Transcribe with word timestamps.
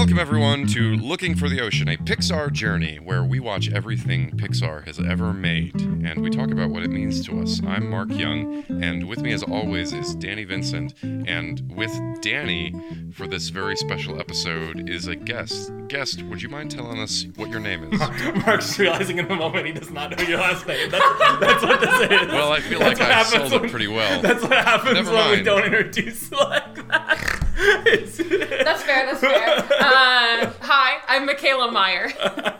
Welcome, 0.00 0.18
everyone, 0.18 0.66
to 0.68 0.96
Looking 0.96 1.36
for 1.36 1.50
the 1.50 1.60
Ocean, 1.60 1.86
a 1.86 1.96
Pixar 1.98 2.50
journey 2.50 2.96
where 2.96 3.22
we 3.22 3.38
watch 3.38 3.70
everything 3.70 4.30
Pixar 4.30 4.86
has 4.86 4.98
ever 4.98 5.34
made 5.34 5.78
and 5.78 6.22
we 6.22 6.30
talk 6.30 6.50
about 6.50 6.70
what 6.70 6.82
it 6.82 6.88
means 6.88 7.22
to 7.26 7.38
us. 7.42 7.60
I'm 7.66 7.90
Mark 7.90 8.08
Young, 8.10 8.64
and 8.82 9.06
with 9.06 9.20
me, 9.20 9.34
as 9.34 9.42
always, 9.42 9.92
is 9.92 10.14
Danny 10.14 10.44
Vincent. 10.44 10.94
And 11.02 11.70
with 11.76 11.92
Danny, 12.22 12.74
for 13.12 13.26
this 13.26 13.50
very 13.50 13.76
special 13.76 14.18
episode, 14.18 14.88
is 14.88 15.06
a 15.06 15.14
guest. 15.14 15.70
Guest, 15.88 16.22
would 16.22 16.40
you 16.40 16.48
mind 16.48 16.70
telling 16.70 16.98
us 16.98 17.26
what 17.36 17.50
your 17.50 17.60
name 17.60 17.92
is? 17.92 18.00
Mark's 18.46 18.78
realizing 18.78 19.18
in 19.18 19.28
the 19.28 19.36
moment 19.36 19.66
he 19.66 19.72
does 19.72 19.90
not 19.90 20.16
know 20.16 20.24
your 20.24 20.38
last 20.38 20.66
name. 20.66 20.90
That's, 20.90 21.40
that's 21.40 21.62
what 21.62 21.78
this 21.78 22.10
is. 22.10 22.28
Well, 22.28 22.52
I 22.52 22.60
feel 22.60 22.78
That's 22.78 22.98
like 22.98 23.10
I 23.10 23.22
sold 23.22 23.64
it 23.64 23.70
pretty 23.70 23.88
well. 23.88 24.22
That's 24.22 24.42
what 24.42 24.52
happens 24.52 24.94
Never 24.94 25.12
when 25.12 25.30
we 25.30 25.42
don't 25.42 25.64
introduce 25.64 26.32
like 26.32 26.88
that. 26.88 27.29
It's- 27.60 28.16
That's 28.64 28.82
fair. 28.82 29.06
That's 29.06 29.20
fair. 29.20 29.58
Uh, 29.58 30.52
hi, 30.60 30.98
I'm 31.08 31.28
Mikaela 31.28 31.72
Meyer. 31.72 32.08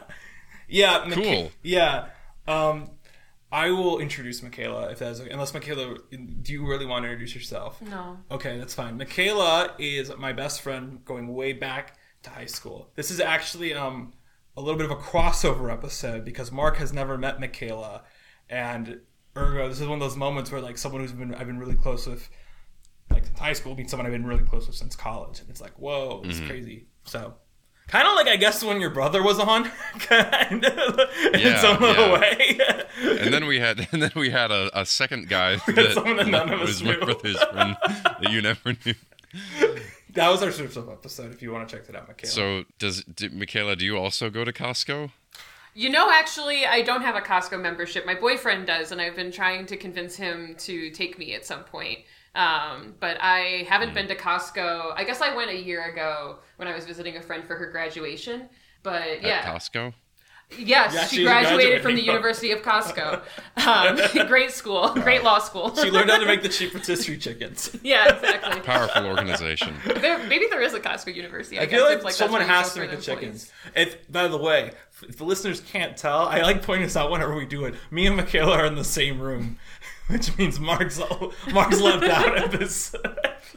yeah, 0.68 1.04
Micha- 1.06 1.14
Cool. 1.14 1.52
Yeah, 1.62 2.06
um, 2.46 2.90
I 3.52 3.70
will 3.70 3.98
introduce 3.98 4.40
Mikaela 4.42 4.92
if 4.92 4.98
that's 4.98 5.20
okay. 5.20 5.30
Unless 5.30 5.52
Mikaela, 5.52 5.98
do 6.42 6.52
you 6.52 6.66
really 6.66 6.86
want 6.86 7.04
to 7.04 7.09
introduce 7.10 7.34
yourself? 7.34 7.80
No. 7.82 8.18
Okay, 8.30 8.59
that's 8.59 8.74
fine. 8.74 8.98
Mikaela 8.98 9.73
is 9.78 10.12
my 10.18 10.32
best 10.32 10.60
friend 10.60 11.04
going 11.04 11.28
way 11.34 11.52
back 11.52 11.96
to 12.23 12.30
high 12.30 12.46
school. 12.46 12.90
This 12.95 13.10
is 13.10 13.20
actually 13.20 13.74
um, 13.74 14.12
a 14.56 14.60
little 14.60 14.78
bit 14.78 14.84
of 14.90 14.92
a 14.96 15.01
crossover 15.01 15.73
episode 15.73 16.24
because 16.24 16.52
Mark 16.52 16.76
has 16.76 16.92
never 16.92 17.16
met 17.18 17.38
Mikaela, 17.40 18.02
and 18.48 19.01
ergo, 19.37 19.68
this 19.68 19.80
is 19.80 19.87
one 19.87 20.01
of 20.01 20.09
those 20.09 20.16
moments 20.16 20.51
where 20.52 20.60
like 20.60 20.76
someone 20.78 21.01
who's 21.01 21.12
been 21.12 21.34
I've 21.34 21.46
been 21.46 21.59
really 21.59 21.76
close 21.76 22.06
with, 22.06 22.28
like 23.10 23.27
since 23.27 23.38
high 23.38 23.52
school, 23.52 23.74
meets 23.74 23.91
someone 23.91 24.06
I've 24.06 24.12
been 24.12 24.27
really 24.27 24.45
close 24.45 24.66
with 24.66 24.77
since 24.77 24.96
college, 24.96 25.41
and 25.41 25.48
it's 25.51 25.60
like 25.60 25.78
whoa, 25.78 26.23
it's 26.24 26.38
mm-hmm. 26.38 26.48
crazy. 26.48 26.87
So. 27.05 27.34
Kind 27.88 28.06
of 28.06 28.14
like 28.14 28.28
I 28.28 28.37
guess 28.37 28.62
when 28.62 28.80
your 28.80 28.91
brother 28.91 29.20
was 29.20 29.41
on, 29.41 29.64
kind 29.98 30.65
of 30.65 31.01
in 31.34 31.40
Yeah, 31.40 31.60
some 31.60 31.80
little 31.82 32.07
yeah. 32.07 32.21
way. 32.21 32.60
And 33.18 33.34
then 33.34 33.46
we 33.46 33.59
had, 33.59 33.88
and 33.93 34.01
then 34.01 34.12
we 34.15 34.30
had 34.30 34.52
a, 34.52 34.71
a 34.79 34.87
second 34.87 35.29
guy 35.29 35.57
that 35.66 35.95
someone 35.95 36.16
that 36.18 36.29
none 36.29 36.52
of 36.52 36.60
us 36.60 36.68
was 36.68 36.84
my 36.84 36.93
knew. 36.93 37.01
brother's 37.01 37.43
friend 37.43 37.76
that 37.82 38.30
you 38.30 38.43
never 38.43 38.76
knew. 38.87 38.95
that 40.10 40.29
was 40.29 40.40
our 40.40 40.52
surf 40.52 40.71
Stuff 40.71 40.88
episode. 40.88 41.32
If 41.32 41.43
you 41.43 41.51
want 41.51 41.68
to 41.68 41.77
check 41.77 41.84
that 41.88 41.96
out, 41.96 42.09
Mikaela. 42.09 42.27
So, 42.29 42.65
does 42.79 43.02
do, 43.02 43.29
Mikaela? 43.30 43.77
Do 43.77 43.84
you 43.84 43.96
also 43.96 44.30
go 44.30 44.45
to 44.45 44.52
Costco? 44.52 45.10
You 45.74 45.88
know, 45.90 46.10
actually, 46.10 46.66
I 46.66 46.82
don't 46.82 47.02
have 47.02 47.16
a 47.16 47.21
Costco 47.21 47.60
membership. 47.60 48.04
My 48.04 48.15
boyfriend 48.15 48.68
does, 48.68 48.93
and 48.93 49.01
I've 49.01 49.16
been 49.16 49.32
trying 49.32 49.66
to 49.66 49.77
convince 49.77 50.16
him 50.16 50.54
to 50.59 50.90
take 50.90 51.18
me 51.18 51.34
at 51.34 51.45
some 51.45 51.65
point. 51.65 52.01
Um, 52.34 52.95
but 53.00 53.16
I 53.20 53.66
haven't 53.68 53.92
been 53.95 54.06
to 54.09 54.14
Costco. 54.14 54.92
I 54.96 55.04
guess 55.04 55.20
I 55.20 55.34
went 55.34 55.50
a 55.50 55.56
year 55.56 55.90
ago 55.90 56.38
when 56.56 56.68
I 56.68 56.74
was 56.74 56.84
visiting 56.84 57.16
a 57.16 57.20
friend 57.22 57.45
for 57.45 57.56
her 57.56 57.70
graduation. 57.70 58.48
But 58.82 59.02
At 59.02 59.22
yeah, 59.22 59.42
Costco? 59.52 59.92
yes, 60.56 60.95
Yeah, 60.95 61.06
she 61.06 61.22
graduated 61.24 61.82
from 61.82 61.96
the 61.96 62.02
University 62.02 62.52
of 62.52 62.62
Costco. 62.62 63.22
Um, 63.66 63.98
great 64.26 64.53
school, 64.53 64.88
great 64.94 65.22
law 65.22 65.38
school. 65.38 65.75
she 65.76 65.91
learned 65.91 66.09
how 66.10 66.19
to 66.19 66.25
make 66.25 66.42
the 66.42 66.48
cheap 66.56 66.72
rotisserie 66.72 67.19
chickens. 67.19 67.76
yeah, 67.82 68.14
exactly. 68.14 68.60
Powerful 68.62 69.04
organization. 69.06 69.75
There, 69.84 70.19
maybe 70.28 70.47
there 70.48 70.62
is 70.62 70.72
a 70.72 70.81
Costco 70.81 71.15
University. 71.15 71.59
I, 71.59 71.62
I 71.62 71.66
guess 71.66 71.78
feel 71.81 71.88
it's 71.88 72.04
like, 72.04 72.15
someone 72.15 72.41
that's 72.47 72.75
where 72.75 72.84
you 72.87 72.91
has 72.91 73.04
to 73.04 73.10
make 73.15 73.20
the 73.20 73.26
chickens. 73.26 73.53
If, 73.76 74.10
by 74.10 74.28
the 74.28 74.38
way, 74.38 74.70
if 75.06 75.19
the 75.19 75.25
listeners 75.25 75.60
can't 75.60 75.94
tell, 75.97 76.20
I 76.20 76.41
like 76.41 76.62
pointing 76.62 76.84
this 76.87 76.97
out 76.97 77.10
whenever 77.10 77.34
we 77.37 77.44
do 77.44 77.65
it. 77.66 77.75
Me 77.91 78.06
and 78.06 78.19
Mikaela 78.19 78.56
are 78.56 78.65
in 78.66 78.76
the 78.76 78.84
same 78.84 79.20
room, 79.20 79.59
which 80.10 80.36
means 80.38 80.60
Mark's 80.60 81.00
Mark's 81.53 81.80
left 81.80 82.04
out 82.04 82.44
of 82.44 82.58
this. 82.58 82.94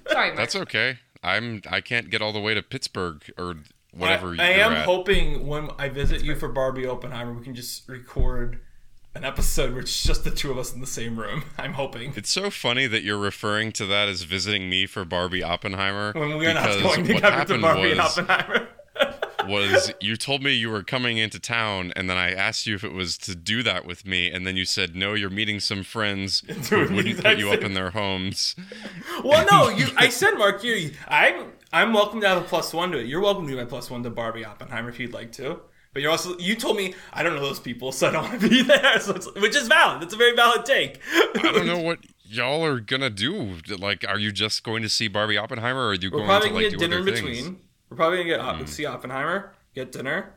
Sorry, 0.08 0.28
Mark. 0.28 0.38
That's 0.38 0.56
okay. 0.56 1.00
I'm. 1.24 1.62
I 1.70 1.82
can't 1.82 2.10
get 2.10 2.22
all 2.22 2.34
the 2.34 2.40
way 2.40 2.54
to 2.54 2.62
Pittsburgh 2.62 3.24
or 3.38 3.56
whatever. 3.94 4.36
I, 4.40 4.44
I 4.44 4.50
you're 4.56 4.66
am 4.66 4.74
at. 4.74 4.86
hoping 4.86 5.48
when 5.48 5.70
I 5.78 5.90
visit 5.90 6.24
you 6.24 6.36
for 6.36 6.50
Barbie 6.50 6.86
Oppenheimer, 6.86 7.34
we 7.34 7.44
can 7.44 7.56
just 7.56 7.88
record 7.88 8.60
an 9.16 9.24
episode 9.24 9.72
where 9.72 9.82
it's 9.82 10.04
just 10.04 10.24
the 10.24 10.32
two 10.32 10.50
of 10.52 10.58
us 10.58 10.74
in 10.74 10.82
the 10.82 10.88
same 10.88 11.20
room. 11.20 11.44
I'm 11.58 11.74
hoping. 11.74 12.14
It's 12.16 12.32
so 12.32 12.50
funny 12.50 12.88
that 12.88 13.04
you're 13.04 13.18
referring 13.18 13.72
to 13.74 13.86
that 13.86 14.08
as 14.10 14.24
visiting 14.24 14.70
me 14.70 14.86
for 14.86 15.06
Barbie 15.06 15.44
Oppenheimer. 15.44 16.14
When 16.14 16.38
we 16.38 16.48
are 16.48 16.54
not 16.54 16.64
because 16.64 16.82
going 16.82 17.02
what 17.02 17.08
together 17.08 17.22
to 17.22 17.32
happened 17.32 17.62
Barbie 17.62 17.92
and 17.92 18.00
was, 18.00 18.18
Oppenheimer. 18.18 18.68
Was 19.48 19.94
you 20.00 20.16
told 20.16 20.44
me 20.44 20.52
you 20.54 20.70
were 20.70 20.84
coming 20.84 21.18
into 21.18 21.40
town, 21.40 21.94
and 21.96 22.10
then 22.10 22.18
I 22.18 22.32
asked 22.32 22.68
you 22.68 22.76
if 22.76 22.84
it 22.84 22.94
was 22.94 23.18
to 23.20 23.36
do 23.36 23.64
that 23.64 23.86
with 23.86 24.06
me, 24.06 24.32
and 24.32 24.46
then 24.46 24.56
you 24.56 24.66
said 24.66 24.96
no, 24.96 25.14
you're 25.14 25.30
meeting 25.30 25.60
some 25.60 25.84
friends 25.84 26.44
who 26.70 26.94
wouldn't 26.94 27.24
put 27.24 27.38
you 27.38 27.52
up 27.52 27.62
in 27.62 27.74
their 27.74 27.92
homes. 27.92 28.56
Well, 29.24 29.46
no, 29.50 29.70
you. 29.70 29.88
I 29.96 30.10
said, 30.10 30.32
Mark, 30.32 30.64
you. 30.64 30.92
I'm. 31.08 31.52
I'm 31.72 31.94
welcome 31.94 32.22
to 32.22 32.28
have 32.28 32.38
a 32.38 32.46
plus 32.46 32.74
one 32.74 32.92
to 32.92 33.00
it. 33.00 33.06
You're 33.06 33.22
welcome 33.22 33.46
to 33.48 33.52
be 33.52 33.56
my 33.56 33.66
plus 33.66 33.90
one 33.90 34.04
to 34.04 34.10
Barbie 34.10 34.46
Oppenheimer 34.46 34.90
if 34.90 35.00
you'd 35.00 35.14
like 35.14 35.32
to. 35.34 35.60
But 35.94 36.02
you're 36.02 36.12
also. 36.12 36.38
You 36.38 36.56
told 36.56 36.78
me 36.78 36.94
I 37.14 37.24
don't 37.24 37.36
know 37.36 37.42
those 37.42 37.60
people, 37.60 37.92
so 37.92 38.08
I 38.08 38.12
don't 38.12 38.24
want 38.24 38.42
to 38.42 38.50
be 38.50 38.62
there. 38.64 39.00
So 39.00 39.14
it's, 39.16 39.34
which 39.36 39.56
is 39.56 39.68
valid. 39.68 40.02
That's 40.02 40.14
a 40.14 40.18
very 40.18 40.36
valid 40.36 40.66
take. 40.66 41.00
I 41.14 41.52
don't 41.54 41.68
know 41.68 41.80
what 41.80 42.00
y'all 42.26 42.66
are 42.66 42.80
gonna 42.80 43.10
do. 43.10 43.58
Like, 43.78 44.06
are 44.08 44.20
you 44.20 44.32
just 44.32 44.64
going 44.64 44.84
to 44.84 44.90
see 44.90 45.08
Barbie 45.08 45.38
Oppenheimer, 45.38 45.82
or 45.82 45.90
are 45.90 45.94
you 45.94 46.12
We're 46.12 46.26
going 46.26 46.42
to 46.42 46.54
like 46.54 46.72
do 46.72 46.78
dinner 46.78 47.00
other 47.00 47.14
in 47.14 47.16
things? 47.16 47.58
Between. 47.94 48.10
We're 48.10 48.18
probably 48.18 48.18
gonna 48.18 48.56
get 48.56 48.62
uh, 48.64 48.66
see 48.66 48.86
Oppenheimer, 48.86 49.54
get 49.76 49.92
dinner, 49.92 50.34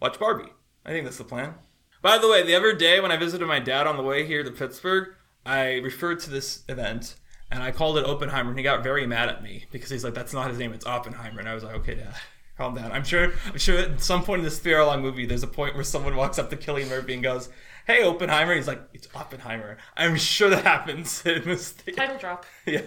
watch 0.00 0.18
Barbie. 0.18 0.52
I 0.84 0.90
think 0.90 1.04
that's 1.04 1.18
the 1.18 1.24
plan. 1.24 1.54
By 2.02 2.18
the 2.18 2.28
way, 2.28 2.42
the 2.42 2.54
other 2.54 2.72
day 2.74 3.00
when 3.00 3.10
I 3.10 3.16
visited 3.16 3.46
my 3.46 3.58
dad 3.58 3.86
on 3.86 3.96
the 3.96 4.02
way 4.02 4.26
here 4.26 4.44
to 4.44 4.50
Pittsburgh, 4.50 5.08
I 5.44 5.74
referred 5.76 6.20
to 6.20 6.30
this 6.30 6.62
event 6.68 7.16
and 7.50 7.62
I 7.62 7.70
called 7.70 7.98
it 7.98 8.04
Oppenheimer, 8.04 8.50
and 8.50 8.58
he 8.58 8.62
got 8.62 8.82
very 8.82 9.06
mad 9.06 9.28
at 9.28 9.42
me 9.42 9.66
because 9.70 9.90
he's 9.90 10.04
like, 10.04 10.14
"That's 10.14 10.32
not 10.32 10.50
his 10.50 10.58
name. 10.58 10.72
It's 10.72 10.86
Oppenheimer." 10.86 11.40
And 11.40 11.48
I 11.48 11.54
was 11.54 11.64
like, 11.64 11.74
"Okay, 11.76 11.94
Dad." 11.94 12.14
Calm 12.56 12.74
down. 12.74 12.90
I'm 12.90 13.04
sure. 13.04 13.32
I'm 13.46 13.58
sure 13.58 13.78
at 13.78 14.00
some 14.00 14.24
point 14.24 14.38
in 14.38 14.44
this 14.44 14.58
three-hour-long 14.58 15.02
movie, 15.02 15.26
there's 15.26 15.42
a 15.42 15.46
point 15.46 15.74
where 15.74 15.84
someone 15.84 16.16
walks 16.16 16.38
up 16.38 16.48
to 16.50 16.56
Cillian 16.56 16.88
Murphy 16.88 17.12
and 17.14 17.22
goes, 17.22 17.50
"Hey, 17.86 18.02
Oppenheimer." 18.02 18.54
He's 18.54 18.66
like, 18.66 18.80
"It's 18.94 19.08
Oppenheimer." 19.14 19.76
I'm 19.96 20.16
sure 20.16 20.48
that 20.48 20.64
happens 20.64 21.24
in 21.26 21.44
this. 21.44 21.74
Title 21.94 22.16
drop. 22.18 22.46
Yeah. 22.66 22.80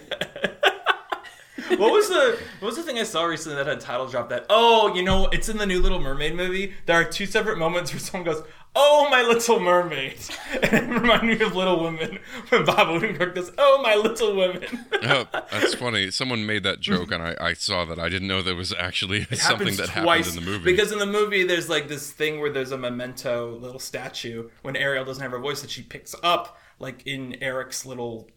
What 1.77 1.91
was 1.91 2.09
the 2.09 2.39
what 2.59 2.67
was 2.67 2.75
the 2.77 2.83
thing 2.83 2.97
I 2.97 3.03
saw 3.03 3.23
recently 3.25 3.55
that 3.57 3.67
had 3.67 3.79
title 3.79 4.07
drop 4.07 4.29
that? 4.29 4.45
Oh, 4.49 4.93
you 4.93 5.03
know, 5.03 5.27
it's 5.27 5.49
in 5.49 5.57
the 5.57 5.65
new 5.65 5.81
Little 5.81 5.99
Mermaid 5.99 6.35
movie. 6.35 6.73
There 6.85 6.95
are 6.99 7.03
two 7.05 7.25
separate 7.25 7.57
moments 7.57 7.91
where 7.93 7.99
someone 7.99 8.25
goes, 8.31 8.43
"Oh, 8.75 9.07
my 9.09 9.21
little 9.21 9.59
mermaid," 9.59 10.19
and 10.63 10.73
it 10.73 11.01
reminded 11.01 11.39
me 11.39 11.45
of 11.45 11.55
Little 11.55 11.83
Women 11.83 12.19
when 12.49 12.65
Bob 12.65 12.87
Odenkirk 12.87 13.35
goes, 13.35 13.51
"Oh, 13.57 13.81
my 13.81 13.95
little 13.95 14.35
women." 14.35 14.85
Oh, 15.03 15.27
that's 15.31 15.73
funny. 15.75 16.11
Someone 16.11 16.45
made 16.45 16.63
that 16.63 16.79
joke, 16.79 17.11
and 17.11 17.21
I, 17.23 17.35
I 17.39 17.53
saw 17.53 17.85
that. 17.85 17.99
I 17.99 18.09
didn't 18.09 18.27
know 18.27 18.41
there 18.41 18.55
was 18.55 18.73
actually 18.73 19.25
something 19.33 19.75
that 19.77 19.89
happened 19.89 20.27
in 20.27 20.35
the 20.35 20.41
movie. 20.41 20.65
because 20.71 20.91
in 20.91 20.99
the 20.99 21.05
movie 21.05 21.43
there's 21.43 21.69
like 21.69 21.87
this 21.87 22.11
thing 22.11 22.39
where 22.39 22.51
there's 22.51 22.71
a 22.71 22.77
memento 22.77 23.55
little 23.57 23.79
statue 23.79 24.49
when 24.61 24.75
Ariel 24.75 25.05
doesn't 25.05 25.21
have 25.21 25.31
her 25.31 25.39
voice 25.39 25.61
that 25.61 25.69
she 25.69 25.81
picks 25.83 26.15
up 26.23 26.57
like 26.79 27.05
in 27.05 27.35
Eric's 27.41 27.85
little 27.85 28.29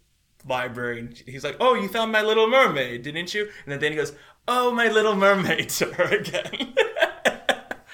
library 0.49 1.01
and 1.01 1.17
he's 1.27 1.45
like 1.45 1.57
oh 1.61 1.75
you 1.75 1.89
found 1.89 2.11
my 2.13 2.23
little 2.23 2.49
mermaid 2.49 3.03
didn't 3.03 3.33
you? 3.35 3.43
And 3.65 3.73
then 3.73 3.81
Danny 3.81 3.97
goes 3.97 4.13
oh 4.49 4.73
my 4.73 4.89
little 4.89 5.15
mermaid 5.15 5.69
to 5.79 5.87
her 5.87 6.05
again. 6.05 6.75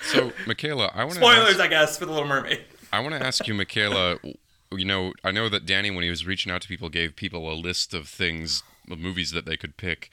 So, 0.09 0.31
Mikaela, 0.47 0.91
I 0.95 1.05
want 1.05 1.15
to 1.15 1.21
spoilers 1.21 1.61
I 1.61 1.67
guess 1.67 1.99
for 1.99 2.07
the 2.07 2.13
little 2.13 2.29
mermaid. 2.29 2.65
I 2.93 3.01
want 3.01 3.15
to 3.15 3.25
ask 3.25 3.47
you, 3.47 3.55
Mikaela. 3.55 4.19
You 4.71 4.85
know, 4.85 5.13
I 5.25 5.31
know 5.31 5.49
that 5.49 5.67
Danny, 5.67 5.91
when 5.91 6.03
he 6.03 6.11
was 6.11 6.27
reaching 6.27 6.53
out 6.53 6.63
to 6.63 6.69
people, 6.69 6.89
gave 6.89 7.17
people 7.17 7.51
a 7.51 7.55
list 7.55 7.95
of 7.95 8.09
things, 8.09 8.63
of 8.91 8.99
movies 8.99 9.31
that 9.33 9.47
they 9.47 9.57
could 9.57 9.77
pick, 9.77 10.11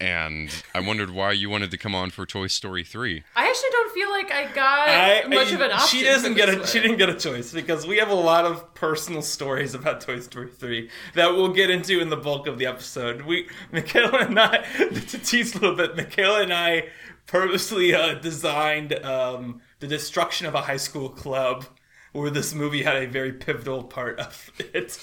and 0.00 0.50
I 0.74 0.80
wondered 0.80 1.10
why 1.10 1.32
you 1.32 1.48
wanted 1.48 1.70
to 1.70 1.78
come 1.78 1.94
on 1.94 2.10
for 2.10 2.26
Toy 2.26 2.46
Story 2.48 2.84
three. 2.84 3.24
I 3.34 3.48
actually 3.48 3.70
don't 3.70 3.92
feel 3.94 4.10
like 4.10 4.30
I 4.32 4.52
got 4.52 4.88
I, 4.88 5.28
much 5.28 5.52
of 5.52 5.60
an 5.60 5.72
option. 5.72 5.98
she 5.98 6.04
doesn't 6.04 6.34
get 6.34 6.48
a 6.48 6.58
one. 6.58 6.66
she 6.66 6.80
didn't 6.80 6.98
get 6.98 7.08
a 7.08 7.14
choice 7.14 7.52
because 7.52 7.86
we 7.86 7.96
have 7.98 8.10
a 8.10 8.14
lot 8.14 8.44
of 8.44 8.74
personal 8.74 9.22
stories 9.22 9.74
about 9.74 10.00
Toy 10.00 10.20
Story 10.20 10.48
3 10.50 10.90
that 11.14 11.30
we'll 11.32 11.52
get 11.52 11.70
into 11.70 12.00
in 12.00 12.10
the 12.10 12.16
bulk 12.16 12.46
of 12.46 12.58
the 12.58 12.66
episode. 12.66 13.22
We 13.22 13.48
Mikaela 13.72 14.26
and 14.26 14.38
I 14.38 14.58
to 14.78 15.18
tease 15.18 15.54
a 15.54 15.60
little 15.60 15.76
bit, 15.76 15.96
Mikaela 15.96 16.42
and 16.42 16.52
I 16.52 16.88
purposely 17.26 17.94
uh, 17.94 18.14
designed 18.14 18.92
um, 19.04 19.60
the 19.80 19.86
destruction 19.86 20.46
of 20.46 20.54
a 20.54 20.60
high 20.62 20.76
school 20.76 21.08
club 21.08 21.64
where 22.12 22.30
this 22.30 22.54
movie 22.54 22.82
had 22.82 22.96
a 22.96 23.06
very 23.06 23.32
pivotal 23.32 23.82
part 23.84 24.18
of 24.20 24.50
it. 24.58 24.98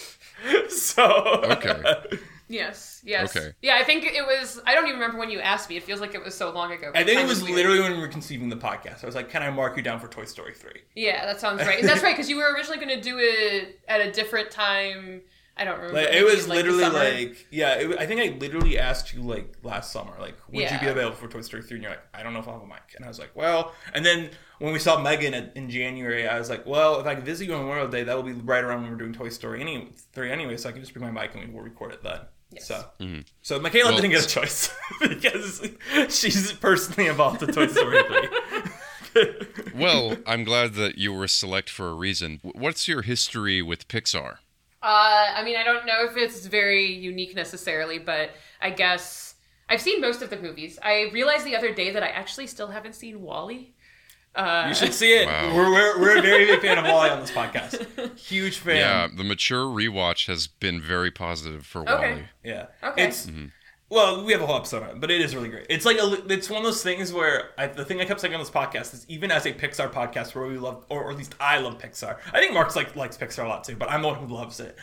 So 0.69 1.41
Okay. 1.43 1.81
Yes, 2.47 3.01
yes. 3.05 3.35
Okay. 3.35 3.53
Yeah, 3.61 3.77
I 3.79 3.83
think 3.83 4.05
it 4.05 4.25
was. 4.25 4.61
I 4.65 4.73
don't 4.73 4.85
even 4.85 4.99
remember 4.99 5.17
when 5.17 5.29
you 5.29 5.39
asked 5.39 5.69
me. 5.69 5.77
It 5.77 5.83
feels 5.83 6.01
like 6.01 6.13
it 6.13 6.23
was 6.23 6.35
so 6.35 6.51
long 6.51 6.71
ago. 6.71 6.91
I 6.93 7.03
think 7.03 7.19
it 7.19 7.27
was 7.27 7.41
weird. 7.41 7.55
literally 7.55 7.79
when 7.79 7.93
we 7.93 7.99
were 7.99 8.07
conceiving 8.07 8.49
the 8.49 8.55
podcast. 8.55 9.03
I 9.03 9.05
was 9.05 9.15
like, 9.15 9.29
"Can 9.29 9.41
I 9.43 9.49
mark 9.49 9.77
you 9.77 9.83
down 9.83 9.99
for 9.99 10.07
Toy 10.07 10.25
Story 10.25 10.53
3? 10.53 10.71
Yeah, 10.95 11.25
that 11.25 11.39
sounds 11.39 11.61
right. 11.65 11.81
That's 11.83 12.03
right 12.03 12.15
because 12.15 12.29
you 12.29 12.37
were 12.37 12.53
originally 12.53 12.83
going 12.83 12.95
to 12.97 13.01
do 13.01 13.17
it 13.19 13.79
at 13.87 14.01
a 14.01 14.11
different 14.11 14.51
time. 14.51 15.21
I 15.55 15.65
don't 15.65 15.77
remember. 15.77 16.01
Like, 16.01 16.13
it 16.13 16.23
was 16.23 16.45
in, 16.45 16.49
like, 16.49 16.55
literally 16.57 16.89
like, 16.89 17.47
yeah, 17.51 17.75
it, 17.75 17.99
I 17.99 18.07
think 18.07 18.21
I 18.21 18.35
literally 18.39 18.79
asked 18.79 19.13
you 19.13 19.21
like 19.21 19.53
last 19.61 19.91
summer, 19.91 20.13
like, 20.19 20.35
would 20.51 20.69
you 20.69 20.79
be 20.79 20.87
available 20.87 21.15
for 21.15 21.27
Toy 21.27 21.41
Story 21.41 21.61
3? 21.61 21.75
And 21.75 21.83
you're 21.83 21.91
like, 21.91 22.01
I 22.13 22.23
don't 22.23 22.33
know 22.33 22.39
if 22.39 22.47
I'll 22.47 22.55
have 22.55 22.63
a 22.63 22.67
mic. 22.67 22.81
And 22.95 23.05
I 23.05 23.07
was 23.07 23.19
like, 23.19 23.35
well, 23.35 23.71
and 23.93 24.03
then 24.03 24.31
when 24.63 24.71
we 24.71 24.79
saw 24.79 24.97
Megan 24.97 25.33
at, 25.33 25.51
in 25.57 25.69
January, 25.69 26.25
I 26.25 26.39
was 26.39 26.49
like, 26.49 26.65
well, 26.65 26.97
if 27.01 27.05
I 27.05 27.15
could 27.15 27.25
visit 27.25 27.47
you 27.47 27.53
on 27.53 27.63
Memorial 27.63 27.89
Day, 27.89 28.03
that 28.03 28.15
will 28.15 28.23
be 28.23 28.31
right 28.31 28.63
around 28.63 28.83
when 28.83 28.91
we're 28.91 28.97
doing 28.97 29.11
Toy 29.11 29.27
Story 29.27 29.59
any, 29.59 29.89
3 30.13 30.31
anyway, 30.31 30.55
so 30.55 30.69
I 30.69 30.71
can 30.71 30.79
just 30.79 30.93
bring 30.93 31.03
my 31.03 31.11
mic 31.11 31.35
and 31.35 31.53
we'll 31.53 31.65
record 31.65 31.91
it 31.91 32.01
then. 32.01 32.21
So, 32.59 32.85
so 33.41 33.59
Mikaela 33.59 33.85
Well, 33.87 33.95
didn't 33.97 34.11
get 34.11 34.23
a 34.23 34.27
choice 34.27 34.73
because 35.01 35.67
she's 36.07 36.53
personally 36.53 37.09
involved 37.09 37.43
in 37.43 37.51
Toy 37.51 37.67
Story 37.67 38.03
3. 39.13 39.23
Well, 39.75 40.17
I'm 40.25 40.43
glad 40.43 40.73
that 40.73 40.97
you 40.97 41.13
were 41.13 41.27
select 41.27 41.69
for 41.69 41.89
a 41.89 41.93
reason. 41.93 42.39
What's 42.41 42.87
your 42.87 43.03
history 43.03 43.61
with 43.61 43.87
Pixar? 43.87 44.37
Uh, 44.81 45.25
I 45.35 45.43
mean, 45.43 45.55
I 45.55 45.63
don't 45.63 45.85
know 45.85 46.05
if 46.09 46.17
it's 46.17 46.47
very 46.47 46.91
unique 46.91 47.35
necessarily, 47.35 47.99
but 47.99 48.31
I 48.59 48.71
guess 48.71 49.35
I've 49.69 49.81
seen 49.81 50.01
most 50.01 50.21
of 50.21 50.29
the 50.31 50.37
movies. 50.37 50.79
I 50.81 51.09
realized 51.13 51.45
the 51.45 51.55
other 51.55 51.73
day 51.73 51.91
that 51.91 52.01
I 52.01 52.07
actually 52.07 52.47
still 52.47 52.69
haven't 52.69 52.95
seen 52.95 53.21
WALL-E. 53.21 53.72
Uh, 54.35 54.65
You 54.69 54.73
should 54.75 54.93
see 54.93 55.13
it. 55.13 55.27
Wow. 55.27 55.55
We're, 55.55 55.71
we're, 55.71 55.99
we're 55.99 56.17
a 56.17 56.21
very 56.21 56.45
big 56.45 56.61
fan 56.61 56.77
of 56.79 56.85
WALL-E 56.85 57.09
on 57.09 57.19
this 57.19 57.31
podcast. 57.31 58.17
Huge 58.19 58.57
fan. 58.57 58.77
Yeah, 58.77 59.07
the 59.15 59.23
mature 59.23 59.65
rewatch 59.65 60.27
has 60.27 60.47
been 60.47 60.81
very 60.81 61.11
positive 61.11 61.65
for 61.65 61.81
Okay. 61.81 62.13
WALL-E. 62.13 62.23
Yeah. 62.43 62.65
Okay. 62.83 63.03
It's 63.07 63.29
well, 63.89 64.25
we 64.25 64.31
have 64.31 64.41
a 64.41 64.47
whole 64.47 64.55
episode 64.55 64.81
on 64.81 64.89
it, 64.89 64.99
but 64.99 65.11
it 65.11 65.21
is 65.21 65.35
really 65.35 65.49
great. 65.49 65.67
It's 65.69 65.85
like 65.85 65.97
a, 65.97 66.23
it's 66.27 66.49
one 66.49 66.57
of 66.57 66.63
those 66.63 66.81
things 66.81 67.13
where 67.13 67.51
I, 67.59 67.67
the 67.67 67.85
thing 67.85 68.01
I 68.01 68.05
kept 68.05 68.21
saying 68.21 68.33
on 68.33 68.39
this 68.39 68.49
podcast 68.49 68.91
is 68.95 69.05
even 69.07 69.29
as 69.29 69.45
a 69.45 69.53
Pixar 69.53 69.91
podcast 69.91 70.33
where 70.33 70.47
we 70.47 70.57
love, 70.57 70.83
or, 70.89 71.03
or 71.03 71.11
at 71.11 71.17
least 71.17 71.35
I 71.39 71.59
love 71.59 71.77
Pixar. 71.77 72.17
I 72.33 72.39
think 72.39 72.53
Mark's 72.53 72.75
like 72.75 72.95
likes 72.95 73.17
Pixar 73.17 73.45
a 73.45 73.47
lot 73.47 73.63
too, 73.65 73.75
but 73.75 73.91
I'm 73.91 74.01
the 74.01 74.07
one 74.07 74.17
who 74.17 74.33
loves 74.33 74.59
it. 74.59 74.79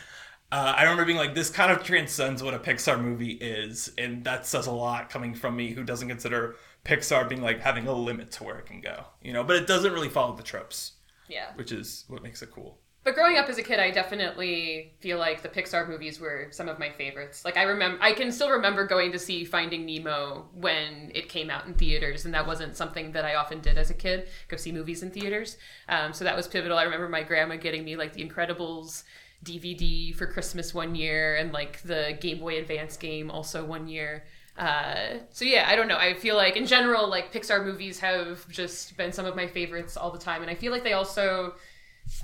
Uh, 0.49 0.73
I 0.77 0.83
remember 0.83 1.03
being 1.05 1.17
like, 1.17 1.33
this 1.35 1.49
kind 1.49 1.71
of 1.73 1.83
transcends 1.83 2.41
what 2.41 2.53
a 2.53 2.59
Pixar 2.59 3.01
movie 3.01 3.31
is, 3.33 3.91
and 3.97 4.23
that 4.25 4.45
says 4.45 4.67
a 4.67 4.71
lot 4.71 5.09
coming 5.09 5.33
from 5.35 5.57
me 5.57 5.71
who 5.71 5.83
doesn't 5.83 6.07
consider 6.07 6.55
Pixar 6.85 7.27
being 7.29 7.41
like 7.41 7.59
having 7.59 7.87
a 7.87 7.93
limit 7.93 8.31
to 8.31 8.43
where 8.43 8.57
it 8.57 8.65
can 8.65 8.81
go, 8.81 9.05
you 9.21 9.33
know. 9.33 9.43
But 9.43 9.57
it 9.57 9.67
doesn't 9.67 9.93
really 9.93 10.09
follow 10.09 10.35
the 10.35 10.43
tropes, 10.43 10.93
yeah. 11.27 11.53
which 11.55 11.71
is 11.71 12.05
what 12.07 12.23
makes 12.23 12.41
it 12.41 12.51
cool. 12.51 12.79
But 13.03 13.15
growing 13.15 13.37
up 13.37 13.49
as 13.49 13.57
a 13.57 13.63
kid, 13.63 13.79
I 13.79 13.89
definitely 13.89 14.93
feel 14.99 15.17
like 15.17 15.41
the 15.41 15.49
Pixar 15.49 15.89
movies 15.89 16.19
were 16.19 16.49
some 16.51 16.69
of 16.69 16.77
my 16.77 16.91
favorites. 16.91 17.43
Like 17.43 17.57
I 17.57 17.63
remember, 17.63 17.97
I 17.99 18.13
can 18.13 18.31
still 18.31 18.51
remember 18.51 18.85
going 18.85 19.11
to 19.13 19.19
see 19.19 19.43
Finding 19.43 19.87
Nemo 19.87 20.49
when 20.53 21.11
it 21.15 21.27
came 21.27 21.49
out 21.49 21.65
in 21.65 21.73
theaters, 21.73 22.25
and 22.25 22.33
that 22.35 22.45
wasn't 22.45 22.77
something 22.77 23.11
that 23.13 23.25
I 23.25 23.35
often 23.35 23.59
did 23.59 23.79
as 23.79 23.89
a 23.89 23.95
kid. 23.95 24.27
Go 24.49 24.57
see 24.57 24.71
movies 24.71 25.01
in 25.01 25.09
theaters, 25.09 25.57
um, 25.89 26.13
so 26.13 26.23
that 26.23 26.35
was 26.35 26.47
pivotal. 26.47 26.77
I 26.77 26.83
remember 26.83 27.09
my 27.09 27.23
grandma 27.23 27.55
getting 27.55 27.83
me 27.83 27.95
like 27.95 28.13
The 28.13 28.27
Incredibles 28.27 29.03
DVD 29.43 30.15
for 30.15 30.27
Christmas 30.27 30.71
one 30.71 30.93
year, 30.93 31.37
and 31.37 31.51
like 31.51 31.81
the 31.81 32.15
Game 32.21 32.39
Boy 32.39 32.59
Advance 32.59 32.97
game 32.97 33.31
also 33.31 33.65
one 33.65 33.87
year. 33.87 34.25
Uh, 34.61 35.17
so 35.31 35.43
yeah, 35.43 35.65
I 35.67 35.75
don't 35.75 35.87
know. 35.87 35.97
I 35.97 36.13
feel 36.13 36.35
like 36.35 36.55
in 36.55 36.67
general, 36.67 37.09
like 37.09 37.33
Pixar 37.33 37.65
movies 37.65 37.99
have 37.99 38.47
just 38.47 38.95
been 38.95 39.11
some 39.11 39.25
of 39.25 39.35
my 39.35 39.47
favorites 39.47 39.97
all 39.97 40.11
the 40.11 40.19
time, 40.19 40.43
and 40.43 40.51
I 40.51 40.55
feel 40.55 40.71
like 40.71 40.83
they 40.83 40.93
also 40.93 41.55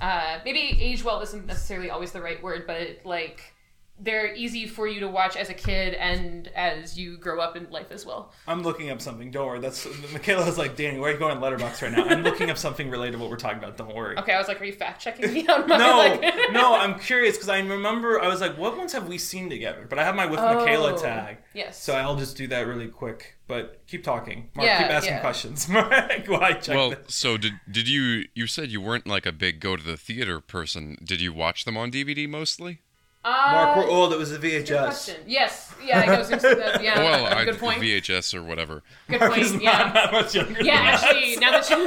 uh, 0.00 0.38
maybe 0.44 0.78
age 0.80 1.02
well 1.02 1.20
isn't 1.20 1.46
necessarily 1.46 1.90
always 1.90 2.12
the 2.12 2.22
right 2.22 2.40
word, 2.40 2.64
but 2.64 3.00
like 3.04 3.54
they're 4.00 4.34
easy 4.34 4.66
for 4.66 4.86
you 4.86 5.00
to 5.00 5.08
watch 5.08 5.36
as 5.36 5.50
a 5.50 5.54
kid 5.54 5.94
and 5.94 6.48
as 6.48 6.96
you 6.98 7.16
grow 7.16 7.40
up 7.40 7.56
in 7.56 7.68
life 7.70 7.90
as 7.90 8.06
well. 8.06 8.32
I'm 8.46 8.62
looking 8.62 8.90
up 8.90 9.00
something. 9.00 9.30
Don't 9.30 9.46
worry. 9.46 9.60
That's 9.60 9.86
Mikaela's 9.86 10.56
like, 10.58 10.76
Danny, 10.76 10.98
where 10.98 11.10
are 11.10 11.12
you 11.14 11.18
going 11.18 11.36
Letterboxd 11.38 11.82
right 11.82 11.92
now? 11.92 12.04
I'm 12.04 12.22
looking 12.22 12.50
up 12.50 12.58
something 12.58 12.90
related 12.90 13.12
to 13.12 13.18
what 13.18 13.30
we're 13.30 13.36
talking 13.36 13.58
about. 13.58 13.76
Don't 13.76 13.94
worry. 13.94 14.16
Okay, 14.18 14.32
I 14.32 14.38
was 14.38 14.48
like, 14.48 14.60
are 14.60 14.64
you 14.64 14.72
fact 14.72 15.00
checking 15.02 15.32
me 15.32 15.46
on 15.48 15.68
my 15.68 15.76
No, 15.78 15.96
like? 15.98 16.20
no, 16.52 16.74
I'm 16.74 16.98
curious 16.98 17.36
because 17.36 17.48
I 17.48 17.58
remember 17.58 18.20
I 18.22 18.28
was 18.28 18.40
like, 18.40 18.56
what 18.56 18.76
ones 18.76 18.92
have 18.92 19.08
we 19.08 19.18
seen 19.18 19.50
together? 19.50 19.86
But 19.88 19.98
I 19.98 20.04
have 20.04 20.14
my 20.14 20.26
with 20.26 20.38
Oh, 20.40 20.42
Mikaela 20.42 21.00
tag, 21.00 21.38
Yes. 21.54 21.82
so 21.82 21.94
I'll 21.94 22.16
just 22.16 22.36
do 22.36 22.46
that 22.48 22.66
really 22.66 22.88
quick. 22.88 23.34
But 23.48 23.82
keep 23.86 24.04
talking, 24.04 24.50
Mark. 24.54 24.66
Yeah, 24.66 24.82
keep 24.82 24.90
asking 24.90 25.12
yeah. 25.14 25.20
questions. 25.20 25.68
Mark, 25.70 26.26
While 26.26 26.42
I 26.42 26.52
check 26.52 26.76
Well, 26.76 26.90
this. 26.90 27.14
so 27.14 27.36
did 27.38 27.54
did 27.70 27.88
you 27.88 28.26
you 28.34 28.46
said 28.46 28.70
you 28.70 28.80
weren't 28.82 29.06
like 29.06 29.24
a 29.24 29.32
big 29.32 29.58
go 29.58 29.74
to 29.74 29.82
the 29.82 29.96
theater 29.96 30.38
person. 30.40 30.98
Did 31.02 31.20
you 31.22 31.32
watch 31.32 31.64
them 31.64 31.76
on 31.76 31.90
DVD 31.90 32.28
mostly? 32.28 32.80
Uh, 33.28 33.52
Mark, 33.52 33.76
we're 33.76 33.88
old. 33.88 34.12
It 34.12 34.18
was 34.18 34.32
a 34.32 34.38
good 34.38 34.66
VHS. 34.66 34.84
question. 34.84 35.16
Yes. 35.26 35.66
Yeah, 35.84 36.00
I 36.00 36.18
was 36.18 36.28
gonna 36.28 36.40
say 36.40 36.54
that. 36.54 36.82
Yeah. 36.82 36.98
Well, 37.08 37.26
I, 37.26 37.44
good 37.44 37.58
point. 37.58 37.80
VHS 37.80 38.34
or 38.34 38.42
whatever. 38.42 38.82
Good 39.08 39.20
Mark 39.20 39.38
is 39.38 39.52
point. 39.52 39.62
not 39.64 39.86
Yeah. 39.86 39.92
that 39.92 40.12
much 40.12 40.34
younger. 40.34 40.62
Yeah, 40.62 40.84
than 40.84 40.94
us. 40.94 41.02
actually, 41.04 41.36
now 41.36 41.50
that 41.52 41.70
you 41.70 41.86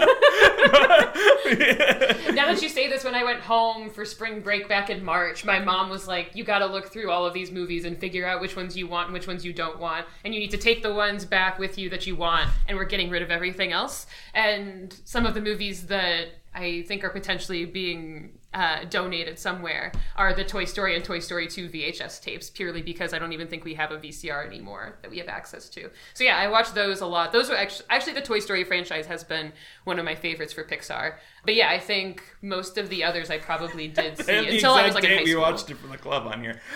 now 2.36 2.52
that 2.54 2.62
you 2.62 2.70
say 2.70 2.88
this, 2.88 3.04
when 3.04 3.16
I 3.16 3.24
went 3.24 3.42
home 3.42 3.90
for 3.90 4.06
spring 4.06 4.42
break 4.42 4.68
back 4.70 4.90
in 4.90 5.04
March, 5.04 5.44
my 5.46 5.60
mom 5.60 5.90
was 5.90 6.08
like, 6.08 6.32
"You 6.36 6.44
got 6.44 6.60
to 6.60 6.66
look 6.68 6.92
through 6.92 7.12
all 7.12 7.26
of 7.26 7.34
these 7.34 7.52
movies 7.52 7.86
and 7.86 7.98
figure 7.98 8.26
out 8.26 8.42
which 8.42 8.56
ones 8.56 8.78
you 8.78 8.88
want 8.88 9.08
and 9.08 9.14
which 9.14 9.28
ones 9.28 9.46
you 9.46 9.54
don't 9.54 9.80
want, 9.80 10.06
and 10.24 10.34
you 10.34 10.40
need 10.40 10.52
to 10.52 10.58
take 10.58 10.84
the 10.84 10.94
ones 10.94 11.26
back 11.26 11.60
with 11.60 11.78
you 11.78 11.90
that 11.90 12.08
you 12.08 12.16
want, 12.16 12.50
and 12.68 12.78
we're 12.78 12.86
getting 12.86 13.10
rid 13.10 13.22
of 13.22 13.32
everything 13.32 13.72
else." 13.72 14.08
And 14.34 14.96
some 15.04 15.26
of 15.26 15.34
the 15.34 15.42
movies 15.42 15.88
that 15.88 16.28
I 16.54 16.84
think 16.88 17.04
are 17.04 17.10
potentially 17.10 17.66
being 17.66 18.38
uh, 18.54 18.84
donated 18.90 19.40
somewhere 19.40 19.92
are 20.18 20.34
the 20.34 20.44
Toy 20.44 20.66
Story 20.66 20.96
and 20.96 21.04
Toy 21.06 21.20
Story 21.20 21.48
2 21.48 21.70
VHS 21.70 22.22
tapes, 22.22 22.50
purely 22.50 22.82
because 22.82 23.14
I 23.14 23.20
don't 23.20 23.32
even 23.34 23.48
think 23.48 23.64
we 23.64 23.74
have 23.76 23.92
a 23.92 23.98
VCR 23.98 24.46
anymore 24.46 24.98
that 25.02 25.10
we 25.10 25.20
have 25.20 25.28
access 25.30 25.70
to. 25.70 25.90
So 26.14 26.24
yeah, 26.24 26.38
I 26.38 26.48
watch 26.50 26.74
those 26.74 27.00
a 27.02 27.06
lot. 27.06 27.32
Those 27.32 27.50
are 27.50 27.56
actually 27.56 27.86
actually 27.90 28.14
the 28.14 28.22
Toy 28.22 28.40
Story 28.40 28.64
franchise 28.64 29.06
has 29.06 29.24
been 29.24 29.54
one 29.86 30.00
of 30.00 30.06
my 30.06 30.16
favorites 30.16 30.52
for 30.54 30.64
Pixar. 30.64 31.16
But 31.46 31.56
yeah, 31.56 31.70
I 31.70 31.80
think 31.80 32.24
most 32.42 32.78
of 32.78 32.90
the 32.90 33.04
others 33.04 33.30
I 33.30 33.38
probably 33.38 33.88
did 33.88 34.18
see 34.24 34.24
the 34.26 34.50
until 34.56 34.74
I 34.74 34.88
was 34.88 34.96
exact 34.96 34.96
like 34.96 35.04
in 35.06 35.10
high 35.12 35.16
date 35.18 35.24
we 35.26 35.32
school. 35.32 35.42
watched 35.42 35.70
it 35.70 35.78
for 35.78 35.88
the 35.88 35.98
club 35.98 36.28
on 36.28 36.42
here. 36.44 36.62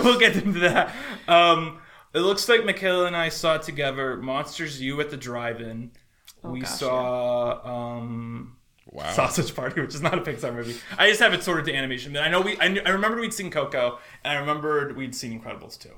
we'll 0.00 0.18
get 0.18 0.36
into 0.36 0.60
that. 0.60 0.94
Um, 1.28 1.80
it 2.14 2.20
looks 2.20 2.48
like 2.48 2.60
Mikaela 2.60 3.06
and 3.08 3.16
I 3.16 3.28
saw 3.28 3.58
together 3.58 4.16
Monsters 4.16 4.80
U 4.80 5.00
at 5.00 5.10
the 5.10 5.16
drive-in. 5.16 5.90
we 6.42 6.60
Oh, 6.60 6.62
gosh, 6.62 6.70
saw 6.70 7.96
um, 7.98 8.56
Wow. 8.94 9.10
Sausage 9.10 9.54
Party, 9.54 9.80
which 9.80 9.94
is 9.94 10.00
not 10.00 10.14
a 10.16 10.20
Pixar 10.20 10.54
movie. 10.54 10.76
I 10.96 11.08
just 11.08 11.20
have 11.20 11.34
it 11.34 11.42
sorted 11.42 11.64
to 11.66 11.74
animation. 11.74 12.12
But 12.12 12.22
I 12.22 12.28
know 12.28 12.40
we. 12.40 12.56
I, 12.60 12.68
knew, 12.68 12.80
I 12.86 12.90
remembered 12.90 13.20
we'd 13.20 13.34
seen 13.34 13.50
Coco, 13.50 13.98
and 14.22 14.32
I 14.32 14.40
remembered 14.40 14.96
we'd 14.96 15.14
seen 15.16 15.38
Incredibles 15.38 15.76
too. 15.78 15.90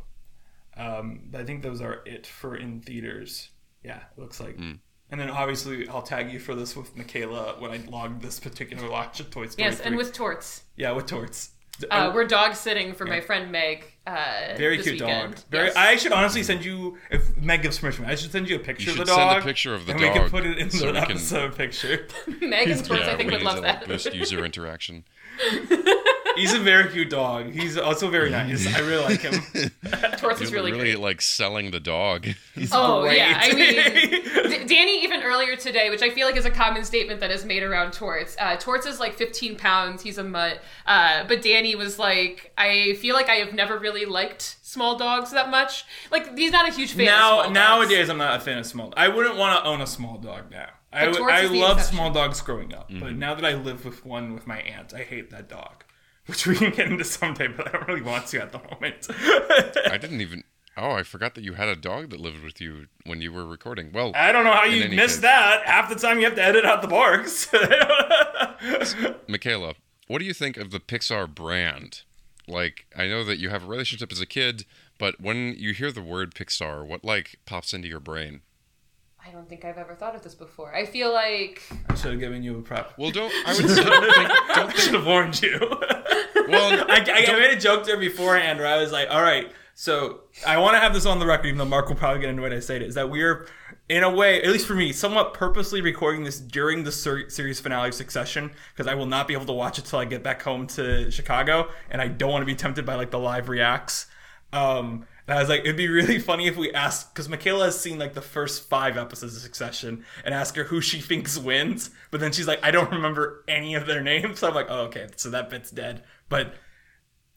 Um, 0.78 1.20
but 1.31 1.43
I 1.43 1.44
think 1.44 1.62
those 1.62 1.81
are 1.82 2.00
it 2.06 2.26
for 2.26 2.56
in 2.56 2.81
theaters. 2.81 3.50
Yeah, 3.84 3.98
it 4.16 4.19
looks 4.20 4.40
like. 4.40 4.56
Hmm. 4.56 4.72
And 5.10 5.20
then 5.20 5.31
obviously 5.31 5.87
I'll 5.88 6.02
tag 6.02 6.32
you 6.32 6.40
for 6.40 6.54
this 6.54 6.75
with 6.75 6.96
Mikaela 6.96 7.60
when 7.60 7.70
I 7.70 7.76
log 7.88 8.22
this 8.22 8.40
particular 8.40 8.90
watch 8.90 9.20
of 9.20 9.31
Toy 9.31 9.46
Story. 9.46 9.69
Yes, 9.69 9.76
3. 9.76 9.87
and 9.87 9.96
with 9.96 10.12
torts. 10.12 10.64
yeah, 10.75 10.90
with 10.93 11.06
torts. 11.06 11.50
Uh, 11.90 12.11
we're 12.14 12.25
dog 12.26 12.55
sitting 12.55 12.94
for 12.94 13.05
my 13.05 13.20
friend 13.20 13.52
Meg. 13.52 13.84
Uh, 14.06 14.55
Very 14.56 14.76
this 14.78 14.87
cute 14.87 15.00
weekend. 15.00 15.34
dog. 15.34 15.44
Very. 15.50 15.67
Yes. 15.67 15.76
I 15.76 15.96
should 15.96 16.12
honestly 16.12 16.43
send 16.43 16.64
you 16.64 16.96
if 17.11 17.37
Meg 17.37 17.62
gives 17.62 17.78
permission. 17.78 18.05
I 18.06 18.14
should 18.14 18.32
send 18.32 18.49
you 18.49 18.56
a 18.56 18.58
picture 18.58 18.90
You 18.90 18.93
of 18.93 19.06
the 19.06 19.06
should 19.06 19.14
send 19.14 19.38
a 19.38 19.43
picture 19.43 19.75
of 19.75 19.84
the 19.87 19.93
and 19.93 20.00
we 20.00 20.08
can 20.11 20.31
put 20.31 20.46
it 20.46 20.58
in 20.58 20.70
so 20.70 20.87
the 20.87 20.93
we 20.93 21.00
can- 21.00 21.11
episode 21.11 21.56
picture. 21.56 22.06
Meg 22.40 22.69
and 22.70 22.84
torts, 22.84 23.02
yeah, 23.05 23.12
I 23.12 23.17
think, 23.17 23.31
we 23.31 23.37
would 23.37 23.38
need 23.40 23.44
love 23.44 23.56
to, 23.56 23.61
that. 23.62 23.81
like, 23.81 23.88
boost 23.88 24.14
user 24.14 24.44
interaction. 24.44 25.05
He's 26.37 26.53
a 26.55 26.59
very 26.59 26.88
cute 26.91 27.11
dog. 27.11 27.53
He's 27.53 27.77
also 27.79 28.09
very 28.11 28.31
nice. 28.31 28.67
I 28.67 28.81
really 28.81 29.05
like 29.05 29.21
him. 29.21 29.35
torts 30.19 30.41
is 30.41 30.50
You're 30.50 30.61
really, 30.61 30.73
really 30.73 30.93
great. 30.93 31.00
like 31.00 31.21
selling 31.23 31.71
the 31.71 31.81
dog. 31.81 32.27
He's 32.55 32.71
Oh 32.73 33.03
great. 33.03 33.19
yeah, 33.19 33.38
I 33.43 33.53
mean, 33.55 33.71
D- 34.50 34.65
Danny 34.75 35.03
even 35.05 35.22
earlier 35.22 35.56
today, 35.56 35.91
which 35.91 36.03
I 36.03 36.10
feel 36.10 36.27
like 36.27 36.37
is 36.37 36.44
a 36.44 36.51
common 36.51 36.84
statement 36.84 37.20
that 37.20 37.31
is 37.31 37.44
made 37.44 37.63
around 37.63 37.93
Torts. 37.93 38.37
Uh, 38.39 38.56
Torts 38.56 38.87
is 38.87 39.01
like 39.01 39.15
15 39.15 39.56
pounds. 39.56 40.03
He's 40.03 40.19
a 40.19 40.25
mutt. 40.25 40.60
Uh, 40.87 41.25
but 41.27 41.43
Danny 41.43 41.75
was 41.75 41.99
like, 41.99 42.53
I 42.58 42.94
feel 43.01 43.15
like 43.15 43.29
I 43.29 43.37
have 43.37 43.53
never 43.55 43.79
really 43.79 44.05
liked 44.05 44.56
small 44.63 44.96
dogs 44.99 45.31
that 45.32 45.51
much. 45.51 45.84
Like 46.10 46.37
he's 46.37 46.53
not 46.53 46.69
a 46.69 46.72
huge 46.72 46.93
fan. 46.93 47.06
now 47.06 47.39
of 47.41 47.44
small 47.46 47.55
nowadays 47.55 48.08
I'm 48.10 48.19
not 48.19 48.37
a 48.37 48.41
fan 48.41 48.58
of 48.58 48.67
small. 48.67 48.93
I 48.96 49.08
wouldn't 49.08 49.37
want 49.37 49.58
to 49.63 49.69
own 49.69 49.81
a 49.81 49.87
small 49.87 50.19
dog 50.19 50.51
now. 50.51 50.69
I, 50.93 51.06
But 51.06 51.15
w- 51.15 51.31
I 51.31 51.41
is 51.43 51.51
loved 51.51 51.81
exception. 51.81 51.96
small 51.96 52.10
dogs 52.13 52.41
growing 52.41 52.72
up, 52.72 52.89
but 52.89 52.96
Mm-hmm. 52.96 53.19
now 53.19 53.34
that 53.34 53.44
I 53.44 53.55
live 53.55 53.84
with 53.84 54.06
one 54.06 54.32
with 54.34 54.46
my 54.46 54.58
aunt, 54.60 54.94
I 54.94 55.01
hate 55.03 55.31
that 55.31 55.49
dog. 55.49 55.84
Which 56.27 56.47
we 56.47 56.56
can 56.56 56.73
get 56.73 56.89
into 56.89 57.05
someday, 57.05 57.47
but 57.47 57.69
I 57.69 57.73
don't 57.73 57.87
really 57.89 58.03
want 58.03 58.27
to 58.29 58.41
at 58.43 58.53
the 58.53 58.59
moment. 58.59 59.06
I 59.91 59.97
didn't 59.97 60.21
even. 60.21 60.43
Oh, 60.77 60.91
I 60.91 61.05
forgot 61.05 61.35
that 61.37 61.45
you 61.45 61.55
had 61.55 61.69
a 61.69 61.77
dog 61.77 62.11
that 62.11 62.21
lived 62.21 62.43
with 62.45 62.61
you 62.61 62.89
when 63.05 63.21
you 63.23 63.33
were 63.33 63.47
recording. 63.47 63.93
Well, 63.93 64.13
I 64.15 64.31
don't 64.33 64.45
know 64.45 64.53
how 64.53 64.65
you 64.65 64.89
missed 64.89 65.17
case. 65.17 65.23
that. 65.23 65.63
Half 65.65 65.89
the 65.89 65.95
time 65.95 66.19
you 66.19 66.25
have 66.27 66.35
to 66.35 66.43
edit 66.43 66.67
out 66.67 66.83
the 66.83 66.89
barks. 66.89 67.47
Mikaela, 69.29 69.75
what 70.06 70.19
do 70.19 70.25
you 70.25 70.35
think 70.35 70.56
of 70.56 70.71
the 70.71 70.81
Pixar 70.81 71.33
brand? 71.33 72.03
Like, 72.49 72.87
I 72.97 73.06
know 73.06 73.25
that 73.25 73.39
you 73.39 73.49
have 73.49 73.65
a 73.65 73.67
relationship 73.67 74.13
as 74.13 74.21
a 74.21 74.27
kid, 74.27 74.67
but 74.99 75.21
when 75.21 75.55
you 75.56 75.73
hear 75.73 75.91
the 75.91 76.03
word 76.03 76.35
Pixar, 76.35 76.87
what 76.87 77.05
like 77.05 77.37
pops 77.47 77.73
into 77.73 77.89
your 77.89 78.01
brain? 78.01 78.43
I 79.27 79.31
don't 79.33 79.49
think 79.49 79.65
I've 79.65 79.79
ever 79.79 79.95
thought 79.95 80.15
of 80.15 80.23
this 80.23 80.35
before. 80.37 80.73
I 80.75 80.87
feel 80.87 81.13
like 81.13 81.63
I 81.89 81.95
should 81.97 82.13
have 82.13 82.21
given 82.21 82.43
you 82.45 82.59
a 82.59 82.63
prep. 82.63 82.93
Well, 82.97 83.11
don't 83.11 83.33
I 83.45 83.55
would 83.56 83.69
say 83.69 83.83
don't 83.83 84.15
think, 84.15 84.29
don't 84.55 84.71
I 84.71 84.75
should 84.75 84.95
have 84.95 85.06
warned 85.06 85.43
you. 85.43 85.59
Well 86.49 86.85
I, 86.91 87.05
I, 87.06 87.32
I 87.32 87.41
made 87.41 87.56
a 87.56 87.61
joke 87.61 87.85
there 87.85 87.96
beforehand 87.96 88.58
where 88.58 88.69
I 88.69 88.79
was 88.79 88.93
like, 88.93 89.08
all 89.11 89.23
right, 89.23 89.51
so 89.79 90.20
I 90.46 90.56
want 90.56 90.75
to 90.75 90.81
have 90.81 90.94
this 90.94 91.05
on 91.05 91.19
the 91.19 91.27
record, 91.27 91.49
even 91.49 91.58
though 91.58 91.67
Mark 91.67 91.89
will 91.89 91.96
probably 91.96 92.23
get 92.23 92.31
annoyed 92.31 92.51
I 92.51 92.61
say 92.61 92.77
it, 92.77 92.82
is 92.82 92.94
that 92.94 93.11
we're, 93.11 93.46
in 93.91 94.03
a 94.03 94.11
way, 94.11 94.43
at 94.43 94.51
least 94.51 94.67
for 94.67 94.75
me, 94.75 94.91
somewhat 94.91 95.35
purposely 95.35 95.82
recording 95.82 96.25
this 96.25 96.41
during 96.41 96.82
the 96.85 96.91
ser- 96.91 97.29
series 97.29 97.61
finale 97.61 97.89
of 97.89 97.94
Succession, 97.94 98.53
because 98.73 98.91
I 98.91 98.94
will 98.94 99.05
not 99.05 99.29
be 99.29 99.35
able 99.35 99.44
to 99.44 99.53
watch 99.53 99.79
it 99.79 99.85
till 99.85 99.99
I 99.99 100.06
get 100.06 100.23
back 100.23 100.41
home 100.41 100.67
to 100.69 101.11
Chicago, 101.11 101.69
and 101.91 102.01
I 102.01 102.08
don't 102.08 102.31
want 102.31 102.41
to 102.41 102.46
be 102.46 102.55
tempted 102.55 102.87
by 102.87 102.94
like 102.94 103.11
the 103.11 103.19
live 103.19 103.51
reacts. 103.51 104.06
Um, 104.51 105.06
and 105.27 105.37
I 105.37 105.41
was 105.41 105.49
like, 105.49 105.61
it'd 105.61 105.77
be 105.77 105.89
really 105.89 106.19
funny 106.19 106.47
if 106.47 106.56
we 106.56 106.73
asked, 106.73 107.13
because 107.13 107.29
Mikaela 107.29 107.67
has 107.67 107.81
seen 107.81 107.99
like 107.99 108.15
the 108.15 108.21
first 108.23 108.69
five 108.69 108.97
episodes 108.97 109.37
of 109.37 109.43
Succession, 109.43 110.05
and 110.25 110.35
ask 110.35 110.55
her 110.56 110.65
who 110.65 110.81
she 110.81 111.01
thinks 111.03 111.39
wins. 111.39 111.91
But 112.11 112.21
then 112.21 112.33
she's 112.33 112.47
like, 112.47 112.61
I 112.63 112.71
don't 112.71 112.91
remember 112.91 113.45
any 113.49 113.75
of 113.75 113.87
their 113.87 114.03
names. 114.03 114.41
So 114.41 114.49
I'm 114.49 114.55
like, 114.55 114.67
oh, 114.69 114.85
okay, 114.87 115.09
so 115.17 115.31
that 115.31 115.51
bit's 115.51 115.71
dead. 115.71 116.03
But 116.29 116.55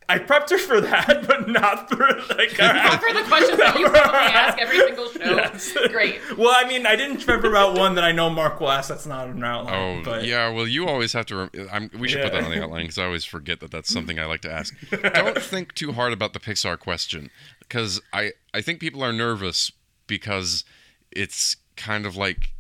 I 0.10 0.18
prepped 0.18 0.50
her 0.50 0.58
for 0.58 0.82
that, 0.82 1.24
but 1.28 1.48
not 1.48 1.90
for 1.90 2.00
like. 2.36 2.58
Not 2.58 3.02
for 3.02 3.14
the 3.14 3.24
questions 3.28 3.60
that 3.60 3.78
you 3.78 3.88
probably 3.90 4.20
ask 4.20 4.58
every 4.58 4.80
single 4.80 5.10
show. 5.10 5.20
Yes. 5.20 5.78
Great. 5.90 6.20
Well, 6.36 6.54
I 6.56 6.68
mean, 6.68 6.86
I 6.88 6.96
didn't 6.96 7.24
prep 7.24 7.44
about 7.44 7.78
one 7.78 7.96
that 7.96 8.04
I 8.04 8.12
know 8.12 8.30
Mark 8.30 8.60
will 8.60 8.72
ask. 8.72 8.90
That's 8.90 9.06
not 9.06 9.28
an 9.30 9.44
outline. 9.44 10.00
Oh 10.00 10.04
but 10.04 10.26
yeah, 10.26 10.50
well 10.50 10.68
you 10.68 10.88
always 10.88 11.14
have 11.14 11.28
to. 11.28 11.36
Rem- 11.38 11.70
I'm, 11.72 11.92
we 12.00 12.08
should 12.08 12.24
put 12.24 12.32
that 12.34 12.44
on 12.44 12.52
the 12.52 12.64
outline 12.64 12.84
because 12.84 12.98
I 12.98 13.06
always 13.06 13.24
forget 13.24 13.60
that 13.60 13.72
that's 13.72 13.94
something 13.94 14.20
I 14.20 14.26
like 14.26 14.42
to 14.42 14.52
ask. 14.52 14.76
Don't 14.90 15.42
think 15.42 15.76
too 15.76 15.92
hard 15.92 16.12
about 16.12 16.34
the 16.34 16.40
Pixar 16.40 16.80
question 16.80 17.30
because 17.60 18.02
I 18.12 18.34
I 18.54 18.62
think 18.62 18.80
people 18.80 19.04
are 19.04 19.14
nervous 19.14 19.72
because 20.08 20.64
it's 21.12 21.56
kind 21.76 22.06
of 22.06 22.18
like 22.18 22.54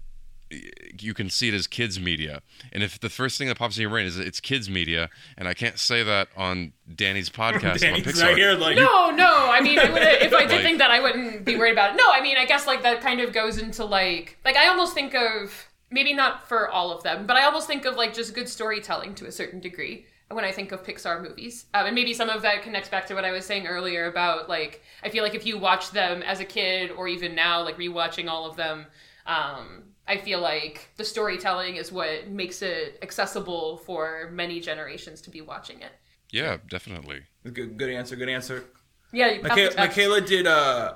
you 0.99 1.13
can 1.13 1.29
see 1.29 1.47
it 1.49 1.53
as 1.53 1.67
kids 1.67 1.99
media, 1.99 2.41
and 2.73 2.81
if 2.83 2.99
the 2.99 3.09
first 3.09 3.37
thing 3.37 3.47
that 3.47 3.57
pops 3.57 3.77
in 3.77 3.81
your 3.81 3.89
brain 3.91 4.05
is 4.07 4.17
it's 4.17 4.39
kids 4.39 4.69
media, 4.69 5.09
and 5.37 5.47
I 5.47 5.53
can't 5.53 5.77
say 5.77 6.01
that 6.03 6.27
on 6.35 6.73
Danny's 6.93 7.29
podcast 7.29 7.79
Danny's 7.79 8.01
about 8.01 8.13
Pixar. 8.15 8.23
right 8.23 8.37
here, 8.37 8.53
like 8.53 8.75
No, 8.75 9.11
no. 9.11 9.49
I 9.51 9.61
mean, 9.61 9.77
I 9.79 9.89
would 9.91 10.01
if 10.01 10.33
I 10.33 10.41
did 10.45 10.51
Like- 10.51 10.61
think 10.61 10.77
that, 10.79 10.91
I 10.91 10.99
wouldn't 11.01 11.45
be 11.45 11.55
worried 11.57 11.73
about 11.73 11.91
it. 11.93 11.97
No, 11.97 12.05
I 12.11 12.21
mean, 12.21 12.37
I 12.37 12.45
guess 12.45 12.65
like 12.67 12.83
that 12.83 13.01
kind 13.01 13.21
of 13.21 13.31
goes 13.33 13.57
into 13.57 13.85
like 13.85 14.37
like 14.43 14.55
I 14.55 14.67
almost 14.67 14.93
think 14.93 15.13
of 15.15 15.67
maybe 15.91 16.13
not 16.13 16.47
for 16.47 16.69
all 16.69 16.91
of 16.91 17.03
them, 17.03 17.25
but 17.27 17.35
I 17.37 17.45
almost 17.45 17.67
think 17.67 17.85
of 17.85 17.95
like 17.95 18.13
just 18.13 18.33
good 18.33 18.49
storytelling 18.49 19.15
to 19.15 19.25
a 19.27 19.31
certain 19.31 19.59
degree 19.59 20.05
when 20.31 20.45
I 20.45 20.51
think 20.51 20.71
of 20.71 20.83
Pixar 20.83 21.21
movies. 21.27 21.65
Um, 21.73 21.87
and 21.87 21.95
maybe 21.95 22.13
some 22.13 22.29
of 22.29 22.43
that 22.43 22.61
connects 22.61 22.87
back 22.89 23.07
to 23.07 23.15
what 23.15 23.25
I 23.25 23.31
was 23.31 23.45
saying 23.45 23.65
earlier 23.67 24.05
about 24.07 24.47
like 24.49 24.83
I 25.03 25.09
feel 25.09 25.23
like 25.23 25.35
if 25.35 25.45
you 25.45 25.57
watch 25.57 25.91
them 25.91 26.21
as 26.23 26.39
a 26.39 26.45
kid 26.45 26.91
or 26.91 27.07
even 27.07 27.33
now, 27.35 27.63
like 27.63 27.77
rewatching 27.77 28.27
all 28.27 28.45
of 28.49 28.55
them. 28.55 28.85
Um, 29.25 29.83
I 30.09 30.17
feel 30.17 30.41
like 30.41 30.89
the 30.97 31.05
storytelling 31.05 31.75
is 31.75 31.91
what 31.91 32.27
makes 32.27 32.63
it 32.63 32.97
accessible 33.03 33.77
for 33.77 34.31
many 34.33 34.59
generations 34.59 35.21
to 35.21 35.29
be 35.29 35.41
watching 35.41 35.81
it. 35.81 35.91
Yeah, 36.31 36.57
definitely. 36.67 37.21
good, 37.43 37.77
good 37.77 37.89
answer. 37.91 38.15
Good 38.15 38.27
answer. 38.27 38.65
Yeah, 39.13 39.31
you 39.31 39.41
Mikaela, 39.41 39.75
test. 39.75 39.77
Mikaela 39.77 40.25
did 40.25 40.47
uh, 40.47 40.95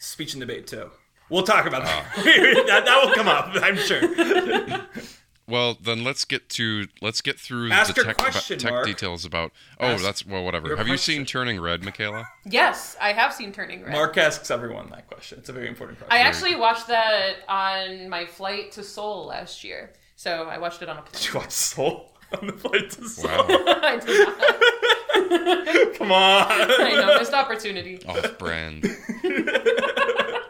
speech 0.00 0.34
and 0.34 0.40
debate 0.40 0.66
too. 0.66 0.90
We'll 1.30 1.44
talk 1.44 1.66
about 1.66 1.84
that. 1.84 2.04
Ah. 2.16 2.22
that. 2.24 2.84
That 2.84 3.04
will 3.04 3.14
come 3.14 3.28
up, 3.28 3.50
I'm 3.54 3.76
sure. 3.76 4.00
Well, 5.48 5.78
then 5.80 6.04
let's 6.04 6.24
get 6.26 6.50
to 6.50 6.86
let's 7.00 7.22
get 7.22 7.38
through 7.40 7.70
Ask 7.72 7.94
the 7.94 8.04
tech, 8.04 8.18
question, 8.18 8.58
tech 8.58 8.84
details 8.84 9.24
about. 9.24 9.50
Oh, 9.80 9.86
Ask 9.86 10.04
that's 10.04 10.26
well, 10.26 10.44
whatever. 10.44 10.68
your 10.68 10.76
Have 10.76 10.88
you 10.88 10.98
seen 10.98 11.24
Turning 11.24 11.58
Red, 11.58 11.80
Mikaela? 11.80 12.26
Yes, 12.44 12.96
I 13.00 13.12
have 13.14 13.32
seen 13.32 13.50
Turning 13.52 13.82
Red. 13.82 13.92
Mark 13.92 14.18
asks 14.18 14.50
everyone 14.50 14.90
that 14.90 15.06
question. 15.08 15.38
It's 15.38 15.48
a 15.48 15.52
very 15.54 15.66
important 15.68 15.98
question. 15.98 16.14
I 16.14 16.20
actually 16.26 16.54
watched 16.54 16.86
that 16.88 17.36
on 17.48 18.10
my 18.10 18.26
flight 18.26 18.72
to 18.72 18.82
Seoul 18.82 19.26
last 19.26 19.64
year. 19.64 19.94
So 20.16 20.44
I 20.44 20.58
watched 20.58 20.82
it 20.82 20.88
on 20.90 20.98
a 20.98 21.02
Did 21.02 21.12
plane. 21.14 21.32
you 21.32 21.40
watch 21.40 21.50
Soul 21.52 22.12
on 22.40 22.46
the 22.46 22.52
flight 22.52 22.90
to 22.90 23.08
Seoul? 23.08 23.30
Wow, 23.30 23.46
I 23.48 23.96
did 24.04 24.28
not. 24.28 25.94
Come 25.98 26.12
on. 26.12 26.46
I 26.50 26.92
know, 26.94 27.18
missed 27.18 27.32
opportunity. 27.32 28.04
off-brand. 28.06 28.84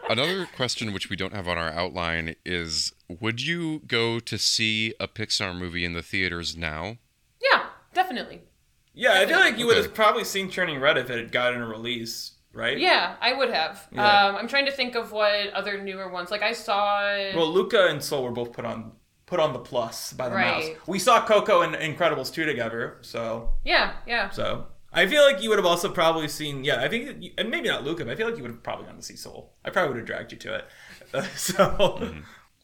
Another 0.09 0.47
question 0.55 0.91
which 0.93 1.09
we 1.09 1.15
don't 1.15 1.33
have 1.33 1.47
on 1.47 1.57
our 1.57 1.69
outline 1.69 2.35
is: 2.45 2.93
Would 3.09 3.41
you 3.41 3.79
go 3.87 4.19
to 4.19 4.37
see 4.37 4.93
a 4.99 5.07
Pixar 5.07 5.57
movie 5.57 5.83
in 5.83 5.93
the 5.93 6.01
theaters 6.03 6.55
now? 6.55 6.97
Yeah, 7.51 7.65
definitely. 7.93 8.41
Yeah, 8.93 9.13
I 9.13 9.25
feel 9.25 9.39
like 9.39 9.57
you 9.57 9.65
would 9.65 9.77
Okay. 9.77 9.87
have 9.87 9.93
probably 9.95 10.23
seen 10.23 10.49
Turning 10.51 10.79
Red 10.79 10.97
if 10.97 11.09
it 11.09 11.17
had 11.17 11.31
gotten 11.31 11.61
a 11.61 11.67
release, 11.67 12.33
right? 12.53 12.77
Yeah, 12.77 13.15
I 13.21 13.33
would 13.33 13.49
have. 13.49 13.87
Yeah. 13.91 14.27
Um, 14.27 14.35
I'm 14.35 14.47
trying 14.47 14.65
to 14.65 14.71
think 14.71 14.95
of 14.95 15.11
what 15.11 15.51
other 15.53 15.81
newer 15.81 16.09
ones. 16.09 16.31
Like 16.31 16.41
I 16.43 16.53
saw. 16.53 16.99
Well, 17.35 17.51
Luca 17.51 17.87
and 17.87 18.03
Soul 18.03 18.23
were 18.23 18.31
both 18.31 18.51
put 18.53 18.65
on 18.65 18.91
put 19.25 19.39
on 19.39 19.53
the 19.53 19.59
plus 19.59 20.11
by 20.13 20.27
the 20.27 20.35
Right. 20.35 20.75
mouse. 20.75 20.87
We 20.87 20.97
saw 20.99 21.23
Coco 21.25 21.61
and 21.61 21.75
Incredibles 21.75 22.33
2 22.33 22.45
together, 22.45 22.97
so 23.01 23.51
yeah, 23.63 23.93
yeah. 24.07 24.29
so 24.31 24.65
I 24.91 25.05
feel 25.05 25.21
like 25.23 25.41
you 25.43 25.49
would 25.49 25.59
have 25.59 25.67
also 25.67 25.89
probably 25.91 26.27
seen 26.27 26.63
yeah, 26.63 26.81
I 26.81 26.89
think 26.89 27.21
you, 27.23 27.31
and 27.37 27.49
maybe 27.51 27.69
not 27.69 27.83
Luca, 27.83 28.03
but 28.05 28.11
I 28.11 28.15
feel 28.15 28.27
like 28.27 28.37
you 28.37 28.41
would 28.41 28.51
have 28.51 28.63
probably 28.63 28.85
gone 28.87 28.95
to 28.95 29.03
see 29.03 29.15
Soul. 29.15 29.53
I 29.63 29.69
probably 29.69 29.89
would 29.89 29.97
have 29.97 30.07
dragged 30.07 30.31
you 30.31 30.37
to 30.39 30.55
it. 30.55 31.25
so 31.35 32.11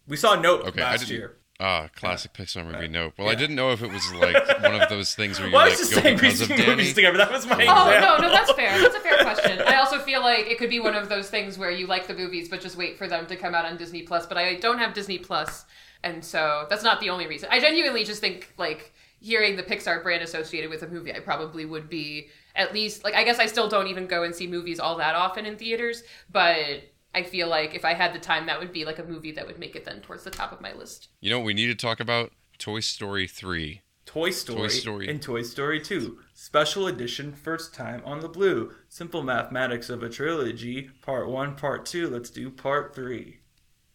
we 0.07 0.17
saw 0.17 0.35
Note 0.35 0.59
Mm-hmm. 0.61 0.69
Okay, 0.69 0.81
I 0.81 0.91
last 0.91 0.99
didn't- 1.07 1.17
year. 1.19 1.37
Ah, 1.57 1.87
classic 1.95 2.33
Pixar 2.33 2.65
movie. 2.69 2.89
No. 2.89 3.13
Well, 3.17 3.29
I 3.29 3.35
didn't 3.35 3.55
know 3.55 3.71
if 3.71 3.81
it 3.81 3.89
was 3.89 4.13
like 4.15 4.61
one 4.61 4.75
of 4.81 4.89
those 4.89 5.15
things 5.15 5.39
where 5.39 5.47
you 5.47 5.53
Well, 5.53 5.61
I 5.63 5.69
like 5.69 5.79
was 5.79 5.87
just 5.87 5.93
go 5.95 6.01
saying 6.01 6.17
because 6.17 6.41
of 6.41 6.47
see 6.47 6.55
Danny. 6.57 6.67
movies 6.71 6.93
together. 6.93 7.17
That 7.17 7.31
was 7.31 7.45
my 7.47 7.53
Oh 7.65 7.87
example. 7.87 8.01
no, 8.01 8.27
no, 8.27 8.29
that's 8.29 8.51
fair. 8.51 8.77
That's 8.77 8.95
a 8.95 8.99
fair 8.99 9.17
question. 9.23 9.61
I 9.61 9.75
also 9.77 9.99
feel 9.99 10.19
like 10.19 10.47
it 10.51 10.57
could 10.57 10.69
be 10.69 10.81
one 10.81 10.95
of 10.95 11.07
those 11.07 11.29
things 11.29 11.57
where 11.57 11.71
you 11.71 11.87
like 11.87 12.07
the 12.07 12.13
movies, 12.13 12.49
but 12.49 12.59
just 12.59 12.75
wait 12.75 12.97
for 12.97 13.07
them 13.07 13.25
to 13.27 13.37
come 13.37 13.55
out 13.55 13.63
on 13.63 13.77
Disney 13.77 14.01
Plus. 14.01 14.25
But 14.25 14.37
I 14.37 14.55
don't 14.55 14.79
have 14.79 14.93
Disney 14.93 15.17
Plus, 15.17 15.63
and 16.03 16.25
so 16.25 16.65
that's 16.69 16.83
not 16.83 16.99
the 16.99 17.09
only 17.09 17.25
reason. 17.25 17.47
I 17.49 17.61
genuinely 17.61 18.03
just 18.03 18.19
think 18.19 18.53
like 18.57 18.93
hearing 19.21 19.55
the 19.55 19.63
Pixar 19.63 20.03
brand 20.03 20.23
associated 20.23 20.69
with 20.69 20.83
a 20.83 20.89
movie, 20.89 21.13
I 21.13 21.21
probably 21.21 21.63
would 21.63 21.87
be 21.87 22.27
at 22.53 22.73
least 22.73 23.05
like 23.05 23.13
I 23.15 23.23
guess 23.23 23.39
I 23.39 23.45
still 23.45 23.69
don't 23.69 23.87
even 23.87 24.07
go 24.07 24.23
and 24.23 24.35
see 24.35 24.45
movies 24.45 24.81
all 24.81 24.97
that 24.97 25.15
often 25.15 25.45
in 25.45 25.55
theaters, 25.55 26.03
but 26.29 26.83
I 27.15 27.23
feel 27.23 27.47
like 27.47 27.73
if 27.73 27.85
I 27.85 27.93
had 27.93 28.13
the 28.13 28.19
time, 28.19 28.45
that 28.45 28.59
would 28.59 28.71
be 28.73 28.85
like 28.85 28.99
a 28.99 29.03
movie 29.03 29.31
that 29.31 29.47
would 29.47 29.57
make 29.57 29.75
it 29.75 29.85
then 29.85 30.01
towards 30.01 30.23
the 30.23 30.29
top 30.31 30.51
of 30.51 30.61
my 30.61 30.73
list. 30.73 31.07
You 31.21 31.29
know 31.31 31.39
what 31.39 31.45
we 31.45 31.53
need 31.53 31.67
to 31.67 31.75
talk 31.75 31.99
about? 31.99 32.31
Toy 32.59 32.81
Story 32.81 33.27
3. 33.27 33.81
Toy 34.05 34.29
Story, 34.29 34.59
Toy 34.59 34.67
Story. 34.67 35.07
and 35.09 35.21
Toy 35.21 35.41
Story 35.41 35.79
2. 35.81 36.19
Special 36.35 36.85
edition, 36.87 37.33
first 37.33 37.73
time 37.73 38.01
on 38.05 38.19
the 38.19 38.29
blue. 38.29 38.71
Simple 38.87 39.23
mathematics 39.23 39.89
of 39.89 40.03
a 40.03 40.09
trilogy. 40.09 40.89
Part 41.01 41.27
1, 41.27 41.55
Part 41.55 41.85
2. 41.87 42.09
Let's 42.09 42.29
do 42.29 42.51
Part 42.51 42.93
3. 42.93 43.39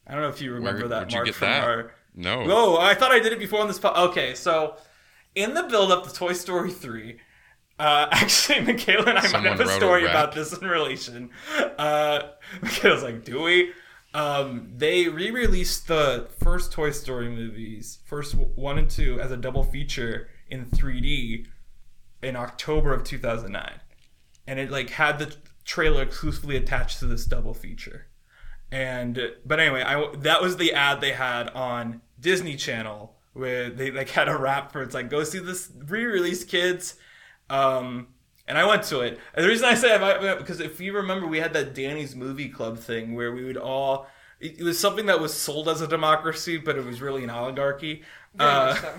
I 0.07 0.13
don't 0.13 0.23
know 0.23 0.29
if 0.29 0.41
you 0.43 0.53
remember 0.53 0.81
Where- 0.81 0.89
that, 0.89 0.97
where'd 1.03 1.13
you 1.13 1.17
Mark, 1.19 1.27
get 1.27 1.35
from 1.37 1.49
that? 1.49 1.65
our... 1.65 1.93
No. 2.15 2.45
Oh, 2.49 2.77
I 2.79 2.95
thought 2.95 3.13
I 3.13 3.21
did 3.21 3.33
it 3.33 3.39
before 3.39 3.61
on 3.61 3.69
this 3.69 3.79
po- 3.79 3.95
Okay, 4.09 4.35
so 4.35 4.77
in 5.37 5.55
the 5.55 5.63
build-up 5.63 6.05
to 6.09 6.13
Toy 6.13 6.33
Story 6.33 6.73
3, 6.73 7.19
uh, 7.81 8.09
actually, 8.13 8.59
Mikaela 8.59 9.07
and 9.07 9.19
I 9.19 9.23
Someone 9.23 9.43
might 9.43 9.51
have 9.51 9.61
a 9.61 9.65
wrote 9.65 9.73
a 9.73 9.77
story 9.77 10.05
about 10.05 10.35
this 10.35 10.53
in 10.53 10.69
relation. 10.69 11.31
Uh, 11.79 12.21
Mikaela's 12.61 13.03
like, 13.03 13.25
do 13.25 13.43
we? 13.43 13.73
Um, 14.13 14.73
they 14.77 15.09
re-released 15.09 15.89
the 15.89 16.29
first 16.43 16.73
Toy 16.73 16.91
Story 16.91 17.29
movies, 17.29 18.01
first 18.05 18.35
one 18.35 18.77
and 18.77 18.91
two, 18.91 19.21
as 19.21 19.31
a 19.31 19.37
double 19.37 19.63
feature 19.63 20.29
in 20.51 20.67
3D 20.67 21.47
in 22.23 22.37
October 22.37 22.93
of 22.93 23.05
2009, 23.05 23.81
and 24.47 24.59
it 24.59 24.71
like 24.71 24.91
had 24.91 25.19
the 25.19 25.35
trailer 25.65 26.03
exclusively 26.03 26.57
attached 26.57 26.99
to 26.99 27.07
this 27.07 27.25
double 27.25 27.55
feature. 27.55 28.09
And 28.71 29.33
but 29.47 29.59
anyway, 29.59 29.83
I 29.83 30.13
that 30.19 30.43
was 30.43 30.57
the 30.57 30.75
ad 30.75 31.01
they 31.01 31.13
had 31.13 31.49
on 31.51 32.03
Disney 32.21 32.57
Channel 32.57 33.17
where 33.33 33.71
they 33.71 33.91
like 33.91 34.11
had 34.11 34.29
a 34.29 34.37
rap 34.37 34.73
for 34.73 34.83
it's 34.83 34.95
like 34.95 35.09
go 35.09 35.25
see 35.25 35.39
this 35.39 35.71
re-release 35.87 36.45
kids. 36.45 36.97
Um, 37.51 38.09
and 38.47 38.57
I 38.59 38.65
went 38.65 38.85
to 38.85 39.01
it. 39.01 39.19
And 39.35 39.45
the 39.45 39.49
reason 39.49 39.67
I 39.67 39.75
say 39.75 39.95
I 39.95 40.35
because 40.37 40.61
if 40.61 40.81
you 40.81 40.93
remember, 40.93 41.27
we 41.27 41.39
had 41.39 41.53
that 41.53 41.75
Danny's 41.75 42.17
Movie 42.17 42.49
Club 42.49 42.79
thing 42.79 43.15
where 43.15 43.33
we 43.33 43.45
would 43.45 43.57
all. 43.57 44.07
It 44.41 44.59
it 44.59 44.65
was 44.65 44.79
something 44.79 45.07
that 45.07 45.21
was 45.21 45.35
sold 45.35 45.69
as 45.69 45.81
a 45.81 45.87
democracy, 45.87 46.57
but 46.57 46.77
it 46.77 46.85
was 46.85 47.01
really 47.01 47.23
an 47.23 47.31
oligarchy. 47.31 48.03
Uh, 48.39 48.75
so. 48.75 48.93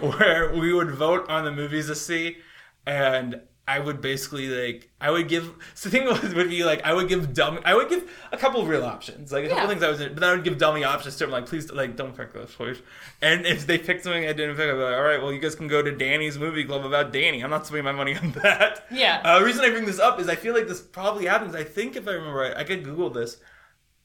where 0.00 0.52
we 0.54 0.72
would 0.72 0.90
vote 0.90 1.28
on 1.28 1.44
the 1.44 1.52
movies 1.52 1.86
to 1.86 1.94
see, 1.94 2.38
and 2.86 3.40
I 3.70 3.78
would 3.78 4.00
basically 4.00 4.48
like 4.48 4.90
I 5.00 5.10
would 5.10 5.28
give. 5.28 5.44
So 5.74 5.88
the 5.88 5.96
thing 5.96 6.06
was 6.06 6.34
would 6.34 6.50
be 6.50 6.64
like 6.64 6.82
I 6.84 6.92
would 6.92 7.08
give 7.08 7.32
dummy. 7.32 7.60
I 7.64 7.74
would 7.74 7.88
give 7.88 8.10
a 8.32 8.36
couple 8.36 8.60
of 8.60 8.68
real 8.68 8.84
options, 8.84 9.30
like 9.30 9.44
a 9.44 9.48
couple 9.48 9.68
things 9.68 9.82
I 9.82 9.90
was 9.90 10.00
in, 10.00 10.12
but 10.14 10.20
then 10.20 10.30
I 10.30 10.34
would 10.34 10.42
give 10.44 10.58
dummy 10.58 10.82
options 10.82 11.14
to 11.16 11.24
them, 11.24 11.30
like 11.30 11.46
please 11.46 11.70
like 11.70 11.94
don't 11.96 12.16
pick 12.16 12.32
those 12.32 12.52
please. 12.54 12.78
And 13.22 13.46
if 13.46 13.66
they 13.66 13.78
picked 13.78 14.02
something 14.04 14.24
I 14.24 14.32
didn't 14.32 14.56
pick, 14.56 14.68
I'd 14.68 14.74
be 14.74 14.82
like, 14.82 14.94
all 14.96 15.02
right, 15.02 15.22
well 15.22 15.32
you 15.32 15.38
guys 15.38 15.54
can 15.54 15.68
go 15.68 15.82
to 15.82 15.92
Danny's 15.92 16.36
movie 16.38 16.64
club 16.64 16.84
about 16.84 17.12
Danny. 17.12 17.42
I'm 17.42 17.50
not 17.50 17.66
spending 17.66 17.84
my 17.84 17.92
money 17.92 18.16
on 18.16 18.32
that. 18.42 18.86
Yeah. 18.90 19.20
Uh, 19.24 19.38
the 19.38 19.44
reason 19.44 19.64
I 19.64 19.70
bring 19.70 19.86
this 19.86 20.00
up 20.00 20.18
is 20.18 20.28
I 20.28 20.34
feel 20.34 20.54
like 20.54 20.66
this 20.66 20.80
probably 20.80 21.26
happens. 21.26 21.54
I 21.54 21.62
think 21.62 21.94
if 21.94 22.08
I 22.08 22.12
remember 22.12 22.38
right, 22.38 22.56
I 22.56 22.64
could 22.64 22.82
Google 22.82 23.10
this. 23.10 23.36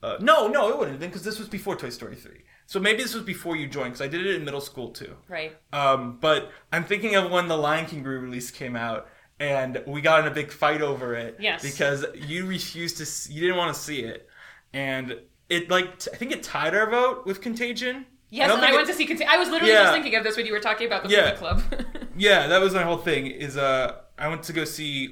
Uh, 0.04 0.18
no, 0.20 0.48
no, 0.48 0.70
it 0.70 0.78
wouldn't 0.78 0.92
have 0.92 1.00
been 1.00 1.10
because 1.10 1.24
this 1.24 1.40
was 1.40 1.48
before 1.48 1.76
Toy 1.76 1.90
Story 1.90 2.16
3. 2.16 2.44
So 2.68 2.80
maybe 2.80 3.02
this 3.02 3.14
was 3.16 3.24
before 3.24 3.56
you 3.56 3.68
joined 3.68 3.94
because 3.94 4.02
I 4.02 4.08
did 4.08 4.26
it 4.26 4.36
in 4.36 4.46
middle 4.46 4.62
school 4.62 4.90
too. 4.90 5.16
Right. 5.28 5.56
Um, 5.74 6.18
but 6.20 6.52
I'm 6.72 6.84
thinking 6.84 7.16
of 7.16 7.32
when 7.32 7.48
the 7.48 7.58
Lion 7.58 7.86
King 7.88 8.04
re-release 8.04 8.52
came 8.52 8.76
out, 8.76 9.08
and 9.40 9.84
we 9.86 10.02
got 10.02 10.22
in 10.22 10.28
a 10.32 10.34
big 10.34 10.52
fight 10.52 10.82
over 10.82 11.14
it. 11.16 11.38
Yes. 11.40 11.62
Because 11.62 12.06
you 12.16 12.46
refused 12.46 12.98
to, 12.98 13.06
see, 13.06 13.34
you 13.34 13.42
didn't 13.42 13.58
want 13.58 13.76
to 13.76 13.80
see 13.82 14.00
it, 14.02 14.28
and 14.74 15.18
it 15.50 15.70
like 15.70 16.00
t- 16.00 16.12
I 16.14 16.16
think 16.18 16.32
it 16.32 16.44
tied 16.44 16.74
our 16.76 16.90
vote 16.90 17.26
with 17.26 17.42
Contagion. 17.42 18.06
Yes, 18.30 18.48
don't 18.50 18.58
and 18.58 18.66
I 18.66 18.72
went 18.72 18.88
it- 18.90 18.92
to 18.92 18.98
see. 18.98 19.06
Contagion. 19.06 19.32
I 19.32 19.38
was 19.38 19.50
literally 19.50 19.74
Yeah. 19.74 19.84
just 19.84 19.94
thinking 19.94 20.16
of 20.16 20.24
this 20.24 20.36
when 20.38 20.46
you 20.46 20.52
were 20.54 20.60
talking 20.60 20.88
about 20.88 21.04
the 21.04 21.10
Yeah. 21.10 21.26
movie 21.26 21.38
club. 21.38 21.62
Yeah, 22.18 22.48
that 22.48 22.62
was 22.62 22.74
my 22.74 22.84
whole 22.84 22.96
thing. 22.98 23.28
Is 23.28 23.58
uh, 23.58 23.98
I 24.18 24.30
went 24.30 24.44
to 24.44 24.54
go 24.54 24.64
see. 24.64 25.10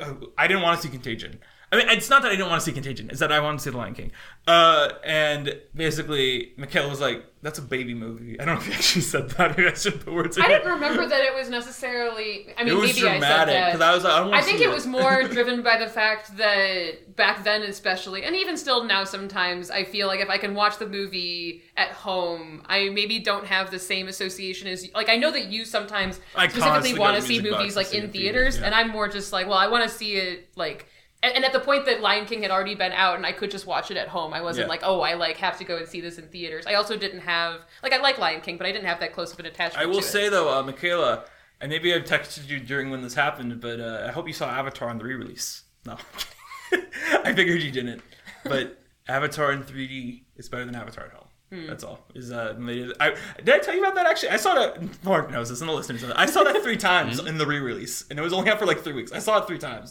Uh, 0.00 0.14
I 0.36 0.48
didn't 0.48 0.64
want 0.64 0.80
to 0.80 0.84
see 0.86 0.90
Contagion. 0.92 1.38
I 1.74 1.78
mean, 1.78 1.88
it's 1.88 2.08
not 2.08 2.22
that 2.22 2.28
I 2.30 2.36
didn't 2.36 2.48
want 2.48 2.60
to 2.60 2.64
see 2.64 2.72
Contagion; 2.72 3.10
it's 3.10 3.20
that 3.20 3.32
I 3.32 3.40
wanted 3.40 3.58
to 3.58 3.64
see 3.64 3.70
The 3.70 3.76
Lion 3.78 3.94
King. 3.94 4.12
Uh, 4.46 4.90
and 5.04 5.58
basically, 5.74 6.52
Mikaela 6.58 6.88
was 6.88 7.00
like, 7.00 7.24
"That's 7.42 7.58
a 7.58 7.62
baby 7.62 7.94
movie." 7.94 8.38
I 8.38 8.44
don't 8.44 8.54
know 8.54 8.60
if 8.60 8.66
you 8.68 8.72
actually 8.78 9.02
said 9.02 9.30
that. 9.30 9.56
Maybe 9.56 9.68
I 9.68 9.74
should 9.74 10.04
put 10.04 10.14
words. 10.14 10.36
in 10.36 10.44
I 10.44 10.46
it. 10.46 10.48
didn't 10.50 10.72
remember 10.72 11.06
that 11.06 11.20
it 11.22 11.34
was 11.34 11.48
necessarily. 11.50 12.54
I 12.56 12.64
mean, 12.64 12.74
It 12.74 12.76
was 12.76 12.94
maybe 12.94 13.08
I 13.08 13.12
said 13.12 13.18
dramatic 13.18 13.54
that. 13.54 13.66
because 13.72 13.80
I 13.80 13.94
was 13.94 14.04
like, 14.04 14.12
I 14.12 14.18
don't 14.20 14.30
want 14.30 14.42
I 14.42 14.44
think 14.44 14.58
see 14.58 14.64
it 14.64 14.70
was 14.70 14.86
more 14.86 15.22
driven 15.28 15.62
by 15.62 15.76
the 15.78 15.88
fact 15.88 16.36
that 16.36 17.16
back 17.16 17.42
then, 17.44 17.62
especially, 17.62 18.24
and 18.24 18.36
even 18.36 18.56
still 18.56 18.84
now, 18.84 19.04
sometimes 19.04 19.70
I 19.70 19.84
feel 19.84 20.06
like 20.06 20.20
if 20.20 20.30
I 20.30 20.38
can 20.38 20.54
watch 20.54 20.78
the 20.78 20.86
movie 20.88 21.62
at 21.76 21.88
home, 21.90 22.62
I 22.66 22.88
maybe 22.90 23.18
don't 23.18 23.46
have 23.46 23.70
the 23.70 23.78
same 23.78 24.06
association 24.08 24.68
as 24.68 24.88
like 24.94 25.08
I 25.08 25.16
know 25.16 25.30
that 25.32 25.46
you 25.46 25.64
sometimes 25.64 26.20
I 26.36 26.48
specifically 26.48 26.98
want 26.98 27.16
to 27.16 27.22
see 27.22 27.40
movies 27.40 27.74
like 27.76 27.92
in 27.92 28.04
in 28.04 28.10
theaters, 28.10 28.56
theaters, 28.56 28.58
yeah. 28.58 28.66
and 28.66 28.74
I'm 28.74 28.90
more 28.90 29.08
just 29.08 29.32
like, 29.32 29.46
well, 29.48 29.58
I 29.58 29.66
want 29.68 29.82
to 29.84 29.90
see 29.90 30.14
it 30.16 30.48
like. 30.56 30.86
And 31.24 31.34
and 31.36 31.44
at 31.44 31.52
the 31.52 31.60
point 31.60 31.86
that 31.86 32.00
Lion 32.02 32.26
King 32.26 32.42
had 32.42 32.50
already 32.50 32.74
been 32.74 32.92
out, 32.92 33.16
and 33.16 33.24
I 33.24 33.32
could 33.32 33.50
just 33.50 33.66
watch 33.66 33.90
it 33.90 33.96
at 33.96 34.08
home, 34.08 34.34
I 34.34 34.42
wasn't 34.42 34.66
Yeah. 34.66 34.68
like, 34.68 34.80
oh, 34.84 35.00
I 35.00 35.14
like 35.14 35.38
have 35.38 35.56
to 35.58 35.64
go 35.64 35.76
and 35.78 35.88
see 35.88 36.00
this 36.00 36.18
in 36.18 36.28
theaters. 36.28 36.66
I 36.66 36.74
also 36.74 36.96
didn't 36.96 37.20
have 37.20 37.62
like 37.82 37.92
I 37.92 37.98
like 37.98 38.18
Lion 38.18 38.40
King, 38.42 38.58
but 38.58 38.66
I 38.66 38.72
didn't 38.72 38.86
have 38.86 39.00
that 39.00 39.12
close 39.14 39.32
of 39.32 39.38
an 39.40 39.46
attachment. 39.46 39.82
I 39.82 39.86
will 39.86 39.94
to 40.00 40.06
it. 40.06 40.10
say 40.10 40.28
though, 40.28 40.48
uh, 40.50 40.62
Mikaela, 40.62 41.24
and 41.60 41.70
maybe 41.70 41.94
I've 41.94 42.04
texted 42.04 42.48
you 42.48 42.60
during 42.60 42.90
when 42.90 43.00
this 43.02 43.14
happened, 43.14 43.60
but 43.60 43.80
uh, 43.80 44.04
I 44.08 44.12
hope 44.12 44.26
you 44.28 44.34
saw 44.34 44.48
Avatar 44.50 44.88
on 44.90 44.98
the 44.98 45.04
re-release. 45.04 45.62
No, 45.86 45.96
I 47.24 47.32
figured 47.32 47.62
you 47.62 47.70
didn't. 47.70 48.02
But 48.44 48.78
Avatar 49.08 49.52
in 49.52 49.62
3D 49.62 50.22
is 50.36 50.48
better 50.48 50.64
than 50.64 50.74
Avatar 50.74 51.06
at 51.06 51.12
home. 51.12 51.28
Hmm. 51.52 51.66
That's 51.66 51.84
all. 51.84 52.00
Is 52.14 52.32
uh, 52.32 52.54
made 52.58 52.90
I, 53.00 53.14
did 53.36 53.50
I 53.54 53.58
tell 53.58 53.74
you 53.74 53.80
about 53.80 53.94
that? 53.96 54.06
Actually, 54.06 54.30
I 54.30 54.36
saw 54.36 54.54
that. 54.54 55.04
Mark 55.04 55.30
knows 55.30 55.48
this, 55.50 55.60
and 55.60 55.68
the 55.68 55.74
listeners 55.74 56.02
know. 56.02 56.12
I 56.16 56.26
saw 56.26 56.42
that 56.42 56.62
three 56.62 56.76
times 56.90 57.20
Hmm. 57.20 57.26
in 57.28 57.38
the 57.38 57.46
re-release, 57.46 58.04
and 58.10 58.18
it 58.18 58.22
was 58.22 58.32
only 58.32 58.50
out 58.50 58.58
for 58.58 58.66
like 58.66 58.80
three 58.82 58.92
weeks. 58.94 59.12
I 59.12 59.18
saw 59.18 59.38
it 59.38 59.46
three 59.46 59.58
times, 59.58 59.90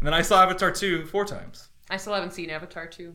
and 0.00 0.06
then 0.06 0.14
I 0.14 0.22
saw 0.22 0.42
Avatar 0.42 0.70
2 0.72 1.06
four 1.06 1.24
times. 1.24 1.68
I 1.88 1.96
still 1.96 2.14
haven't 2.14 2.32
seen 2.32 2.50
Avatar 2.50 2.86
2. 2.86 3.14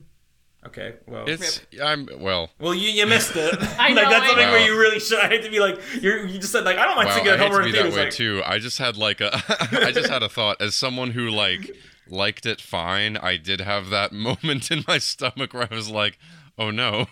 Okay, 0.67 0.95
well, 1.05 1.25
It's 1.27 1.61
I'm 1.83 2.07
well. 2.19 2.49
well, 2.59 2.73
you, 2.73 2.89
you 2.89 3.05
missed 3.05 3.35
it. 3.35 3.55
I 3.79 3.89
know, 3.93 3.95
like 4.01 4.09
that's 4.09 4.23
I 4.23 4.27
something 4.29 4.45
know. 4.47 4.51
where 4.53 4.65
you 4.65 4.79
really 4.79 4.99
should. 4.99 5.19
I 5.19 5.27
hate 5.27 5.43
to 5.43 5.51
be 5.51 5.59
like 5.59 5.79
you're. 6.01 6.25
You 6.25 6.39
just 6.39 6.51
said 6.51 6.63
like 6.65 6.77
I 6.77 6.85
don't 6.85 6.95
mind 6.95 7.09
Wow, 7.09 7.15
seeing 7.15 7.27
it 7.27 7.29
I 7.29 7.33
at 7.33 7.39
hate 7.39 7.51
home 7.51 7.59
or 7.59 7.63
to 7.63 7.65
be 7.65 7.71
that 7.73 7.91
way 7.93 8.05
like, 8.05 8.11
too. 8.11 8.41
I 8.43 8.57
just 8.57 8.79
had 8.79 8.97
like 8.97 9.21
a, 9.21 9.31
I 9.71 9.91
just 9.91 10.09
had 10.09 10.23
a 10.23 10.29
thought. 10.29 10.59
As 10.59 10.73
someone 10.73 11.11
who 11.11 11.29
like 11.29 11.69
liked 12.09 12.47
it 12.47 12.61
fine, 12.61 13.15
I 13.17 13.37
did 13.37 13.61
have 13.61 13.89
that 13.91 14.11
moment 14.11 14.71
in 14.71 14.83
my 14.87 14.97
stomach 14.97 15.53
where 15.53 15.67
I 15.71 15.75
was 15.75 15.91
like, 15.91 16.17
"Oh 16.57 16.71
no, 16.71 17.05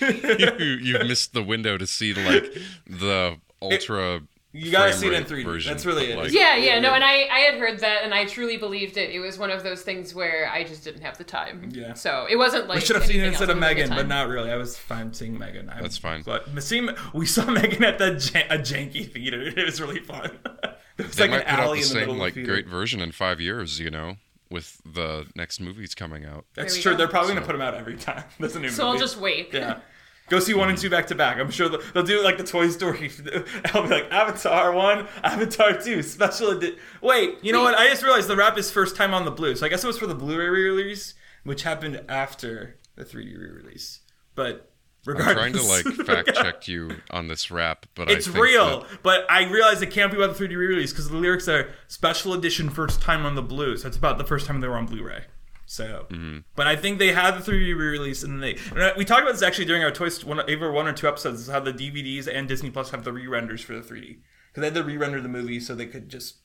you 0.00 0.78
you've 0.80 1.06
missed 1.06 1.34
the 1.34 1.42
window 1.42 1.76
to 1.76 1.86
see 1.86 2.14
like 2.14 2.44
the 2.86 3.36
ultra." 3.60 4.22
You 4.56 4.70
gotta 4.72 4.92
see 4.92 5.06
it 5.08 5.12
in 5.12 5.24
3D. 5.24 5.44
version, 5.44 5.72
That's 5.72 5.84
really 5.84 6.06
but, 6.06 6.10
it. 6.12 6.16
like- 6.24 6.32
Yeah, 6.32 6.56
yeah, 6.56 6.78
no, 6.80 6.92
and 6.94 7.04
I, 7.04 7.28
I 7.30 7.38
had 7.50 7.54
heard 7.60 7.80
that, 7.80 8.02
and 8.04 8.14
I 8.14 8.24
truly 8.24 8.56
believed 8.56 8.96
it. 8.96 9.10
It 9.10 9.20
was 9.20 9.38
one 9.38 9.50
of 9.50 9.62
those 9.62 9.82
things 9.82 10.14
where 10.14 10.48
I 10.50 10.64
just 10.64 10.82
didn't 10.84 11.02
have 11.02 11.18
the 11.18 11.24
time. 11.24 11.68
Yeah. 11.72 11.94
So 11.94 12.26
it 12.30 12.36
wasn't 12.36 12.68
like 12.68 12.76
We 12.76 12.84
should 12.84 12.96
have 12.96 13.04
seen 13.06 13.20
it 13.20 13.26
instead 13.28 13.50
of 13.50 13.58
Megan, 13.58 13.90
but 13.90 14.08
not 14.08 14.28
really. 14.28 14.50
I 14.50 14.56
was 14.56 14.76
fine 14.76 15.12
seeing 15.12 15.38
Megan. 15.38 15.68
I'm 15.68 15.82
That's 15.82 15.98
fine. 15.98 16.22
But 16.22 16.46
seeing, 16.62 16.88
we 17.12 17.26
saw 17.26 17.44
Megan 17.50 17.84
at 17.84 17.98
the 17.98 18.14
jan- 18.14 18.46
a 18.50 18.58
janky 18.58 19.10
theater. 19.10 19.42
It 19.56 19.64
was 19.64 19.80
really 19.80 20.00
fun. 20.00 20.30
there 20.96 21.06
was 21.06 21.16
They 21.16 21.24
like 21.24 21.30
might 21.30 21.36
an 21.40 21.44
put 21.44 21.50
out 21.52 21.58
alley 21.60 21.80
the 21.80 21.86
in 21.86 21.92
the 21.94 22.00
same 22.00 22.10
of 22.10 22.16
like 22.16 22.34
the 22.34 22.42
great 22.44 22.66
version 22.66 23.00
in 23.00 23.12
five 23.12 23.40
years. 23.40 23.78
You 23.80 23.90
know, 23.90 24.16
with 24.50 24.80
the 24.84 25.26
next 25.34 25.60
movies 25.60 25.94
coming 25.94 26.24
out. 26.24 26.44
That's 26.54 26.78
true. 26.80 26.92
go. 26.92 26.98
They're 26.98 27.08
probably 27.08 27.34
gonna 27.34 27.44
put 27.46 27.52
them 27.52 27.62
out 27.62 27.74
every 27.74 27.96
time. 27.96 28.24
That's 28.38 28.54
a 28.54 28.60
new 28.60 28.68
So 28.70 28.86
I'll 28.88 28.96
just 28.98 29.18
wait. 29.18 29.52
yeah. 29.52 29.80
Go 30.28 30.40
see 30.40 30.54
one 30.54 30.68
and 30.68 30.76
two 30.76 30.90
back 30.90 31.06
to 31.08 31.14
back. 31.14 31.38
I'm 31.38 31.50
sure 31.50 31.68
they'll, 31.68 31.80
they'll 31.94 32.02
do 32.02 32.22
like 32.22 32.36
the 32.36 32.44
Toy 32.44 32.68
Story. 32.68 33.12
I'll 33.74 33.82
be 33.84 33.88
like 33.88 34.10
Avatar 34.10 34.72
one, 34.72 35.06
Avatar 35.22 35.74
two, 35.80 36.02
special 36.02 36.50
edition. 36.50 36.76
Wait, 37.00 37.36
you 37.42 37.52
know 37.52 37.62
what? 37.62 37.74
I 37.76 37.88
just 37.88 38.02
realized 38.02 38.26
the 38.28 38.36
rap 38.36 38.58
is 38.58 38.70
first 38.70 38.96
time 38.96 39.14
on 39.14 39.24
the 39.24 39.30
blue. 39.30 39.54
So 39.54 39.64
I 39.64 39.68
guess 39.68 39.84
it 39.84 39.86
was 39.86 39.98
for 39.98 40.06
the 40.08 40.14
Blu-ray 40.16 40.48
re-release, 40.48 41.14
which 41.44 41.62
happened 41.62 42.00
after 42.08 42.76
the 42.96 43.04
3D 43.04 43.38
re-release. 43.38 44.00
But 44.34 44.72
regardless, 45.04 45.36
I'm 45.36 45.52
trying 45.52 45.94
to 45.94 46.02
like 46.02 46.06
fact 46.26 46.34
check 46.36 46.66
you 46.66 46.90
on 47.12 47.28
this 47.28 47.50
rap, 47.52 47.86
but 47.94 48.10
It's 48.10 48.26
I 48.26 48.32
think 48.32 48.44
real, 48.44 48.80
that- 48.80 49.02
but 49.04 49.30
I 49.30 49.48
realized 49.48 49.80
it 49.82 49.92
can't 49.92 50.10
be 50.10 50.18
about 50.20 50.36
the 50.36 50.44
3D 50.44 50.56
re-release 50.56 50.90
because 50.92 51.08
the 51.08 51.16
lyrics 51.16 51.46
are 51.48 51.70
special 51.86 52.32
edition 52.34 52.68
first 52.70 53.00
time 53.00 53.24
on 53.24 53.36
the 53.36 53.42
blue. 53.42 53.76
So 53.76 53.86
it's 53.86 53.96
about 53.96 54.18
the 54.18 54.24
first 54.24 54.46
time 54.46 54.60
they 54.60 54.66
were 54.68 54.76
on 54.76 54.86
Blu-ray. 54.86 55.24
So, 55.68 56.06
Mm-hmm. 56.10 56.38
but 56.54 56.66
I 56.68 56.76
think 56.76 56.98
they 56.98 57.12
had 57.12 57.32
the 57.32 57.40
3D 57.50 57.76
re-release, 57.76 58.22
and 58.22 58.40
they 58.42 58.56
and 58.74 58.96
we 58.96 59.04
talked 59.04 59.22
about 59.22 59.32
this 59.32 59.42
actually 59.42 59.64
during 59.64 59.82
our 59.82 59.90
Toy 59.90 60.08
St- 60.08 60.26
one, 60.26 60.40
either 60.48 60.70
one 60.70 60.86
or 60.86 60.92
two 60.92 61.08
episodes. 61.08 61.40
Is 61.42 61.48
how 61.48 61.58
the 61.60 61.72
DVDs 61.72 62.28
and 62.32 62.46
Disney 62.48 62.70
Plus 62.70 62.90
have 62.90 63.02
the 63.04 63.12
re-renders 63.12 63.62
for 63.62 63.74
the 63.74 63.80
3D 63.80 64.18
because 64.48 64.60
they 64.60 64.66
had 64.66 64.74
to 64.74 64.84
re-render 64.84 65.20
the 65.20 65.28
movie 65.28 65.58
so 65.60 65.74
they 65.74 65.86
could 65.86 66.08
just 66.08 66.36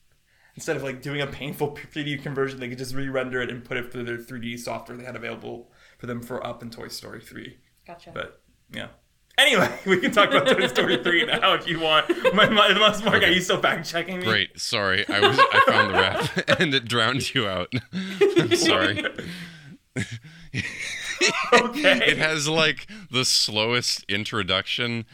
instead 0.55 0.75
of 0.75 0.83
like 0.83 1.01
doing 1.01 1.21
a 1.21 1.27
painful 1.27 1.77
3D 1.93 2.21
conversion, 2.23 2.59
they 2.59 2.67
could 2.69 2.77
just 2.79 2.95
re-render 2.95 3.41
it 3.41 3.49
and 3.51 3.63
put 3.63 3.77
it 3.77 3.91
through 3.91 4.03
their 4.05 4.17
3D 4.17 4.57
software 4.59 4.97
they 4.97 5.05
had 5.05 5.15
available 5.15 5.71
for 5.99 6.07
them 6.07 6.21
for 6.23 6.45
Up 6.45 6.61
and 6.63 6.71
Toy 6.71 6.87
Story 6.87 7.21
3. 7.21 7.57
Gotcha. 7.85 8.11
But 8.13 8.41
yeah. 8.73 8.87
Anyway, 9.37 9.69
we 9.85 9.97
can 9.99 10.11
talk 10.11 10.29
about 10.29 10.47
Toy 10.47 10.67
Story 10.67 11.01
3 11.01 11.25
now 11.25 11.53
if 11.53 11.67
you 11.67 11.79
want. 11.79 12.09
My, 12.33 12.49
my, 12.49 12.67
unless 12.67 13.03
Mark, 13.03 13.23
are 13.23 13.27
you 13.27 13.41
still 13.41 13.59
fact 13.61 13.87
checking 13.89 14.19
me? 14.19 14.25
Great. 14.25 14.59
Sorry, 14.59 15.07
I 15.07 15.19
was 15.19 15.39
I 15.39 15.63
found 15.67 15.89
the 15.89 15.93
rap 15.93 16.49
and 16.59 16.73
it 16.73 16.85
drowned 16.87 17.33
you 17.33 17.47
out. 17.47 17.71
I'm 17.93 18.55
sorry. 18.55 19.03
Okay. 21.53 21.99
It 22.11 22.17
has 22.17 22.47
like 22.47 22.87
the 23.11 23.25
slowest 23.25 24.03
introduction 24.09 25.05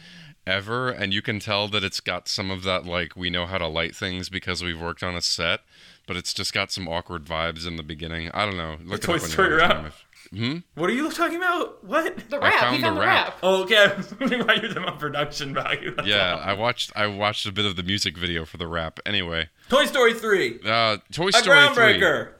ever, 0.46 0.88
and 0.88 1.12
you 1.12 1.20
can 1.20 1.38
tell 1.40 1.68
that 1.68 1.84
it's 1.84 2.00
got 2.00 2.28
some 2.28 2.50
of 2.50 2.62
that 2.62 2.86
like 2.86 3.14
we 3.16 3.28
know 3.30 3.46
how 3.46 3.58
to 3.58 3.66
light 3.66 3.94
things 3.94 4.28
because 4.28 4.62
we've 4.62 4.80
worked 4.80 5.02
on 5.02 5.14
a 5.14 5.20
set, 5.20 5.60
but 6.06 6.16
it's 6.16 6.32
just 6.32 6.54
got 6.54 6.72
some 6.72 6.88
awkward 6.88 7.24
vibes 7.24 7.66
in 7.66 7.76
the 7.76 7.82
beginning. 7.82 8.30
I 8.32 8.46
don't 8.46 8.56
know. 8.56 8.78
Look 8.82 9.02
Toy 9.02 9.16
it 9.16 9.22
up 9.22 9.28
Story 9.28 9.54
rap. 9.56 9.86
if- 9.86 10.04
Hmm? 10.30 10.58
What 10.74 10.90
are 10.90 10.92
you 10.92 11.10
talking 11.10 11.36
about? 11.36 11.84
What? 11.84 12.28
the 12.28 12.36
I 12.36 12.48
rap. 12.50 12.60
found 12.60 12.76
we 12.76 12.82
found 12.82 12.96
the 12.96 13.00
the 13.00 13.06
rap. 13.06 13.26
rap. 13.28 13.38
Oh, 13.42 13.62
okay. 13.62 13.76
I 13.92 13.94
was 13.96 14.14
wondering 14.20 14.46
why 14.46 14.54
you're 14.54 14.68
talking 14.68 14.82
about 14.82 14.98
production 14.98 15.54
value. 15.54 15.94
That's 15.94 16.06
Yeah, 16.08 16.34
all. 16.34 16.40
I 16.40 16.52
watched 16.52 16.92
I 16.94 17.06
watched 17.06 17.46
a 17.46 17.52
bit 17.52 17.64
of 17.64 17.76
the 17.76 17.82
music 17.82 18.16
video 18.16 18.44
for 18.44 18.56
the 18.58 18.66
rap. 18.66 19.00
Anyway, 19.06 19.48
Toy 19.68 19.86
Story 19.86 20.14
3. 20.14 20.60
uh, 20.66 20.98
Toy 21.12 21.28
A 21.28 21.32
Story 21.32 21.56
groundbreaker. 21.58 22.24
3. 22.26 22.32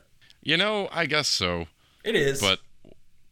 You 0.43 0.57
know, 0.57 0.88
I 0.93 1.07
guess 1.07 1.29
so, 1.29 1.67
It 2.05 2.14
is. 2.14 2.41
but 2.41 2.61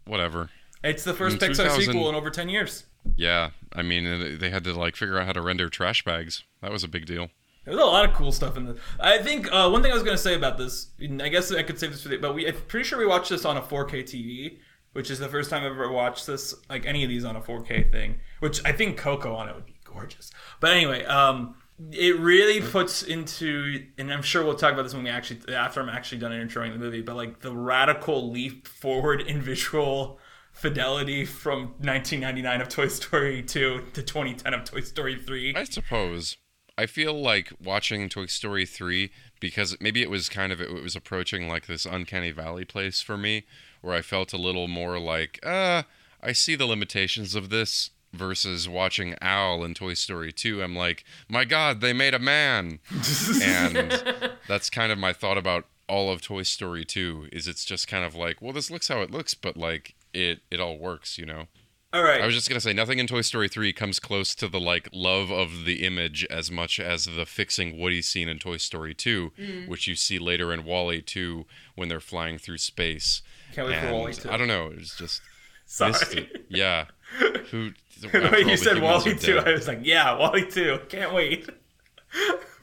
whatever. 0.06 0.50
it's 0.82 1.04
the 1.04 1.14
first 1.14 1.34
in 1.42 1.50
Pixar 1.50 1.56
2000 1.64 1.84
sequel 1.84 2.08
in 2.08 2.14
over 2.14 2.30
10 2.30 2.48
years. 2.48 2.84
Yeah, 3.16 3.50
I 3.74 3.82
mean, 3.82 4.38
they 4.38 4.50
had 4.50 4.64
to 4.64 4.72
like 4.74 4.96
figure 4.96 5.18
out 5.18 5.26
how 5.26 5.32
to 5.32 5.40
render 5.40 5.68
trash 5.68 6.04
bags. 6.04 6.42
That 6.60 6.72
was 6.72 6.82
a 6.82 6.88
big 6.88 7.06
deal. 7.06 7.30
There's 7.66 7.78
a 7.78 7.84
lot 7.84 8.08
of 8.08 8.14
cool 8.14 8.30
stuff 8.30 8.56
in 8.56 8.64
this. 8.64 8.78
I 9.00 9.18
think 9.18 9.52
uh, 9.52 9.68
one 9.68 9.82
thing 9.82 9.90
I 9.90 9.94
was 9.94 10.04
going 10.04 10.16
to 10.16 10.22
say 10.22 10.34
about 10.34 10.56
this, 10.56 10.90
I 11.00 11.28
guess 11.28 11.52
I 11.52 11.64
could 11.64 11.78
save 11.78 11.90
this 11.90 12.02
for 12.02 12.08
the, 12.08 12.16
but 12.16 12.32
we, 12.32 12.46
I'm 12.46 12.54
pretty 12.68 12.84
sure 12.84 12.98
we 12.98 13.06
watched 13.06 13.30
this 13.30 13.44
on 13.44 13.56
a 13.56 13.60
4K 13.60 14.04
TV, 14.04 14.58
which 14.92 15.10
is 15.10 15.18
the 15.18 15.28
first 15.28 15.50
time 15.50 15.64
I've 15.64 15.72
ever 15.72 15.90
watched 15.90 16.28
this, 16.28 16.54
like 16.70 16.86
any 16.86 17.02
of 17.02 17.10
these 17.10 17.24
on 17.24 17.34
a 17.34 17.40
4K 17.40 17.90
thing, 17.90 18.20
which 18.38 18.64
I 18.64 18.70
think 18.70 18.96
Coco 18.96 19.34
on 19.34 19.48
it 19.48 19.54
would 19.56 19.66
be 19.66 19.74
gorgeous. 19.84 20.30
But 20.60 20.70
anyway, 20.70 21.04
um, 21.06 21.56
it 21.90 22.18
really 22.20 22.60
puts 22.60 23.02
into, 23.02 23.84
and 23.98 24.12
I'm 24.12 24.22
sure 24.22 24.44
we'll 24.44 24.54
talk 24.54 24.72
about 24.72 24.84
this 24.84 24.94
when 24.94 25.02
we 25.02 25.10
actually, 25.10 25.52
after 25.52 25.80
I'm 25.80 25.88
actually 25.88 26.18
done 26.18 26.30
introing 26.30 26.72
the 26.72 26.78
movie, 26.78 27.02
but 27.02 27.16
like 27.16 27.40
the 27.40 27.54
radical 27.54 28.30
leap 28.30 28.68
forward 28.68 29.22
in 29.22 29.42
visual 29.42 30.20
fidelity 30.52 31.24
from 31.24 31.74
1999 31.80 32.60
of 32.60 32.68
Toy 32.68 32.88
Story 32.88 33.42
2 33.42 33.82
to 33.92 34.02
2010 34.02 34.54
of 34.54 34.64
Toy 34.64 34.80
Story 34.80 35.16
3. 35.16 35.54
I 35.56 35.64
suppose. 35.64 36.36
I 36.78 36.86
feel 36.86 37.14
like 37.14 37.52
watching 37.62 38.08
Toy 38.08 38.26
Story 38.26 38.66
3 38.66 39.10
because 39.40 39.76
maybe 39.80 40.02
it 40.02 40.10
was 40.10 40.28
kind 40.28 40.52
of 40.52 40.60
it 40.60 40.82
was 40.82 40.96
approaching 40.96 41.48
like 41.48 41.66
this 41.66 41.86
uncanny 41.86 42.30
valley 42.30 42.64
place 42.64 43.00
for 43.00 43.16
me 43.16 43.44
where 43.80 43.94
I 43.94 44.02
felt 44.02 44.32
a 44.32 44.38
little 44.38 44.68
more 44.68 44.98
like, 44.98 45.38
uh, 45.44 45.84
I 46.22 46.32
see 46.32 46.56
the 46.56 46.66
limitations 46.66 47.34
of 47.34 47.50
this 47.50 47.90
versus 48.12 48.68
watching 48.68 49.14
Al 49.20 49.62
in 49.62 49.74
Toy 49.74 49.94
Story 49.94 50.32
2. 50.32 50.62
I'm 50.62 50.74
like, 50.74 51.04
my 51.28 51.44
god, 51.44 51.80
they 51.80 51.92
made 51.92 52.14
a 52.14 52.18
man. 52.18 52.80
and 53.42 54.34
that's 54.48 54.70
kind 54.70 54.90
of 54.90 54.98
my 54.98 55.12
thought 55.12 55.38
about 55.38 55.66
all 55.88 56.10
of 56.10 56.20
Toy 56.20 56.42
Story 56.42 56.84
2 56.84 57.28
is 57.32 57.46
it's 57.46 57.64
just 57.64 57.88
kind 57.88 58.04
of 58.04 58.14
like, 58.14 58.42
well, 58.42 58.52
this 58.52 58.70
looks 58.70 58.88
how 58.88 59.00
it 59.00 59.10
looks, 59.10 59.34
but 59.34 59.56
like 59.56 59.94
it 60.12 60.40
it 60.50 60.60
all 60.60 60.78
works, 60.78 61.16
you 61.16 61.26
know. 61.26 61.46
All 61.92 62.02
right. 62.02 62.20
I 62.20 62.26
was 62.26 62.34
just 62.34 62.48
gonna 62.48 62.60
say 62.60 62.72
nothing 62.72 62.98
in 62.98 63.06
Toy 63.06 63.22
Story 63.22 63.48
3 63.48 63.72
comes 63.72 63.98
close 63.98 64.34
to 64.34 64.48
the 64.48 64.60
like 64.60 64.88
love 64.92 65.30
of 65.30 65.64
the 65.64 65.84
image 65.86 66.26
as 66.30 66.50
much 66.50 66.78
as 66.78 67.06
the 67.06 67.24
fixing 67.24 67.78
Woody 67.78 68.02
scene 68.02 68.28
in 68.28 68.38
Toy 68.38 68.56
Story 68.56 68.92
2, 68.92 69.32
mm. 69.38 69.68
which 69.68 69.86
you 69.86 69.94
see 69.94 70.18
later 70.18 70.52
in 70.52 70.64
WALL-E 70.64 71.02
2 71.02 71.46
when 71.74 71.88
they're 71.88 72.00
flying 72.00 72.38
through 72.38 72.58
space. 72.58 73.22
Can't 73.52 73.68
wait 73.68 73.80
for 73.80 73.92
WALL-E 73.92 74.12
2. 74.14 74.30
I 74.30 74.36
don't 74.36 74.48
know. 74.48 74.66
It 74.66 74.78
was 74.78 74.94
just 74.96 75.22
Sorry. 75.66 76.30
Yeah. 76.48 76.86
Who? 77.50 77.72
the 78.00 78.30
way 78.32 78.42
you 78.50 78.56
said 78.56 78.80
WALL-E 78.80 79.16
2. 79.16 79.38
I 79.38 79.52
was 79.52 79.68
like, 79.68 79.80
yeah, 79.82 80.16
WALL-E 80.16 80.50
2. 80.50 80.80
Can't 80.88 81.12
wait. 81.12 81.48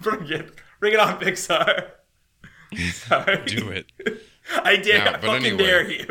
Bring 0.01 0.29
it. 0.29 0.55
Bring 0.79 0.93
it 0.93 0.99
on, 0.99 1.19
Pixar. 1.19 1.91
Sorry. 2.91 3.45
Do 3.45 3.69
it. 3.69 3.91
I 4.63 4.77
did. 4.77 5.03
Now, 5.03 5.09
I 5.09 5.11
but 5.13 5.21
fucking 5.21 5.45
anyway. 5.45 5.63
dare 5.63 5.89
you. 5.89 6.05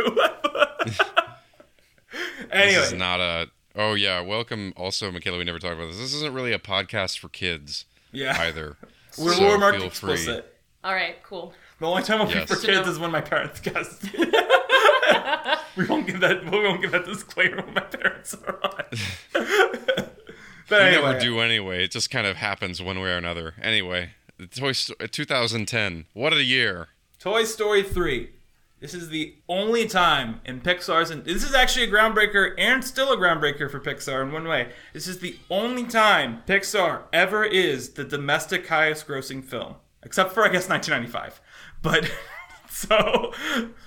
Anyway. 2.52 2.74
This 2.74 2.92
is 2.92 2.98
not 2.98 3.20
a. 3.20 3.48
Oh 3.74 3.94
yeah. 3.94 4.20
Welcome. 4.20 4.72
Also, 4.76 5.10
Michaela, 5.10 5.38
we 5.38 5.44
never 5.44 5.58
talked 5.58 5.74
about 5.74 5.88
this. 5.88 5.98
This 5.98 6.14
isn't 6.14 6.34
really 6.34 6.52
a 6.52 6.58
podcast 6.58 7.18
for 7.18 7.28
kids 7.28 7.84
yeah. 8.12 8.38
either. 8.40 8.76
We're, 9.18 9.34
so 9.34 9.42
we're 9.42 9.58
marked 9.58 9.78
feel 9.78 9.90
free. 9.90 10.40
All 10.82 10.94
right, 10.94 11.22
cool. 11.22 11.52
The 11.80 11.86
only 11.86 12.02
time 12.02 12.22
I'll 12.22 12.30
Yes. 12.30 12.48
be 12.48 12.54
for 12.54 12.62
kids 12.66 12.88
is 12.88 12.98
when 12.98 13.10
my 13.10 13.20
parents 13.20 13.60
guest. 13.60 14.04
we 15.76 15.84
won't 15.84 16.06
give 16.06 16.20
that. 16.20 16.42
We 16.44 16.50
won't 16.62 16.80
give 16.80 16.92
that 16.92 17.04
disclaimer 17.04 17.62
when 17.62 17.74
my 17.74 17.82
parents 17.82 18.34
are 18.46 18.58
on. 18.64 18.84
but 19.32 20.12
You 20.70 20.76
anyway, 20.76 21.02
never 21.02 21.18
do 21.20 21.40
anyway. 21.40 21.84
It 21.84 21.90
just 21.90 22.10
kind 22.10 22.26
of 22.26 22.36
happens 22.36 22.82
one 22.82 23.00
way 23.00 23.10
or 23.10 23.16
another. 23.18 23.54
Anyway, 23.60 24.10
Toy 24.54 24.72
Story 24.72 25.08
2010. 25.08 26.06
What 26.14 26.32
a 26.32 26.42
year! 26.42 26.88
Toy 27.18 27.44
Story 27.44 27.82
3. 27.82 28.30
This 28.82 28.94
is 28.94 29.10
the 29.10 29.36
only 29.48 29.86
time 29.86 30.40
in 30.44 30.60
Pixar's, 30.60 31.10
and 31.10 31.24
this 31.24 31.44
is 31.44 31.54
actually 31.54 31.84
a 31.84 31.90
groundbreaker 31.90 32.52
and 32.58 32.84
still 32.84 33.12
a 33.12 33.16
groundbreaker 33.16 33.70
for 33.70 33.78
Pixar 33.78 34.20
in 34.24 34.32
one 34.32 34.48
way. 34.48 34.72
This 34.92 35.06
is 35.06 35.20
the 35.20 35.36
only 35.48 35.84
time 35.84 36.42
Pixar 36.48 37.02
ever 37.12 37.44
is 37.44 37.90
the 37.90 38.02
domestic 38.02 38.66
highest 38.66 39.06
grossing 39.06 39.44
film, 39.44 39.76
except 40.02 40.32
for, 40.32 40.42
I 40.44 40.48
guess, 40.48 40.68
1995. 40.68 41.40
But. 41.80 42.10
So, 42.74 43.34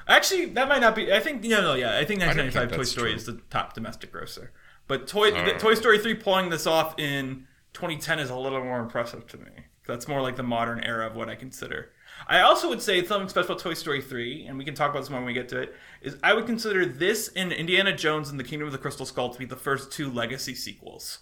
actually, 0.08 0.46
that 0.46 0.70
might 0.70 0.80
not 0.80 0.94
be. 0.96 1.12
I 1.12 1.20
think 1.20 1.44
no, 1.44 1.60
no, 1.60 1.74
yeah. 1.74 1.98
I 1.98 2.06
think 2.06 2.20
don't 2.20 2.38
1995 2.38 2.70
think 2.70 2.78
Toy 2.80 2.84
Story 2.84 3.10
true. 3.10 3.16
is 3.16 3.26
the 3.26 3.42
top 3.50 3.74
domestic 3.74 4.12
grosser. 4.12 4.52
But 4.88 5.08
Toy 5.08 5.32
Uh. 5.32 5.58
Toy 5.58 5.74
Story 5.74 5.98
3 5.98 6.14
pulling 6.14 6.50
this 6.52 6.68
off 6.68 6.94
in 7.00 7.48
2010 7.74 8.20
is 8.20 8.30
a 8.30 8.36
little 8.36 8.64
more 8.64 8.80
impressive 8.80 9.26
to 9.30 9.38
me. 9.40 9.50
That's 9.88 10.08
more 10.08 10.22
like 10.22 10.36
the 10.36 10.44
modern 10.44 10.82
era 10.82 11.08
of 11.08 11.16
what 11.16 11.30
I 11.30 11.36
consider. 11.36 11.90
I 12.28 12.42
also 12.42 12.70
would 12.70 12.82
say 12.82 13.04
something 13.04 13.30
special 13.30 13.52
about 13.52 13.60
Toy 13.60 13.76
Story 13.76 14.02
3, 14.02 14.48
and 14.48 14.58
we 14.58 14.66
can 14.66 14.74
talk 14.74 14.90
about 14.90 15.02
this 15.02 15.10
more 15.10 15.20
when 15.20 15.28
we 15.28 15.34
get 15.34 15.50
to 15.50 15.62
it, 15.62 15.76
is 16.02 16.18
I 16.24 16.34
would 16.34 16.46
consider 16.46 16.86
this 16.86 17.30
and 17.36 17.52
Indiana 17.52 17.96
Jones 17.96 18.30
and 18.30 18.40
the 18.40 18.44
Kingdom 18.44 18.68
of 18.68 18.72
the 18.72 18.80
Crystal 18.80 19.06
Skull 19.06 19.30
to 19.30 19.40
be 19.40 19.46
the 19.46 19.56
first 19.56 19.92
two 19.92 20.10
legacy 20.10 20.56
sequels 20.56 21.20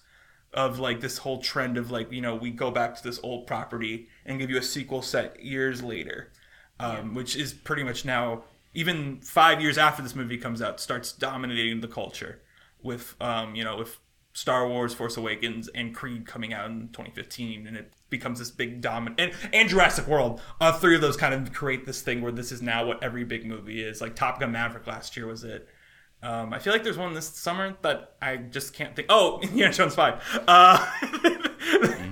of 0.54 0.80
like 0.80 1.02
this 1.02 1.20
whole 1.20 1.40
trend 1.40 1.78
of 1.78 1.92
like, 1.92 2.12
you 2.12 2.22
know, 2.22 2.36
we 2.36 2.52
go 2.52 2.72
back 2.72 2.96
to 2.96 3.04
this 3.04 3.20
old 3.24 3.48
property 3.48 4.08
and 4.26 4.40
give 4.40 4.50
you 4.50 4.58
a 4.58 4.62
sequel 4.62 5.02
set 5.02 5.44
years 5.44 5.84
later. 5.84 6.32
Um, 6.80 7.14
which 7.14 7.36
is 7.36 7.54
pretty 7.54 7.84
much 7.84 8.04
now 8.04 8.44
even 8.74 9.22
five 9.22 9.62
years 9.62 9.78
after 9.78 10.02
this 10.02 10.16
movie 10.16 10.38
comes 10.38 10.62
out 10.62 10.80
starts 10.80 11.12
dominating 11.12 11.82
the 11.82 11.88
culture 11.88 12.42
with 12.82 13.16
um, 13.22 13.56
you 13.56 13.64
know 13.64 13.78
with 13.78 14.00
Star 14.34 14.68
Wars 14.68 14.94
Force 14.94 15.16
Awakens 15.16 15.70
and 15.70 15.94
Creed 15.94 16.26
coming 16.26 16.52
out 16.52 16.72
in 16.72 16.90
2015 16.90 17.68
and 17.68 17.78
it 17.78 17.94
becomes 18.18 18.40
this 18.40 18.52
big 18.52 18.80
dominant 18.80 19.20
and, 19.20 19.34
and 19.54 19.68
Jurassic 19.70 20.08
World 20.08 20.40
uh, 20.62 20.72
three 20.72 20.96
of 20.96 21.02
those 21.02 21.18
kind 21.18 21.34
of 21.34 21.52
create 21.54 21.86
this 21.86 22.02
thing 22.02 22.22
where 22.22 22.32
this 22.32 22.52
is 22.52 22.62
now 22.62 22.86
what 22.86 23.04
every 23.04 23.24
big 23.26 23.46
movie 23.46 23.84
is 23.84 24.00
like 24.02 24.16
Top 24.16 24.40
Gun 24.40 24.52
Maverick 24.52 24.88
last 24.88 25.18
year 25.18 25.28
was 25.28 25.44
it 25.44 25.68
um, 26.22 26.54
I 26.54 26.60
feel 26.60 26.72
like 26.72 26.84
there's 26.86 26.98
one 26.98 27.14
this 27.14 27.28
summer 27.28 27.76
that 27.82 28.14
I 28.22 28.38
just 28.38 28.74
can't 28.74 28.96
think. 28.96 29.08
Oh, 29.10 29.40
Indiana 29.44 29.74
Jones 29.74 29.94
Five. 29.94 30.22
Uh, 30.48 30.90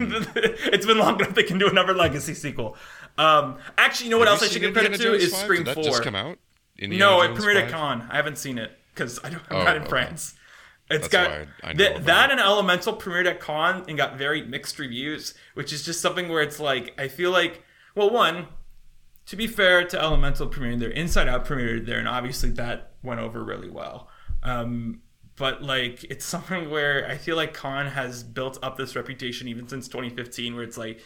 it's 0.01 0.85
been 0.85 0.97
long 0.97 1.17
enough 1.19 1.33
they 1.33 1.43
can 1.43 1.57
do 1.57 1.69
another 1.69 1.93
legacy 1.93 2.33
sequel. 2.33 2.75
Um, 3.17 3.57
actually, 3.77 4.07
you 4.07 4.11
know 4.11 4.17
what 4.19 4.27
Have 4.27 4.41
else 4.41 4.49
I 4.49 4.51
should 4.51 4.61
give 4.61 4.73
credit 4.73 4.99
to 4.99 5.13
is 5.13 5.31
5? 5.31 5.39
Scream 5.43 5.57
Did 5.59 5.67
that 5.67 5.75
Four. 5.75 5.83
just 5.85 6.03
come 6.03 6.15
out? 6.15 6.39
Indiana 6.77 7.05
No, 7.05 7.21
it 7.21 7.27
Jones 7.29 7.39
premiered 7.45 7.61
at 7.63 7.71
Cannes. 7.71 8.07
I 8.09 8.15
haven't 8.17 8.37
seen 8.37 8.57
it 8.57 8.71
because 8.93 9.17
I'm 9.23 9.39
Oh, 9.49 9.63
not 9.63 9.75
in 9.77 9.83
okay. 9.83 9.89
France. 9.89 10.33
It's 10.91 11.07
That's 11.07 11.27
got 11.29 11.31
I- 11.31 11.69
I 11.69 11.73
know 11.73 11.77
that, 11.83 11.91
about 11.93 12.05
that 12.05 12.29
it. 12.29 12.31
and 12.33 12.41
Elemental 12.41 12.95
premiered 12.95 13.25
at 13.27 13.39
Cannes 13.39 13.85
and 13.87 13.97
got 13.97 14.17
very 14.17 14.41
mixed 14.43 14.77
reviews, 14.79 15.33
which 15.53 15.71
is 15.73 15.83
just 15.83 16.01
something 16.01 16.27
where 16.29 16.41
it's 16.41 16.59
like 16.59 16.93
I 16.99 17.07
feel 17.07 17.31
like 17.31 17.63
well, 17.95 18.09
one, 18.09 18.47
to 19.25 19.35
be 19.35 19.47
fair 19.47 19.83
to 19.85 20.01
Elemental 20.01 20.47
premiering 20.47 20.79
there, 20.79 20.89
Inside 20.89 21.27
Out 21.27 21.45
premiered 21.45 21.85
there, 21.85 21.99
and 21.99 22.07
obviously 22.07 22.49
that 22.51 22.91
went 23.03 23.19
over 23.19 23.43
really 23.43 23.69
well. 23.69 24.09
Um, 24.43 25.01
but 25.35 25.61
like 25.63 26.03
it's 26.05 26.25
something 26.35 26.69
where 26.69 27.07
I 27.09 27.17
feel 27.17 27.35
like 27.35 27.53
Cannes 27.53 27.87
has 27.91 28.23
built 28.23 28.57
up 28.63 28.77
this 28.77 28.95
reputation 28.95 29.47
even 29.47 29.67
since 29.67 29.87
2015, 29.87 30.55
where 30.55 30.63
it's 30.63 30.77
like, 30.77 31.01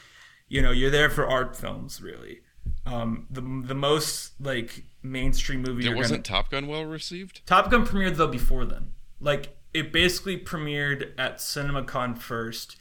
you 0.48 0.62
know, 0.62 0.72
you're 0.72 0.92
there 0.92 1.10
for 1.10 1.28
art 1.28 1.56
films, 1.56 2.02
really. 2.02 2.42
Um, 2.88 3.28
the 3.30 3.42
the 3.42 3.76
most 3.76 4.40
like 4.42 4.84
mainstream 5.04 5.62
movie. 5.62 5.88
It 5.88 5.96
wasn't 5.96 6.24
gonna, 6.24 6.42
Top 6.42 6.50
Gun 6.52 6.68
well 6.68 6.84
received? 6.86 7.46
Top 7.46 7.70
Gun 7.70 7.86
premiered 7.86 8.16
though 8.16 8.28
before 8.28 8.66
then. 8.66 8.92
Like 9.20 9.55
it 9.76 9.92
basically 9.92 10.38
premiered 10.38 11.12
at 11.18 11.40
CinemaCon 11.40 12.18
first, 12.18 12.78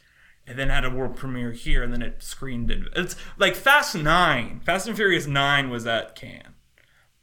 and 0.46 0.56
then 0.56 0.68
had 0.68 0.84
a 0.84 0.90
world 0.90 1.16
premiere 1.16 1.50
here, 1.50 1.82
and 1.82 1.92
then 1.92 2.02
it 2.02 2.22
screened 2.22 2.70
it. 2.70 2.84
It's 2.94 3.16
like 3.36 3.56
Fast 3.56 3.96
Nine, 3.96 4.60
Fast 4.64 4.86
and 4.86 4.96
Furious 4.96 5.26
Nine 5.26 5.70
was 5.70 5.86
at 5.88 6.14
Cannes, 6.14 6.54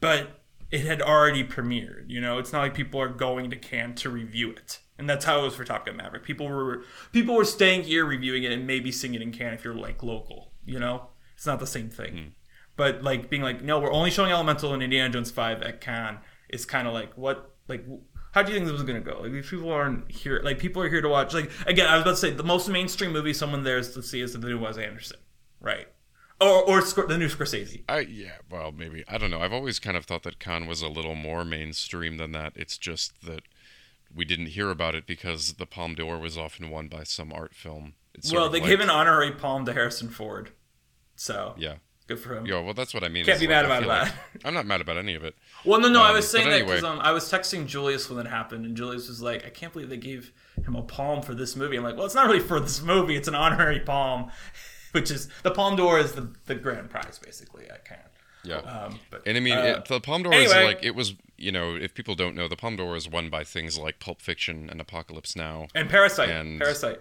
but 0.02 0.42
it 0.72 0.82
had 0.82 1.02
already 1.02 1.46
premiered. 1.46 2.10
You 2.10 2.20
know, 2.20 2.38
it's 2.38 2.52
not 2.52 2.60
like 2.60 2.74
people 2.74 3.00
are 3.00 3.08
going 3.08 3.50
to 3.50 3.56
Cannes 3.56 3.96
to 3.96 4.10
review 4.10 4.52
it, 4.52 4.80
and 4.98 5.10
that's 5.10 5.24
how 5.24 5.40
it 5.40 5.44
was 5.44 5.56
for 5.56 5.64
Top 5.64 5.86
Gun 5.86 5.96
Maverick. 5.96 6.24
People 6.26 6.50
were 6.50 6.84
people 7.14 7.36
were 7.36 7.46
staying 7.46 7.84
here 7.84 8.06
reviewing 8.06 8.44
it 8.44 8.52
and 8.52 8.68
maybe 8.68 8.92
seeing 8.92 9.14
it 9.14 9.22
in 9.22 9.32
Cannes 9.32 9.54
if 9.54 9.64
you're 9.64 9.74
like 9.74 10.04
local. 10.04 10.52
You 10.66 10.80
know, 10.80 11.08
it's 11.38 11.46
not 11.46 11.62
the 11.62 11.68
same 11.68 11.90
thing. 11.90 12.14
Mm-hmm. 12.14 12.30
But 12.76 13.04
like 13.04 13.30
being 13.30 13.42
like, 13.42 13.62
no, 13.64 13.80
we're 13.80 13.94
only 13.94 14.12
showing 14.12 14.32
Elemental 14.32 14.74
and 14.74 14.84
Indiana 14.84 15.14
Jones 15.14 15.32
Five 15.32 15.62
at 15.62 15.80
Cannes 15.80 16.20
is 16.50 16.66
kind 16.66 16.90
of 16.90 16.94
like 16.94 17.18
what 17.18 17.56
like. 17.70 17.86
How 18.32 18.42
do 18.44 18.52
you 18.52 18.58
think 18.58 18.66
this 18.66 18.74
was 18.74 18.84
gonna 18.84 19.02
go? 19.02 19.20
Like, 19.22 19.32
these 19.34 19.50
people 19.50 19.72
aren't 19.72 20.10
here. 20.12 20.40
Like, 20.44 20.58
people 20.60 20.82
are 20.82 20.90
here 20.90 21.02
to 21.02 21.10
watch. 21.10 21.34
Like, 21.34 21.52
again, 21.66 21.88
I 21.88 21.96
was 21.96 22.02
about 22.04 22.12
to 22.12 22.18
say 22.18 22.32
the 22.32 22.44
most 22.44 22.70
mainstream 22.70 23.12
movie 23.12 23.34
someone 23.34 23.64
there 23.64 23.78
is 23.78 23.94
to 23.94 24.02
see 24.04 24.22
is 24.22 24.34
the 24.34 24.40
new 24.40 24.58
Wes 24.60 24.78
Anderson, 24.78 25.18
right? 25.60 25.88
Or 26.40 26.64
or 26.64 26.82
the 26.82 27.18
new 27.18 27.28
Scorsese. 27.28 27.84
I 27.88 28.00
yeah, 28.00 28.38
well 28.50 28.72
maybe 28.72 29.04
I 29.08 29.18
don't 29.20 29.30
know. 29.30 29.42
I've 29.42 29.54
always 29.54 29.78
kind 29.80 29.96
of 29.96 30.06
thought 30.06 30.24
that 30.24 30.40
Cannes 30.40 30.66
was 30.68 30.82
a 30.82 30.88
little 30.88 31.14
more 31.14 31.46
mainstream 31.46 32.18
than 32.18 32.32
that. 32.32 32.54
It's 32.56 32.78
just 32.80 33.24
that 33.26 33.42
we 34.14 34.26
didn't 34.26 34.48
hear 34.48 34.72
about 34.72 34.96
it 34.96 35.06
because 35.06 35.54
the 35.54 35.68
Palme 35.68 35.94
d'Or 35.94 36.18
was 36.18 36.38
often 36.40 36.70
won 36.72 36.88
by 36.88 37.04
some 37.04 37.32
art 37.32 37.54
film. 37.54 37.94
It's 38.16 38.32
Well, 38.34 38.50
they 38.50 38.60
like- 38.60 38.70
gave 38.70 38.80
an 38.80 38.90
honorary 38.90 39.32
palm 39.34 39.66
to 39.66 39.74
Harrison 39.74 40.10
Ford, 40.10 40.50
so 41.16 41.54
yeah. 41.58 41.76
Good 42.16 42.20
for 42.24 42.36
him. 42.36 42.46
Yeah, 42.46 42.60
well, 42.62 42.74
that's 42.74 42.94
what 42.94 43.04
I 43.04 43.10
mean. 43.10 43.26
Can't 43.26 43.40
be 43.40 43.48
mad 43.48 43.66
I 43.66 43.78
about 43.78 43.88
that. 43.88 44.14
like- 44.36 44.46
I'm 44.46 44.54
not 44.54 44.66
mad 44.66 44.82
about 44.82 44.98
any 44.98 45.16
of 45.16 45.24
it. 45.24 45.36
Well, 45.66 45.80
no, 45.80 45.90
no, 45.90 46.02
I 46.02 46.10
Um, 46.10 46.16
was 46.16 46.30
saying 46.30 46.48
that 46.50 46.54
anyway. 46.56 46.76
because 46.76 46.84
um, 46.84 47.00
I 47.00 47.12
was 47.12 47.32
texting 47.32 47.66
Julius 47.66 48.10
when 48.10 48.26
it 48.26 48.30
happened, 48.30 48.66
and 48.66 48.76
Julius 48.76 49.08
was 49.08 49.22
like, 49.22 49.46
"I 49.46 49.50
can't 49.50 49.72
believe 49.74 49.90
they 49.90 49.98
gave 49.98 50.32
him 50.66 50.76
a 50.76 50.82
palm 50.82 51.22
for 51.22 51.34
this 51.36 51.56
movie." 51.56 51.78
I'm 51.78 51.84
like, 51.84 51.96
"Well, 51.98 52.06
it's 52.06 52.16
not 52.16 52.28
really 52.28 52.40
for 52.40 52.60
this 52.60 52.82
movie; 52.82 53.16
it's 53.16 53.28
an 53.28 53.36
honorary 53.36 53.80
palm, 53.80 54.32
which 54.92 55.10
is 55.12 55.30
the 55.44 55.52
Palme 55.52 55.76
d'Or 55.76 56.00
is 56.00 56.14
the 56.14 56.32
the 56.46 56.56
grand 56.56 56.90
prize, 56.90 57.20
basically. 57.24 57.66
I 57.72 57.78
can." 57.88 57.98
Yeah. 58.44 58.58
Um, 58.58 59.00
but 59.12 59.22
And 59.28 59.38
I 59.38 59.40
mean, 59.40 59.58
uh, 59.58 59.62
it, 59.62 59.86
the 59.86 60.00
Palme 60.00 60.24
d'Or 60.24 60.34
is 60.34 60.52
like 60.52 60.80
it 60.84 60.96
was. 60.96 61.14
You 61.38 61.52
know, 61.52 61.76
if 61.76 61.96
people 61.96 62.14
don't 62.14 62.36
know, 62.36 62.48
the 62.48 62.56
Palme 62.56 62.76
d'Or 62.76 62.96
is 62.96 63.10
won 63.10 63.30
by 63.32 63.44
things 63.44 63.76
like 63.76 64.00
Pulp 64.00 64.22
Fiction 64.22 64.70
and 64.70 64.80
Apocalypse 64.80 65.36
Now. 65.36 65.68
and 65.74 65.90
Parasite, 65.90 66.30
and- 66.30 66.60
Parasite. 66.60 67.00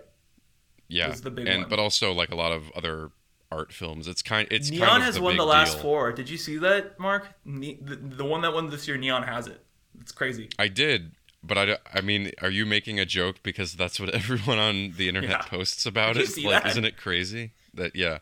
Yeah, 0.88 1.08
was 1.08 1.20
the 1.20 1.30
big 1.30 1.46
and 1.46 1.60
one. 1.62 1.68
but 1.68 1.78
also 1.78 2.12
like 2.12 2.30
a 2.30 2.34
lot 2.34 2.50
of 2.50 2.70
other 2.74 3.10
art 3.52 3.72
films. 3.72 4.06
It's 4.08 4.22
kind. 4.22 4.46
It's 4.50 4.70
Neon 4.70 4.88
kind 4.88 5.02
of 5.02 5.06
has 5.06 5.20
won 5.20 5.36
the 5.36 5.44
last 5.44 5.74
deal. 5.74 5.82
four. 5.82 6.12
Did 6.12 6.28
you 6.28 6.36
see 6.38 6.56
that, 6.58 6.98
Mark? 6.98 7.28
Ne- 7.44 7.78
the, 7.80 7.96
the 7.96 8.24
one 8.24 8.42
that 8.42 8.52
won 8.54 8.70
this 8.70 8.86
year, 8.88 8.96
Neon 8.96 9.22
has 9.24 9.46
it. 9.46 9.64
It's 10.00 10.12
crazy. 10.12 10.48
I 10.58 10.68
did, 10.68 11.12
but 11.42 11.58
I, 11.58 11.78
I 11.92 12.00
mean, 12.00 12.32
are 12.40 12.50
you 12.50 12.64
making 12.64 12.98
a 13.00 13.04
joke 13.06 13.36
because 13.42 13.74
that's 13.74 13.98
what 14.00 14.10
everyone 14.14 14.58
on 14.58 14.92
the 14.96 15.08
internet 15.08 15.30
Yeah. 15.30 15.42
posts 15.42 15.84
about 15.86 16.16
it? 16.16 16.28
Like, 16.44 16.66
isn't 16.66 16.84
it 16.84 16.96
crazy? 16.96 17.52
That 17.74 17.94
yeah, 17.96 18.18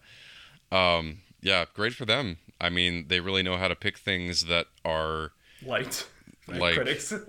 um, 0.72 1.18
yeah, 1.40 1.64
great 1.74 1.94
for 1.94 2.04
them. 2.04 2.38
I 2.60 2.70
mean, 2.70 3.06
they 3.08 3.20
really 3.20 3.42
know 3.42 3.56
how 3.56 3.68
to 3.68 3.76
pick 3.76 3.98
things 3.98 4.46
that 4.46 4.66
are 4.84 5.32
Light, 5.64 6.06
Like- 6.48 6.74
critics. 6.74 7.12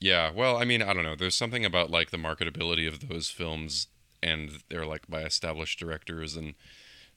Yeah, 0.00 0.32
well, 0.34 0.58
I 0.58 0.64
mean, 0.64 0.82
I 0.82 0.92
don't 0.92 1.04
know. 1.04 1.14
There's 1.16 1.34
something 1.34 1.64
about 1.64 1.90
like 1.90 2.10
the 2.10 2.18
marketability 2.18 2.86
of 2.86 3.08
those 3.08 3.30
films, 3.30 3.86
and 4.22 4.50
they're 4.68 4.84
like 4.84 5.08
by 5.08 5.22
established 5.22 5.78
directors, 5.78 6.36
and 6.36 6.54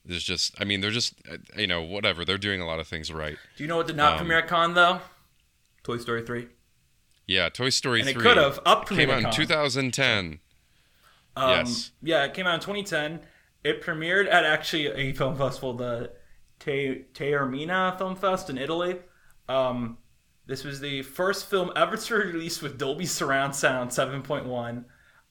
there's 0.04 0.24
just, 0.24 0.54
I 0.60 0.64
mean, 0.64 0.80
they're 0.80 0.90
just, 0.90 1.14
uh, 1.30 1.36
you 1.56 1.66
know, 1.66 1.82
whatever. 1.82 2.24
They're 2.24 2.38
doing 2.38 2.60
a 2.60 2.66
lot 2.66 2.80
of 2.80 2.86
things 2.88 3.12
right. 3.12 3.36
Do 3.56 3.62
you 3.64 3.68
know 3.68 3.76
what 3.76 3.86
did 3.86 3.96
not 3.96 4.12
Um, 4.12 4.18
premiere 4.18 4.38
at 4.38 4.48
Cannes 4.48 4.74
though? 4.74 5.00
Toy 5.82 5.98
Story 5.98 6.22
three. 6.24 6.48
Yeah, 7.26 7.48
Toy 7.50 7.68
Story 7.70 8.00
And 8.00 8.08
it 8.08 8.16
could 8.16 8.36
have 8.38 8.58
up 8.64 8.88
came 8.88 9.10
out 9.10 9.18
in 9.18 9.24
Cannes. 9.24 9.34
2010. 9.36 10.40
Um, 11.36 11.50
Yes. 11.50 11.90
Yeah, 12.02 12.24
it 12.24 12.34
came 12.34 12.46
out 12.46 12.54
in 12.54 12.60
2010. 12.60 13.20
It 13.64 13.82
premiered 13.82 14.26
at 14.32 14.44
actually 14.44 14.86
a 14.86 15.12
film 15.12 15.36
festival, 15.36 15.74
the 15.74 16.12
Te- 16.58 17.04
Taormina 17.14 17.96
Film 17.98 18.16
Fest 18.16 18.48
in 18.50 18.56
Italy. 18.58 18.96
Um, 19.48 19.98
this 20.46 20.64
was 20.64 20.80
the 20.80 21.02
first 21.02 21.48
film 21.50 21.70
ever 21.76 21.96
to 21.96 22.14
release 22.14 22.62
with 22.62 22.78
Dolby 22.78 23.04
Surround 23.06 23.54
Sound 23.54 23.90
7.1. 23.90 24.84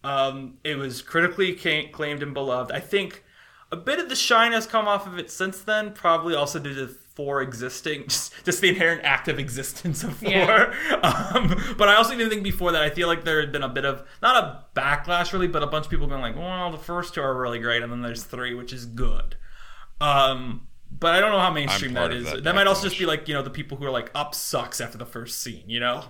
Um, 0.03 0.58
it 0.63 0.75
was 0.77 1.01
critically 1.01 1.51
acclaimed 1.51 2.21
and 2.21 2.34
beloved. 2.34 2.71
I 2.71 2.80
think 2.80 3.23
a 3.71 3.75
bit 3.75 3.99
of 3.99 4.10
the 4.10 4.15
shine 4.15 4.53
has 4.53 4.65
come 4.65 4.88
off 4.88 5.06
of 5.08 5.17
it 5.17 5.30
since 5.30 5.60
then, 5.60 5.93
probably 5.93 6.36
also 6.36 6.60
due 6.60 6.73
to 6.75 6.88
four 6.88 7.41
existing, 7.41 8.03
just, 8.08 8.34
just 8.45 8.62
the 8.62 8.69
inherent 8.69 9.01
active 9.03 9.39
existence 9.39 10.03
of 10.03 10.17
four. 10.17 10.30
Yeah. 10.30 10.73
Um, 11.08 11.75
but 11.77 11.89
I 11.89 11.95
also 11.95 12.13
even 12.13 12.30
think 12.30 12.43
before 12.43 12.71
that, 12.71 12.82
I 12.82 12.89
feel 12.89 13.08
like 13.08 13.23
there 13.23 13.39
had 13.39 13.51
been 13.51 13.63
a 13.63 13.69
bit 13.69 13.86
of, 13.86 14.08
not 14.21 14.43
a 14.43 14.80
backlash 14.80 15.34
really, 15.34 15.47
but 15.47 15.63
a 15.63 15.67
bunch 15.67 15.86
of 15.86 15.91
people 15.91 16.08
going 16.08 16.21
like, 16.21 16.36
well, 16.36 16.71
the 16.71 16.77
first 16.77 17.13
two 17.13 17.21
are 17.21 17.36
really 17.39 17.60
great, 17.60 17.84
and 17.84 17.91
then 17.91 18.01
there's 18.01 18.23
three, 18.23 18.53
which 18.53 18.73
is 18.73 18.86
good. 18.86 19.36
Um, 19.99 20.67
but 20.91 21.13
I 21.13 21.19
don't 21.19 21.32
know 21.32 21.39
how 21.39 21.51
mainstream 21.51 21.93
that 21.93 22.12
is. 22.13 22.25
that. 22.25 22.36
That, 22.36 22.43
that 22.45 22.56
might 22.56 22.67
also 22.67 22.88
just 22.88 22.99
be 22.99 23.06
like, 23.06 23.27
you 23.27 23.34
know, 23.34 23.41
the 23.41 23.49
people 23.49 23.77
who 23.77 23.86
are 23.86 23.91
like, 23.91 24.12
up 24.15 24.34
sucks 24.34 24.80
after 24.80 24.97
the 24.97 25.06
first 25.06 25.41
scene, 25.41 25.63
you 25.67 25.80
know? 25.80 26.06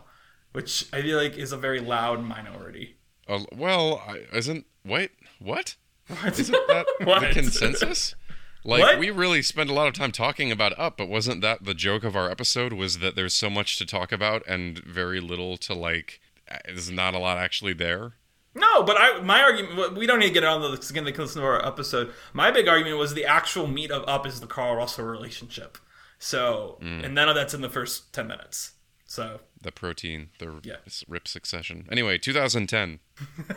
Which 0.53 0.87
I 0.93 1.01
feel 1.01 1.17
like 1.17 1.37
is 1.37 1.51
a 1.51 1.57
very 1.57 1.79
loud 1.79 2.23
minority. 2.23 2.97
Uh, 3.27 3.43
well, 3.53 4.01
I, 4.07 4.25
isn't 4.33 4.65
wait 4.85 5.11
what? 5.39 5.75
What? 6.07 6.39
Isn't 6.39 6.51
that 6.67 6.85
What? 7.03 7.21
the 7.21 7.27
consensus? 7.33 8.15
Like 8.63 8.81
What? 8.81 8.99
we 8.99 9.09
really 9.09 9.41
spend 9.41 9.69
a 9.69 9.73
lot 9.73 9.87
of 9.87 9.93
time 9.93 10.11
talking 10.11 10.51
about 10.51 10.77
Up, 10.79 10.97
but 10.97 11.07
wasn't 11.07 11.41
that 11.41 11.63
the 11.65 11.73
joke 11.73 12.03
of 12.03 12.15
our 12.15 12.29
episode? 12.29 12.73
Was 12.73 12.99
that 12.99 13.15
there's 13.15 13.33
so 13.33 13.49
much 13.49 13.77
to 13.77 13.85
talk 13.85 14.11
about 14.11 14.45
and 14.47 14.79
very 14.79 15.19
little 15.19 15.57
to 15.57 15.73
like? 15.73 16.19
There's 16.65 16.89
not 16.91 17.13
a 17.13 17.19
lot 17.19 17.37
actually 17.37 17.73
there. 17.73 18.13
No, 18.55 18.83
but 18.83 18.97
I 18.97 19.21
my 19.21 19.41
argument 19.43 19.95
we 19.95 20.07
don't 20.07 20.19
need 20.19 20.27
to 20.29 20.33
get 20.33 20.43
it 20.43 20.49
on 20.49 20.61
the 20.61 20.81
skin 20.81 21.03
that 21.05 21.17
listen 21.17 21.41
to 21.41 21.47
our 21.47 21.65
episode. 21.65 22.11
My 22.33 22.49
big 22.51 22.67
argument 22.67 22.97
was 22.97 23.13
the 23.13 23.25
actual 23.25 23.67
meat 23.67 23.91
of 23.91 24.03
Up 24.07 24.25
is 24.25 24.39
the 24.39 24.47
Carl 24.47 24.75
Russell 24.75 25.05
relationship. 25.05 25.77
So, 26.19 26.79
Mm. 26.81 27.05
and 27.05 27.13
none 27.15 27.29
of 27.29 27.35
that's 27.35 27.53
in 27.53 27.61
the 27.61 27.69
first 27.69 28.11
ten 28.13 28.27
minutes. 28.27 28.71
So, 29.05 29.41
The 29.61 29.71
protein, 29.71 30.29
the 30.39 30.59
Yeah. 30.63 30.77
rip 31.07 31.27
succession. 31.27 31.87
Anyway, 31.91 32.17
2010. 32.17 32.99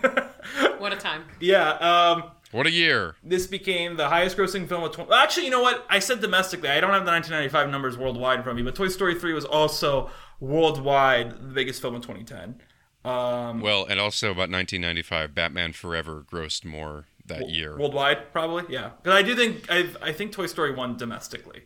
What 0.79 0.93
a 0.93 0.97
time. 0.97 1.25
yeah, 1.41 1.71
um, 1.73 2.31
What 2.53 2.67
a 2.67 2.71
year! 2.71 3.15
this 3.23 3.47
became 3.47 3.97
the 3.97 4.09
highest 4.09 4.37
grossing 4.37 4.69
film 4.69 4.83
of 4.83 4.93
20 4.93 5.13
actually 5.13 5.45
you 5.45 5.51
know 5.51 5.63
what? 5.63 5.87
I 5.89 5.99
said 6.01 6.21
domestically 6.21 6.69
i 6.69 6.81
don't 6.81 6.91
have 6.91 7.05
the 7.05 7.11
1995 7.13 7.71
numbers 7.71 7.97
worldwide 7.97 8.39
in 8.39 8.43
front 8.45 8.59
of 8.59 8.65
me 8.65 8.69
but 8.71 8.77
toy 8.77 8.89
story 8.89 9.15
3 9.15 9.33
was 9.35 9.45
also 9.45 10.11
worldwide 10.41 11.31
the 11.33 11.55
biggest 11.55 11.81
film 11.81 11.95
in 11.95 12.01
2010 12.03 12.61
um, 13.03 13.61
Well, 13.63 13.87
and 13.87 13.99
also 13.99 14.27
about 14.27 14.51
1995, 14.51 15.35
Batman 15.35 15.73
Forever 15.73 16.23
grossed 16.31 16.67
more 16.67 17.07
that 17.25 17.49
year. 17.49 17.79
worldwide 17.79 18.31
probably? 18.33 18.65
Yeah. 18.69 18.91
Because 19.03 19.17
i 19.19 19.23
do 19.23 19.35
think 19.37 19.65
i 19.71 19.89
i 20.03 20.13
think 20.13 20.33
toy 20.33 20.47
story 20.47 20.75
won 20.75 20.97
domestically 20.97 21.63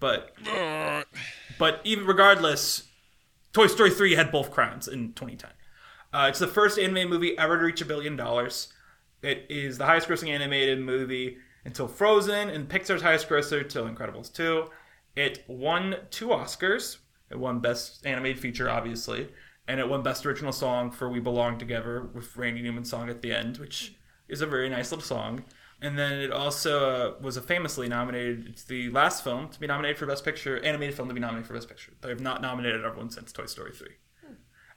but 0.00 0.34
but 1.58 1.80
even 1.84 2.06
regardless 2.06 2.84
toy 3.52 3.66
story 3.66 3.90
3 3.90 4.14
had 4.14 4.32
both 4.32 4.50
crowns 4.50 4.88
in 4.88 5.12
2010 5.12 5.50
uh, 6.14 6.26
it's 6.28 6.38
the 6.38 6.46
first 6.46 6.78
animated 6.78 7.10
movie 7.10 7.36
ever 7.38 7.58
to 7.58 7.64
reach 7.64 7.80
a 7.80 7.84
billion 7.84 8.16
dollars 8.16 8.71
it 9.22 9.46
is 9.48 9.78
the 9.78 9.86
highest 9.86 10.08
grossing 10.08 10.28
animated 10.28 10.80
movie 10.80 11.38
until 11.64 11.88
frozen 11.88 12.48
and 12.48 12.68
pixar's 12.68 13.02
highest 13.02 13.28
grosser 13.28 13.62
till 13.62 13.88
incredibles 13.88 14.32
2 14.32 14.68
it 15.16 15.44
won 15.46 15.96
two 16.10 16.28
oscars 16.28 16.98
it 17.30 17.38
won 17.38 17.60
best 17.60 18.04
animated 18.06 18.38
feature 18.38 18.68
obviously 18.68 19.28
and 19.68 19.78
it 19.78 19.88
won 19.88 20.02
best 20.02 20.26
original 20.26 20.52
song 20.52 20.90
for 20.90 21.08
we 21.08 21.20
belong 21.20 21.58
together 21.58 22.10
with 22.14 22.36
randy 22.36 22.62
newman's 22.62 22.90
song 22.90 23.08
at 23.08 23.22
the 23.22 23.32
end 23.32 23.58
which 23.58 23.94
is 24.28 24.40
a 24.40 24.46
very 24.46 24.68
nice 24.68 24.90
little 24.90 25.04
song 25.04 25.44
and 25.82 25.98
then 25.98 26.12
it 26.12 26.30
also 26.30 26.90
uh, 26.90 27.14
was 27.20 27.36
a 27.36 27.42
famously 27.42 27.88
nominated. 27.88 28.46
It's 28.48 28.62
the 28.62 28.88
last 28.90 29.24
film 29.24 29.48
to 29.48 29.58
be 29.58 29.66
nominated 29.66 29.98
for 29.98 30.06
Best 30.06 30.24
Picture, 30.24 30.60
animated 30.60 30.94
film 30.94 31.08
to 31.08 31.14
be 31.14 31.20
nominated 31.20 31.48
for 31.48 31.54
Best 31.54 31.68
Picture. 31.68 31.92
They 32.00 32.08
have 32.08 32.20
not 32.20 32.40
nominated 32.40 32.84
everyone 32.84 33.10
since 33.10 33.32
Toy 33.32 33.46
Story 33.46 33.72
3. 33.72 33.88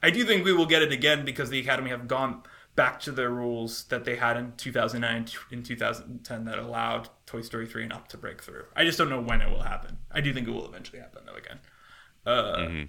I 0.01 0.09
do 0.09 0.25
think 0.25 0.43
we 0.43 0.51
will 0.51 0.65
get 0.65 0.81
it 0.81 0.91
again 0.91 1.23
because 1.23 1.51
the 1.51 1.59
Academy 1.59 1.91
have 1.91 2.07
gone 2.07 2.41
back 2.75 2.99
to 2.99 3.11
the 3.11 3.29
rules 3.29 3.85
that 3.85 4.03
they 4.03 4.17
had 4.17 4.37
in 4.37 4.53
2009 4.57 5.27
in 5.51 5.63
2010 5.63 6.45
that 6.45 6.59
allowed 6.59 7.09
Toy 7.25 7.41
Story 7.41 7.65
3 7.65 7.83
and 7.83 7.93
up 7.93 8.07
to 8.09 8.17
break 8.17 8.43
through. 8.43 8.65
I 8.75 8.83
just 8.83 8.97
don't 8.97 9.09
know 9.09 9.21
when 9.21 9.41
it 9.41 9.49
will 9.49 9.63
happen. 9.63 9.97
I 10.11 10.21
do 10.21 10.33
think 10.33 10.47
it 10.47 10.51
will 10.51 10.67
eventually 10.67 10.99
happen 10.99 11.23
though 11.25 11.35
again. 11.35 11.59
Uh, 12.25 12.85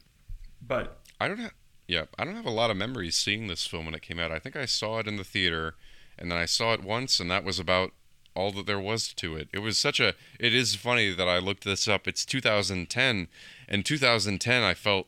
But 0.66 0.98
I 1.20 1.28
don't 1.28 1.38
have. 1.38 1.52
Yeah, 1.86 2.06
I 2.18 2.24
don't 2.24 2.34
have 2.34 2.46
a 2.46 2.50
lot 2.50 2.70
of 2.70 2.76
memories 2.76 3.14
seeing 3.16 3.46
this 3.46 3.66
film 3.66 3.84
when 3.86 3.94
it 3.94 4.02
came 4.02 4.18
out. 4.18 4.32
I 4.32 4.40
think 4.40 4.56
I 4.56 4.66
saw 4.66 4.98
it 4.98 5.06
in 5.06 5.16
the 5.16 5.24
theater, 5.24 5.76
and 6.18 6.30
then 6.32 6.38
I 6.38 6.44
saw 6.44 6.72
it 6.72 6.82
once, 6.82 7.20
and 7.20 7.30
that 7.30 7.44
was 7.44 7.60
about 7.60 7.92
all 8.34 8.50
that 8.52 8.66
there 8.66 8.80
was 8.80 9.12
to 9.14 9.36
it. 9.36 9.48
It 9.52 9.60
was 9.60 9.78
such 9.78 10.00
a. 10.00 10.14
It 10.40 10.52
is 10.52 10.74
funny 10.74 11.14
that 11.14 11.28
I 11.28 11.38
looked 11.38 11.64
this 11.64 11.86
up. 11.86 12.08
It's 12.08 12.24
2010, 12.24 13.28
and 13.68 13.84
2010 13.84 14.62
I 14.64 14.74
felt, 14.74 15.06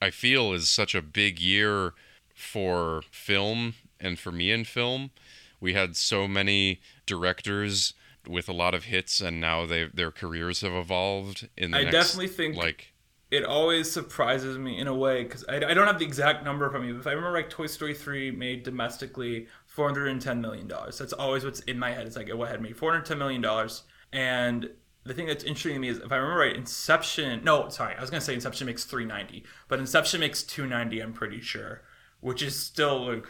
I 0.00 0.10
feel 0.10 0.52
is 0.52 0.70
such 0.70 0.94
a 0.94 1.02
big 1.02 1.40
year 1.40 1.94
for 2.32 3.02
film 3.10 3.74
and 4.00 4.18
for 4.18 4.32
me 4.32 4.50
in 4.50 4.64
film. 4.64 5.10
We 5.60 5.74
had 5.74 5.94
so 5.94 6.26
many 6.26 6.80
directors 7.04 7.92
with 8.26 8.48
a 8.48 8.52
lot 8.52 8.74
of 8.74 8.84
hits, 8.84 9.20
and 9.20 9.40
now 9.40 9.66
they 9.66 9.88
their 9.92 10.10
careers 10.10 10.62
have 10.62 10.72
evolved. 10.72 11.48
In 11.56 11.72
the 11.72 11.78
I 11.78 11.82
next, 11.84 11.92
definitely 11.92 12.28
think 12.28 12.56
like 12.56 12.92
it 13.30 13.44
always 13.44 13.90
surprises 13.90 14.58
me 14.58 14.78
in 14.78 14.88
a 14.88 14.94
way 14.94 15.22
because 15.22 15.44
I, 15.48 15.56
I 15.56 15.74
don't 15.74 15.86
have 15.86 15.98
the 15.98 16.04
exact 16.04 16.44
number 16.44 16.68
from 16.70 16.84
you. 16.84 16.94
But 16.94 17.00
if 17.00 17.06
I 17.06 17.10
remember, 17.12 17.36
like 17.36 17.50
Toy 17.50 17.66
Story 17.66 17.94
three 17.94 18.30
made 18.30 18.62
domestically 18.62 19.46
four 19.66 19.86
hundred 19.86 20.08
and 20.08 20.20
ten 20.20 20.40
million 20.40 20.66
dollars. 20.66 20.98
That's 20.98 21.12
always 21.12 21.44
what's 21.44 21.60
in 21.60 21.78
my 21.78 21.92
head. 21.92 22.06
It's 22.06 22.16
like 22.16 22.28
it 22.28 22.36
what 22.36 22.48
had 22.48 22.60
made 22.60 22.76
four 22.76 22.90
hundred 22.90 23.06
ten 23.06 23.18
million 23.18 23.40
dollars. 23.40 23.82
And 24.12 24.70
the 25.04 25.14
thing 25.14 25.26
that's 25.26 25.44
interesting 25.44 25.74
to 25.74 25.80
me 25.80 25.88
is 25.88 25.98
if 25.98 26.10
I 26.10 26.16
remember 26.16 26.40
right, 26.40 26.56
Inception. 26.56 27.44
No, 27.44 27.68
sorry, 27.68 27.94
I 27.96 28.00
was 28.00 28.10
gonna 28.10 28.20
say 28.20 28.34
Inception 28.34 28.66
makes 28.66 28.84
three 28.84 29.04
ninety, 29.04 29.44
but 29.68 29.78
Inception 29.78 30.20
makes 30.20 30.42
two 30.42 30.66
ninety. 30.66 31.00
I'm 31.00 31.12
pretty 31.12 31.40
sure, 31.40 31.82
which 32.20 32.42
is 32.42 32.58
still 32.58 33.10
a 33.10 33.22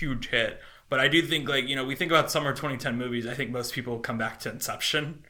huge 0.00 0.28
hit. 0.28 0.60
But 0.90 1.00
I 1.00 1.08
do 1.08 1.20
think 1.22 1.48
like 1.48 1.68
you 1.68 1.76
know 1.76 1.84
we 1.84 1.94
think 1.96 2.10
about 2.10 2.30
summer 2.30 2.52
2010 2.52 2.96
movies. 2.96 3.26
I 3.26 3.34
think 3.34 3.50
most 3.50 3.72
people 3.74 3.98
come 3.98 4.18
back 4.18 4.38
to 4.40 4.50
Inception. 4.50 5.24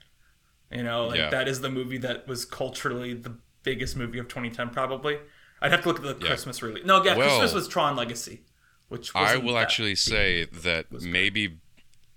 You 0.71 0.83
know, 0.83 1.07
like 1.07 1.17
Yeah. 1.19 1.31
that 1.31 1.49
is 1.49 1.61
the 1.63 1.71
movie 1.71 1.99
that 1.99 2.29
was 2.29 2.45
culturally 2.45 3.15
the 3.15 3.37
biggest 3.63 3.97
movie 3.97 4.19
of 4.19 4.29
2010, 4.29 4.71
probably. 4.71 5.19
I'd 5.61 5.73
have 5.73 5.83
to 5.83 5.89
look 5.89 5.97
at 5.99 6.03
the 6.05 6.17
Yeah. 6.25 6.29
Christmas 6.31 6.63
release. 6.63 6.85
No, 6.85 7.03
yeah, 7.03 7.17
Well- 7.17 7.29
Christmas 7.29 7.55
was 7.55 7.69
Tron 7.69 7.97
Legacy, 7.97 8.43
which 8.89 9.11
I 9.15 9.37
will 9.37 9.57
actually 9.59 9.95
say 9.97 10.45
that 10.45 10.93
maybe, 10.93 11.59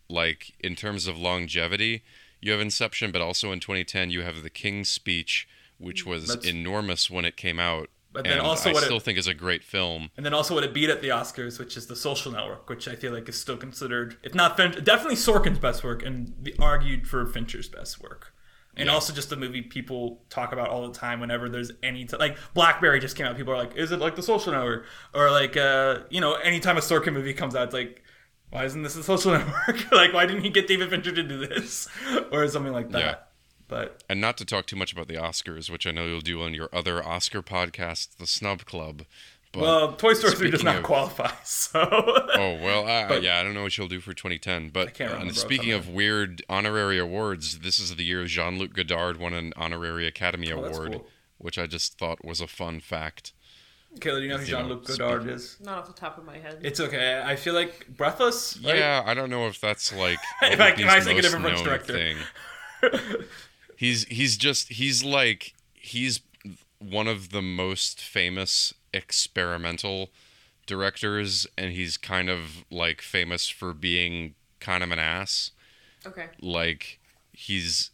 like 0.10 0.52
in 0.60 0.76
terms 0.76 1.08
of 1.08 1.18
longevity, 1.18 2.04
you 2.42 2.52
have 2.52 2.60
Inception, 2.62 3.12
but 3.12 3.22
also 3.22 3.52
in 3.52 3.60
2010 3.60 4.12
you 4.12 4.22
have 4.22 4.44
The 4.44 4.50
King's 4.50 4.92
Speech, 4.92 5.48
which 5.78 6.04
mm, 6.06 6.10
was 6.10 6.28
That's- 6.28 6.46
enormous 6.46 7.10
when 7.10 7.26
it 7.26 7.38
came 7.38 7.60
out. 7.60 7.90
But 8.14 8.26
then 8.26 8.34
and 8.34 8.42
also 8.42 8.70
I 8.70 8.74
what 8.74 8.84
it- 8.84 8.88
still 8.88 9.00
think 9.00 9.18
is 9.18 9.28
a 9.28 9.34
great 9.34 9.64
film. 9.64 10.10
And 10.18 10.26
then 10.26 10.34
also 10.34 10.54
what 10.54 10.64
it 10.66 10.74
beat 10.74 10.90
at 10.90 11.02
the 11.02 11.10
Oscars, 11.10 11.58
which 11.60 11.78
is 11.78 11.88
The 11.88 11.96
Social 11.96 12.32
Network, 12.32 12.70
which 12.70 12.88
I 12.88 12.96
feel 12.96 13.14
like 13.14 13.30
is 13.30 13.40
still 13.40 13.56
considered, 13.58 14.18
if 14.24 14.36
not 14.36 14.58
Finch, 14.58 14.84
definitely 14.84 15.16
Sorkin's 15.16 15.60
best 15.60 15.84
work, 15.84 16.04
and 16.04 16.34
the, 16.42 16.54
argued 16.60 17.08
for 17.08 17.26
Fincher's 17.26 17.70
best 17.70 18.02
work. 18.02 18.34
And 18.76 18.88
Yeah. 18.88 18.94
also 18.94 19.14
just 19.14 19.32
a 19.32 19.36
movie 19.36 19.62
people 19.62 20.24
talk 20.30 20.54
about 20.54 20.70
all 20.70 20.88
the 20.88 20.98
time 20.98 21.20
whenever 21.20 21.50
there's 21.50 21.72
any 21.84 22.06
t- 22.06 22.16
like 22.18 22.38
Blackberry 22.54 23.00
just 23.00 23.16
came 23.18 23.26
out. 23.26 23.36
People 23.38 23.54
are 23.54 23.58
like, 23.58 23.76
"Is 23.76 23.92
it 23.92 24.00
like 24.00 24.16
The 24.16 24.24
Social 24.24 24.54
Network?" 24.54 24.86
Or 25.14 25.30
like, 25.30 25.56
uh, 25.58 26.00
you 26.10 26.22
know, 26.22 26.34
anytime 26.36 26.78
a 26.78 26.82
Sorkin 26.82 27.12
movie 27.14 27.34
comes 27.34 27.54
out, 27.56 27.66
it's 27.66 27.74
like, 27.74 28.02
"Why 28.50 28.64
isn't 28.66 28.82
this 28.84 28.94
The 28.96 29.04
Social 29.04 29.32
Network? 29.38 29.90
like, 29.92 30.14
why 30.14 30.26
didn't 30.26 30.44
he 30.44 30.50
get 30.50 30.68
David 30.68 30.90
Fincher 30.90 31.12
to 31.12 31.24
do 31.24 31.46
this?" 31.46 31.90
or 32.32 32.48
something 32.48 32.72
like 32.74 32.92
that. 32.92 33.00
Yeah. 33.00 33.16
But 33.72 34.04
And 34.10 34.20
not 34.22 34.38
to 34.38 34.46
talk 34.46 34.68
too 34.68 34.76
much 34.76 34.92
about 34.94 35.08
the 35.08 35.16
Oscars, 35.16 35.70
which 35.72 35.88
I 35.88 35.92
know 35.92 36.06
you'll 36.06 36.20
do 36.22 36.44
on 36.44 36.54
your 36.54 36.70
other 36.74 37.02
Oscar 37.04 37.42
podcast, 37.42 38.18
The 38.18 38.28
Snub 38.28 38.66
Club. 38.66 39.04
But, 39.54 39.62
well, 39.64 39.94
Toy 39.94 40.14
Story 40.14 40.36
three 40.36 40.52
does 40.52 40.64
not 40.64 40.76
of- 40.78 40.84
qualify. 40.84 41.32
So 41.44 41.80
Oh 41.82 42.60
well, 42.62 42.86
I, 42.88 43.08
But- 43.08 43.24
yeah, 43.24 43.40
I 43.40 43.44
don't 43.44 43.54
know 43.54 43.64
what 43.64 43.78
you'll 43.78 43.88
do 43.88 44.00
for 44.02 44.14
2010. 44.14 44.70
But 44.70 44.94
can't 44.94 45.12
uh, 45.30 45.34
speaking 45.34 45.72
of 45.72 45.88
weird 45.90 46.44
honorary 46.50 47.00
awards, 47.00 47.60
this 47.60 47.80
is 47.80 47.96
the 47.96 48.04
year 48.04 48.26
Jean-Luc 48.26 48.74
Godard 48.74 49.18
won 49.18 49.34
an 49.34 49.54
honorary 49.56 50.06
Academy 50.06 50.52
Oh, 50.52 50.64
Award, 50.64 50.92
cool. 50.92 51.08
which 51.38 51.58
I 51.58 51.66
just 51.66 51.98
thought 51.98 52.24
was 52.26 52.40
a 52.42 52.48
fun 52.48 52.80
fact. 52.82 53.32
Kayla, 54.00 54.18
do 54.18 54.22
you 54.24 54.30
know 54.30 54.38
who 54.38 54.46
Jean 54.46 54.68
Luc 54.70 54.86
Godard 54.86 55.28
is? 55.28 55.58
Not 55.62 55.80
off 55.80 55.88
the 55.88 55.94
top 56.00 56.18
of 56.18 56.24
my 56.26 56.38
head. 56.38 56.60
It's 56.62 56.80
okay. 56.80 57.22
I 57.26 57.36
feel 57.36 57.54
like 57.54 57.88
Breathless. 57.98 58.58
right? 58.64 58.78
Yeah, 58.78 59.04
I 59.06 59.14
don't 59.14 59.30
know 59.30 59.48
if 59.48 59.60
that's 59.60 59.94
like 59.94 60.20
If 60.42 60.60
I- 60.62 60.70
if 60.70 60.80
I 60.88 61.00
think 61.02 61.20
a 61.20 61.24
most 61.24 61.32
different 61.34 61.56
known 61.56 61.64
director. 61.66 61.94
thing. 61.94 62.18
he's 63.82 64.06
he's 64.06 64.38
just 64.38 64.70
he's 64.70 65.04
like 65.04 65.56
he's 65.74 66.22
one 66.78 67.08
of 67.08 67.32
the 67.32 67.42
most 67.42 68.00
famous 68.00 68.76
experimental 68.94 70.12
directors, 70.68 71.48
and 71.58 71.72
he's 71.72 71.98
kind 71.98 72.30
of 72.30 72.64
like 72.70 73.02
famous 73.02 73.50
for 73.50 73.74
being 73.74 74.36
kind 74.60 74.84
of 74.84 74.92
an 74.92 75.00
ass. 75.00 75.52
okay. 76.06 76.28
Like 76.40 77.00
he's 77.34 77.90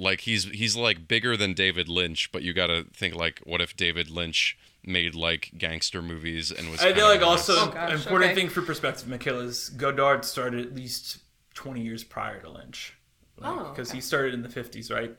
like 0.00 0.22
he's 0.22 0.44
he's 0.46 0.74
like 0.74 1.06
bigger 1.06 1.36
than 1.36 1.54
David 1.54 1.88
Lynch, 1.88 2.32
but 2.32 2.42
you 2.42 2.52
got 2.52 2.66
to 2.66 2.84
think 2.92 3.14
like 3.14 3.38
what 3.44 3.60
if 3.60 3.76
David 3.76 4.10
Lynch 4.10 4.58
made 4.84 5.14
like 5.14 5.52
gangster 5.56 6.02
movies 6.02 6.50
and 6.50 6.70
was 6.72 6.80
I 6.82 6.92
feel 6.92 7.06
like 7.06 7.22
also? 7.22 7.52
Oh, 7.56 7.70
gosh, 7.72 7.92
important 7.92 8.32
okay. 8.32 8.40
thing 8.40 8.48
for 8.48 8.62
perspective, 8.62 9.06
Mikaela, 9.06 9.44
is 9.44 9.68
Godard 9.68 10.24
started 10.24 10.66
at 10.66 10.74
least 10.74 11.18
20 11.54 11.82
years 11.82 12.02
prior 12.02 12.40
to 12.40 12.50
Lynch. 12.50 12.96
Oh, 13.42 13.70
Because 13.70 13.88
okay. 13.90 13.98
he 13.98 14.00
started 14.00 14.34
in 14.34 14.42
the 14.42 14.48
50s, 14.48 14.90
right? 14.92 15.16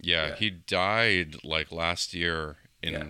Yeah, 0.00 0.28
Yeah. 0.28 0.34
he 0.36 0.50
died 0.50 1.36
like 1.44 1.70
last 1.72 2.12
year 2.14 2.56
in 2.82 2.92
Yeah. 2.92 3.06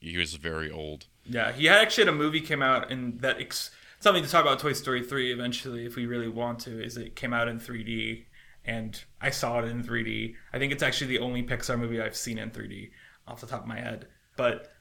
he 0.00 0.16
was 0.16 0.34
very 0.34 0.70
old. 0.70 1.06
Yeah, 1.24 1.52
he 1.52 1.66
had 1.66 1.78
actually 1.80 2.04
had 2.06 2.14
a 2.14 2.16
movie 2.16 2.40
came 2.40 2.62
out 2.62 2.90
and 2.90 3.20
that 3.20 3.40
ex- 3.40 3.70
something 4.00 4.22
to 4.22 4.30
talk 4.30 4.42
about 4.42 4.58
Toy 4.60 4.72
Story 4.72 5.02
3 5.02 5.32
eventually 5.32 5.84
if 5.84 5.96
we 5.96 6.06
really 6.06 6.28
want 6.28 6.60
to 6.60 6.82
is 6.82 6.96
it 6.96 7.16
came 7.16 7.32
out 7.32 7.48
in 7.48 7.58
3D 7.58 8.26
and 8.64 9.02
I 9.20 9.30
saw 9.30 9.58
it 9.60 9.64
in 9.66 9.82
3D. 9.82 10.36
I 10.52 10.58
think 10.58 10.72
it's 10.72 10.82
actually 10.82 11.08
the 11.08 11.18
only 11.18 11.42
Pixar 11.42 11.78
movie 11.78 12.00
I've 12.00 12.16
seen 12.16 12.38
in 12.38 12.50
3D 12.50 12.90
off 13.26 13.40
the 13.40 13.46
top 13.46 13.62
of 13.62 13.66
my 13.66 13.80
head. 13.80 14.06
But 14.36 14.72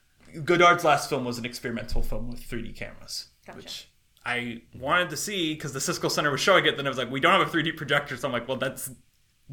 Godard's 0.43 0.83
last 0.83 1.09
film 1.09 1.25
was 1.25 1.37
an 1.37 1.45
experimental 1.45 2.01
film 2.01 2.29
with 2.29 2.41
3D 2.41 2.75
cameras, 2.75 3.27
Gotcha. 3.45 3.57
which 3.57 3.87
I 4.27 4.61
wanted 4.77 5.09
to 5.11 5.17
see 5.17 5.53
because 5.53 5.71
the 5.71 5.79
Siskel 5.79 6.11
Center 6.11 6.29
was 6.29 6.41
showing 6.41 6.65
it. 6.65 6.75
Then 6.75 6.85
I 6.85 6.89
was 6.89 6.97
like, 6.97 7.09
we 7.09 7.21
don't 7.21 7.39
have 7.39 7.47
a 7.47 7.49
3D 7.49 7.77
projector, 7.77 8.17
so 8.17 8.27
I'm 8.27 8.33
like, 8.33 8.45
well, 8.45 8.57
that's 8.57 8.91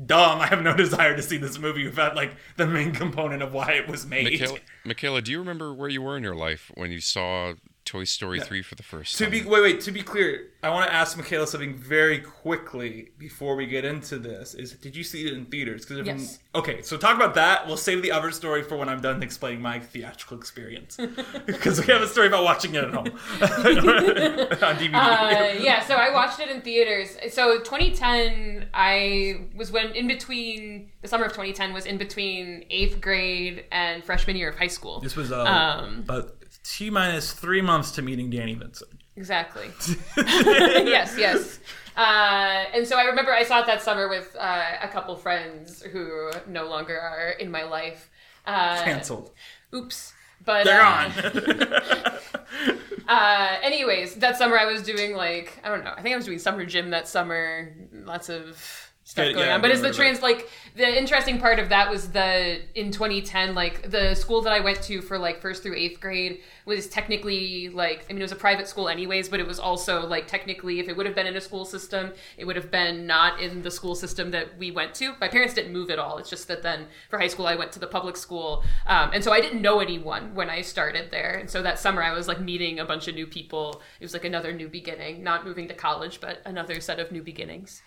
dumb. 0.05 0.41
I 0.41 0.47
have 0.49 0.63
no 0.63 0.75
desire 0.77 1.15
to 1.15 1.23
see 1.23 1.37
this 1.37 1.61
movie 1.61 1.85
without 1.85 2.17
like 2.17 2.35
the 2.57 2.67
main 2.67 2.91
component 2.91 3.41
of 3.41 3.55
why 3.55 3.75
it 3.75 3.87
was 3.87 4.05
made. 4.05 4.27
Mikaela, 4.27 4.59
Mikaela, 4.85 5.23
do 5.23 5.31
you 5.31 5.39
remember 5.39 5.73
where 5.73 5.89
you 5.89 6.03
were 6.03 6.17
in 6.17 6.25
your 6.25 6.35
life 6.35 6.73
when 6.75 6.91
you 6.91 6.99
saw 7.01 7.55
Toy 7.85 8.05
Story 8.05 8.41
3 8.41 8.63
for 8.63 8.75
the 8.75 8.83
first 8.83 9.17
To 9.19 9.25
time. 9.25 9.31
be 9.31 9.43
wait, 9.43 9.63
wait. 9.63 9.81
To 9.83 9.93
be 9.93 10.03
clear, 10.03 10.49
I 10.63 10.71
want 10.71 10.87
to 10.89 10.95
ask 10.95 11.19
Mikaela 11.19 11.47
something 11.47 11.75
very 11.77 12.19
quickly 12.19 13.11
before 13.19 13.57
we 13.57 13.67
get 13.67 13.85
into 13.85 14.19
this. 14.19 14.55
Is 14.55 14.73
did 14.73 14.97
you 14.97 15.05
see 15.05 15.27
it 15.27 15.35
in 15.35 15.45
theaters? 15.47 15.85
Because 15.85 16.07
Yes. 16.07 16.39
Okay, 16.55 16.83
so 16.83 16.97
talk 16.97 17.15
about 17.17 17.35
that. 17.35 17.67
We'll 17.67 17.77
save 17.77 18.03
the 18.03 18.11
other 18.13 18.31
story 18.31 18.63
for 18.63 18.77
when 18.77 18.89
I'm 18.89 19.01
done 19.01 19.23
explaining 19.23 19.61
my 19.63 19.79
theatrical 19.81 20.39
experience. 20.39 20.99
Because 21.47 21.79
we 21.85 21.93
have 21.93 22.03
a 22.03 22.07
story 22.07 22.27
about 22.29 22.45
watching 22.45 22.75
it 22.75 22.85
at 22.85 22.95
home 22.95 23.07
on 23.43 24.77
DVD. 24.77 24.95
Uh, 24.95 25.63
yeah, 25.63 25.85
so 25.85 25.95
I 25.95 26.11
watched 26.13 26.41
it 26.41 26.49
in 26.49 26.63
theaters. 26.63 27.17
So 27.33 27.59
2010, 27.61 28.69
I 28.75 29.47
was 29.55 29.71
when 29.71 29.93
in 29.95 30.07
between 30.09 30.91
the 31.03 31.09
summer 31.09 31.25
of 31.27 31.33
2010 31.33 31.73
was 31.73 31.87
in 31.87 31.99
between 31.99 32.65
eighth 32.71 33.01
grade 33.01 33.65
and 33.71 34.03
freshman 34.05 34.37
year 34.37 34.49
of 34.51 34.57
high 34.59 34.69
school. 34.69 35.01
this 35.01 35.17
was 35.17 35.31
uh, 35.33 35.43
Um, 35.45 36.01
about 36.01 36.35
t 36.65 36.91
minus 36.91 37.33
three 37.33 37.61
months 37.61 37.93
to 37.93 38.03
meeting 38.03 38.31
Danny 38.31 38.55
Vincent. 38.55 38.91
Exactly. 39.17 39.71
yes, 40.17 41.15
yes. 41.17 41.61
Uh, 41.97 42.65
and 42.75 42.87
so 42.87 42.99
I 42.99 43.05
remember 43.05 43.33
I 43.33 43.45
saw 43.45 43.61
it 43.61 43.67
that 43.67 43.81
summer 43.83 44.09
with 44.09 44.35
uh, 44.39 44.63
a 44.83 44.89
couple 44.89 45.15
friends 45.17 45.83
who 45.83 46.33
no 46.49 46.67
longer 46.67 46.99
are 46.99 47.31
in 47.39 47.51
my 47.51 47.63
life. 47.63 48.11
Uh, 48.47 48.83
Cancelled. 48.83 49.31
Oops. 49.73 50.13
But 50.45 50.65
They're 50.65 50.83
uh, 50.83 51.11
gone. 51.31 52.19
Uh, 53.07 53.59
anyways, 53.63 54.15
that 54.17 54.39
summer 54.39 54.59
I 54.59 54.65
was 54.65 54.83
doing 54.83 55.15
like 55.15 55.61
I 55.63 55.69
don't 55.69 55.85
know. 55.85 55.93
I 55.95 56.01
think 56.01 56.15
I 56.15 56.17
was 56.17 56.25
doing 56.25 56.39
summer 56.39 56.65
gym 56.65 56.91
that 56.91 57.07
summer. 57.07 57.75
Lots 57.93 58.31
of 58.31 58.84
stuff 59.05 59.27
going 59.27 59.47
yeah, 59.47 59.55
on. 59.55 59.61
But 59.61 59.71
it's 59.71 59.83
the 59.83 59.93
trans 59.93 60.23
like 60.23 60.51
the 60.75 60.99
interesting 60.99 61.39
part 61.39 61.59
of 61.59 61.69
that 61.69 61.91
was 61.91 62.11
the 62.11 62.61
in 62.75 62.91
2010 62.91 63.55
like 63.55 63.91
the 63.91 64.15
school 64.15 64.41
that 64.43 64.53
I 64.53 64.61
went 64.61 64.83
to 64.85 65.03
for 65.03 65.19
like 65.19 65.41
first 65.41 65.63
through 65.63 65.77
eighth 65.77 66.01
grade 66.01 66.41
was 66.65 66.89
technically 66.89 67.69
like 67.69 68.07
I 68.09 68.13
mean 68.13 68.21
it 68.21 68.25
was 68.25 68.33
a 68.33 68.37
private 68.37 68.67
school 68.67 68.89
anyways, 68.89 69.29
but 69.29 69.41
it 69.41 69.47
was 69.47 69.61
also 69.61 70.07
like 70.07 70.27
technically 70.27 70.81
if 70.81 70.89
it 70.89 70.97
would 70.97 71.05
have 71.07 71.15
been 71.15 71.27
in 71.27 71.37
a 71.37 71.41
school 71.41 71.67
system, 71.67 72.13
it 72.39 72.47
would 72.47 72.57
have 72.57 72.71
been 72.71 73.07
not 73.07 73.41
in 73.41 73.63
the 73.63 73.71
school 73.71 73.95
system 73.95 74.31
that 74.31 74.57
we 74.59 74.71
went 74.71 74.95
to. 74.95 75.15
My 75.21 75.29
parents 75.29 75.53
didn't 75.55 75.73
move 75.73 75.91
at 75.91 75.99
all. 75.99 76.17
It's 76.17 76.31
just 76.31 76.49
that 76.49 76.63
then 76.63 76.87
for 77.11 77.19
high 77.19 77.29
school 77.29 77.47
I 77.47 77.57
went 77.57 77.73
to 77.73 77.79
the 77.79 77.87
public 77.87 78.17
school, 78.17 78.65
um, 78.87 79.11
and 79.13 79.23
so 79.23 79.33
I 79.33 79.41
didn't 79.41 79.61
know 79.61 79.81
anyone 79.81 80.35
when 80.35 80.49
I 80.49 80.63
started 80.63 81.11
there. 81.11 81.35
And 81.35 81.51
so 81.51 81.63
that 81.63 81.79
summer 81.79 82.03
I 82.03 82.13
was 82.13 82.27
like 82.27 82.41
meeting 82.41 82.81
a 82.81 82.87
bunch 82.87 83.07
of 83.07 83.15
new 83.15 83.27
people. 83.27 83.83
It 84.01 84.05
was 84.05 84.15
like 84.15 84.25
another 84.25 84.53
new 84.53 84.69
beginning, 84.69 85.23
not 85.23 85.45
moving 85.45 85.69
to 85.69 85.75
college, 85.75 86.21
but 86.23 86.41
another 86.47 86.81
set 86.81 86.99
of 86.99 87.13
new 87.13 87.23
beginnings. 87.23 87.83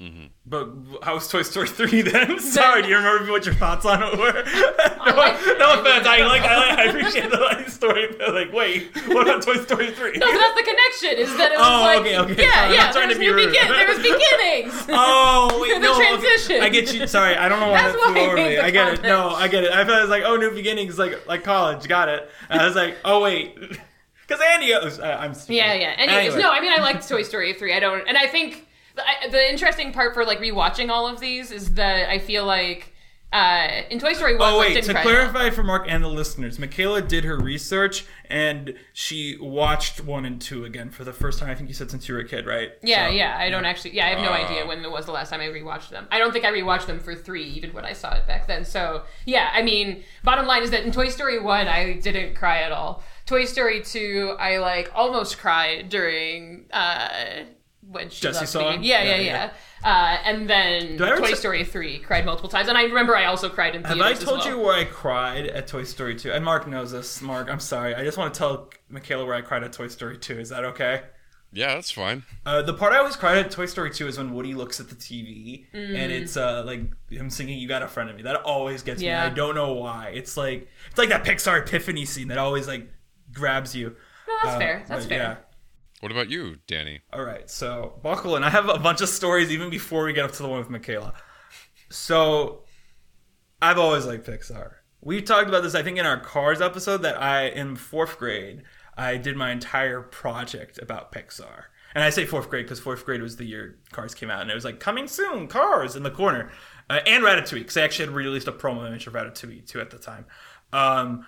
Mm-hmm. 0.00 0.26
But 0.44 0.68
how 1.02 1.14
was 1.14 1.26
Toy 1.26 1.40
Story 1.42 1.68
three 1.68 2.02
then? 2.02 2.38
Sorry, 2.38 2.82
do 2.82 2.88
you 2.88 2.96
remember 2.96 3.32
what 3.32 3.46
your 3.46 3.54
thoughts 3.54 3.86
on 3.86 4.02
it 4.02 4.18
were? 4.18 4.32
no, 5.06 5.16
liked 5.16 5.40
it. 5.46 5.58
no 5.58 5.80
offense, 5.80 6.06
I 6.06 6.18
like 6.26 6.42
I, 6.42 6.56
like, 6.68 6.78
I 6.78 6.84
appreciate 6.84 7.30
the 7.30 7.38
like, 7.38 7.70
story, 7.70 8.14
but 8.18 8.34
like, 8.34 8.52
wait, 8.52 8.94
what 9.08 9.26
about 9.26 9.42
Toy 9.42 9.56
Story 9.56 9.90
three? 9.92 10.12
No, 10.18 10.26
but 10.30 10.38
that's 10.38 10.54
the 10.54 10.64
connection. 10.64 11.24
Is 11.24 11.36
that 11.38 11.52
it 11.52 11.58
was 11.58 11.66
Oh, 11.66 11.80
like 11.80 12.00
okay, 12.00 12.18
okay, 12.18 12.42
yeah, 12.44 12.52
sorry, 12.52 12.74
yeah. 12.74 12.92
There 12.92 13.06
was 13.08 13.18
be 13.18 13.24
new 13.24 13.36
begin. 13.36 13.68
There 13.68 13.88
was 13.88 13.96
beginnings. 13.98 14.86
Oh 14.90 15.58
wait, 15.62 15.74
The 15.74 15.78
no, 15.80 15.94
okay. 15.94 16.60
I 16.60 16.68
get 16.68 16.92
you. 16.92 17.06
Sorry, 17.06 17.34
I 17.34 17.48
don't 17.48 17.60
know 17.60 17.68
why 17.68 17.80
That's 17.80 17.96
that 17.96 18.02
flew 18.04 18.14
why 18.14 18.20
I 18.20 18.26
over 18.26 18.36
me. 18.36 18.58
I 18.58 18.70
get 18.70 18.92
it. 18.92 19.02
No, 19.02 19.30
I 19.30 19.48
get 19.48 19.64
it. 19.64 19.72
I 19.72 19.82
thought 19.82 19.98
it 19.98 20.02
was 20.02 20.10
like, 20.10 20.24
oh, 20.26 20.36
new 20.36 20.50
beginnings, 20.50 20.98
like 20.98 21.26
like 21.26 21.42
college. 21.42 21.88
Got 21.88 22.10
it. 22.10 22.28
And 22.50 22.60
I 22.60 22.66
was 22.66 22.76
like, 22.76 22.96
oh 23.02 23.22
wait, 23.22 23.56
because 24.28 24.42
Andy, 24.52 24.68
goes, 24.68 25.00
I, 25.00 25.24
I'm 25.24 25.32
stupid. 25.32 25.54
Yeah, 25.56 25.72
yeah. 25.72 25.94
Anyways, 25.96 26.34
Anyway. 26.34 26.42
no, 26.42 26.50
I 26.50 26.60
mean 26.60 26.72
I 26.72 26.82
liked 26.82 27.08
Toy 27.08 27.22
Story 27.22 27.54
three. 27.54 27.72
I 27.72 27.80
don't, 27.80 28.06
and 28.06 28.18
I 28.18 28.26
think 28.26 28.66
the, 28.96 29.02
I, 29.06 29.28
the 29.28 29.48
interesting 29.50 29.92
part 29.92 30.14
for 30.14 30.24
like 30.24 30.40
rewatching 30.40 30.90
all 30.90 31.06
of 31.06 31.20
these 31.20 31.52
is 31.52 31.74
that 31.74 32.08
I 32.08 32.18
feel 32.18 32.44
like 32.44 32.92
uh, 33.32 33.82
in 33.90 33.98
Toy 33.98 34.12
Story 34.12 34.36
one, 34.36 34.52
Oh 34.52 34.56
what 34.58 34.68
wait, 34.68 34.82
to 34.84 34.94
clarify 34.94 35.50
for 35.50 35.62
Mark 35.64 35.86
and 35.88 36.02
the 36.02 36.08
listeners, 36.08 36.58
Mikaela 36.58 37.06
did 37.06 37.24
her 37.24 37.36
research 37.38 38.06
and 38.30 38.74
she 38.92 39.36
watched 39.40 40.02
one 40.02 40.24
and 40.24 40.40
two 40.40 40.64
again 40.64 40.90
for 40.90 41.02
the 41.04 41.12
first 41.12 41.40
time. 41.40 41.50
I 41.50 41.54
think 41.56 41.68
you 41.68 41.74
said 41.74 41.90
since 41.90 42.08
you 42.08 42.14
were 42.14 42.20
a 42.20 42.26
kid, 42.26 42.46
right? 42.46 42.70
Yeah, 42.82 43.08
So- 43.08 43.12
yeah. 43.12 43.36
I 43.36 43.50
don't 43.50 43.64
actually. 43.64 43.94
Yeah, 43.94 44.06
I 44.06 44.10
have 44.10 44.20
no 44.22 44.30
Ah. 44.30 44.46
idea 44.48 44.64
when 44.64 44.82
it 44.82 44.90
was 44.90 45.06
the 45.06 45.12
last 45.12 45.30
time 45.30 45.40
I 45.40 45.48
rewatched 45.48 45.90
them. 45.90 46.06
I 46.10 46.18
don't 46.18 46.32
think 46.32 46.44
I 46.44 46.52
rewatched 46.52 46.86
them 46.86 47.00
for 47.00 47.14
three, 47.16 47.44
even 47.44 47.72
when 47.74 47.84
I 47.84 47.92
saw 47.92 48.14
it 48.14 48.26
back 48.28 48.46
then. 48.46 48.64
So 48.64 49.02
yeah, 49.26 49.50
I 49.52 49.60
mean, 49.62 50.04
bottom 50.22 50.46
line 50.46 50.62
is 50.62 50.70
that 50.70 50.84
in 50.84 50.92
Toy 50.92 51.08
Story 51.08 51.40
one, 51.40 51.66
I 51.66 51.94
didn't 51.94 52.36
cry 52.36 52.62
at 52.62 52.70
all. 52.72 53.02
Toy 53.26 53.44
Story 53.44 53.82
two, 53.82 54.36
I 54.38 54.58
like 54.58 54.90
almost 54.94 55.36
cried 55.38 55.88
during 55.88 56.66
uh 56.72 57.42
when 57.88 58.10
she 58.10 58.22
Jessie 58.22 58.38
loved 58.40 58.48
saw 58.50 58.76
me. 58.76 58.86
Yeah, 58.88 59.02
Yeah, 59.02 59.14
yeah, 59.16 59.20
yeah. 59.20 59.50
yeah. 59.82 59.88
Uh, 59.88 60.18
and 60.24 60.48
then 60.50 61.00
I 61.02 61.16
Toy 61.16 61.26
t- 61.28 61.34
Story 61.34 61.64
three, 61.64 61.98
cried 61.98 62.24
multiple 62.24 62.48
times, 62.48 62.68
and 62.68 62.76
I 62.76 62.84
remember 62.84 63.14
I 63.16 63.26
also 63.26 63.48
cried 63.48 63.76
in 63.76 63.84
Have 63.84 63.96
theaters 63.96 64.22
I 64.22 64.24
told 64.24 64.40
as 64.40 64.46
well. 64.46 64.56
you 64.56 64.62
where 64.62 64.74
I 64.74 64.84
cried 64.84 65.46
at 65.46 65.66
Toy 65.68 65.84
Story 65.84 66.16
2? 66.16 66.32
And 66.32 66.44
Mark 66.44 66.66
knows 66.66 66.92
this. 66.92 67.20
Mark, 67.22 67.48
I'm 67.50 67.60
sorry. 67.60 67.94
I 67.94 68.02
just 68.02 68.18
want 68.18 68.32
to 68.34 68.38
tell 68.38 68.70
Mikaela 68.92 69.24
where 69.26 69.34
I 69.34 69.42
cried 69.42 69.62
at 69.62 69.72
Toy 69.72 69.88
Story 69.88 70.18
2. 70.18 70.40
Is 70.40 70.48
that 70.48 70.64
okay? 70.64 71.02
yeah, 71.52 71.74
that's 71.74 71.90
fine. 71.92 72.22
Uh, 72.44 72.60
the 72.62 72.74
part 72.74 72.92
I 72.92 72.98
always 72.98 73.16
cried 73.16 73.38
at 73.38 73.50
Toy 73.50 73.66
Story 73.66 73.90
2 73.90 74.08
is 74.08 74.18
when 74.18 74.34
Woody 74.34 74.52
looks 74.52 74.80
at 74.80 74.88
the 74.88 74.94
TV 74.96 75.66
Mm. 75.72 75.94
and 75.96 76.12
it's 76.12 76.36
uh, 76.36 76.62
like 76.66 76.80
him 77.08 77.30
singing 77.30 77.58
"You 77.58 77.68
Got 77.68 77.82
a 77.82 77.88
Friend 77.88 78.10
of 78.10 78.16
Me." 78.16 78.22
That 78.22 78.36
always 78.42 78.82
gets 78.82 79.00
Yeah. 79.00 79.20
me. 79.24 79.26
I 79.30 79.34
don't 79.34 79.54
know 79.54 79.72
why. 79.74 80.10
It's 80.14 80.36
like 80.36 80.68
it's 80.90 80.98
like 80.98 81.08
that 81.10 81.24
Pixar 81.24 81.60
Epiphany 81.62 82.04
scene 82.04 82.28
that 82.28 82.38
always 82.38 82.66
like 82.66 82.90
grabs 83.32 83.74
you. 83.76 83.94
No, 84.28 84.34
that's 84.42 84.56
Uh, 84.56 84.58
fair. 84.58 84.84
That's 84.88 85.04
but 85.04 85.08
fair. 85.08 85.18
Yeah. 85.18 85.36
What 86.00 86.12
about 86.12 86.30
you, 86.30 86.56
Danny? 86.66 87.00
All 87.12 87.24
right, 87.24 87.48
so 87.48 87.98
buckle 88.02 88.36
in. 88.36 88.44
I 88.44 88.50
have 88.50 88.68
a 88.68 88.78
bunch 88.78 89.00
of 89.00 89.08
stories 89.08 89.50
even 89.50 89.70
before 89.70 90.04
we 90.04 90.12
get 90.12 90.24
up 90.24 90.32
to 90.32 90.42
the 90.42 90.48
one 90.48 90.58
with 90.58 90.68
Mikaela. 90.68 91.14
So, 91.90 92.64
I've 93.62 93.78
always 93.78 94.04
liked 94.04 94.26
Pixar. 94.26 94.72
We 95.00 95.22
talked 95.22 95.48
about 95.48 95.62
this, 95.62 95.74
I 95.74 95.82
think, 95.82 95.98
in 95.98 96.06
our 96.06 96.20
Cars 96.20 96.60
episode. 96.60 96.98
That 96.98 97.20
I, 97.20 97.46
in 97.46 97.76
fourth 97.76 98.18
grade, 98.18 98.62
I 98.96 99.16
did 99.16 99.36
my 99.36 99.50
entire 99.50 100.02
project 100.02 100.78
about 100.82 101.12
Pixar. 101.12 101.64
And 101.94 102.04
I 102.04 102.10
say 102.10 102.26
fourth 102.26 102.50
grade 102.50 102.66
because 102.66 102.80
fourth 102.80 103.06
grade 103.06 103.22
was 103.22 103.36
the 103.36 103.46
year 103.46 103.78
Cars 103.92 104.14
came 104.14 104.30
out, 104.30 104.42
and 104.42 104.50
it 104.50 104.54
was 104.54 104.64
like 104.64 104.80
coming 104.80 105.08
soon, 105.08 105.48
Cars 105.48 105.96
in 105.96 106.02
the 106.02 106.10
corner, 106.10 106.50
uh, 106.90 107.00
and 107.06 107.24
Ratatouille 107.24 107.60
because 107.60 107.74
they 107.74 107.82
actually 107.82 108.06
had 108.06 108.14
released 108.14 108.48
a 108.48 108.52
promo 108.52 108.86
image 108.86 109.06
of 109.06 109.14
Ratatouille 109.14 109.66
too 109.66 109.80
at 109.80 109.90
the 109.90 109.98
time. 109.98 110.26
Um, 110.74 111.24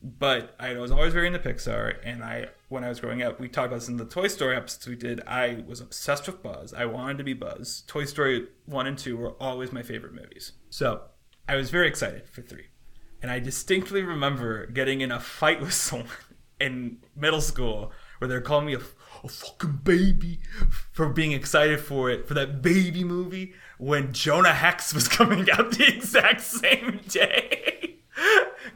but 0.00 0.54
I 0.60 0.74
was 0.74 0.92
always 0.92 1.12
very 1.12 1.26
into 1.26 1.40
Pixar, 1.40 1.96
and 2.04 2.22
I 2.22 2.46
when 2.68 2.84
I 2.84 2.88
was 2.88 3.00
growing 3.00 3.22
up, 3.22 3.40
we 3.40 3.48
talked 3.48 3.68
about 3.68 3.76
this 3.76 3.88
in 3.88 3.96
the 3.96 4.04
Toy 4.04 4.28
Story 4.28 4.56
episodes 4.56 4.86
we 4.86 4.96
did. 4.96 5.22
I 5.26 5.64
was 5.66 5.80
obsessed 5.80 6.26
with 6.26 6.42
Buzz. 6.42 6.74
I 6.74 6.84
wanted 6.84 7.18
to 7.18 7.24
be 7.24 7.32
Buzz. 7.32 7.82
Toy 7.86 8.04
Story 8.04 8.48
one 8.66 8.86
and 8.86 8.98
two 8.98 9.16
were 9.16 9.32
always 9.40 9.72
my 9.72 9.82
favorite 9.82 10.14
movies. 10.14 10.52
So 10.68 11.02
I 11.48 11.56
was 11.56 11.70
very 11.70 11.88
excited 11.88 12.28
for 12.28 12.42
three, 12.42 12.66
and 13.22 13.30
I 13.30 13.38
distinctly 13.38 14.02
remember 14.02 14.66
getting 14.66 15.00
in 15.00 15.10
a 15.10 15.20
fight 15.20 15.60
with 15.60 15.72
someone 15.74 16.08
in 16.60 16.98
middle 17.16 17.40
school 17.40 17.92
where 18.18 18.28
they're 18.28 18.40
calling 18.40 18.66
me 18.66 18.74
a, 18.74 18.80
a 19.24 19.28
fucking 19.28 19.80
baby 19.84 20.40
for 20.92 21.08
being 21.08 21.32
excited 21.32 21.80
for 21.80 22.10
it 22.10 22.26
for 22.26 22.34
that 22.34 22.60
baby 22.60 23.04
movie 23.04 23.54
when 23.78 24.12
Jonah 24.12 24.52
Hex 24.52 24.92
was 24.92 25.08
coming 25.08 25.50
out 25.50 25.72
the 25.72 25.86
exact 25.86 26.42
same 26.42 27.00
day. 27.08 27.94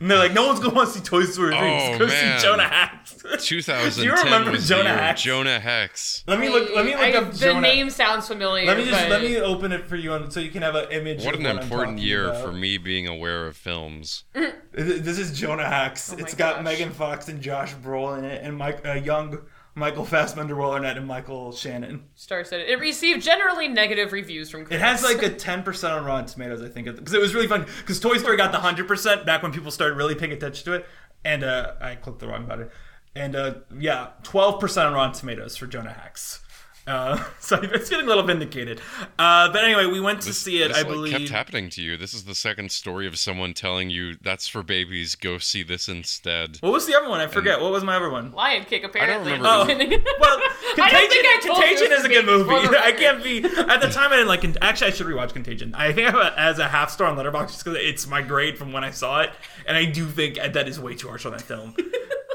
And 0.00 0.10
they're 0.10 0.18
like, 0.18 0.32
no 0.32 0.46
one's 0.46 0.60
gonna 0.60 0.74
want 0.74 0.88
to 0.92 0.98
see 0.98 1.04
Toy 1.04 1.24
Story 1.24 1.50
3. 1.50 1.58
Oh, 1.58 1.88
Just 1.88 1.98
go 1.98 2.06
man. 2.06 2.38
see 2.40 2.46
Jonah 2.46 2.68
Hex. 2.68 3.14
2010 3.46 3.92
Do 4.02 4.04
you 4.04 4.14
remember 4.14 4.50
was 4.52 4.68
Jonah 4.68 4.82
the 4.84 4.88
year 4.90 4.94
of 4.98 5.00
Hex? 5.04 5.22
Jonah 5.22 5.60
Hex. 5.60 6.24
Let 6.26 6.40
me 6.40 6.48
look. 6.48 6.70
Let 6.74 6.84
me 6.86 6.92
look 6.92 7.00
I- 7.00 7.12
up 7.14 7.32
the 7.32 7.38
Jonah. 7.38 7.60
name 7.60 7.90
sounds 7.90 8.26
familiar. 8.28 8.66
let 8.66 8.76
me 8.78 8.84
just 8.84 9.00
but- 9.02 9.10
let 9.10 9.22
me 9.22 9.36
open 9.38 9.72
it 9.72 9.86
for 9.86 9.96
you, 9.96 10.12
on, 10.12 10.30
so 10.30 10.40
you 10.40 10.50
can 10.50 10.62
have 10.62 10.74
an 10.74 10.90
image. 10.90 11.24
What 11.24 11.34
of 11.34 11.40
an 11.40 11.46
what 11.46 11.56
I'm 11.56 11.62
important 11.62 11.98
year 11.98 12.28
about. 12.28 12.42
for 12.44 12.52
me 12.52 12.78
being 12.78 13.06
aware 13.06 13.46
of 13.46 13.56
films. 13.56 14.24
This 14.72 15.18
is 15.18 15.38
Jonah 15.38 15.68
Hex. 15.68 16.12
Oh 16.12 16.16
it's 16.18 16.34
got 16.34 16.56
gosh. 16.56 16.64
Megan 16.64 16.90
Fox 16.90 17.28
and 17.28 17.40
Josh 17.42 17.74
Brolin 17.74 18.18
in 18.20 18.24
it, 18.24 18.44
and 18.44 18.56
Mike, 18.56 18.86
uh, 18.86 18.92
young 18.94 19.38
Michael 19.74 20.04
Fassbender, 20.04 20.54
Will 20.54 20.70
Arnett, 20.70 20.98
and 20.98 21.06
Michael 21.06 21.50
Shannon. 21.52 22.04
Star 22.14 22.44
said 22.44 22.60
it. 22.60 22.68
It 22.68 22.78
received 22.78 23.22
generally 23.22 23.68
negative 23.68 24.12
reviews 24.12 24.50
from 24.50 24.66
critics. 24.66 24.82
It 24.82 24.86
has 24.86 25.02
like 25.02 25.22
a 25.22 25.30
ten 25.30 25.62
percent 25.62 25.94
on 25.94 26.04
Rotten 26.04 26.26
Tomatoes, 26.26 26.62
I 26.62 26.68
think, 26.68 26.86
because 26.86 27.14
it 27.14 27.20
was 27.20 27.34
really 27.34 27.46
fun. 27.46 27.66
Because 27.78 27.98
Toy 27.98 28.18
Story 28.18 28.36
got 28.36 28.52
the 28.52 28.58
hundred 28.58 28.86
percent 28.86 29.24
back 29.24 29.42
when 29.42 29.52
people 29.52 29.70
started 29.70 29.96
really 29.96 30.14
paying 30.14 30.32
attention 30.32 30.64
to 30.66 30.72
it, 30.74 30.86
and 31.24 31.42
uh, 31.42 31.72
I 31.80 31.94
clicked 31.94 32.18
the 32.18 32.28
wrong 32.28 32.46
button. 32.46 32.68
And 33.14 33.34
uh, 33.34 33.54
yeah, 33.78 34.08
twelve 34.22 34.60
percent 34.60 34.88
on 34.88 34.94
Rotten 34.94 35.14
Tomatoes 35.14 35.56
for 35.56 35.66
Jonah 35.66 35.92
Hex. 35.92 36.40
Uh, 36.86 37.22
so 37.40 37.58
it's 37.62 37.88
feeling 37.88 38.06
a 38.06 38.08
little 38.08 38.24
vindicated. 38.24 38.80
Uh, 39.18 39.50
but 39.52 39.62
anyway, 39.64 39.86
we 39.86 40.00
went 40.00 40.20
to 40.22 40.32
see 40.32 40.62
it. 40.62 40.68
This, 40.68 40.78
I 40.78 40.80
like, 40.80 40.88
believe. 40.90 41.12
kept 41.16 41.28
happening 41.30 41.70
to 41.70 41.82
you. 41.82 41.96
This 41.96 42.12
is 42.14 42.24
the 42.24 42.34
second 42.34 42.72
story 42.72 43.06
of 43.06 43.16
someone 43.18 43.54
telling 43.54 43.90
you 43.90 44.16
that's 44.20 44.48
for 44.48 44.62
babies. 44.62 45.14
Go 45.14 45.38
see 45.38 45.62
this 45.62 45.88
instead. 45.88 46.56
what 46.60 46.72
was 46.72 46.86
the 46.86 46.96
other 46.96 47.08
one? 47.08 47.20
I 47.20 47.26
forget. 47.28 47.60
what 47.60 47.70
was 47.72 47.84
my 47.84 47.96
other 47.96 48.10
one? 48.10 48.32
Lion 48.32 48.64
King 48.64 48.84
apparently. 48.84 49.32
remember 49.32 49.48
Oh, 49.48 49.64
the- 49.64 49.74
well, 50.20 50.38
I 50.40 50.74
don't 50.76 50.90
Contagion, 50.90 51.10
think 51.10 51.26
I 51.26 51.40
told 51.46 51.58
Contagion 51.62 51.88
this 51.88 51.98
is 52.00 52.04
a 52.04 52.08
good 52.08 52.26
movie. 52.26 52.50
I 52.76 52.92
can't 52.92 53.22
be. 53.22 53.38
At 53.44 53.80
the 53.80 53.88
time, 53.88 54.12
I 54.12 54.16
didn't 54.16 54.28
like. 54.28 54.44
Actually, 54.62 54.88
I 54.88 54.94
should 54.94 55.06
rewatch 55.06 55.32
Contagion. 55.32 55.74
I 55.74 55.92
think 55.92 56.08
I 56.08 56.10
have 56.10 56.32
it 56.32 56.32
as 56.36 56.58
a 56.58 56.68
half 56.68 56.90
star 56.90 57.06
on 57.06 57.16
Letterboxd 57.16 57.48
just 57.48 57.64
because 57.64 57.78
it's 57.80 58.06
my 58.06 58.22
grade 58.22 58.58
from 58.58 58.72
when 58.72 58.82
I 58.84 58.90
saw 58.90 59.20
it, 59.20 59.30
and 59.66 59.76
I 59.76 59.84
do 59.84 60.06
think 60.08 60.36
that 60.36 60.68
is 60.68 60.80
way 60.80 60.94
too 60.94 61.08
harsh 61.08 61.24
on 61.26 61.32
that 61.32 61.42
film, 61.42 61.76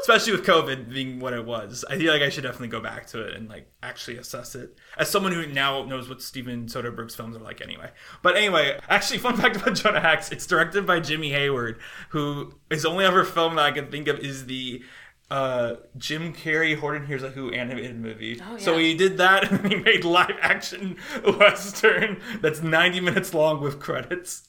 especially 0.08 0.32
with 0.32 0.46
COVID 0.46 0.94
being 0.94 1.20
what 1.20 1.34
it 1.34 1.46
was. 1.46 1.84
I 1.90 1.98
feel 1.98 2.14
like 2.14 2.22
I 2.22 2.30
should 2.30 2.44
definitely 2.44 2.70
go 2.70 2.80
back 2.80 3.08
to 3.08 3.20
it 3.28 3.34
and 3.34 3.50
like 3.50 3.70
actually 3.84 4.18
assess 4.18 4.56
it 4.56 4.78
as 4.98 5.10
someone 5.10 5.34
who 5.34 5.46
now 5.46 5.84
knows 5.84 6.08
what 6.08 6.22
Steven 6.22 6.68
Soderbergh's 6.68 7.14
films 7.14 7.36
are 7.36 7.42
like 7.42 7.60
anyway. 7.62 7.92
But 8.22 8.38
anyway, 8.38 8.80
actually, 8.88 9.20
fun 9.20 9.36
fact 9.36 9.58
about 9.58 9.76
Jonah 9.76 10.00
Hex: 10.00 10.32
it's 10.32 10.48
directed 10.48 10.88
by 10.88 11.02
Jimmy 11.02 11.32
Hayward, 11.32 11.80
who 12.10 12.54
his 12.70 12.86
only 12.86 13.04
other 13.04 13.26
film 13.26 13.56
that 13.56 13.66
I 13.66 13.72
can 13.72 13.92
think 13.92 14.08
of 14.08 14.20
is 14.20 14.46
the 14.46 14.82
uh, 15.30 15.76
Jim 15.98 16.34
Carrey 16.34 16.80
Horton 16.80 17.06
Hears 17.06 17.24
a 17.24 17.32
Who 17.32 17.52
animated 17.52 18.00
movie. 18.00 18.40
Oh, 18.42 18.54
yeah. 18.54 18.58
So 18.60 18.78
he 18.78 18.94
did 18.94 19.18
that, 19.18 19.52
and 19.52 19.68
he 19.68 19.76
made 19.76 20.06
live 20.06 20.38
action 20.40 20.96
western 21.38 22.22
that's 22.40 22.62
ninety 22.62 23.02
minutes 23.02 23.34
long 23.34 23.60
with 23.60 23.82
credits. 23.82 24.48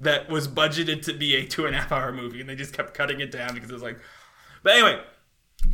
That 0.00 0.30
was 0.30 0.48
budgeted 0.48 1.02
to 1.02 1.12
be 1.12 1.34
a 1.34 1.44
two 1.44 1.66
and 1.66 1.74
a 1.74 1.78
half 1.80 1.92
hour 1.92 2.10
movie, 2.10 2.40
and 2.40 2.48
they 2.48 2.54
just 2.54 2.72
kept 2.72 2.94
cutting 2.94 3.20
it 3.20 3.30
down 3.30 3.52
because 3.52 3.68
it 3.68 3.74
was 3.74 3.82
like. 3.82 3.98
But 4.62 4.74
anyway, 4.74 5.00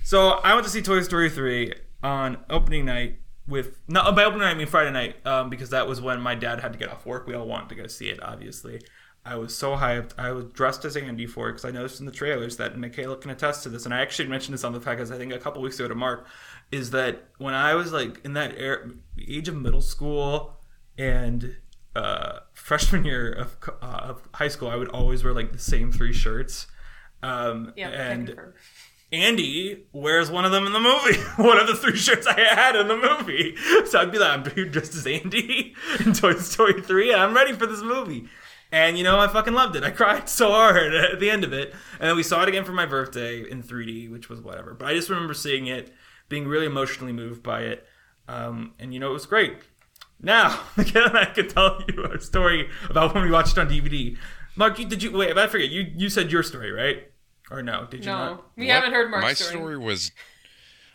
so 0.03 0.30
I 0.30 0.55
went 0.55 0.64
to 0.66 0.70
see 0.70 0.82
Toy 0.82 1.03
Story 1.03 1.30
three 1.30 1.72
on 2.03 2.39
opening 2.51 2.85
night 2.85 3.18
with 3.47 3.80
no 3.89 4.11
by 4.12 4.24
opening 4.24 4.43
night 4.43 4.53
I 4.53 4.55
mean 4.55 4.66
Friday 4.66 4.91
night 4.91 5.16
um, 5.26 5.51
because 5.51 5.70
that 5.70 5.87
was 5.87 6.01
when 6.01 6.20
my 6.20 6.35
dad 6.35 6.61
had 6.61 6.72
to 6.72 6.78
get 6.78 6.89
off 6.91 7.07
work. 7.07 7.26
We 7.26 7.35
all 7.35 7.47
wanted 7.47 7.68
to 7.70 7.74
go 7.74 7.87
see 7.87 8.09
it, 8.09 8.22
obviously. 8.22 8.80
I 9.26 9.37
was 9.37 9.57
so 9.57 9.76
hyped. 9.76 10.12
I 10.18 10.32
was 10.32 10.45
dressed 10.53 10.85
as 10.85 10.97
Andy 10.97 11.26
for 11.26 11.49
it 11.49 11.53
because 11.53 11.64
I 11.64 11.70
noticed 11.70 11.99
in 11.99 12.05
the 12.05 12.12
trailers 12.12 12.59
that 12.59 12.76
Mikaela 12.76 13.18
can 13.18 13.30
attest 13.30 13.62
to 13.62 13.70
this, 13.70 13.87
and 13.87 13.95
I 13.95 14.03
actually 14.03 14.28
mentioned 14.28 14.53
this 14.53 14.64
on 14.64 14.74
the 14.74 14.80
podcast. 14.80 15.14
I 15.14 15.16
think 15.16 15.32
a 15.32 15.39
couple 15.39 15.62
weeks 15.62 15.78
ago 15.78 15.89
to 15.89 15.95
Mark, 15.95 16.26
is 16.70 16.91
that 16.91 17.24
when 17.39 17.55
I 17.55 17.74
was 17.74 17.93
like 17.93 18.22
in 18.24 18.35
that 18.35 18.55
air, 18.59 18.91
age 19.26 19.49
of 19.49 19.57
middle 19.57 19.80
school 19.80 20.59
and 20.99 21.57
uh, 21.97 22.41
freshman 22.53 23.05
year 23.07 23.32
of, 23.32 23.57
uh, 23.80 23.87
of 23.87 24.28
high 24.35 24.49
school, 24.49 24.68
I 24.68 24.76
would 24.76 24.89
always 24.89 25.24
wear 25.24 25.32
like 25.32 25.53
the 25.53 25.59
same 25.59 25.91
three 25.91 26.12
shirts. 26.12 26.66
Um, 27.22 27.72
Yeah, 27.76 27.89
and. 27.89 28.37
Andy 29.14 29.84
wears 29.92 30.30
one 30.30 30.44
of 30.44 30.52
them 30.52 30.66
in 30.66 30.72
the 30.72 30.80
movie. 30.80 31.18
one 31.42 31.58
of 31.58 31.66
the 31.66 31.76
three 31.76 31.96
shirts 31.96 32.26
I 32.26 32.38
had 32.38 32.76
in 32.76 32.88
the 32.88 32.96
movie. 32.96 33.56
So 33.86 34.00
I'd 34.00 34.10
be 34.10 34.18
like, 34.18 34.30
I'm 34.30 34.42
dressed 34.42 34.94
as 34.94 35.06
Andy 35.06 35.74
in 36.00 36.12
Toy 36.14 36.34
Story 36.34 36.80
3, 36.80 37.12
and 37.12 37.20
I'm 37.20 37.34
ready 37.34 37.52
for 37.52 37.66
this 37.66 37.82
movie. 37.82 38.28
And 38.72 38.98
you 38.98 39.04
know, 39.04 39.20
I 39.20 39.28
fucking 39.28 39.52
loved 39.52 39.76
it. 39.76 39.84
I 39.84 39.90
cried 39.90 40.28
so 40.28 40.50
hard 40.50 40.94
at 40.94 41.20
the 41.20 41.30
end 41.30 41.44
of 41.44 41.52
it. 41.52 41.72
And 42.00 42.08
then 42.08 42.16
we 42.16 42.22
saw 42.22 42.42
it 42.42 42.48
again 42.48 42.64
for 42.64 42.72
my 42.72 42.86
birthday 42.86 43.48
in 43.48 43.62
3D, 43.62 44.10
which 44.10 44.28
was 44.28 44.40
whatever. 44.40 44.74
But 44.74 44.88
I 44.88 44.94
just 44.94 45.10
remember 45.10 45.34
seeing 45.34 45.66
it, 45.66 45.92
being 46.28 46.48
really 46.48 46.66
emotionally 46.66 47.12
moved 47.12 47.42
by 47.42 47.60
it. 47.62 47.86
Um, 48.26 48.72
and 48.80 48.92
you 48.92 48.98
know, 48.98 49.10
it 49.10 49.14
was 49.14 49.26
great. 49.26 49.58
Now, 50.20 50.60
again, 50.76 51.16
I 51.16 51.26
could 51.26 51.50
tell 51.50 51.82
you 51.88 52.04
a 52.04 52.20
story 52.20 52.68
about 52.88 53.14
when 53.14 53.24
we 53.24 53.30
watched 53.30 53.56
it 53.56 53.60
on 53.60 53.68
DVD. 53.68 54.16
Mark, 54.56 54.76
did 54.76 55.02
you 55.02 55.12
wait? 55.12 55.36
I 55.36 55.46
forget. 55.46 55.70
You 55.70 55.86
you 55.94 56.08
said 56.08 56.32
your 56.32 56.42
story, 56.42 56.72
right? 56.72 57.10
Or 57.51 57.62
no? 57.62 57.86
Did 57.90 58.01
you 58.05 58.11
No, 58.11 58.16
not? 58.16 58.45
we 58.57 58.66
What? 58.66 58.74
haven't 58.74 58.92
heard 58.92 59.11
Mark's 59.11 59.22
My 59.22 59.32
story. 59.34 59.51
story 59.53 59.78
was. 59.78 60.12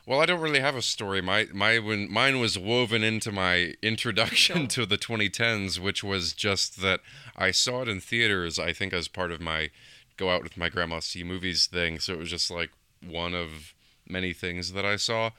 Well, 0.05 0.19
I 0.19 0.25
don't 0.25 0.41
really 0.41 0.59
have 0.59 0.75
a 0.75 0.81
story. 0.81 1.21
My 1.21 1.47
my 1.53 1.77
when 1.77 2.11
mine 2.11 2.39
was 2.39 2.57
woven 2.57 3.03
into 3.03 3.31
my 3.31 3.75
introduction 3.83 4.67
to 4.69 4.85
the 4.85 4.97
2010s, 4.97 5.77
which 5.79 6.03
was 6.03 6.33
just 6.33 6.81
that 6.81 7.01
I 7.35 7.51
saw 7.51 7.83
it 7.83 7.87
in 7.89 7.99
theaters. 7.99 8.57
I 8.57 8.73
think 8.73 8.91
as 8.93 9.07
part 9.07 9.31
of 9.31 9.39
my 9.39 9.69
go 10.17 10.31
out 10.31 10.41
with 10.43 10.57
my 10.57 10.67
grandma 10.69 10.99
see 10.99 11.23
movies 11.23 11.67
thing. 11.67 11.99
So 11.99 12.13
it 12.13 12.19
was 12.19 12.29
just 12.31 12.49
like 12.49 12.71
one 13.05 13.33
of 13.35 13.73
many 14.07 14.33
things 14.33 14.73
that 14.73 14.85
I 14.85 14.95
saw. 14.95 15.29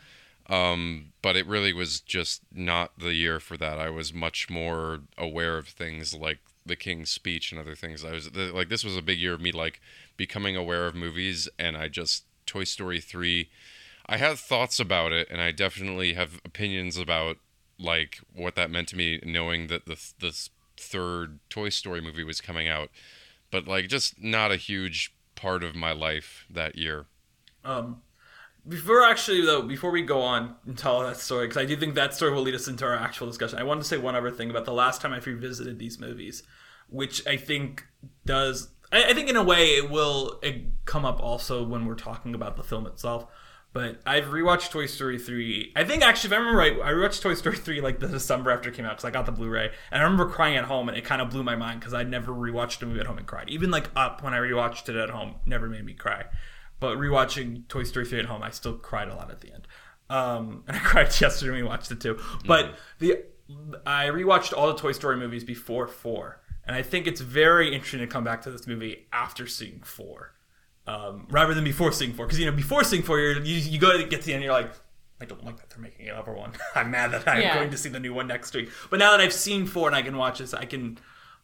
Um, 0.48 1.12
but 1.22 1.36
it 1.36 1.46
really 1.46 1.72
was 1.72 2.00
just 2.00 2.42
not 2.52 2.98
the 2.98 3.12
year 3.14 3.40
for 3.40 3.56
that. 3.56 3.78
I 3.78 3.90
was 3.90 4.12
much 4.14 4.48
more 4.48 5.00
aware 5.18 5.58
of 5.58 5.68
things 5.68 6.14
like 6.14 6.38
the 6.64 6.76
King's 6.76 7.10
Speech 7.10 7.52
and 7.52 7.60
other 7.60 7.74
things. 7.74 8.04
I 8.04 8.12
was 8.12 8.30
the, 8.30 8.52
like, 8.52 8.68
this 8.68 8.84
was 8.84 8.96
a 8.96 9.02
big 9.02 9.18
year 9.18 9.34
of 9.34 9.40
me 9.40 9.52
like 9.52 9.80
becoming 10.16 10.56
aware 10.56 10.86
of 10.86 10.94
movies, 10.94 11.48
and 11.58 11.76
I 11.76 11.88
just 11.88 12.24
Toy 12.46 12.64
Story 12.64 13.00
three. 13.00 13.50
I 14.06 14.16
have 14.16 14.40
thoughts 14.40 14.80
about 14.80 15.12
it, 15.12 15.28
and 15.30 15.40
I 15.40 15.52
definitely 15.52 16.14
have 16.14 16.40
opinions 16.44 16.96
about 16.96 17.36
like 17.78 18.20
what 18.34 18.56
that 18.56 18.70
meant 18.70 18.88
to 18.88 18.96
me, 18.96 19.20
knowing 19.24 19.68
that 19.68 19.86
the 19.86 19.98
the 20.18 20.48
third 20.76 21.40
Toy 21.48 21.68
Story 21.68 22.00
movie 22.00 22.24
was 22.24 22.40
coming 22.40 22.68
out, 22.68 22.90
but 23.50 23.66
like 23.66 23.88
just 23.88 24.20
not 24.22 24.50
a 24.50 24.56
huge 24.56 25.14
part 25.34 25.62
of 25.62 25.74
my 25.74 25.92
life 25.92 26.44
that 26.50 26.76
year. 26.76 27.06
Um, 27.64 28.02
before 28.68 29.04
actually 29.04 29.42
though, 29.42 29.62
before 29.62 29.90
we 29.90 30.02
go 30.02 30.20
on 30.20 30.54
and 30.66 30.76
tell 30.76 31.00
that 31.00 31.16
story, 31.16 31.46
because 31.46 31.62
I 31.62 31.64
do 31.64 31.76
think 31.76 31.94
that 31.94 32.14
story 32.14 32.32
will 32.32 32.42
lead 32.42 32.54
us 32.54 32.68
into 32.68 32.84
our 32.84 32.96
actual 32.96 33.26
discussion. 33.26 33.58
I 33.58 33.62
wanted 33.62 33.82
to 33.82 33.88
say 33.88 33.98
one 33.98 34.14
other 34.16 34.30
thing 34.30 34.50
about 34.50 34.64
the 34.64 34.72
last 34.72 35.00
time 35.00 35.12
I 35.12 35.18
revisited 35.18 35.78
these 35.78 35.98
movies, 35.98 36.42
which 36.88 37.26
I 37.26 37.36
think 37.36 37.86
does. 38.24 38.68
I, 38.92 39.10
I 39.10 39.14
think 39.14 39.28
in 39.28 39.36
a 39.36 39.42
way 39.42 39.68
it 39.70 39.90
will 39.90 40.38
it 40.42 40.84
come 40.84 41.04
up 41.04 41.20
also 41.22 41.64
when 41.64 41.86
we're 41.86 41.94
talking 41.94 42.34
about 42.34 42.56
the 42.56 42.62
film 42.62 42.86
itself. 42.86 43.26
But 43.72 44.00
I've 44.04 44.24
rewatched 44.24 44.70
Toy 44.70 44.86
Story 44.86 45.16
3. 45.16 45.74
I 45.76 45.84
think 45.84 46.02
actually, 46.02 46.28
if 46.28 46.32
I 46.32 46.36
remember 46.38 46.58
right, 46.58 46.72
I 46.82 46.90
rewatched 46.90 47.22
Toy 47.22 47.34
Story 47.34 47.56
3 47.56 47.80
like 47.80 48.00
the 48.00 48.08
December 48.08 48.50
after 48.50 48.68
it 48.68 48.74
came 48.74 48.84
out 48.84 48.92
because 48.96 49.04
I 49.04 49.12
got 49.12 49.26
the 49.26 49.32
Blu-ray, 49.32 49.70
and 49.92 50.00
I 50.00 50.04
remember 50.04 50.26
crying 50.26 50.56
at 50.56 50.64
home, 50.64 50.88
and 50.88 50.98
it 50.98 51.04
kind 51.04 51.22
of 51.22 51.30
blew 51.30 51.44
my 51.44 51.54
mind 51.54 51.78
because 51.78 51.94
I'd 51.94 52.10
never 52.10 52.32
rewatched 52.32 52.82
a 52.82 52.86
movie 52.86 52.98
at 52.98 53.06
home 53.06 53.18
and 53.18 53.28
cried. 53.28 53.48
Even 53.48 53.70
like 53.70 53.88
Up, 53.94 54.24
when 54.24 54.34
I 54.34 54.38
rewatched 54.38 54.88
it 54.88 54.96
at 54.96 55.10
home, 55.10 55.36
never 55.46 55.68
made 55.68 55.84
me 55.84 55.92
cry. 55.92 56.24
But 56.80 56.96
rewatching 56.96 57.68
Toy 57.68 57.82
Story 57.84 58.06
3 58.06 58.20
at 58.20 58.24
home, 58.26 58.42
I 58.42 58.50
still 58.50 58.74
cried 58.74 59.08
a 59.08 59.14
lot 59.14 59.30
at 59.30 59.40
the 59.40 59.52
end. 59.52 59.68
Um, 60.08 60.64
and 60.68 60.76
I 60.76 60.80
cried 60.80 61.20
yesterday 61.20 61.52
when 61.52 61.62
we 61.62 61.68
watched 61.68 61.90
it 61.90 62.00
too. 62.00 62.18
But 62.46 62.76
the 62.98 63.24
I 63.86 64.06
rewatched 64.06 64.52
all 64.56 64.68
the 64.68 64.74
Toy 64.78 64.92
Story 64.92 65.16
movies 65.16 65.44
before 65.44 65.86
four, 65.86 66.40
and 66.66 66.74
I 66.74 66.82
think 66.82 67.06
it's 67.06 67.20
very 67.20 67.72
interesting 67.74 68.00
to 68.00 68.06
come 68.06 68.24
back 68.24 68.42
to 68.42 68.50
this 68.50 68.66
movie 68.66 69.06
after 69.12 69.46
seeing 69.46 69.80
four, 69.84 70.34
um, 70.86 71.26
rather 71.30 71.52
than 71.54 71.64
before 71.64 71.92
seeing 71.92 72.12
four. 72.12 72.26
Because 72.26 72.38
you 72.38 72.46
know, 72.46 72.52
before 72.56 72.84
seeing 72.84 73.02
four, 73.02 73.18
you're, 73.18 73.42
you 73.42 73.56
you 73.56 73.78
go 73.78 73.96
to 73.96 74.04
get 74.04 74.20
to 74.20 74.26
the 74.26 74.34
end, 74.34 74.42
you're 74.44 74.52
like, 74.52 74.72
I 75.20 75.24
don't 75.24 75.44
like 75.44 75.56
that 75.58 75.68
they're 75.70 75.78
making 75.82 76.08
another 76.08 76.32
one. 76.32 76.52
I'm 76.74 76.90
mad 76.90 77.10
that 77.10 77.26
I'm 77.28 77.40
Yeah. 77.42 77.54
going 77.56 77.70
to 77.70 77.76
see 77.76 77.88
the 77.88 78.00
new 78.00 78.14
one 78.14 78.26
next 78.28 78.54
week. 78.54 78.70
But 78.88 78.98
now 79.00 79.10
that 79.10 79.20
I've 79.20 79.32
seen 79.32 79.66
four 79.66 79.86
and 79.88 79.96
I 79.96 80.02
can 80.02 80.16
watch 80.16 80.38
this, 80.38 80.54
I 80.54 80.64
can 80.64 80.98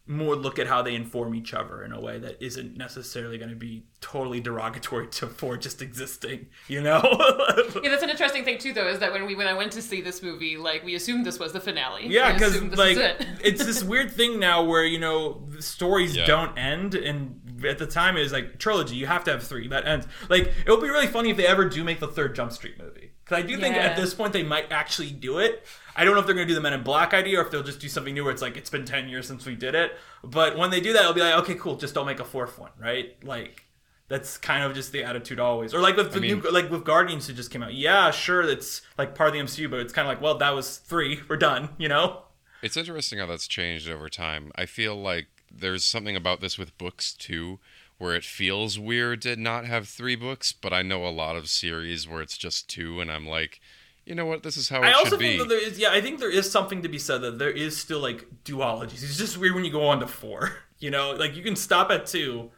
more 0.07 0.35
look 0.35 0.57
at 0.59 0.67
how 0.67 0.81
they 0.81 0.95
inform 0.95 1.35
each 1.35 1.53
other 1.53 1.83
in 1.83 1.91
a 1.91 1.99
way 1.99 2.17
that 2.19 2.41
isn't 2.41 2.77
necessarily 2.77 3.37
going 3.37 3.49
to 3.49 3.55
be 3.55 3.83
totally 3.99 4.39
derogatory 4.39 5.07
to 5.07 5.27
for 5.27 5.57
just 5.57 5.81
existing. 5.81 6.47
You 6.67 6.81
know? 6.81 7.01
Yeah, 7.83 7.89
that's 7.91 8.03
an 8.03 8.09
interesting 8.09 8.43
thing 8.43 8.57
too, 8.57 8.73
though, 8.73 8.87
is 8.87 8.99
that 8.99 9.11
when 9.11 9.25
we 9.25 9.35
when 9.35 9.47
I 9.47 9.53
went 9.53 9.71
to 9.73 9.81
see 9.81 10.01
this 10.01 10.23
movie, 10.23 10.57
like 10.57 10.83
we 10.83 10.95
assumed 10.95 11.25
this 11.25 11.37
was 11.39 11.53
the 11.53 11.59
finale. 11.59 12.07
Yeah, 12.07 12.33
because 12.33 12.61
like 12.77 12.97
it. 12.97 13.25
it's 13.43 13.63
this 13.63 13.83
weird 13.83 14.11
thing 14.11 14.39
now 14.39 14.63
where 14.63 14.83
you 14.83 14.99
know 14.99 15.43
the 15.49 15.61
stories 15.61 16.15
Yeah. 16.15 16.25
don't 16.25 16.57
end, 16.57 16.95
and 16.95 17.63
at 17.67 17.77
the 17.77 17.85
time 17.87 18.17
it 18.17 18.21
was 18.21 18.31
like 18.31 18.57
trilogy. 18.59 18.95
You 18.95 19.05
have 19.07 19.23
to 19.25 19.31
have 19.31 19.43
three 19.43 19.67
that 19.69 19.85
ends. 19.87 20.07
Like 20.29 20.53
it 20.65 20.69
would 20.71 20.81
be 20.81 20.89
really 20.89 21.07
funny 21.07 21.29
if 21.29 21.37
they 21.37 21.45
ever 21.47 21.67
do 21.69 21.83
make 21.83 21.99
the 21.99 22.07
third 22.07 22.35
Jump 22.35 22.51
Street 22.51 22.77
movie, 22.79 23.11
because 23.23 23.43
I 23.43 23.47
do 23.47 23.57
think 23.59 23.75
Yeah. 23.75 23.83
at 23.83 23.97
this 23.97 24.13
point 24.13 24.33
they 24.33 24.43
might 24.43 24.71
actually 24.71 25.11
do 25.11 25.39
it. 25.39 25.63
I 25.97 26.05
don't 26.05 26.13
know 26.13 26.21
if 26.21 26.25
they're 26.25 26.35
gonna 26.35 26.47
do 26.47 26.53
the 26.55 26.61
Men 26.61 26.73
in 26.73 26.83
Black 26.83 27.13
idea 27.13 27.39
or 27.39 27.41
if 27.43 27.51
they'll 27.51 27.63
just 27.63 27.81
do 27.81 27.89
something 27.89 28.13
new 28.13 28.23
where 28.23 28.31
it's 28.31 28.41
like 28.41 28.55
it's 28.55 28.69
been 28.69 28.85
ten 28.85 29.09
years 29.09 29.27
since 29.27 29.45
we 29.45 29.55
did 29.55 29.75
it. 29.75 29.97
But 30.23 30.57
when 30.57 30.69
they 30.69 30.79
do 30.79 30.93
that, 30.93 31.01
it'll 31.01 31.13
be 31.13 31.21
like 31.21 31.33
okay, 31.39 31.55
cool, 31.55 31.75
just 31.75 31.93
don't 31.93 32.05
make 32.05 32.19
a 32.21 32.25
fourth 32.25 32.57
one, 32.57 32.71
right? 32.79 33.15
Like. 33.23 33.63
That's 34.09 34.37
kind 34.37 34.63
of 34.63 34.73
just 34.73 34.93
the 34.93 35.03
attitude 35.03 35.37
always, 35.37 35.73
or 35.73 35.81
like 35.81 35.97
with 35.97 36.13
the 36.13 36.21
mean- 36.21 36.39
new, 36.39 36.49
like 36.49 36.71
with 36.71 36.85
Guardians 36.85 37.27
who 37.27 37.33
just 37.33 37.51
came 37.51 37.61
out. 37.61 37.73
Yeah, 37.73 38.09
sure, 38.11 38.41
it's 38.43 38.81
like 38.97 39.15
part 39.15 39.27
of 39.27 39.33
the 39.33 39.41
MCU, 39.41 39.69
but 39.69 39.81
it's 39.81 39.91
kind 39.91 40.07
of 40.07 40.09
like, 40.09 40.21
well, 40.21 40.37
that 40.37 40.55
was 40.55 40.77
three, 40.77 41.19
we're 41.29 41.35
done, 41.35 41.71
you 41.77 41.89
know? 41.89 42.23
It's 42.63 42.77
interesting 42.77 43.19
how 43.19 43.25
that's 43.25 43.49
changed 43.49 43.89
over 43.89 44.07
time. 44.07 44.53
I 44.55 44.65
feel 44.65 44.95
like 44.95 45.27
there's 45.51 45.83
something 45.83 46.15
about 46.15 46.39
this 46.39 46.57
with 46.57 46.77
books 46.77 47.11
too, 47.11 47.59
where 47.97 48.15
it 48.15 48.23
feels 48.23 48.79
weird 48.79 49.23
to 49.23 49.35
not 49.35 49.65
have 49.65 49.89
three 49.89 50.15
books, 50.15 50.53
but 50.53 50.71
I 50.71 50.83
know 50.83 51.05
a 51.05 51.09
lot 51.09 51.35
of 51.35 51.49
series 51.49 52.07
where 52.07 52.21
it's 52.21 52.37
just 52.37 52.69
two, 52.69 53.01
and 53.01 53.11
I'm 53.11 53.27
like, 53.27 53.59
you 54.07 54.15
know 54.15 54.25
what, 54.25 54.41
this 54.41 54.55
is 54.55 54.69
how 54.69 54.81
it 54.81 54.85
I 54.85 54.93
also 54.93 55.11
should 55.11 55.19
think 55.19 55.33
be. 55.33 55.37
that 55.39 55.49
there 55.49 55.61
is, 55.61 55.77
yeah, 55.77 55.89
I 55.91 55.99
think 55.99 56.19
there 56.19 56.31
is 56.31 56.49
something 56.49 56.81
to 56.81 56.87
be 56.87 56.97
said 56.97 57.21
that 57.21 57.39
there 57.39 57.51
is 57.51 57.77
still 57.77 57.99
like 57.99 58.25
duologies. 58.45 59.03
It's 59.03 59.17
just 59.17 59.37
weird 59.37 59.53
when 59.53 59.65
you 59.65 59.71
go 59.71 59.85
on 59.87 59.99
to 59.99 60.07
four. 60.07 60.51
You 60.79 60.91
know, 60.91 61.13
like 61.13 61.35
you 61.35 61.41
can 61.41 61.55
stop 61.55 61.89
at 61.89 62.05
two, 62.05 62.51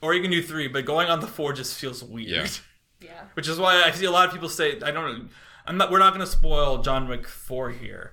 or 0.00 0.14
you 0.14 0.22
can 0.22 0.30
do 0.30 0.40
three, 0.40 0.68
but 0.68 0.84
going 0.84 1.08
on 1.08 1.18
to 1.20 1.26
four 1.26 1.52
just 1.52 1.76
feels 1.76 2.00
weird. 2.00 2.28
Yeah. 2.28 2.46
yeah. 3.00 3.22
Which 3.34 3.48
is 3.48 3.58
why 3.58 3.82
I 3.82 3.90
see 3.90 4.04
a 4.04 4.10
lot 4.12 4.28
of 4.28 4.32
people 4.32 4.48
say, 4.48 4.80
I 4.80 4.92
don't, 4.92 5.28
I'm 5.66 5.76
not, 5.76 5.90
we're 5.90 5.98
not 5.98 6.14
going 6.14 6.24
to 6.24 6.30
spoil 6.30 6.78
John 6.78 7.08
Wick 7.08 7.26
four 7.26 7.70
here, 7.70 8.12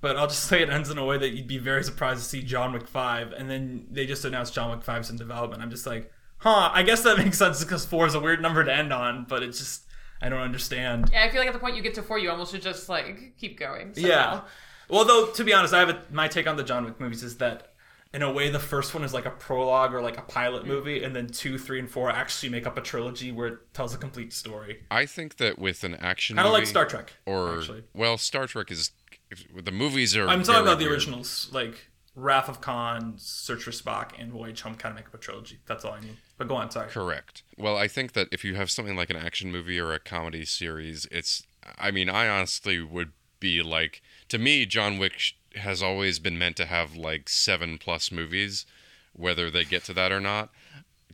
but 0.00 0.16
I'll 0.16 0.28
just 0.28 0.44
say 0.48 0.62
it 0.62 0.70
ends 0.70 0.88
in 0.88 0.98
a 0.98 1.04
way 1.04 1.18
that 1.18 1.30
you'd 1.30 1.48
be 1.48 1.58
very 1.58 1.82
surprised 1.82 2.22
to 2.22 2.28
see 2.28 2.42
John 2.42 2.72
Wick 2.72 2.86
five, 2.86 3.32
and 3.32 3.50
then 3.50 3.88
they 3.90 4.06
just 4.06 4.24
announced 4.24 4.54
John 4.54 4.70
Wick 4.70 4.84
five's 4.84 5.10
in 5.10 5.16
development. 5.16 5.60
I'm 5.60 5.70
just 5.72 5.84
like, 5.84 6.12
huh, 6.36 6.70
I 6.72 6.84
guess 6.84 7.02
that 7.02 7.18
makes 7.18 7.38
sense 7.38 7.64
because 7.64 7.84
four 7.84 8.06
is 8.06 8.14
a 8.14 8.20
weird 8.20 8.40
number 8.40 8.62
to 8.62 8.72
end 8.72 8.92
on, 8.92 9.26
but 9.28 9.42
it's 9.42 9.58
just 9.58 9.82
I 10.22 10.28
don't 10.28 10.40
understand. 10.40 11.10
Yeah, 11.12 11.24
I 11.24 11.30
feel 11.30 11.40
like 11.40 11.48
at 11.48 11.54
the 11.54 11.58
point 11.58 11.76
you 11.76 11.82
get 11.82 11.94
to 11.94 12.02
four, 12.02 12.18
you 12.18 12.30
almost 12.30 12.52
should 12.52 12.62
just 12.62 12.88
like 12.88 13.34
keep 13.38 13.58
going. 13.58 13.94
somehow. 13.94 14.08
Yeah. 14.08 14.40
Well, 14.88 15.04
though, 15.04 15.26
to 15.26 15.44
be 15.44 15.52
honest, 15.52 15.72
I 15.72 15.80
have 15.80 15.88
a, 15.88 16.02
my 16.10 16.28
take 16.28 16.46
on 16.46 16.56
the 16.56 16.64
John 16.64 16.84
Wick 16.84 17.00
movies 17.00 17.22
is 17.22 17.38
that, 17.38 17.74
in 18.12 18.22
a 18.22 18.32
way, 18.32 18.50
the 18.50 18.58
first 18.58 18.92
one 18.92 19.04
is 19.04 19.14
like 19.14 19.24
a 19.24 19.30
prologue 19.30 19.94
or 19.94 20.02
like 20.02 20.18
a 20.18 20.22
pilot 20.22 20.64
mm. 20.64 20.68
movie, 20.68 21.04
and 21.04 21.14
then 21.14 21.28
two, 21.28 21.58
three, 21.58 21.78
and 21.78 21.88
four 21.88 22.10
actually 22.10 22.48
make 22.48 22.66
up 22.66 22.76
a 22.76 22.80
trilogy 22.80 23.30
where 23.30 23.46
it 23.46 23.72
tells 23.72 23.94
a 23.94 23.98
complete 23.98 24.32
story. 24.32 24.80
I 24.90 25.06
think 25.06 25.36
that 25.36 25.58
with 25.58 25.84
an 25.84 25.94
action 25.94 26.36
Kind 26.36 26.46
of 26.46 26.52
movie, 26.52 26.62
like 26.62 26.68
Star 26.68 26.86
Trek. 26.86 27.12
or 27.24 27.58
actually. 27.58 27.84
well, 27.94 28.18
Star 28.18 28.46
Trek 28.46 28.70
is 28.72 28.90
the 29.54 29.72
movies 29.72 30.16
are. 30.16 30.26
I'm 30.26 30.42
talking 30.42 30.62
about 30.62 30.78
the 30.78 30.86
weird. 30.86 30.94
originals, 30.94 31.48
like 31.52 31.88
Wrath 32.16 32.48
of 32.48 32.60
Khan, 32.60 33.14
Search 33.16 33.62
for 33.62 33.70
Spock, 33.70 34.10
and 34.18 34.32
Voyage 34.32 34.60
Home, 34.62 34.74
kind 34.74 34.92
of 34.92 34.96
make 34.96 35.06
up 35.06 35.14
a 35.14 35.18
trilogy. 35.18 35.60
That's 35.66 35.84
all 35.84 35.92
I 35.92 36.00
mean. 36.00 36.16
But 36.40 36.48
go 36.48 36.54
on, 36.56 36.70
sorry. 36.70 36.88
Correct. 36.88 37.42
Well, 37.58 37.76
I 37.76 37.86
think 37.86 38.14
that 38.14 38.28
if 38.32 38.46
you 38.46 38.54
have 38.54 38.70
something 38.70 38.96
like 38.96 39.10
an 39.10 39.16
action 39.16 39.52
movie 39.52 39.78
or 39.78 39.92
a 39.92 39.98
comedy 40.00 40.46
series, 40.46 41.06
it's. 41.10 41.42
I 41.78 41.90
mean, 41.90 42.08
I 42.08 42.28
honestly 42.28 42.80
would 42.80 43.12
be 43.40 43.62
like, 43.62 44.00
to 44.30 44.38
me, 44.38 44.64
John 44.64 44.96
Wick 44.96 45.34
has 45.56 45.82
always 45.82 46.18
been 46.18 46.38
meant 46.38 46.56
to 46.56 46.64
have 46.64 46.96
like 46.96 47.28
seven 47.28 47.76
plus 47.76 48.10
movies, 48.10 48.64
whether 49.12 49.50
they 49.50 49.64
get 49.64 49.84
to 49.84 49.92
that 49.92 50.12
or 50.12 50.18
not. 50.20 50.48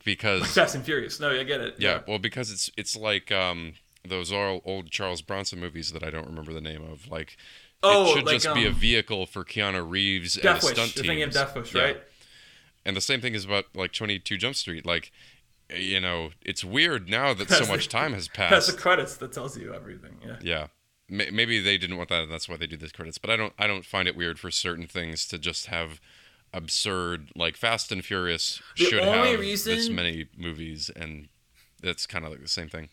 because 0.04 0.46
Fast 0.54 0.76
and 0.76 0.84
Furious. 0.84 1.18
No, 1.18 1.30
I 1.32 1.42
get 1.42 1.60
it. 1.60 1.74
yeah, 1.78 2.02
well, 2.06 2.20
because 2.20 2.52
it's 2.52 2.70
it's 2.76 2.94
like 2.94 3.32
um, 3.32 3.72
those 4.06 4.30
old, 4.30 4.62
old 4.64 4.92
Charles 4.92 5.22
Bronson 5.22 5.58
movies 5.58 5.90
that 5.90 6.04
I 6.04 6.10
don't 6.10 6.26
remember 6.28 6.52
the 6.52 6.60
name 6.60 6.82
of. 6.88 7.10
Like, 7.10 7.36
Oh, 7.82 8.04
it 8.04 8.14
should 8.14 8.26
like, 8.26 8.40
just 8.40 8.54
be 8.54 8.64
a 8.64 8.68
um, 8.68 8.74
vehicle 8.74 9.26
for 9.26 9.44
Keanu 9.44 9.84
Reeves 9.90 10.36
and 10.36 10.44
Death 10.44 10.60
the 10.60 10.66
Wish. 10.68 10.74
stunt 10.76 10.94
You're 10.94 11.04
thinking 11.04 11.22
of 11.24 11.30
teams. 11.30 11.34
Death 11.34 11.56
Wish, 11.56 11.74
Yeah. 11.74 11.94
And 12.86 12.96
the 12.96 13.00
same 13.02 13.20
thing 13.20 13.34
is 13.34 13.44
about 13.44 13.64
like 13.74 13.92
22 13.92 14.36
Jump 14.38 14.54
Street. 14.54 14.86
Like, 14.86 15.10
you 15.74 16.00
know, 16.00 16.30
it's 16.42 16.64
weird 16.64 17.08
now 17.08 17.34
that 17.34 17.50
so 17.50 17.66
much 17.66 17.88
time 17.88 18.12
has 18.14 18.28
passed. 18.34 18.50
That's 18.52 18.66
the 18.72 18.80
credits 18.80 19.16
that 19.16 19.32
tells 19.32 19.58
you 19.58 19.74
everything. 19.74 20.18
Yeah. 20.24 20.36
Yeah. 20.40 20.66
Maybe 21.08 21.60
they 21.60 21.78
didn't 21.78 21.98
want 21.98 22.08
that, 22.08 22.22
and 22.24 22.32
that's 22.32 22.48
why 22.48 22.56
they 22.56 22.66
do 22.66 22.76
this 22.76 22.90
credits. 22.92 23.18
But 23.18 23.30
I 23.30 23.36
don't. 23.36 23.52
I 23.58 23.66
don't 23.68 23.84
find 23.84 24.08
it 24.08 24.16
weird 24.16 24.40
for 24.40 24.50
certain 24.50 24.86
things 24.88 25.24
to 25.28 25.38
just 25.38 25.66
have 25.66 26.00
absurd, 26.52 27.30
like 27.36 27.56
Fast 27.56 27.92
and 27.92 28.04
Furious 28.04 28.60
The 28.76 28.84
should 28.86 28.98
only 29.00 29.30
have 29.32 29.40
this 29.40 29.66
reason- 29.66 29.94
many 29.94 30.26
movies, 30.36 30.90
and 30.96 31.28
that's 31.80 32.06
kind 32.08 32.24
of 32.24 32.32
like 32.32 32.40
the 32.42 32.48
same 32.48 32.68
thing. 32.68 32.88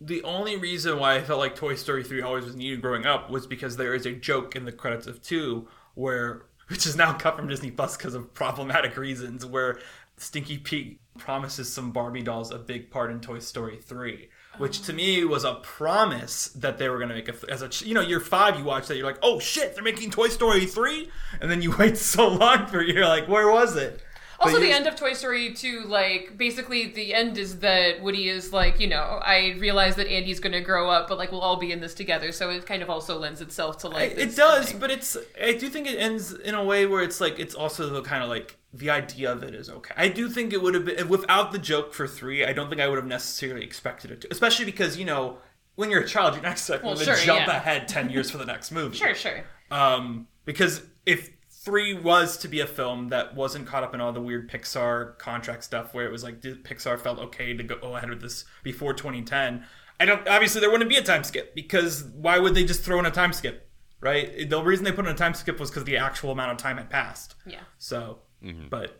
The 0.00 0.22
only 0.22 0.56
reason 0.56 0.98
why 0.98 1.16
I 1.16 1.20
felt 1.22 1.38
like 1.38 1.54
Toy 1.54 1.74
Story 1.74 2.02
3 2.02 2.22
always 2.22 2.44
was 2.44 2.56
needed 2.56 2.80
growing 2.82 3.04
up 3.06 3.30
was 3.30 3.46
because 3.46 3.76
there 3.76 3.94
is 3.94 4.04
a 4.06 4.12
joke 4.12 4.56
in 4.56 4.64
the 4.64 4.72
credits 4.72 5.06
of 5.06 5.22
2 5.22 5.68
where, 5.94 6.42
which 6.72 6.86
is 6.86 6.96
now 6.96 7.12
cut 7.12 7.36
from 7.36 7.48
Disney 7.48 7.70
Plus 7.70 7.98
because 7.98 8.14
of 8.14 8.32
problematic 8.32 8.96
reasons, 8.96 9.44
where 9.44 9.78
Stinky 10.16 10.56
Pete 10.56 10.98
promises 11.18 11.70
some 11.70 11.92
Barbie 11.92 12.22
dolls 12.22 12.50
a 12.50 12.58
big 12.58 12.90
part 12.90 13.10
in 13.10 13.20
Toy 13.20 13.40
Story 13.40 13.76
3. 13.76 14.30
Which 14.56 14.80
to 14.82 14.94
me 14.94 15.22
was 15.24 15.44
a 15.44 15.56
promise 15.56 16.48
that 16.48 16.78
they 16.78 16.88
were 16.88 16.96
going 16.96 17.10
to 17.10 17.14
make 17.14 17.28
a. 17.28 17.34
As 17.50 17.62
a 17.62 17.86
you 17.86 17.92
know, 17.92 18.00
year 18.00 18.20
five, 18.20 18.58
you 18.58 18.64
watch 18.64 18.88
that, 18.88 18.96
you're 18.96 19.06
like, 19.06 19.18
oh 19.22 19.38
shit, 19.38 19.74
they're 19.74 19.84
making 19.84 20.10
Toy 20.10 20.28
Story 20.28 20.64
3? 20.64 21.10
And 21.42 21.50
then 21.50 21.60
you 21.60 21.76
wait 21.78 21.98
so 21.98 22.28
long 22.28 22.66
for 22.66 22.80
it, 22.80 22.88
you're 22.88 23.06
like, 23.06 23.28
where 23.28 23.50
was 23.50 23.76
it? 23.76 24.02
Also, 24.42 24.60
the 24.60 24.72
end 24.72 24.86
of 24.86 24.96
Toy 24.96 25.12
Story 25.12 25.52
2, 25.54 25.82
like, 25.84 26.36
basically 26.36 26.86
the 26.86 27.14
end 27.14 27.38
is 27.38 27.60
that 27.60 28.02
Woody 28.02 28.28
is 28.28 28.52
like, 28.52 28.80
you 28.80 28.86
know, 28.88 29.20
I 29.24 29.56
realize 29.58 29.96
that 29.96 30.06
Andy's 30.08 30.40
going 30.40 30.52
to 30.52 30.60
grow 30.60 30.90
up, 30.90 31.08
but, 31.08 31.18
like, 31.18 31.30
we'll 31.32 31.40
all 31.40 31.56
be 31.56 31.72
in 31.72 31.80
this 31.80 31.94
together. 31.94 32.32
So 32.32 32.50
it 32.50 32.66
kind 32.66 32.82
of 32.82 32.90
also 32.90 33.18
lends 33.18 33.40
itself 33.40 33.78
to, 33.78 33.88
like, 33.88 34.12
it 34.18 34.36
does, 34.36 34.66
ending. 34.66 34.80
but 34.80 34.90
it's. 34.90 35.16
I 35.42 35.52
do 35.52 35.68
think 35.68 35.86
it 35.86 35.98
ends 35.98 36.32
in 36.32 36.54
a 36.54 36.64
way 36.64 36.86
where 36.86 37.02
it's 37.02 37.20
like 37.20 37.38
it's 37.38 37.54
also 37.54 37.88
the 37.88 38.02
kind 38.02 38.22
of 38.22 38.28
like 38.28 38.56
the 38.72 38.90
idea 38.90 39.30
of 39.30 39.42
it 39.42 39.54
is 39.54 39.68
okay. 39.68 39.94
I 39.96 40.08
do 40.08 40.28
think 40.28 40.52
it 40.52 40.62
would 40.62 40.74
have 40.74 40.84
been 40.84 41.08
without 41.08 41.52
the 41.52 41.58
joke 41.58 41.94
for 41.94 42.06
three. 42.06 42.44
I 42.44 42.52
don't 42.52 42.68
think 42.68 42.80
I 42.80 42.88
would 42.88 42.96
have 42.98 43.06
necessarily 43.06 43.64
expected 43.64 44.10
it 44.10 44.20
to, 44.22 44.28
especially 44.30 44.64
because 44.64 44.96
you 44.96 45.04
know 45.04 45.38
when 45.74 45.90
you're 45.90 46.02
a 46.02 46.06
child, 46.06 46.34
you're 46.34 46.42
not 46.42 46.52
expecting 46.52 46.86
Well, 46.86 46.96
them 46.96 47.04
sure, 47.04 47.16
to 47.16 47.24
jump 47.24 47.46
yeah. 47.46 47.56
ahead 47.56 47.88
ten 47.88 48.10
years 48.10 48.30
for 48.30 48.38
the 48.38 48.46
next 48.46 48.70
movie. 48.78 48.96
Sure, 48.96 49.14
sure. 49.14 49.44
Um, 49.70 50.26
because 50.44 50.82
if 51.06 51.30
three 51.64 51.94
was 51.94 52.36
to 52.38 52.48
be 52.48 52.60
a 52.60 52.66
film 52.66 53.08
that 53.08 53.34
wasn't 53.34 53.66
caught 53.66 53.82
up 53.82 53.94
in 53.94 54.00
all 54.00 54.12
the 54.12 54.20
weird 54.20 54.50
Pixar 54.50 55.16
contract 55.18 55.64
stuff, 55.64 55.94
where 55.94 56.04
it 56.06 56.12
was 56.12 56.22
like 56.22 56.40
did 56.40 56.64
Pixar 56.64 56.98
felt 56.98 57.18
okay 57.18 57.54
to 57.56 57.62
go 57.62 57.96
ahead 57.96 58.10
with 58.10 58.20
this 58.20 58.44
before 58.62 58.92
2010, 58.94 59.64
I 60.00 60.04
don't. 60.04 60.26
Obviously, 60.26 60.60
there 60.60 60.70
wouldn't 60.70 60.90
be 60.90 60.96
a 60.96 61.02
time 61.02 61.22
skip 61.24 61.54
because 61.54 62.04
why 62.14 62.38
would 62.38 62.54
they 62.54 62.64
just 62.64 62.82
throw 62.82 62.98
in 62.98 63.06
a 63.06 63.10
time 63.10 63.32
skip, 63.32 63.68
right? 64.00 64.48
The 64.48 64.60
reason 64.62 64.84
they 64.84 64.92
put 64.92 65.06
in 65.06 65.12
a 65.12 65.16
time 65.16 65.34
skip 65.34 65.60
was 65.60 65.70
because 65.70 65.84
the 65.84 65.96
actual 65.96 66.32
amount 66.32 66.52
of 66.52 66.56
time 66.58 66.76
had 66.78 66.90
passed. 66.90 67.36
Yeah. 67.46 67.60
So, 67.78 68.18
mm-hmm. 68.42 68.68
but. 68.68 68.98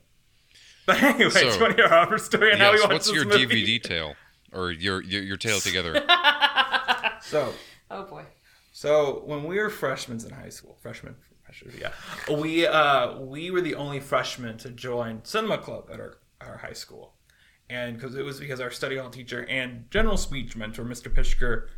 But 0.84 1.00
anyway, 1.02 1.30
So- 1.30 1.46
it's 1.46 1.56
funny 1.56 1.80
our 1.80 1.88
Harper 1.88 2.18
story 2.18 2.52
and 2.52 2.60
how 2.60 2.70
we 2.72 2.78
yes. 2.78 2.82
watched 2.82 2.92
What's 2.92 3.06
this 3.06 3.14
your 3.14 3.24
movie. 3.24 3.64
DVD 3.64 3.82
tale 3.82 4.14
or 4.52 4.72
your 4.72 5.00
your, 5.02 5.22
your 5.22 5.36
tale 5.36 5.60
together? 5.60 6.04
So, 7.22 7.52
Oh, 7.90 8.02
boy. 8.04 8.24
So 8.72 9.22
when 9.26 9.44
we 9.44 9.56
were 9.58 9.70
freshmen 9.70 10.18
in 10.24 10.30
high 10.30 10.48
school, 10.48 10.76
freshmen, 10.82 11.14
freshmen, 11.52 11.80
yeah, 11.80 12.34
we 12.36 12.66
uh, 12.66 13.18
we 13.20 13.50
were 13.50 13.60
the 13.60 13.74
only 13.74 14.00
freshmen 14.00 14.56
to 14.58 14.70
join 14.70 15.20
cinema 15.24 15.58
club 15.58 15.88
at 15.92 16.00
our, 16.00 16.18
our 16.40 16.56
high 16.58 16.72
school, 16.72 17.14
and 17.70 17.96
because 17.96 18.14
it 18.14 18.24
was 18.24 18.40
because 18.40 18.60
our 18.60 18.70
study 18.70 18.96
hall 18.96 19.10
teacher 19.10 19.46
and 19.48 19.90
general 19.90 20.16
speech 20.16 20.56
mentor, 20.56 20.84
Mr. 20.84 21.12
Pishker, 21.12 21.68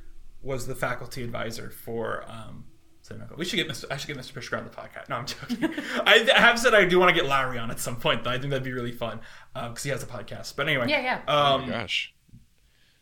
was 0.43 0.66
the 0.66 0.75
faculty 0.75 1.22
advisor 1.25 1.70
for 1.70 2.25
um, 2.29 2.64
cinema 3.03 3.27
club. 3.27 3.39
We 3.39 3.45
should 3.45 3.57
get 3.57 3.68
Mr. 3.68 3.85
I 3.91 3.97
should 3.97 4.09
get 4.09 4.16
Mr. 4.18 4.33
Pishker 4.33 4.59
on 4.59 4.64
the 4.64 4.70
podcast. 4.70 5.09
No, 5.09 5.16
I'm 5.16 5.27
joking. 5.27 5.70
I, 6.07 6.29
I 6.37 6.41
have 6.41 6.59
said 6.59 6.75
I 6.75 6.85
do 6.85 6.99
want 6.99 7.14
to 7.14 7.14
get 7.20 7.29
Lowry 7.29 7.59
on 7.59 7.70
at 7.70 7.81
some 7.81 7.97
point, 7.97 8.25
though. 8.25 8.31
I 8.31 8.39
think 8.39 8.51
that'd 8.51 8.64
be 8.64 8.72
really 8.72 8.93
fun 8.93 9.20
because 9.55 9.83
he 9.83 9.91
has 9.91 10.03
a 10.03 10.07
podcast. 10.07 10.57
But 10.57 10.68
anyway, 10.68 10.87
Yeah, 10.89 11.01
yeah. 11.03 11.20
oh 11.29 11.55
Um, 11.57 11.61
my 11.62 11.68
gosh. 11.68 12.14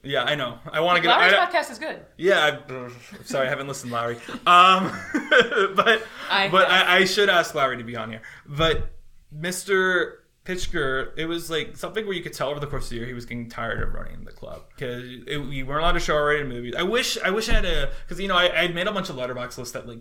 Yeah, 0.03 0.25
I 0.25 0.35
know. 0.35 0.59
I 0.71 0.81
want 0.81 0.97
to 0.97 1.03
get. 1.03 1.09
Lowry's 1.11 1.35
I, 1.35 1.47
podcast 1.47 1.71
is 1.71 1.79
good. 1.79 2.01
yeah, 2.17 2.59
I, 2.69 2.89
sorry, 3.25 3.47
I 3.47 3.51
haven't 3.51 3.69
listened, 3.69 3.93
Lowry. 3.93 4.17
Um, 4.47 4.93
but 5.77 6.05
I 6.31 6.49
but. 6.51 6.69
I, 6.69 6.99
I 6.99 7.05
should 7.05 7.29
ask 7.29 7.55
Lowry 7.55 7.77
to 7.77 7.85
be 7.85 7.97
on 7.97 8.11
here. 8.11 8.23
But 8.45 8.91
Mr. 9.35 10.15
Pishker, 10.45 11.13
it 11.17 11.27
was 11.27 11.51
like 11.51 11.77
something 11.77 12.05
where 12.05 12.15
you 12.15 12.23
could 12.23 12.33
tell 12.33 12.49
over 12.49 12.59
the 12.59 12.67
course 12.67 12.85
of 12.85 12.91
the 12.91 12.97
year 12.97 13.07
he 13.07 13.13
was 13.13 13.27
getting 13.27 13.49
tired 13.49 13.81
of 13.81 13.95
running 13.95 14.25
the 14.25 14.33
club 14.33 14.65
because 14.75 15.05
we 15.27 15.63
weren't 15.63 15.81
allowed 15.83 15.93
to 15.93 16.01
show 16.01 16.17
R-rated 16.17 16.49
movies. 16.49 16.75
I 16.77 16.83
wish 16.83 17.17
I 17.19 17.31
wish 17.31 17.49
I 17.49 17.53
had 17.53 17.65
a 17.65 17.91
because 18.03 18.21
you 18.21 18.27
know 18.27 18.37
I 18.37 18.63
I 18.63 18.69
made 18.69 18.89
a 18.89 18.93
bunch 18.93 19.09
of 19.09 19.17
Letterboxd 19.17 19.59
lists 19.59 19.73
that 19.75 19.87
like 19.87 20.01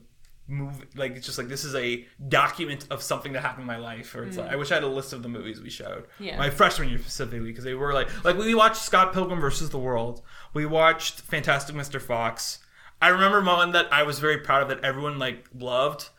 move 0.51 0.85
like 0.95 1.15
it's 1.15 1.25
just 1.25 1.37
like 1.37 1.47
this 1.47 1.63
is 1.63 1.73
a 1.75 2.05
document 2.27 2.85
of 2.91 3.01
something 3.01 3.31
that 3.33 3.41
happened 3.41 3.61
in 3.61 3.67
my 3.67 3.77
life 3.77 4.13
or 4.13 4.23
it's 4.23 4.37
like 4.37 4.51
I 4.51 4.55
wish 4.57 4.69
I 4.71 4.75
had 4.75 4.83
a 4.83 4.87
list 4.87 5.13
of 5.13 5.23
the 5.23 5.29
movies 5.29 5.61
we 5.61 5.69
showed. 5.69 6.05
Yeah. 6.19 6.37
my 6.37 6.49
freshman 6.49 6.89
year 6.89 6.99
specifically 6.99 7.47
because 7.47 7.63
they 7.63 7.73
were 7.73 7.93
like 7.93 8.09
like 8.25 8.37
we 8.37 8.53
watched 8.53 8.81
Scott 8.81 9.13
Pilgrim 9.13 9.39
versus 9.39 9.69
the 9.69 9.79
World. 9.79 10.21
We 10.53 10.65
watched 10.65 11.21
Fantastic 11.21 11.75
Mr. 11.75 12.01
Fox. 12.01 12.59
I 13.01 13.07
remember 13.07 13.41
one 13.41 13.71
that 13.71 13.91
I 13.91 14.03
was 14.03 14.19
very 14.19 14.39
proud 14.39 14.61
of 14.61 14.69
that 14.69 14.83
everyone 14.83 15.17
like 15.17 15.47
loved. 15.57 16.09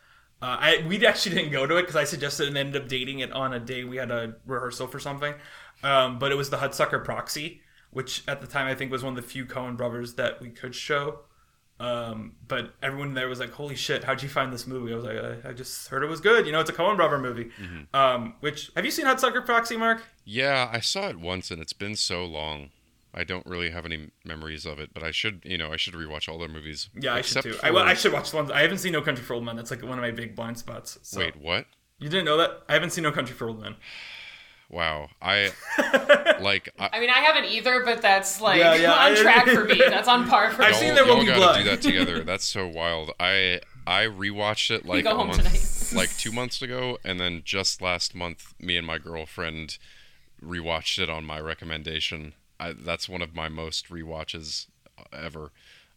Uh, 0.41 0.57
I 0.59 0.85
we 0.87 1.05
actually 1.05 1.35
didn't 1.35 1.51
go 1.51 1.65
to 1.65 1.77
it 1.77 1.83
because 1.83 1.95
I 1.95 2.03
suggested 2.03 2.47
and 2.47 2.57
ended 2.57 2.81
up 2.81 2.89
dating 2.89 3.19
it 3.19 3.31
on 3.31 3.53
a 3.53 3.59
day 3.59 3.83
we 3.83 3.97
had 3.97 4.11
a 4.11 4.35
rehearsal 4.45 4.87
for 4.87 4.99
something. 4.99 5.35
Um, 5.83 6.17
but 6.17 6.31
it 6.31 6.35
was 6.35 6.49
the 6.49 6.57
Hudsucker 6.57 7.03
Proxy 7.03 7.61
which 7.93 8.23
at 8.27 8.41
the 8.41 8.47
time 8.47 8.67
I 8.67 8.75
think 8.75 8.91
was 8.91 9.03
one 9.03 9.15
of 9.15 9.23
the 9.23 9.27
few 9.29 9.45
Coen 9.45 9.77
brothers 9.77 10.15
that 10.15 10.41
we 10.41 10.49
could 10.49 10.75
show 10.75 11.19
um, 11.83 12.35
but 12.47 12.73
everyone 12.81 13.13
there 13.13 13.27
was 13.27 13.39
like, 13.39 13.51
"Holy 13.51 13.75
shit! 13.75 14.03
How'd 14.03 14.23
you 14.23 14.29
find 14.29 14.53
this 14.53 14.65
movie?" 14.65 14.93
I 14.93 14.95
was 14.95 15.05
like, 15.05 15.17
"I, 15.17 15.49
I 15.49 15.53
just 15.53 15.87
heard 15.89 16.03
it 16.03 16.09
was 16.09 16.21
good. 16.21 16.45
You 16.45 16.51
know, 16.51 16.59
it's 16.59 16.69
a 16.69 16.73
Coen 16.73 16.95
Brother 16.95 17.19
movie." 17.19 17.51
Um, 17.93 18.35
which 18.39 18.71
have 18.75 18.85
you 18.85 18.91
seen 18.91 19.05
Hot 19.05 19.17
Hudsucker 19.17 19.45
Proxy, 19.45 19.75
Mark? 19.77 20.03
Yeah, 20.23 20.69
I 20.71 20.79
saw 20.79 21.09
it 21.09 21.19
once, 21.19 21.51
and 21.51 21.61
it's 21.61 21.73
been 21.73 21.95
so 21.95 22.25
long. 22.25 22.69
I 23.13 23.23
don't 23.23 23.45
really 23.45 23.69
have 23.69 23.85
any 23.85 24.09
memories 24.23 24.65
of 24.65 24.79
it, 24.79 24.91
but 24.93 25.03
I 25.03 25.11
should, 25.11 25.41
you 25.43 25.57
know, 25.57 25.71
I 25.71 25.77
should 25.77 25.93
rewatch 25.93 26.27
all 26.27 26.39
their 26.39 26.47
movies. 26.47 26.89
Yeah, 26.99 27.13
I 27.13 27.21
should 27.21 27.43
too. 27.43 27.57
I, 27.61 27.69
well, 27.69 27.83
I 27.83 27.93
should 27.93 28.11
watch 28.13 28.31
the 28.31 28.37
ones. 28.37 28.49
I 28.49 28.61
haven't 28.61 28.79
seen 28.79 28.93
No 28.93 29.01
Country 29.01 29.23
for 29.23 29.35
Old 29.35 29.45
Men. 29.45 29.55
That's 29.55 29.69
like 29.69 29.83
one 29.83 29.99
of 29.99 30.01
my 30.01 30.11
big 30.11 30.35
blind 30.35 30.57
spots. 30.57 30.97
So. 31.03 31.19
Wait, 31.19 31.35
what? 31.35 31.65
you 31.99 32.09
didn't 32.09 32.25
know 32.25 32.37
that? 32.37 32.63
I 32.67 32.73
haven't 32.73 32.89
seen 32.91 33.03
No 33.03 33.11
Country 33.11 33.35
for 33.35 33.47
Old 33.47 33.61
Men. 33.61 33.75
Wow, 34.73 35.09
I 35.21 35.51
like. 36.41 36.69
I, 36.79 36.89
I 36.93 36.99
mean, 36.99 37.09
I 37.11 37.19
haven't 37.19 37.45
either, 37.45 37.83
but 37.85 38.01
that's 38.01 38.41
like 38.41 38.57
Yeah, 38.59 38.73
yeah, 38.75 38.91
on 38.91 39.11
I- 39.11 39.15
track 39.15 39.45
for 39.47 39.65
me. 39.73 39.77
That's 39.77 40.07
on 40.07 40.27
par 40.27 40.49
for 40.51 40.63
I've 40.63 40.71
me. 40.71 40.77
seen 40.77 40.87
y'all- 40.87 40.95
There 40.95 41.05
Will 41.05 41.15
y'all 41.17 41.21
Be 41.21 41.27
gotta 41.27 41.39
Blood. 41.39 41.57
do 41.59 41.63
that 41.69 41.81
together. 41.89 42.23
That's 42.23 42.43
so 42.45 42.67
wild. 42.67 43.11
I 43.19 43.61
I 43.85 44.05
rewatched 44.05 44.71
it 44.71 44.85
like 44.85 45.05
a 45.05 45.13
month, 45.13 45.93
like 45.93 46.09
two 46.17 46.31
months 46.31 46.61
ago, 46.61 46.97
and 47.05 47.19
then 47.19 47.41
just 47.45 47.81
last 47.81 48.15
month, 48.15 48.53
me 48.59 48.75
and 48.77 48.87
my 48.87 48.97
girlfriend 48.97 49.77
rewatched 50.43 50.97
it 50.99 51.09
on 51.09 51.23
my 51.25 51.39
recommendation. 51.39 52.33
I, 52.59 52.73
that's 52.73 53.07
one 53.07 53.21
of 53.21 53.35
my 53.35 53.49
most 53.49 53.89
rewatches 53.89 54.67
ever. 55.11 55.51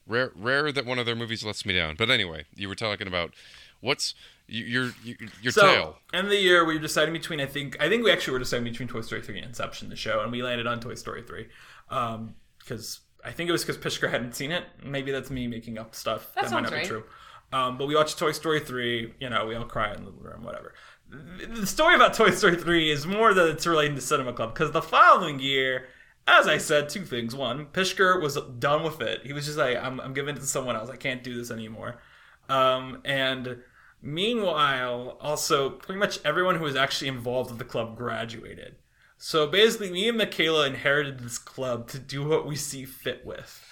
Rare, 0.07 0.33
rare 0.37 0.71
that 0.71 0.85
one 0.87 0.99
of 0.99 1.07
their 1.07 1.17
movies 1.17 1.45
lets 1.45 1.65
me 1.65 1.75
down. 1.75 1.95
But 1.97 2.11
anyway, 2.11 2.45
you 2.55 2.69
were 2.69 2.75
talking 2.75 3.07
about 3.09 3.33
what's 3.81 4.15
y- 4.15 4.36
your 4.47 4.93
your, 5.03 5.17
your 5.43 5.53
So, 5.53 5.63
tale. 5.63 5.97
end 6.15 6.27
of 6.27 6.31
the 6.31 6.39
year, 6.41 6.65
we 6.65 6.75
were 6.75 6.81
deciding 6.81 7.13
between. 7.13 7.41
I 7.41 7.47
think. 7.47 7.77
I 7.81 7.89
think 7.89 8.05
we 8.05 8.11
actually 8.13 8.35
were 8.35 8.39
deciding 8.39 8.65
between 8.65 8.89
Toy 8.89 9.01
Story 9.01 9.23
three 9.23 9.37
and 9.39 9.47
Inception, 9.47 9.89
the 9.89 9.97
show, 9.97 10.21
and 10.21 10.31
we 10.33 10.43
landed 10.43 10.67
on 10.67 10.81
Toy 10.81 10.95
Story 10.95 11.23
three, 11.23 11.47
um, 11.91 12.35
because 12.59 13.01
I 13.25 13.33
think 13.33 13.49
it 13.49 13.53
was 13.53 13.65
because 13.65 13.79
Pishker 13.79 14.11
hadn't 14.11 14.35
seen 14.35 14.53
it. 14.53 14.65
Maybe 14.85 15.11
that's 15.11 15.31
me 15.31 15.47
making 15.47 15.79
up 15.79 15.95
stuff 15.95 16.33
That 16.35 16.45
that, 16.45 16.53
might 16.53 16.63
not 16.63 16.73
right. 16.73 16.83
be 16.83 16.89
true. 16.89 17.05
Um, 17.53 17.79
but 17.79 17.87
we 17.87 17.95
watched 17.95 18.19
Toy 18.19 18.33
Story 18.33 18.61
three. 18.61 19.15
You 19.21 19.31
know, 19.31 19.47
we 19.47 19.55
all 19.55 19.65
cry 19.65 19.93
in 19.95 20.05
the 20.05 20.11
room, 20.13 20.45
whatever. 20.45 20.75
The 21.09 21.67
story 21.67 21.95
about 21.95 22.15
Toy 22.15 22.31
Story 22.31 22.57
three 22.57 22.91
is 22.91 23.07
more 23.07 23.33
that 23.35 23.49
it's 23.49 23.67
relating 23.67 23.95
to 23.97 24.01
Cinema 24.01 24.33
Club 24.33 24.55
because 24.55 24.73
the 24.73 24.83
following 24.83 25.39
year. 25.41 25.87
As 26.29 26.49
I 26.49 26.59
said, 26.59 26.89
two 26.89 27.05
things. 27.05 27.37
One, 27.37 27.67
Pishker 27.67 28.21
was 28.21 28.37
done 28.59 28.83
with 28.83 29.01
it. 29.01 29.21
He 29.25 29.33
was 29.33 29.47
just 29.47 29.57
like, 29.57 29.77
I'm, 29.77 30.01
I'm 30.01 30.13
giving 30.13 30.35
it 30.35 30.41
to 30.41 30.45
someone 30.47 30.75
else. 30.75 30.91
I 30.91 30.97
can't 30.97 31.23
do 31.23 31.37
this 31.37 31.53
anymore. 31.53 32.01
Um, 32.49 33.01
and 33.05 33.59
meanwhile, 34.07 35.19
also, 35.21 35.71
pretty 35.71 35.99
much 35.99 36.21
everyone 36.25 36.57
who 36.57 36.65
was 36.65 36.77
actually 36.77 37.09
involved 37.09 37.51
with 37.51 37.59
the 37.59 37.65
club 37.65 37.97
graduated. 37.97 38.77
So 39.19 39.47
basically, 39.47 39.91
me 39.91 40.09
and 40.09 40.21
Mikaela 40.21 40.67
inherited 40.67 41.21
this 41.21 41.39
club 41.39 41.89
to 41.89 41.99
do 41.99 42.27
what 42.27 42.47
we 42.47 42.57
see 42.57 42.85
fit 42.85 43.27
with. 43.27 43.65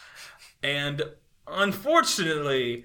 And 0.62 1.03
unfortunately, 1.47 2.85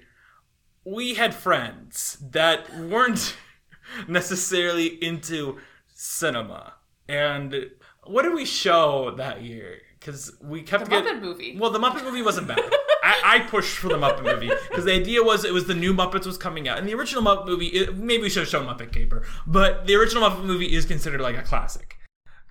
we 0.84 1.14
had 1.14 1.34
friends 1.34 2.18
that 2.30 2.72
weren't 2.78 3.36
necessarily 4.08 5.02
into 5.02 5.58
cinema. 5.92 6.74
And 7.08 7.70
what 8.04 8.22
did 8.22 8.34
we 8.34 8.44
show 8.44 9.12
that 9.16 9.42
year? 9.42 9.80
Because 10.00 10.32
we 10.42 10.62
kept 10.62 10.84
The 10.86 10.90
getting 10.90 11.14
Muppet 11.14 11.22
movie. 11.22 11.56
Well, 11.58 11.70
the 11.70 11.78
Muppet 11.78 12.04
movie 12.04 12.22
wasn't 12.22 12.48
bad. 12.48 12.58
I, 13.02 13.20
I 13.24 13.38
pushed 13.40 13.76
for 13.78 13.88
the 13.88 13.96
Muppet 13.98 14.24
movie 14.24 14.50
because 14.68 14.86
the 14.86 14.92
idea 14.92 15.22
was 15.22 15.44
it 15.44 15.52
was 15.52 15.66
the 15.66 15.74
new 15.74 15.92
Muppets 15.94 16.26
was 16.26 16.38
coming 16.38 16.68
out, 16.68 16.78
and 16.78 16.88
the 16.88 16.94
original 16.94 17.22
Muppet 17.22 17.46
movie. 17.46 17.66
It, 17.66 17.96
maybe 17.96 18.22
we 18.22 18.30
should 18.30 18.40
have 18.40 18.48
shown 18.48 18.66
Muppet 18.66 18.92
Caper, 18.92 19.26
but 19.46 19.86
the 19.86 19.94
original 19.94 20.28
Muppet 20.28 20.44
movie 20.44 20.74
is 20.74 20.86
considered 20.86 21.20
like 21.20 21.36
a 21.36 21.42
classic. 21.42 21.98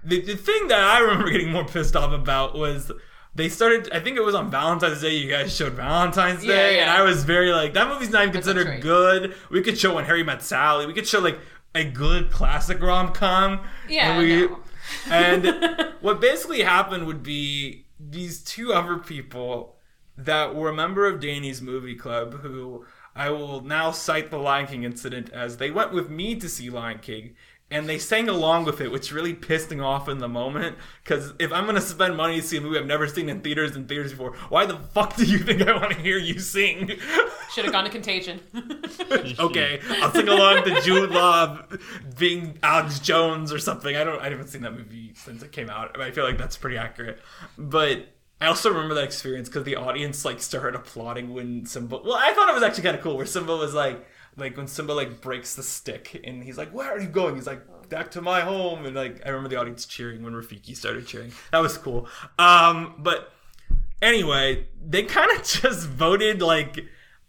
the, 0.03 0.21
the 0.21 0.35
thing 0.35 0.67
that 0.67 0.79
I 0.79 0.99
remember 0.99 1.29
getting 1.31 1.51
more 1.51 1.65
pissed 1.65 1.95
off 1.95 2.13
about 2.13 2.55
was 2.55 2.91
they 3.35 3.49
started. 3.49 3.89
I 3.91 3.99
think 3.99 4.17
it 4.17 4.21
was 4.21 4.35
on 4.35 4.49
Valentine's 4.51 5.01
Day. 5.01 5.15
You 5.15 5.29
guys 5.29 5.55
showed 5.55 5.73
Valentine's 5.73 6.41
Day, 6.45 6.77
yeah. 6.77 6.81
and 6.83 6.91
I 6.91 7.01
was 7.03 7.23
very 7.23 7.51
like, 7.51 7.73
that 7.73 7.87
movie's 7.87 8.09
not 8.09 8.23
even 8.23 8.33
considered 8.33 8.81
good. 8.81 9.35
We 9.49 9.61
could 9.61 9.77
show 9.77 9.95
When 9.95 10.05
Harry 10.05 10.23
Met 10.23 10.41
Sally. 10.41 10.85
We 10.85 10.93
could 10.93 11.07
show 11.07 11.19
like 11.19 11.39
a 11.75 11.83
good 11.83 12.31
classic 12.31 12.81
rom 12.81 13.13
com. 13.13 13.61
Yeah, 13.87 14.17
we, 14.17 14.47
no. 14.47 14.59
And 15.09 15.93
what 16.01 16.21
basically 16.21 16.61
happened 16.61 17.05
would 17.05 17.23
be 17.23 17.85
these 17.99 18.43
two 18.43 18.73
other 18.73 18.97
people 18.97 19.75
that 20.17 20.55
were 20.55 20.69
a 20.69 20.75
member 20.75 21.07
of 21.07 21.19
Danny's 21.19 21.61
movie 21.61 21.95
club 21.95 22.41
who 22.41 22.85
I 23.15 23.29
will 23.29 23.61
now 23.61 23.91
cite 23.91 24.31
the 24.31 24.37
Lion 24.37 24.67
King 24.67 24.83
incident 24.83 25.29
as 25.31 25.57
they 25.57 25.71
went 25.71 25.93
with 25.93 26.09
me 26.09 26.35
to 26.35 26.47
see 26.47 26.69
Lion 26.69 26.99
King 26.99 27.35
and 27.71 27.87
they 27.87 27.99
sang 27.99 28.27
along 28.29 28.65
with 28.65 28.81
it, 28.81 28.91
which 28.91 29.11
really 29.11 29.33
pissed 29.33 29.69
me 29.71 29.79
off 29.79 30.09
in 30.09 30.17
the 30.17 30.27
moment. 30.27 30.75
Because 31.03 31.33
if 31.39 31.51
I'm 31.51 31.65
gonna 31.65 31.81
spend 31.81 32.17
money 32.17 32.41
to 32.41 32.47
see 32.47 32.57
a 32.57 32.61
movie 32.61 32.79
I've 32.79 32.85
never 32.85 33.07
seen 33.07 33.29
in 33.29 33.41
theaters 33.41 33.75
and 33.75 33.87
theaters 33.87 34.11
before, 34.11 34.33
why 34.49 34.65
the 34.65 34.77
fuck 34.77 35.15
do 35.15 35.25
you 35.25 35.37
think 35.37 35.61
I 35.61 35.73
want 35.77 35.91
to 35.91 35.99
hear 35.99 36.17
you 36.17 36.39
sing? 36.39 36.87
Should 37.53 37.65
have 37.65 37.73
gone 37.73 37.83
to 37.83 37.89
Contagion. 37.89 38.41
okay, 39.39 39.79
I'll 40.01 40.11
sing 40.11 40.27
along 40.27 40.63
to 40.63 40.81
Jude 40.81 41.11
Law 41.11 41.59
being 42.17 42.57
Alex 42.63 42.99
Jones 42.99 43.53
or 43.53 43.59
something. 43.59 43.95
I 43.95 44.03
don't. 44.03 44.19
I 44.19 44.29
haven't 44.29 44.47
seen 44.47 44.61
that 44.61 44.73
movie 44.73 45.13
since 45.15 45.43
it 45.43 45.51
came 45.51 45.69
out. 45.69 45.93
but 45.93 46.01
I 46.01 46.11
feel 46.11 46.23
like 46.23 46.37
that's 46.37 46.57
pretty 46.57 46.77
accurate. 46.77 47.19
But 47.57 48.07
I 48.41 48.47
also 48.47 48.69
remember 48.69 48.95
that 48.95 49.03
experience 49.03 49.49
because 49.49 49.63
the 49.63 49.75
audience 49.75 50.23
like 50.23 50.41
started 50.41 50.75
applauding 50.75 51.33
when 51.33 51.65
Simba. 51.65 52.01
Well, 52.03 52.15
I 52.15 52.33
thought 52.33 52.49
it 52.49 52.53
was 52.53 52.63
actually 52.63 52.83
kind 52.83 52.95
of 52.95 53.03
cool 53.03 53.17
where 53.17 53.25
Simba 53.25 53.55
was 53.55 53.73
like, 53.73 54.05
like 54.37 54.57
when 54.57 54.67
Simba 54.67 54.93
like 54.93 55.21
breaks 55.21 55.55
the 55.55 55.63
stick 55.63 56.21
and 56.23 56.43
he's 56.43 56.57
like, 56.57 56.71
"Where 56.71 56.89
are 56.89 56.99
you 56.99 57.07
going?" 57.07 57.35
He's 57.35 57.47
like, 57.47 57.61
"Back 57.89 58.11
to 58.11 58.21
my 58.21 58.41
home." 58.41 58.85
And 58.85 58.95
like 58.95 59.21
I 59.25 59.29
remember 59.29 59.49
the 59.49 59.57
audience 59.57 59.85
cheering 59.85 60.23
when 60.23 60.33
Rafiki 60.33 60.75
started 60.75 61.07
cheering. 61.07 61.31
That 61.51 61.59
was 61.59 61.77
cool. 61.77 62.07
Um, 62.37 62.95
but 62.99 63.31
anyway, 64.01 64.67
they 64.85 65.03
kind 65.03 65.31
of 65.31 65.43
just 65.43 65.87
voted 65.87 66.41
like, 66.41 66.85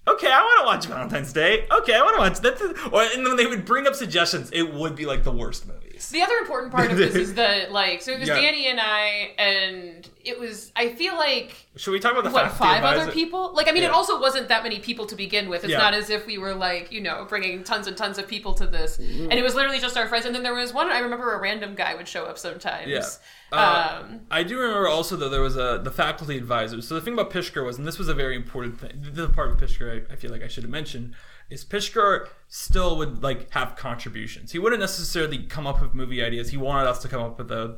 okay, 0.08 0.30
I 0.30 0.40
want 0.40 0.60
to 0.60 0.66
watch 0.66 0.86
Valentine's 0.86 1.32
Day. 1.32 1.66
Okay, 1.70 1.94
I 1.94 2.02
want 2.02 2.16
to 2.16 2.20
watch 2.20 2.40
that. 2.40 2.90
Or 2.92 3.02
and 3.02 3.26
then 3.26 3.36
they 3.36 3.46
would 3.46 3.64
bring 3.64 3.86
up 3.86 3.94
suggestions. 3.94 4.50
It 4.52 4.74
would 4.74 4.96
be 4.96 5.06
like 5.06 5.24
the 5.24 5.32
worst 5.32 5.66
movies. 6.00 6.10
The 6.10 6.22
other 6.22 6.36
important 6.38 6.72
part 6.72 6.90
of 6.90 6.96
this 6.96 7.14
is 7.14 7.34
that, 7.42 7.72
like, 7.72 8.02
so 8.02 8.12
it 8.12 8.20
was 8.20 8.28
Yeah. 8.28 8.36
Danny 8.36 8.66
and 8.68 8.80
I, 8.80 9.32
and 9.38 10.08
it 10.24 10.38
was, 10.38 10.72
I 10.76 10.90
feel 10.90 11.14
like, 11.14 11.54
Should 11.76 11.92
we 11.92 12.00
talk 12.00 12.12
about 12.12 12.24
the 12.24 12.30
what, 12.30 12.50
five 12.52 12.82
other 12.84 13.10
people? 13.10 13.52
Like, 13.54 13.68
I 13.68 13.72
mean, 13.72 13.82
it 13.82 13.90
also 13.90 14.20
wasn't 14.20 14.48
that 14.48 14.62
many 14.62 14.78
people 14.80 15.06
to 15.06 15.14
begin 15.16 15.48
with. 15.48 15.64
It's 15.64 15.72
Yeah. 15.72 15.78
not 15.78 15.94
as 15.94 16.10
if 16.10 16.26
we 16.26 16.38
were, 16.38 16.54
like, 16.54 16.92
you 16.92 17.00
know, 17.00 17.26
bringing 17.28 17.62
tons 17.64 17.86
and 17.86 17.96
tons 17.96 18.18
of 18.18 18.26
people 18.26 18.54
to 18.54 18.66
this. 18.66 18.96
Mm-hmm. 18.96 19.30
And 19.30 19.34
it 19.34 19.42
was 19.42 19.54
literally 19.54 19.78
just 19.78 19.96
our 19.96 20.08
friends. 20.08 20.26
And 20.26 20.34
then 20.34 20.42
there 20.42 20.54
was 20.54 20.72
one, 20.72 20.90
I 20.90 20.98
remember 20.98 21.32
a 21.34 21.40
random 21.40 21.74
guy 21.74 21.94
would 21.94 22.08
show 22.08 22.24
up 22.24 22.38
sometimes. 22.38 22.88
Yeah. 22.88 23.04
Uh, 23.52 24.02
um, 24.04 24.20
I 24.30 24.42
do 24.42 24.58
remember 24.58 24.86
also 24.86 25.16
though 25.16 25.28
there 25.28 25.40
was 25.40 25.56
a 25.56 25.80
the 25.82 25.90
faculty 25.90 26.36
advisor. 26.36 26.80
So 26.82 26.94
the 26.94 27.00
thing 27.00 27.14
about 27.14 27.30
Pishker 27.30 27.64
was, 27.64 27.78
and 27.78 27.86
this 27.86 27.98
was 27.98 28.08
a 28.08 28.14
very 28.14 28.36
important 28.36 28.78
thing. 28.80 28.92
The 29.12 29.28
part 29.28 29.50
of 29.50 29.56
Pishker 29.58 30.06
I, 30.08 30.12
I 30.12 30.16
feel 30.16 30.30
like 30.30 30.42
I 30.42 30.46
should 30.48 30.62
have 30.62 30.70
mentioned 30.70 31.14
is 31.50 31.64
Pishker 31.64 32.28
still 32.48 32.96
would 32.96 33.22
like 33.22 33.50
have 33.50 33.76
contributions. 33.76 34.52
He 34.52 34.58
wouldn't 34.58 34.80
necessarily 34.80 35.38
come 35.38 35.66
up 35.66 35.82
with 35.82 35.94
movie 35.94 36.22
ideas. 36.22 36.50
He 36.50 36.56
wanted 36.56 36.88
us 36.88 37.00
to 37.02 37.08
come 37.08 37.22
up 37.22 37.38
with 37.38 37.50
a. 37.50 37.76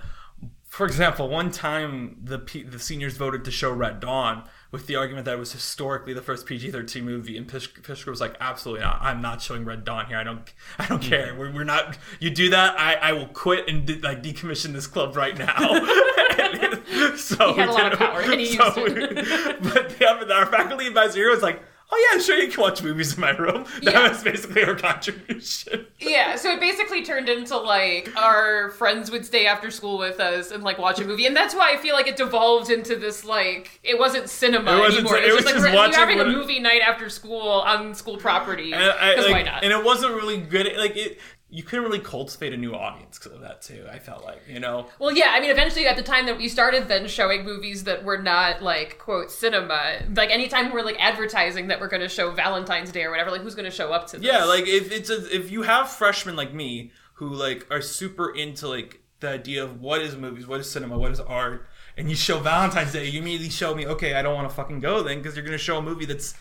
For 0.67 0.87
example, 0.87 1.29
one 1.29 1.51
time 1.51 2.17
the 2.23 2.39
P, 2.39 2.63
the 2.63 2.79
seniors 2.79 3.19
voted 3.19 3.45
to 3.45 3.51
show 3.51 3.71
Red 3.71 4.01
Dawn 4.01 4.45
with 4.71 4.87
the 4.87 4.97
argument 4.97 5.27
that 5.27 5.35
it 5.35 5.39
was 5.39 5.53
historically 5.53 6.15
the 6.15 6.23
first 6.23 6.47
PG 6.47 6.71
thirteen 6.71 7.05
movie, 7.05 7.37
and 7.37 7.47
Pish, 7.47 7.71
Pishker 7.75 8.07
was 8.07 8.23
like, 8.23 8.37
"Absolutely 8.41 8.83
not! 8.83 8.99
I'm 9.03 9.21
not 9.21 9.43
showing 9.43 9.67
Red 9.67 9.85
Dawn 9.85 10.07
here. 10.07 10.17
I 10.17 10.25
don't, 10.25 10.51
I 10.79 10.87
don't 10.87 11.05
hmm. 11.05 11.11
care. 11.11 11.35
We're, 11.39 11.53
we're 11.53 11.65
not. 11.65 11.99
You 12.21 12.31
do 12.31 12.49
that, 12.51 12.79
I, 12.81 12.95
I 12.95 13.13
will 13.13 13.27
quit 13.27 13.69
and 13.69 13.85
de- 13.85 14.01
like 14.01 14.23
decommission 14.23 14.73
this 14.73 14.87
club 14.87 15.15
right 15.15 15.37
now." 15.37 15.57
so 17.17 17.53
He 17.53 17.61
had 17.61 17.69
a 17.69 17.73
lot 17.73 17.93
of 17.93 17.99
power, 17.99 18.21
and 18.21 18.41
he 18.41 18.47
so 18.47 18.65
used 18.77 18.99
we- 18.99 19.07
but 19.61 19.99
the, 19.99 20.35
our 20.35 20.47
faculty 20.47 20.87
advisor 20.87 21.19
here 21.19 21.31
was 21.31 21.43
like, 21.43 21.63
"Oh 21.91 22.09
yeah, 22.13 22.21
sure, 22.21 22.37
you 22.39 22.49
can 22.51 22.61
watch 22.61 22.83
movies 22.83 23.15
in 23.15 23.21
my 23.21 23.31
room." 23.31 23.65
That 23.83 23.95
Yeah. 23.95 24.09
was 24.09 24.23
basically 24.23 24.63
her 24.65 24.75
contribution. 24.89 25.87
Yeah, 25.99 26.37
so 26.37 26.51
it 26.53 26.61
basically 26.61 27.05
turned 27.05 27.29
into 27.29 27.57
like 27.57 28.15
our 28.17 28.71
friends 28.71 29.11
would 29.11 29.25
stay 29.27 29.47
after 29.47 29.71
school 29.71 29.99
with 29.99 30.21
us 30.21 30.51
and 30.51 30.63
like 30.63 30.79
watch 30.79 31.01
a 31.01 31.05
movie, 31.05 31.27
and 31.27 31.35
that's 31.37 31.55
why 31.55 31.73
I 31.73 31.77
feel 31.79 31.95
like 31.95 32.07
it 32.07 32.17
devolved 32.17 32.71
into 32.71 32.97
this 32.97 33.25
like 33.25 33.81
it 33.83 33.99
wasn't 33.99 34.29
cinema 34.29 34.77
It 34.77 34.81
wasn't 34.81 35.01
anymore. 35.07 35.19
It 35.19 35.25
it 35.25 35.27
was 35.35 35.35
was 35.37 35.45
just 35.45 35.55
just 35.55 35.65
like 35.67 35.75
we're, 35.75 35.87
you're 35.87 35.95
having 35.95 36.21
a 36.21 36.25
movie 36.25 36.61
night 36.61 36.83
after 36.83 37.09
school 37.09 37.41
on 37.49 37.95
school 37.95 38.17
property. 38.17 38.71
Because 38.71 39.31
why 39.31 39.43
not? 39.43 39.65
and 39.65 39.73
it 39.73 39.85
wasn't 39.85 40.15
really 40.15 40.39
good. 40.39 40.71
Like 40.77 40.97
it, 40.97 41.19
you 41.55 41.63
couldn't 41.63 41.85
really 41.85 41.99
cultivate 41.99 42.55
a 42.55 42.57
new 42.57 42.75
audience 42.75 43.19
because 43.19 43.33
of 43.33 43.43
that 43.43 43.61
too. 43.61 43.85
I 43.93 43.99
felt 43.99 44.25
like 44.25 44.41
you 44.49 44.59
know. 44.59 44.87
well, 44.99 45.13
yeah, 45.13 45.33
I 45.33 45.41
mean, 45.41 45.51
eventually 45.51 45.87
at 45.87 45.97
the 45.97 46.03
time 46.03 46.25
that 46.25 46.39
we 46.39 46.49
started 46.49 46.89
then 46.89 47.07
showing 47.07 47.45
movies 47.45 47.85
that 47.85 48.05
were 48.05 48.17
not 48.17 48.63
like 48.63 48.97
quote 48.97 49.31
cinema, 49.31 49.99
like 50.17 50.31
anytime 50.31 50.73
we're 50.73 50.83
like 50.83 50.97
advertising 50.99 51.69
that 51.69 51.79
we're 51.79 51.89
going 51.89 52.01
to 52.01 52.09
show 52.09 52.31
Valentine's 52.31 52.91
Day 52.91 53.05
or 53.05 53.11
whatever, 53.11 53.31
like 53.31 53.43
who's 53.43 53.55
going 53.55 53.67
to 53.67 53.71
show 53.71 53.93
up 53.93 54.07
to 54.09 54.17
this? 54.17 54.27
Yeah, 54.27 54.45
like 54.45 54.67
if 54.67 54.91
it's 54.91 55.11
a, 55.11 55.37
if 55.37 55.51
you 55.51 55.61
have 55.61 55.91
freshmen 55.91 56.37
like 56.37 56.55
me 56.55 56.91
who 57.15 57.29
like 57.29 57.67
are 57.71 57.83
super 57.83 58.35
into 58.35 58.67
like 58.67 59.03
the 59.21 59.29
idea 59.29 59.63
of 59.63 59.79
what 59.79 60.01
is 60.01 60.17
movies, 60.17 60.47
what 60.47 60.59
is 60.59 60.71
cinema, 60.71 60.97
what 60.99 61.13
is 61.13 61.21
art, 61.21 61.69
and 61.99 62.09
you 62.09 62.17
show 62.17 62.39
Valentine's 62.39 62.93
Day, 62.93 63.07
you 63.11 63.21
immediately 63.21 63.51
show 63.51 63.75
me, 63.75 63.87
okay, 63.87 64.15
I 64.15 64.23
don't 64.23 64.35
want 64.35 64.49
to 64.49 64.55
fucking 64.55 64.81
go 64.81 65.03
then 65.03 65.19
because 65.19 65.37
you're 65.37 65.45
gonna 65.45 65.59
show 65.59 65.77
a 65.77 65.83
movie 65.83 66.07
that's 66.07 66.35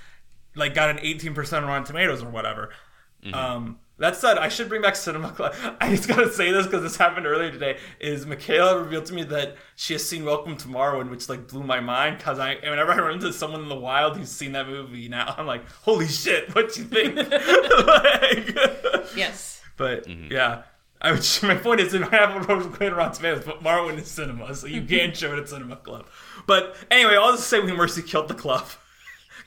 like 0.55 0.73
got 0.73 0.89
an 0.89 0.99
18% 0.99 1.57
on 1.57 1.65
Rotten 1.65 1.83
Tomatoes 1.83 2.23
or 2.23 2.29
whatever. 2.29 2.69
Um, 3.33 3.79
that 4.01 4.15
said, 4.15 4.39
I 4.39 4.49
should 4.49 4.67
bring 4.67 4.81
back 4.81 4.95
Cinema 4.95 5.29
Club. 5.29 5.53
I 5.79 5.95
just 5.95 6.07
gotta 6.07 6.31
say 6.31 6.51
this 6.51 6.65
because 6.65 6.81
this 6.81 6.97
happened 6.97 7.27
earlier 7.27 7.51
today. 7.51 7.77
Is 7.99 8.25
Mikaela 8.25 8.83
revealed 8.83 9.05
to 9.05 9.13
me 9.13 9.23
that 9.25 9.55
she 9.75 9.93
has 9.93 10.03
seen 10.03 10.25
Welcome 10.25 10.57
to 10.57 10.67
Marwen, 10.67 11.11
which 11.11 11.29
like 11.29 11.47
blew 11.47 11.63
my 11.63 11.79
mind 11.79 12.17
because 12.17 12.39
I 12.39 12.55
whenever 12.55 12.91
I 12.91 12.97
run 12.97 13.13
into 13.13 13.31
someone 13.31 13.61
in 13.61 13.69
the 13.69 13.75
wild 13.75 14.17
who's 14.17 14.31
seen 14.31 14.53
that 14.53 14.67
movie 14.67 15.07
now, 15.07 15.35
I'm 15.37 15.45
like, 15.45 15.69
holy 15.69 16.07
shit, 16.07 16.53
what 16.55 16.75
you 16.77 16.83
think? 16.83 17.15
like, 17.15 19.15
yes. 19.15 19.61
but 19.77 20.07
mm-hmm. 20.07 20.31
yeah. 20.31 20.63
I 21.03 21.13
would, 21.13 21.27
my 21.43 21.55
point 21.55 21.79
is, 21.79 21.95
it 21.95 22.01
might 22.01 22.13
have 22.13 22.35
a 22.35 22.41
rose 22.41 22.67
queen 22.75 22.91
around 22.91 23.13
tomatoes, 23.13 23.43
but 23.43 23.63
Marwen 23.63 23.97
is 23.97 24.07
cinema, 24.07 24.53
so 24.53 24.67
you 24.67 24.83
can't 24.83 25.17
show 25.17 25.33
it 25.33 25.39
at 25.39 25.49
Cinema 25.49 25.77
Club. 25.77 26.05
But 26.45 26.75
anyway, 26.91 27.15
I'll 27.15 27.31
just 27.31 27.47
say 27.47 27.59
we 27.59 27.71
mercy 27.71 28.03
killed 28.03 28.27
the 28.27 28.35
club 28.35 28.67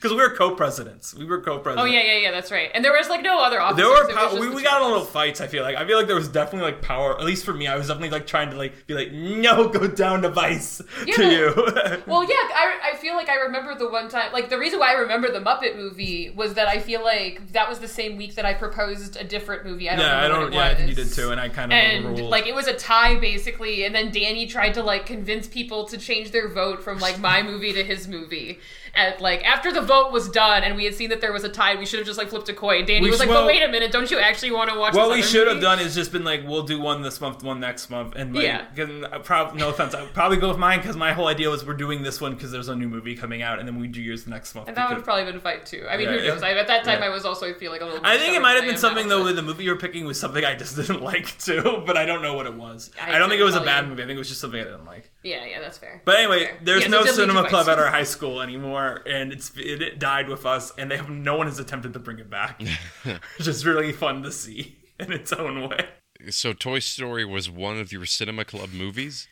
because 0.05 0.15
we 0.17 0.21
were 0.23 0.35
co-presidents. 0.35 1.13
We 1.15 1.25
were 1.25 1.41
co-presidents. 1.41 1.81
Oh 1.81 1.85
yeah, 1.85 2.01
yeah, 2.03 2.17
yeah. 2.19 2.31
That's 2.31 2.51
right. 2.51 2.69
And 2.73 2.83
there 2.85 2.91
was 2.93 3.09
like 3.09 3.21
no 3.23 3.41
other 3.43 3.59
officers. 3.59 3.77
There 3.77 3.89
were 3.89 4.13
pow- 4.13 4.39
we, 4.39 4.49
we 4.49 4.63
got 4.63 4.81
in 4.81 4.87
little 4.87 5.05
fights. 5.05 5.41
I 5.41 5.47
feel 5.47 5.63
like 5.63 5.75
I 5.75 5.85
feel 5.85 5.97
like 5.97 6.07
there 6.07 6.15
was 6.15 6.27
definitely 6.27 6.71
like 6.71 6.81
power. 6.81 7.17
At 7.19 7.25
least 7.25 7.45
for 7.45 7.53
me, 7.53 7.67
I 7.67 7.75
was 7.75 7.87
definitely 7.87 8.11
like 8.11 8.27
trying 8.27 8.49
to 8.51 8.55
like 8.57 8.87
be 8.87 8.93
like, 8.93 9.11
no, 9.11 9.67
go 9.69 9.87
down 9.87 10.21
to 10.21 10.29
Vice 10.29 10.81
Yeah, 11.05 11.15
to 11.15 11.21
well- 11.23 11.31
you. 11.31 12.03
Well, 12.07 12.23
yeah, 12.23 12.35
I, 12.35 12.91
I 12.93 12.97
feel 12.97 13.15
like 13.15 13.29
I 13.29 13.35
remember 13.35 13.75
the 13.75 13.89
one 13.89 14.09
time, 14.09 14.31
like 14.31 14.49
the 14.49 14.57
reason 14.59 14.79
why 14.79 14.89
I 14.91 14.93
remember 14.99 15.31
the 15.31 15.39
Muppet 15.39 15.75
movie 15.75 16.29
was 16.29 16.53
that 16.53 16.67
I 16.67 16.79
feel 16.79 17.03
like 17.03 17.51
that 17.53 17.67
was 17.67 17.79
the 17.79 17.87
same 17.87 18.15
week 18.17 18.35
that 18.35 18.45
I 18.45 18.53
proposed 18.53 19.17
a 19.17 19.23
different 19.23 19.65
movie. 19.65 19.89
I 19.89 19.95
don't 19.95 20.05
yeah, 20.05 20.23
I 20.23 20.27
don't. 20.27 20.53
Yeah, 20.53 20.65
I 20.65 20.75
think 20.75 20.89
you 20.89 20.95
did 20.95 21.11
too, 21.11 21.31
and 21.31 21.39
I 21.41 21.49
kind 21.49 21.71
of 21.71 21.77
And 21.77 22.05
overruled. 22.05 22.29
like 22.31 22.45
it 22.47 22.53
was 22.55 22.67
a 22.67 22.73
tie 22.73 23.15
basically, 23.19 23.85
and 23.85 23.93
then 23.95 24.11
Danny 24.11 24.45
tried 24.47 24.73
to 24.75 24.83
like 24.83 25.05
convince 25.05 25.47
people 25.47 25.85
to 25.85 25.97
change 25.97 26.31
their 26.31 26.47
vote 26.49 26.83
from 26.83 26.99
like 26.99 27.19
my 27.19 27.41
movie 27.41 27.73
to 27.73 27.83
his 27.83 28.07
movie. 28.07 28.59
And 28.95 29.19
like 29.19 29.43
after 29.45 29.73
the 29.73 29.81
vote 29.81 30.11
was 30.11 30.29
done, 30.29 30.63
and 30.63 30.75
we 30.75 30.85
had 30.85 30.95
seen 30.95 31.09
that 31.09 31.19
there 31.19 31.33
was 31.33 31.43
a 31.43 31.49
tie, 31.49 31.75
we 31.75 31.85
should 31.85 31.99
have 31.99 32.07
just 32.07 32.17
like 32.17 32.29
flipped 32.29 32.47
a 32.47 32.53
coin. 32.53 32.85
Danny 32.85 33.01
We 33.01 33.09
was 33.09 33.19
like, 33.19 33.27
well- 33.27 33.41
"But 33.41 33.47
wait 33.47 33.61
a 33.61 33.67
minute, 33.67 33.91
don't 33.91 34.09
you 34.09 34.19
actually 34.19 34.51
want 34.51 34.69
to 34.71 34.79
watch?" 34.79 34.93
what 34.93 35.09
we 35.11 35.21
should 35.21 35.47
have 35.47 35.59
done 35.61 35.79
is 35.79 35.93
just 35.93 36.11
been 36.13 36.23
like, 36.23 36.47
we'll 36.47 36.63
do 36.63 36.79
one 36.79 37.01
this 37.01 37.19
month, 37.19 37.43
one 37.43 37.59
next 37.59 37.89
month, 37.89 38.15
and 38.15 38.33
like, 38.33 38.43
Yeah. 38.45 38.65
I 38.77 39.15
uh, 39.15 39.19
prob- 39.19 39.53
no 39.55 39.69
offense, 39.69 39.93
I 39.93 40.01
would 40.03 40.13
probably 40.13 40.37
go 40.37 40.47
with 40.47 40.57
mine 40.57 40.79
because 40.79 40.95
my 40.95 41.11
whole 41.13 41.27
idea 41.27 41.49
was 41.49 41.65
we're 41.65 41.73
doing 41.73 42.03
this 42.03 42.21
one 42.21 42.35
because 42.35 42.51
there's 42.51 42.69
a 42.69 42.75
new 42.75 42.87
movie 42.87 43.15
coming 43.15 43.41
out, 43.41 43.59
and 43.59 43.67
then 43.67 43.79
we 43.79 43.87
do 43.87 44.01
yours 44.01 44.23
the 44.23 44.29
next 44.29 44.55
month. 44.55 44.67
And 44.69 44.77
that 44.77 44.87
would 44.87 44.95
have 44.95 45.03
probably 45.03 45.25
been 45.25 45.35
a 45.35 45.39
fight 45.41 45.65
too. 45.65 45.85
I 45.89 45.97
mean, 45.97 46.07
Yeah, 46.07 46.17
who 46.17 46.27
knows? 46.29 46.37
it- 46.41 46.45
I, 46.45 46.51
at 46.57 46.67
that 46.67 46.83
time, 46.85 46.99
yeah. 46.99 47.07
I 47.07 47.09
was 47.09 47.25
also 47.25 47.53
feeling 47.53 47.81
a 47.81 47.85
little. 47.85 47.99
Bit. 47.99 48.07
I 48.07 48.17
think 48.17 48.35
it 48.35 48.41
might 48.41 48.53
have 48.53 48.65
been 48.65 48.77
something 48.77 49.09
though 49.09 49.23
with 49.25 49.35
the 49.35 49.41
movie 49.41 49.65
you 49.65 49.71
were 49.71 49.77
picking 49.77 50.05
was 50.05 50.19
something 50.19 50.43
I 50.45 50.55
just 50.55 50.75
didn't 50.77 51.01
like 51.01 51.37
too, 51.37 51.83
but 51.85 51.97
I 51.97 52.05
don't 52.05 52.21
know 52.21 52.33
what 52.35 52.45
it 52.45 52.53
was. 52.53 52.91
I 53.01 53.15
I, 53.15 53.19
don't 53.19 53.27
think 53.29 53.41
it 53.41 53.45
was 53.45 53.55
a 53.55 53.61
bad 53.61 53.87
movie. 53.89 54.03
I 54.03 54.05
think 54.05 54.15
it 54.15 54.19
was 54.19 54.29
just 54.29 54.39
something 54.41 54.59
I 54.61 54.63
didn't 54.63 54.85
like. 54.85 55.11
Yeah, 55.25 55.43
yeah, 55.45 55.59
that's 55.59 55.77
fair. 55.79 56.01
But 56.05 56.17
anyway, 56.19 56.45
Fair. 56.45 56.57
there's 56.63 56.81
Yeah, 56.83 56.87
no 56.89 56.97
so 56.97 57.01
it 57.01 57.05
did 57.05 57.09
lead 57.17 57.21
cinema 57.29 57.49
club 57.49 57.65
fights. 57.65 57.77
at 57.77 57.83
our 57.83 57.89
high 57.91 58.03
school 58.03 58.41
anymore, 58.41 59.01
and 59.07 59.33
it's 59.33 59.51
it, 59.57 59.81
it 59.81 59.99
died 59.99 60.29
with 60.29 60.45
us, 60.45 60.71
and 60.77 60.89
they 60.91 60.97
have 60.97 61.09
no 61.09 61.35
one 61.35 61.47
has 61.47 61.57
attempted 61.59 61.93
to 61.93 61.99
bring 61.99 62.19
it 62.19 62.29
back. 62.29 62.61
It's 63.05 63.45
just 63.45 63.65
really 63.65 63.91
fun 63.91 64.21
to 64.23 64.31
see 64.31 64.77
in 64.99 65.11
its 65.11 65.33
own 65.33 65.67
way. 65.67 65.87
So 66.29 66.53
Toy 66.53 66.79
Story 66.79 67.25
was 67.25 67.49
one 67.49 67.77
of 67.77 67.91
your 67.91 68.05
cinema 68.05 68.45
club 68.45 68.69
movies? 68.71 69.27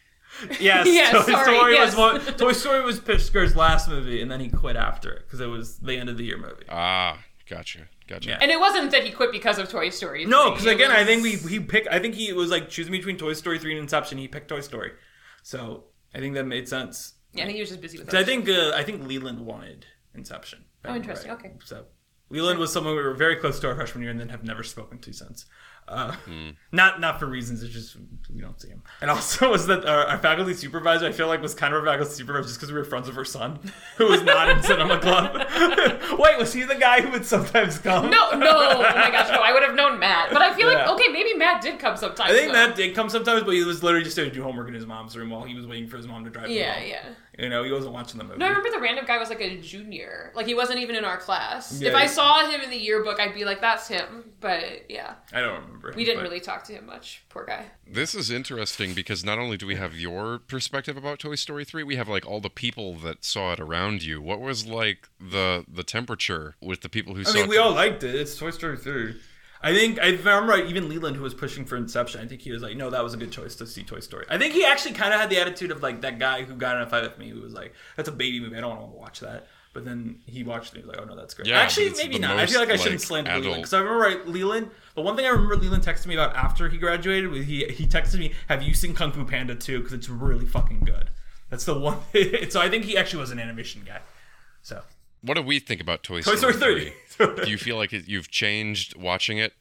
Yes, 0.60 0.88
Yeah, 0.90 1.12
Toy 1.12 1.22
sorry, 1.32 1.56
Story 1.58 1.74
yes. 1.76 1.96
was 1.96 2.26
one, 2.26 2.38
Toy 2.38 2.52
Story 2.54 2.82
was 2.84 3.00
Pishker's 3.00 3.56
last 3.56 3.88
movie, 3.88 4.20
and 4.22 4.32
then 4.32 4.40
he 4.40 4.50
quit 4.50 4.76
after 4.76 5.12
it 5.12 5.26
because 5.26 5.40
it 5.40 5.46
was 5.48 5.78
the 5.78 5.96
end 5.96 6.10
of 6.10 6.18
the 6.18 6.24
year 6.26 6.38
movie. 6.38 6.66
Ah, 6.70 7.20
gotcha, 7.48 7.88
gotcha. 8.08 8.30
Yeah. 8.30 8.40
And 8.42 8.50
it 8.50 8.60
wasn't 8.60 8.90
that 8.92 9.04
he 9.04 9.12
quit 9.12 9.32
because 9.32 9.60
of 9.60 9.70
Toy 9.70 9.90
Story. 9.90 10.26
No, 10.26 10.50
because 10.50 10.66
It 10.66 10.74
again, 10.74 10.90
I 10.92 11.06
think 11.06 11.22
we 11.22 11.36
he 11.36 11.60
picked. 11.60 11.88
I 11.90 12.00
think 12.00 12.16
he 12.16 12.34
was 12.34 12.50
like 12.50 12.68
choosing 12.68 12.92
between 12.92 13.18
Toy 13.18 13.34
Story 13.34 13.60
three 13.60 13.74
and 13.74 13.82
Inception. 13.82 14.18
He 14.18 14.28
picked 14.28 14.48
Toy 14.50 14.62
Story, 14.62 14.92
so 15.44 15.84
I 16.16 16.20
think 16.20 16.34
that 16.36 16.46
made 16.46 16.68
sense. 16.68 17.14
Yeah, 17.34 17.44
I 17.44 17.46
think 17.48 17.56
he 17.56 17.62
was 17.62 17.70
just 17.70 17.82
busy 17.82 17.98
with. 18.00 18.08
'Cause 18.08 18.20
I 18.20 18.24
think 18.24 18.50
uh, 18.50 18.72
I 18.76 18.84
think 18.84 19.06
Leland 19.08 19.40
wanted 19.46 19.86
Inception. 20.16 20.66
Oh, 20.86 20.96
interesting. 20.96 21.32
Okay. 21.32 21.54
So 21.66 21.86
Leland 22.30 22.60
was 22.60 22.72
someone 22.74 22.96
we 22.96 23.02
were 23.04 23.14
very 23.16 23.36
close 23.38 23.60
to 23.60 23.68
our 23.68 23.76
freshman 23.76 24.02
year 24.04 24.12
and 24.12 24.20
then 24.20 24.30
have 24.30 24.44
never 24.44 24.64
spoken 24.64 25.00
to 25.00 25.14
since. 25.14 25.46
Uh, 25.88 26.16
Not 26.72 27.00
not 27.02 27.20
for 27.20 27.26
reasons. 27.26 27.62
It's 27.62 27.74
just 27.74 27.98
we 28.34 28.42
don't 28.42 28.60
see 28.60 28.70
him. 28.70 28.82
And 29.02 29.12
also 29.12 29.52
was 29.52 29.68
that 29.68 29.86
our, 29.86 30.06
our 30.06 30.18
faculty 30.18 30.54
supervisor. 30.54 31.06
I 31.06 31.12
feel 31.12 31.28
like 31.28 31.42
was 31.42 31.54
kind 31.54 31.74
of 31.74 31.82
our 31.82 31.86
faculty 31.86 32.12
supervisor 32.14 32.48
just 32.48 32.58
because 32.60 32.72
we 32.72 32.78
were 32.78 32.86
friends 32.86 33.08
with 33.08 33.16
her 33.18 33.26
son, 33.26 33.60
who 33.98 34.08
was 34.08 34.22
not 34.24 34.50
in 34.50 34.64
cinema 34.64 34.98
club. 35.00 35.36
Wait, 36.20 36.38
was 36.38 36.54
he 36.54 36.64
the 36.64 36.76
guy 36.76 37.02
who 37.02 37.12
would 37.12 37.26
sometimes 37.26 37.78
come? 37.80 38.10
No, 38.10 38.32
no, 38.32 38.48
oh 38.50 38.82
my 38.82 39.12
gosh, 39.12 39.30
no! 39.30 39.42
I 39.42 39.52
would 39.52 39.64
have 39.64 39.76
known 39.76 40.00
Matt, 40.00 40.30
but 40.32 40.42
I 40.42 40.54
feel 40.56 40.72
Yeah. 40.72 40.86
like 40.90 41.00
okay, 41.00 41.12
maybe 41.12 41.34
Matt 41.34 41.62
did 41.62 41.80
come 41.80 41.98
sometimes. 41.98 42.32
I 42.32 42.34
think 42.34 42.48
though. 42.48 42.54
Matt 42.68 42.76
did 42.76 42.96
come 42.96 43.10
sometimes, 43.10 43.44
but 43.44 43.52
he 43.52 43.64
was 43.64 43.84
literally 43.84 44.04
just 44.06 44.16
there 44.16 44.26
to 44.26 44.32
do 44.32 44.42
homework 44.42 44.68
in 44.70 44.74
his 44.74 44.86
mom's 44.86 45.16
room 45.18 45.30
while 45.32 45.44
he 45.44 45.54
was 45.54 45.68
waiting 45.68 45.88
for 45.90 45.98
his 45.98 46.08
mom 46.08 46.24
to 46.24 46.30
drive. 46.30 46.46
him 46.46 46.52
Yeah, 46.52 46.74
home. 46.74 46.88
yeah. 46.88 47.10
You 47.38 47.50
know, 47.50 47.64
he 47.64 47.72
wasn't 47.72 47.94
watching 47.94 48.20
the 48.20 48.24
movie. 48.24 48.38
No, 48.38 48.46
I 48.46 48.50
remember 48.50 48.70
the 48.70 48.80
random 48.80 49.06
guy 49.06 49.18
was 49.18 49.30
like 49.30 49.42
a 49.42 49.58
junior. 49.58 50.32
Like 50.36 50.46
he 50.46 50.54
wasn't 50.54 50.80
even 50.80 50.96
in 50.96 51.04
our 51.04 51.18
class. 51.18 51.82
Yeah, 51.82 51.90
if 51.90 51.96
I 51.96 52.02
yeah. 52.04 52.08
saw 52.08 52.50
him 52.50 52.62
in 52.62 52.70
the 52.70 52.78
yearbook, 52.78 53.20
I'd 53.20 53.34
be 53.34 53.44
like, 53.44 53.60
"That's 53.60 53.88
him." 53.88 54.34
But 54.40 54.90
yeah, 54.90 55.16
I 55.32 55.40
don't 55.40 55.64
remember. 55.64 55.94
we 55.96 56.06
didn't 56.06 56.20
but- 56.20 56.30
really 56.30 56.40
talk 56.40 56.64
to 56.66 56.74
him 56.74 56.86
much. 56.86 57.24
Poor 57.30 57.44
guy. 57.46 57.66
This 57.88 58.14
is 58.14 58.30
interesting 58.30 58.94
because 58.94 59.26
not 59.26 59.40
only 59.40 59.58
do 59.58 59.66
we 59.66 59.76
have 59.76 59.96
your 59.96 60.38
perspective 60.40 60.96
about 60.96 61.20
Toy 61.20 61.36
Story 61.36 61.66
3, 61.66 61.84
we 61.84 61.96
have 61.96 62.08
like 62.08 62.26
all 62.26 62.40
the 62.40 62.50
people 62.52 62.96
that 63.00 63.26
saw 63.26 63.54
it 63.54 63.60
around 63.60 64.04
you. 64.04 64.22
What 64.22 64.40
was 64.40 64.68
like 64.68 65.10
the 65.20 65.66
the 65.68 65.84
temperature 65.84 66.56
with 66.62 66.82
the 66.82 66.90
people 66.90 67.16
who 67.16 67.22
I 67.22 67.24
saw 67.24 67.34
mean, 67.34 67.44
it? 67.46 67.50
we 67.50 67.58
all 67.58 67.74
liked 67.74 68.04
it. 68.04 68.14
It's 68.14 68.38
Toy 68.38 68.52
Story 68.52 68.78
3. 68.78 69.16
I 69.64 69.74
think 69.74 70.00
I 70.00 70.10
remember 70.10 70.58
even 70.58 70.90
Leland, 70.90 71.16
who 71.16 71.24
was 71.24 71.34
pushing 71.34 71.64
for 71.66 71.78
Inception. 71.78 72.20
I 72.20 72.28
think 72.28 72.42
he 72.42 72.52
was 72.52 72.62
like, 72.62 72.76
"No, 72.76 72.90
that 72.90 73.04
was 73.04 73.14
a 73.14 73.18
good 73.18 73.32
choice 73.32 73.56
to 73.56 73.66
see 73.66 73.84
Toy 73.84 74.02
Story." 74.02 74.26
I 74.30 74.38
think 74.38 74.54
he 74.54 74.66
actually 74.66 74.94
kind 74.94 75.14
of 75.14 75.20
had 75.22 75.30
the 75.30 75.40
attitude 75.40 75.72
of 75.72 75.82
like 75.82 76.02
that 76.02 76.20
guy 76.20 76.44
who 76.44 76.56
got 76.56 76.76
in 76.76 76.82
a 76.82 76.86
fight 76.88 77.04
with 77.04 77.18
me, 77.18 77.30
who 77.30 77.42
was 77.42 77.54
like, 77.54 77.74
"That's 77.96 78.10
a 78.10 78.12
baby 78.12 78.40
movie. 78.42 78.58
I 78.58 78.62
don't 78.62 78.78
want 78.78 78.92
to 78.92 78.98
watch 78.98 79.20
that." 79.22 79.48
But 79.74 79.86
then 79.86 80.20
he 80.28 80.44
watched 80.44 80.74
it. 80.74 80.76
and 80.76 80.84
He 80.84 80.88
was 80.88 80.98
like, 80.98 81.06
"Oh 81.06 81.10
no, 81.10 81.16
that's 81.20 81.34
great." 81.34 81.48
Yeah, 81.48 81.60
actually, 81.60 81.92
maybe 81.92 82.20
not. 82.20 82.38
I 82.38 82.46
feel 82.46 82.60
like 82.60 82.70
I 82.70 82.76
shouldn't 82.76 83.02
like, 83.02 83.08
slander 83.08 83.40
Leland 83.40 83.56
because 83.62 83.74
I 83.74 83.80
remember 83.80 84.00
right, 84.04 84.28
Leland. 84.28 84.70
The 84.96 85.02
one 85.02 85.16
thing 85.16 85.26
I 85.26 85.30
remember 85.30 85.56
Leland 85.56 85.84
texted 85.84 86.08
me 86.08 86.16
about 86.16 86.36
after 86.36 86.68
he 86.70 86.78
graduated 86.78 87.32
was 87.32 87.46
he 87.46 87.66
he 87.66 87.88
texted 87.88 88.20
me, 88.20 88.34
"Have 88.50 88.62
you 88.62 88.74
seen 88.74 88.94
Kung 88.94 89.12
Fu 89.14 89.24
Panda 89.26 89.56
2? 89.56 89.80
Because 89.80 89.94
it's 89.94 90.10
really 90.10 90.46
fucking 90.46 90.82
good." 90.82 91.10
That's 91.50 91.66
the 91.66 91.78
one. 91.78 92.00
so 92.50 92.60
I 92.60 92.70
think 92.70 92.84
he 92.84 92.98
actually 92.98 93.22
was 93.22 93.32
an 93.32 93.40
animation 93.40 93.84
guy. 93.86 94.02
So 94.62 94.82
What 95.22 95.36
do 95.36 95.42
we 95.44 95.60
think 95.60 95.82
about 95.82 96.04
Toy, 96.04 96.22
Toy 96.22 96.36
Story 96.36 96.54
Story 96.54 96.82
3? 96.82 96.94
3. 97.14 97.46
do 97.46 97.50
you 97.52 97.58
feel 97.58 97.78
like 97.78 97.92
you've 97.92 98.30
changed 98.30 98.96
watching 98.96 99.38
it 99.38 99.54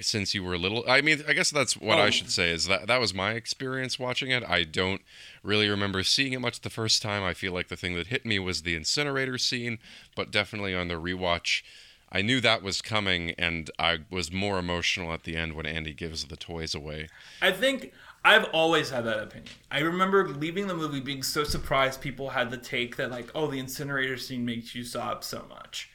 since 0.00 0.34
you 0.34 0.42
were 0.44 0.56
little? 0.56 0.84
I 0.88 1.00
mean, 1.00 1.22
I 1.28 1.32
guess 1.32 1.50
that's 1.50 1.76
what 1.76 1.98
Oh. 1.98 2.02
I 2.02 2.10
should 2.10 2.30
say 2.30 2.50
is 2.50 2.66
that 2.66 2.86
that 2.86 3.00
was 3.00 3.12
my 3.12 3.32
experience 3.32 3.98
watching 3.98 4.30
it. 4.30 4.42
I 4.48 4.64
don't 4.64 5.02
really 5.42 5.68
remember 5.68 6.02
seeing 6.02 6.32
it 6.32 6.40
much 6.40 6.60
the 6.60 6.70
first 6.70 7.02
time. 7.02 7.22
I 7.22 7.34
feel 7.34 7.52
like 7.52 7.68
the 7.68 7.76
thing 7.76 7.94
that 7.96 8.08
hit 8.08 8.24
me 8.24 8.38
was 8.38 8.62
the 8.62 8.74
incinerator 8.76 9.38
scene, 9.38 9.78
but 10.14 10.30
definitely 10.30 10.74
on 10.74 10.88
the 10.88 10.94
rewatch 10.94 11.62
I 12.12 12.22
knew 12.22 12.40
that 12.40 12.62
was 12.62 12.82
coming 12.82 13.30
and 13.38 13.70
I 13.78 13.98
was 14.10 14.32
more 14.32 14.58
emotional 14.58 15.12
at 15.12 15.22
the 15.22 15.36
end 15.36 15.52
when 15.54 15.64
Andy 15.66 15.92
gives 15.92 16.24
the 16.24 16.36
toys 16.36 16.74
away. 16.74 17.06
I 17.40 17.52
think 17.52 17.92
I've 18.24 18.46
always 18.52 18.90
had 18.90 19.04
that 19.04 19.20
opinion. 19.22 19.52
I 19.70 19.78
remember 19.78 20.26
leaving 20.28 20.66
the 20.66 20.74
movie 20.74 21.00
being 21.00 21.22
so 21.22 21.44
surprised 21.44 22.00
people 22.00 22.30
had 22.30 22.50
the 22.50 22.56
take 22.56 22.96
that 22.96 23.12
like, 23.12 23.30
oh, 23.34 23.46
the 23.46 23.60
incinerator 23.60 24.16
scene 24.16 24.44
makes 24.44 24.74
you 24.74 24.82
sob 24.82 25.22
so 25.22 25.46
much. 25.48 25.88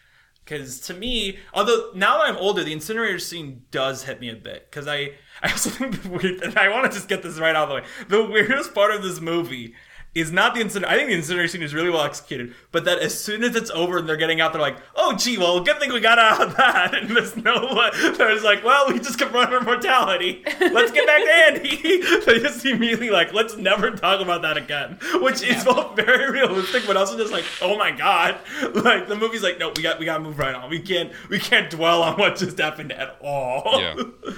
Because 0.45 0.79
to 0.81 0.93
me, 0.93 1.39
although 1.53 1.89
now 1.95 2.19
that 2.19 2.27
I'm 2.27 2.37
older, 2.37 2.63
the 2.63 2.71
incinerator 2.71 3.17
scene 3.17 3.63
does 3.71 4.03
hit 4.03 4.21
me 4.21 4.29
a 4.29 4.35
bit. 4.35 4.69
Because 4.69 4.87
I, 4.87 5.13
I 5.41 5.51
also 5.51 5.69
think 5.71 6.03
the 6.03 6.09
weird, 6.09 6.41
and 6.41 6.57
I 6.57 6.69
want 6.69 6.91
to 6.91 6.95
just 6.95 7.09
get 7.09 7.23
this 7.23 7.39
right 7.39 7.55
out 7.55 7.63
of 7.63 7.69
the 7.69 7.75
way. 7.75 7.83
The 8.07 8.31
weirdest 8.31 8.73
part 8.73 8.93
of 8.93 9.01
this 9.01 9.19
movie 9.19 9.73
is 10.15 10.31
not 10.31 10.55
the 10.55 10.61
incinerator. 10.61 10.93
I 10.93 10.97
think 10.97 11.09
the 11.09 11.15
incinerator 11.15 11.49
scene 11.49 11.61
is 11.61 11.73
really 11.73 11.89
well 11.89 12.03
executed, 12.03 12.55
but 12.71 12.85
that 12.85 12.99
as 12.99 13.19
soon 13.21 13.43
as 13.43 13.53
it's 13.55 13.69
over 13.71 13.97
and 13.97 14.07
they're 14.07 14.15
getting 14.15 14.39
out, 14.39 14.53
they're 14.53 14.61
like, 14.61 14.77
"Oh, 14.95 15.13
gee, 15.15 15.37
well, 15.37 15.59
good 15.61 15.77
thing 15.77 15.91
we 15.91 15.99
got 15.99 16.17
out 16.17 16.41
of 16.41 16.55
that." 16.57 16.95
And 16.95 17.09
there's 17.15 17.35
no, 17.35 17.89
there's 18.17 18.43
like, 18.43 18.63
"Well, 18.63 18.87
we 18.87 18.99
just 18.99 19.19
confronted 19.19 19.53
our 19.53 19.61
mortality. 19.61 20.41
Let's 20.61 20.91
get 20.91 21.05
back 21.05 21.21
to 21.21 21.31
Andy." 21.31 22.01
they 22.25 22.39
just 22.39 22.65
immediately 22.65 23.09
like, 23.09 23.33
"Let's 23.33 23.57
never 23.57 23.91
talk 23.91 24.21
about 24.21 24.41
that 24.43 24.55
again," 24.55 24.97
which 25.15 25.43
is 25.43 25.65
both 25.65 25.97
very 25.97 26.31
realistic, 26.31 26.83
but 26.87 26.95
also 26.95 27.17
just 27.17 27.33
like, 27.33 27.45
"Oh 27.61 27.77
my 27.77 27.91
god!" 27.91 28.39
Like 28.85 29.07
the 29.07 29.15
movie's 29.15 29.43
like, 29.43 29.59
"No, 29.59 29.73
we 29.75 29.83
got 29.83 29.99
we 29.99 30.05
got 30.05 30.17
to 30.17 30.23
move 30.23 30.39
right 30.39 30.55
on. 30.55 30.69
We 30.69 30.79
can't 30.79 31.11
we 31.29 31.39
can't 31.39 31.69
dwell 31.69 32.03
on 32.03 32.17
what 32.17 32.37
just 32.37 32.57
happened 32.57 32.93
at 32.93 33.17
all." 33.21 33.81
Yeah. 33.81 33.95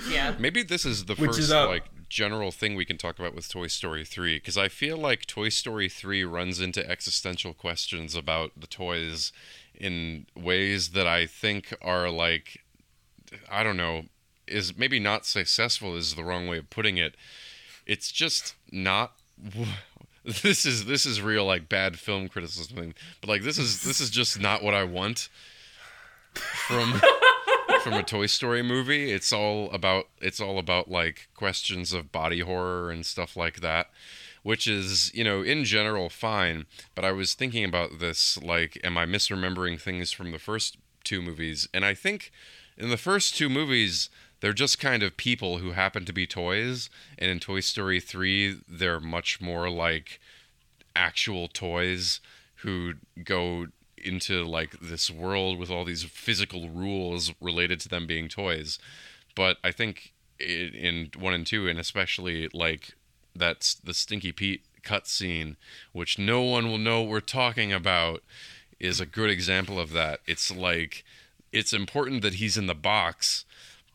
Yeah. 0.09 0.35
Maybe 0.39 0.63
this 0.63 0.85
is 0.85 1.05
the 1.05 1.13
Which 1.15 1.29
first 1.29 1.39
is, 1.39 1.51
uh, 1.51 1.67
like 1.67 1.83
general 2.09 2.51
thing 2.51 2.75
we 2.75 2.85
can 2.85 2.97
talk 2.97 3.19
about 3.19 3.35
with 3.35 3.49
Toy 3.49 3.67
Story 3.67 4.05
3 4.05 4.37
because 4.37 4.57
I 4.57 4.69
feel 4.69 4.97
like 4.97 5.25
Toy 5.25 5.49
Story 5.49 5.89
3 5.89 6.23
runs 6.23 6.59
into 6.59 6.87
existential 6.89 7.53
questions 7.53 8.15
about 8.15 8.51
the 8.57 8.67
toys 8.67 9.31
in 9.75 10.25
ways 10.35 10.89
that 10.89 11.07
I 11.07 11.25
think 11.25 11.73
are 11.81 12.09
like 12.09 12.63
I 13.51 13.63
don't 13.63 13.77
know 13.77 14.03
is 14.47 14.77
maybe 14.77 14.99
not 14.99 15.25
successful 15.25 15.95
is 15.95 16.15
the 16.15 16.23
wrong 16.23 16.47
way 16.47 16.57
of 16.57 16.69
putting 16.69 16.97
it. 16.97 17.15
It's 17.85 18.11
just 18.11 18.55
not 18.71 19.13
this 20.25 20.65
is 20.65 20.85
this 20.85 21.05
is 21.05 21.21
real 21.21 21.45
like 21.45 21.69
bad 21.69 21.99
film 21.99 22.27
criticism 22.27 22.93
but 23.21 23.29
like 23.29 23.43
this 23.43 23.57
is 23.57 23.83
this 23.83 24.01
is 24.01 24.09
just 24.09 24.39
not 24.39 24.63
what 24.63 24.73
I 24.73 24.83
want 24.83 25.29
from 26.33 27.01
from 27.87 27.97
a 27.97 28.03
Toy 28.03 28.25
Story 28.25 28.61
movie. 28.61 29.13
It's 29.13 29.31
all 29.31 29.71
about 29.71 30.09
it's 30.19 30.41
all 30.41 30.59
about 30.59 30.91
like 30.91 31.29
questions 31.33 31.93
of 31.93 32.11
body 32.11 32.41
horror 32.41 32.91
and 32.91 33.05
stuff 33.05 33.37
like 33.37 33.61
that, 33.61 33.91
which 34.43 34.67
is, 34.67 35.13
you 35.13 35.23
know, 35.23 35.41
in 35.41 35.63
general 35.63 36.09
fine, 36.09 36.65
but 36.95 37.05
I 37.05 37.13
was 37.13 37.33
thinking 37.33 37.63
about 37.63 37.99
this 37.99 38.37
like 38.43 38.77
am 38.83 38.97
I 38.97 39.05
misremembering 39.05 39.79
things 39.79 40.11
from 40.11 40.33
the 40.33 40.39
first 40.39 40.75
two 41.05 41.21
movies? 41.21 41.69
And 41.73 41.85
I 41.85 41.93
think 41.93 42.33
in 42.77 42.89
the 42.89 42.97
first 42.97 43.37
two 43.37 43.47
movies 43.47 44.09
they're 44.41 44.51
just 44.51 44.79
kind 44.79 45.01
of 45.01 45.15
people 45.15 45.59
who 45.59 45.71
happen 45.71 46.03
to 46.05 46.13
be 46.13 46.27
toys, 46.27 46.89
and 47.17 47.31
in 47.31 47.39
Toy 47.39 47.61
Story 47.61 48.01
3 48.01 48.63
they're 48.67 48.99
much 48.99 49.39
more 49.39 49.69
like 49.69 50.19
actual 50.93 51.47
toys 51.47 52.19
who 52.57 52.95
go 53.23 53.67
into 54.03 54.43
like 54.43 54.79
this 54.79 55.09
world 55.09 55.57
with 55.57 55.69
all 55.69 55.85
these 55.85 56.03
physical 56.03 56.69
rules 56.69 57.33
related 57.41 57.79
to 57.81 57.89
them 57.89 58.07
being 58.07 58.27
toys. 58.27 58.79
But 59.35 59.57
I 59.63 59.71
think 59.71 60.13
i 60.39 60.43
in 60.43 61.11
one 61.17 61.33
and 61.33 61.45
two, 61.45 61.67
and 61.67 61.79
especially 61.79 62.49
like 62.53 62.93
that's 63.35 63.75
the 63.75 63.93
Stinky 63.93 64.31
Pete 64.31 64.63
cutscene, 64.83 65.55
which 65.91 66.17
no 66.17 66.41
one 66.41 66.67
will 66.67 66.77
know 66.77 67.01
what 67.01 67.09
we're 67.09 67.19
talking 67.19 67.73
about, 67.73 68.23
is 68.79 68.99
a 68.99 69.05
good 69.05 69.29
example 69.29 69.79
of 69.79 69.91
that. 69.91 70.21
It's 70.25 70.55
like 70.55 71.03
it's 71.51 71.73
important 71.73 72.21
that 72.21 72.35
he's 72.35 72.57
in 72.57 72.67
the 72.67 72.75
box, 72.75 73.45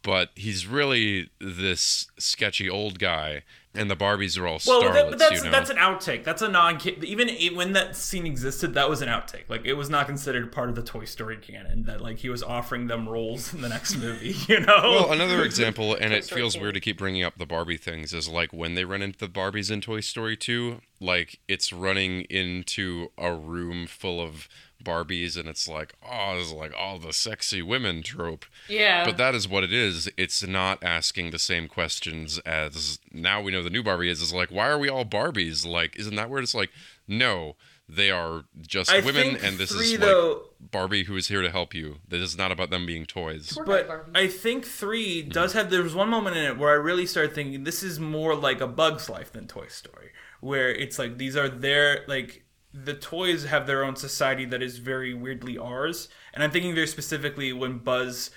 but 0.03 0.31
he's 0.35 0.67
really 0.67 1.31
this 1.41 2.09
sketchy 2.19 2.69
old 2.69 2.99
guy, 2.99 3.43
and 3.75 3.91
the 3.91 3.97
Barbies 3.97 4.39
are 4.39 4.47
all 4.47 4.59
Well, 4.67 4.83
starlets. 4.83 4.93
that, 4.95 5.11
but 5.11 5.19
that's 5.19 5.33
you 5.33 5.45
know? 5.45 5.51
that's 5.51 5.71
an 5.71 5.77
outtake. 5.79 6.25
That's 6.25 6.43
a 6.43 6.49
non. 6.49 6.79
Even 7.03 7.29
it, 7.29 7.55
when 7.57 7.73
that 7.73 7.97
scene 7.97 8.27
existed, 8.27 8.75
that 8.75 8.91
was 8.91 9.01
an 9.03 9.09
outtake. 9.09 9.45
Like 9.49 9.65
it 9.65 9.73
was 9.75 9.89
not 9.89 10.07
considered 10.07 10.53
part 10.53 10.69
of 10.69 10.75
the 10.75 10.83
Toy 10.83 11.05
Story 11.05 11.37
canon. 11.39 11.85
That 11.85 12.01
like 12.01 12.19
he 12.19 12.29
was 12.29 12.43
offering 12.43 12.87
them 12.87 13.09
roles 13.09 13.55
in 13.55 13.61
the 13.63 13.69
next 13.69 13.97
movie. 13.97 14.35
You 14.49 14.61
know. 14.61 14.81
Well, 14.83 15.13
another 15.13 15.43
example, 15.45 15.95
and 15.95 16.13
it 16.13 16.25
feels 16.25 16.59
weird 16.59 16.75
to 16.75 16.81
keep 16.81 16.99
bringing 16.99 17.23
up 17.23 17.39
the 17.39 17.47
Barbie 17.47 17.77
things, 17.77 18.13
is 18.13 18.29
like 18.29 18.53
when 18.53 18.75
they 18.75 18.85
run 18.85 19.01
into 19.01 19.19
the 19.19 19.29
Barbies 19.29 19.71
in 19.71 19.81
Toy 19.81 20.01
Story 20.01 20.37
2, 20.37 20.81
like 21.01 21.39
it's 21.49 21.73
running 21.73 22.23
into 22.23 23.09
a 23.17 23.33
room 23.33 23.87
full 23.87 24.21
of 24.21 24.49
Barbies, 24.85 25.37
and 25.39 25.49
it's 25.49 25.69
like, 25.69 25.95
oh, 26.03 26.37
it's 26.39 26.53
like 26.53 26.73
all 26.77 26.99
the 26.99 27.13
sexy 27.13 27.63
women 27.63 28.03
trope. 28.03 28.45
Yeah. 28.69 29.05
But 29.05 29.17
that 29.17 29.35
is 29.35 29.49
what 29.49 29.65
it 29.65 29.73
is. 29.73 30.11
It's 30.17 30.47
not 30.47 30.83
asking 30.83 31.31
the 31.31 31.39
same 31.39 31.69
questions 31.69 32.39
as 32.41 32.99
now 33.13 33.41
we 33.41 33.53
know 33.53 33.63
the 33.63 33.71
new 33.71 33.83
Barbie 33.83 34.11
is. 34.11 34.21
Is 34.23 34.33
like, 34.33 34.51
why 34.51 34.69
are 34.69 34.79
we 34.79 34.89
all 34.89 35.05
Barbies? 35.05 35.67
Like, 35.67 35.97
isn't 35.97 36.17
that 36.17 36.31
where 36.31 36.43
it's 36.43 36.55
like, 36.55 36.71
no, 37.07 37.57
they 37.89 38.11
are 38.11 38.45
just 38.61 38.91
I 38.91 39.01
women, 39.01 39.37
and 39.37 39.59
this 39.59 39.73
three, 39.73 39.95
is 39.95 39.99
though- 39.99 40.47
like 40.61 40.71
Barbie 40.71 41.05
who 41.05 41.17
is 41.17 41.29
here 41.29 41.43
to 41.43 41.51
help 41.51 41.75
you. 41.75 41.97
This 42.09 42.23
is 42.23 42.39
not 42.39 42.53
about 42.53 42.71
them 42.71 42.87
being 42.87 43.05
toys. 43.05 43.59
But 43.67 44.07
I 44.15 44.29
think 44.29 44.65
three 44.65 45.23
does 45.23 45.53
have. 45.53 45.71
There 45.71 45.83
was 45.83 45.95
one 45.95 46.09
moment 46.09 46.37
in 46.37 46.45
it 46.45 46.59
where 46.59 46.71
I 46.71 46.75
really 46.75 47.07
started 47.07 47.35
thinking 47.35 47.65
this 47.65 47.83
is 47.83 48.01
more 48.01 48.35
like 48.35 48.61
a 48.61 48.67
Bug's 48.67 49.11
Life 49.11 49.33
than 49.33 49.47
Toy 49.47 49.67
Story, 49.67 50.13
where 50.41 50.71
it's 50.71 50.99
like 50.99 51.19
these 51.19 51.37
are 51.37 51.49
their 51.49 52.05
like 52.07 52.45
the 52.75 52.95
toys 52.95 53.45
have 53.45 53.67
their 53.67 53.85
own 53.85 53.97
society 53.97 54.45
that 54.47 54.63
is 54.63 54.79
very 54.79 55.13
weirdly 55.15 55.59
ours, 55.59 56.09
and 56.35 56.43
I'm 56.43 56.51
thinking 56.51 56.75
very 56.75 56.87
specifically 56.87 57.53
when 57.53 57.79
Buzz 57.79 58.31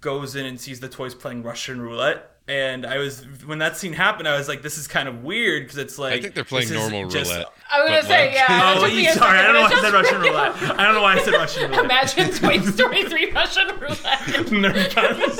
goes 0.00 0.34
in 0.36 0.46
and 0.46 0.58
sees 0.60 0.80
the 0.80 0.88
toys 0.88 1.14
playing 1.14 1.42
Russian 1.42 1.80
roulette. 1.80 2.28
And 2.48 2.84
I 2.84 2.98
was 2.98 3.24
when 3.46 3.58
that 3.58 3.76
scene 3.76 3.92
happened, 3.92 4.26
I 4.26 4.36
was 4.36 4.48
like, 4.48 4.62
"This 4.62 4.76
is 4.76 4.88
kind 4.88 5.08
of 5.08 5.22
weird 5.22 5.62
because 5.62 5.78
it's 5.78 5.96
like 5.98 6.14
I 6.14 6.20
think 6.22 6.34
they're 6.34 6.42
playing 6.42 6.72
normal 6.72 7.08
just- 7.08 7.30
roulette. 7.30 7.46
I 7.70 7.80
was 7.82 7.90
gonna 7.90 8.02
say, 8.02 8.26
like- 8.26 8.34
yeah. 8.34 8.46
that 8.48 8.76
Oh, 8.78 8.80
took 8.84 8.92
me 8.92 9.06
you- 9.06 9.12
sorry, 9.12 9.38
I 9.38 9.42
don't 9.44 9.52
know 9.54 9.62
but 9.62 9.70
why 9.70 9.78
I 9.78 9.82
said 9.82 9.92
Russian 9.92 10.20
roulette. 10.20 10.62
I 10.78 10.84
don't 10.84 10.94
know 10.94 11.02
why 11.02 11.14
I 11.14 11.18
said 11.22 11.34
Russian 11.34 11.70
roulette. 11.70 11.84
Imagine 11.84 12.30
Toy 12.32 12.58
Story 12.70 13.04
3 13.04 13.30
Russian 13.30 13.68
roulette. 13.78 13.96
Nerf 14.50 14.94
guns. 14.94 15.38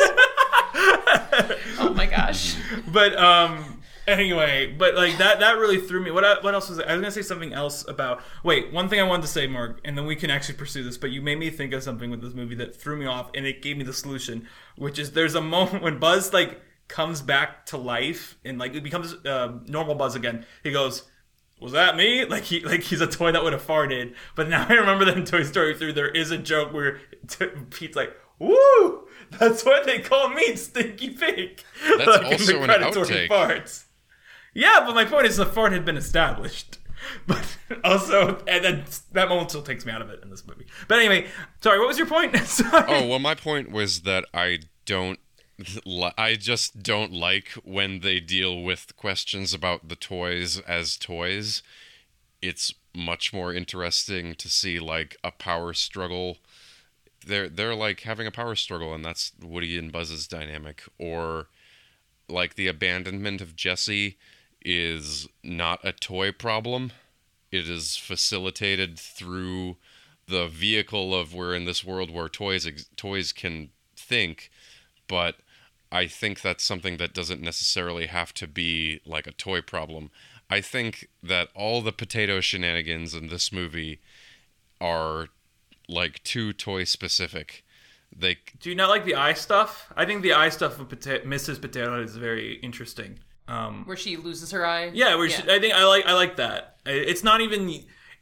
Oh 1.80 1.92
my 1.96 2.06
gosh. 2.06 2.54
But 2.88 3.16
um 3.18 3.81
anyway, 4.06 4.74
but 4.76 4.94
like 4.94 5.18
that 5.18 5.40
that 5.40 5.58
really 5.58 5.80
threw 5.80 6.02
me. 6.02 6.10
What 6.10 6.24
I, 6.24 6.40
what 6.40 6.54
else 6.54 6.68
was 6.68 6.78
it? 6.78 6.86
I 6.86 6.92
was 6.92 7.00
gonna 7.00 7.12
say 7.12 7.22
something 7.22 7.52
else 7.52 7.86
about. 7.88 8.20
Wait, 8.44 8.72
one 8.72 8.88
thing 8.88 9.00
I 9.00 9.04
wanted 9.04 9.22
to 9.22 9.28
say, 9.28 9.46
Mark, 9.46 9.80
and 9.84 9.96
then 9.96 10.06
we 10.06 10.16
can 10.16 10.30
actually 10.30 10.56
pursue 10.56 10.82
this. 10.84 10.96
But 10.98 11.10
you 11.10 11.22
made 11.22 11.38
me 11.38 11.50
think 11.50 11.72
of 11.72 11.82
something 11.82 12.10
with 12.10 12.20
this 12.22 12.34
movie 12.34 12.54
that 12.56 12.74
threw 12.74 12.96
me 12.96 13.06
off, 13.06 13.30
and 13.34 13.46
it 13.46 13.62
gave 13.62 13.76
me 13.76 13.84
the 13.84 13.92
solution, 13.92 14.46
which 14.76 14.98
is 14.98 15.12
there's 15.12 15.34
a 15.34 15.40
moment 15.40 15.82
when 15.82 15.98
Buzz 15.98 16.32
like 16.32 16.60
comes 16.88 17.22
back 17.22 17.64
to 17.66 17.76
life 17.78 18.36
and 18.44 18.58
like 18.58 18.74
it 18.74 18.82
becomes 18.84 19.14
uh, 19.24 19.52
normal 19.66 19.94
Buzz 19.94 20.14
again. 20.14 20.44
He 20.62 20.72
goes. 20.72 21.04
Was 21.60 21.70
that 21.72 21.94
me? 21.94 22.24
Like 22.28 22.42
he 22.42 22.58
like 22.58 22.82
he's 22.82 23.00
a 23.00 23.06
toy 23.06 23.30
that 23.30 23.44
would 23.44 23.52
have 23.52 23.64
farted. 23.64 24.14
But 24.34 24.48
now 24.48 24.66
I 24.68 24.72
remember 24.74 25.04
that 25.04 25.16
in 25.16 25.24
Toy 25.24 25.44
Story 25.44 25.76
3 25.76 25.92
there 25.92 26.08
is 26.08 26.32
a 26.32 26.38
joke 26.38 26.72
where 26.72 26.98
t- 27.28 27.46
Pete's 27.70 27.94
like, 27.94 28.12
"Woo! 28.40 29.06
That's 29.30 29.64
why 29.64 29.80
they 29.86 30.00
call 30.00 30.30
me 30.30 30.56
Stinky 30.56 31.10
Pete." 31.10 31.64
That's 31.98 32.04
Like, 32.08 32.26
in 32.26 32.32
also 32.34 32.52
the 32.54 32.62
an 32.64 32.82
outtake. 32.82 33.28
farts. 33.28 33.84
Yeah, 34.54 34.82
but 34.84 34.94
my 34.94 35.04
point 35.04 35.26
is 35.26 35.36
the 35.36 35.46
fart 35.46 35.72
had 35.72 35.84
been 35.84 35.96
established. 35.96 36.78
But 37.26 37.56
also, 37.82 38.42
and 38.46 38.64
then 38.64 38.84
that 39.10 39.28
moment 39.28 39.50
still 39.50 39.62
takes 39.62 39.84
me 39.84 39.92
out 39.92 40.02
of 40.02 40.10
it 40.10 40.20
in 40.22 40.30
this 40.30 40.46
movie. 40.46 40.66
But 40.86 41.00
anyway, 41.00 41.26
sorry, 41.60 41.80
what 41.80 41.88
was 41.88 41.98
your 41.98 42.06
point? 42.06 42.32
Oh 42.72 43.06
well, 43.08 43.18
my 43.18 43.34
point 43.34 43.72
was 43.72 44.02
that 44.02 44.24
I 44.32 44.60
don't. 44.86 45.18
I 46.16 46.36
just 46.36 46.82
don't 46.82 47.12
like 47.12 47.48
when 47.64 48.00
they 48.00 48.20
deal 48.20 48.62
with 48.62 48.96
questions 48.96 49.52
about 49.52 49.88
the 49.88 49.96
toys 49.96 50.60
as 50.60 50.96
toys. 50.96 51.62
It's 52.40 52.72
much 52.94 53.32
more 53.32 53.52
interesting 53.52 54.34
to 54.36 54.48
see 54.48 54.78
like 54.78 55.16
a 55.24 55.32
power 55.32 55.72
struggle. 55.72 56.38
They're 57.26 57.48
they're 57.48 57.74
like 57.74 58.00
having 58.00 58.26
a 58.26 58.32
power 58.32 58.54
struggle, 58.54 58.94
and 58.94 59.04
that's 59.04 59.32
Woody 59.42 59.76
and 59.76 59.90
Buzz's 59.92 60.26
dynamic. 60.26 60.82
Or 60.98 61.48
like 62.28 62.54
the 62.54 62.68
abandonment 62.68 63.40
of 63.40 63.56
Jessie 63.56 64.18
is 64.64 65.28
not 65.42 65.80
a 65.84 65.92
toy 65.92 66.32
problem. 66.32 66.92
It 67.50 67.68
is 67.68 67.96
facilitated 67.96 68.98
through 68.98 69.76
the 70.26 70.46
vehicle 70.46 71.14
of 71.14 71.34
we're 71.34 71.54
in 71.54 71.64
this 71.64 71.84
world 71.84 72.10
where 72.10 72.28
toys 72.28 72.66
ex- 72.66 72.86
toys 72.96 73.32
can 73.32 73.70
think, 73.96 74.50
but 75.08 75.36
I 75.90 76.06
think 76.06 76.40
that's 76.40 76.64
something 76.64 76.96
that 76.96 77.12
doesn't 77.12 77.42
necessarily 77.42 78.06
have 78.06 78.32
to 78.34 78.46
be 78.46 79.00
like 79.04 79.26
a 79.26 79.32
toy 79.32 79.60
problem. 79.60 80.10
I 80.48 80.60
think 80.60 81.08
that 81.22 81.48
all 81.54 81.82
the 81.82 81.92
potato 81.92 82.40
shenanigans 82.40 83.14
in 83.14 83.28
this 83.28 83.52
movie 83.52 84.00
are 84.80 85.28
like 85.88 86.22
too 86.22 86.52
toy 86.52 86.84
specific. 86.84 87.64
They 88.14 88.38
Do 88.60 88.70
you 88.70 88.76
not 88.76 88.90
like 88.90 89.04
the 89.04 89.14
eye 89.14 89.34
stuff? 89.34 89.92
I 89.96 90.04
think 90.04 90.22
the 90.22 90.32
eye 90.32 90.50
stuff 90.50 90.78
of 90.78 90.88
Pota- 90.88 91.24
Mrs. 91.24 91.60
Potato 91.60 92.02
is 92.02 92.16
very 92.16 92.54
interesting. 92.56 93.18
Um, 93.52 93.84
Where 93.84 93.96
she 93.96 94.16
loses 94.16 94.50
her 94.52 94.64
eye. 94.64 94.90
yeah, 94.94 95.14
where 95.16 95.28
She, 95.28 95.42
I 95.42 95.58
think 95.58 95.74
I 95.74 95.84
like 95.84 96.06
I 96.06 96.14
like 96.14 96.36
that. 96.36 96.76
It's 96.86 97.22
not 97.22 97.40
even. 97.40 97.68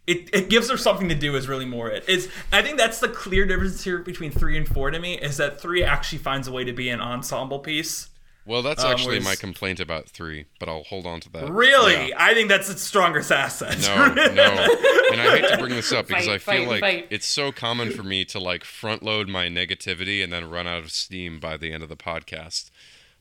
It, 0.07 0.29
it 0.33 0.51
gives 0.51 0.69
her 0.71 0.77
something 0.77 1.09
to 1.11 1.15
do 1.15 1.37
is 1.37 1.47
really 1.47 1.67
more 1.67 1.89
it 1.89 2.09
is 2.09 2.29
I 2.51 2.63
think 2.63 2.79
that's 2.79 2.99
the 2.99 3.09
clear 3.09 3.47
difference 3.47 3.85
here 3.85 3.99
between 3.99 4.33
three 4.33 4.57
and 4.57 4.67
four 4.67 4.91
to 4.91 4.99
me 4.99 5.19
is 5.19 5.37
that 5.37 5.61
three 5.61 5.85
actually 5.85 6.19
finds 6.19 6.49
a 6.49 6.53
way 6.53 6.65
to 6.65 6.73
be 6.73 6.89
an 6.89 7.01
ensemble 7.01 7.61
piece 7.61 8.09
well, 8.47 8.63
that's 8.63 8.83
Um, 8.83 8.91
actually 8.91 9.19
whereas- 9.19 9.25
my 9.25 9.35
complaint 9.37 9.79
about 9.79 10.09
three, 10.09 10.47
but 10.59 10.69
I'll 10.69 10.83
hold 10.83 11.07
on 11.07 11.21
to 11.21 11.31
that. 11.33 11.49
Really? 11.51 12.09
Yeah. 12.09 12.17
I 12.19 12.33
think 12.35 12.49
that's 12.49 12.69
its 12.71 12.83
strongest 12.83 13.31
asset. 13.31 13.79
No, 13.83 14.07
no. 14.15 14.77
And 15.13 15.21
I 15.21 15.39
hate 15.39 15.49
to 15.51 15.59
bring 15.59 15.75
this 15.75 15.93
up 15.93 16.09
because 16.09 16.25
Fight, 16.27 16.35
I 16.35 16.39
feel 16.39 16.65
fight, 16.65 16.69
like 16.69 16.81
fight. 16.81 17.07
it's 17.11 17.29
so 17.29 17.53
common 17.53 17.91
for 17.93 18.03
me 18.03 18.25
to 18.25 18.41
like 18.41 18.65
front 18.65 19.03
load 19.05 19.29
my 19.29 19.47
negativity 19.49 20.25
and 20.25 20.33
then 20.33 20.49
run 20.51 20.67
out 20.67 20.79
of 20.83 20.91
steam 20.91 21.39
by 21.39 21.57
the 21.59 21.71
end 21.71 21.83
of 21.85 21.89
the 21.91 21.97
podcast. 21.99 22.71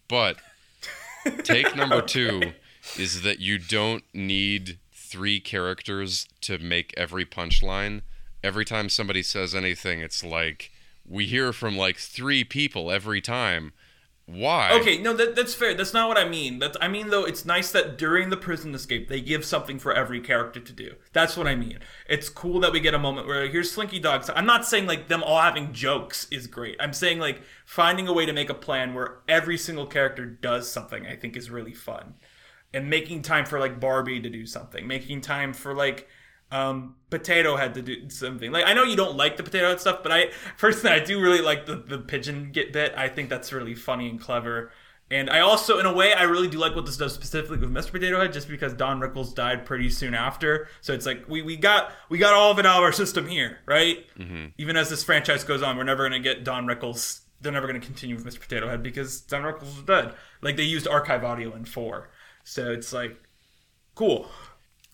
But 0.07 0.38
take 1.44 1.76
number 1.76 2.02
two 2.06 2.54
is 2.98 3.22
that 3.22 3.40
you 3.40 3.58
don't 3.58 4.04
need 4.14 4.80
three 4.94 5.40
characters 5.40 6.28
to 6.42 6.58
make 6.58 6.94
every 6.96 7.26
punchline. 7.26 8.02
Every 8.44 8.66
time 8.66 8.90
somebody 8.90 9.24
says 9.24 9.54
anything, 9.54 10.00
it's 10.02 10.24
like 10.24 10.72
we 11.08 11.26
hear 11.26 11.52
from 11.52 11.76
like 11.76 11.98
three 11.98 12.44
people 12.44 12.92
every 12.92 13.22
time. 13.22 13.74
Why? 14.32 14.72
Okay, 14.74 15.00
no, 15.00 15.14
that, 15.14 15.36
that's 15.36 15.56
fair. 15.56 15.74
That's 15.74 15.94
not 15.94 16.08
what 16.08 16.18
I 16.18 16.28
mean. 16.28 16.60
That's, 16.60 16.78
I 16.80 16.88
mean, 16.88 17.10
though, 17.10 17.24
it's 17.26 17.46
nice 17.46 17.72
that 17.72 17.98
during 17.98 18.30
the 18.30 18.38
prison 18.38 18.76
escape, 18.76 19.08
they 19.08 19.22
give 19.22 19.44
something 19.44 19.80
for 19.80 19.92
every 19.92 20.20
character 20.20 20.60
to 20.60 20.72
do. 20.72 20.96
That's 21.14 21.36
what 21.36 21.48
I 21.48 21.56
mean. 21.56 21.80
It's 22.08 22.30
cool 22.30 22.60
that 22.60 22.72
we 22.72 22.80
get 22.80 22.94
a 22.94 23.00
moment 23.00 23.26
where 23.26 23.48
here's 23.48 23.72
Slinky 23.72 24.00
Dogs. 24.00 24.30
I'm 24.36 24.46
not 24.46 24.66
saying 24.66 24.86
like 24.86 25.08
them 25.08 25.24
all 25.24 25.42
having 25.42 25.74
jokes 25.74 26.28
is 26.30 26.46
great. 26.46 26.76
I'm 26.80 26.94
saying 26.94 27.18
like 27.20 27.42
finding 27.66 28.08
a 28.08 28.14
way 28.14 28.28
to 28.28 28.34
make 28.34 28.52
a 28.52 28.54
plan 28.54 28.94
where 28.94 29.20
every 29.28 29.58
single 29.58 29.88
character 29.88 30.26
does 30.26 30.72
something. 30.72 31.08
I 31.08 31.16
think 31.16 31.36
is 31.36 31.50
really 31.50 31.74
fun, 31.74 32.14
and 32.72 32.90
making 32.90 33.24
time 33.24 33.46
for 33.46 33.60
like 33.60 33.80
Barbie 33.80 34.22
to 34.22 34.30
do 34.30 34.46
something, 34.46 34.86
making 34.88 35.22
time 35.22 35.54
for 35.54 35.74
like 35.74 36.08
um, 36.52 36.95
Potato 37.10 37.56
Head 37.56 37.74
to 37.76 37.82
do 37.82 38.10
something. 38.10 38.52
Like 38.52 38.66
I 38.66 38.74
know 38.74 38.84
you 38.84 38.95
don't 38.95 39.16
like 39.16 39.38
the 39.38 39.43
Potato 39.43 39.70
Head 39.70 39.80
stuff, 39.80 40.04
but 40.04 40.12
I 40.12 40.28
personally 40.58 40.95
I 40.95 41.04
do 41.04 41.22
really 41.22 41.41
like 41.41 41.66
the 41.66 41.76
the 41.76 42.00
pigeon 42.00 42.52
get 42.52 42.74
bit. 42.74 42.93
I 42.97 43.08
think 43.08 43.30
that's 43.30 43.54
really 43.54 43.76
funny 43.76 44.10
and 44.10 44.20
clever. 44.20 44.72
And 45.12 45.30
I 45.30 45.39
also, 45.39 45.80
in 45.80 45.88
a 45.88 45.93
way, 45.93 46.14
I 46.14 46.24
really 46.24 46.47
do 46.47 46.60
like 46.60 46.76
what 46.76 46.86
this 46.86 46.97
does 46.97 47.16
specifically 47.16 47.58
with 47.58 47.72
Mr. 47.72 47.93
Potato 47.93 48.20
Head, 48.20 48.32
just 48.32 48.47
because 48.47 48.74
Don 48.74 49.00
Rickles 49.00 49.34
died 49.34 49.66
pretty 49.66 49.89
soon 49.89 50.14
after. 50.14 50.68
So 50.82 50.93
it's 50.93 51.06
like 51.06 51.28
we, 51.28 51.41
we 51.41 51.58
got 51.58 51.91
we 52.10 52.20
got 52.20 52.36
all 52.36 52.52
of 52.52 52.60
it 52.60 52.66
out 52.66 52.78
of 52.78 52.84
our 52.84 52.91
system 52.91 53.28
here, 53.28 53.58
right? 53.66 54.06
Mm-hmm. 54.20 54.47
Even 54.60 54.78
as 54.78 54.89
this 54.89 55.04
franchise 55.04 55.43
goes 55.43 55.64
on, 55.64 55.78
we're 55.78 55.84
never 55.84 56.04
gonna 56.04 56.20
get 56.20 56.43
Don 56.43 56.68
Rickles. 56.68 57.22
They're 57.41 57.52
never 57.52 57.66
gonna 57.66 57.80
continue 57.80 58.16
with 58.16 58.26
Mr. 58.26 58.39
Potato 58.39 58.70
Head 58.70 58.84
because 58.84 59.22
Don 59.22 59.41
Rickles 59.41 59.78
is 59.78 59.84
dead. 59.84 60.14
Like 60.43 60.58
they 60.58 60.64
used 60.64 60.88
archive 60.88 61.24
audio 61.24 61.56
in 61.56 61.66
four, 61.66 62.12
so 62.43 62.72
it's 62.72 62.93
like 62.93 63.18
cool. 63.95 64.30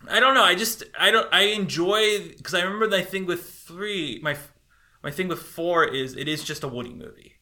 I 0.10 0.20
don't 0.20 0.34
know. 0.34 0.44
I 0.44 0.56
just 0.56 0.84
I 1.00 1.12
don't 1.12 1.28
I 1.34 1.44
enjoy 1.44 2.30
because 2.30 2.54
I 2.54 2.62
remember 2.62 2.88
the 2.88 3.02
thing 3.04 3.26
with 3.26 3.50
three. 3.50 4.20
My 4.22 4.38
my 5.04 5.12
thing 5.12 5.28
with 5.28 5.42
four 5.42 5.86
is 5.86 6.16
it 6.16 6.28
is 6.28 6.44
just 6.44 6.64
a 6.64 6.68
Woody 6.68 6.94
movie, 6.94 7.36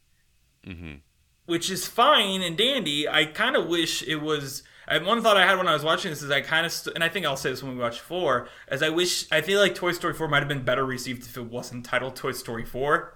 Mhm. 0.67 1.01
which 1.45 1.69
is 1.69 1.87
fine 1.87 2.41
and 2.41 2.57
dandy. 2.57 3.07
I 3.07 3.25
kind 3.25 3.55
of 3.55 3.67
wish 3.67 4.03
it 4.03 4.17
was. 4.17 4.63
And 4.85 5.05
one 5.05 5.21
thought 5.21 5.37
I 5.37 5.45
had 5.45 5.57
when 5.57 5.67
I 5.67 5.73
was 5.73 5.83
watching 5.83 6.11
this 6.11 6.21
is 6.21 6.29
I 6.29 6.41
kind 6.41 6.65
of 6.65 6.71
st- 6.73 6.93
and 6.95 7.03
I 7.05 7.09
think 7.09 7.25
I'll 7.25 7.37
say 7.37 7.49
this 7.49 7.63
when 7.63 7.75
we 7.75 7.81
watch 7.81 8.01
four. 8.01 8.49
As 8.67 8.83
I 8.83 8.89
wish 8.89 9.25
I 9.31 9.39
feel 9.41 9.61
like 9.61 9.75
Toy 9.75 9.93
Story 9.93 10.13
four 10.13 10.27
might 10.27 10.39
have 10.39 10.49
been 10.49 10.63
better 10.65 10.85
received 10.85 11.23
if 11.25 11.37
it 11.37 11.45
wasn't 11.45 11.85
titled 11.85 12.15
Toy 12.17 12.33
Story 12.33 12.65
four. 12.65 13.15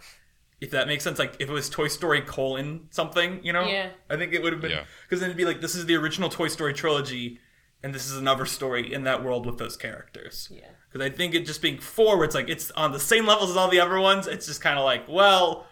If 0.61 0.71
that 0.71 0.87
makes 0.87 1.03
sense, 1.03 1.19
like 1.19 1.35
if 1.39 1.49
it 1.49 1.53
was 1.53 1.69
Toy 1.69 1.87
Story 1.89 2.21
colon 2.21 2.87
something, 2.89 3.43
you 3.43 3.51
know, 3.53 3.65
Yeah. 3.67 3.89
I 4.09 4.15
think 4.15 4.33
it 4.33 4.41
would 4.41 4.53
have 4.53 4.61
been 4.61 4.71
Yeah. 4.71 4.85
because 5.03 5.19
then 5.19 5.29
it'd 5.29 5.37
be 5.37 5.45
like 5.45 5.59
this 5.61 5.75
is 5.75 5.85
the 5.85 5.95
original 5.95 6.29
Toy 6.29 6.47
Story 6.47 6.73
trilogy, 6.73 7.39
and 7.84 7.93
this 7.93 8.09
is 8.09 8.17
another 8.17 8.45
story 8.45 8.93
in 8.93 9.03
that 9.03 9.23
world 9.23 9.45
with 9.45 9.57
those 9.57 9.78
characters. 9.78 10.49
Yeah. 10.51 10.67
Because 10.91 11.05
I 11.05 11.09
think 11.13 11.36
it 11.36 11.45
just 11.45 11.61
being 11.61 11.80
four, 11.80 12.23
it's 12.23 12.36
like 12.36 12.49
it's 12.49 12.71
on 12.71 12.91
the 12.91 12.99
same 12.99 13.25
levels 13.25 13.51
as 13.51 13.57
all 13.57 13.69
the 13.69 13.80
other 13.80 13.99
ones, 13.99 14.28
it's 14.28 14.45
just 14.45 14.61
kind 14.61 14.78
of 14.80 14.86
like, 14.86 15.07
well, 15.07 15.67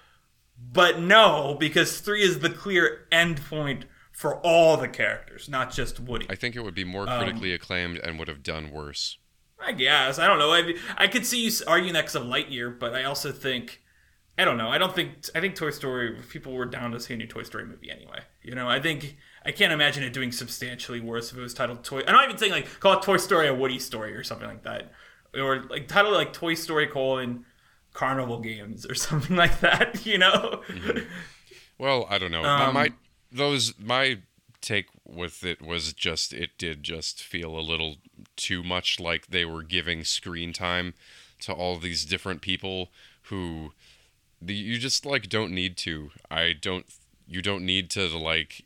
but 0.72 1.00
no, 1.00 1.56
because 1.60 2.00
three 2.00 2.22
is 2.22 2.40
the 2.40 2.50
clear 2.50 3.08
end 3.12 3.42
point 3.46 3.86
for 4.12 4.36
all 4.46 4.78
the 4.78 4.88
characters, 4.88 5.50
not 5.50 5.74
just 5.74 6.00
Woody. 6.00 6.26
I 6.30 6.36
think 6.36 6.56
it 6.56 6.62
would 6.62 6.76
be 6.76 6.86
more 6.86 7.08
Um, 7.10 7.22
critically 7.24 7.54
acclaimed 7.54 7.98
and 7.98 8.18
would 8.18 8.30
have 8.30 8.44
done 8.44 8.72
worse. 8.72 9.18
I 9.60 9.72
guess 9.72 10.20
I 10.20 10.28
don't 10.28 10.40
know. 10.40 10.52
I 10.52 10.76
I 10.98 11.08
could 11.08 11.26
see 11.26 11.44
you 11.46 11.52
arguing 11.68 11.94
that 11.94 12.02
because 12.02 12.16
of 12.16 12.24
Lightyear, 12.24 12.78
but 12.78 12.94
I 12.94 13.04
also 13.06 13.32
think 13.32 13.82
I 14.38 14.46
don't 14.46 14.58
know. 14.58 14.70
I 14.70 14.78
don't 14.78 14.94
think 14.94 15.26
I 15.34 15.40
think 15.40 15.56
Toy 15.56 15.72
Story 15.72 16.18
people 16.30 16.54
were 16.54 16.66
down 16.66 16.92
to 16.92 17.00
see 17.00 17.14
a 17.14 17.18
new 17.18 17.28
Toy 17.28 17.44
Story 17.44 17.66
movie 17.66 17.90
anyway. 17.90 18.20
You 18.44 18.54
know, 18.54 18.70
I 18.70 18.80
think 18.82 19.18
I 19.46 19.52
can't 19.52 19.72
imagine 19.72 20.04
it 20.04 20.14
doing 20.14 20.32
substantially 20.32 21.00
worse 21.00 21.32
if 21.32 21.38
it 21.38 21.42
was 21.42 21.54
titled 21.54 21.84
Toy. 21.84 22.02
I'm 22.08 22.14
not 22.14 22.26
even 22.26 22.38
saying 22.38 22.52
like 22.52 22.80
call 22.80 22.94
it 22.94 23.04
Toy 23.04 23.18
Story 23.18 23.48
a 23.48 23.54
Woody 23.54 23.80
story 23.80 24.16
or 24.16 24.24
something 24.24 24.48
like 24.48 24.64
that, 24.64 24.92
or 25.34 25.64
like 25.70 25.88
title 25.88 26.14
it 26.14 26.18
like 26.18 26.34
Toy 26.34 26.54
Story 26.56 26.88
colon 26.88 27.46
Carnival 27.94 28.40
Games 28.40 28.86
or 28.86 28.96
something 28.96 29.36
like 29.36 29.60
that. 29.62 30.06
You 30.06 30.18
know. 30.18 30.62
Well, 31.78 32.08
I 32.10 32.18
don't 32.18 32.32
know. 32.32 32.44
Um, 32.44 32.74
my 32.74 32.94
those 33.32 33.74
my 33.78 34.20
take 34.62 34.88
with 35.06 35.44
it 35.44 35.62
was 35.62 35.94
just 35.94 36.34
it 36.34 36.52
did 36.58 36.84
just 36.84 37.22
feel 37.22 37.58
a 37.58 37.62
little 37.62 37.98
too 38.36 38.64
much 38.64 39.00
like 39.00 39.28
they 39.28 39.46
were 39.46 39.62
giving 39.62 40.04
screen 40.04 40.54
time 40.54 40.94
to 41.42 41.54
all 41.54 41.78
these 41.78 42.06
different 42.06 42.42
people 42.42 42.90
who 43.24 43.74
the, 44.42 44.54
you 44.54 44.78
just 44.78 45.06
like 45.06 45.30
don't 45.30 45.52
need 45.52 45.78
to. 45.78 46.12
I 46.32 46.54
don't 46.54 46.86
you 47.28 47.42
don't 47.42 47.66
need 47.66 47.90
to 47.92 48.08
like 48.18 48.65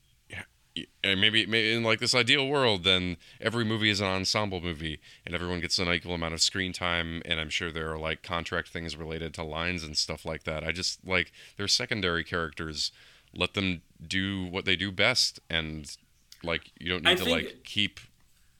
maybe, 1.03 1.45
maybe 1.45 1.73
in 1.73 1.83
like 1.83 1.99
this 1.99 2.13
ideal 2.15 2.47
world 2.47 2.83
then 2.83 3.17
every 3.41 3.65
movie 3.65 3.89
is 3.89 3.99
an 3.99 4.07
ensemble 4.07 4.61
movie 4.61 4.99
and 5.25 5.33
everyone 5.33 5.59
gets 5.59 5.79
an 5.79 5.87
equal 5.91 6.13
amount 6.13 6.33
of 6.33 6.41
screen 6.41 6.71
time 6.73 7.21
and 7.25 7.39
i'm 7.39 7.49
sure 7.49 7.71
there 7.71 7.91
are 7.91 7.97
like 7.97 8.21
contract 8.23 8.69
things 8.69 8.95
related 8.95 9.33
to 9.33 9.43
lines 9.43 9.83
and 9.83 9.97
stuff 9.97 10.25
like 10.25 10.43
that. 10.43 10.63
I 10.63 10.71
just 10.71 11.05
like 11.05 11.31
they're 11.57 11.67
secondary 11.67 12.23
characters. 12.23 12.91
Let 13.33 13.53
them 13.53 13.81
do 14.05 14.45
what 14.45 14.65
they 14.65 14.75
do 14.75 14.91
best 14.91 15.39
and 15.49 15.89
like 16.43 16.71
you 16.79 16.89
don't 16.89 17.03
need 17.03 17.11
I 17.11 17.15
to 17.15 17.23
think- 17.23 17.35
like 17.45 17.63
keep 17.63 17.99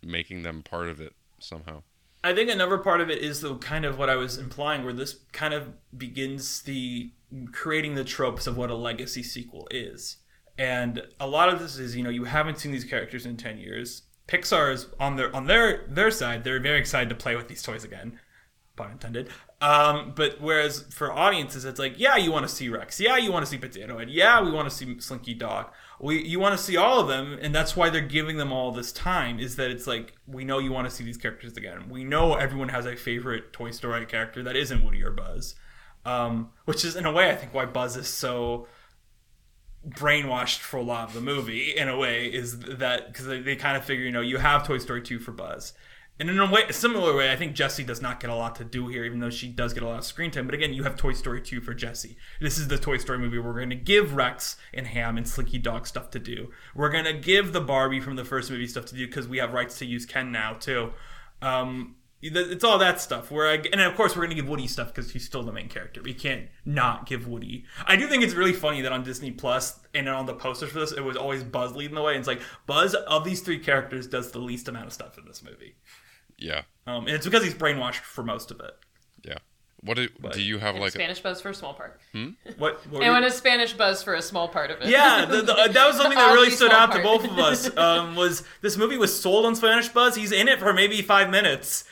making 0.04 0.44
them 0.44 0.62
part 0.64 0.88
of 0.90 1.00
it 1.02 1.14
somehow. 1.40 1.84
I 2.24 2.34
think 2.36 2.50
another 2.50 2.78
part 2.78 3.00
of 3.02 3.10
it 3.10 3.20
is 3.20 3.42
the 3.42 3.56
kind 3.56 3.86
of 3.86 3.98
what 3.98 4.10
I 4.10 4.16
was 4.16 4.38
implying, 4.38 4.84
where 4.84 4.92
this 4.94 5.20
kind 5.32 5.54
of 5.54 5.70
begins 5.98 6.62
the 6.64 7.12
creating 7.54 7.96
the 7.96 8.04
tropes 8.04 8.46
of 8.46 8.58
what 8.58 8.70
a 8.70 8.76
legacy 8.76 9.24
sequel 9.24 9.68
is. 9.72 10.18
And 10.60 11.02
a 11.22 11.26
lot 11.26 11.48
of 11.48 11.60
this 11.60 11.80
is, 11.80 11.96
you 11.96 12.04
know, 12.04 12.10
you 12.10 12.26
haven't 12.26 12.60
seen 12.60 12.74
these 12.74 12.84
characters 12.84 13.26
in 13.26 13.38
10 13.38 13.58
years. 13.58 14.04
Pixar 14.28 14.74
is 14.74 14.88
on 15.00 15.16
their 15.16 15.36
on 15.36 15.48
their 15.48 15.88
their 15.88 16.12
side, 16.12 16.44
they're 16.44 16.60
very 16.60 16.80
excited 16.80 17.10
to 17.10 17.16
play 17.16 17.36
with 17.36 17.48
these 17.48 17.64
toys 17.64 17.84
again. 17.84 18.20
Pun 18.76 18.92
intended. 18.92 19.30
Um, 19.62 20.14
but 20.16 20.40
whereas 20.40 20.86
for 20.94 21.12
audiences, 21.12 21.66
it's 21.66 21.80
like, 21.80 21.98
yeah, 21.98 22.16
you 22.16 22.32
want 22.32 22.48
to 22.48 22.54
see 22.54 22.70
Rex. 22.70 23.00
Yeah, 23.00 23.18
you 23.18 23.32
want 23.32 23.44
to 23.46 23.50
see 23.50 23.58
Potato 23.58 23.98
Head. 23.98 24.10
Yeah, 24.10 24.42
we 24.42 24.52
want 24.52 24.70
to 24.70 24.76
see 24.76 25.00
Slinky 25.00 25.34
Dog. 25.34 25.72
We 26.00 26.24
you 26.24 26.40
want 26.40 26.58
to 26.58 26.64
see 26.64 26.78
all 26.78 27.00
of 27.00 27.08
them, 27.08 27.40
and 27.42 27.56
that's 27.56 27.76
why 27.76 27.90
they're 27.90 28.02
giving 28.02 28.38
them 28.38 28.52
all 28.52 28.72
this 28.72 28.92
time. 28.92 29.40
Is 29.40 29.56
that 29.56 29.72
it's 29.72 29.88
like 29.88 30.14
we 30.28 30.44
know 30.44 30.60
you 30.60 30.72
want 30.72 30.88
to 30.88 30.96
see 30.96 31.04
these 31.04 31.18
characters 31.18 31.58
again. 31.58 31.90
We 31.90 32.04
know 32.04 32.36
everyone 32.36 32.70
has 32.70 32.86
a 32.86 32.96
favorite 32.96 33.52
Toy 33.54 33.72
Story 33.72 34.06
character 34.06 34.44
that 34.44 34.56
isn't 34.56 34.84
Woody 34.84 35.04
or 35.04 35.12
Buzz, 35.12 35.56
um, 36.06 36.52
which 36.66 36.86
is 36.86 36.96
in 36.96 37.06
a 37.06 37.12
way 37.12 37.32
I 37.32 37.36
think 37.36 37.54
why 37.54 37.66
Buzz 37.66 37.98
is 37.98 38.08
so 38.08 38.68
brainwashed 39.88 40.60
for 40.60 40.78
a 40.78 40.84
lot 40.84 41.08
of 41.08 41.14
the 41.14 41.22
movie 41.22 41.76
in 41.76 41.88
a 41.88 41.98
way 41.98 42.26
is 42.26 42.60
that 42.60 43.08
because 43.08 43.26
they, 43.26 43.40
they 43.40 43.56
kind 43.56 43.78
of 43.78 43.86
figure 43.86 44.04
you 44.04 44.12
know 44.12 44.22
you 44.22 44.38
have 44.38 44.66
Toy 44.66 44.78
Story 44.78 45.02
2 45.02 45.20
for 45.20 45.32
Buzz. 45.32 45.74
And 46.22 46.30
in 46.30 46.38
a 46.38 46.52
way 46.52 46.64
a 46.68 46.74
similar 46.74 47.16
way 47.16 47.32
I 47.32 47.38
think 47.38 47.56
Jessie 47.56 47.86
does 47.86 48.02
not 48.02 48.20
get 48.20 48.30
a 48.30 48.36
lot 48.36 48.56
to 48.56 48.66
do 48.66 48.90
here 48.90 49.06
even 49.06 49.20
though 49.20 49.30
she 49.30 49.48
does 49.48 49.74
get 49.74 49.84
a 49.84 49.88
lot 49.88 50.00
of 50.00 50.04
screen 50.04 50.32
time 50.32 50.48
but 50.48 50.54
again 50.54 50.74
you 50.74 50.84
have 50.84 50.98
Toy 50.98 51.14
Story 51.14 51.42
2 51.42 51.62
for 51.62 51.74
Jessie. 51.74 52.18
This 52.42 52.58
is 52.58 52.68
the 52.68 52.78
Toy 52.78 52.98
Story 52.98 53.20
movie 53.20 53.40
we're 53.40 53.54
going 53.54 53.70
to 53.70 53.76
give 53.76 54.16
Rex 54.16 54.58
and 54.74 54.88
Ham 54.88 55.18
and 55.18 55.28
Slinky 55.28 55.60
Dog 55.60 55.88
stuff 55.88 56.12
to 56.12 56.20
do. 56.20 56.52
We're 56.76 56.92
going 56.92 57.06
to 57.06 57.14
give 57.14 57.54
the 57.54 57.62
Barbie 57.62 58.02
from 58.02 58.18
the 58.18 58.26
first 58.26 58.52
movie 58.52 58.68
stuff 58.68 58.86
to 58.88 58.96
do 58.96 59.08
because 59.08 59.30
we 59.30 59.38
have 59.38 59.54
rights 59.54 59.80
to 59.80 59.86
use 59.86 60.06
Ken 60.06 60.32
now 60.32 60.54
too. 60.54 60.92
Um, 61.42 61.96
it's 62.22 62.64
all 62.64 62.78
that 62.80 63.00
stuff. 63.00 63.32
Where 63.32 63.48
I, 63.48 63.56
and 63.72 63.82
of 63.82 63.96
course 63.96 64.16
we're 64.16 64.24
gonna 64.24 64.36
give 64.36 64.48
Woody 64.48 64.68
stuff 64.68 64.94
because 64.94 65.12
he's 65.12 65.26
still 65.26 65.44
the 65.44 65.52
main 65.52 65.70
character. 65.70 66.02
We 66.02 66.14
can't 66.14 66.48
not 66.66 67.06
give 67.06 67.28
Woody. 67.28 67.66
I 67.86 67.96
do 67.96 68.08
think 68.08 68.24
it's 68.24 68.34
really 68.34 68.54
funny 68.54 68.82
that 68.82 68.92
on 68.92 69.04
Disney 69.04 69.32
Plus 69.32 69.80
and 69.94 70.10
on 70.10 70.26
the 70.26 70.34
posters 70.34 70.72
for 70.72 70.80
this, 70.80 70.92
it 70.92 71.04
was 71.04 71.18
always 71.18 71.44
Buzz 71.44 71.76
leading 71.76 71.96
the 71.96 72.02
way. 72.02 72.14
And 72.14 72.20
it's 72.20 72.28
like 72.28 72.42
Buzz 72.66 72.94
of 72.94 73.24
these 73.24 73.42
three 73.42 73.60
characters 73.60 74.08
does 74.08 74.32
the 74.32 74.40
least 74.40 74.68
amount 74.68 74.88
of 74.88 74.94
stuff 74.94 75.18
in 75.18 75.26
this 75.26 75.44
movie. 75.44 75.76
Yeah. 76.38 76.64
Um, 76.88 77.08
and 77.08 77.16
it's 77.16 77.26
because 77.26 77.44
he's 77.44 77.54
brainwashed 77.54 77.96
for 78.02 78.24
most 78.24 78.52
of 78.52 78.60
it. 78.60 78.74
Yeah. 79.84 79.90
What 79.90 79.98
do, 79.98 80.08
do 80.34 80.42
you 80.42 80.58
have 80.60 80.76
and 80.76 80.84
like 80.84 80.92
Spanish 80.94 81.20
buzz 81.22 81.42
for 81.42 81.50
a 81.50 81.54
small 81.54 81.74
part? 81.74 82.00
Hmm? 82.12 82.30
What? 82.58 82.86
what 82.88 83.02
and 83.04 83.14
when 83.14 83.24
a 83.24 83.32
Spanish 83.32 83.74
buzz 83.74 84.04
for 84.04 84.14
a 84.16 84.22
small 84.22 84.48
part 84.48 84.72
of 84.72 84.82
it. 84.82 84.88
Yeah, 84.90 85.26
the, 85.26 85.42
the, 85.42 85.54
that 85.72 85.88
was 85.88 85.96
something 85.98 86.18
that 86.18 86.34
really 86.34 86.50
stood 86.50 86.72
small 86.72 86.82
out 86.82 86.92
to 86.94 87.02
both 87.02 87.24
of 87.26 87.38
us. 87.40 87.76
Um, 87.78 88.16
was 88.16 88.44
this 88.62 88.78
movie 88.78 88.98
was 88.98 89.18
sold 89.20 89.46
on 89.46 89.56
Spanish 89.56 89.88
Buzz? 89.90 90.16
He's 90.16 90.32
in 90.32 90.48
it 90.48 90.60
for 90.60 90.74
maybe 90.74 91.02
five 91.02 91.30
minutes. 91.30 91.86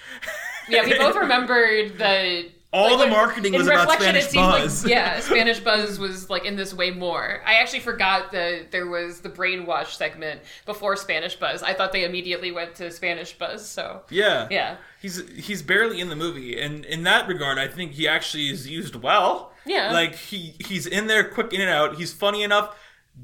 Yeah, 0.69 0.83
we 0.83 0.97
both 0.97 1.15
remembered 1.15 1.97
the 1.97 2.49
All 2.73 2.87
like, 2.89 2.91
the 2.97 2.97
when- 3.05 3.09
marketing 3.11 3.53
in 3.53 3.59
was 3.59 3.67
about 3.67 3.87
reflection, 3.87 4.03
Spanish 4.03 4.25
it 4.25 4.31
seemed 4.31 4.45
Buzz. 4.45 4.83
Like, 4.83 4.91
yeah, 4.91 5.19
Spanish 5.21 5.59
Buzz 5.61 5.97
was 5.97 6.29
like 6.29 6.43
in 6.43 6.57
this 6.57 6.73
way 6.73 6.91
more. 6.91 7.41
I 7.45 7.53
actually 7.53 7.79
forgot 7.79 8.33
that 8.33 8.71
there 8.71 8.87
was 8.87 9.21
the 9.21 9.29
brainwash 9.29 9.95
segment 9.95 10.41
before 10.65 10.97
Spanish 10.97 11.37
Buzz. 11.37 11.63
I 11.63 11.73
thought 11.73 11.93
they 11.93 12.03
immediately 12.03 12.51
went 12.51 12.75
to 12.75 12.91
Spanish 12.91 13.31
Buzz. 13.37 13.65
So 13.65 14.01
Yeah. 14.09 14.47
yeah, 14.51 14.75
He's 15.07 15.23
he's 15.45 15.61
barely 15.61 16.01
in 16.01 16.09
the 16.09 16.17
movie, 16.17 16.59
and 16.59 16.83
in 16.83 17.03
that 17.03 17.29
regard, 17.29 17.57
I 17.57 17.69
think 17.69 17.93
he 17.93 18.09
actually 18.09 18.49
is 18.49 18.67
used 18.67 18.93
well. 18.97 19.53
Yeah. 19.65 19.93
like 19.93 20.15
he 20.15 20.55
he's 20.59 20.85
in 20.85 21.07
there, 21.07 21.23
quick 21.23 21.53
in 21.53 21.61
and 21.61 21.69
out. 21.69 21.95
He's 21.95 22.11
funny 22.11 22.43
enough, 22.43 22.75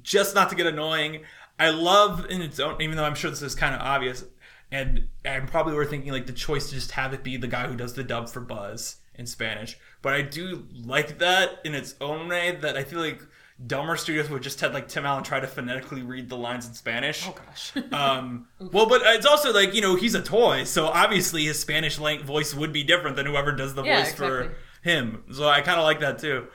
just 0.01 0.33
not 0.33 0.49
to 0.51 0.55
get 0.55 0.65
annoying. 0.65 1.23
I 1.59 1.71
love 1.71 2.25
in 2.29 2.41
its 2.41 2.57
own, 2.57 2.81
even 2.81 2.95
though 2.95 3.03
I'm 3.03 3.15
sure 3.15 3.29
this 3.29 3.41
is 3.41 3.53
kind 3.53 3.75
of 3.75 3.81
obvious, 3.81 4.23
and 4.71 5.09
I'm 5.25 5.45
probably 5.45 5.73
were 5.73 5.85
thinking 5.85 6.13
like 6.13 6.25
the 6.25 6.31
choice 6.31 6.69
to 6.69 6.75
just 6.75 6.91
have 6.91 7.13
it 7.13 7.21
be 7.21 7.35
the 7.35 7.47
guy 7.47 7.67
who 7.67 7.75
does 7.75 7.95
the 7.95 8.03
dub 8.03 8.29
for 8.29 8.39
Buzz 8.39 8.97
in 9.15 9.25
Spanish. 9.25 9.77
But 10.01 10.13
I 10.13 10.21
do 10.21 10.65
like 10.73 11.19
that 11.19 11.59
in 11.65 11.75
its 11.75 11.95
own 11.99 12.29
way. 12.29 12.55
That 12.61 12.77
I 12.77 12.85
feel 12.85 12.99
like 12.99 13.21
dumber 13.65 13.95
studios 13.97 14.29
would 14.29 14.41
just 14.43 14.59
had 14.61 14.73
like 14.73 14.87
Tim 14.87 15.05
Allen 15.05 15.23
try 15.23 15.39
to 15.39 15.47
phonetically 15.47 16.01
read 16.03 16.29
the 16.29 16.37
lines 16.37 16.67
in 16.67 16.73
Spanish. 16.73 17.27
oh 17.27 17.35
gosh, 17.45 17.73
Um, 17.91 18.47
well, 18.59 18.87
but 18.87 19.01
it's 19.05 19.25
also 19.25 19.53
like 19.53 19.73
you 19.73 19.81
know 19.81 19.95
he's 19.95 20.15
a 20.15 20.21
toy, 20.21 20.63
so 20.63 20.87
obviously 20.87 21.45
his 21.45 21.59
Spanish 21.59 21.99
lang- 21.99 22.23
voice 22.23 22.53
would 22.53 22.73
be 22.73 22.83
different 22.83 23.15
than 23.15 23.25
whoever 23.25 23.51
does 23.51 23.73
the 23.75 23.83
Yeah, 23.83 24.03
voice 24.03 24.13
for 24.13 24.55
him. 24.81 25.23
So 25.31 25.47
I 25.47 25.61
kind 25.61 25.79
of 25.79 25.83
like 25.85 25.99
that 26.01 26.19
too. 26.19 26.47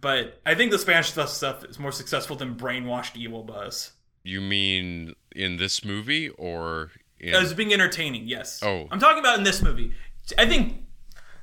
But 0.00 0.40
I 0.44 0.54
think 0.54 0.70
the 0.70 0.78
Spanish 0.78 1.10
stuff 1.10 1.30
stuff 1.30 1.64
is 1.64 1.78
more 1.78 1.92
successful 1.92 2.36
than 2.36 2.54
brainwashed 2.56 3.16
evil 3.16 3.42
Buzz. 3.42 3.92
you 4.22 4.40
mean 4.40 5.14
in 5.34 5.56
this 5.56 5.84
movie 5.84 6.28
or 6.30 6.90
in 7.18 7.34
As 7.34 7.54
being 7.54 7.72
entertaining, 7.72 8.28
yes. 8.28 8.60
Oh. 8.62 8.86
I'm 8.90 9.00
talking 9.00 9.18
about 9.18 9.38
in 9.38 9.44
this 9.44 9.62
movie. 9.62 9.92
I 10.36 10.46
think. 10.46 10.84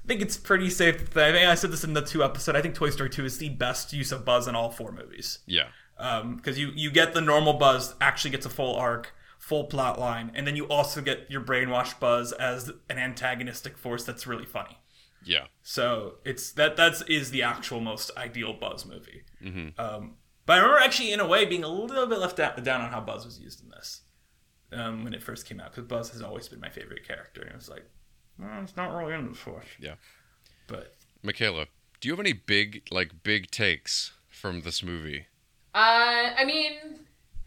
I 0.06 0.08
think 0.08 0.22
it's 0.22 0.38
pretty 0.38 0.70
safe 0.70 1.03
to 1.03 1.12
say. 1.12 1.30
I 1.30 1.32
think 1.32 1.47
I 1.49 1.56
said 1.56 1.72
this 1.72 1.84
in 1.84 1.93
the 1.93 2.01
two 2.01 2.24
episode. 2.24 2.56
I 2.56 2.62
think 2.62 2.76
Toy 2.76 2.91
Story 2.91 3.10
2 3.10 3.26
is 3.26 3.39
the 3.39 3.49
best 3.49 3.91
use 3.91 4.12
of 4.12 4.24
Buzz 4.24 4.47
in 4.47 4.53
all 4.53 4.70
four 4.70 4.91
movies. 4.91 5.39
Yeah. 5.47 5.70
because 5.97 6.60
you 6.60 6.72
you 6.76 6.91
get 6.91 7.16
the 7.16 7.22
normal 7.22 7.53
Buzz 7.53 7.95
actually 7.99 8.30
gets 8.30 8.45
a 8.45 8.49
full 8.51 8.76
arc, 8.76 9.16
full 9.39 9.64
plot 9.64 9.99
line, 9.99 10.32
and 10.36 10.45
then 10.45 10.56
you 10.56 10.66
also 10.68 11.01
get 11.01 11.26
your 11.32 11.41
brainwashed 11.41 11.99
Buzz 11.99 12.34
as 12.34 12.70
an 12.88 12.99
antagonistic 12.99 13.80
force 13.80 14.03
that's 14.03 14.28
really 14.28 14.45
funny. 14.45 14.78
Yeah. 15.24 15.47
So 15.64 16.16
it's 16.24 16.51
that 16.51 16.76
that's 16.78 17.01
is 17.03 17.32
the 17.32 17.41
actual 17.41 17.80
most 17.80 18.12
ideal 18.16 18.53
Buzz 18.53 18.86
movie. 18.86 19.24
Um, 19.80 20.18
but 20.45 20.53
I 20.53 20.58
remember 20.58 20.78
actually 20.82 21.14
in 21.14 21.20
a 21.20 21.28
way 21.28 21.45
being 21.45 21.64
a 21.64 21.68
little 21.68 22.06
bit 22.06 22.20
left 22.20 22.38
down, 22.38 22.62
down 22.62 22.82
on 22.82 22.91
how 22.91 23.01
Buzz 23.01 23.26
was 23.26 23.39
used 23.39 23.64
in 23.64 23.70
this 23.72 24.01
um, 24.72 25.03
when 25.03 25.16
it 25.16 25.24
first 25.24 25.47
came 25.47 25.60
out 25.60 25.72
because 25.72 25.88
Buzz 25.88 26.12
has 26.12 26.22
always 26.22 26.47
been 26.47 26.60
my 26.60 26.70
favorite 26.70 27.08
character, 27.08 27.41
and 27.41 27.49
it 27.49 27.56
was 27.56 27.70
like, 27.70 27.86
well, 28.39 28.61
it's 28.63 28.75
not 28.75 28.95
really 28.95 29.13
in 29.13 29.29
the 29.29 29.36
force. 29.36 29.65
Yeah. 29.79 29.95
But 30.67 30.95
Mikaela, 31.23 31.67
do 31.99 32.07
you 32.07 32.13
have 32.13 32.19
any 32.19 32.33
big 32.33 32.83
like 32.91 33.23
big 33.23 33.51
takes 33.51 34.13
from 34.29 34.61
this 34.61 34.83
movie? 34.83 35.27
Uh, 35.73 36.31
I 36.38 36.45
mean, 36.45 36.73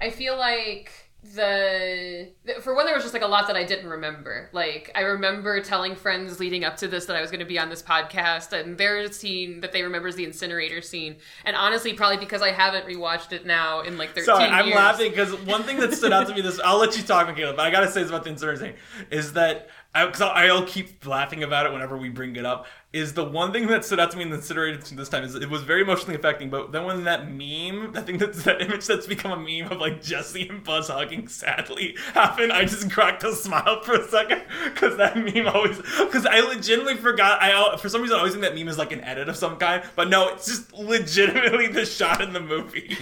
I 0.01 0.11
feel 0.11 0.37
like 0.37 0.93
the, 1.35 2.31
the 2.45 2.55
for 2.61 2.77
one 2.77 2.87
there 2.87 2.95
was 2.95 3.03
just 3.03 3.13
like 3.13 3.25
a 3.25 3.29
lot 3.29 3.49
that 3.49 3.57
I 3.57 3.65
didn't 3.65 3.91
remember. 3.91 4.49
Like 4.53 4.93
I 4.95 5.01
remember 5.01 5.61
telling 5.61 5.97
friends 5.97 6.39
leading 6.39 6.65
up 6.65 6.77
to 6.77 6.89
this 6.89 7.07
that 7.07 7.17
I 7.17 7.21
was 7.21 7.31
going 7.31 7.41
to 7.41 7.47
be 7.47 7.59
on 7.59 7.69
this 7.71 7.83
podcast, 7.83 8.53
and 8.53 8.79
their 8.79 9.11
scene 9.11 9.61
that 9.61 9.73
they 9.73 9.83
remember 9.83 10.09
is 10.09 10.15
the 10.15 10.25
incinerator 10.25 10.81
scene. 10.81 11.17
And 11.45 11.57
honestly, 11.57 11.93
probably 11.93 12.19
because 12.19 12.41
I 12.41 12.53
haven't 12.53 12.87
rewatched 12.87 13.33
it 13.33 13.45
now 13.45 13.81
in 13.81 13.99
like 13.99 14.11
thirteen 14.11 14.27
Sorry, 14.27 14.45
I'm 14.45 14.67
years. 14.67 14.77
laughing 14.77 15.11
because 15.11 15.35
one 15.41 15.65
thing 15.65 15.79
that 15.79 15.93
stood 15.93 16.13
out 16.13 16.29
to 16.29 16.35
me 16.35 16.41
this 16.41 16.61
I'll 16.61 16.79
let 16.79 16.97
you 16.97 17.03
talk, 17.03 17.27
Mikaela, 17.27 17.57
but 17.57 17.67
I 17.67 17.71
gotta 17.71 17.91
say 17.91 18.03
this 18.03 18.11
about 18.11 18.25
the 18.25 18.31
incinerator 18.31 18.61
thing 18.61 18.75
is 19.11 19.33
that 19.33 19.69
because 19.95 20.21
I'll 20.21 20.67
keep 20.67 21.07
laughing 21.07 21.43
about 21.43 21.67
it 21.67 21.73
whenever 21.73 21.97
we 21.97 22.09
bring 22.09 22.37
it 22.37 22.45
up. 22.45 22.67
Is 22.91 23.13
the 23.13 23.23
one 23.25 23.53
thing 23.53 23.67
that 23.67 23.85
stood 23.85 24.01
out 24.01 24.11
to 24.13 24.17
me 24.17 24.23
in 24.23 24.31
the 24.31 24.41
scene 24.41 24.97
this 24.97 25.11
time 25.11 25.23
is 25.23 25.35
it 25.35 25.51
was 25.51 25.61
very 25.61 25.83
emotionally 25.83 26.15
affecting. 26.15 26.49
But 26.49 26.73
then 26.73 26.85
when 26.87 27.05
that 27.05 27.31
meme, 27.31 27.93
that 27.93 28.07
thing 28.07 28.17
that's 28.17 28.45
that 28.45 28.63
image 28.63 28.87
that's 28.87 29.07
become 29.07 29.31
a 29.31 29.37
meme 29.37 29.71
of 29.71 29.79
like 29.79 30.03
Jessie 30.03 30.49
and 30.49 30.65
Buzz 30.65 30.89
hugging 30.89 31.29
sadly 31.29 31.97
happened, 32.15 32.51
I 32.51 32.65
just 32.65 32.91
cracked 32.91 33.25
a 33.25 33.35
smile 33.35 33.83
for 33.83 33.97
a 33.97 34.09
second 34.09 34.41
because 34.65 34.97
that 34.97 35.19
meme 35.19 35.49
always 35.49 35.77
because 35.77 36.25
I 36.25 36.41
legitimately 36.41 36.97
forgot. 36.97 37.43
I 37.43 37.77
for 37.77 37.91
some 37.91 38.01
reason 38.01 38.17
I 38.17 38.21
always 38.21 38.33
think 38.33 38.45
that 38.45 38.55
meme 38.55 38.69
is 38.69 38.79
like 38.79 38.93
an 38.93 39.03
edit 39.03 39.29
of 39.29 39.37
some 39.37 39.57
kind, 39.57 39.83
but 39.95 40.09
no, 40.09 40.29
it's 40.29 40.47
just 40.47 40.73
legitimately 40.73 41.67
the 41.67 41.85
shot 41.85 42.23
in 42.23 42.33
the 42.33 42.41
movie, 42.41 42.89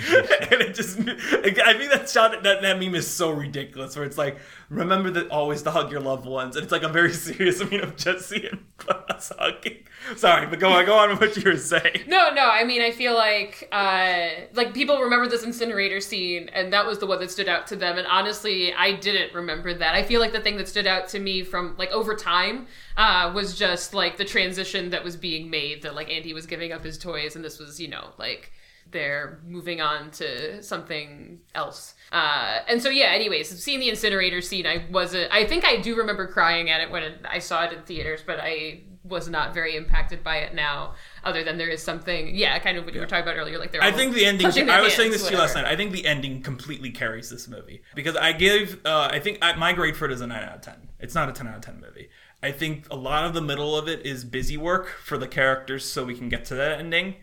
and 0.51 0.62
it 0.62 0.74
just 0.74 0.99
I 0.99 1.74
think 1.74 1.93
that 1.93 2.11
shot 2.11 2.43
that 2.43 2.61
that 2.61 2.80
meme 2.80 2.97
is 2.97 3.07
so 3.07 3.30
ridiculous. 3.30 3.95
Where 3.95 4.05
it's 4.05 4.18
like 4.18 4.39
remember 4.68 5.12
that 5.12 5.30
always 5.30 5.62
to 5.62 5.70
hug 5.70 5.93
your 5.93 6.01
loved 6.01 6.26
ones, 6.26 6.57
and 6.57 6.64
it's 6.64 6.72
like 6.72 6.82
a 6.82 6.89
very 6.89 7.12
serious 7.12 7.61
meme 7.61 7.82
of 7.82 7.97
Jessie 7.97 8.49
and 8.49 8.64
Buzz 8.84 9.30
hugging. 9.39 9.76
Sorry, 10.16 10.47
but 10.47 10.61
go 10.61 10.70
on, 10.70 10.87
go 10.87 10.97
on 10.97 11.11
with 11.11 11.20
what 11.20 11.37
you 11.37 11.51
were 11.51 11.57
saying. 11.57 12.05
No, 12.07 12.33
no. 12.33 12.49
I 12.49 12.64
mean, 12.64 12.83
I 12.83 12.91
feel 12.91 13.14
like 13.14 13.68
uh, 13.72 14.29
like 14.55 14.74
people 14.74 15.01
remember 15.01 15.29
this 15.29 15.43
incinerator 15.43 16.01
scene, 16.01 16.49
and 16.53 16.72
that 16.72 16.87
was 16.87 16.99
the 16.99 17.07
one 17.07 17.18
that 17.20 17.31
stood 17.31 17.49
out 17.49 17.66
to 17.68 17.77
them. 17.77 17.99
And 17.99 18.07
honestly, 18.07 18.72
I 18.72 18.93
didn't 18.93 19.35
remember 19.35 19.74
that. 19.74 19.95
I 19.95 20.03
feel 20.03 20.20
like 20.20 20.33
the 20.33 20.41
thing 20.41 20.57
that 20.59 20.68
stood 20.68 20.87
out 20.87 21.09
to 21.09 21.18
me 21.18 21.43
from 21.43 21.77
like 21.79 21.91
over 21.91 22.14
time 22.14 22.66
uh, 22.97 23.33
was 23.35 23.59
just 23.59 23.95
like 23.95 24.16
the 24.16 24.24
transition 24.24 24.91
that 24.91 25.03
was 25.03 25.16
being 25.16 25.51
made. 25.51 25.83
That 25.83 25.95
like 25.95 26.11
Andy 26.11 26.33
was 26.33 26.47
giving 26.47 26.72
up 26.72 26.85
his 26.85 26.99
toys, 26.99 27.37
and 27.37 27.45
this 27.45 27.59
was 27.59 27.81
you 27.81 27.89
know 27.89 28.11
like 28.18 28.53
they're 28.93 29.41
moving 29.45 29.81
on 29.81 30.11
to 30.12 30.62
something 30.62 31.41
else. 31.55 31.95
Uh, 32.12 32.59
and 32.68 32.81
so 32.81 32.89
yeah. 32.89 33.07
Anyways, 33.07 33.62
seeing 33.62 33.81
the 33.81 33.89
incinerator 33.89 34.41
scene, 34.41 34.66
I 34.66 34.85
wasn't. 34.91 35.33
I 35.33 35.45
think 35.45 35.64
I 35.64 35.79
do 35.79 35.97
remember 35.97 36.27
crying 36.27 36.70
at 36.70 36.81
it 36.81 36.91
when 36.91 37.14
I 37.29 37.41
saw 37.41 37.64
it 37.64 37.72
in 37.72 37.83
theaters, 37.83 38.22
but 38.24 38.39
I 38.41 38.83
was 39.09 39.29
not 39.29 39.55
very 39.55 39.77
impacted 39.77 40.23
by 40.23 40.39
it 40.39 40.55
now. 40.55 40.95
Other 41.25 41.45
than 41.45 41.59
there 41.59 41.69
is 41.69 41.83
something, 41.83 42.35
yeah, 42.35 42.59
kind 42.59 42.77
of 42.77 42.85
what 42.85 42.95
you 42.95 43.01
were 43.01 43.07
talking 43.07 43.23
about 43.23 43.37
earlier. 43.37 43.59
Like 43.59 43.73
they're 43.73 43.83
I 43.83 43.93
think 43.93 44.15
the 44.15 44.25
ending. 44.25 44.47
I 44.47 44.49
was 44.49 44.57
hands, 44.57 44.95
saying 44.95 45.11
this 45.11 45.27
to 45.27 45.33
you 45.33 45.39
last 45.39 45.55
night. 45.55 45.65
I 45.65 45.77
think 45.77 45.93
the 45.93 46.07
ending 46.07 46.43
completely 46.43 46.91
carries 46.91 47.31
this 47.31 47.49
movie 47.49 47.83
because 47.95 48.17
I 48.17 48.33
give. 48.33 48.81
Uh, 48.85 49.09
I 49.11 49.19
think 49.19 49.39
I, 49.43 49.55
my 49.57 49.73
grade 49.73 49.97
for 49.97 50.07
it 50.07 50.13
is 50.13 50.21
a 50.21 50.27
nine 50.27 50.43
out 50.43 50.57
of 50.57 50.61
ten. 50.63 50.89
It's 51.01 51.15
not 51.15 51.29
a 51.29 51.33
ten 51.33 51.47
out 51.49 51.57
of 51.57 51.61
ten 51.63 51.81
movie. 51.81 52.09
I 52.43 52.53
think 52.53 52.87
a 52.91 52.97
lot 52.97 53.25
of 53.25 53.35
the 53.35 53.41
middle 53.41 53.77
of 53.77 53.89
it 53.89 54.05
is 54.05 54.25
busy 54.25 54.57
work 54.57 54.89
for 54.89 55.19
the 55.19 55.27
characters, 55.27 55.85
so 55.85 56.05
we 56.05 56.15
can 56.15 56.29
get 56.29 56.45
to 56.47 56.55
that 56.55 56.79
ending. 56.79 57.17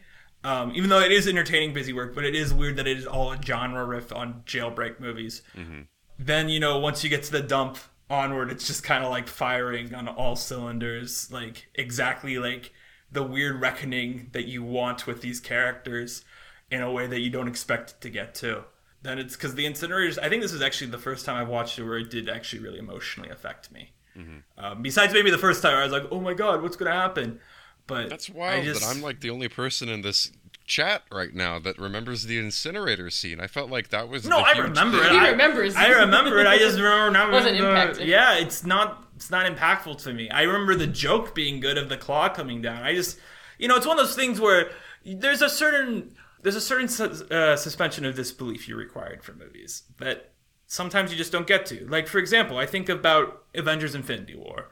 Um, 0.43 0.73
even 0.75 0.89
though 0.89 0.99
it 0.99 1.11
is 1.11 1.27
entertaining 1.27 1.73
busy 1.73 1.93
work, 1.93 2.13
but 2.13 2.25
it 2.25 2.35
is 2.35 2.53
weird 2.53 2.75
that 2.75 2.87
it 2.87 2.97
is 2.97 3.07
all 3.07 3.31
a 3.31 3.41
genre 3.41 3.85
riff 3.85 4.11
on 4.11 4.43
jailbreak 4.45 4.99
movies. 4.99 5.41
Then 6.19 6.49
you 6.49 6.59
know 6.59 6.79
once 6.79 7.03
you 7.03 7.09
get 7.09 7.23
to 7.23 7.31
the 7.31 7.41
dump 7.41 7.77
onward, 8.13 8.51
it's 8.51 8.67
just 8.67 8.83
kind 8.83 9.03
of 9.03 9.09
like 9.09 9.27
firing 9.27 9.93
on 9.95 10.07
all 10.07 10.35
cylinders, 10.35 11.31
like 11.31 11.67
exactly 11.75 12.37
like 12.37 12.71
the 13.11 13.23
weird 13.23 13.59
reckoning 13.61 14.29
that 14.31 14.45
you 14.45 14.61
want 14.63 15.05
with 15.07 15.21
these 15.21 15.39
characters 15.39 16.23
in 16.71 16.81
a 16.81 16.91
way 16.91 17.05
that 17.07 17.19
you 17.19 17.29
don't 17.29 17.47
expect 17.47 17.91
it 17.91 18.01
to 18.01 18.09
get 18.09 18.33
to. 18.35 18.63
then 19.03 19.19
it's 19.19 19.35
because 19.35 19.53
the 19.55 19.65
incinerators. 19.65 20.17
I 20.17 20.29
think 20.29 20.41
this 20.41 20.53
is 20.53 20.61
actually 20.61 20.91
the 20.91 20.97
first 20.97 21.25
time 21.25 21.35
I've 21.41 21.49
watched 21.49 21.77
it 21.77 21.83
where 21.83 21.97
it 21.97 22.09
did 22.09 22.29
actually 22.29 22.61
really 22.63 22.79
emotionally 22.79 23.29
affect 23.29 23.71
me. 23.71 23.91
Mm-hmm. 24.17 24.37
Um, 24.63 24.81
besides 24.81 25.11
maybe 25.13 25.29
the 25.31 25.37
first 25.47 25.61
time 25.61 25.75
I 25.75 25.83
was 25.83 25.91
like, 25.91 26.03
oh 26.11 26.19
my 26.21 26.33
god, 26.33 26.61
what's 26.61 26.77
gonna 26.77 26.91
happen? 26.91 27.39
But 27.85 28.09
That's 28.09 28.29
I 28.29 28.33
wild 28.33 28.63
just- 28.63 28.81
that 28.81 28.87
I'm 28.95 29.01
like 29.01 29.19
the 29.19 29.29
only 29.29 29.49
person 29.49 29.89
in 29.89 30.01
this 30.01 30.31
chat 30.65 31.03
right 31.11 31.33
now 31.33 31.59
that 31.59 31.77
remembers 31.77 32.23
the 32.23 32.37
incinerator 32.39 33.09
scene. 33.09 33.39
I 33.39 33.47
felt 33.47 33.69
like 33.69 33.89
that 33.89 34.07
was 34.09 34.25
No, 34.25 34.37
the 34.37 34.43
I 34.43 34.53
huge 34.53 34.63
remember 34.69 34.97
thing. 34.99 35.07
it. 35.07 35.11
He 35.11 35.17
I, 35.19 35.29
remembers. 35.31 35.75
I 35.75 35.87
remember 35.89 36.39
it. 36.39 36.47
I 36.47 36.57
just 36.57 36.77
remember 36.79 37.11
now. 37.11 37.31
Wasn't 37.31 37.57
the- 37.57 37.67
impacted. 37.69 38.07
Yeah, 38.07 38.35
it's 38.35 38.65
not. 38.65 38.99
It's 39.15 39.29
not 39.29 39.45
impactful 39.45 40.01
to 40.03 40.13
me. 40.13 40.29
I 40.29 40.41
remember 40.43 40.75
the 40.75 40.87
joke 40.87 41.35
being 41.35 41.59
good 41.59 41.77
of 41.77 41.87
the 41.89 41.97
claw 41.97 42.29
coming 42.29 42.61
down. 42.61 42.81
I 42.83 42.95
just, 42.95 43.19
you 43.59 43.67
know, 43.67 43.75
it's 43.75 43.85
one 43.85 43.99
of 43.99 44.05
those 44.05 44.15
things 44.15 44.39
where 44.39 44.71
there's 45.05 45.41
a 45.41 45.49
certain 45.49 46.15
there's 46.41 46.55
a 46.55 46.61
certain 46.61 46.87
sus- 46.87 47.21
uh, 47.29 47.55
suspension 47.55 48.05
of 48.05 48.15
disbelief 48.15 48.67
you're 48.67 48.77
required 48.77 49.23
for 49.23 49.33
movies 49.33 49.83
that 49.99 50.31
sometimes 50.65 51.11
you 51.11 51.17
just 51.17 51.31
don't 51.31 51.45
get 51.47 51.65
to. 51.67 51.85
Like 51.87 52.07
for 52.07 52.17
example, 52.17 52.57
I 52.57 52.65
think 52.65 52.89
about 52.89 53.43
Avengers: 53.53 53.95
Infinity 53.95 54.35
War, 54.35 54.71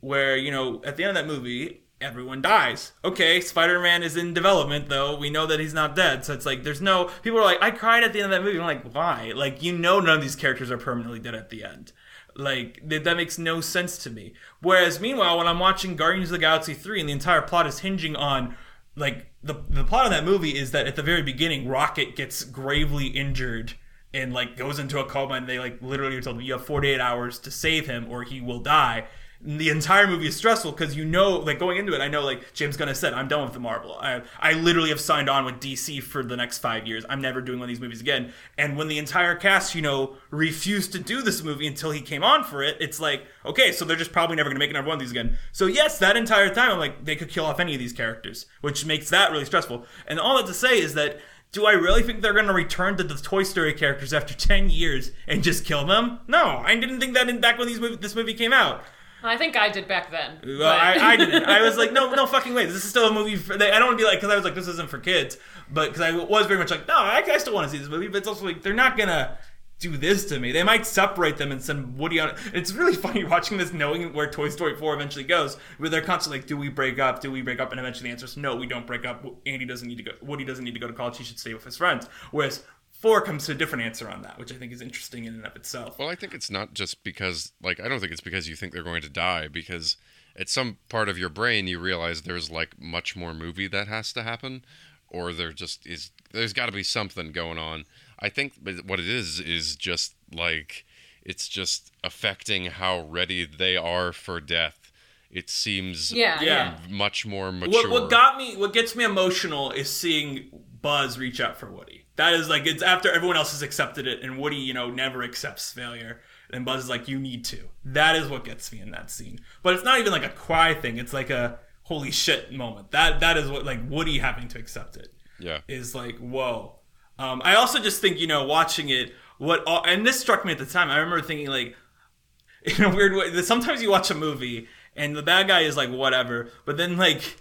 where 0.00 0.36
you 0.36 0.50
know 0.50 0.80
at 0.84 0.96
the 0.96 1.04
end 1.04 1.16
of 1.16 1.26
that 1.26 1.32
movie 1.32 1.83
everyone 2.00 2.42
dies. 2.42 2.92
Okay, 3.04 3.40
Spider-Man 3.40 4.02
is 4.02 4.16
in 4.16 4.34
development 4.34 4.88
though. 4.88 5.16
We 5.16 5.30
know 5.30 5.46
that 5.46 5.60
he's 5.60 5.74
not 5.74 5.96
dead. 5.96 6.24
So 6.24 6.34
it's 6.34 6.46
like 6.46 6.62
there's 6.62 6.80
no 6.80 7.10
people 7.22 7.38
are 7.38 7.44
like 7.44 7.62
I 7.62 7.70
cried 7.70 8.04
at 8.04 8.12
the 8.12 8.20
end 8.20 8.32
of 8.32 8.38
that 8.38 8.44
movie. 8.44 8.58
I'm 8.58 8.66
like, 8.66 8.94
why? 8.94 9.32
Like 9.34 9.62
you 9.62 9.76
know 9.76 10.00
none 10.00 10.16
of 10.16 10.22
these 10.22 10.36
characters 10.36 10.70
are 10.70 10.78
permanently 10.78 11.18
dead 11.18 11.34
at 11.34 11.50
the 11.50 11.64
end. 11.64 11.92
Like 12.36 12.88
th- 12.88 13.04
that 13.04 13.16
makes 13.16 13.38
no 13.38 13.60
sense 13.60 13.98
to 13.98 14.10
me. 14.10 14.34
Whereas 14.60 15.00
meanwhile 15.00 15.38
when 15.38 15.46
I'm 15.46 15.58
watching 15.58 15.96
Guardians 15.96 16.30
of 16.30 16.32
the 16.32 16.38
Galaxy 16.38 16.74
3 16.74 17.00
and 17.00 17.08
the 17.08 17.12
entire 17.12 17.42
plot 17.42 17.66
is 17.66 17.80
hinging 17.80 18.16
on 18.16 18.56
like 18.96 19.26
the 19.42 19.54
the 19.68 19.84
plot 19.84 20.06
of 20.06 20.12
that 20.12 20.24
movie 20.24 20.56
is 20.56 20.70
that 20.72 20.86
at 20.86 20.96
the 20.96 21.02
very 21.02 21.22
beginning 21.22 21.68
Rocket 21.68 22.16
gets 22.16 22.44
gravely 22.44 23.06
injured 23.06 23.74
and 24.12 24.32
like 24.32 24.56
goes 24.56 24.78
into 24.78 25.00
a 25.00 25.04
coma 25.04 25.34
and 25.34 25.48
they 25.48 25.58
like 25.58 25.80
literally 25.82 26.20
told 26.20 26.42
you 26.42 26.52
have 26.52 26.64
48 26.64 27.00
hours 27.00 27.38
to 27.40 27.50
save 27.50 27.86
him 27.86 28.06
or 28.08 28.22
he 28.22 28.40
will 28.40 28.60
die 28.60 29.06
the 29.46 29.68
entire 29.68 30.06
movie 30.06 30.26
is 30.26 30.34
stressful 30.34 30.72
because 30.72 30.96
you 30.96 31.04
know 31.04 31.36
like 31.36 31.58
going 31.58 31.76
into 31.76 31.94
it 31.94 32.00
i 32.00 32.08
know 32.08 32.22
like 32.22 32.52
james 32.54 32.78
gunn 32.78 32.88
has 32.88 32.98
said 32.98 33.12
i'm 33.12 33.28
done 33.28 33.44
with 33.44 33.52
the 33.52 33.60
marvel. 33.60 33.98
I, 34.00 34.22
I 34.40 34.54
literally 34.54 34.88
have 34.88 35.00
signed 35.00 35.28
on 35.28 35.44
with 35.44 35.56
dc 35.56 36.02
for 36.02 36.24
the 36.24 36.36
next 36.36 36.58
five 36.58 36.86
years. 36.86 37.04
I'm 37.08 37.20
never 37.20 37.40
doing 37.42 37.58
one 37.58 37.66
of 37.66 37.68
these 37.68 37.80
movies 37.80 38.00
again. 38.00 38.32
And 38.56 38.76
when 38.76 38.88
the 38.88 38.98
entire 38.98 39.34
cast 39.34 39.74
you 39.74 39.82
know 39.82 40.16
refused 40.30 40.92
to 40.92 40.98
do 40.98 41.20
this 41.20 41.42
movie 41.42 41.66
until 41.66 41.90
he 41.90 42.00
came 42.00 42.24
on 42.24 42.42
for 42.42 42.62
it 42.62 42.76
it's 42.80 42.98
like 42.98 43.26
okay 43.44 43.70
so 43.70 43.84
they're 43.84 43.96
just 43.96 44.12
probably 44.12 44.36
never 44.36 44.50
to 44.50 44.58
make 44.58 44.70
another 44.70 44.88
one 44.88 44.94
of 44.94 45.00
these 45.00 45.10
again. 45.10 45.36
So 45.52 45.66
yes 45.66 45.98
that 45.98 46.16
entire 46.16 46.52
time 46.52 46.72
i'm 46.72 46.78
like 46.78 47.04
they 47.04 47.16
could 47.16 47.28
kill 47.28 47.44
off 47.44 47.60
any 47.60 47.74
of 47.74 47.78
these 47.78 47.92
characters 47.92 48.46
which 48.62 48.86
makes 48.86 49.10
that 49.10 49.30
really 49.30 49.44
stressful. 49.44 49.84
And 50.06 50.18
all 50.18 50.36
that 50.38 50.46
to 50.46 50.54
say 50.54 50.80
is 50.80 50.94
that 50.94 51.20
do 51.52 51.66
I 51.66 51.72
really 51.72 52.02
think 52.02 52.20
they're 52.20 52.32
going 52.32 52.48
to 52.48 52.52
return 52.52 52.96
to 52.96 53.04
the 53.04 53.14
Toy 53.14 53.44
Story 53.44 53.72
characters 53.74 54.12
after 54.12 54.34
10 54.34 54.70
years 54.70 55.12
and 55.28 55.40
just 55.40 55.64
kill 55.64 55.86
them? 55.86 56.18
No, 56.26 56.60
I 56.64 56.74
didn't 56.74 56.98
think 56.98 57.14
that 57.14 57.28
in 57.28 57.40
back 57.40 57.58
when 57.58 57.68
these 57.68 57.78
movie, 57.78 57.94
this 57.94 58.16
movie 58.16 58.34
came 58.34 58.52
out. 58.52 58.82
I 59.24 59.36
think 59.36 59.56
I 59.56 59.68
did 59.70 59.88
back 59.88 60.10
then. 60.10 60.38
Well, 60.44 60.58
but- 60.58 60.78
I, 60.78 61.12
I 61.12 61.16
didn't. 61.16 61.44
I 61.44 61.62
was 61.62 61.76
like, 61.76 61.92
no, 61.92 62.10
no 62.14 62.26
fucking 62.26 62.54
way. 62.54 62.66
This 62.66 62.76
is 62.76 62.84
still 62.84 63.08
a 63.08 63.12
movie. 63.12 63.36
For, 63.36 63.54
I 63.54 63.56
don't 63.56 63.86
want 63.86 63.98
to 63.98 64.02
be 64.02 64.04
like, 64.04 64.18
because 64.18 64.30
I 64.30 64.36
was 64.36 64.44
like, 64.44 64.54
this 64.54 64.68
isn't 64.68 64.90
for 64.90 64.98
kids. 64.98 65.38
But 65.70 65.88
because 65.88 66.02
I 66.02 66.12
was 66.12 66.46
very 66.46 66.58
much 66.58 66.70
like, 66.70 66.86
no, 66.86 66.94
I, 66.96 67.22
I 67.26 67.38
still 67.38 67.54
want 67.54 67.66
to 67.66 67.70
see 67.70 67.78
this 67.78 67.88
movie. 67.88 68.08
But 68.08 68.18
it's 68.18 68.28
also 68.28 68.44
like, 68.44 68.62
they're 68.62 68.74
not 68.74 68.96
going 68.96 69.08
to 69.08 69.38
do 69.80 69.96
this 69.96 70.24
to 70.26 70.38
me. 70.38 70.52
They 70.52 70.62
might 70.62 70.86
separate 70.86 71.36
them 71.36 71.50
and 71.52 71.62
send 71.62 71.98
Woody 71.98 72.20
on. 72.20 72.34
It's 72.52 72.72
really 72.72 72.94
funny 73.06 73.24
watching 73.24 73.58
this, 73.58 73.72
knowing 73.72 74.12
where 74.12 74.30
Toy 74.30 74.48
Story 74.48 74.76
4 74.76 74.94
eventually 74.94 75.24
goes, 75.24 75.56
where 75.78 75.88
they're 75.88 76.00
constantly 76.00 76.38
like, 76.38 76.46
do 76.46 76.56
we 76.56 76.68
break 76.68 76.98
up? 76.98 77.20
Do 77.20 77.30
we 77.30 77.42
break 77.42 77.60
up? 77.60 77.70
And 77.70 77.80
eventually 77.80 78.08
the 78.08 78.12
answer 78.12 78.26
is 78.26 78.36
no, 78.36 78.54
we 78.56 78.66
don't 78.66 78.86
break 78.86 79.04
up. 79.04 79.24
Andy 79.46 79.64
doesn't 79.64 79.88
need 79.88 79.98
to 79.98 80.04
go. 80.04 80.12
Woody 80.22 80.44
doesn't 80.44 80.64
need 80.64 80.74
to 80.74 80.80
go 80.80 80.86
to 80.86 80.92
college. 80.92 81.18
He 81.18 81.24
should 81.24 81.38
stay 81.38 81.54
with 81.54 81.64
his 81.64 81.76
friends. 81.76 82.06
Whereas 82.30 82.62
4 83.04 83.20
comes 83.20 83.44
to 83.44 83.52
a 83.52 83.54
different 83.54 83.84
answer 83.84 84.08
on 84.08 84.22
that, 84.22 84.38
which 84.38 84.50
I 84.50 84.54
think 84.54 84.72
is 84.72 84.80
interesting 84.80 85.26
in 85.26 85.34
and 85.34 85.44
of 85.44 85.54
itself. 85.56 85.98
Well, 85.98 86.08
I 86.08 86.14
think 86.14 86.32
it's 86.32 86.50
not 86.50 86.72
just 86.72 87.04
because, 87.04 87.52
like, 87.62 87.78
I 87.78 87.86
don't 87.86 88.00
think 88.00 88.12
it's 88.12 88.22
because 88.22 88.48
you 88.48 88.56
think 88.56 88.72
they're 88.72 88.82
going 88.82 89.02
to 89.02 89.10
die, 89.10 89.46
because 89.46 89.98
at 90.34 90.48
some 90.48 90.78
part 90.88 91.10
of 91.10 91.18
your 91.18 91.28
brain 91.28 91.66
you 91.66 91.78
realize 91.78 92.22
there's 92.22 92.50
like 92.50 92.80
much 92.80 93.14
more 93.14 93.34
movie 93.34 93.68
that 93.68 93.88
has 93.88 94.10
to 94.14 94.22
happen, 94.22 94.64
or 95.06 95.34
there 95.34 95.52
just 95.52 95.86
is. 95.86 96.12
There's 96.32 96.54
got 96.54 96.64
to 96.64 96.72
be 96.72 96.82
something 96.82 97.30
going 97.30 97.58
on. 97.58 97.84
I 98.18 98.30
think 98.30 98.54
what 98.86 98.98
it 98.98 99.06
is 99.06 99.38
is 99.38 99.76
just 99.76 100.14
like 100.32 100.86
it's 101.22 101.46
just 101.46 101.92
affecting 102.02 102.66
how 102.66 103.00
ready 103.00 103.44
they 103.44 103.76
are 103.76 104.14
for 104.14 104.40
death. 104.40 104.90
It 105.30 105.50
seems 105.50 106.10
yeah, 106.10 106.40
Yeah. 106.40 106.46
yeah. 106.46 106.78
much 106.88 107.26
more 107.26 107.52
mature. 107.52 107.90
What, 107.90 108.02
what 108.02 108.10
got 108.10 108.38
me, 108.38 108.56
what 108.56 108.72
gets 108.72 108.96
me 108.96 109.04
emotional 109.04 109.72
is 109.72 109.90
seeing 109.90 110.48
Buzz 110.80 111.18
reach 111.18 111.38
out 111.38 111.58
for 111.58 111.70
Woody. 111.70 112.03
That 112.16 112.34
is 112.34 112.48
like, 112.48 112.66
it's 112.66 112.82
after 112.82 113.10
everyone 113.10 113.36
else 113.36 113.52
has 113.52 113.62
accepted 113.62 114.06
it 114.06 114.22
and 114.22 114.38
Woody, 114.38 114.56
you 114.56 114.74
know, 114.74 114.90
never 114.90 115.22
accepts 115.22 115.72
failure. 115.72 116.20
And 116.50 116.64
Buzz 116.64 116.84
is 116.84 116.90
like, 116.90 117.08
you 117.08 117.18
need 117.18 117.44
to. 117.46 117.58
That 117.84 118.14
is 118.14 118.28
what 118.28 118.44
gets 118.44 118.72
me 118.72 118.80
in 118.80 118.90
that 118.92 119.10
scene. 119.10 119.40
But 119.62 119.74
it's 119.74 119.84
not 119.84 119.98
even 119.98 120.12
like 120.12 120.24
a 120.24 120.28
cry 120.28 120.74
thing. 120.74 120.98
It's 120.98 121.12
like 121.12 121.30
a 121.30 121.58
holy 121.84 122.10
shit 122.10 122.52
moment. 122.52 122.92
That 122.92 123.20
That 123.20 123.36
is 123.36 123.50
what, 123.50 123.64
like, 123.64 123.80
Woody 123.88 124.18
having 124.18 124.46
to 124.48 124.58
accept 124.58 124.96
it 124.96 125.14
yeah. 125.38 125.60
is 125.68 125.94
like 125.94 126.16
whoa. 126.18 126.76
Um, 127.18 127.42
I 127.44 127.54
also 127.54 127.78
just 127.80 128.00
think 128.00 128.18
you 128.18 128.26
know 128.26 128.44
watching 128.44 128.88
it 128.88 129.12
what 129.38 129.62
and 129.86 130.06
this 130.06 130.18
struck 130.20 130.44
me 130.44 130.52
at 130.52 130.58
the 130.58 130.66
time. 130.66 130.90
I 130.90 130.98
remember 130.98 131.24
thinking 131.24 131.48
like 131.48 131.76
in 132.62 132.82
a 132.82 132.94
weird 132.94 133.14
way 133.14 133.30
that 133.30 133.44
sometimes 133.44 133.82
you 133.82 133.90
watch 133.90 134.10
a 134.10 134.14
movie 134.14 134.68
and 134.96 135.16
the 135.16 135.22
bad 135.22 135.48
guy 135.48 135.60
is 135.60 135.76
like 135.76 135.90
whatever, 135.90 136.50
but 136.64 136.76
then 136.76 136.96
like 136.96 137.36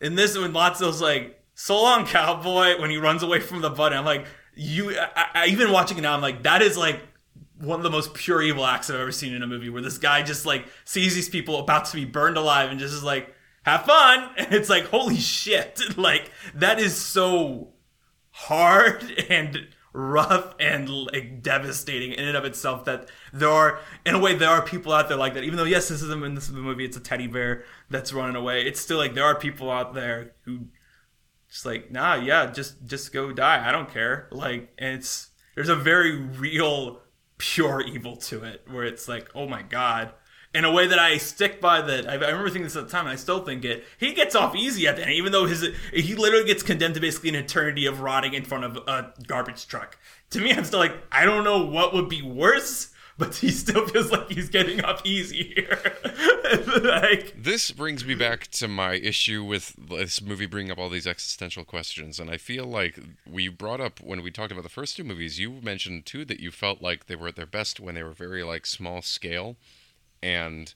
in 0.00 0.14
this 0.14 0.36
when 0.36 0.52
Lotso's 0.52 1.00
like 1.00 1.39
so 1.60 1.82
long 1.82 2.06
cowboy 2.06 2.80
when 2.80 2.88
he 2.88 2.96
runs 2.96 3.22
away 3.22 3.38
from 3.38 3.60
the 3.60 3.68
button, 3.68 3.98
I'm 3.98 4.04
like 4.06 4.24
you. 4.54 4.98
I, 4.98 5.26
I, 5.34 5.46
even 5.48 5.70
watching 5.70 5.98
it 5.98 6.00
now, 6.00 6.14
I'm 6.14 6.22
like 6.22 6.44
that 6.44 6.62
is 6.62 6.74
like 6.78 7.02
one 7.58 7.78
of 7.78 7.82
the 7.82 7.90
most 7.90 8.14
pure 8.14 8.40
evil 8.40 8.64
acts 8.64 8.88
I've 8.88 8.98
ever 8.98 9.12
seen 9.12 9.34
in 9.34 9.42
a 9.42 9.46
movie 9.46 9.68
where 9.68 9.82
this 9.82 9.98
guy 9.98 10.22
just 10.22 10.46
like 10.46 10.66
sees 10.86 11.14
these 11.14 11.28
people 11.28 11.58
about 11.58 11.84
to 11.84 11.96
be 11.96 12.06
burned 12.06 12.38
alive 12.38 12.70
and 12.70 12.80
just 12.80 12.94
is 12.94 13.04
like, 13.04 13.34
have 13.64 13.84
fun. 13.84 14.30
And 14.38 14.54
it's 14.54 14.70
like, 14.70 14.86
holy 14.86 15.18
shit. 15.18 15.82
Like, 15.98 16.30
that 16.54 16.80
is 16.80 16.96
so 16.96 17.74
hard 18.30 19.04
and 19.28 19.68
rough 19.92 20.54
and 20.58 20.88
like 20.88 21.42
devastating 21.42 22.12
in 22.12 22.24
and 22.24 22.38
of 22.38 22.46
itself 22.46 22.86
that 22.86 23.10
there 23.34 23.50
are 23.50 23.80
in 24.06 24.14
a 24.14 24.18
way 24.18 24.34
there 24.34 24.48
are 24.48 24.62
people 24.62 24.92
out 24.92 25.08
there 25.08 25.18
like 25.18 25.34
that 25.34 25.42
even 25.42 25.56
though 25.56 25.64
yes 25.64 25.88
this 25.88 26.00
is 26.00 26.08
in 26.08 26.34
this 26.36 26.48
movie 26.48 26.84
it's 26.84 26.96
a 26.96 27.00
teddy 27.00 27.26
bear 27.26 27.64
that's 27.90 28.12
running 28.12 28.36
away 28.36 28.62
it's 28.62 28.78
still 28.78 28.98
like 28.98 29.14
there 29.14 29.24
are 29.24 29.34
people 29.34 29.68
out 29.68 29.92
there 29.92 30.30
who 30.42 30.60
just 31.50 31.66
like 31.66 31.90
nah 31.90 32.14
yeah 32.14 32.46
just 32.50 32.86
just 32.86 33.12
go 33.12 33.32
die. 33.32 33.66
I 33.66 33.72
don't 33.72 33.92
care. 33.92 34.28
Like 34.30 34.72
it's 34.78 35.30
there's 35.54 35.68
a 35.68 35.76
very 35.76 36.16
real 36.16 37.02
pure 37.38 37.80
evil 37.80 38.16
to 38.16 38.44
it 38.44 38.62
where 38.70 38.84
it's 38.84 39.08
like 39.08 39.30
oh 39.34 39.48
my 39.48 39.62
god. 39.62 40.12
In 40.52 40.64
a 40.64 40.72
way 40.72 40.88
that 40.88 40.98
I 40.98 41.16
stick 41.18 41.60
by 41.60 41.80
that 41.80 42.08
I, 42.08 42.12
I 42.14 42.30
remember 42.30 42.48
thinking 42.48 42.64
this 42.64 42.74
at 42.74 42.86
the 42.86 42.90
time 42.90 43.06
and 43.06 43.12
I 43.12 43.16
still 43.16 43.44
think 43.44 43.64
it. 43.64 43.84
He 43.98 44.12
gets 44.14 44.34
off 44.34 44.56
easy 44.56 44.86
at 44.86 44.96
the 44.96 45.02
end 45.02 45.12
even 45.12 45.32
though 45.32 45.46
his 45.46 45.66
he 45.92 46.14
literally 46.14 46.46
gets 46.46 46.62
condemned 46.62 46.94
to 46.94 47.00
basically 47.00 47.30
an 47.30 47.36
eternity 47.36 47.86
of 47.86 48.00
rotting 48.00 48.34
in 48.34 48.44
front 48.44 48.64
of 48.64 48.76
a 48.76 49.12
garbage 49.26 49.66
truck. 49.66 49.98
To 50.30 50.40
me 50.40 50.52
I'm 50.52 50.64
still 50.64 50.78
like 50.78 50.94
I 51.10 51.24
don't 51.24 51.44
know 51.44 51.64
what 51.66 51.92
would 51.92 52.08
be 52.08 52.22
worse 52.22 52.92
but 53.20 53.36
he 53.36 53.50
still 53.50 53.86
feels 53.86 54.10
like 54.10 54.28
he's 54.30 54.48
getting 54.48 54.82
off 54.82 55.04
easy 55.04 55.52
here 55.54 55.96
like 56.82 57.34
This 57.36 57.70
brings 57.70 58.04
me 58.04 58.14
back 58.14 58.48
to 58.52 58.66
my 58.66 58.94
issue 58.94 59.44
with 59.44 59.74
this 59.76 60.20
movie 60.20 60.46
bringing 60.46 60.72
up 60.72 60.78
all 60.78 60.88
these 60.88 61.06
existential 61.06 61.64
questions. 61.64 62.18
And 62.18 62.30
I 62.30 62.38
feel 62.38 62.64
like 62.64 62.98
we 63.28 63.48
brought 63.48 63.80
up 63.80 64.00
when 64.00 64.22
we 64.22 64.30
talked 64.30 64.50
about 64.52 64.64
the 64.64 64.68
first 64.70 64.96
two 64.96 65.04
movies, 65.04 65.38
you 65.38 65.50
mentioned 65.62 66.06
too 66.06 66.24
that 66.24 66.40
you 66.40 66.50
felt 66.50 66.82
like 66.82 67.06
they 67.06 67.16
were 67.16 67.28
at 67.28 67.36
their 67.36 67.46
best 67.46 67.78
when 67.78 67.94
they 67.94 68.02
were 68.02 68.12
very 68.12 68.42
like 68.42 68.66
small 68.66 69.02
scale. 69.02 69.56
And 70.22 70.72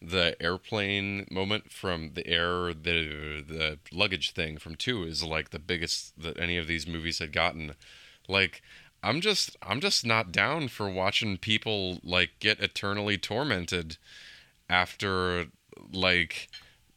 the 0.00 0.40
airplane 0.40 1.26
moment 1.30 1.72
from 1.72 2.12
the 2.14 2.26
air, 2.26 2.74
the 2.74 3.42
the 3.46 3.78
luggage 3.90 4.32
thing 4.32 4.58
from 4.58 4.74
two 4.74 5.02
is 5.04 5.24
like 5.24 5.50
the 5.50 5.58
biggest 5.58 6.20
that 6.20 6.38
any 6.38 6.58
of 6.58 6.66
these 6.66 6.86
movies 6.86 7.18
had 7.18 7.32
gotten. 7.32 7.74
Like 8.28 8.62
I'm 9.06 9.20
just 9.20 9.56
I'm 9.62 9.80
just 9.80 10.04
not 10.04 10.32
down 10.32 10.68
for 10.68 10.90
watching 10.90 11.36
people 11.38 12.00
like 12.02 12.30
get 12.40 12.60
eternally 12.60 13.16
tormented 13.16 13.98
after 14.68 15.46
like 15.92 16.48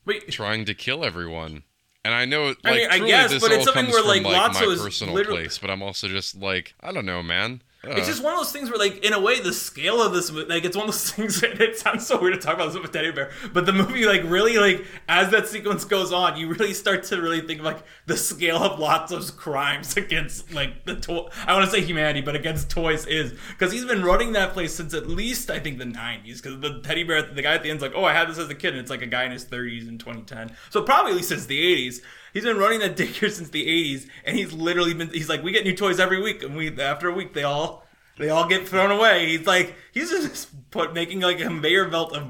wait 0.06 0.30
trying 0.32 0.66
to 0.66 0.74
kill 0.74 1.06
everyone. 1.06 1.64
And 2.06 2.14
I 2.14 2.24
know, 2.26 2.48
like, 2.48 2.58
I 2.64 2.72
mean, 2.72 2.88
I 2.90 2.98
truly 2.98 3.12
guess, 3.12 3.30
this 3.30 3.44
but 3.44 3.52
it's 3.52 3.60
all 3.60 3.74
something 3.74 3.84
comes 3.92 3.94
where, 3.94 4.02
from 4.02 4.24
like, 4.24 4.54
like, 4.54 4.54
my 4.54 4.72
is 4.72 4.82
personal 4.82 5.14
literally- 5.14 5.42
place, 5.42 5.58
but 5.58 5.70
I'm 5.70 5.84
also 5.84 6.08
just 6.08 6.36
like, 6.36 6.74
I 6.80 6.92
don't 6.94 7.06
know, 7.06 7.22
man. 7.22 7.62
Uh, 7.82 7.92
It's 7.92 8.08
just 8.08 8.22
one 8.22 8.34
of 8.34 8.40
those 8.40 8.52
things 8.52 8.70
where, 8.70 8.78
like, 8.78 9.06
in 9.06 9.14
a 9.14 9.20
way, 9.22 9.40
the 9.40 9.54
scale 9.54 10.02
of 10.02 10.12
this, 10.12 10.30
like, 10.30 10.66
it's 10.66 10.76
one 10.76 10.90
of 10.90 10.94
those 10.94 11.12
things. 11.14 11.40
That 11.40 11.62
it 11.62 11.80
sounds 11.80 12.06
so 12.06 12.20
weird 12.22 12.34
to 12.34 12.40
talk 12.40 12.56
about 12.56 12.74
this 12.74 12.82
with 12.82 12.92
teddy 12.92 13.12
bear, 13.12 13.32
but 13.54 13.66
the 13.66 13.72
movie, 13.72 14.06
like, 14.06 14.22
really, 14.26 14.58
like, 14.58 14.86
as 15.08 15.32
that 15.32 15.48
sequence 15.48 15.86
goes 15.86 16.12
on, 16.12 16.36
you 16.36 16.50
really 16.50 16.74
start 16.74 17.04
to 17.06 17.22
really 17.22 17.40
think 17.40 17.60
of 17.60 17.66
like 17.66 17.84
the 18.06 18.18
scale 18.18 18.58
of 18.58 18.80
Lotso's 18.80 19.32
crimes 19.32 19.96
against, 20.04 20.54
like, 20.54 20.84
the 20.84 20.96
toy. 20.98 21.30
I 21.46 21.54
want 21.54 21.66
to 21.66 21.72
say 21.72 21.80
humanity, 21.82 22.20
but 22.20 22.36
against 22.36 22.70
toys 22.70 23.06
is 23.06 23.34
because 23.52 23.72
he's 23.72 23.86
been 23.86 24.04
running 24.04 24.34
that 24.34 24.52
place 24.52 24.76
since 24.76 24.94
at 24.94 25.08
least 25.08 25.50
I 25.50 25.60
think 25.60 25.78
the 25.78 25.86
'90s. 25.86 26.42
Because 26.42 26.60
the 26.60 26.82
teddy 26.82 27.04
bear, 27.04 27.22
the 27.22 27.42
guy 27.42 27.54
at 27.54 27.64
the 27.64 27.70
end's 27.70 27.82
like, 27.82 27.94
"Oh, 27.96 28.04
I 28.04 28.14
had 28.14 28.28
this 28.30 28.38
as 28.40 28.50
a 28.50 28.56
kid," 28.56 28.74
and 28.74 28.82
it's 28.82 28.90
like 28.90 29.02
a 29.02 29.08
guy 29.08 29.24
in 29.24 29.32
his 29.32 29.46
30s 29.46 29.88
in 29.88 29.98
2010, 29.98 30.52
so 30.70 30.82
probably 30.82 31.12
at 31.12 31.16
least 31.18 31.30
since 31.30 31.46
the 31.46 31.60
'80s. 31.60 32.02
He's 32.34 32.44
been 32.44 32.58
running 32.58 32.80
that 32.80 32.96
daycare 32.96 33.32
since 33.32 33.50
the 33.50 33.66
'80s, 33.66 34.08
and 34.26 34.38
he's 34.38 34.54
literally 34.54 34.94
been. 34.94 35.10
He's 35.10 35.30
like, 35.30 35.44
we 35.44 35.52
get 35.52 35.64
new 35.64 35.76
toys 35.76 36.00
every 36.00 36.22
week, 36.22 36.44
and 36.44 36.56
we 36.56 36.80
after 36.80 37.10
a 37.10 37.14
week 37.14 37.34
they 37.34 37.44
all 37.44 37.86
they 38.18 38.30
all 38.30 38.48
get 38.48 38.68
thrown 38.68 38.92
away. 38.92 39.38
He's 39.38 39.48
like, 39.48 39.76
he's 39.94 40.10
just 40.10 40.70
put 40.72 40.94
making 40.94 41.22
like 41.22 41.40
a 41.40 41.46
conveyor 41.46 41.90
belt 41.90 42.14
of 42.14 42.30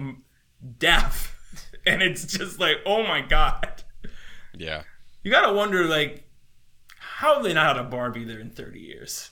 death, 0.78 1.36
and 1.86 2.02
it's 2.02 2.26
just 2.26 2.60
like, 2.60 2.78
oh 2.86 3.04
my 3.04 3.22
god. 3.22 3.84
Yeah. 4.56 4.84
You 5.24 5.32
gotta 5.32 5.54
wonder, 5.54 5.86
like, 5.86 6.30
how 6.98 7.36
have 7.36 7.44
they 7.44 7.54
not 7.54 7.76
had 7.76 7.86
a 7.86 7.88
Barbie 7.88 8.24
there 8.24 8.40
in 8.40 8.50
30 8.50 8.80
years? 8.80 9.32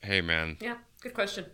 Hey, 0.00 0.20
man. 0.20 0.56
Yeah, 0.60 0.76
good 1.00 1.14
question. 1.14 1.46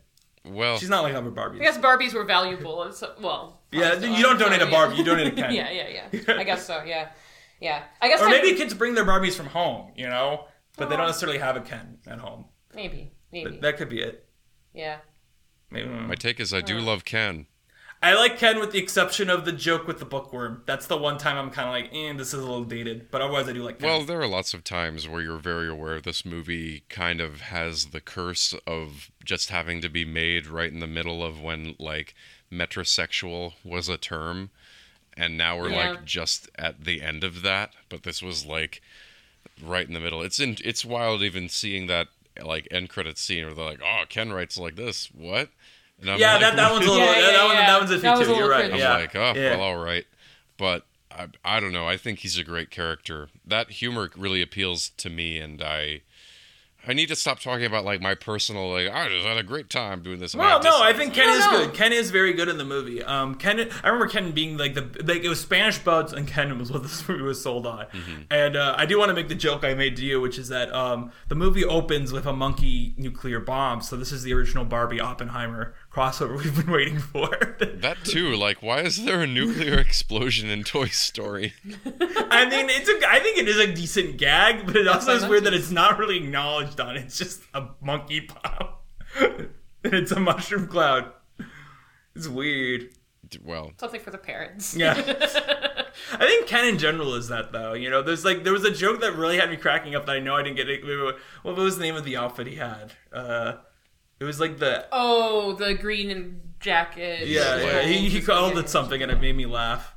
Well, 0.51 0.79
She's 0.79 0.89
not 0.89 1.03
like 1.03 1.15
other 1.15 1.31
Barbies. 1.31 1.57
I 1.57 1.65
guess 1.65 1.79
Barbies 1.79 2.15
were 2.15 2.25
valuable. 2.25 2.83
and 2.83 2.95
So, 2.95 3.15
well, 3.21 3.61
Yeah, 3.73 3.91
also, 3.95 4.07
you 4.07 4.23
don't 4.23 4.33
I'm 4.35 4.39
donate 4.39 4.63
a 4.63 4.67
Barbie, 4.67 4.97
you 4.97 5.05
donate 5.05 5.27
a 5.29 5.31
Ken. 5.43 5.53
yeah, 5.55 5.71
yeah, 5.71 6.07
yeah. 6.13 6.35
I 6.37 6.45
guess 6.45 6.67
so. 6.67 6.83
Yeah, 6.85 7.09
yeah. 7.61 7.83
I 8.01 8.09
guess 8.09 8.21
Or 8.21 8.27
I- 8.29 8.31
maybe 8.31 8.55
kids 8.57 8.75
bring 8.75 8.95
their 8.95 9.05
Barbies 9.05 9.35
from 9.35 9.47
home, 9.47 9.93
you 9.97 10.09
know? 10.09 10.47
But 10.77 10.89
they 10.91 10.97
don't 10.97 11.07
necessarily 11.07 11.39
have 11.39 11.57
a 11.57 11.61
Ken 11.61 11.99
at 12.07 12.19
home. 12.19 12.45
maybe, 12.75 13.13
maybe. 13.33 13.51
But 13.51 13.61
that 13.63 13.77
could 13.79 13.89
be 13.89 14.01
it. 14.01 14.27
yeah. 14.73 14.99
Maybe. 15.71 15.89
my 15.89 16.15
take 16.15 16.41
is 16.41 16.55
I 16.55 16.61
do 16.63 16.79
love 16.79 17.05
Ken. 17.05 17.47
I 18.01 18.15
like 18.15 18.39
Ken 18.39 18.61
with 18.61 18.71
the 18.71 18.79
exception 18.79 19.29
of 19.29 19.45
the 19.45 19.51
joke 19.53 19.89
with 19.89 19.99
the 19.99 20.05
bookworm. 20.05 20.63
That's 20.67 20.87
the 20.87 20.97
one 20.97 21.19
time 21.19 21.37
I'm 21.37 21.51
kind 21.51 21.69
of 21.69 21.75
like, 21.75 21.93
eh, 21.93 22.13
this 22.17 22.29
is 22.29 22.35
a 22.35 22.47
little 22.47 22.63
dated. 22.65 23.11
But 23.11 23.21
otherwise, 23.23 23.49
I 23.49 23.53
do 23.53 23.65
like 23.65 23.81
Ken. 23.81 23.89
Well, 23.89 24.05
there 24.05 24.21
are 24.21 24.27
lots 24.29 24.55
of 24.55 24.63
times 24.63 25.09
where 25.09 25.21
you're 25.21 25.39
very 25.39 25.69
aware 25.69 26.01
this 26.01 26.25
movie 26.25 26.85
kind 26.89 27.21
of 27.21 27.41
has 27.41 27.87
the 27.87 28.01
curse 28.01 28.55
of 28.69 29.11
just 29.25 29.51
having 29.51 29.81
to 29.81 29.89
be 29.89 30.05
made 30.05 30.47
right 30.47 30.73
in 30.73 30.79
the 30.79 30.87
middle 30.87 31.25
of 31.25 31.41
when 31.43 31.75
like 31.81 32.15
metrosexual 32.53 33.55
was 33.65 33.89
a 33.89 33.97
term 33.97 34.51
and 35.17 35.37
now 35.37 35.59
we're 35.59 35.71
Yeah. 35.71 35.91
like 35.91 36.05
just 36.05 36.49
at 36.57 36.85
the 36.85 37.03
end 37.03 37.25
of 37.25 37.43
that, 37.43 37.73
but 37.89 38.05
this 38.05 38.23
was 38.23 38.47
like 38.47 38.81
right 39.61 39.87
in 39.87 39.95
the 39.95 40.01
middle. 40.01 40.23
It's 40.23 40.39
in 40.39 40.57
it's 40.65 40.85
wild 40.85 41.23
even 41.23 41.49
seeing 41.49 41.89
that 41.89 42.07
like 42.41 42.69
end 42.71 42.89
credit 42.89 43.19
scene 43.19 43.45
where 43.45 43.55
they're 43.55 43.65
like, 43.65 43.83
"Oh, 43.83 44.05
Ken 44.09 44.33
writes 44.33 44.57
like 44.57 44.77
this." 44.77 45.07
What? 45.13 45.49
And 46.01 46.11
I'm 46.11 46.19
yeah, 46.21 46.33
like, 46.33 46.41
that, 46.43 46.57
that 46.57 46.73
one's 46.73 46.87
a 46.87 46.91
little. 46.91 47.05
Yeah, 47.07 47.13
yeah, 47.19 47.31
that, 47.33 47.45
one, 47.47 47.55
yeah. 47.57 47.67
that 47.67 47.79
one's 47.81 47.91
iffy 47.91 48.01
That 48.03 48.19
was 48.19 48.27
too. 48.29 48.35
a 48.35 48.37
You're 48.37 48.47
little 48.47 48.63
right. 48.63 48.71
cringy. 48.71 48.75
I'm 48.75 48.79
Yeah. 48.79 48.93
like, 48.97 49.17
oh, 49.17 49.33
yeah. 49.35 49.57
well, 49.57 49.61
all 49.63 49.77
right. 49.79 50.05
But 50.57 50.85
I, 51.11 51.27
I 51.45 51.61
don't 51.61 51.73
know. 51.73 51.87
I 51.89 51.97
think 51.97 52.21
he's 52.21 52.39
a 52.39 52.45
great 52.45 52.71
character. 52.71 53.29
That 53.47 53.71
humor 53.71 54.11
really 54.17 54.43
appeals 54.43 54.91
to 54.99 55.11
me, 55.11 55.39
and 55.39 55.61
I, 55.63 56.03
I 56.87 56.93
need 56.95 57.09
to 57.09 57.17
stop 57.17 57.41
talking 57.41 57.65
about 57.67 57.85
like 57.85 58.01
my 58.01 58.15
personal 58.15 58.71
like. 58.73 58.89
I 58.91 59.09
just 59.09 59.27
had 59.27 59.37
a 59.37 59.43
great 59.43 59.69
time 59.69 60.03
doing 60.03 60.21
this. 60.21 60.33
and 60.35 60.41
Well, 60.41 60.51
have 60.53 60.65
no, 60.65 60.81
I 60.81 60.93
think 60.93 61.13
Ken 61.13 61.27
No, 61.27 61.35
is 61.35 61.45
no. 61.45 61.51
good. 61.67 61.75
Ken 61.75 61.93
is 61.93 62.11
very 62.11 62.33
good 62.33 62.49
in 62.49 62.57
the 62.57 62.65
movie. 62.65 63.03
Um, 63.03 63.35
Ken, 63.35 63.59
I 63.83 63.89
remember 63.89 64.07
Ken 64.09 64.31
being 64.31 64.57
like 64.57 64.75
the 64.75 64.83
like 65.05 65.23
it 65.23 65.29
was 65.29 65.41
Spanish 65.41 65.79
Buzz 65.79 66.13
and 66.13 66.27
Ken 66.27 66.57
was 66.59 66.71
what 66.73 66.83
this 66.83 67.07
movie 67.09 67.23
was 67.23 67.43
sold 67.43 67.67
on. 67.67 67.87
Mm-hmm. 67.87 68.23
And 68.31 68.57
uh, 68.57 68.75
I 68.79 68.87
do 68.87 68.99
want 68.99 69.11
to 69.11 69.15
make 69.15 69.29
the 69.29 69.35
joke 69.35 69.65
I 69.65 69.75
made 69.75 69.97
to 69.97 70.05
you, 70.05 70.21
which 70.21 70.39
is 70.39 70.49
that 70.49 70.73
um, 70.73 71.11
the 71.29 71.35
movie 71.35 71.65
opens 71.65 72.13
with 72.13 72.27
a 72.27 72.33
monkey 72.33 72.95
nuclear 72.97 73.41
bomb. 73.41 73.81
So 73.83 73.97
this 73.97 74.13
is 74.13 74.23
the 74.23 74.33
original 74.33 74.65
Barbie 74.65 75.01
Oppenheimer 75.01 75.75
crossover 75.91 76.37
we've 76.43 76.55
been 76.55 76.73
waiting 76.73 76.99
for. 76.99 77.29
that 77.61 77.99
too. 78.05 78.35
Like, 78.35 78.63
why 78.63 78.81
is 78.81 79.05
there 79.05 79.23
a 79.23 79.27
nuclear 79.27 79.79
explosion 79.79 80.49
in 80.49 80.65
Toy 80.65 80.87
Story? 80.87 81.55
I 81.65 82.49
mean, 82.49 82.69
it's 82.71 82.89
a. 82.89 83.09
I 83.09 83.21
think 83.21 83.39
it 83.39 83.49
is 83.49 83.59
a 83.59 83.73
decent 83.73 84.17
gag, 84.17 84.67
but 84.67 84.77
it 84.77 84.89
also 84.89 85.15
is 85.15 85.27
weird 85.27 85.45
that 85.45 85.55
it's 85.55 85.71
not 85.71 85.99
really 85.99 86.19
acknowledged 86.19 86.81
on. 86.81 86.97
It's 86.97 87.19
just 87.19 87.43
a 87.55 87.69
monkey 87.81 88.21
bomb, 88.29 88.69
and 89.19 89.95
it's 89.95 90.13
a 90.13 90.21
mushroom 90.21 90.69
cloud. 90.69 91.13
It's 92.15 92.29
weird. 92.29 92.91
Well, 93.45 93.73
Something 93.79 94.01
for 94.01 94.11
the 94.11 94.19
parents. 94.19 94.75
Yeah. 94.75 94.95
I 96.13 96.27
think 96.27 96.47
Ken 96.47 96.65
in 96.65 96.79
general 96.79 97.15
is 97.15 97.29
that 97.29 97.53
though. 97.53 97.75
You 97.75 97.91
know, 97.91 98.03
there's 98.03 98.25
like 98.25 98.43
there 98.43 98.53
was 98.53 98.65
a 98.65 98.71
joke 98.71 99.01
that 99.03 99.17
really 99.17 99.37
had 99.37 99.51
me 99.51 99.57
cracking 99.57 99.95
up 99.95 100.07
that 100.07 100.17
I 100.17 100.21
know 100.21 100.37
I 100.37 100.43
didn't 100.43 100.57
get 100.57 100.69
it. 100.69 100.83
What 101.43 101.57
was 101.57 101.77
the 101.77 101.83
name 101.83 101.95
of 101.95 102.05
the 102.05 102.17
outfit 102.17 102.47
he 102.47 102.57
had? 102.57 102.93
Uh, 103.13 103.57
it 104.21 104.25
was 104.25 104.41
like 104.41 104.59
the 104.59 104.87
oh, 104.93 105.53
the 105.55 105.75
green 105.75 106.11
and 106.11 106.41
jacket. 106.61 107.29
yeah, 107.29 107.57
yeah. 107.61 107.83
He, 107.83 108.09
he 108.09 108.21
called 108.21 108.59
it 108.59 108.69
something 108.69 109.03
and 109.03 109.11
it 109.13 109.21
made 109.21 109.37
me 109.37 109.47
laugh. 109.47 109.95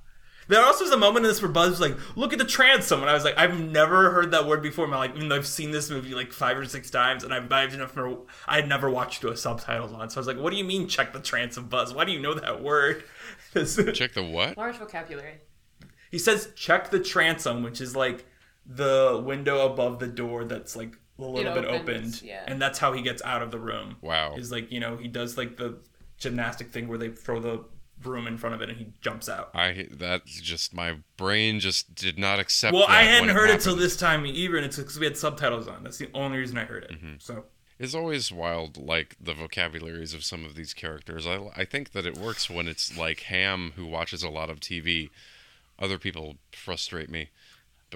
There 0.48 0.62
also 0.62 0.84
was 0.84 0.92
a 0.92 0.98
moment 0.98 1.26
in 1.26 1.30
this 1.30 1.42
where 1.42 1.50
Buzz 1.50 1.70
was 1.70 1.80
like, 1.80 1.98
"Look 2.18 2.34
at 2.34 2.40
the 2.40 2.46
transom," 2.46 3.00
and 3.00 3.10
I 3.10 3.14
was 3.14 3.24
like, 3.24 3.38
"I've 3.38 3.58
never 3.58 4.12
heard 4.12 4.32
that 4.32 4.48
word 4.48 4.62
before." 4.62 4.84
in 4.84 4.92
my 4.92 4.98
life, 4.98 5.12
even 5.16 5.30
though 5.30 5.38
I've 5.38 5.48
seen 5.48 5.72
this 5.72 5.90
movie 5.90 6.14
like 6.14 6.34
five 6.34 6.58
or 6.58 6.66
six 6.66 6.90
times, 6.90 7.24
and 7.24 7.34
I've, 7.34 7.50
I've 7.52 7.78
never, 7.78 8.18
I 8.48 8.58
had 8.58 8.68
never 8.68 8.90
watched 8.90 9.24
it 9.24 9.30
with 9.30 9.40
subtitles 9.40 9.94
on. 9.94 10.10
So 10.10 10.18
I 10.18 10.20
was 10.20 10.28
like, 10.28 10.38
"What 10.38 10.50
do 10.52 10.58
you 10.58 10.66
mean, 10.66 10.90
check 10.90 11.14
the 11.14 11.22
transom, 11.22 11.68
Buzz? 11.68 11.94
Why 11.94 12.04
do 12.04 12.12
you 12.12 12.20
know 12.20 12.34
that 12.34 12.62
word?" 12.62 13.04
check 13.54 14.14
the 14.14 14.24
what? 14.30 14.58
Large 14.58 14.78
vocabulary. 14.78 15.36
He 16.10 16.20
says 16.20 16.50
check 16.56 16.90
the 16.90 17.00
transom, 17.00 17.64
which 17.64 17.80
is 17.80 17.96
like 17.96 18.26
the 18.66 19.22
window 19.26 19.66
above 19.72 20.00
the 20.00 20.08
door 20.08 20.44
that's 20.44 20.76
like 20.76 20.98
a 21.22 21.32
little 21.32 21.52
It 21.52 21.62
bit 21.62 21.66
opens, 21.66 22.18
opened. 22.18 22.22
yeah. 22.24 22.44
And 22.48 22.62
that's 22.62 22.80
how 22.80 22.94
he 22.94 23.02
gets 23.02 23.22
out 23.24 23.42
of 23.42 23.52
the 23.52 23.60
room. 23.60 23.98
Wow. 24.02 24.36
Is 24.36 24.52
like, 24.52 24.72
you 24.72 24.80
know, 24.80 24.98
he 24.98 25.08
does 25.08 25.38
like 25.38 25.58
the 25.58 25.78
gymnastic 26.18 26.70
thing 26.72 26.88
where 26.88 26.98
they 26.98 27.10
throw 27.10 27.40
the 27.40 27.64
broom 28.00 28.26
in 28.28 28.38
front 28.38 28.56
of 28.56 28.62
it 28.62 28.70
and 28.70 28.78
he 28.78 28.88
jumps 29.02 29.30
out. 29.30 29.52
I 29.54 29.88
that's 29.92 30.42
just 30.42 30.74
my 30.74 30.98
brain 31.18 31.60
just 31.60 31.94
did 31.96 32.18
not 32.18 32.40
accept. 32.40 32.74
Well, 32.74 32.86
I 32.88 33.04
hadn't 33.04 33.30
heard 33.30 33.50
it 33.50 33.62
till 33.62 33.76
this 33.76 33.96
time 33.96 34.26
either, 34.26 34.58
and 34.58 34.66
it's 34.66 34.78
because 34.78 34.98
we 35.00 35.06
had 35.06 35.18
subtitles 35.18 35.68
on. 35.68 35.84
That's 35.84 35.98
the 36.00 36.10
only 36.14 36.38
reason 36.40 36.58
I 36.58 36.66
heard 36.66 36.84
it. 36.86 36.92
Mm-hmm. 36.94 37.14
So 37.20 37.46
It's 37.78 37.94
always 37.94 38.32
wild, 38.32 38.78
like 38.78 39.16
the 39.22 39.34
vocabularies 39.36 40.14
of 40.16 40.24
some 40.24 40.46
of 40.46 40.56
these 40.56 40.74
characters. 40.74 41.28
I, 41.28 41.52
I 41.56 41.66
think 41.66 41.92
that 41.92 42.06
it 42.08 42.18
works 42.18 42.50
when 42.50 42.68
it's 42.68 42.98
like 42.98 43.22
Ham, 43.22 43.74
who 43.76 43.86
watches 43.86 44.24
a 44.24 44.30
lot 44.30 44.50
of 44.50 44.60
TV. 44.60 45.10
Other 45.78 45.98
people 46.00 46.38
frustrate 46.52 47.10
me. 47.10 47.30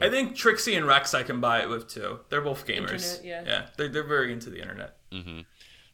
I 0.01 0.09
think 0.09 0.35
Trixie 0.35 0.75
and 0.75 0.85
Rex 0.85 1.13
I 1.13 1.23
can 1.23 1.39
buy 1.39 1.61
it 1.61 1.69
with 1.69 1.87
too. 1.87 2.19
They're 2.29 2.41
both 2.41 2.65
gamers. 2.65 3.17
Internet, 3.17 3.21
yeah. 3.23 3.43
Yeah, 3.45 3.65
they're, 3.77 3.87
they're 3.87 4.03
very 4.03 4.33
into 4.33 4.49
the 4.49 4.59
internet. 4.61 4.97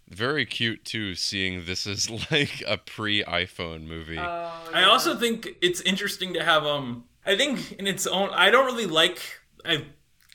Very 0.08 0.46
cute 0.46 0.84
too, 0.84 1.16
seeing 1.16 1.66
this 1.66 1.88
is 1.88 2.10
like 2.32 2.64
a 2.68 2.78
pre-iPhone 2.78 3.88
movie. 3.88 4.20
Oh, 4.20 4.52
I 4.74 4.84
also 4.84 5.16
think 5.16 5.48
it's 5.62 5.82
interesting 5.82 6.34
to 6.34 6.44
have 6.44 6.66
um 6.66 7.06
I 7.26 7.38
think 7.38 7.74
in 7.74 7.88
its 7.88 8.06
own 8.08 8.30
I 8.32 8.50
don't 8.50 8.66
really 8.66 8.88
like 8.88 9.20
I 9.64 9.86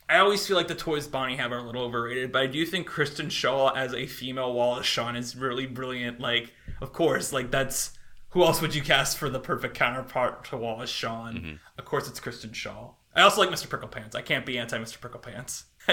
I 0.08 0.18
always 0.18 0.46
feel 0.46 0.56
like 0.56 0.68
the 0.68 0.74
toys 0.76 1.08
Bonnie 1.08 1.36
have 1.36 1.50
are 1.50 1.58
a 1.58 1.62
little 1.62 1.82
overrated, 1.82 2.30
but 2.30 2.42
I 2.42 2.46
do 2.46 2.64
think 2.64 2.86
Kristen 2.86 3.26
Schaal 3.26 3.76
as 3.76 3.92
a 3.92 4.06
female 4.06 4.52
Wallace 4.54 4.86
Shawn 4.86 5.16
is 5.16 5.34
really 5.34 5.66
brilliant. 5.66 6.20
Like, 6.20 6.52
of 6.80 6.92
course, 6.92 7.32
like 7.32 7.50
that's 7.50 7.90
who 8.30 8.44
else 8.44 8.62
would 8.62 8.74
you 8.74 8.82
cast 8.82 9.18
for 9.18 9.28
the 9.28 9.40
perfect 9.40 9.74
counterpart 9.74 10.44
to 10.46 10.56
Wallace 10.56 10.90
Shawn? 10.90 11.58
Of 11.76 11.84
course, 11.84 12.08
it's 12.08 12.20
Kristen 12.20 12.50
Schaal. 12.50 12.94
I 13.16 13.22
also 13.22 13.40
like 13.40 13.50
Mr. 13.50 13.68
Prickle 13.68 13.88
Pants. 13.88 14.14
I 14.14 14.22
can't 14.22 14.44
be 14.46 14.58
anti 14.58 14.76
Mr. 14.78 15.00
Prickle 15.00 15.20
Pants. 15.20 15.64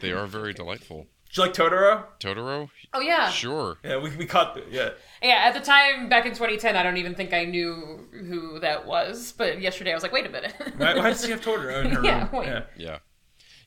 They 0.00 0.12
are 0.12 0.26
very 0.26 0.52
delightful. 0.54 1.06
Do 1.32 1.42
you 1.42 1.46
like 1.46 1.54
Totoro? 1.54 2.04
Totoro, 2.18 2.70
Oh 2.92 3.00
yeah. 3.00 3.30
sure. 3.30 3.78
Yeah, 3.84 3.98
we, 3.98 4.10
we 4.16 4.26
caught 4.26 4.58
yeah. 4.70 4.90
Yeah, 5.22 5.42
at 5.44 5.54
the 5.54 5.60
time 5.60 6.08
back 6.08 6.24
in 6.26 6.32
2010, 6.32 6.74
I 6.76 6.82
don't 6.82 6.96
even 6.96 7.14
think 7.14 7.32
I 7.32 7.44
knew 7.44 8.08
who 8.12 8.58
that 8.60 8.86
was. 8.86 9.32
But 9.36 9.60
yesterday, 9.60 9.92
I 9.92 9.94
was 9.94 10.02
like, 10.02 10.12
wait 10.12 10.26
a 10.26 10.30
minute. 10.30 10.54
Why, 10.76 10.96
why 10.96 11.10
does 11.10 11.24
she 11.24 11.30
have 11.30 11.40
Totoro 11.40 11.84
in 11.84 11.90
her 11.92 12.02
Yeah, 12.04 12.22
room? 12.30 12.40
wait. 12.40 12.46
Yeah. 12.48 12.62
Yeah, 12.76 12.98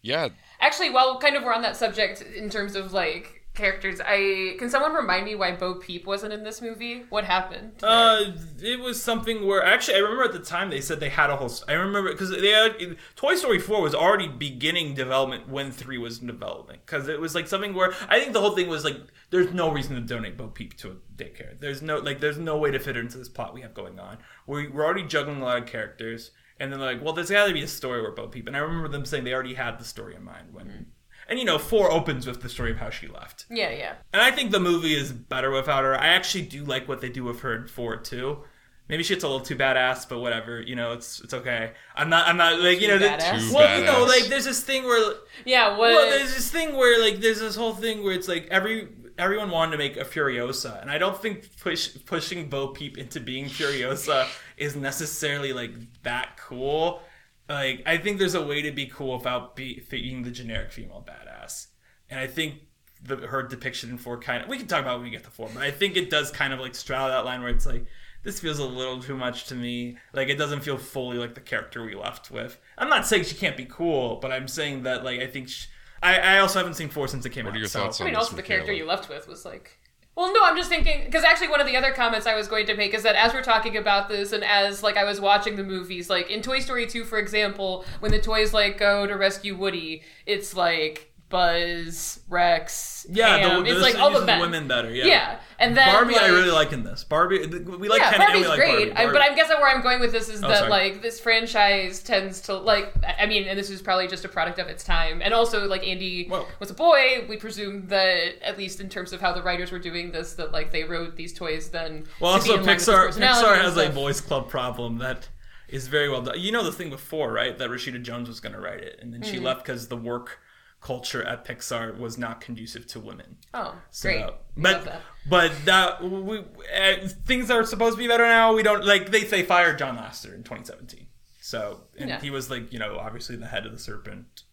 yeah. 0.01 0.27
Actually, 0.59 0.89
while 0.89 1.19
kind 1.19 1.35
of 1.37 1.43
we're 1.43 1.53
on 1.53 1.61
that 1.61 1.77
subject 1.77 2.21
in 2.21 2.49
terms 2.49 2.75
of 2.75 2.91
like 2.91 3.42
characters, 3.53 4.01
I 4.03 4.55
can 4.57 4.69
someone 4.69 4.93
remind 4.93 5.25
me 5.25 5.35
why 5.35 5.55
Bo 5.55 5.75
Peep 5.75 6.05
wasn't 6.05 6.33
in 6.33 6.43
this 6.43 6.61
movie? 6.61 7.03
What 7.09 7.23
happened? 7.23 7.73
Uh, 7.83 8.31
it 8.61 8.79
was 8.79 9.01
something 9.01 9.45
where 9.45 9.63
actually 9.63 9.95
I 9.95 9.99
remember 9.99 10.23
at 10.23 10.33
the 10.33 10.39
time 10.39 10.69
they 10.69 10.81
said 10.81 10.99
they 10.99 11.09
had 11.09 11.29
a 11.29 11.35
whole. 11.35 11.51
I 11.67 11.73
remember 11.73 12.11
because 12.11 12.31
they 12.31 12.49
had 12.49 12.97
Toy 13.15 13.35
Story 13.35 13.59
four 13.59 13.81
was 13.81 13.95
already 13.95 14.27
beginning 14.27 14.95
development 14.95 15.47
when 15.49 15.71
three 15.71 15.97
was 15.97 16.19
in 16.19 16.27
development 16.27 16.81
because 16.85 17.07
it 17.07 17.19
was 17.19 17.35
like 17.35 17.47
something 17.47 17.73
where 17.73 17.93
I 18.09 18.19
think 18.19 18.33
the 18.33 18.41
whole 18.41 18.55
thing 18.55 18.69
was 18.69 18.83
like 18.83 18.97
there's 19.29 19.53
no 19.53 19.71
reason 19.71 19.95
to 19.95 20.01
donate 20.01 20.37
Bo 20.37 20.47
Peep 20.47 20.77
to 20.77 20.91
a 20.91 20.95
daycare. 21.15 21.59
There's 21.59 21.81
no 21.81 21.97
like 21.97 22.19
there's 22.19 22.39
no 22.39 22.57
way 22.57 22.71
to 22.71 22.79
fit 22.79 22.97
it 22.97 23.01
into 23.01 23.17
this 23.17 23.29
plot 23.29 23.53
we 23.53 23.61
have 23.61 23.73
going 23.73 23.99
on. 23.99 24.17
We're 24.47 24.71
we're 24.71 24.85
already 24.85 25.05
juggling 25.05 25.41
a 25.41 25.45
lot 25.45 25.61
of 25.61 25.67
characters. 25.67 26.31
And 26.59 26.71
then 26.71 26.79
they're 26.79 26.93
like, 26.93 27.03
well, 27.03 27.13
there's 27.13 27.31
got 27.31 27.47
to 27.47 27.53
be 27.53 27.63
a 27.63 27.67
story 27.67 28.01
where 28.01 28.11
Bo 28.11 28.27
Peep. 28.27 28.47
And 28.47 28.55
I 28.55 28.59
remember 28.59 28.87
them 28.87 29.05
saying 29.05 29.23
they 29.23 29.33
already 29.33 29.55
had 29.55 29.79
the 29.79 29.83
story 29.83 30.15
in 30.15 30.23
mind 30.23 30.53
when, 30.53 30.85
and 31.33 31.39
you 31.39 31.45
know, 31.45 31.57
four 31.57 31.89
opens 31.91 32.27
with 32.27 32.43
the 32.43 32.49
story 32.49 32.69
of 32.71 32.77
how 32.77 32.91
she 32.91 33.07
left. 33.07 33.45
yeah, 33.49 33.71
yeah. 33.71 33.95
And 34.13 34.21
I 34.21 34.29
think 34.29 34.51
the 34.51 34.59
movie 34.59 34.93
is 34.93 35.11
better 35.11 35.49
without 35.49 35.83
her. 35.83 35.99
I 35.99 36.07
actually 36.07 36.43
do 36.43 36.63
like 36.63 36.87
what 36.87 37.01
they 37.01 37.09
do 37.09 37.23
with 37.23 37.39
her 37.39 37.55
in 37.55 37.65
four 37.67 37.97
too. 37.97 38.43
Maybe 38.87 39.01
she 39.01 39.15
gets 39.15 39.23
a 39.23 39.27
little 39.27 39.43
too 39.43 39.55
badass, 39.55 40.07
but 40.07 40.19
whatever. 40.19 40.61
You 40.61 40.75
know, 40.75 40.91
it's 40.91 41.21
it's 41.21 41.33
okay. 41.33 41.71
I'm 41.95 42.09
not. 42.09 42.27
I'm 42.27 42.37
not 42.37 42.59
like 42.59 42.81
you 42.81 42.87
know. 42.87 42.99
Too 42.99 43.05
the- 43.05 43.17
Too 43.39 43.53
well, 43.55 43.79
you 43.79 43.85
know, 43.85 44.03
like 44.03 44.25
there's 44.25 44.45
this 44.45 44.61
thing 44.63 44.83
where 44.83 45.15
Yeah, 45.45 45.69
what? 45.71 45.89
well, 45.91 46.09
there's 46.11 46.35
this 46.35 46.51
thing 46.51 46.75
where 46.75 47.01
like 47.01 47.17
there's 47.21 47.39
this 47.39 47.55
whole 47.55 47.73
thing 47.73 48.03
where 48.03 48.13
it's 48.13 48.27
like 48.27 48.47
every 48.51 48.89
everyone 49.17 49.49
wanted 49.51 49.71
to 49.71 49.77
make 49.77 49.95
a 49.97 50.03
Furiosa, 50.03 50.81
and 50.81 50.91
I 50.91 50.97
don't 50.97 51.19
think 51.19 51.49
push 51.61 51.95
pushing 52.05 52.49
Bo 52.49 52.67
Peep 52.67 52.97
into 52.97 53.19
being 53.19 53.45
Furiosa 53.45 54.27
is 54.57 54.75
necessarily 54.75 55.53
like 55.53 55.71
that 56.03 56.37
cool. 56.37 57.01
Like 57.49 57.83
I 57.85 57.97
think 57.97 58.19
there's 58.19 58.35
a 58.35 58.45
way 58.45 58.61
to 58.61 58.71
be 58.71 58.85
cool 58.85 59.17
without 59.17 59.55
be, 59.55 59.83
being 59.89 60.23
the 60.23 60.31
generic 60.31 60.71
female 60.71 61.05
badass, 61.07 61.67
and 62.09 62.19
I 62.19 62.27
think 62.27 62.55
the 63.03 63.17
her 63.17 63.43
depiction 63.43 63.89
in 63.89 63.97
four 63.97 64.17
kind 64.17 64.43
of 64.43 64.49
we 64.49 64.57
can 64.57 64.67
talk 64.67 64.81
about 64.81 64.95
when 64.97 65.03
we 65.05 65.09
get 65.11 65.23
to 65.25 65.29
four, 65.29 65.49
but 65.53 65.61
I 65.61 65.71
think 65.71 65.97
it 65.97 66.09
does 66.09 66.31
kind 66.31 66.53
of 66.53 66.59
like 66.59 66.73
straddle 66.73 67.09
that 67.09 67.25
line 67.25 67.41
where 67.41 67.49
it's 67.51 67.65
like 67.65 67.85
this 68.23 68.39
feels 68.39 68.59
a 68.59 68.65
little 68.65 69.01
too 69.01 69.17
much 69.17 69.47
to 69.47 69.55
me. 69.55 69.97
Like 70.13 70.29
it 70.29 70.37
doesn't 70.37 70.61
feel 70.61 70.77
fully 70.77 71.17
like 71.17 71.35
the 71.35 71.41
character 71.41 71.83
we 71.83 71.95
left 71.95 72.31
with. 72.31 72.57
I'm 72.77 72.87
not 72.87 73.05
saying 73.05 73.25
she 73.25 73.35
can't 73.35 73.57
be 73.57 73.65
cool, 73.65 74.15
but 74.21 74.31
I'm 74.31 74.47
saying 74.47 74.83
that 74.83 75.03
like 75.03 75.19
I 75.19 75.27
think 75.27 75.49
she, 75.49 75.67
I 76.01 76.17
I 76.19 76.39
also 76.39 76.59
haven't 76.59 76.75
seen 76.75 76.87
four 76.87 77.09
since 77.09 77.25
it 77.25 77.31
came 77.31 77.43
What 77.43 77.51
out. 77.51 77.57
are 77.57 77.59
your 77.59 77.67
so- 77.67 77.81
thoughts 77.81 77.99
I 77.99 78.05
on 78.05 78.05
mean, 78.05 78.13
this, 78.13 78.23
also 78.23 78.37
the 78.37 78.41
character 78.43 78.71
Mikaela? 78.71 78.77
you 78.77 78.85
left 78.85 79.09
with 79.09 79.27
was 79.27 79.43
like. 79.43 79.79
Well, 80.15 80.31
no, 80.31 80.41
I'm 80.43 80.55
just 80.55 80.69
thinking 80.69 81.05
because 81.05 81.23
actually 81.23 81.47
one 81.47 81.59
of 81.59 81.65
the 81.65 81.75
other 81.75 81.91
comments 81.91 82.27
I 82.27 82.35
was 82.35 82.47
going 82.47 82.67
to 82.67 82.75
make 82.75 82.93
is 82.93 83.01
that 83.03 83.15
as 83.15 83.33
we're 83.33 83.41
talking 83.41 83.77
about 83.77 84.09
this 84.09 84.31
and 84.31 84.43
as 84.43 84.83
like 84.83 84.95
I 84.95 85.03
was 85.03 85.19
watching 85.19 85.55
the 85.55 85.63
movies, 85.63 86.09
like 86.09 86.29
in 86.29 86.41
Toy 86.41 86.59
Story 86.59 86.85
2, 86.85 87.03
for 87.03 87.17
example, 87.17 87.83
when 87.99 88.11
the 88.11 88.19
toys 88.19 88.53
like 88.53 88.77
go 88.77 89.07
to 89.07 89.15
rescue 89.15 89.55
Woody, 89.55 90.03
it's 90.27 90.55
like 90.55 91.12
Buzz, 91.33 92.19
Rex, 92.29 93.07
Yeah, 93.09 93.37
Ham. 93.37 93.63
the, 93.63 93.71
it's 93.71 93.81
like 93.81 93.95
all 93.99 94.11
the 94.11 94.25
men. 94.25 94.39
women 94.39 94.67
better. 94.67 94.93
Yeah. 94.93 95.05
Yeah, 95.05 95.39
and 95.59 95.75
then 95.75 95.91
Barbie, 95.91 96.15
I 96.15 96.27
really 96.27 96.51
like 96.51 96.71
in 96.73 96.83
this. 96.83 97.03
Barbie, 97.03 97.45
we 97.47 97.87
like 97.89 98.01
yeah, 98.01 98.11
Ken 98.11 98.21
and 98.21 98.27
Barbie's 98.27 98.41
we 98.43 98.47
like 98.47 98.59
great. 98.59 98.93
Barbie. 98.93 99.09
I, 99.09 99.11
but 99.11 99.21
I'm 99.21 99.35
guessing 99.35 99.57
where 99.57 99.75
I'm 99.75 99.81
going 99.81 99.99
with 99.99 100.11
this 100.11 100.29
is 100.29 100.43
Oh, 100.43 100.47
that 100.47 100.59
sorry. 100.59 100.69
like 100.69 101.01
this 101.01 101.19
franchise 101.19 102.01
tends 102.03 102.41
to 102.41 102.55
like. 102.55 102.93
I 103.19 103.25
mean, 103.25 103.47
and 103.47 103.57
this 103.57 103.69
is 103.69 103.81
probably 103.81 104.07
just 104.07 104.25
a 104.25 104.29
product 104.29 104.59
of 104.59 104.67
its 104.67 104.83
time, 104.83 105.21
and 105.23 105.33
also 105.33 105.67
like 105.67 105.85
Andy 105.87 106.27
Whoa. 106.27 106.45
was 106.59 106.69
a 106.69 106.73
boy. 106.75 107.25
We 107.27 107.37
presume 107.37 107.87
that 107.87 108.41
at 108.43 108.57
least 108.57 108.79
in 108.79 108.87
terms 108.89 109.11
of 109.11 109.19
how 109.19 109.33
the 109.33 109.41
writers 109.43 109.71
were 109.71 109.79
doing 109.79 110.11
this, 110.11 110.33
that 110.35 110.51
like 110.51 110.71
they 110.71 110.83
wrote 110.83 111.15
these 111.15 111.33
toys 111.33 111.69
then. 111.69 112.05
Well, 112.19 112.33
also 112.33 112.53
in 112.55 112.65
line 112.65 112.75
with 112.75 112.85
Pixar 112.87 113.09
Pixar 113.13 113.57
has 113.61 113.75
a 113.77 113.89
boys 113.89 114.21
club 114.21 114.49
problem 114.49 114.99
that 114.99 115.27
is 115.67 115.87
very 115.87 116.09
well 116.09 116.21
done. 116.21 116.39
You 116.39 116.51
know 116.51 116.63
the 116.63 116.71
thing 116.71 116.89
before, 116.91 117.31
right? 117.33 117.57
That 117.57 117.69
Rashida 117.71 118.01
Jones 118.03 118.27
was 118.27 118.39
going 118.39 118.53
to 118.53 118.61
write 118.61 118.81
it, 118.81 118.99
and 119.01 119.11
then 119.11 119.21
Mm-hmm. 119.21 119.31
she 119.31 119.39
left 119.39 119.65
because 119.65 119.87
the 119.87 119.97
work 119.97 120.39
culture 120.83 121.23
at 121.23 121.45
Pixar 121.45 121.97
was 121.97 122.17
not 122.17 122.41
conducive 122.41 122.85
to 122.87 122.99
women. 122.99 123.37
Oh, 123.53 123.75
So, 123.89 124.09
great! 124.09 124.25
but 124.57 124.83
that. 124.85 125.01
but 125.29 125.51
that 125.65 126.03
we 126.03 126.39
uh, 126.39 127.07
things 127.25 127.49
are 127.49 127.63
supposed 127.65 127.95
to 127.95 127.99
be 127.99 128.07
better 128.07 128.25
now. 128.27 128.53
We 128.53 128.63
don't 128.63 128.85
like 128.85 129.09
they 129.11 129.23
they 129.23 129.43
fired 129.43 129.77
John 129.79 129.97
Lasseter 129.97 130.33
in 130.35 130.43
2017. 130.43 131.07
So 131.41 131.81
and 131.97 132.09
Yeah. 132.09 132.19
he 132.19 132.29
was 132.29 132.49
like 132.49 132.71
you 132.73 132.79
know 132.79 132.97
obviously 132.99 133.35
the 133.35 133.47
head 133.47 133.65
of 133.65 133.71
the 133.71 133.79
Serpent. 133.79 134.43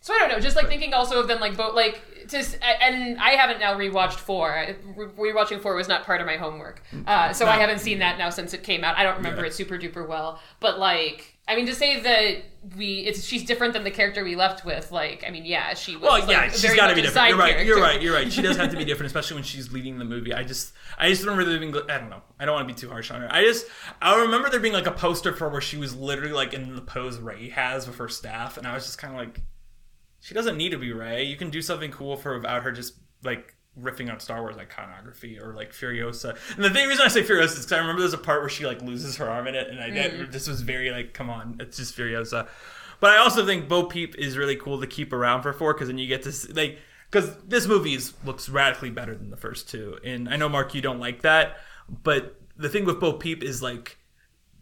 So 0.00 0.12
I 0.12 0.18
don't 0.18 0.28
know, 0.28 0.38
just 0.40 0.54
like 0.54 0.68
thinking 0.68 0.92
also 0.92 1.18
of 1.20 1.28
then 1.28 1.40
like 1.40 1.56
both 1.56 1.74
like 1.74 2.02
to 2.28 2.36
s- 2.38 2.58
and 2.62 3.18
I 3.18 3.30
haven't 3.30 3.58
now 3.60 3.74
rewatched 3.74 4.18
four. 4.18 4.66
Rewatching 5.16 5.60
four 5.62 5.74
was 5.74 5.88
not 5.88 6.04
part 6.04 6.20
of 6.20 6.26
my 6.26 6.36
homework, 6.36 6.82
uh, 7.06 7.32
so 7.32 7.46
I 7.46 7.56
haven't 7.56 7.78
seen 7.78 8.00
that 8.00 8.18
now 8.18 8.28
since 8.30 8.52
it 8.52 8.62
came 8.62 8.84
out. 8.84 8.98
I 8.98 9.02
don't 9.02 9.16
remember 9.16 9.40
Yeah. 9.42 9.46
it 9.48 9.54
super 9.54 9.78
duper 9.78 10.06
well, 10.06 10.40
but 10.60 10.78
like 10.78 11.33
I 11.46 11.56
mean 11.56 11.66
to 11.66 11.74
say 11.74 12.00
that 12.00 12.42
we 12.76 13.00
it's 13.00 13.22
she's 13.22 13.44
different 13.44 13.74
than 13.74 13.84
the 13.84 13.90
character 13.90 14.24
we 14.24 14.34
left 14.34 14.64
with. 14.64 14.90
Like 14.90 15.24
I 15.26 15.30
mean 15.30 15.44
yeah, 15.44 15.74
she 15.74 15.96
was. 15.96 16.02
Well, 16.02 16.20
like, 16.20 16.28
yeah, 16.28 16.48
she's 16.50 16.74
got 16.74 16.88
to 16.88 16.94
be 16.94 17.02
different. 17.02 17.28
You're 17.28 17.38
right. 17.38 17.66
You're 17.66 17.80
right. 17.80 18.02
You're 18.02 18.14
right. 18.14 18.32
She 18.32 18.40
does 18.40 18.56
have 18.56 18.70
to 18.70 18.76
be 18.76 18.84
different, 18.86 19.06
especially 19.06 19.34
when 19.34 19.44
she's 19.44 19.70
leading 19.72 19.98
the 19.98 20.04
movie. 20.04 20.32
I 20.32 20.42
just, 20.42 20.72
I 20.98 21.10
just 21.10 21.22
remember 21.22 21.44
there 21.44 21.58
being, 21.58 21.74
I 21.90 21.98
don't 21.98 22.08
know. 22.08 22.22
I 22.40 22.46
don't 22.46 22.54
want 22.54 22.66
to 22.68 22.74
be 22.74 22.78
too 22.78 22.88
harsh 22.88 23.10
on 23.10 23.20
her. 23.20 23.28
I 23.30 23.42
just, 23.42 23.66
I 24.00 24.18
remember 24.22 24.48
there 24.48 24.60
being 24.60 24.72
like 24.72 24.86
a 24.86 24.92
poster 24.92 25.32
for 25.32 25.44
her 25.44 25.50
where 25.50 25.60
she 25.60 25.76
was 25.76 25.94
literally 25.94 26.32
like 26.32 26.54
in 26.54 26.74
the 26.74 26.82
pose 26.82 27.18
Rey 27.18 27.50
has 27.50 27.86
with 27.86 27.96
her 27.98 28.08
staff, 28.08 28.56
and 28.56 28.66
I 28.66 28.74
was 28.74 28.86
just 28.86 28.98
kind 28.98 29.12
of 29.12 29.18
like, 29.18 29.42
she 30.20 30.32
doesn't 30.32 30.56
need 30.56 30.70
to 30.70 30.78
be 30.78 30.92
Rey. 30.92 31.24
You 31.24 31.36
can 31.36 31.50
do 31.50 31.60
something 31.60 31.90
cool 31.90 32.16
for 32.16 32.30
her 32.30 32.36
without 32.36 32.62
her 32.62 32.72
just 32.72 32.94
like 33.22 33.53
riffing 33.80 34.10
on 34.12 34.20
Star 34.20 34.40
Wars 34.40 34.56
iconography 34.56 35.38
or 35.38 35.52
like 35.52 35.72
Furiosa. 35.72 36.36
And 36.56 36.64
the 36.64 36.70
thing, 36.70 36.88
reason 36.88 37.04
I 37.04 37.08
say 37.08 37.22
Furiosa 37.22 37.44
is 37.44 37.54
because 37.56 37.72
I 37.72 37.78
remember 37.78 38.00
there's 38.00 38.12
a 38.12 38.18
part 38.18 38.40
where 38.40 38.48
she 38.48 38.66
like 38.66 38.82
loses 38.82 39.16
her 39.16 39.28
arm 39.28 39.46
in 39.46 39.54
it, 39.54 39.68
and 39.68 39.80
I 39.80 39.90
Mm. 39.90 40.30
this 40.32 40.46
was 40.48 40.60
very 40.62 40.90
like, 40.90 41.12
come 41.12 41.30
on, 41.30 41.56
it's 41.60 41.76
just 41.76 41.96
Furiosa. 41.96 42.48
But 43.00 43.10
I 43.12 43.18
also 43.18 43.44
think 43.44 43.68
Bo 43.68 43.84
Peep 43.84 44.16
is 44.16 44.38
really 44.38 44.56
cool 44.56 44.80
to 44.80 44.86
keep 44.86 45.12
around 45.12 45.42
for 45.42 45.52
four 45.52 45.74
because 45.74 45.88
then 45.88 45.98
you 45.98 46.06
get 46.06 46.22
to 46.22 46.32
see, 46.32 46.52
like 46.52 46.78
because 47.10 47.36
this 47.46 47.66
movie 47.66 47.94
is, 47.94 48.14
looks 48.24 48.48
radically 48.48 48.90
better 48.90 49.14
than 49.14 49.30
the 49.30 49.36
first 49.36 49.68
two, 49.68 49.98
and 50.04 50.28
I 50.28 50.36
know 50.36 50.48
Mark 50.48 50.74
you 50.74 50.80
don't 50.80 51.00
like 51.00 51.22
that, 51.22 51.58
but 52.02 52.40
the 52.56 52.68
thing 52.68 52.84
with 52.84 53.00
Bo 53.00 53.14
Peep 53.14 53.42
is 53.42 53.62
like 53.62 53.98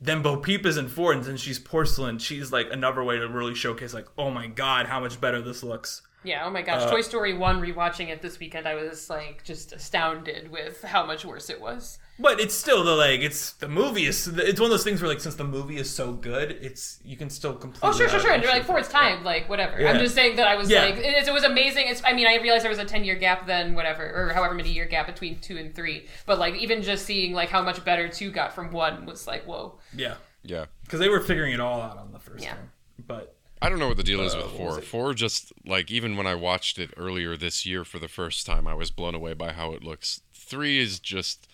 then 0.00 0.20
Bo 0.22 0.36
Peep 0.38 0.66
is 0.66 0.76
in 0.76 0.88
four, 0.88 1.12
and 1.12 1.22
then 1.22 1.36
she's 1.36 1.58
porcelain. 1.60 2.18
She's 2.18 2.50
like 2.50 2.66
another 2.72 3.04
way 3.04 3.18
to 3.18 3.28
really 3.28 3.54
showcase 3.54 3.94
like, 3.94 4.08
oh 4.18 4.30
my 4.30 4.48
god, 4.48 4.86
how 4.86 4.98
much 4.98 5.20
better 5.20 5.40
this 5.40 5.62
looks. 5.62 6.02
Yeah. 6.24 6.44
Oh 6.44 6.50
my 6.50 6.62
Uh, 6.62 6.66
gosh, 6.66 6.90
Toy 6.90 7.00
Story 7.00 7.34
one. 7.34 7.60
Rewatching 7.60 8.08
it 8.08 8.22
this 8.22 8.38
weekend, 8.38 8.66
I 8.68 8.74
was 8.74 9.10
like 9.10 9.42
just 9.44 9.72
astounded 9.72 10.50
with 10.50 10.82
how 10.82 11.04
much 11.06 11.24
worse 11.24 11.50
it 11.50 11.60
was. 11.60 11.98
But 12.18 12.38
it's 12.40 12.54
still 12.54 12.84
the 12.84 12.94
like 12.94 13.20
it's 13.20 13.52
the 13.54 13.66
movie 13.68 14.06
is 14.06 14.28
it's 14.28 14.60
one 14.60 14.66
of 14.66 14.70
those 14.70 14.84
things 14.84 15.00
where 15.02 15.08
like 15.08 15.20
since 15.20 15.34
the 15.34 15.44
movie 15.44 15.78
is 15.78 15.90
so 15.92 16.12
good, 16.12 16.52
it's 16.60 17.00
you 17.04 17.16
can 17.16 17.28
still 17.30 17.54
completely. 17.54 17.88
Oh, 17.88 17.92
sure, 17.92 18.08
sure, 18.08 18.20
sure. 18.20 18.32
And 18.32 18.42
you're 18.42 18.52
like, 18.52 18.64
for 18.64 18.78
its 18.78 18.88
time, 18.88 19.24
like, 19.24 19.48
whatever. 19.48 19.74
I'm 19.84 19.98
just 19.98 20.14
saying 20.14 20.36
that 20.36 20.46
I 20.46 20.54
was 20.54 20.70
Yeah. 20.70 20.82
like, 20.84 20.96
it, 20.98 21.26
it 21.26 21.32
was 21.32 21.42
amazing. 21.42 21.88
It's, 21.88 22.02
I 22.04 22.12
mean, 22.12 22.26
I 22.28 22.36
realized 22.36 22.62
there 22.64 22.70
was 22.70 22.78
a 22.78 22.84
10 22.84 23.02
year 23.04 23.16
gap 23.16 23.46
then, 23.46 23.74
whatever, 23.74 24.04
or 24.04 24.32
however 24.34 24.54
many 24.54 24.70
year 24.70 24.84
gap 24.84 25.06
between 25.06 25.40
two 25.40 25.56
and 25.56 25.74
three. 25.74 26.06
But, 26.26 26.38
like, 26.38 26.54
even 26.56 26.82
just 26.82 27.06
seeing, 27.06 27.32
like, 27.32 27.48
how 27.48 27.62
much 27.62 27.82
better 27.84 28.08
two 28.08 28.30
got 28.30 28.52
from 28.54 28.70
one 28.72 29.06
was 29.06 29.26
like, 29.26 29.44
whoa. 29.44 29.78
Yeah, 29.96 30.14
Yeah. 30.44 30.66
because 30.84 31.00
they 31.00 31.08
were 31.08 31.20
figuring 31.20 31.52
it 31.54 31.60
all 31.60 31.80
out 31.80 31.96
on 31.98 32.12
the 32.12 32.20
first 32.20 32.44
Yeah. 32.44 32.54
one. 32.54 32.70
But 33.06 33.34
I 33.62 33.68
don't 33.68 33.78
know 33.78 33.88
what 33.88 33.96
the 33.96 34.02
deal 34.02 34.20
is 34.22 34.34
Uh, 34.34 34.38
with 34.38 34.56
four. 34.56 34.80
Four 34.82 35.14
just 35.14 35.52
like 35.64 35.90
even 35.90 36.16
when 36.16 36.26
I 36.26 36.34
watched 36.34 36.78
it 36.78 36.92
earlier 36.96 37.36
this 37.36 37.64
year 37.64 37.84
for 37.84 37.98
the 37.98 38.08
first 38.08 38.44
time, 38.44 38.66
I 38.66 38.74
was 38.74 38.90
blown 38.90 39.14
away 39.14 39.34
by 39.34 39.52
how 39.52 39.72
it 39.72 39.82
looks. 39.84 40.20
Three 40.34 40.78
is 40.80 40.98
just 40.98 41.46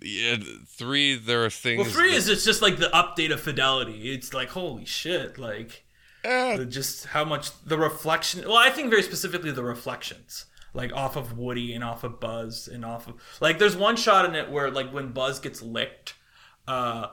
yeah. 0.00 0.36
Three, 0.66 1.14
there 1.14 1.44
are 1.44 1.50
things. 1.50 1.82
well, 1.84 1.90
three 1.90 2.10
that- 2.10 2.16
is 2.16 2.28
it's 2.28 2.44
just 2.44 2.60
like 2.62 2.78
the 2.78 2.90
update 2.92 3.32
of 3.32 3.40
fidelity. 3.40 4.12
It's 4.12 4.34
like 4.34 4.50
holy 4.50 4.84
shit, 4.84 5.38
like 5.38 5.84
the- 6.22 6.66
just 6.68 7.06
how 7.06 7.24
much 7.24 7.50
the 7.64 7.78
reflection. 7.78 8.42
Well, 8.46 8.56
I 8.56 8.70
think 8.70 8.90
very 8.90 9.02
specifically 9.02 9.52
the 9.52 9.62
reflections. 9.64 10.46
Like 10.74 10.92
off 10.92 11.16
of 11.16 11.38
Woody 11.38 11.72
and 11.72 11.82
off 11.82 12.04
of 12.04 12.20
Buzz 12.20 12.68
and 12.68 12.84
off 12.84 13.08
of 13.08 13.14
like 13.40 13.58
there's 13.58 13.76
one 13.76 13.96
shot 13.96 14.26
in 14.26 14.34
it 14.34 14.50
where 14.50 14.70
like 14.70 14.92
when 14.92 15.12
Buzz 15.12 15.38
gets 15.40 15.62
licked, 15.62 16.12
uh, 16.68 17.06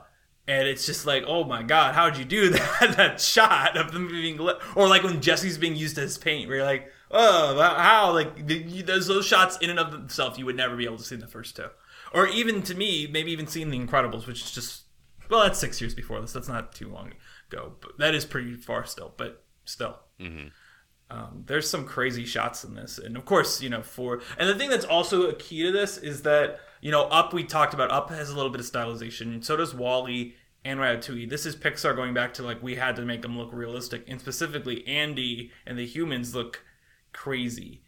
and 0.46 0.68
it's 0.68 0.86
just 0.86 1.06
like 1.06 1.24
oh 1.26 1.44
my 1.44 1.62
god 1.62 1.94
how'd 1.94 2.16
you 2.16 2.24
do 2.24 2.48
that? 2.50 2.94
That 2.96 3.20
shot 3.20 3.76
of 3.76 3.92
them 3.92 4.08
being 4.08 4.38
lit 4.38 4.56
or 4.76 4.88
like 4.88 5.02
when 5.02 5.20
Jessie's 5.20 5.58
being 5.58 5.76
used 5.76 5.98
as 5.98 6.18
paint 6.18 6.48
where 6.48 6.58
you're 6.58 6.66
like 6.66 6.90
oh 7.10 7.58
how? 7.60 8.12
Like 8.12 8.46
those 8.86 9.06
those 9.06 9.26
shots 9.26 9.56
in 9.58 9.70
and 9.70 9.78
of 9.78 9.92
themselves 9.92 10.38
you 10.38 10.46
would 10.46 10.56
never 10.56 10.76
be 10.76 10.84
able 10.84 10.98
to 10.98 11.04
see 11.04 11.14
in 11.14 11.20
the 11.20 11.26
first 11.26 11.56
two. 11.56 11.68
Or 12.12 12.26
even 12.28 12.62
to 12.62 12.74
me 12.74 13.06
maybe 13.10 13.32
even 13.32 13.46
seeing 13.46 13.70
the 13.70 13.78
Incredibles 13.78 14.26
which 14.26 14.42
is 14.42 14.50
just 14.50 14.82
well 15.30 15.42
that's 15.42 15.58
six 15.58 15.80
years 15.80 15.94
before 15.94 16.20
this. 16.20 16.32
That's 16.32 16.48
not 16.48 16.74
too 16.74 16.88
long 16.88 17.12
ago 17.50 17.72
but 17.80 17.98
that 17.98 18.14
is 18.14 18.24
pretty 18.24 18.54
far 18.54 18.84
still 18.84 19.14
but 19.16 19.44
still 19.64 19.98
mm-hmm. 20.20 20.48
Um, 21.10 21.44
there's 21.46 21.68
some 21.68 21.84
crazy 21.84 22.24
shots 22.24 22.64
in 22.64 22.74
this, 22.74 22.98
and 22.98 23.16
of 23.16 23.24
course, 23.24 23.60
you 23.62 23.68
know, 23.68 23.82
for 23.82 24.22
and 24.38 24.48
the 24.48 24.54
thing 24.54 24.70
that's 24.70 24.86
also 24.86 25.28
a 25.28 25.34
key 25.34 25.62
to 25.64 25.70
this 25.70 25.98
is 25.98 26.22
that 26.22 26.60
you 26.84 26.90
know, 26.90 27.04
Up 27.04 27.32
we 27.32 27.44
talked 27.44 27.72
about. 27.72 27.90
Up 27.90 28.10
has 28.10 28.28
a 28.28 28.36
little 28.36 28.50
bit 28.50 28.60
of 28.60 28.66
stylization, 28.66 29.32
and 29.32 29.42
so 29.42 29.56
does 29.56 29.74
WALL-E 29.74 30.34
and 30.66 30.78
Ratatouille. 30.78 31.30
This 31.30 31.46
is 31.46 31.56
Pixar 31.56 31.96
going 31.96 32.12
back 32.12 32.34
to 32.34 32.42
like 32.42 32.62
we 32.62 32.74
had 32.74 32.96
to 32.96 33.02
make 33.02 33.22
them 33.22 33.38
look 33.38 33.52
realistic, 33.52 34.04
and 34.06 34.20
specifically 34.20 34.86
Andy 34.86 35.50
and 35.66 35.78
the 35.78 35.86
humans 35.86 36.34
look 36.34 36.62
crazy 37.12 37.80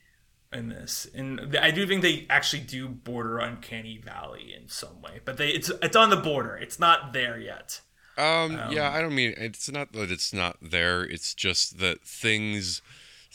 in 0.50 0.68
this, 0.68 1.06
and 1.14 1.58
I 1.60 1.70
do 1.70 1.86
think 1.86 2.00
they 2.00 2.26
actually 2.30 2.62
do 2.62 2.88
border 2.88 3.40
on 3.40 3.48
uncanny 3.48 3.98
valley 3.98 4.54
in 4.58 4.68
some 4.68 5.02
way, 5.02 5.20
but 5.24 5.36
they 5.36 5.48
it's 5.48 5.70
it's 5.82 5.96
on 5.96 6.08
the 6.08 6.16
border. 6.16 6.56
It's 6.56 6.78
not 6.78 7.12
there 7.12 7.38
yet. 7.38 7.80
Um, 8.16 8.58
yeah, 8.70 8.90
I 8.94 9.02
don't 9.02 9.14
mean 9.14 9.34
it's 9.36 9.70
not 9.70 9.92
that 9.92 10.10
it's 10.10 10.32
not 10.32 10.56
there. 10.62 11.02
It's 11.02 11.34
just 11.34 11.80
that 11.80 12.02
things 12.02 12.80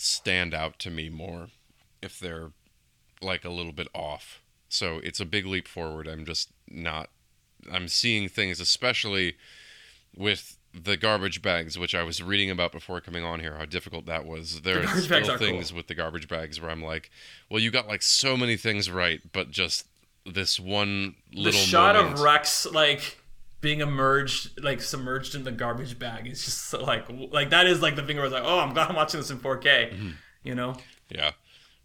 stand 0.01 0.53
out 0.53 0.79
to 0.79 0.89
me 0.89 1.09
more 1.09 1.47
if 2.01 2.19
they're 2.19 2.51
like 3.21 3.45
a 3.45 3.49
little 3.49 3.71
bit 3.71 3.87
off. 3.93 4.41
So 4.69 4.99
it's 5.03 5.19
a 5.19 5.25
big 5.25 5.45
leap 5.45 5.67
forward. 5.67 6.07
I'm 6.07 6.25
just 6.25 6.49
not. 6.69 7.09
I'm 7.71 7.87
seeing 7.87 8.29
things, 8.29 8.59
especially 8.59 9.35
with 10.15 10.57
the 10.73 10.97
garbage 10.97 11.41
bags, 11.41 11.77
which 11.77 11.93
I 11.93 12.03
was 12.03 12.23
reading 12.23 12.49
about 12.49 12.71
before 12.71 13.01
coming 13.01 13.23
on 13.23 13.41
here. 13.41 13.55
How 13.55 13.65
difficult 13.65 14.05
that 14.05 14.25
was. 14.25 14.61
There 14.61 14.83
are 14.83 14.97
still 14.97 15.37
things 15.37 15.69
cool. 15.69 15.77
with 15.77 15.87
the 15.87 15.95
garbage 15.95 16.27
bags 16.27 16.61
where 16.61 16.71
I'm 16.71 16.83
like, 16.83 17.11
well, 17.49 17.59
you 17.59 17.71
got 17.71 17.87
like 17.87 18.01
so 18.01 18.37
many 18.37 18.55
things 18.55 18.89
right, 18.89 19.21
but 19.33 19.51
just 19.51 19.85
this 20.25 20.59
one 20.59 21.15
the 21.31 21.41
little 21.41 21.59
shot 21.59 21.95
moment. 21.95 22.15
of 22.15 22.21
Rex 22.21 22.65
like 22.67 23.20
being 23.61 23.79
emerged, 23.81 24.61
like 24.63 24.81
submerged 24.81 25.35
in 25.35 25.43
the 25.43 25.51
garbage 25.51 25.97
bag 25.99 26.27
is 26.27 26.43
just 26.43 26.65
so, 26.65 26.83
like 26.83 27.05
like 27.31 27.51
that 27.51 27.67
is 27.67 27.81
like 27.81 27.95
the 27.95 28.01
thing 28.03 28.17
where 28.17 28.25
I 28.25 28.27
was 28.27 28.33
like, 28.33 28.43
oh, 28.45 28.59
I'm 28.59 28.73
glad 28.73 28.89
I'm 28.89 28.95
watching 28.95 29.19
this 29.19 29.29
in 29.31 29.37
4K. 29.39 30.13
You 30.43 30.55
know, 30.55 30.75
yeah. 31.09 31.31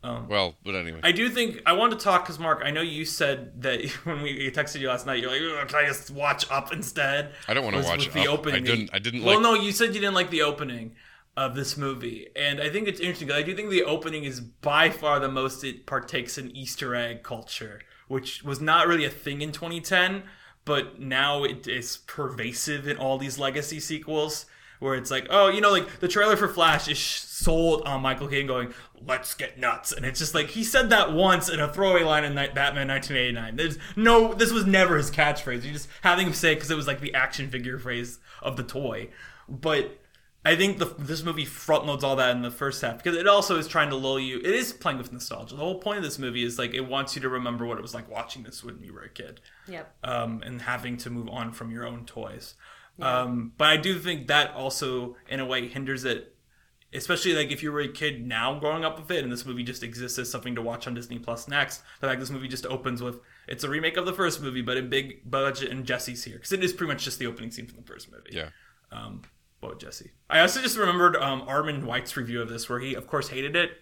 Um, 0.02 0.28
well, 0.28 0.54
but 0.64 0.74
anyway. 0.74 1.00
I 1.02 1.10
do 1.12 1.28
think 1.28 1.60
I 1.66 1.72
want 1.72 1.92
to 1.92 1.98
talk 1.98 2.24
because 2.24 2.38
Mark, 2.38 2.62
I 2.64 2.70
know 2.70 2.80
you 2.80 3.04
said 3.04 3.62
that 3.62 3.84
when 4.04 4.22
we 4.22 4.50
texted 4.50 4.80
you 4.80 4.88
last 4.88 5.04
night, 5.06 5.20
you're 5.20 5.30
like, 5.58 5.68
can 5.68 5.84
I 5.84 5.86
just 5.86 6.10
watch 6.10 6.50
Up 6.50 6.72
instead? 6.72 7.32
I 7.48 7.54
don't 7.54 7.64
wanna 7.64 7.82
watch 7.82 8.12
the 8.12 8.20
Up. 8.28 8.38
opening. 8.38 8.62
I 8.62 8.66
didn't- 8.66 8.90
I 8.92 8.98
didn't 8.98 9.22
Well, 9.24 9.34
like- 9.36 9.42
no, 9.42 9.54
you 9.54 9.72
said 9.72 9.94
you 9.94 10.00
didn't 10.00 10.14
like 10.14 10.30
the 10.30 10.42
opening 10.42 10.94
of 11.36 11.54
this 11.54 11.76
movie, 11.76 12.28
and 12.34 12.60
I 12.62 12.70
think 12.70 12.88
it's 12.88 12.98
interesting 13.00 13.28
because 13.28 13.42
I 13.42 13.44
do 13.44 13.54
think 13.54 13.68
the 13.68 13.82
opening 13.84 14.24
is 14.24 14.40
by 14.40 14.88
far 14.88 15.20
the 15.20 15.28
most 15.28 15.62
it 15.64 15.84
partakes 15.84 16.38
in 16.38 16.50
Easter 16.56 16.94
egg 16.94 17.22
culture, 17.22 17.80
which 18.08 18.42
was 18.42 18.58
not 18.60 18.86
really 18.86 19.04
a 19.04 19.10
thing 19.10 19.42
in 19.42 19.52
2010, 19.52 20.22
but 20.66 21.00
now 21.00 21.44
it 21.44 21.66
is 21.66 21.98
pervasive 22.06 22.86
in 22.86 22.98
all 22.98 23.16
these 23.16 23.38
legacy 23.38 23.80
sequels. 23.80 24.44
where 24.78 24.94
it's 24.94 25.10
like, 25.10 25.26
oh, 25.30 25.48
you 25.48 25.62
know, 25.62 25.70
like 25.70 26.00
the 26.00 26.08
trailer 26.08 26.36
for 26.36 26.48
Flash 26.48 26.86
is 26.86 26.98
sold 26.98 27.80
on 27.86 28.02
Michael 28.02 28.28
Keaton 28.28 28.46
going, 28.46 28.74
"Let's 29.00 29.32
get 29.32 29.58
nuts," 29.58 29.90
and 29.90 30.04
it's 30.04 30.18
just 30.18 30.34
like 30.34 30.48
he 30.48 30.62
said 30.64 30.90
that 30.90 31.14
once 31.14 31.48
in 31.48 31.60
a 31.60 31.72
throwaway 31.72 32.02
line 32.02 32.24
in 32.24 32.34
Batman 32.34 32.88
1989. 32.88 33.56
There's 33.56 33.78
no, 33.96 34.34
this 34.34 34.52
was 34.52 34.66
never 34.66 34.98
his 34.98 35.10
catchphrase. 35.10 35.62
You 35.62 35.72
just 35.72 35.88
having 36.02 36.26
him 36.26 36.34
say 36.34 36.52
it 36.52 36.56
because 36.56 36.70
it 36.70 36.76
was 36.76 36.86
like 36.86 37.00
the 37.00 37.14
action 37.14 37.48
figure 37.48 37.78
phrase 37.78 38.18
of 38.42 38.58
the 38.58 38.62
toy, 38.62 39.08
but. 39.48 39.98
I 40.46 40.54
think 40.54 40.78
the, 40.78 40.86
this 40.98 41.24
movie 41.24 41.44
front 41.44 41.86
loads 41.86 42.04
all 42.04 42.14
that 42.16 42.30
in 42.36 42.42
the 42.42 42.50
first 42.52 42.80
half 42.80 42.98
because 43.02 43.16
it 43.18 43.26
also 43.26 43.58
is 43.58 43.66
trying 43.66 43.90
to 43.90 43.96
lull 43.96 44.20
you. 44.20 44.38
It 44.38 44.54
is 44.54 44.72
playing 44.72 44.98
with 44.98 45.12
nostalgia. 45.12 45.56
The 45.56 45.60
whole 45.60 45.78
point 45.80 45.98
of 45.98 46.04
this 46.04 46.18
movie 46.20 46.44
is 46.44 46.56
like 46.58 46.72
it 46.72 46.86
wants 46.86 47.16
you 47.16 47.22
to 47.22 47.28
remember 47.28 47.66
what 47.66 47.78
it 47.78 47.82
was 47.82 47.94
like 47.94 48.08
watching 48.08 48.44
this 48.44 48.62
when 48.62 48.80
you 48.82 48.92
were 48.94 49.02
a 49.02 49.08
kid 49.08 49.40
Yep. 49.66 49.92
um, 50.04 50.42
and 50.46 50.62
having 50.62 50.96
to 50.98 51.10
move 51.10 51.28
on 51.28 51.52
from 51.52 51.70
your 51.72 51.84
own 51.84 52.04
toys. 52.06 52.54
Um, 53.00 53.52
but 53.58 53.66
I 53.68 53.76
do 53.76 53.98
think 53.98 54.28
that 54.28 54.54
also, 54.54 55.16
in 55.28 55.40
a 55.40 55.44
way, 55.44 55.68
hinders 55.68 56.04
it. 56.04 56.32
Especially 56.94 57.34
like 57.34 57.50
if 57.50 57.62
you 57.62 57.72
were 57.72 57.80
a 57.80 57.88
kid 57.88 58.24
now 58.24 58.58
growing 58.58 58.84
up 58.84 58.98
with 58.98 59.10
it, 59.10 59.22
and 59.24 59.30
this 59.32 59.44
movie 59.44 59.64
just 59.64 59.82
exists 59.82 60.18
as 60.18 60.30
something 60.30 60.54
to 60.54 60.62
watch 60.62 60.86
on 60.86 60.94
Disney 60.94 61.18
Plus 61.18 61.48
next. 61.48 61.82
The 62.00 62.06
fact 62.06 62.20
this 62.20 62.30
movie 62.30 62.48
just 62.48 62.64
opens 62.64 63.02
with 63.02 63.18
it's 63.48 63.64
a 63.64 63.68
remake 63.68 63.96
of 63.96 64.06
the 64.06 64.12
first 64.12 64.40
movie, 64.40 64.62
but 64.62 64.76
in 64.76 64.88
big 64.88 65.28
budget, 65.28 65.70
and 65.72 65.84
Jessie's 65.84 66.22
here 66.24 66.36
because 66.36 66.52
it 66.52 66.62
is 66.62 66.72
pretty 66.72 66.92
much 66.92 67.04
just 67.04 67.18
the 67.18 67.26
opening 67.26 67.50
scene 67.50 67.66
from 67.66 67.76
the 67.78 67.82
first 67.86 68.10
movie. 68.10 68.30
Yeah. 68.30 68.48
Um, 68.92 69.22
what 69.66 69.80
Jessie? 69.80 70.10
I 70.30 70.40
also 70.40 70.60
just 70.60 70.76
remembered 70.76 71.16
um, 71.16 71.42
Armond 71.42 71.84
White's 71.84 72.16
review 72.16 72.40
of 72.42 72.48
this, 72.48 72.68
where 72.68 72.78
he, 72.80 72.94
of 72.94 73.06
course, 73.06 73.28
hated 73.28 73.54
it, 73.56 73.72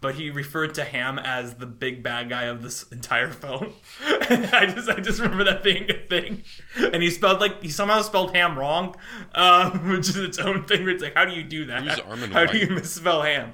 but 0.00 0.14
he 0.14 0.30
referred 0.30 0.74
to 0.74 0.84
Ham 0.84 1.18
as 1.18 1.54
the 1.54 1.66
big 1.66 2.02
bad 2.02 2.28
guy 2.30 2.44
of 2.44 2.62
this 2.62 2.84
entire 2.84 3.28
film. 3.28 3.74
I 4.08 4.72
just, 4.74 4.88
I 4.88 5.00
just 5.00 5.20
remember 5.20 5.44
that 5.44 5.62
being 5.62 5.90
a 5.90 6.06
thing, 6.06 6.42
and 6.76 7.02
he 7.02 7.10
spelled 7.10 7.40
like 7.40 7.62
he 7.62 7.68
somehow 7.68 8.02
spelled 8.02 8.34
Ham 8.34 8.58
wrong, 8.58 8.94
um, 9.34 9.90
which 9.96 10.08
is 10.08 10.16
its 10.16 10.38
own 10.38 10.64
thing. 10.64 10.88
It's 10.88 11.02
like, 11.02 11.14
how 11.14 11.24
do 11.24 11.32
you 11.32 11.42
do 11.44 11.66
that? 11.66 11.82
Who's 11.82 11.96
Armond 11.98 12.32
how 12.32 12.46
do 12.46 12.58
White? 12.58 12.68
you 12.68 12.74
misspell 12.74 13.22
Ham? 13.22 13.52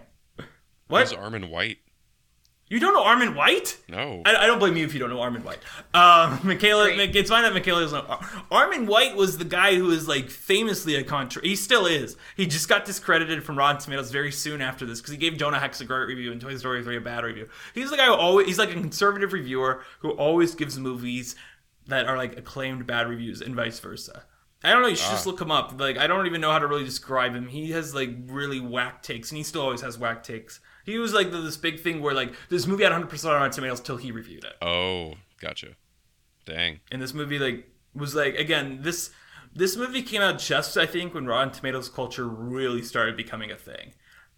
What? 0.88 1.08
Who's 1.08 1.18
Armond 1.18 1.50
White? 1.50 1.78
You 2.68 2.80
don't 2.80 2.94
know 2.94 3.04
Armond 3.04 3.36
White? 3.36 3.78
No. 3.88 4.22
I, 4.24 4.34
I 4.34 4.46
don't 4.46 4.58
blame 4.58 4.76
you 4.76 4.84
if 4.84 4.92
you 4.92 4.98
don't 4.98 5.10
know 5.10 5.18
Armond 5.18 5.44
White. 5.44 5.60
Um, 5.94 6.38
Mikaela, 6.40 6.94
Great. 6.96 7.14
it's 7.14 7.30
fine 7.30 7.44
that 7.44 7.52
Mikaela 7.52 7.82
doesn't 7.82 8.08
know. 8.08 8.16
Armond 8.50 8.86
White 8.86 9.14
was 9.14 9.38
the 9.38 9.44
guy 9.44 9.76
who 9.76 9.90
is 9.92 10.08
like 10.08 10.30
famously 10.30 10.96
a 10.96 11.04
contra. 11.04 11.42
He 11.42 11.54
still 11.54 11.86
is. 11.86 12.16
He 12.36 12.44
just 12.46 12.68
got 12.68 12.84
discredited 12.84 13.44
from 13.44 13.56
Rotten 13.56 13.80
Tomatoes 13.80 14.10
very 14.10 14.32
soon 14.32 14.60
after 14.60 14.84
this 14.84 15.00
because 15.00 15.12
he 15.12 15.16
gave 15.18 15.36
Jonah 15.36 15.60
Hex 15.60 15.80
a 15.80 15.84
great 15.84 16.08
review 16.08 16.32
and 16.32 16.40
Toy 16.40 16.56
Story 16.56 16.82
3 16.82 16.96
a 16.96 17.00
bad 17.00 17.22
review. 17.22 17.48
He's 17.72 17.90
the 17.90 17.96
guy 17.96 18.06
who 18.06 18.14
always 18.14 18.48
he's 18.48 18.58
like 18.58 18.70
a 18.70 18.74
conservative 18.74 19.32
reviewer 19.32 19.84
who 20.00 20.10
always 20.10 20.56
gives 20.56 20.76
movies 20.76 21.36
that 21.86 22.06
are 22.06 22.16
like 22.16 22.36
acclaimed 22.36 22.84
bad 22.84 23.08
reviews 23.08 23.42
and 23.42 23.54
vice 23.54 23.78
versa. 23.78 24.24
I 24.64 24.72
don't 24.72 24.82
know. 24.82 24.88
You 24.88 24.96
should 24.96 25.10
just 25.10 25.26
look 25.26 25.40
him 25.40 25.52
up. 25.52 25.78
Like 25.78 25.98
I 25.98 26.08
don't 26.08 26.26
even 26.26 26.40
know 26.40 26.50
how 26.50 26.58
to 26.58 26.66
really 26.66 26.84
describe 26.84 27.32
him. 27.36 27.46
He 27.46 27.70
has 27.70 27.94
like 27.94 28.10
really 28.26 28.58
whack 28.58 29.04
takes, 29.04 29.30
and 29.30 29.36
he 29.36 29.44
still 29.44 29.62
always 29.62 29.82
has 29.82 29.96
whack 29.98 30.24
takes. 30.24 30.58
He 30.86 30.96
was 30.98 31.12
like 31.12 31.30
the, 31.32 31.38
this 31.42 31.56
big 31.58 31.80
thing 31.80 32.00
where 32.00 32.14
like 32.14 32.32
this 32.48 32.66
movie 32.66 32.84
had 32.84 32.92
100 32.92 33.10
percent 33.10 33.34
on 33.34 33.40
Rotten 33.40 33.52
Tomatoes 33.52 33.80
till 33.80 33.96
he 33.98 34.10
reviewed 34.12 34.44
it 34.44 34.54
Oh, 34.62 35.14
gotcha. 35.40 35.74
Dang. 36.46 36.80
and 36.90 37.02
this 37.02 37.12
movie 37.12 37.38
like 37.38 37.68
was 37.94 38.14
like 38.14 38.36
again 38.36 38.78
this 38.82 39.10
this 39.54 39.76
movie 39.76 40.02
came 40.02 40.22
out 40.22 40.38
just 40.38 40.76
I 40.78 40.86
think 40.86 41.12
when 41.12 41.26
Rotten 41.26 41.52
Tomatoes 41.52 41.88
culture 41.88 42.26
really 42.28 42.82
started 42.82 43.16
becoming 43.16 43.50
a 43.50 43.56
thing, 43.56 43.94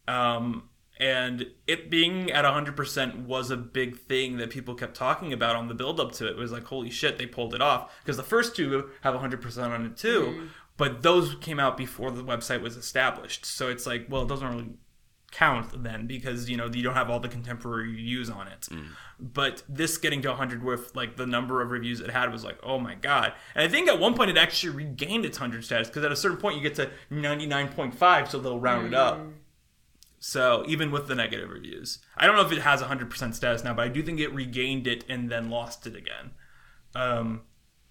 um, 0.07 0.69
and 1.01 1.47
it 1.67 1.91
being 1.91 2.31
at 2.31 2.45
hundred 2.45 2.77
percent 2.77 3.19
was 3.21 3.51
a 3.51 3.57
big 3.57 3.99
thing 3.99 4.37
that 4.39 4.51
people 4.51 4.75
kept 4.75 4.97
talking 4.97 5.33
about 5.33 5.55
on 5.57 5.69
the 5.69 5.75
build 5.75 6.01
up 6.01 6.13
to 6.13 6.27
it. 6.27 6.31
It 6.31 6.37
was 6.37 6.53
like 6.53 6.65
holy 6.65 6.91
shit 6.91 7.19
they 7.19 7.27
pulled 7.27 7.55
it 7.55 7.61
off 7.61 7.93
because 8.03 8.17
the 8.17 8.23
first 8.23 8.57
two 8.57 8.91
have 9.03 9.15
hundred 9.17 9.43
percent 9.43 9.73
on 9.73 9.85
it 9.85 9.97
too, 9.97 10.49
but 10.77 11.03
those 11.03 11.35
came 11.41 11.61
out 11.61 11.77
before 11.77 12.11
the 12.11 12.23
website 12.25 12.61
was 12.63 12.77
established. 12.77 13.45
So 13.45 13.69
it's 13.69 13.87
like 13.87 14.07
well 14.09 14.23
it 14.23 14.29
doesn't 14.29 14.49
really 14.49 14.71
count 15.31 15.83
then 15.83 16.07
because 16.07 16.49
you 16.49 16.57
know 16.57 16.67
you 16.67 16.83
don't 16.83 16.95
have 16.95 17.11
all 17.11 17.21
the 17.21 17.29
contemporary 17.29 17.89
reviews 17.89 18.31
on 18.31 18.49
it. 18.49 18.69
But 19.21 19.63
this 19.69 19.99
getting 19.99 20.23
to 20.23 20.29
100 20.29 20.63
with 20.63 20.95
like 20.95 21.17
the 21.17 21.27
number 21.27 21.61
of 21.61 21.71
reviews 21.71 22.01
it 22.01 22.11
had 22.11 22.33
was 22.33 22.45
like 22.45 22.59
oh 22.63 22.79
my 22.79 22.95
god. 22.95 23.33
And 23.55 23.65
i 23.65 23.69
think 23.69 23.89
at 23.89 23.99
one 23.99 24.15
point 24.15 24.31
it 24.31 24.39
actually 24.39 24.75
regained 24.75 25.25
its 25.25 25.39
100 25.39 25.65
status 25.65 25.89
because 25.89 26.05
at 26.05 26.13
a 26.13 26.17
certain 26.17 26.39
point 26.39 26.57
you 26.57 26.63
get 26.63 26.75
to 26.77 26.91
99.5 27.11 28.29
so 28.29 28.39
they'll 28.39 28.61
round 28.61 28.87
it 28.89 28.95
up. 28.95 29.21
So 30.21 30.65
even 30.67 30.91
with 30.91 31.07
the 31.07 31.15
negative 31.15 31.51
reviews. 31.51 31.99
I 32.17 32.27
don't 32.27 32.35
know 32.35 32.45
if 32.45 32.53
it 32.53 32.63
has 32.63 32.83
100% 32.83 33.35
status 33.35 33.63
now 33.65 33.75
but 33.75 33.83
i 33.83 33.89
do 33.89 34.03
think 34.03 34.21
it 34.21 34.33
regained 34.33 34.87
it 34.87 35.05
and 35.09 35.31
then 35.31 35.51
lost 35.51 35.87
it 35.87 35.95
again. 35.95 36.33
Um 36.95 37.43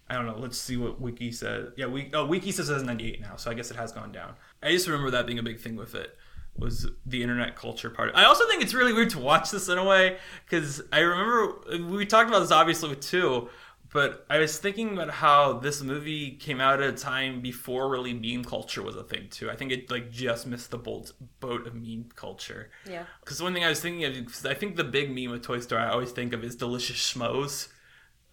I 0.10 0.16
don't 0.16 0.26
know. 0.26 0.38
Let's 0.38 0.58
see 0.58 0.78
what 0.78 1.02
Wiki 1.02 1.34
says. 1.34 1.74
Yeah, 1.76 1.88
we 1.88 2.10
oh 2.14 2.26
Wiki 2.26 2.52
says 2.54 2.70
it 2.70 2.74
has 2.74 2.84
98 2.84 3.20
now, 3.20 3.36
so 3.36 3.52
I 3.52 3.54
guess 3.54 3.70
it 3.72 3.76
has 3.76 3.92
gone 3.92 4.14
down. 4.14 4.36
I 4.64 4.72
just 4.72 4.88
remember 4.88 5.12
that 5.12 5.28
being 5.28 5.38
a 5.38 5.44
big 5.44 5.60
thing 5.60 5.76
with 5.76 5.96
it 5.96 6.18
was 6.58 6.88
the 7.06 7.22
internet 7.22 7.56
culture 7.56 7.90
part. 7.90 8.12
I 8.16 8.26
also 8.26 8.48
think 8.48 8.64
it's 8.64 8.74
really 8.74 8.94
weird 8.94 9.10
to 9.12 9.20
watch 9.20 9.52
this 9.52 9.70
in 9.70 9.78
a 9.78 9.84
way 9.84 10.18
because 10.46 10.82
I 10.92 11.00
remember 11.00 11.88
we 11.90 12.06
talked 12.06 12.30
about 12.30 12.40
this 12.40 12.52
obviously 12.52 12.90
with 12.90 13.02
two, 13.02 13.50
but 13.94 14.26
I 14.30 14.40
was 14.40 14.58
thinking 14.58 14.94
about 14.94 15.10
how 15.10 15.54
this 15.54 15.82
movie 15.82 16.32
came 16.32 16.60
out 16.60 16.82
at 16.82 16.90
a 16.90 16.98
time 16.98 17.42
before 17.42 17.90
really 17.90 18.14
meme 18.14 18.44
culture 18.44 18.84
was 18.84 18.96
a 18.96 19.04
thing 19.04 19.28
too. 19.30 19.50
I 19.50 19.56
think 19.56 19.72
it 19.72 19.90
like 19.90 20.12
just 20.12 20.46
missed 20.48 20.72
the 20.72 20.78
boat 20.78 21.12
boat 21.40 21.66
of 21.68 21.76
meme 21.76 22.10
culture. 22.16 22.70
Yeah. 22.90 23.04
Because 23.22 23.42
one 23.42 23.54
thing 23.54 23.64
I 23.64 23.70
was 23.70 23.80
thinking 23.80 24.04
of, 24.06 24.46
I 24.46 24.54
think 24.54 24.76
the 24.76 24.84
big 24.84 25.14
meme 25.14 25.34
of 25.34 25.42
Toy 25.42 25.60
Story 25.60 25.82
I 25.82 25.90
always 25.90 26.12
think 26.12 26.34
of 26.34 26.44
is 26.44 26.56
delicious 26.56 26.98
schmoes. 26.98 27.70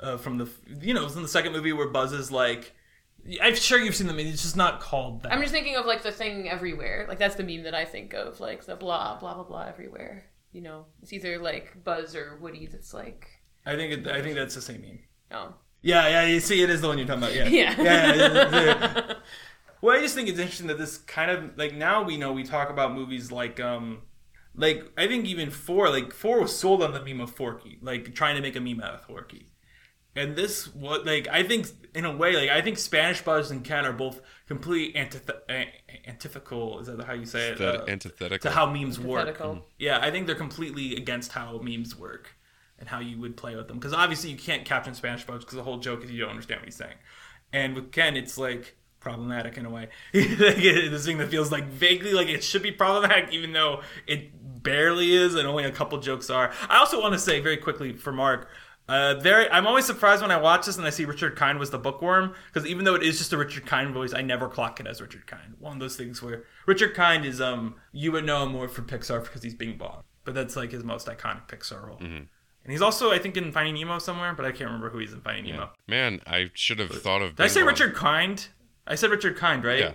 Uh, 0.01 0.17
from 0.17 0.39
the, 0.39 0.51
you 0.81 0.93
know, 0.93 1.03
it 1.03 1.05
was 1.05 1.17
in 1.17 1.23
the 1.23 1.29
second 1.29 1.53
movie 1.53 1.73
where 1.73 1.89
Buzz 1.89 2.13
is 2.13 2.33
like, 2.33 2.75
I'm 3.43 3.55
sure 3.55 3.79
you've 3.79 3.95
seen 3.95 4.07
the 4.07 4.13
meme. 4.13 4.27
It's 4.27 4.43
just 4.43 4.57
not 4.57 4.81
called 4.81 5.23
that. 5.23 5.33
I'm 5.33 5.41
just 5.41 5.53
thinking 5.53 5.77
of 5.77 5.87
like 5.87 6.03
the 6.03 6.13
thing 6.13 6.49
everywhere. 6.49 7.07
Like 7.09 7.19
that's 7.19 7.37
the 7.37 7.43
meme 7.43 7.63
that 7.65 7.75
I 7.75 7.85
think 7.85 8.13
of. 8.13 8.41
Like 8.41 8.65
the 8.65 8.77
blah 8.77 9.19
blah 9.19 9.35
blah 9.35 9.45
blah 9.45 9.63
everywhere. 9.63 10.25
You 10.53 10.61
know, 10.63 10.87
it's 11.03 11.13
either 11.13 11.39
like 11.39 11.83
Buzz 11.85 12.15
or 12.15 12.39
Woody. 12.41 12.67
That's 12.67 12.93
like 12.95 13.27
I 13.67 13.77
think 13.77 13.93
it, 13.93 14.09
I 14.09 14.23
think 14.23 14.35
that's 14.35 14.55
the 14.55 14.63
same 14.63 14.83
meme. 14.83 14.99
oh 15.33 15.55
Yeah, 15.83 16.07
yeah. 16.09 16.27
You 16.27 16.41
see, 16.41 16.63
it 16.63 16.71
is 16.71 16.81
the 16.81 16.89
one 16.89 16.99
you're 16.99 17.07
talking 17.07 17.23
about. 17.23 17.35
Yeah, 17.35 17.45
Yeah. 17.49 17.83
yeah. 17.83 18.15
yeah, 18.15 18.51
yeah. 18.51 19.13
well, 19.81 19.97
I 19.97 20.01
just 20.01 20.15
think 20.15 20.29
it's 20.29 20.39
interesting 20.39 20.67
that 20.69 20.79
this 20.79 20.99
kind 20.99 21.31
of 21.31 21.57
like 21.57 21.75
now 21.75 22.03
we 22.03 22.17
know 22.17 22.33
we 22.33 22.45
talk 22.45 22.71
about 22.71 22.95
movies 22.95 23.33
like 23.33 23.59
um 23.59 24.03
like 24.55 24.85
I 24.97 25.07
think 25.07 25.25
even 25.27 25.51
four 25.51 25.89
like 25.89 26.13
four 26.13 26.41
was 26.41 26.57
sold 26.57 26.83
on 26.83 26.93
the 26.93 27.03
meme 27.03 27.21
of 27.21 27.31
Forky, 27.31 27.79
like 27.81 28.15
trying 28.15 28.37
to 28.37 28.43
make 28.43 28.57
a 28.57 28.61
meme 28.61 28.81
out 28.81 28.95
of 28.95 29.03
Forky. 29.03 29.51
And 30.15 30.37
this 30.37 30.73
what 30.75 31.05
like 31.05 31.27
I 31.29 31.43
think 31.43 31.69
in 31.95 32.05
a 32.05 32.17
way 32.17 32.35
like 32.37 32.51
I 32.51 32.61
think 32.61 32.79
Spanish 32.79 33.23
Buzz 33.23 33.51
and 33.51 33.65
Ken 33.65 33.85
are 33.85 33.93
both 33.93 34.21
completely 34.47 35.01
antith- 35.01 35.31
antithetical. 36.07 36.81
Is 36.81 36.87
that 36.87 37.03
how 37.05 37.13
you 37.13 37.27
say 37.27 37.51
it? 37.51 37.59
That 37.59 37.83
Uh, 37.83 37.85
antithetical. 37.89 38.51
to 38.51 38.55
how 38.55 38.67
memes 38.71 38.99
work. 38.99 39.29
Antithetical. 39.29 39.67
Yeah, 39.79 39.99
I 40.01 40.11
think 40.11 40.27
they're 40.27 40.35
completely 40.37 40.97
against 40.97 41.33
how 41.33 41.59
memes 41.59 41.97
work 41.97 42.37
and 42.79 42.89
how 42.89 42.99
you 43.01 43.19
would 43.21 43.37
play 43.37 43.55
with 43.57 43.69
them. 43.69 43.79
Because 43.79 43.93
obviously 43.93 44.31
you 44.31 44.37
can't 44.37 44.65
caption 44.65 44.95
Spanish 44.95 45.25
Buzz 45.25 45.41
because 45.45 45.57
the 45.57 45.63
whole 45.63 45.79
joke 45.79 46.03
is 46.05 46.11
you 46.11 46.21
don't 46.21 46.31
understand 46.31 46.61
what 46.61 46.67
he's 46.67 46.77
saying. 46.77 46.97
And 47.53 47.75
with 47.75 47.93
Ken, 47.93 48.17
it's 48.17 48.37
like 48.37 48.77
problematic 49.01 49.57
in 49.59 49.67
a 49.67 49.71
way. 49.71 49.89
this 50.13 51.05
thing 51.05 51.19
that 51.19 51.29
feels 51.29 51.53
like 51.53 51.67
vaguely 51.69 52.13
like 52.13 52.29
it 52.29 52.43
should 52.43 52.63
be 52.63 52.73
problematic, 52.73 53.33
even 53.33 53.53
though 53.53 53.83
it 54.07 54.63
barely 54.63 55.15
is, 55.15 55.35
and 55.35 55.47
only 55.47 55.65
a 55.65 55.71
couple 55.71 55.99
jokes 55.99 56.31
are. 56.31 56.53
I 56.69 56.79
also 56.79 57.01
want 57.01 57.13
to 57.13 57.19
say 57.19 57.41
very 57.41 57.59
quickly 57.59 57.93
for 57.93 58.13
Mark. 58.13 58.49
Uh, 58.87 59.15
very. 59.15 59.51
I'm 59.51 59.67
always 59.67 59.87
surprised 59.87 60.21
when 60.21 60.31
I 60.31 60.37
watch 60.37 60.67
this 60.67 60.77
and 60.77 60.87
I 60.87 60.91
see 60.91 61.05
Richard 61.07 61.37
Kind 61.37 61.59
was 61.59 61.71
the 61.71 61.79
bookworm 61.79 62.35
because 62.53 62.69
even 62.69 62.85
though 62.85 62.95
it 62.95 63.03
is 63.03 63.17
just 63.17 63.33
a 63.33 63.39
Richard 63.39 63.65
Kind 63.65 63.95
voice, 63.95 64.13
I 64.13 64.21
never 64.21 64.49
clock 64.49 64.79
it 64.79 64.87
as 64.87 65.01
Richard 65.01 65.27
Kind. 65.27 65.55
One 65.59 65.73
of 65.75 65.81
those 65.81 65.97
things 65.97 66.23
where 66.23 66.45
Richard 66.67 66.95
Kind 66.95 67.25
is 67.25 67.41
um 67.41 67.77
you 67.93 68.13
would 68.13 68.27
know 68.27 68.43
him 68.43 68.53
more 68.53 68.69
from 68.69 68.87
Pixar 68.87 69.23
because 69.23 69.43
he's 69.43 69.55
Bing 69.55 69.79
Bong, 69.79 70.03
but 70.25 70.35
that's 70.35 70.55
like 70.55 70.71
his 70.71 70.85
most 70.85 71.07
iconic 71.07 71.49
Pixar 71.49 71.87
role. 71.87 71.99
And 72.01 72.29
he's 72.73 72.83
also 72.83 73.11
I 73.11 73.19
think 73.19 73.39
in 73.39 73.53
Finding 73.53 73.75
Nemo 73.75 73.99
somewhere, 73.99 74.35
but 74.35 74.45
I 74.45 74.51
can't 74.51 74.67
remember 74.67 74.91
who 74.91 74.99
he's 74.99 75.15
in 75.15 75.23
Finding 75.23 75.51
Nemo. 75.53 75.71
Man, 75.89 76.21
I 76.27 76.51
should 76.53 76.79
have 76.79 76.91
thought 76.91 77.23
of. 77.23 77.37
Did 77.37 77.45
I 77.45 77.47
say 77.47 77.61
Bong. 77.61 77.69
Richard 77.69 77.95
Kind? 77.95 78.49
I 78.87 78.97
said 78.97 79.11
Richard 79.11 79.37
Kind, 79.39 79.65
right? 79.65 79.79
Yeah. 79.81 79.93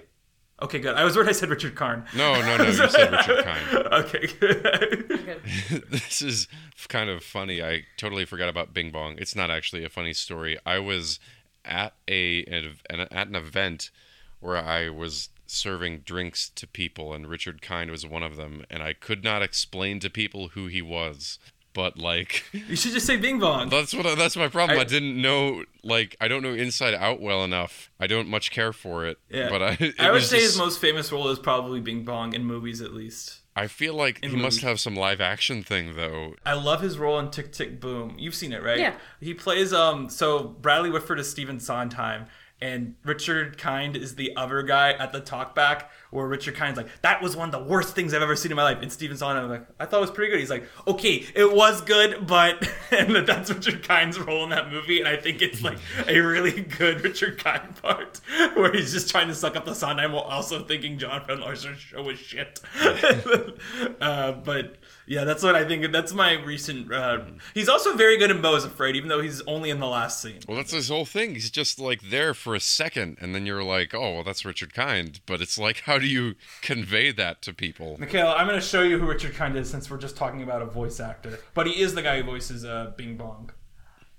Okay, 0.61 0.79
good. 0.79 0.95
I 0.95 1.03
was 1.03 1.15
worried 1.15 1.29
I 1.29 1.33
said 1.33 1.49
Richard 1.49 1.75
Karn. 1.75 2.05
No, 2.15 2.33
no, 2.41 2.57
no. 2.57 2.63
You 2.65 2.73
said 2.73 3.11
Richard 3.11 3.45
Kind. 3.45 3.77
okay, 3.93 4.27
good. 4.39 5.07
good. 5.07 5.83
this 5.89 6.21
is 6.21 6.47
kind 6.89 7.09
of 7.09 7.23
funny. 7.23 7.63
I 7.63 7.83
totally 7.97 8.25
forgot 8.25 8.49
about 8.49 8.73
Bing 8.73 8.91
Bong. 8.91 9.15
It's 9.17 9.35
not 9.35 9.49
actually 9.49 9.85
a 9.85 9.89
funny 9.89 10.13
story. 10.13 10.57
I 10.65 10.79
was 10.79 11.19
at 11.63 11.93
a 12.09 12.43
an, 12.45 12.99
at 12.99 13.27
an 13.27 13.35
event 13.35 13.91
where 14.39 14.57
I 14.57 14.89
was 14.89 15.29
serving 15.47 15.99
drinks 15.99 16.49
to 16.49 16.67
people, 16.67 17.13
and 17.13 17.27
Richard 17.27 17.61
Kind 17.61 17.89
was 17.91 18.05
one 18.05 18.23
of 18.23 18.35
them, 18.35 18.65
and 18.69 18.83
I 18.83 18.93
could 18.93 19.23
not 19.23 19.41
explain 19.41 19.99
to 20.01 20.09
people 20.09 20.49
who 20.49 20.67
he 20.67 20.81
was. 20.81 21.39
But 21.79 21.97
like, 21.97 22.43
you 22.51 22.75
should 22.75 22.91
just 22.91 23.05
say 23.05 23.15
Bing 23.15 23.39
Bong. 23.39 23.69
that's 23.69 23.93
what 23.93 24.05
I, 24.05 24.15
that's 24.15 24.35
my 24.35 24.49
problem. 24.49 24.77
I, 24.77 24.81
I- 24.81 24.83
didn't 24.83 25.21
know 25.21 25.63
like 25.81 26.17
I 26.19 26.27
don't 26.27 26.43
know 26.43 26.53
Inside 26.53 26.93
Out 26.93 27.21
well 27.21 27.45
enough. 27.45 27.89
I 28.01 28.07
don't 28.07 28.27
much 28.27 28.51
care 28.51 28.73
for 28.73 29.05
it. 29.05 29.17
Yeah. 29.29 29.49
but 29.49 29.61
I 29.61 29.71
it 29.79 29.95
I 29.97 30.07
would 30.11 30.15
was 30.15 30.29
say 30.29 30.39
just- 30.39 30.51
his 30.53 30.57
most 30.57 30.81
famous 30.81 31.09
role 31.11 31.29
is 31.29 31.39
probably 31.39 31.79
Bing 31.79 32.03
Bong 32.03 32.33
in 32.33 32.43
movies, 32.43 32.81
at 32.81 32.93
least. 32.93 33.37
I 33.55 33.67
feel 33.67 33.93
like 33.93 34.19
he 34.23 34.31
in 34.33 34.41
must 34.41 34.61
have 34.61 34.79
some 34.79 34.95
live 34.95 35.21
action 35.21 35.63
thing 35.63 35.95
though. 35.95 36.35
I 36.45 36.53
love 36.53 36.81
his 36.81 36.97
role 36.97 37.17
in 37.19 37.29
Tick 37.31 37.53
Tick 37.53 37.79
Boom. 37.79 38.15
You've 38.17 38.35
seen 38.35 38.51
it, 38.51 38.61
right? 38.61 38.77
Yeah. 38.79 38.95
He 39.21 39.33
plays 39.33 39.71
um. 39.73 40.09
So 40.09 40.43
Bradley 40.61 40.89
Whitford 40.89 41.19
is 41.19 41.29
Stephen 41.29 41.59
Sondheim, 41.61 42.25
and 42.61 42.95
Richard 43.03 43.57
Kind 43.57 43.95
is 43.95 44.15
the 44.15 44.35
other 44.35 44.63
guy 44.63 44.91
at 44.91 45.13
the 45.13 45.21
talkback 45.21 45.85
where 46.11 46.27
Richard 46.27 46.55
Kind's 46.55 46.77
like, 46.77 46.89
that 47.01 47.21
was 47.21 47.35
one 47.35 47.49
of 47.49 47.51
the 47.51 47.63
worst 47.63 47.95
things 47.95 48.13
I've 48.13 48.21
ever 48.21 48.35
seen 48.35 48.51
in 48.51 48.55
my 48.55 48.63
life. 48.63 48.79
And 48.81 48.91
Stephen 48.91 49.15
Sondheim 49.15 49.49
like, 49.49 49.65
I 49.79 49.85
thought 49.85 49.97
it 49.97 50.01
was 50.01 50.11
pretty 50.11 50.31
good. 50.31 50.39
He's 50.39 50.49
like, 50.49 50.65
okay, 50.87 51.25
it 51.35 51.53
was 51.53 51.81
good, 51.81 52.27
but 52.27 52.67
and 52.91 53.15
that's 53.27 53.49
Richard 53.49 53.83
Kind's 53.83 54.19
role 54.19 54.43
in 54.43 54.49
that 54.49 54.71
movie. 54.71 54.99
And 54.99 55.07
I 55.07 55.15
think 55.15 55.41
it's 55.41 55.61
like 55.61 55.77
a 56.07 56.19
really 56.19 56.61
good 56.61 57.01
Richard 57.03 57.37
Kind 57.37 57.81
part 57.81 58.19
where 58.55 58.73
he's 58.73 58.91
just 58.91 59.09
trying 59.09 59.27
to 59.29 59.35
suck 59.35 59.55
up 59.55 59.65
the 59.65 59.73
Sondheim 59.73 60.11
while 60.11 60.23
also 60.23 60.63
thinking 60.63 60.97
John 60.97 61.25
Van 61.27 61.41
show 61.77 62.03
was 62.03 62.19
shit. 62.19 62.59
uh, 64.01 64.33
but 64.33 64.75
yeah, 65.09 65.23
that's 65.23 65.41
what 65.41 65.55
I 65.55 65.65
think. 65.65 65.91
That's 65.91 66.13
my 66.13 66.33
recent. 66.33 66.93
Uh, 66.93 67.21
he's 67.55 67.67
also 67.67 67.95
very 67.95 68.15
good 68.15 68.29
in 68.29 68.43
Beau 68.43 68.55
is 68.55 68.63
Afraid, 68.63 68.95
even 68.95 69.09
though 69.09 69.21
he's 69.21 69.41
only 69.47 69.71
in 69.71 69.79
the 69.79 69.87
last 69.87 70.21
scene. 70.21 70.37
Well, 70.47 70.57
that's 70.57 70.71
his 70.71 70.89
whole 70.89 71.03
thing. 71.03 71.33
He's 71.33 71.49
just 71.49 71.79
like 71.79 72.11
there 72.11 72.35
for 72.35 72.53
a 72.53 72.59
second, 72.59 73.17
and 73.19 73.33
then 73.33 73.47
you're 73.47 73.63
like, 73.63 73.95
oh, 73.95 74.13
well, 74.13 74.23
that's 74.23 74.45
Richard 74.45 74.75
Kind. 74.75 75.19
But 75.25 75.41
it's 75.41 75.57
like, 75.57 75.79
how 75.81 75.97
do 75.97 76.05
you 76.05 76.35
convey 76.61 77.11
that 77.13 77.41
to 77.41 77.55
people? 77.55 77.97
Michaela, 77.99 78.35
I'm 78.35 78.45
going 78.45 78.59
to 78.59 78.65
show 78.65 78.83
you 78.83 78.99
who 78.99 79.07
Richard 79.07 79.33
Kind 79.33 79.57
is 79.57 79.67
since 79.67 79.89
we're 79.89 79.97
just 79.97 80.15
talking 80.15 80.43
about 80.43 80.61
a 80.61 80.65
voice 80.67 80.99
actor. 80.99 81.39
But 81.55 81.65
he 81.65 81.81
is 81.81 81.95
the 81.95 82.03
guy 82.03 82.17
who 82.21 82.23
voices 82.25 82.63
uh, 82.63 82.93
Bing 82.95 83.17
Bong, 83.17 83.49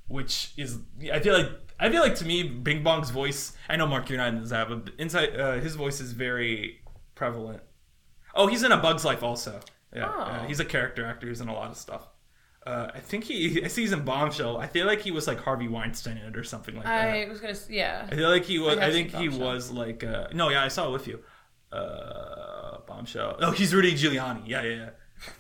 which 0.09 0.53
is 0.57 0.79
I 1.13 1.21
feel 1.21 1.35
like 1.35 1.51
I 1.79 1.89
feel 1.89 2.03
like 2.03 2.17
to 2.17 2.25
me 2.25 2.43
Bing 2.43 2.83
Bong's 2.83 3.11
voice. 3.11 3.53
I 3.69 3.77
know 3.77 3.87
Mark, 3.87 4.11
you're 4.11 4.19
not 4.19 4.35
into 4.35 4.49
that, 4.49 4.69
but 4.69 4.91
inside 4.99 5.39
uh, 5.39 5.61
his 5.61 5.77
voice 5.77 6.01
is 6.01 6.11
very 6.11 6.81
prevalent. 7.15 7.63
Oh, 8.35 8.49
he's 8.49 8.65
in 8.65 8.73
A 8.73 8.77
Bug's 8.77 9.05
Life 9.05 9.23
also. 9.23 9.61
Yeah, 9.95 10.07
Oh. 10.15 10.27
yeah, 10.27 10.47
he's 10.47 10.61
a 10.61 10.65
character 10.65 11.05
actor. 11.05 11.27
He's 11.29 11.41
in 11.41 11.49
a 11.49 11.55
lot 11.55 11.71
of 11.71 11.77
stuff. 11.77 12.07
Uh, 12.67 12.89
I 12.95 13.01
think 13.01 13.25
he. 13.25 13.65
I 13.65 13.69
see 13.69 13.83
he's 13.83 13.93
in 13.93 14.05
Bombshell. 14.05 14.59
I 14.59 14.67
feel 14.67 14.87
like 14.87 15.01
he 15.01 15.11
was 15.11 15.27
like 15.27 15.41
Harvey 15.41 15.67
Weinstein 15.67 16.19
in 16.19 16.25
it 16.27 16.37
or 16.37 16.45
something 16.45 16.75
like 16.77 16.85
that. 16.85 17.09
I 17.09 17.27
was 17.29 17.41
gonna, 17.41 17.53
s- 17.55 17.69
yeah. 17.71 18.07
I 18.11 18.15
feel 18.15 18.29
like 18.29 18.45
he 18.45 18.59
was. 18.59 18.79
I 18.79 18.87
I, 18.87 18.91
think 18.93 19.13
he 19.15 19.29
was 19.31 19.71
like. 19.71 20.05
Uh, 20.05 20.29
no, 20.35 20.51
yeah, 20.51 20.63
I 20.63 20.69
saw 20.69 20.89
it 20.89 20.93
with 20.93 21.07
you. 21.09 21.21
Uh, 21.73 22.79
bombshell. 22.87 23.37
Oh, 23.41 23.51
he's 23.53 23.75
Rudy 23.75 23.93
Giuliani. 23.95 24.43
Yeah, 24.47 24.63
yeah, 24.63 24.75
yeah. 24.77 24.91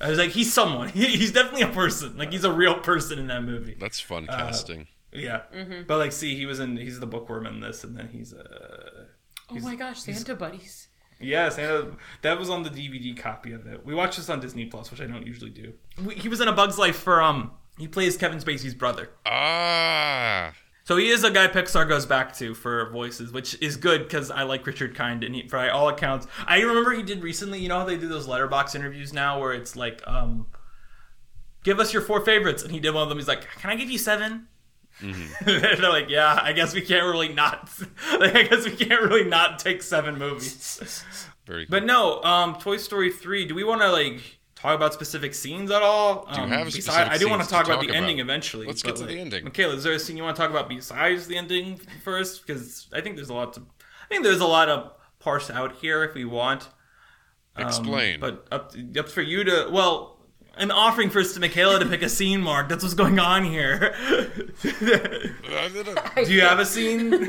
I 0.01 0.09
was 0.11 0.19
like, 0.19 0.31
he's 0.31 0.53
someone. 0.53 0.89
He, 0.89 1.07
he's 1.19 1.33
definitely 1.33 1.63
a 1.63 1.69
person. 1.69 2.17
Like 2.17 2.33
he's 2.33 2.45
a 2.45 2.53
real 2.53 2.79
person 2.81 3.19
in 3.19 3.27
that 3.29 3.43
movie. 3.45 3.77
That's 3.79 4.01
fun 4.01 4.27
Uh, 4.29 4.37
casting. 4.37 4.87
Yeah. 5.13 5.43
Mm-hmm. 5.55 5.83
But 5.87 5.99
like, 5.99 6.13
see, 6.13 6.37
he 6.37 6.47
was 6.47 6.61
in. 6.61 6.77
He's 6.77 7.01
the 7.01 7.07
bookworm 7.07 7.47
in 7.47 7.61
this, 7.61 7.85
and 7.85 7.97
then 7.97 8.09
he's 8.09 8.33
uh. 8.33 9.05
oh 9.51 9.59
my 9.61 9.75
gosh, 9.77 10.01
Santa 10.01 10.35
buddies. 10.35 10.89
Yeah, 11.21 11.49
Santa. 11.51 11.93
That 12.23 12.39
was 12.39 12.49
on 12.51 12.63
the 12.63 12.71
DVD 12.71 13.17
copy 13.17 13.53
of 13.53 13.67
it. 13.67 13.85
We 13.85 13.95
watched 13.95 14.17
this 14.17 14.31
on 14.31 14.41
Disney 14.41 14.67
Plus, 14.67 14.91
which 14.91 15.01
I 15.01 15.07
don't 15.07 15.27
usually 15.27 15.51
do. 15.51 15.73
We, 16.05 16.15
he 16.15 16.29
was 16.29 16.41
in 16.41 16.49
A 16.49 16.53
Bug's 16.53 16.79
Life 16.79 16.97
for 16.97 17.21
um. 17.23 17.53
He 17.79 17.89
plays 17.89 18.17
Kevin 18.17 18.39
Spacey's 18.41 18.75
brother. 18.75 19.09
Ah, 19.25 20.53
So 20.85 20.97
he 20.99 21.09
is 21.09 21.25
a 21.25 21.31
guy 21.31 21.49
Pixar 21.49 21.89
goes 21.89 22.05
back 22.05 22.35
to 22.37 22.53
for 22.55 22.91
voices, 22.91 23.33
which 23.33 23.57
is 23.63 23.77
good 23.77 24.03
because 24.03 24.31
I 24.31 24.43
like 24.43 24.67
Richard 24.67 24.95
Kind, 24.95 25.25
and 25.25 25.35
he, 25.35 25.49
for 25.49 25.71
all 25.71 25.89
accounts, 25.89 26.27
I 26.47 26.61
remember 26.61 26.93
he 26.93 27.03
did 27.03 27.23
recently. 27.23 27.59
You 27.61 27.69
know 27.69 27.79
how 27.79 27.85
they 27.87 27.97
do 27.97 28.09
those 28.09 28.27
Letterboxd 28.27 28.75
interviews 28.75 29.13
now, 29.15 29.41
where 29.41 29.53
it's 29.55 29.77
like, 29.77 30.03
um, 30.07 30.47
give 31.65 31.79
us 31.81 31.93
your 31.93 32.03
four 32.03 32.23
favorites, 32.25 32.63
and 32.63 32.73
he 32.73 32.81
did 32.81 32.93
one 32.93 33.03
of 33.03 33.09
them. 33.09 33.19
He's 33.19 33.29
like, 33.29 33.47
can 33.59 33.71
I 33.71 33.77
give 33.77 33.91
you 33.91 33.99
7 35.01 35.29
They're 35.45 35.91
like, 35.91 36.09
yeah, 36.09 36.39
I 36.41 36.53
guess 36.53 36.75
we 36.75 36.81
can't 36.81 37.05
really 37.05 37.33
not. 37.33 37.71
Like, 38.19 38.37
I 38.37 38.43
guess 38.43 38.65
we 38.65 38.77
can't 38.77 39.03
really 39.03 39.25
not 39.25 39.59
take 39.59 39.83
seven 39.83 40.19
movies. 40.19 41.05
very. 41.47 41.67
But 41.69 41.85
no, 41.85 42.23
um, 42.23 42.57
Toy 42.57 42.77
Story 42.77 43.11
three. 43.11 43.47
Do 43.47 43.55
we 43.55 43.65
want 43.65 43.81
to 43.81 43.91
like 43.91 44.39
talk 44.55 44.75
about 44.75 44.93
specific 44.93 45.33
scenes 45.33 45.71
at 45.71 45.83
all? 45.83 46.27
Do 46.27 46.37
you 46.37 46.43
um, 46.45 46.51
have 46.51 46.67
besi- 46.67 46.83
specific 46.83 47.13
I 47.13 47.19
do 47.19 47.31
want 47.31 47.43
to 47.43 47.49
talk 47.49 47.67
to 47.67 47.73
about 47.73 47.81
the 47.81 47.89
talk 47.89 47.97
ending 47.97 48.19
eventually. 48.19 48.67
Let's 48.67 48.83
get 48.83 48.97
to 48.97 49.05
the 49.05 49.19
ending. 49.19 49.45
Mikaela, 49.45 49.75
is 49.75 49.85
there 49.85 49.95
a 49.95 49.99
scene 49.99 50.17
you 50.17 50.23
want 50.23 50.37
to 50.37 50.43
talk 50.43 50.51
about 50.51 50.69
besides 50.69 51.27
the 51.27 51.37
ending 51.37 51.81
first? 52.05 52.47
Because 52.47 52.89
I 52.93 53.01
think 53.01 53.17
there's 53.17 53.31
a 53.31 53.35
lot 53.35 53.55
to. 53.55 53.61
I 53.61 54.09
think 54.09 54.25
there's 54.25 54.41
a 54.41 54.47
lot 54.47 54.67
to 54.67 54.93
parse 55.19 55.51
out 55.51 55.77
here 55.77 56.05
if 56.05 56.15
we 56.15 56.25
want. 56.25 56.69
Um, 57.57 57.67
Explain. 57.67 58.21
But 58.21 58.47
up 58.51 58.75
up 58.99 59.09
for 59.09 59.23
you 59.23 59.45
to 59.45 59.69
well. 59.73 60.20
I'm 60.57 60.71
offering 60.71 61.11
first 61.11 61.35
to 61.35 61.41
Mikaela 61.41 61.79
to 61.81 61.87
pick 61.87 62.03
a 62.03 62.09
scene, 62.09 62.41
Mark. 62.43 62.69
That's 62.69 62.83
what's 62.83 62.95
going 62.95 63.19
on 63.19 63.45
here. 63.45 63.95
Do 64.63 66.33
you 66.35 66.41
have 66.43 66.59
a 66.59 66.67
scene 66.67 67.13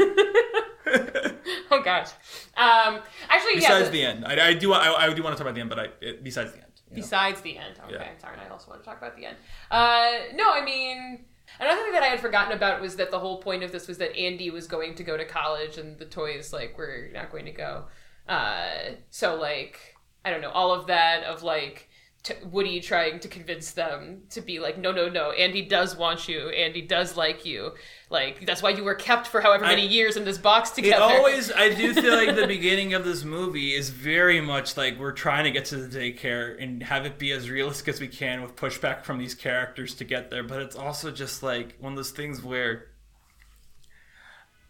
Oh 1.74 1.82
gosh. 1.84 2.10
Um, 2.58 3.00
actually, 3.30 3.54
yeah. 3.54 3.60
besides 3.80 3.86
the- 3.86 3.92
the 3.92 4.04
end? 4.04 4.26
I, 4.26 4.48
I 4.50 4.54
do. 4.54 4.74
I, 4.74 5.06
I 5.08 5.14
do 5.14 5.24
want 5.24 5.38
to 5.38 5.38
talk 5.38 5.42
about 5.48 5.56
the 5.56 5.62
end, 5.62 5.70
but 5.70 5.80
I 5.80 5.88
it, 6.02 6.22
besides 6.24 6.52
the 6.52 6.58
end. 6.58 6.68
you 6.90 6.98
know? 6.98 7.02
Besides 7.02 7.42
the 7.42 7.58
end. 7.58 7.80
Okay, 7.86 7.94
Yeah. 7.94 8.18
sorry, 8.20 8.38
I 8.46 8.50
also 8.50 8.70
want 8.72 8.82
to 8.84 8.86
talk 8.90 8.98
about 8.98 9.16
the 9.16 9.26
end. 9.26 9.38
Uh, 9.70 10.12
no, 10.36 10.52
I 10.52 10.62
mean, 10.66 11.24
another 11.62 11.82
thing 11.84 11.94
that 11.94 12.04
I 12.04 12.08
had 12.08 12.20
forgotten 12.20 12.52
about 12.52 12.82
was 12.82 12.98
that 12.98 13.10
the 13.10 13.20
whole 13.20 13.42
point 13.42 13.64
of 13.64 13.72
this 13.72 13.88
was 13.88 14.00
that 14.00 14.14
Andy 14.18 14.50
was 14.50 14.68
going 14.68 14.96
to 14.96 15.04
go 15.04 15.16
to 15.16 15.24
college 15.24 15.78
and 15.78 15.98
the 15.98 16.06
toys, 16.06 16.52
like, 16.52 16.78
were 16.78 17.08
not 17.14 17.32
going 17.32 17.46
to 17.46 17.52
go. 17.54 17.86
Uh, 18.28 18.96
so, 19.10 19.36
like, 19.36 19.80
I 20.26 20.30
don't 20.30 20.42
know, 20.42 20.52
all 20.52 20.74
of 20.74 20.88
that 20.88 21.24
of, 21.24 21.42
like, 21.42 21.90
t- 22.24 22.34
Woody 22.52 22.80
trying 22.80 23.20
to 23.20 23.28
convince 23.28 23.72
them 23.72 24.24
to 24.30 24.42
be 24.42 24.60
like, 24.60 24.78
no, 24.78 24.92
no, 24.92 25.10
no, 25.10 25.32
Andy 25.32 25.62
does 25.64 25.96
want 25.98 26.28
you. 26.28 26.50
Andy 26.50 26.82
does 26.82 27.18
like 27.18 27.46
you. 27.46 27.72
Like, 28.10 28.46
that's 28.46 28.62
why 28.62 28.70
you 28.72 28.84
were 28.84 28.96
kept 28.96 29.28
for 29.28 29.42
however 29.42 29.66
many 29.66 29.84
I- 29.84 29.90
years 29.90 30.18
in 30.18 30.26
this 30.26 30.38
box 30.38 30.72
It 30.72 30.76
together. 30.84 31.04
always, 31.04 31.52
I 31.52 31.74
do 31.74 31.94
feel 32.00 32.14
like 32.16 32.36
the 32.36 32.48
beginning 32.48 32.94
of 32.94 33.04
this 33.06 33.24
movie 33.24 33.74
is 33.74 33.90
very 33.90 34.42
much 34.42 34.78
like 34.78 35.00
we're 35.00 35.14
trying 35.14 35.46
to 35.46 35.52
get 35.52 35.66
to 35.66 35.78
the 35.78 35.98
daycare 36.00 36.62
and 36.62 36.84
have 36.84 37.06
it 37.06 37.18
be 37.18 37.32
as 37.32 37.50
realistic 37.50 37.88
as 37.88 38.00
we 38.02 38.08
can 38.08 38.42
with 38.42 38.56
pushback 38.56 39.04
from 39.06 39.18
these 39.18 39.34
characters 39.36 39.96
to 39.96 40.04
get 40.04 40.30
there. 40.30 40.44
But 40.44 40.62
it's 40.62 40.76
also 40.76 41.12
just 41.12 41.42
like 41.44 41.76
one 41.80 41.94
of 41.94 41.98
those 41.98 42.12
things 42.12 42.44
where. 42.44 42.88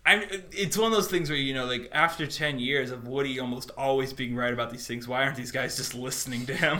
I'm, 0.03 0.23
it's 0.51 0.75
one 0.79 0.87
of 0.91 0.97
those 0.97 1.09
things 1.11 1.29
where 1.29 1.37
you 1.37 1.53
know, 1.53 1.65
like 1.65 1.87
after 1.91 2.25
ten 2.25 2.57
years 2.57 2.89
of 2.89 3.07
Woody 3.07 3.39
almost 3.39 3.69
always 3.77 4.13
being 4.13 4.35
right 4.35 4.51
about 4.51 4.71
these 4.71 4.87
things, 4.87 5.07
why 5.07 5.23
aren't 5.23 5.35
these 5.37 5.51
guys 5.51 5.77
just 5.77 5.93
listening 5.93 6.47
to 6.47 6.55
him? 6.55 6.79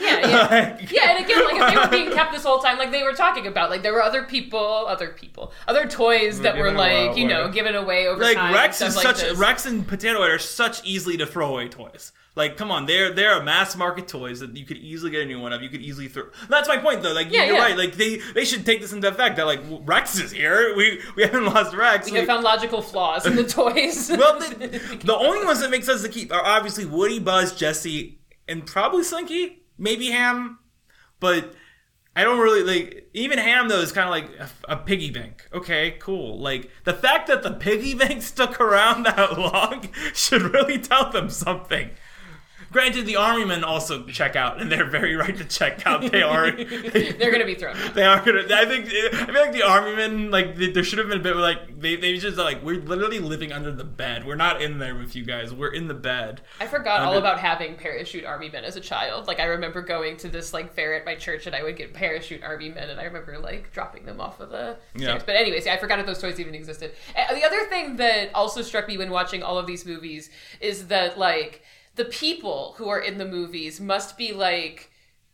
Yeah, 0.00 0.18
yeah. 0.28 0.76
Like- 0.78 0.90
Yeah, 0.92 1.10
and 1.10 1.24
again, 1.24 1.44
like 1.44 1.56
if 1.56 1.68
they 1.74 1.76
were 1.76 1.88
being 2.04 2.12
kept 2.14 2.32
this 2.32 2.44
whole 2.44 2.58
time, 2.60 2.78
like 2.78 2.90
they 2.90 3.02
were 3.02 3.14
talking 3.14 3.46
about, 3.46 3.70
like 3.70 3.82
there 3.82 3.92
were 3.92 4.02
other 4.02 4.24
people, 4.24 4.60
other 4.88 5.08
people, 5.08 5.52
other 5.66 5.86
toys 5.86 6.40
that 6.40 6.56
were 6.56 6.70
like, 6.72 7.16
you 7.16 7.26
know, 7.26 7.48
given 7.50 7.74
away 7.74 8.06
over 8.06 8.22
like 8.22 8.36
time. 8.36 8.54
Rex 8.54 8.80
is 8.80 8.96
like 8.96 9.04
such 9.04 9.20
this. 9.22 9.38
Rex 9.38 9.66
and 9.66 9.86
Potato 9.86 10.22
Head 10.22 10.30
are 10.30 10.38
such 10.38 10.84
easily 10.86 11.16
to 11.16 11.26
throw 11.26 11.50
away 11.52 11.68
toys. 11.68 12.12
Like, 12.36 12.56
come 12.56 12.70
on, 12.70 12.86
they're 12.86 13.12
they're 13.12 13.42
mass 13.42 13.74
market 13.74 14.06
toys 14.06 14.38
that 14.38 14.56
you 14.56 14.64
could 14.64 14.76
easily 14.76 15.10
get 15.10 15.22
a 15.22 15.26
new 15.26 15.40
one 15.40 15.52
of. 15.52 15.60
You 15.60 15.68
could 15.68 15.80
easily 15.82 16.06
throw. 16.06 16.24
That's 16.48 16.68
my 16.68 16.76
point, 16.76 17.02
though. 17.02 17.12
Like, 17.12 17.32
Yeah, 17.32 17.46
you're 17.46 17.56
yeah. 17.56 17.60
right. 17.62 17.76
Like, 17.76 17.94
they 17.96 18.18
they 18.32 18.44
should 18.44 18.64
take 18.64 18.80
this 18.80 18.92
into 18.92 19.08
effect. 19.08 19.36
That 19.38 19.46
like 19.46 19.58
Rex 19.84 20.20
is 20.20 20.30
here. 20.30 20.72
We 20.76 21.00
we 21.16 21.24
haven't 21.24 21.46
lost 21.46 21.74
Rex. 21.74 22.08
We 22.08 22.16
have 22.18 22.26
found 22.28 22.44
logical 22.44 22.80
flaws 22.80 23.26
in 23.26 23.34
the 23.34 23.42
toys. 23.58 24.08
well, 24.10 24.38
the, 24.38 25.00
the 25.04 25.16
only 25.16 25.44
ones 25.44 25.58
that 25.60 25.70
make 25.70 25.82
sense 25.82 26.02
to 26.02 26.08
keep 26.08 26.32
are 26.32 26.44
obviously 26.44 26.84
Woody, 26.84 27.18
Buzz, 27.18 27.56
Jessie, 27.56 28.20
and 28.46 28.64
probably 28.64 29.02
Slinky, 29.02 29.62
maybe 29.78 30.10
Ham, 30.10 30.58
but. 31.20 31.54
I 32.16 32.24
don't 32.24 32.40
really 32.40 32.64
like 32.64 33.10
even 33.14 33.38
Ham 33.38 33.68
though 33.68 33.78
is 33.78 33.92
kind 33.92 34.08
of 34.08 34.10
like 34.10 34.28
a, 34.40 34.72
a 34.72 34.76
piggy 34.76 35.10
bank. 35.10 35.46
Okay, 35.52 35.92
cool. 36.00 36.40
Like 36.40 36.68
the 36.82 36.92
fact 36.92 37.28
that 37.28 37.44
the 37.44 37.52
piggy 37.52 37.94
bank 37.98 38.22
stuck 38.22 38.60
around 38.60 39.04
that 39.04 39.38
long 39.38 39.88
should 40.14 40.42
really 40.42 40.80
tell 40.80 41.12
them 41.12 41.30
something. 41.30 41.90
Granted, 42.70 43.06
the 43.06 43.16
army 43.16 43.44
men 43.46 43.64
also 43.64 44.04
check 44.06 44.36
out, 44.36 44.60
and 44.60 44.70
they're 44.70 44.84
very 44.88 45.16
right 45.16 45.36
to 45.36 45.44
check 45.44 45.86
out. 45.86 46.02
They 46.12 46.22
are, 46.22 46.50
They're 46.52 47.32
gonna 47.32 47.46
be 47.46 47.54
thrown 47.54 47.76
out. 47.76 47.94
they 47.94 48.04
are 48.04 48.20
gonna. 48.24 48.42
I 48.50 48.66
think 48.66 48.86
I 49.14 49.24
feel 49.26 49.34
like 49.34 49.52
the 49.52 49.62
army 49.62 49.96
men 49.96 50.30
like 50.30 50.56
they, 50.56 50.70
there 50.70 50.84
should 50.84 50.98
have 50.98 51.08
been 51.08 51.20
a 51.20 51.22
bit 51.22 51.36
like 51.36 51.80
they 51.80 51.96
they 51.96 52.18
just 52.18 52.36
like 52.36 52.62
we're 52.62 52.80
literally 52.82 53.20
living 53.20 53.52
under 53.52 53.72
the 53.72 53.84
bed. 53.84 54.26
We're 54.26 54.34
not 54.36 54.60
in 54.60 54.78
there 54.78 54.94
with 54.94 55.16
you 55.16 55.24
guys. 55.24 55.52
We're 55.54 55.72
in 55.72 55.88
the 55.88 55.94
bed. 55.94 56.42
I 56.60 56.66
forgot 56.66 57.00
all 57.00 57.16
about 57.16 57.38
having 57.38 57.74
parachute 57.76 58.24
army 58.24 58.50
men 58.50 58.64
as 58.64 58.76
a 58.76 58.80
child. 58.80 59.26
Like 59.26 59.40
I 59.40 59.44
remember 59.44 59.80
going 59.80 60.16
to 60.18 60.28
this 60.28 60.52
like 60.52 60.74
fair 60.74 60.94
at 60.94 61.06
my 61.06 61.14
church, 61.14 61.46
and 61.46 61.56
I 61.56 61.62
would 61.62 61.76
get 61.76 61.94
parachute 61.94 62.42
army 62.42 62.68
men, 62.68 62.90
and 62.90 63.00
I 63.00 63.04
remember 63.04 63.38
like 63.38 63.72
dropping 63.72 64.04
them 64.04 64.20
off 64.20 64.40
of 64.40 64.50
the 64.50 64.76
Yeah. 64.94 65.08
stairs. 65.08 65.22
But 65.24 65.36
anyways, 65.36 65.64
yeah, 65.66 65.74
I 65.74 65.78
forgot 65.78 65.96
that 65.96 66.06
those 66.06 66.20
toys 66.20 66.38
even 66.38 66.54
existed. 66.54 66.92
Uh, 67.16 67.34
the 67.34 67.44
other 67.44 67.64
thing 67.66 67.96
that 67.96 68.30
also 68.34 68.60
struck 68.62 68.86
me 68.88 68.98
when 68.98 69.10
watching 69.10 69.42
all 69.42 69.56
of 69.58 69.66
these 69.66 69.86
movies 69.86 70.30
is 70.60 70.88
that 70.88 71.18
like 71.18 71.62
the 71.98 72.04
people 72.04 72.74
who 72.78 72.88
are 72.88 73.00
in 73.00 73.18
the 73.18 73.26
movies 73.26 73.80
must 73.80 74.16
be 74.16 74.32
like 74.32 74.90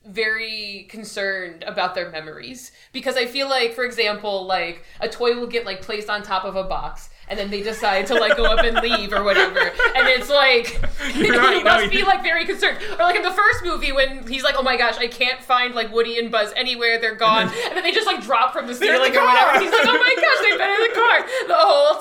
very 0.06 0.86
concerned 0.88 1.62
about 1.62 1.94
their 1.94 2.10
memories 2.10 2.72
because 2.90 3.16
I 3.16 3.26
feel 3.26 3.48
like, 3.48 3.74
for 3.74 3.84
example, 3.84 4.46
like 4.46 4.82
a 4.98 5.08
toy 5.08 5.34
will 5.38 5.46
get 5.46 5.66
like 5.66 5.82
placed 5.82 6.08
on 6.08 6.22
top 6.22 6.44
of 6.44 6.56
a 6.56 6.64
box. 6.64 7.10
And 7.28 7.38
then 7.38 7.50
they 7.50 7.62
decide 7.62 8.06
to 8.08 8.14
like 8.14 8.36
go 8.36 8.44
up 8.44 8.64
and 8.64 8.76
leave 8.78 9.12
or 9.12 9.22
whatever, 9.24 9.58
and 9.58 10.06
it's 10.08 10.28
like 10.28 10.78
right, 11.00 11.14
he 11.14 11.28
no, 11.30 11.62
must 11.64 11.90
be 11.90 12.02
like 12.04 12.22
very 12.22 12.44
concerned. 12.44 12.78
Or 12.92 13.04
like 13.04 13.16
in 13.16 13.22
the 13.22 13.32
first 13.32 13.64
movie 13.64 13.92
when 13.92 14.26
he's 14.28 14.42
like, 14.44 14.56
"Oh 14.58 14.62
my 14.62 14.76
gosh, 14.76 14.98
I 14.98 15.06
can't 15.08 15.42
find 15.42 15.74
like 15.74 15.90
Woody 15.92 16.18
and 16.18 16.30
Buzz 16.30 16.52
anywhere. 16.54 16.98
They're 17.00 17.14
gone." 17.14 17.44
And 17.66 17.76
then 17.76 17.82
they 17.82 17.92
just 17.92 18.06
like 18.06 18.22
drop 18.22 18.52
from 18.52 18.66
the 18.66 18.74
They're 18.74 18.92
the 18.92 18.98
or 18.98 19.00
whatever. 19.00 19.26
car. 19.26 19.60
He's 19.60 19.72
like, 19.72 19.86
"Oh 19.86 19.92
my 19.92 20.14
gosh, 20.20 20.38
they've 20.42 20.58
been 20.58 20.70
in 20.70 20.82
the 20.88 20.94
car 20.94 21.48
the 21.48 21.54
whole 21.56 22.00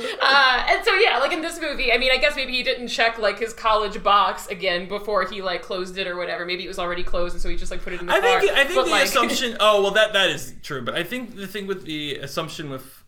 time." 0.00 0.16
Uh, 0.20 0.66
and 0.74 0.84
so 0.84 0.94
yeah, 0.94 1.18
like 1.18 1.32
in 1.32 1.42
this 1.42 1.60
movie, 1.60 1.92
I 1.92 1.98
mean, 1.98 2.10
I 2.10 2.16
guess 2.16 2.34
maybe 2.34 2.52
he 2.52 2.62
didn't 2.64 2.88
check 2.88 3.18
like 3.18 3.38
his 3.38 3.52
college 3.52 4.02
box 4.02 4.48
again 4.48 4.88
before 4.88 5.26
he 5.28 5.42
like 5.42 5.62
closed 5.62 5.96
it 5.96 6.06
or 6.08 6.16
whatever. 6.16 6.44
Maybe 6.44 6.64
it 6.64 6.68
was 6.68 6.78
already 6.80 7.04
closed, 7.04 7.34
and 7.34 7.42
so 7.42 7.48
he 7.48 7.56
just 7.56 7.70
like 7.70 7.82
put 7.82 7.92
it 7.92 8.00
in 8.00 8.06
the 8.06 8.12
I 8.14 8.20
car. 8.20 8.40
think 8.40 8.52
I 8.52 8.64
think 8.64 8.74
But, 8.76 8.84
the 8.86 8.90
like- 8.90 9.04
assumption. 9.04 9.56
Oh 9.60 9.82
well, 9.82 9.92
that 9.92 10.12
that 10.14 10.30
is 10.30 10.54
true. 10.62 10.82
But 10.82 10.96
I 10.96 11.04
think 11.04 11.36
the 11.36 11.46
thing 11.46 11.66
with 11.68 11.84
the 11.84 12.16
assumption 12.16 12.68
with, 12.70 13.04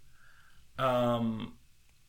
um, 0.79 1.55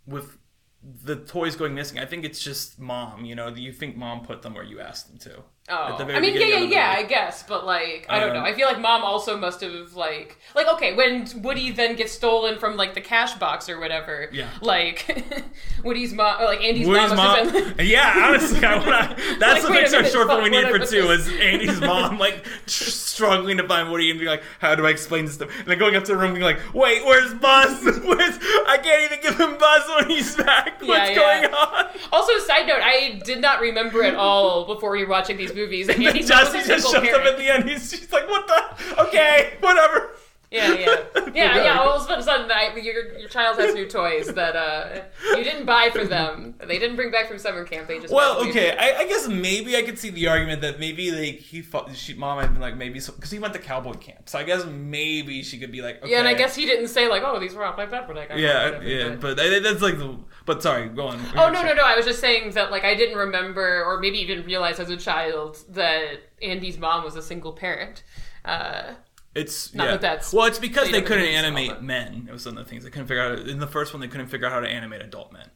with 0.06 0.38
the 0.82 1.16
toys 1.16 1.56
going 1.56 1.76
missing. 1.76 2.00
I 2.00 2.06
think 2.06 2.24
it's 2.26 2.41
just 2.41 2.80
mom. 2.80 3.26
You 3.26 3.36
know, 3.36 3.50
you 3.50 3.74
think 3.74 3.98
mom 3.98 4.22
put 4.22 4.41
them 4.41 4.54
where 4.54 4.64
you 4.64 4.80
asked 4.80 5.08
them 5.10 5.18
to. 5.20 5.44
Oh, 5.70 5.91
At 5.94 5.98
the 6.00 6.06
very 6.06 6.18
I 6.18 6.22
mean, 6.22 6.34
yeah, 6.36 6.48
yeah, 6.48 6.60
yeah. 6.60 6.94
I 6.98 7.04
guess, 7.04 7.44
but 7.44 7.66
like, 7.66 8.06
I 8.10 8.20
don't 8.20 8.30
Um, 8.30 8.38
know. 8.38 8.44
I 8.44 8.54
feel 8.54 8.68
like 8.68 8.80
mom 8.80 9.04
also 9.04 9.38
must 9.38 9.62
have 9.62 9.94
like, 9.94 10.38
like, 10.56 10.68
okay, 10.68 10.96
when 10.96 11.28
Woody 11.44 11.72
then 11.72 11.96
gets 11.96 12.12
stolen 12.12 12.58
from 12.58 12.76
like 12.76 12.94
the 12.96 13.02
cash 13.02 13.34
box 13.36 13.70
or 13.70 13.80
whatever. 13.80 14.30
Yeah. 14.32 14.50
Like, 14.62 15.24
Woody's 15.84 16.14
mom, 16.14 16.41
or 16.41 16.46
like 16.46 16.64
Andy's 16.64 16.88
Woody's 16.88 17.14
mom, 17.14 17.48
mom, 17.48 17.54
been. 17.54 17.76
yeah, 17.88 18.26
honestly, 18.30 18.66
I 18.66 18.78
wanna, 18.78 19.16
that's 19.40 19.64
Like, 19.64 19.64
the 19.64 19.70
wait 19.72 19.78
a 19.78 19.82
next 19.82 19.91
minute, 19.94 20.12
short 20.12 20.28
film 20.28 20.44
we 20.44 20.50
need 20.50 20.68
for 20.68 20.80
two 20.80 21.08
this? 21.08 21.28
is 21.28 21.40
Andy's 21.40 21.80
mom 21.80 22.18
like 22.18 22.44
struggling 22.66 23.58
to 23.58 23.68
find 23.68 23.91
Woody 23.91 24.10
and 24.10 24.20
being 24.20 24.30
like, 24.30 24.44
how 24.60 24.76
do 24.76 24.86
I 24.86 24.90
explain 24.90 25.26
this 25.26 25.36
stuff? 25.36 25.50
And 25.60 25.68
then 25.68 25.78
going 25.78 25.96
up 25.96 26.04
to 26.06 26.14
the 26.14 26.18
room 26.18 26.34
being 26.34 26.44
like, 26.44 26.60
wait, 26.74 27.06
where's 27.06 27.34
Buzz? 27.36 27.84
Where's 27.84 28.38
I 28.68 28.80
can't 28.82 29.12
even 29.12 29.22
give 29.22 29.40
him 29.40 29.58
Buzz 29.58 29.84
when 29.96 30.10
he's 30.10 30.36
back. 30.36 30.82
What's 30.82 31.10
yeah. 31.12 31.16
going 31.16 31.46
on? 31.54 31.88
Also, 32.12 32.38
side 32.40 32.68
note, 32.68 32.82
I 32.82 33.22
did 33.24 33.40
not 33.41 33.62
remember 33.62 34.04
at 34.04 34.16
all 34.16 34.66
before 34.66 34.91
we 34.91 35.04
were 35.04 35.10
watching 35.10 35.38
these 35.38 35.52
movies 35.60 35.88
that 35.88 35.98
And 35.99 36.06
then 36.06 36.68
just 36.68 36.91
shows 36.91 36.95
up 36.95 37.03
at 37.03 37.38
the 37.38 37.53
end. 37.53 37.69
He's 37.69 37.90
she's 37.90 38.11
like, 38.11 38.27
what 38.27 38.48
the? 38.48 39.02
Okay, 39.03 39.53
whatever. 39.60 40.11
Yeah, 40.52 40.74
yeah, 40.74 40.96
yeah, 41.34 41.56
yeah. 41.64 41.80
All 41.80 41.92
of 41.92 42.10
a 42.10 42.24
sudden, 42.24 42.50
I, 42.52 42.76
your 42.76 43.14
your 43.20 43.30
child 43.30 43.60
has 43.60 43.76
new 43.76 43.88
toys 43.88 44.34
that 44.34 44.56
uh, 44.56 45.02
you 45.38 45.44
didn't 45.44 45.66
buy 45.66 45.92
for 45.92 46.06
them. 46.06 46.56
They 46.60 46.80
didn't 46.80 46.96
bring 46.96 47.12
back 47.12 47.28
from 47.28 47.38
summer 47.38 47.64
camp. 47.66 47.88
They 47.88 48.00
just 48.00 48.12
Well, 48.12 48.40
okay, 48.48 48.76
I, 48.76 49.02
I 49.02 49.08
guess 49.08 49.28
maybe 49.28 49.78
I 49.78 49.84
could 49.84 50.00
see 50.00 50.10
the 50.10 50.28
argument 50.28 50.62
that 50.62 50.80
maybe 50.80 51.12
like 51.12 51.36
he 51.40 51.62
thought 51.62 51.96
she 51.96 52.16
mom 52.16 52.40
had 52.40 52.52
been 52.54 52.62
like 52.62 52.76
maybe 52.76 53.00
because 53.00 53.30
he 53.30 53.38
went 53.38 53.54
to 53.54 53.60
cowboy 53.60 53.94
camp, 53.94 54.28
so 54.28 54.40
I 54.40 54.44
guess 54.44 54.66
maybe 54.66 55.44
she 55.44 55.60
could 55.60 55.72
be 55.72 55.84
like 55.84 56.02
okay. 56.02 56.12
Yeah, 56.12 56.20
and 56.20 56.28
I 56.28 56.34
guess 56.34 56.56
he 56.56 56.66
didn't 56.66 56.88
say 56.88 57.08
like, 57.08 57.22
"Oh, 57.24 57.40
these 57.40 57.54
were 57.54 57.64
off 57.64 57.78
like 57.78 57.92
that," 57.92 58.08
but 58.08 58.16
like, 58.16 58.30
yeah, 58.36 58.82
yeah, 58.82 59.16
but 59.16 59.40
I- 59.40 59.60
that's 59.60 59.82
like 59.84 60.00
the. 60.00 60.18
But 60.46 60.64
sorry, 60.64 60.90
go 60.90 61.08
on. 61.10 61.20
Oh 61.36 61.52
no 61.52 61.62
no 61.62 61.74
no! 61.76 61.84
I 61.84 61.96
was 61.96 62.08
just 62.08 62.22
saying 62.22 62.52
that 62.52 62.72
like 62.72 62.84
I 62.84 62.96
didn't 62.96 63.18
remember 63.20 63.84
or 63.84 64.00
maybe 64.00 64.18
even 64.18 64.44
realize 64.46 64.80
as 64.80 64.90
a 64.90 64.98
child 64.98 65.60
that 65.70 66.24
Andy's 66.42 66.80
mom 66.80 67.04
was 67.04 67.16
a 67.16 67.22
single 67.22 67.54
parent. 67.54 68.02
Uh, 68.46 68.94
It's 69.36 69.74
Not 69.74 69.84
yeah. 69.86 69.92
that 69.92 70.02
that's 70.02 70.34
well, 70.34 70.46
it's 70.46 70.60
because 70.60 70.92
they 70.92 71.02
couldn't 71.02 71.24
the 71.26 71.30
all 71.38 71.46
animate 71.46 71.70
that. 71.70 71.84
men. 71.84 72.26
It 72.28 72.32
was 72.34 72.46
one 72.46 72.58
of 72.58 72.66
the 72.66 72.70
things 72.70 72.84
they 72.84 72.90
couldn't 72.90 73.08
figure 73.08 73.22
out. 73.24 73.40
In 73.48 73.60
the 73.60 73.68
first 73.68 73.94
one, 73.94 74.02
they 74.02 74.08
couldn't 74.08 74.28
figure 74.28 74.48
out 74.48 74.54
how 74.54 74.60
to 74.60 74.68
animate 74.68 75.02
adult 75.02 75.32
men. 75.32 75.50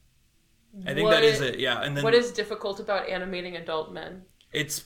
I 0.87 0.93
think 0.93 1.05
What 1.05 1.11
that 1.11 1.23
is 1.23 1.41
it. 1.41 1.59
Yeah, 1.59 1.81
and 1.81 1.95
then 1.95 2.03
what 2.03 2.13
is 2.13 2.31
difficult 2.31 2.79
about 2.79 3.07
animating 3.09 3.55
adult 3.55 3.91
men? 3.93 4.23
it's 4.51 4.83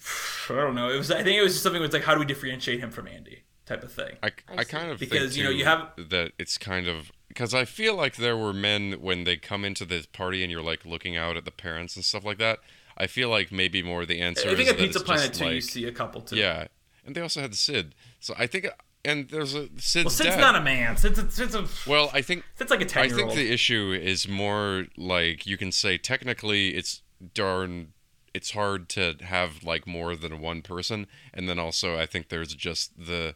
I 0.50 0.56
don't 0.56 0.76
know. 0.76 0.90
It 0.90 0.98
was 0.98 1.12
I 1.12 1.24
think 1.24 1.38
it 1.38 1.42
was 1.44 1.54
just 1.54 1.64
something. 1.64 1.80
Where 1.82 1.86
it's 1.86 1.94
like 1.94 2.04
how 2.04 2.14
do 2.14 2.20
we 2.20 2.26
differentiate 2.26 2.80
him 2.80 2.90
from 2.92 3.08
Andy 3.08 3.44
type 3.66 3.84
of 3.84 3.92
thing. 3.92 4.16
I, 4.24 4.28
I 4.48 4.60
I, 4.60 4.64
kind 4.64 4.90
of 4.90 4.98
Because, 5.00 5.34
think 5.34 5.36
you 5.36 5.44
know, 5.44 5.50
you 5.50 5.66
have- 5.66 5.90
that 6.10 6.32
it's 6.40 6.58
kind 6.58 6.88
of 6.88 7.12
because 7.28 7.54
I 7.54 7.66
feel 7.66 7.96
like 7.96 8.16
there 8.16 8.38
were 8.38 8.54
men 8.54 8.94
when 9.02 9.26
they 9.26 9.36
come 9.36 9.66
into 9.66 9.84
this 9.84 10.06
party 10.06 10.42
and 10.44 10.50
you're 10.52 10.62
like 10.64 10.86
looking 10.86 11.18
out 11.18 11.36
at 11.36 11.44
the 11.44 11.52
parents 11.52 11.98
and 11.98 12.06
stuff 12.06 12.24
like 12.24 12.38
that. 12.38 12.60
I 12.98 13.08
feel 13.08 13.30
like 13.30 13.52
maybe 13.52 13.84
more 13.84 14.06
the 14.06 14.22
answer 14.22 14.50
I 14.50 14.56
think 14.56 14.62
is 14.62 14.70
at 14.70 14.78
that 14.78 14.84
Pizza 14.84 15.00
Planet 15.02 15.28
just 15.28 15.40
too, 15.40 15.50
you 15.50 15.62
see 15.62 15.86
a 15.86 15.92
couple 15.92 16.22
too. 16.22 16.38
yeah, 16.38 16.68
and 17.06 17.14
they 17.16 17.22
also 17.22 17.42
had 17.42 17.54
Sid. 17.54 17.94
So 18.20 18.34
I 18.38 18.48
think 18.48 18.68
and 19.06 19.30
there's 19.30 19.54
a 19.54 19.70
Sid's 19.78 20.06
Well, 20.06 20.10
Sid's 20.10 20.30
dad. 20.36 20.40
not 20.42 20.56
a 20.56 20.62
man. 20.62 20.98
Sid's 20.98 21.20
a, 21.20 21.30
Sid's 21.32 21.56
a, 21.56 21.66
well, 21.90 22.10
I 22.14 22.22
think 22.22 22.44
Sid's 22.56 22.72
like 22.72 22.82
a 22.82 22.86
ten 22.86 23.06
I 23.06 23.10
think 23.10 23.34
the 23.34 23.52
issue 23.52 23.98
is 24.00 24.28
more 24.28 24.88
like 24.98 25.46
you 25.46 25.58
can 25.58 25.72
say 25.72 25.98
technically 25.98 26.70
it's 26.76 27.02
darn 27.34 27.94
it's 28.34 28.52
hard 28.52 28.90
to 28.90 29.16
have 29.22 29.64
like 29.64 29.88
more 29.88 30.16
than 30.16 30.40
one 30.42 30.62
person 30.62 31.08
and 31.34 31.48
then 31.50 31.58
also 31.60 31.98
I 31.98 32.06
think 32.06 32.30
there's 32.30 32.54
just 32.54 32.92
the 32.98 33.36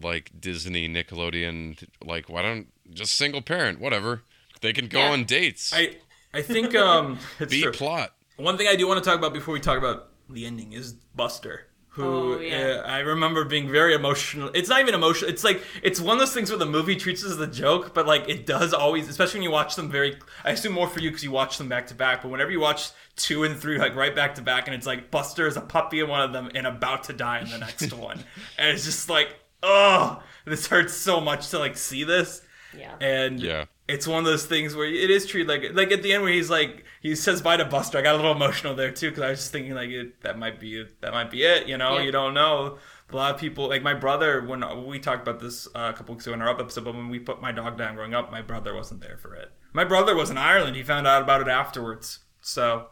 like 0.00 0.30
Disney 0.38 0.88
Nickelodeon 0.88 1.88
like 2.04 2.28
why 2.28 2.42
don't 2.42 2.68
just 2.92 3.14
single 3.14 3.40
parent 3.42 3.80
whatever 3.80 4.22
they 4.60 4.72
can 4.72 4.88
go 4.88 4.98
Yeah. 5.00 5.10
on 5.12 5.24
dates 5.24 5.72
I 5.74 5.96
I 6.34 6.42
think 6.42 6.74
um 6.74 7.18
it's 7.40 7.50
B 7.52 7.62
true. 7.62 7.72
plot 7.72 8.14
One 8.36 8.56
thing 8.58 8.68
I 8.68 8.76
do 8.76 8.86
want 8.86 9.02
to 9.02 9.08
talk 9.08 9.18
about 9.18 9.32
before 9.32 9.54
we 9.54 9.60
talk 9.60 9.78
about 9.78 10.10
the 10.28 10.44
ending 10.44 10.72
is 10.72 10.92
Buster. 11.16 11.67
Who 11.90 12.04
Oh, 12.04 12.38
yeah. 12.40 12.82
uh, 12.84 12.86
I 12.86 12.98
remember 13.00 13.44
being 13.44 13.68
very 13.70 13.94
emotional. 13.94 14.50
It's 14.54 14.68
not 14.68 14.80
even 14.80 14.94
emotional. 14.94 15.30
It's 15.30 15.42
like 15.42 15.62
it's 15.82 16.00
one 16.00 16.14
of 16.14 16.20
those 16.20 16.32
things 16.32 16.48
where 16.50 16.58
the 16.58 16.66
movie 16.66 16.94
treats 16.94 17.24
it 17.24 17.30
as 17.30 17.40
a 17.40 17.46
joke, 17.46 17.92
but 17.94 18.06
like 18.06 18.28
it 18.28 18.46
does 18.46 18.72
always, 18.72 19.08
especially 19.08 19.38
when 19.40 19.44
you 19.44 19.50
watch 19.50 19.74
them 19.74 19.90
very. 19.90 20.18
I 20.44 20.50
assume 20.52 20.74
more 20.74 20.88
for 20.88 21.00
you 21.00 21.10
because 21.10 21.24
you 21.24 21.30
watch 21.32 21.58
them 21.58 21.68
back 21.68 21.88
to 21.88 21.94
back. 21.94 22.22
But 22.22 22.28
whenever 22.30 22.50
you 22.50 22.60
watch 22.60 22.90
two 23.16 23.42
and 23.44 23.58
three 23.58 23.78
like 23.78 23.96
right 23.96 24.14
back 24.14 24.36
to 24.36 24.42
back, 24.42 24.68
and 24.68 24.74
it's 24.76 24.86
like 24.86 25.10
Buster 25.10 25.46
is 25.48 25.56
a 25.56 25.60
puppy 25.60 26.00
in 26.00 26.08
one 26.08 26.20
of 26.20 26.32
them 26.32 26.50
and 26.54 26.66
about 26.66 27.04
to 27.04 27.12
die 27.12 27.40
in 27.40 27.48
the 27.50 27.58
next 27.58 27.92
one, 27.94 28.22
and 28.58 28.68
it's 28.68 28.84
just 28.84 29.08
like, 29.08 29.34
oh, 29.62 30.22
this 30.44 30.66
hurts 30.68 30.94
so 30.94 31.20
much 31.20 31.48
to 31.50 31.58
like 31.58 31.76
see 31.76 32.04
this. 32.04 32.42
Yeah. 32.78 32.94
And 33.00 33.40
Yeah. 33.40 33.64
it's 33.88 34.06
one 34.06 34.18
of 34.20 34.24
those 34.26 34.44
things 34.46 34.76
where 34.76 34.86
it 34.86 35.10
is 35.10 35.26
treated 35.26 35.48
like 35.48 35.72
like 35.74 35.90
at 35.90 36.02
the 36.02 36.12
end 36.12 36.22
where 36.22 36.32
he's 36.32 36.50
like 36.50 36.84
he 37.00 37.14
says 37.14 37.40
bye 37.42 37.56
to 37.56 37.64
Buster. 37.64 37.98
I 37.98 38.02
got 38.02 38.14
a 38.14 38.16
little 38.16 38.32
emotional 38.32 38.74
there 38.74 38.90
too 38.90 39.10
because 39.10 39.22
I 39.22 39.30
was 39.30 39.38
just 39.40 39.52
thinking 39.52 39.74
like 39.74 39.90
it, 39.90 40.20
that 40.22 40.38
might 40.38 40.58
be 40.60 40.76
it. 40.80 41.00
That 41.00 41.12
might 41.12 41.30
be 41.30 41.42
it. 41.42 41.66
You 41.68 41.78
know, 41.78 41.98
Yeah. 41.98 42.04
you 42.04 42.12
don't 42.12 42.34
know. 42.34 42.78
A 43.10 43.16
lot 43.16 43.34
of 43.34 43.40
people 43.40 43.68
like 43.68 43.82
my 43.82 43.94
brother 43.94 44.44
when 44.44 44.62
we 44.86 44.98
talked 44.98 45.26
about 45.26 45.40
this 45.40 45.66
uh, 45.74 45.90
a 45.94 45.96
couple 45.96 46.14
weeks 46.14 46.26
ago 46.26 46.34
in 46.34 46.42
our 46.42 46.50
up 46.50 46.60
episode, 46.60 46.84
but 46.84 46.94
when 46.94 47.08
we 47.08 47.18
put 47.18 47.40
my 47.40 47.52
dog 47.52 47.78
down 47.78 47.94
growing 47.94 48.14
up, 48.14 48.30
my 48.30 48.42
brother 48.42 48.74
wasn't 48.74 49.00
there 49.00 49.16
for 49.16 49.34
it. 49.34 49.50
My 49.72 49.84
brother 49.84 50.14
was 50.14 50.28
in 50.30 50.36
Ireland. 50.38 50.76
He 50.76 50.82
found 50.82 51.06
out 51.06 51.22
about 51.22 51.40
it 51.40 51.48
afterwards. 51.48 52.20
So, 52.40 52.88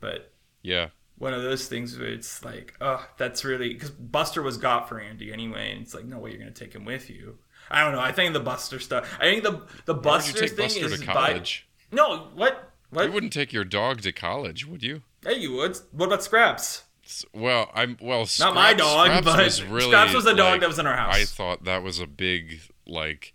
but 0.00 0.32
yeah 0.62 0.88
one 1.16 1.32
of 1.32 1.42
those 1.44 1.68
things 1.68 1.96
where 1.96 2.08
it's 2.08 2.44
like, 2.44 2.74
oh, 2.80 3.06
that's 3.18 3.44
really 3.44 3.72
because 3.72 3.90
Buster 3.90 4.42
was 4.42 4.56
got 4.58 4.88
for 4.88 4.98
Andy 4.98 5.32
anyway, 5.32 5.70
and 5.72 5.82
it's 5.82 5.94
like, 5.94 6.04
no 6.04 6.18
way 6.18 6.30
you're 6.30 6.40
gonna 6.40 6.50
take 6.50 6.74
him 6.74 6.84
with 6.84 7.08
you. 7.08 7.38
I 7.70 7.82
don't 7.84 7.92
know. 7.92 8.00
I 8.00 8.10
think 8.10 8.32
the 8.34 8.40
Buster 8.40 8.80
stuff. 8.80 9.08
I 9.20 9.22
think 9.22 9.44
the 9.44 9.62
the 9.86 9.94
why 9.94 10.16
would 10.16 10.26
you 10.26 10.32
Buster 10.32 10.48
thing 10.48 10.56
Buster 10.82 10.86
is 10.86 11.04
by- 11.04 11.42
no, 11.92 12.30
what? 12.34 12.72
What? 12.94 13.06
you 13.06 13.12
wouldn't 13.12 13.32
take 13.32 13.52
your 13.52 13.64
dog 13.64 14.00
to 14.02 14.12
college 14.12 14.66
would 14.66 14.82
you 14.82 15.02
Hey, 15.26 15.34
you 15.38 15.52
would. 15.54 15.78
What 15.92 16.06
about 16.06 16.22
Scraps? 16.22 16.82
S- 17.04 17.24
Well, 17.34 17.70
I'm 17.74 17.96
well. 18.00 18.26
Not 18.38 18.54
my 18.54 18.72
Scraps- 18.72 18.76
dog, 18.78 19.06
Scraps 19.06 19.24
but 19.26 19.44
was 19.44 19.62
really, 19.62 19.86
Scraps 19.90 20.14
was 20.14 20.24
the 20.24 20.34
dog 20.34 20.52
like, 20.52 20.60
that 20.60 20.68
was 20.68 20.78
in 20.78 20.86
our 20.86 20.96
house. 20.96 21.14
I 21.14 21.24
thought 21.24 21.64
that 21.64 21.82
was 21.82 21.98
a 22.00 22.06
big 22.06 22.60
like 22.86 23.32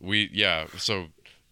we 0.00 0.30
yeah. 0.32 0.66
So 0.78 1.06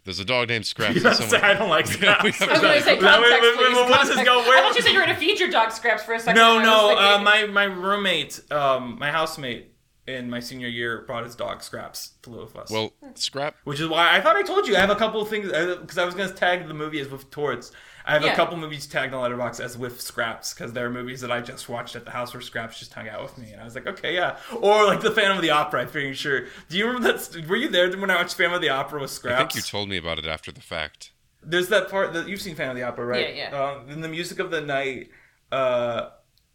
there's 0.04 0.18
a 0.20 0.24
dog 0.24 0.48
named 0.48 0.66
Scraps. 0.74 0.96
and 0.96 1.04
Yes, 1.04 1.18
someone- 1.18 1.42
I 1.42 1.54
don't 1.54 1.68
like 1.70 1.86
Scraps. 1.86 2.22
We 2.24 2.30
have 2.32 2.48
I 2.48 2.52
was 2.52 2.60
going 2.62 2.74
to 2.78 2.82
say 2.82 2.92
Wait, 2.94 3.02
wait, 3.02 3.10
context, 3.10 3.42
wait, 3.42 3.56
please. 3.56 3.76
wait, 3.76 3.88
what 3.90 3.98
does 4.00 4.08
this 4.08 4.16
context. 4.16 4.24
go- 4.26 4.38
where- 4.48 4.58
I 4.58 4.60
thought 4.62 4.76
you 4.76 4.82
said 4.82 4.92
you 4.92 4.98
were 4.98 5.04
going 5.06 5.14
to 5.16 5.20
feed 5.20 5.40
your 5.40 5.50
dog 5.50 5.72
scraps 5.72 6.02
for 6.02 6.14
a 6.14 6.20
second. 6.20 6.36
No, 6.40 6.58
and 6.58 6.66
I 6.66 6.70
no. 6.70 6.86
was 6.88 6.96
Uh, 6.98 7.24
thinking- 7.24 7.52
my 7.54 7.66
my 7.68 7.74
roommate, 7.74 8.40
um, 8.52 8.98
my 8.98 9.10
housemate 9.10 9.73
in 10.06 10.28
my 10.28 10.38
senior 10.40 10.68
year 10.68 11.02
brought 11.06 11.24
his 11.24 11.34
dog 11.34 11.62
Scraps 11.62 12.10
to 12.22 12.30
live 12.30 12.54
with 12.54 12.56
us. 12.56 12.70
Well, 12.70 12.92
Scrap. 13.14 13.56
Which 13.64 13.80
is 13.80 13.88
why 13.88 14.14
I 14.14 14.20
thought 14.20 14.36
I 14.36 14.42
told 14.42 14.66
you 14.66 14.76
I 14.76 14.80
have 14.80 14.90
a 14.90 14.96
couple 14.96 15.20
of 15.22 15.28
things 15.28 15.46
because 15.46 15.98
I 15.98 16.04
was 16.04 16.14
going 16.14 16.28
to 16.28 16.34
tag 16.34 16.68
the 16.68 16.74
movie 16.74 17.00
as 17.00 17.08
with 17.08 17.30
Torts. 17.30 17.72
I 18.06 18.12
have 18.12 18.22
a 18.22 18.26
Yeah. 18.26 18.36
couple 18.36 18.58
movies 18.58 18.86
tagged 18.86 19.14
on 19.14 19.30
Letterboxd 19.30 19.60
as 19.60 19.78
with 19.78 19.98
Scraps 19.98 20.52
because 20.52 20.74
there 20.74 20.84
are 20.84 20.90
movies 20.90 21.22
that 21.22 21.32
I 21.32 21.40
just 21.40 21.70
watched 21.70 21.96
at 21.96 22.04
the 22.04 22.10
house 22.10 22.34
where 22.34 22.42
Scraps 22.42 22.78
just 22.78 22.92
hung 22.92 23.08
out 23.08 23.22
with 23.22 23.38
me, 23.38 23.50
and 23.52 23.62
I 23.62 23.64
was 23.64 23.74
like, 23.74 23.86
okay, 23.86 24.14
yeah. 24.14 24.36
Or 24.60 24.84
like 24.84 25.00
the 25.00 25.10
Phantom 25.10 25.38
of 25.38 25.42
the 25.42 25.48
Opera. 25.50 25.80
I'm 25.82 25.88
pretty 25.88 26.12
sure. 26.12 26.42
Do 26.68 26.76
you 26.76 26.86
remember 26.86 27.12
that? 27.16 27.48
Were 27.48 27.56
you 27.56 27.68
there 27.68 27.90
when 27.96 28.10
I 28.10 28.16
watched 28.16 28.34
Phantom 28.34 28.52
of 28.56 28.60
the 28.60 28.68
Opera 28.68 29.00
with 29.00 29.10
Scraps? 29.10 29.36
I 29.36 29.38
think 29.44 29.54
you 29.56 29.62
told 29.62 29.88
me 29.88 29.96
about 29.96 30.18
it 30.18 30.26
after 30.26 30.52
the 30.52 30.60
fact. 30.60 31.12
There's 31.42 31.68
that 31.68 31.90
part 31.90 32.12
that 32.12 32.28
you've 32.28 32.42
seen 32.42 32.56
Phantom 32.56 32.76
of 32.76 32.80
the 32.82 32.86
Opera, 32.86 33.06
right? 33.06 33.34
Yeah, 33.34 33.50
yeah. 33.50 33.62
Um, 33.70 33.88
in 33.88 34.02
the 34.02 34.08
music 34.08 34.38
of 34.38 34.50
the 34.50 34.60
night. 34.60 35.08
Uh, 35.50 36.10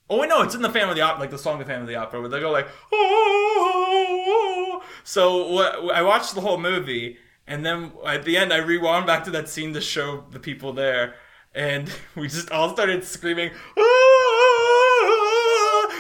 oh 0.10 0.20
wait, 0.20 0.30
no, 0.30 0.42
it's 0.42 0.56
in 0.56 0.62
the 0.62 0.70
Phantom 0.70 0.90
of 0.90 0.96
the 0.96 1.02
Opera, 1.02 1.20
like 1.22 1.32
the 1.32 1.38
song 1.38 1.62
of 1.62 1.68
Phantom 1.68 1.84
of 1.84 1.88
the 1.88 1.96
Opera, 1.96 2.20
where 2.20 2.30
they 2.30 2.40
go 2.40 2.52
like, 2.52 2.68
oh. 2.92 3.56
oh, 3.60 4.26
oh, 4.28 4.82
oh 4.82 4.84
so 5.04 5.48
what? 5.48 5.96
I 5.96 6.02
watched 6.02 6.36
the 6.36 6.42
whole 6.42 6.58
movie, 6.58 7.18
and 7.48 7.66
then 7.66 7.92
at 8.06 8.26
the 8.26 8.38
end, 8.38 8.54
I 8.54 8.58
rewound 8.58 9.08
back 9.08 9.24
to 9.26 9.32
that 9.32 9.50
scene 9.50 9.74
to 9.74 9.82
show 9.82 10.26
the 10.32 10.40
people 10.40 10.74
there, 10.74 11.16
and 11.54 11.92
we 12.16 12.28
just 12.28 12.52
all 12.52 12.74
started 12.74 13.04
screaming, 13.04 13.52
oh, 13.78 15.10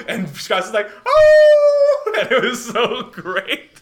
and 0.07 0.27
Scott 0.29 0.63
was 0.63 0.73
like, 0.73 0.89
oh, 1.05 2.13
and 2.19 2.31
it 2.31 2.43
was 2.43 2.65
so 2.65 3.03
great. 3.11 3.81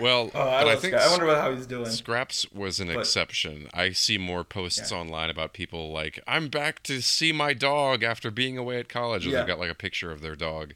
Well, 0.00 0.30
Oh, 0.34 0.40
I, 0.40 0.62
but 0.64 0.68
I 0.68 0.76
think 0.76 0.94
Scott. 0.94 1.06
I 1.06 1.10
wonder 1.10 1.34
how 1.34 1.54
he's 1.54 1.66
doing. 1.66 1.86
Scraps 1.86 2.50
was 2.52 2.80
an 2.80 2.90
exception. 2.90 3.68
I 3.74 3.90
see 3.92 4.18
more 4.18 4.44
posts 4.44 4.90
Yeah. 4.90 4.98
online 4.98 5.30
about 5.30 5.52
people 5.52 5.92
like, 5.92 6.18
I'm 6.26 6.48
back 6.48 6.82
to 6.84 7.00
see 7.00 7.32
my 7.32 7.52
dog 7.52 8.02
after 8.02 8.30
being 8.30 8.56
away 8.58 8.78
at 8.78 8.88
college. 8.88 9.24
And 9.24 9.32
Yeah. 9.32 9.40
they've 9.40 9.48
got 9.48 9.58
like 9.58 9.70
a 9.70 9.74
picture 9.74 10.10
of 10.10 10.20
their 10.20 10.36
dog. 10.36 10.74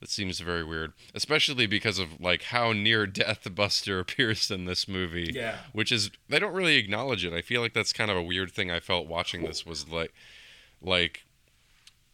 That 0.00 0.08
seems 0.08 0.40
very 0.40 0.64
weird, 0.64 0.94
especially 1.14 1.66
because 1.66 1.98
of 1.98 2.18
like 2.20 2.44
how 2.44 2.72
near 2.72 3.06
death 3.06 3.46
Buster 3.54 3.98
appears 3.98 4.50
in 4.50 4.64
this 4.64 4.88
movie. 4.88 5.30
Yeah. 5.34 5.58
which 5.72 5.92
is 5.92 6.10
they 6.28 6.38
don't 6.38 6.54
really 6.54 6.76
acknowledge 6.76 7.24
it. 7.24 7.34
I 7.34 7.42
feel 7.42 7.60
like 7.60 7.74
that's 7.74 7.92
kind 7.92 8.10
of 8.10 8.16
a 8.16 8.22
weird 8.22 8.50
thing. 8.52 8.70
I 8.70 8.80
felt 8.80 9.06
watching 9.06 9.42
this 9.42 9.66
was 9.66 9.88
like, 9.88 10.14
like, 10.80 11.24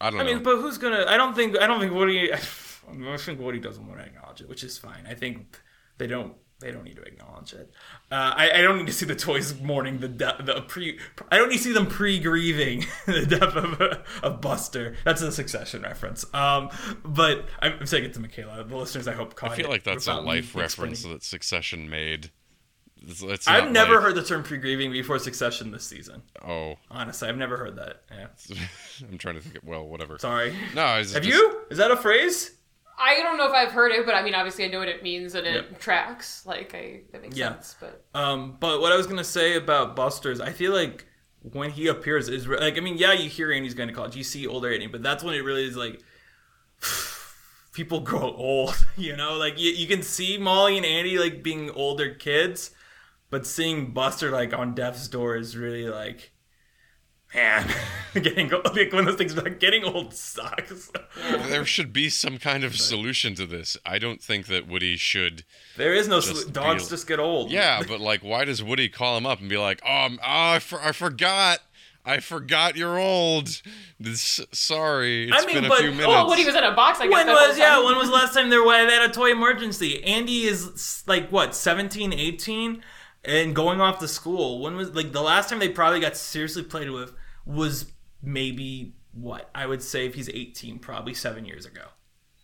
I 0.01 0.09
don't 0.09 0.17
know. 0.17 0.23
I 0.23 0.27
know. 0.27 0.33
mean, 0.35 0.43
but 0.43 0.57
who's 0.57 0.77
gonna? 0.77 1.05
I 1.07 1.15
don't 1.17 1.33
think. 1.33 1.57
I 1.57 1.65
don't 1.65 1.79
think 1.79 1.93
Woody. 1.93 2.31
I 2.33 2.39
don't 2.89 3.19
think 3.19 3.39
Woody 3.39 3.59
doesn't 3.59 3.87
want 3.87 3.99
to 4.01 4.05
acknowledge 4.05 4.41
it, 4.41 4.49
which 4.49 4.63
is 4.63 4.77
fine. 4.77 5.05
I 5.09 5.13
think 5.13 5.59
they 5.97 6.07
don't. 6.07 6.33
They 6.59 6.71
don't 6.71 6.85
need 6.85 6.95
to 6.95 7.03
acknowledge 7.03 7.53
it. 7.53 7.71
Uh, 8.11 8.33
I, 8.35 8.49
I 8.51 8.61
don't 8.63 8.77
need 8.79 8.87
to 8.87 8.91
see 8.91 9.05
the 9.05 9.15
toys 9.15 9.61
mourning 9.61 9.99
the 9.99 10.07
death. 10.07 10.41
The 10.43 10.61
pre. 10.61 10.97
I 11.31 11.37
don't 11.37 11.49
need 11.49 11.57
to 11.57 11.63
see 11.63 11.71
them 11.71 11.85
pre 11.85 12.19
grieving 12.19 12.83
the 13.05 13.27
death 13.27 13.55
of, 13.55 13.79
of 14.23 14.41
Buster. 14.41 14.95
That's 15.05 15.21
a 15.21 15.31
Succession 15.31 15.83
reference. 15.83 16.25
Um, 16.33 16.71
but 17.05 17.45
I'm 17.59 17.85
saying 17.85 18.05
it 18.05 18.13
to 18.15 18.19
Mikaela. 18.19 18.67
The 18.67 18.75
listeners, 18.75 19.07
I 19.07 19.13
hope 19.13 19.35
caught 19.35 19.51
I 19.51 19.55
feel 19.55 19.69
like 19.69 19.83
that's 19.83 20.07
a 20.07 20.15
life 20.15 20.55
reference 20.55 21.03
that 21.03 21.21
Succession 21.23 21.91
made. 21.91 22.31
It's, 23.07 23.21
it's 23.21 23.47
I've 23.47 23.69
never 23.71 23.93
like- 23.93 24.03
heard 24.05 24.15
the 24.15 24.23
term 24.23 24.41
pre-grieving 24.41 24.91
before 24.91 25.19
Succession 25.19 25.69
this 25.69 25.83
season. 25.85 26.23
Oh, 26.43 26.77
Honestly, 26.89 27.29
I've 27.29 27.37
never 27.37 27.57
heard 27.57 27.75
that. 27.75 28.01
Yeah. 28.11 28.57
I'm 29.07 29.19
trying 29.19 29.35
to 29.35 29.41
think. 29.41 29.57
Of, 29.57 29.63
well, 29.63 29.87
whatever. 29.87 30.17
Sorry. 30.17 30.55
No, 30.73 30.81
Have 30.87 31.05
just- 31.05 31.23
you? 31.25 31.61
Is 31.69 31.77
that 31.77 31.91
a 31.91 31.95
phrase? 31.97 32.56
I 32.99 33.21
don't 33.21 33.37
know 33.37 33.45
if 33.47 33.53
I've 33.53 33.71
heard 33.71 33.91
it, 33.91 34.05
but 34.05 34.15
I 34.15 34.23
mean, 34.23 34.33
obviously, 34.33 34.65
I 34.65 34.69
know 34.69 34.79
what 34.79 34.87
it 34.87 35.03
means 35.03 35.35
and 35.35 35.45
it 35.45 35.53
Yep. 35.55 35.79
tracks. 35.79 36.45
Like, 36.45 36.73
I 36.73 37.01
that 37.11 37.21
makes 37.21 37.37
Yeah. 37.37 37.49
sense. 37.53 37.75
But 37.79 38.03
Um, 38.15 38.57
but 38.59 38.81
what 38.81 38.91
I 38.91 38.97
was 38.97 39.05
gonna 39.07 39.23
say 39.23 39.55
about 39.55 39.95
Buster's, 39.95 40.41
I 40.41 40.51
feel 40.51 40.73
like 40.73 41.05
when 41.41 41.69
he 41.71 41.87
appears 41.87 42.27
is 42.27 42.47
re- 42.47 42.59
like 42.59 42.77
I 42.77 42.79
mean, 42.81 42.97
yeah, 42.97 43.13
you 43.13 43.29
hear 43.29 43.51
Andy's 43.51 43.73
going 43.75 43.87
to 43.89 43.95
college, 43.95 44.15
you 44.15 44.23
see 44.23 44.47
older 44.47 44.71
Andy, 44.71 44.87
but 44.87 45.03
that's 45.03 45.23
when 45.23 45.35
it 45.35 45.43
really 45.43 45.65
is 45.65 45.77
like 45.77 46.01
people 47.73 47.99
grow 48.01 48.33
old. 48.33 48.85
You 48.97 49.15
know, 49.15 49.35
like 49.37 49.59
you, 49.59 49.71
you 49.71 49.85
can 49.85 50.01
see 50.01 50.39
Molly 50.39 50.75
and 50.75 50.85
Andy 50.85 51.19
like 51.19 51.43
being 51.43 51.69
older 51.69 52.15
kids, 52.15 52.71
but 53.29 53.45
seeing 53.45 53.91
Buster 53.93 54.31
like 54.31 54.51
on 54.53 54.73
death's 54.73 55.07
door 55.07 55.35
is 55.35 55.55
really 55.55 55.87
like. 55.87 56.31
Man, 57.35 57.69
getting 58.13 58.53
old, 58.53 58.75
like 58.75 58.91
one 58.93 59.01
of 59.01 59.05
those 59.05 59.15
things 59.17 59.35
like 59.35 59.59
getting 59.59 59.83
old 59.83 60.13
sucks. 60.13 60.89
There 61.49 61.65
should 61.65 61.91
be 61.91 62.09
some 62.09 62.37
kind 62.37 62.63
of 62.63 62.77
solution 62.77 63.35
to 63.35 63.45
this. 63.45 63.75
I 63.85 63.99
don't 63.99 64.21
think 64.21 64.47
that 64.47 64.67
Woody 64.67 64.95
should. 64.95 65.43
There 65.75 65.93
is 65.93 66.07
no 66.07 66.21
Just 66.21 66.47
solu- 66.47 66.53
dogs 66.53 66.83
be- 66.85 66.89
just 66.91 67.07
get 67.07 67.19
old. 67.19 67.51
Yeah, 67.51 67.83
but 67.87 67.99
like, 67.99 68.23
why 68.23 68.45
does 68.45 68.63
Woody 68.63 68.87
call 68.89 69.17
him 69.17 69.25
up 69.25 69.39
and 69.41 69.49
be 69.49 69.57
like, 69.57 69.81
"Oh, 69.85 69.89
I'm, 69.91 70.13
oh 70.13 70.19
I, 70.23 70.59
for, 70.59 70.79
I 70.81 70.93
forgot, 70.93 71.59
I 72.05 72.21
forgot 72.21 72.77
you're 72.77 72.97
old. 72.97 73.61
This, 73.99 74.39
sorry, 74.53 75.27
it's 75.29 75.43
I 75.43 75.45
mean, 75.45 75.55
been 75.55 75.65
a 75.65 75.69
but- 75.69 75.79
few 75.79 75.89
oh, 75.89 75.91
minutes." 75.91 76.07
oh, 76.15 76.27
Woody 76.29 76.45
was 76.45 76.55
in 76.55 76.63
a 76.63 76.73
box. 76.73 77.01
I 77.01 77.07
guess 77.07 77.13
when 77.13 77.27
was 77.27 77.57
yeah 77.57 77.75
time. 77.75 77.83
when 77.85 77.97
was 77.97 78.07
the 78.07 78.13
last 78.15 78.33
time 78.33 78.49
there 78.49 78.63
were 78.63 78.85
they 78.87 78.93
had 78.93 79.09
a 79.09 79.13
toy 79.13 79.31
emergency 79.31 80.01
andy 80.05 80.43
is 80.45 81.03
like 81.07 81.29
what 81.29 81.53
17 81.53 82.13
18 82.13 82.83
and 83.27 83.53
going 83.53 83.81
off 83.81 83.99
to 83.99 84.07
school 84.07 84.61
when 84.61 84.75
was 84.75 84.95
like 84.95 85.11
the 85.11 85.21
last 85.21 85.49
time 85.49 85.59
they 85.59 85.69
probably 85.69 85.99
got 85.99 86.17
seriously 86.17 86.63
played 86.63 86.89
with 86.89 87.13
was 87.45 87.91
maybe 88.23 88.95
what 89.11 89.49
i 89.53 89.65
would 89.65 89.83
say 89.83 90.05
if 90.05 90.15
he's 90.15 90.29
18 90.29 90.79
probably 90.79 91.13
seven 91.13 91.45
years 91.45 91.65
ago 91.65 91.83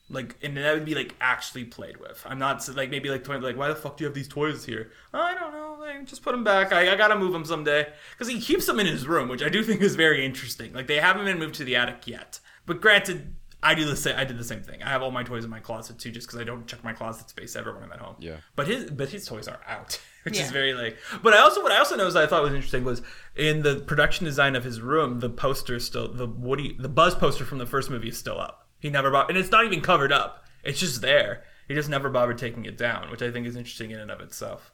like 0.10 0.36
and 0.44 0.58
that 0.58 0.74
would 0.74 0.86
be 0.86 0.94
like 0.94 1.16
actually 1.22 1.64
played 1.64 1.98
with 1.98 2.24
i'm 2.28 2.38
not 2.38 2.68
like 2.76 2.90
maybe 2.90 3.10
like 3.10 3.24
20 3.24 3.42
like 3.42 3.58
why 3.58 3.70
the 3.70 3.76
fuck 3.76 3.98
do 3.98 4.04
you 4.04 4.08
have 4.08 4.14
these 4.14 4.28
toys 4.28 4.66
here 4.66 4.92
i 5.14 5.34
don't 5.34 5.54
know 5.54 5.78
like, 5.80 6.06
just 6.06 6.22
put 6.22 6.32
them 6.32 6.44
back 6.44 6.74
i, 6.74 6.92
I 6.92 6.96
gotta 6.96 7.16
move 7.16 7.34
them 7.34 7.46
someday 7.46 7.88
because 8.12 8.32
he 8.32 8.40
keeps 8.40 8.66
them 8.66 8.80
in 8.80 8.86
his 8.86 9.08
room 9.08 9.30
which 9.30 9.42
i 9.42 9.50
do 9.50 9.64
think 9.64 9.82
is 9.82 9.96
very 9.96 10.26
interesting 10.26 10.74
like 10.74 10.88
they 10.88 11.00
haven't 11.00 11.26
been 11.26 11.40
moved 11.40 11.56
to 11.56 11.64
the 11.64 11.76
attic 11.76 12.06
yet 12.08 12.40
but 12.66 12.82
granted 12.82 13.36
I 13.64 13.76
do 13.76 13.86
the 13.86 13.96
same. 13.96 14.18
I 14.18 14.26
did 14.26 14.38
the 14.38 14.44
same 14.44 14.62
thing. 14.62 14.84
I 14.84 14.90
have 14.90 15.02
all 15.02 15.10
my 15.10 15.24
toys 15.24 15.46
in 15.46 15.50
my 15.50 15.62
closet 15.62 15.98
too, 15.98 16.12
just 16.12 16.28
because 16.28 16.40
I 16.40 16.44
don't 16.44 16.68
check 16.68 16.84
my 16.84 16.92
closet 16.92 17.30
space 17.30 17.56
ever 17.56 17.74
when 17.74 17.84
I'm 17.84 17.92
at 17.94 18.00
home. 18.00 18.16
Yeah. 18.20 18.38
But 18.56 18.68
his 18.68 18.92
but 18.92 19.10
his 19.10 19.26
toys 19.26 19.48
are 19.48 19.62
out, 19.66 20.00
which 20.24 20.40
is 20.40 20.52
very 20.52 20.74
like. 20.74 20.98
But 21.22 21.34
I 21.34 21.40
also 21.40 21.62
what 21.64 21.72
I 21.72 21.78
also 21.78 21.96
noticed 21.96 22.18
I 22.18 22.28
thought 22.28 22.44
was 22.44 22.54
interesting 22.54 22.84
was 22.84 23.02
in 23.36 23.62
the 23.64 23.78
production 23.82 24.26
design 24.26 24.56
of 24.56 24.64
his 24.64 24.82
room, 24.82 25.20
the 25.20 25.30
poster 25.30 25.76
is 25.76 25.86
still 25.86 26.12
the 26.12 26.28
Woody 26.28 26.76
the 26.80 26.90
Buzz 26.90 27.16
poster 27.16 27.46
from 27.46 27.58
the 27.58 27.66
first 27.66 27.90
movie 27.90 28.10
is 28.10 28.18
still 28.18 28.40
up. 28.40 28.68
He 28.80 28.90
never 28.90 29.10
bought, 29.12 29.30
and 29.30 29.38
it's 29.38 29.52
not 29.52 29.66
even 29.66 29.82
covered 29.82 30.12
up. 30.12 30.44
It's 30.64 30.80
just 30.80 31.02
there. 31.02 31.44
He 31.68 31.74
just 31.74 31.90
never 31.90 32.10
bothered 32.10 32.38
taking 32.38 32.66
it 32.66 32.78
down, 32.78 33.10
which 33.10 33.22
I 33.22 33.32
think 33.32 33.48
is 33.48 33.56
interesting 33.56 33.92
in 33.92 34.00
and 34.00 34.12
of 34.12 34.20
itself. 34.20 34.72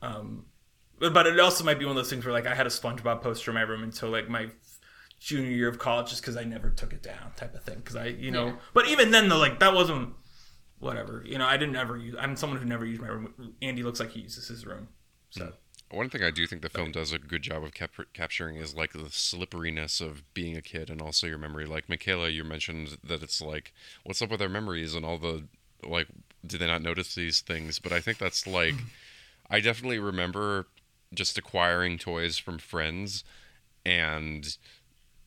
Um, 0.00 0.46
but, 0.98 1.12
but 1.12 1.26
it 1.26 1.38
also 1.40 1.64
might 1.64 1.78
be 1.78 1.84
one 1.84 1.92
of 1.92 1.96
those 1.96 2.10
things 2.10 2.24
where 2.24 2.32
like 2.32 2.46
I 2.46 2.54
had 2.54 2.66
a 2.66 2.70
SpongeBob 2.70 3.22
poster 3.22 3.50
in 3.50 3.56
my 3.56 3.62
room 3.62 3.82
until 3.82 4.10
like 4.10 4.28
my 4.28 4.48
junior 5.20 5.50
year 5.50 5.68
of 5.68 5.78
college 5.78 6.08
just 6.10 6.22
because 6.22 6.36
I 6.36 6.44
never 6.44 6.70
took 6.70 6.92
it 6.92 7.02
down 7.02 7.32
type 7.36 7.54
of 7.54 7.62
thing 7.62 7.76
because 7.76 7.94
I 7.94 8.06
you 8.06 8.32
know 8.32 8.46
Yeah. 8.46 8.52
but 8.74 8.88
even 8.88 9.12
then 9.12 9.28
though 9.28 9.38
like 9.38 9.60
that 9.60 9.72
wasn't 9.72 10.14
whatever. 10.82 11.22
You 11.24 11.38
know 11.38 11.46
I 11.46 11.56
didn't 11.56 11.76
ever 11.76 11.96
use 11.96 12.14
I'm 12.18 12.36
someone 12.36 12.58
who 12.58 12.66
never 12.66 12.84
used 12.84 13.00
my 13.00 13.08
room. 13.08 13.54
Andy 13.62 13.82
looks 13.82 14.00
like 14.00 14.10
he 14.10 14.20
uses 14.20 14.48
his 14.48 14.66
room 14.66 14.88
so. 15.32 15.46
Hmm. 15.46 15.50
One 15.96 16.08
thing 16.08 16.22
I 16.22 16.30
do 16.30 16.46
think 16.46 16.62
the 16.62 16.70
film 16.70 16.90
does 16.90 17.12
a 17.12 17.18
good 17.18 17.42
job 17.42 17.62
of 17.62 17.74
cap- 17.74 17.90
capturing 18.14 18.56
is 18.56 18.74
like 18.74 18.92
the 18.92 19.10
slipperiness 19.10 20.00
of 20.00 20.22
being 20.32 20.56
a 20.56 20.62
kid 20.62 20.88
and 20.88 21.02
also 21.02 21.26
your 21.26 21.36
memory. 21.36 21.66
Like 21.66 21.86
Mikaela, 21.86 22.32
you 22.32 22.44
mentioned 22.44 22.96
that 23.04 23.22
it's 23.22 23.42
like, 23.42 23.74
what's 24.02 24.22
up 24.22 24.30
with 24.30 24.40
their 24.40 24.48
memories 24.48 24.94
and 24.94 25.04
all 25.04 25.18
the 25.18 25.44
like, 25.82 26.06
do 26.46 26.56
they 26.56 26.66
not 26.66 26.80
notice 26.80 27.14
these 27.14 27.42
things? 27.42 27.78
But 27.78 27.92
I 27.92 28.00
think 28.00 28.16
that's 28.16 28.46
like, 28.46 28.74
I 29.50 29.60
definitely 29.60 29.98
remember 29.98 30.66
just 31.12 31.36
acquiring 31.36 31.98
toys 31.98 32.38
from 32.38 32.56
friends 32.56 33.22
and 33.84 34.56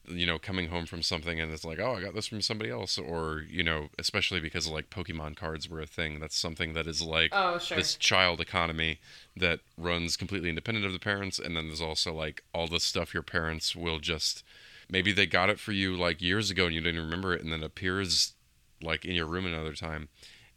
you 0.08 0.26
know 0.26 0.38
coming 0.40 0.70
home 0.70 0.86
from 0.86 1.02
something 1.02 1.40
and 1.40 1.52
it's 1.52 1.66
like 1.66 1.80
oh 1.80 1.94
i 1.96 2.02
got 2.02 2.14
this 2.14 2.28
from 2.28 2.42
somebody 2.42 2.70
else 2.70 2.98
or 2.98 3.44
you 3.50 3.64
know 3.64 3.88
especially 3.98 4.40
because 4.40 4.68
like 4.68 4.90
pokemon 4.90 5.36
cards 5.36 5.70
were 5.70 5.80
a 5.82 5.86
thing. 5.88 6.20
That's 6.20 6.38
something 6.38 6.74
that 6.74 6.88
is 6.88 7.02
like 7.02 7.32
Oh, 7.34 7.58
sure. 7.58 7.78
this 7.78 7.96
child 7.96 8.40
economy 8.42 9.00
that 9.36 9.60
runs 9.78 10.16
completely 10.18 10.50
independent 10.50 10.86
of 10.86 10.94
the 10.94 11.00
parents 11.00 11.40
and 11.40 11.56
then 11.56 11.68
there's 11.68 11.82
also 11.82 12.14
like 12.14 12.44
all 12.54 12.68
the 12.68 12.80
stuff 12.80 13.14
your 13.14 13.24
parents 13.24 13.76
will 13.76 14.00
just 14.00 14.44
maybe 14.90 15.12
they 15.12 15.26
got 15.26 15.50
it 15.50 15.60
for 15.60 15.72
you 15.72 15.96
like 15.96 16.22
years 16.22 16.50
ago 16.52 16.66
and 16.66 16.76
you 16.76 16.82
didn't 16.82 17.04
remember 17.04 17.34
it 17.34 17.42
and 17.42 17.52
then 17.52 17.62
it 17.64 17.66
appears 17.66 18.34
like 18.82 19.06
in 19.06 19.16
your 19.16 19.26
room 19.26 19.46
another 19.46 19.74
time. 19.74 20.10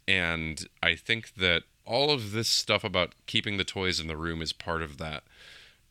And 0.07 0.67
i 0.83 0.95
think 0.95 1.35
that 1.35 1.63
all 1.85 2.11
of 2.11 2.31
this 2.33 2.47
stuff 2.47 2.83
about 2.83 3.15
keeping 3.25 3.57
the 3.57 3.63
toys 3.63 3.99
in 3.99 4.07
the 4.07 4.17
room 4.17 4.41
is 4.43 4.53
part 4.53 4.83
of 4.83 4.97
that. 4.99 5.23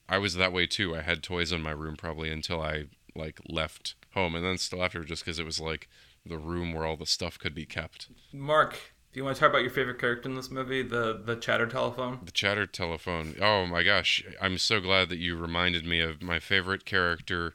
I 0.08 0.18
was 0.18 0.34
that 0.34 0.52
way 0.52 0.66
too. 0.66 0.94
I 0.96 1.00
had 1.02 1.22
toys 1.24 1.50
in 1.50 1.60
my 1.60 1.72
room 1.72 1.96
probably 1.96 2.30
until 2.30 2.60
i 2.62 2.84
like 3.18 3.40
left 3.48 3.96
home 4.14 4.34
and 4.34 4.44
then 4.44 4.56
still 4.56 4.82
after 4.82 5.04
just 5.04 5.24
because 5.24 5.38
it 5.38 5.44
was 5.44 5.60
like 5.60 5.88
the 6.24 6.38
room 6.38 6.72
where 6.72 6.86
all 6.86 6.96
the 6.96 7.06
stuff 7.06 7.38
could 7.38 7.54
be 7.54 7.66
kept 7.66 8.08
Mark 8.32 8.94
do 9.12 9.20
you 9.20 9.24
want 9.24 9.36
to 9.36 9.40
talk 9.40 9.50
about 9.50 9.62
your 9.62 9.70
favorite 9.70 9.98
character 9.98 10.28
in 10.28 10.34
this 10.34 10.50
movie 10.50 10.82
the 10.82 11.20
the 11.24 11.34
chatter 11.36 11.66
telephone 11.66 12.20
The 12.22 12.30
chatter 12.30 12.66
telephone. 12.66 13.34
Oh 13.40 13.66
my 13.66 13.82
gosh. 13.82 14.22
I'm 14.40 14.58
so 14.58 14.80
glad 14.80 15.08
that 15.08 15.18
you 15.18 15.36
reminded 15.36 15.84
me 15.86 16.00
of 16.00 16.22
my 16.22 16.38
favorite 16.38 16.84
character 16.84 17.54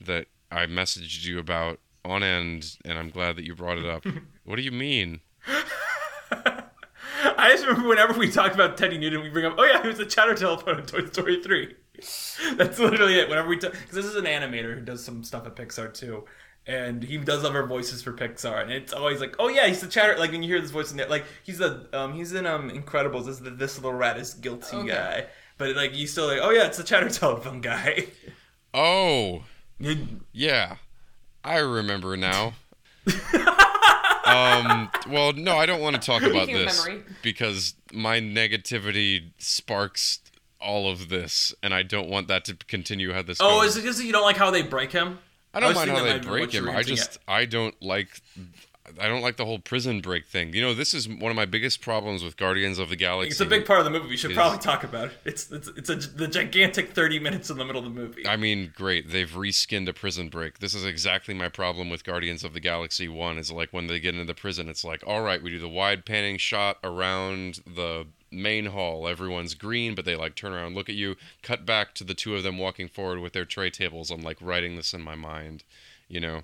that 0.00 0.26
I 0.50 0.66
messaged 0.66 1.24
you 1.24 1.38
about 1.38 1.80
on 2.04 2.22
end, 2.22 2.76
and 2.84 2.98
I'm 2.98 3.10
glad 3.10 3.36
that 3.36 3.44
you 3.44 3.54
brought 3.54 3.78
it 3.78 3.86
up. 3.86 4.04
what 4.44 4.56
do 4.56 4.62
you 4.62 4.72
mean? 4.72 5.20
I 6.30 7.50
just 7.50 7.66
remember 7.66 7.88
whenever 7.88 8.18
we 8.18 8.30
talk 8.30 8.52
about 8.52 8.76
Teddy 8.76 8.98
Newton 8.98 9.22
we 9.22 9.28
bring 9.30 9.44
up 9.44 9.54
oh 9.58 9.64
yeah 9.64 9.82
he 9.82 9.88
was 9.88 9.98
the 9.98 10.06
chatter 10.06 10.34
telephone 10.34 10.78
in 10.80 10.86
Toy 10.86 11.06
Story 11.06 11.42
3 11.42 11.74
that's 12.56 12.78
literally 12.78 13.18
it 13.18 13.28
whenever 13.28 13.48
we 13.48 13.56
talk 13.58 13.72
because 13.72 13.94
this 13.94 14.06
is 14.06 14.16
an 14.16 14.24
animator 14.24 14.74
who 14.74 14.80
does 14.80 15.04
some 15.04 15.22
stuff 15.24 15.46
at 15.46 15.56
Pixar 15.56 15.92
too 15.92 16.24
and 16.66 17.02
he 17.02 17.18
does 17.18 17.44
other 17.44 17.66
voices 17.66 18.02
for 18.02 18.12
Pixar, 18.12 18.62
and 18.62 18.70
it's 18.70 18.92
always 18.92 19.20
like, 19.20 19.34
oh 19.40 19.48
yeah, 19.48 19.66
he's 19.66 19.80
the 19.80 19.88
chatter. 19.88 20.16
Like 20.16 20.30
when 20.30 20.44
you 20.44 20.48
hear 20.48 20.60
this 20.60 20.70
voice 20.70 20.92
in 20.92 20.96
there, 20.96 21.08
like 21.08 21.24
he's 21.42 21.58
the 21.58 21.88
um 21.92 22.14
he's 22.14 22.32
in 22.32 22.46
um 22.46 22.70
Incredibles 22.70 23.26
as 23.26 23.40
the 23.40 23.50
this 23.50 23.76
little 23.78 23.92
rat 23.92 24.16
is 24.16 24.34
guilty 24.34 24.76
Okay. 24.76 24.88
guy, 24.88 25.26
but 25.58 25.74
like 25.74 25.96
you 25.96 26.06
still 26.06 26.28
like, 26.28 26.38
oh 26.40 26.50
yeah, 26.50 26.66
it's 26.66 26.76
the 26.78 26.84
chatter 26.84 27.08
telephone 27.10 27.60
guy. 27.60 28.06
Oh, 28.72 29.42
yeah. 30.32 30.76
I 31.44 31.58
remember 31.58 32.16
now. 32.16 32.54
um, 34.24 34.88
well, 35.10 35.32
no, 35.32 35.56
I 35.56 35.66
don't 35.66 35.80
want 35.80 35.96
to 35.96 36.02
talk 36.02 36.22
about 36.22 36.46
this 36.46 36.86
memory. 36.86 37.02
because 37.22 37.74
my 37.92 38.20
negativity 38.20 39.32
sparks 39.38 40.20
all 40.62 40.90
of 40.90 41.08
this, 41.08 41.54
and 41.62 41.74
I 41.74 41.82
don't 41.82 42.08
want 42.08 42.28
that 42.28 42.44
to 42.46 42.54
continue 42.54 43.12
how 43.12 43.22
this 43.22 43.38
oh, 43.40 43.60
goes. 43.60 43.70
is 43.70 43.76
it 43.76 43.82
because 43.82 44.02
you 44.02 44.12
don't 44.12 44.24
like 44.24 44.36
how 44.36 44.50
they 44.50 44.62
break 44.62 44.92
him? 44.92 45.18
I 45.54 45.60
don't 45.60 45.70
was 45.70 45.76
mind 45.76 45.90
how 45.90 45.96
they 45.98 46.04
that 46.04 46.14
might 46.14 46.22
be 46.22 46.28
break 46.28 46.52
him. 46.52 46.68
I 46.68 46.82
just 46.82 47.18
I 47.28 47.44
don't 47.44 47.74
like 47.82 48.20
I 49.00 49.08
don't 49.08 49.22
like 49.22 49.36
the 49.36 49.44
whole 49.44 49.58
prison 49.58 50.00
break 50.00 50.26
thing. 50.26 50.54
You 50.54 50.60
know, 50.60 50.74
this 50.74 50.92
is 50.92 51.08
one 51.08 51.30
of 51.30 51.36
my 51.36 51.44
biggest 51.44 51.80
problems 51.80 52.24
with 52.24 52.36
Guardians 52.36 52.78
of 52.78 52.88
the 52.88 52.96
Galaxy. 52.96 53.30
It's 53.30 53.40
a 53.40 53.46
big 53.46 53.64
part 53.64 53.78
of 53.78 53.84
the 53.84 53.90
movie. 53.90 54.08
We 54.08 54.16
should 54.16 54.32
Is- 54.32 54.36
probably 54.36 54.58
talk 54.58 54.82
about 54.82 55.06
it. 55.06 55.12
It's 55.24 55.50
it's 55.52 55.68
it's 55.68 55.88
a, 55.88 55.96
the 55.96 56.26
gigantic 56.26 56.90
thirty 56.90 57.18
minutes 57.18 57.48
in 57.48 57.58
the 57.58 57.64
middle 57.64 57.84
of 57.84 57.84
the 57.84 58.00
movie. 58.00 58.26
I 58.26 58.36
mean, 58.36 58.72
great. 58.74 59.10
They've 59.10 59.30
reskinned 59.30 59.88
a 59.88 59.92
prison 59.92 60.28
break. 60.28 60.58
This 60.58 60.74
is 60.74 60.84
exactly 60.84 61.34
my 61.34 61.48
problem 61.48 61.90
with 61.90 62.04
Guardians 62.04 62.44
of 62.44 62.54
the 62.54 62.60
Galaxy 62.60 63.08
1 63.08 63.38
is 63.38 63.50
like 63.52 63.72
when 63.72 63.86
they 63.86 64.00
get 64.00 64.14
into 64.14 64.26
the 64.26 64.34
prison, 64.34 64.68
it's 64.68 64.84
like, 64.84 65.02
all 65.06 65.22
right, 65.22 65.42
we 65.42 65.50
do 65.50 65.58
the 65.58 65.68
wide 65.68 66.04
panning 66.04 66.36
shot 66.38 66.78
around 66.82 67.60
the 67.66 68.06
main 68.32 68.66
hall. 68.66 69.06
Everyone's 69.06 69.54
green, 69.54 69.94
but 69.94 70.04
they 70.04 70.16
like 70.16 70.34
turn 70.34 70.52
around, 70.52 70.74
look 70.74 70.88
at 70.88 70.94
you, 70.94 71.16
cut 71.42 71.64
back 71.66 71.94
to 71.96 72.04
the 72.04 72.14
two 72.14 72.34
of 72.34 72.42
them 72.42 72.58
walking 72.58 72.88
forward 72.88 73.20
with 73.20 73.32
their 73.32 73.44
tray 73.44 73.70
tables. 73.70 74.10
I'm 74.10 74.22
like 74.22 74.38
writing 74.40 74.76
this 74.76 74.92
in 74.94 75.02
my 75.02 75.14
mind, 75.14 75.64
you 76.08 76.20
know. 76.20 76.42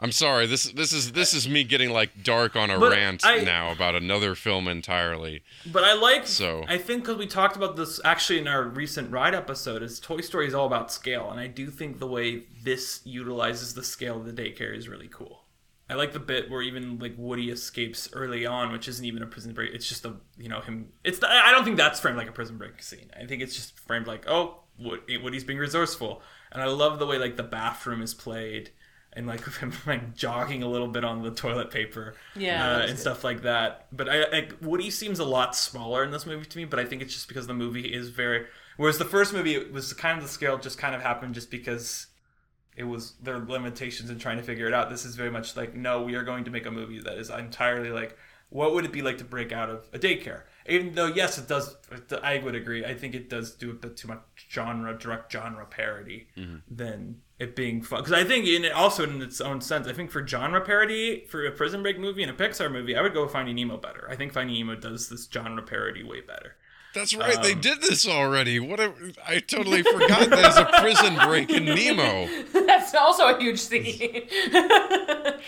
I'm 0.00 0.10
sorry. 0.10 0.46
This 0.46 0.64
this 0.72 0.92
is 0.92 1.12
this 1.12 1.32
is 1.32 1.48
me 1.48 1.62
getting 1.62 1.90
like 1.90 2.24
dark 2.24 2.56
on 2.56 2.68
a 2.68 2.78
But 2.80 2.90
rant 2.90 3.24
I- 3.24 3.38
now 3.44 3.70
about 3.70 3.94
another 3.94 4.34
film 4.34 4.66
entirely. 4.66 5.42
But 5.64 5.84
I 5.84 5.94
like. 5.94 6.26
So- 6.26 6.64
I 6.66 6.78
think 6.78 7.04
because 7.04 7.16
we 7.16 7.28
talked 7.28 7.54
about 7.56 7.76
this 7.76 8.00
actually 8.04 8.40
in 8.40 8.48
our 8.48 8.64
recent 8.64 9.12
ride 9.12 9.36
episode, 9.36 9.84
is 9.84 10.00
Toy 10.00 10.20
Story 10.20 10.48
is 10.48 10.54
all 10.54 10.66
about 10.66 10.90
scale, 10.90 11.30
and 11.30 11.38
I 11.38 11.46
do 11.46 11.68
think 11.70 12.00
the 12.00 12.08
way 12.08 12.42
this 12.64 13.02
utilizes 13.04 13.74
the 13.74 13.84
scale 13.84 14.16
of 14.16 14.26
the 14.26 14.32
daycare 14.32 14.76
is 14.76 14.88
really 14.88 15.08
cool. 15.08 15.43
I 15.88 15.94
like 15.94 16.12
the 16.12 16.18
bit 16.20 16.50
where 16.50 16.62
even 16.62 16.98
like 16.98 17.14
Woody 17.18 17.50
escapes 17.50 18.08
early 18.12 18.46
on, 18.46 18.72
which 18.72 18.88
isn't 18.88 19.04
even 19.04 19.22
a 19.22 19.26
prison 19.26 19.52
break. 19.52 19.74
It's 19.74 19.88
just 19.88 20.04
a 20.06 20.14
you 20.38 20.48
know 20.48 20.60
him. 20.60 20.88
It's 21.04 21.22
I 21.22 21.50
don't 21.52 21.64
think 21.64 21.76
that's 21.76 22.00
framed 22.00 22.16
like 22.16 22.28
a 22.28 22.32
prison 22.32 22.56
break 22.56 22.82
scene. 22.82 23.10
I 23.20 23.26
think 23.26 23.42
it's 23.42 23.54
just 23.54 23.78
framed 23.80 24.06
like 24.06 24.24
oh 24.28 24.60
Wood- 24.78 25.02
Woody's 25.22 25.44
being 25.44 25.58
resourceful, 25.58 26.22
and 26.52 26.62
I 26.62 26.66
love 26.66 26.98
the 26.98 27.06
way 27.06 27.18
like 27.18 27.36
the 27.36 27.42
bathroom 27.42 28.02
is 28.02 28.14
played. 28.14 28.70
and 29.16 29.26
like 29.28 29.44
him 29.58 29.72
like 29.86 30.14
jogging 30.16 30.62
a 30.64 30.68
little 30.68 30.88
bit 30.88 31.04
on 31.04 31.22
the 31.22 31.30
toilet 31.30 31.70
paper, 31.70 32.14
Yeah, 32.34 32.66
uh, 32.66 32.78
and 32.80 32.88
good. 32.90 32.98
stuff 32.98 33.22
like 33.22 33.42
that. 33.42 33.86
But 33.92 34.08
I 34.08 34.28
like 34.30 34.54
Woody 34.62 34.90
seems 34.90 35.18
a 35.20 35.24
lot 35.24 35.54
smaller 35.54 36.02
in 36.02 36.10
this 36.10 36.26
movie 36.26 36.46
to 36.46 36.58
me. 36.58 36.64
But 36.64 36.80
I 36.80 36.84
think 36.86 37.02
it's 37.02 37.12
just 37.14 37.28
because 37.28 37.46
the 37.46 37.54
movie 37.54 37.92
is 37.94 38.08
very. 38.08 38.46
Whereas 38.76 38.98
the 38.98 39.04
first 39.04 39.32
movie 39.32 39.54
it 39.54 39.72
was 39.72 39.92
kind 39.92 40.16
of 40.18 40.24
the 40.24 40.30
scale 40.30 40.58
just 40.58 40.78
kind 40.78 40.94
of 40.96 41.02
happened 41.02 41.34
just 41.34 41.48
because 41.50 42.06
it 42.76 42.84
was 42.84 43.12
their 43.22 43.38
limitations 43.38 44.10
in 44.10 44.18
trying 44.18 44.36
to 44.36 44.42
figure 44.42 44.66
it 44.66 44.74
out. 44.74 44.90
This 44.90 45.04
is 45.04 45.16
very 45.16 45.30
much 45.30 45.56
like 45.56 45.74
no, 45.74 46.02
we 46.02 46.14
are 46.14 46.24
going 46.24 46.44
to 46.44 46.50
make 46.50 46.66
a 46.66 46.70
movie 46.70 47.00
that 47.00 47.18
is 47.18 47.30
entirely 47.30 47.90
like 47.90 48.16
what 48.54 48.72
would 48.72 48.84
it 48.84 48.92
be 48.92 49.02
like 49.02 49.18
to 49.18 49.24
break 49.24 49.50
out 49.50 49.68
of 49.68 49.88
a 49.92 49.98
daycare? 49.98 50.42
Even 50.66 50.94
though 50.94 51.06
yes, 51.06 51.38
it 51.38 51.48
does. 51.48 51.76
I 52.22 52.38
would 52.38 52.54
agree. 52.54 52.84
I 52.84 52.94
think 52.94 53.14
it 53.14 53.28
does 53.28 53.52
do 53.52 53.70
a 53.70 53.74
bit 53.74 53.96
too 53.96 54.08
much 54.08 54.20
genre, 54.48 54.96
direct 54.96 55.32
genre 55.32 55.66
parody 55.66 56.28
mm-hmm. 56.36 56.58
than 56.70 57.16
it 57.40 57.56
being 57.56 57.82
fun. 57.82 58.00
Because 58.00 58.12
I 58.12 58.22
think 58.22 58.46
in 58.46 58.64
it 58.64 58.72
also 58.72 59.02
in 59.02 59.20
its 59.22 59.40
own 59.40 59.60
sense, 59.60 59.88
I 59.88 59.92
think 59.92 60.12
for 60.12 60.26
genre 60.26 60.60
parody 60.60 61.24
for 61.28 61.44
a 61.44 61.50
Prison 61.50 61.82
Break 61.82 61.98
movie 61.98 62.22
and 62.22 62.30
a 62.30 62.34
Pixar 62.34 62.70
movie, 62.70 62.96
I 62.96 63.02
would 63.02 63.12
go 63.12 63.24
with 63.24 63.32
Finding 63.32 63.56
Nemo 63.56 63.76
better. 63.76 64.06
I 64.08 64.14
think 64.14 64.32
Finding 64.32 64.56
Nemo 64.56 64.76
does 64.76 65.08
this 65.08 65.28
genre 65.30 65.62
parody 65.62 66.04
way 66.04 66.20
better. 66.20 66.54
That's 66.94 67.14
right. 67.14 67.42
they 67.42 67.52
Um, 67.52 67.60
did 67.60 67.80
this 67.82 68.06
already. 68.08 68.60
What? 68.60 68.80
A, 68.80 68.92
I 69.26 69.40
totally 69.40 69.82
forgot 69.82 70.30
there's 70.30 70.56
a 70.56 70.64
prison 70.80 71.16
break 71.26 71.50
in 71.50 71.64
Nemo. 71.64 72.28
That's 72.66 72.94
also 72.94 73.28
a 73.34 73.38
huge 73.40 73.58
scene. 73.58 74.22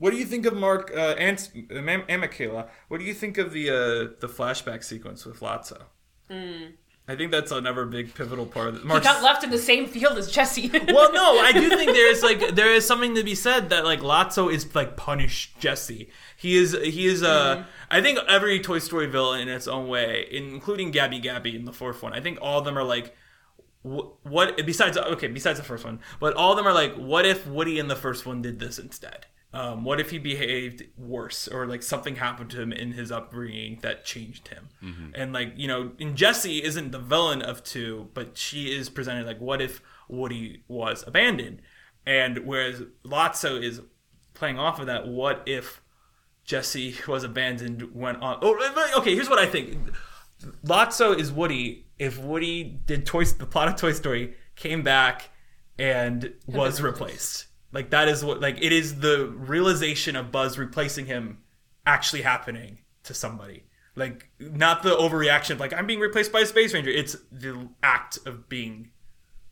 What 0.00 0.12
do 0.12 0.16
you 0.16 0.26
think 0.26 0.46
of 0.46 0.54
Mark 0.54 0.92
uh, 0.94 1.16
and, 1.18 1.36
and 1.70 1.90
and 2.08 2.22
Mikaela? 2.22 2.68
What 2.86 3.00
do 3.00 3.04
you 3.04 3.14
think 3.14 3.36
of 3.36 3.52
the 3.52 3.68
uh, 3.68 3.74
the 4.20 4.28
flashback 4.28 4.84
sequence 4.84 5.24
with 5.26 5.40
Lotso? 5.40 5.82
I 7.10 7.16
think 7.16 7.32
that's 7.32 7.50
another 7.50 7.86
big 7.86 8.14
pivotal 8.14 8.44
part 8.44 8.68
of 8.68 8.74
it. 8.76 8.82
he 8.82 9.00
got 9.00 9.22
left 9.22 9.42
in 9.42 9.48
the 9.48 9.56
same 9.56 9.86
field 9.86 10.18
as 10.18 10.30
Jessie. 10.30 10.68
well, 10.88 11.10
no, 11.10 11.38
I 11.40 11.52
do 11.52 11.70
think 11.70 11.92
there 11.92 12.10
is 12.10 12.22
like 12.22 12.54
there 12.54 12.70
is 12.70 12.86
something 12.86 13.14
to 13.14 13.24
be 13.24 13.34
said 13.34 13.70
that 13.70 13.86
like 13.86 14.00
Lotso 14.00 14.52
is 14.52 14.74
like 14.74 14.94
punished 14.94 15.58
Jessie. 15.58 16.10
He 16.36 16.56
is 16.56 16.72
he 16.72 17.06
is 17.06 17.22
uh 17.22 17.64
I 17.90 18.02
think 18.02 18.18
every 18.28 18.60
Toy 18.60 18.78
Story 18.78 19.06
villain 19.06 19.40
in 19.40 19.48
its 19.48 19.66
own 19.66 19.88
way, 19.88 20.28
including 20.30 20.90
Gabby 20.90 21.18
Gabby 21.18 21.56
in 21.56 21.64
the 21.64 21.72
fourth 21.72 22.02
one. 22.02 22.12
I 22.12 22.20
think 22.20 22.38
all 22.42 22.58
of 22.58 22.66
them 22.66 22.76
are 22.76 22.84
like 22.84 23.16
what 23.82 24.66
besides 24.66 24.98
okay 24.98 25.28
besides 25.28 25.58
the 25.58 25.64
first 25.64 25.86
one, 25.86 26.00
but 26.20 26.34
all 26.34 26.52
of 26.52 26.58
them 26.58 26.66
are 26.66 26.74
like 26.74 26.94
what 26.96 27.24
if 27.24 27.46
Woody 27.46 27.78
in 27.78 27.88
the 27.88 27.96
first 27.96 28.26
one 28.26 28.42
did 28.42 28.58
this 28.58 28.78
instead? 28.78 29.24
Um, 29.58 29.84
what 29.84 29.98
if 29.98 30.10
he 30.10 30.18
behaved 30.18 30.84
worse 30.96 31.48
or 31.48 31.66
like 31.66 31.82
something 31.82 32.16
happened 32.16 32.50
to 32.50 32.60
him 32.62 32.72
in 32.72 32.92
his 32.92 33.10
upbringing 33.10 33.80
that 33.82 34.04
changed 34.04 34.48
him? 34.48 34.68
And 35.14 35.32
like 35.32 35.54
you 35.56 35.66
know, 35.66 35.92
and 35.98 36.16
jessie 36.16 36.62
isn't 36.62 36.92
the 36.92 36.98
villain 36.98 37.42
of 37.42 37.64
two, 37.64 38.08
but 38.14 38.38
she 38.38 38.76
is 38.78 38.88
presented 38.88 39.26
like 39.26 39.40
what 39.40 39.60
if 39.60 39.82
Woody 40.08 40.62
was 40.68 41.04
abandoned, 41.06 41.60
and 42.06 42.46
whereas 42.46 42.82
Lotso 43.04 43.60
is 43.62 43.82
playing 44.34 44.58
off 44.58 44.78
of 44.78 44.86
that. 44.86 45.06
What 45.08 45.42
if 45.46 45.82
Jessie 46.44 46.94
was 47.08 47.24
abandoned, 47.24 47.94
went 47.94 48.22
on? 48.22 48.38
Oh, 48.42 48.92
okay. 48.98 49.14
Here's 49.14 49.28
what 49.28 49.38
I 49.38 49.46
think. 49.46 49.76
Lotso 50.64 51.18
is 51.18 51.32
Woody. 51.32 51.86
If 51.98 52.18
Woody 52.18 52.80
did 52.86 53.04
Toy, 53.04 53.24
the 53.24 53.46
plot 53.46 53.68
of 53.68 53.76
Toy 53.76 53.92
Story 53.92 54.34
came 54.54 54.82
back 54.82 55.30
and 55.78 56.32
was 56.46 56.80
replaced, 56.80 57.46
like 57.72 57.90
that 57.90 58.08
is 58.08 58.24
what 58.24 58.40
like 58.40 58.62
it 58.62 58.72
is 58.72 59.00
the 59.00 59.26
realization 59.36 60.16
of 60.16 60.32
Buzz 60.32 60.58
replacing 60.58 61.06
him 61.06 61.38
actually 61.86 62.22
happening 62.22 62.78
to 63.04 63.14
somebody. 63.14 63.64
Like 63.96 64.30
not 64.38 64.82
the 64.82 64.96
overreaction 64.96 65.50
of 65.50 65.60
like 65.60 65.72
I'm 65.72 65.86
being 65.86 66.00
replaced 66.00 66.32
by 66.32 66.40
a 66.40 66.46
space 66.46 66.72
ranger. 66.72 66.90
It's 66.90 67.16
the 67.32 67.68
act 67.82 68.18
of 68.26 68.48
being 68.48 68.90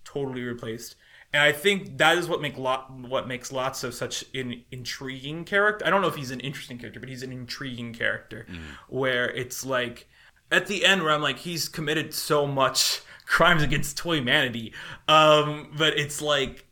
totally 0.04 0.42
replaced. 0.42 0.96
And 1.32 1.42
I 1.42 1.52
think 1.52 1.98
that 1.98 2.16
is 2.16 2.28
what 2.28 2.40
make 2.40 2.56
Lot 2.56 2.90
what 2.90 3.28
makes 3.28 3.50
Lotso 3.50 3.92
such 3.92 4.24
an 4.34 4.64
intriguing 4.70 5.44
character. 5.44 5.84
I 5.84 5.90
don't 5.90 6.00
know 6.00 6.08
if 6.08 6.14
he's 6.14 6.30
an 6.30 6.40
interesting 6.40 6.78
character, 6.78 7.00
but 7.00 7.08
he's 7.08 7.22
an 7.22 7.32
intriguing 7.32 7.92
character. 7.92 8.46
Where 8.88 9.28
it's 9.30 9.66
like 9.66 10.08
at 10.50 10.66
the 10.66 10.84
end 10.84 11.02
where 11.02 11.12
I'm 11.12 11.22
like 11.22 11.38
he's 11.38 11.68
committed 11.68 12.14
so 12.14 12.46
much 12.46 13.02
crimes 13.26 13.62
against 13.62 13.96
toy 13.96 14.16
humanity, 14.16 14.72
um, 15.08 15.72
but 15.76 15.98
it's 15.98 16.22
like 16.22 16.65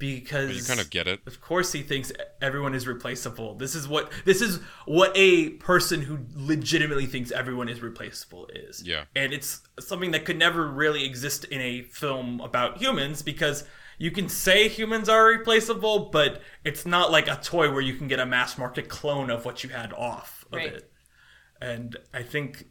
because 0.00 0.56
You 0.56 0.64
kind 0.64 0.80
of 0.80 0.90
get 0.90 1.06
it. 1.06 1.20
of 1.26 1.40
course 1.40 1.70
he 1.72 1.82
thinks 1.82 2.10
everyone 2.40 2.74
is 2.74 2.88
replaceable. 2.88 3.54
This 3.54 3.76
is 3.76 3.86
what 3.86 4.10
this 4.24 4.40
is 4.40 4.58
what 4.86 5.12
a 5.14 5.50
person 5.50 6.00
who 6.00 6.18
legitimately 6.34 7.06
thinks 7.06 7.30
everyone 7.30 7.68
is 7.68 7.80
replaceable 7.80 8.48
is. 8.52 8.82
Yeah. 8.82 9.04
And 9.14 9.32
it's 9.32 9.60
something 9.78 10.10
that 10.10 10.24
could 10.24 10.38
never 10.38 10.66
really 10.66 11.04
exist 11.04 11.44
in 11.44 11.60
a 11.60 11.82
film 11.82 12.40
about 12.40 12.78
humans 12.78 13.22
because 13.22 13.64
you 13.98 14.10
can 14.10 14.30
say 14.30 14.66
humans 14.68 15.10
are 15.10 15.26
replaceable, 15.26 16.08
but 16.10 16.40
it's 16.64 16.86
not 16.86 17.12
like 17.12 17.28
a 17.28 17.36
toy 17.36 17.70
where 17.70 17.82
you 17.82 17.94
can 17.94 18.08
get 18.08 18.18
a 18.18 18.24
mass 18.26 18.56
market 18.56 18.88
clone 18.88 19.28
of 19.28 19.44
what 19.44 19.62
you 19.62 19.68
had 19.68 19.92
off 19.92 20.46
of 20.50 20.56
Right. 20.56 20.72
it. 20.72 20.90
And 21.60 21.96
I 22.14 22.22
think 22.22 22.64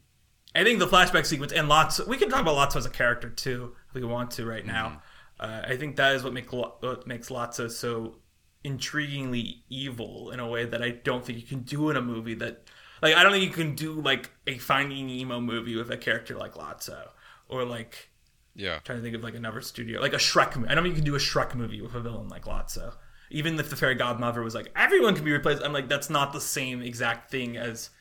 I 0.56 0.64
think 0.64 0.80
the 0.80 0.88
flashback 0.88 1.28
sequence 1.28 1.54
and 1.54 1.70
lots 1.70 2.04
we 2.08 2.18
can 2.18 2.30
talk 2.30 2.42
about 2.42 2.56
lots 2.56 2.76
as 2.76 2.88
a 2.88 2.90
character 2.90 3.30
too 3.30 3.76
if 3.88 3.94
we 3.94 4.04
want 4.04 4.32
to 4.32 4.46
right 4.48 4.64
mm-hmm. 4.64 4.72
now. 4.72 5.02
Uh, 5.40 5.62
I 5.68 5.78
think 5.78 5.96
that 5.96 6.16
is 6.16 6.24
what 6.24 6.34
make 6.34 6.52
what 6.52 7.08
makes 7.08 7.30
Lotso 7.30 7.72
so 7.72 8.18
intriguingly 8.66 9.62
evil 9.70 10.32
in 10.32 10.40
a 10.40 10.48
way 10.48 10.66
that 10.66 10.82
I 10.82 10.90
don't 10.90 11.26
think 11.26 11.40
you 11.40 11.48
can 11.48 11.62
do 11.62 11.90
in 11.90 11.96
a 11.96 12.02
movie 12.02 12.34
that 12.36 12.64
like 13.02 13.16
I 13.16 13.24
don't 13.24 13.32
think 13.32 13.46
you 13.46 13.52
can 13.52 13.74
do 13.76 13.94
like 13.94 14.32
a 14.48 14.58
Finding 14.58 15.08
Nemo 15.08 15.40
movie 15.40 15.76
with 15.76 15.90
a 15.92 15.98
character 15.98 16.36
like 16.36 16.56
Lotso 16.56 17.08
or 17.48 17.64
like 17.64 18.10
Yeah. 18.56 18.76
I'm 18.76 18.82
trying 18.84 18.98
to 18.98 19.04
think 19.04 19.16
of 19.16 19.24
like 19.24 19.36
another 19.36 19.62
studio 19.62 20.02
like 20.02 20.14
a 20.14 20.18
Shrek 20.18 20.58
movie. 20.58 20.70
I 20.70 20.76
don't 20.76 20.84
think 20.84 20.96
you 20.96 21.02
can 21.02 21.10
do 21.10 21.16
a 21.16 21.20
Shrek 21.20 21.56
movie 21.56 21.82
with 21.82 21.96
a 21.96 22.02
villain 22.02 22.28
like 22.28 22.44
Lotso. 22.44 22.96
Even 23.32 23.58
if 23.60 23.70
the 23.70 23.76
fairy 23.78 23.96
godmother 23.96 24.42
was 24.44 24.56
like 24.56 24.72
everyone 24.76 25.16
can 25.16 25.24
be 25.24 25.32
replaced, 25.32 25.64
I'm 25.64 25.72
like 25.72 25.88
that's 25.88 26.10
not 26.10 26.34
the 26.34 26.42
same 26.42 26.82
exact 26.82 27.32
thing 27.32 27.56
as 27.56 27.92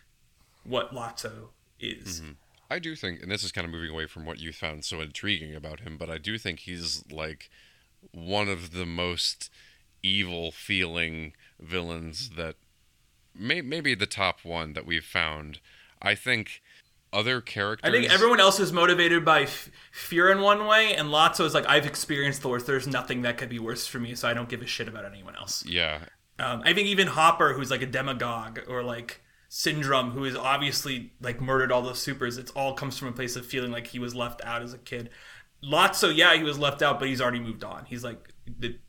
what 0.65 0.93
Lotso 0.93 1.51
is. 1.79 2.21
I 2.71 2.79
do 2.79 2.95
think, 2.95 3.23
and 3.23 3.31
this 3.31 3.43
is 3.43 3.53
kind 3.53 3.65
of 3.65 3.71
moving 3.73 3.91
away 3.91 4.07
from 4.07 4.27
what 4.27 4.39
you 4.39 4.53
found 4.53 4.85
so 4.85 5.01
intriguing 5.01 5.55
about 5.55 5.81
him, 5.81 5.97
but 5.97 6.11
I 6.11 6.19
do 6.19 6.37
think 6.39 6.61
he's 6.61 7.05
like 7.11 7.51
one 8.13 8.49
of 8.49 8.73
the 8.73 8.87
most 8.87 9.51
evil 10.03 10.53
feeling 10.53 11.33
villains 11.59 12.31
that 12.37 12.57
may, 13.35 13.61
maybe 13.61 13.95
the 13.95 14.07
top 14.07 14.45
one 14.45 14.75
that 14.75 14.87
we've 14.87 15.05
found. 15.05 15.61
I 16.01 16.15
think 16.15 16.63
other 17.13 17.41
characters. 17.41 17.89
I 17.89 17.93
think 17.93 18.13
everyone 18.13 18.39
else 18.39 18.61
is 18.61 18.73
motivated 18.73 19.25
by 19.25 19.43
f- 19.43 19.71
fear 19.91 20.31
in 20.31 20.41
one 20.41 20.67
way, 20.67 20.95
and 20.95 21.09
Lotso 21.09 21.45
is 21.45 21.55
like, 21.55 21.67
I've 21.67 21.87
experienced 21.87 22.43
the 22.43 22.49
worst. 22.49 22.67
There's 22.67 22.87
nothing 22.87 23.23
that 23.23 23.39
could 23.39 23.49
be 23.49 23.59
worse 23.59 23.87
for 23.87 23.99
me, 23.99 24.15
so 24.15 24.29
I 24.29 24.35
don't 24.35 24.49
give 24.49 24.63
a 24.63 24.67
shit 24.67 24.89
about 24.89 25.05
anyone 25.05 25.35
else. 25.37 25.65
Yeah. 25.67 26.01
Um, 26.39 26.63
I 26.65 26.75
think 26.75 26.87
even 26.87 27.09
Hopper, 27.09 27.55
who's 27.55 27.71
like 27.71 27.83
a 27.83 27.87
demagogue, 27.87 28.61
or 28.69 28.83
like 28.83 29.23
Syndrome, 29.49 30.11
who 30.11 30.25
is 30.25 30.37
obviously 30.37 31.13
like 31.21 31.41
murdered 31.41 31.73
all 31.73 31.83
those 31.83 32.01
supers. 32.01 32.37
It's 32.37 32.51
all 32.53 32.75
comes 32.75 32.99
from 32.99 33.09
a 33.09 33.13
place 33.13 33.37
of 33.37 33.47
feeling 33.47 33.71
like 33.71 33.89
he 33.89 33.99
was 33.99 34.15
left 34.15 34.43
out 34.45 34.63
as 34.63 34.75
a 34.75 34.79
kid. 34.79 35.11
Lotso, 35.63 36.15
yeah, 36.15 36.35
he 36.35 36.45
was 36.45 36.59
left 36.59 36.83
out, 36.83 36.99
but 36.99 37.09
he's 37.09 37.21
already 37.21 37.41
moved 37.41 37.65
on. 37.65 37.85
He's 37.87 38.05
like, 38.05 38.33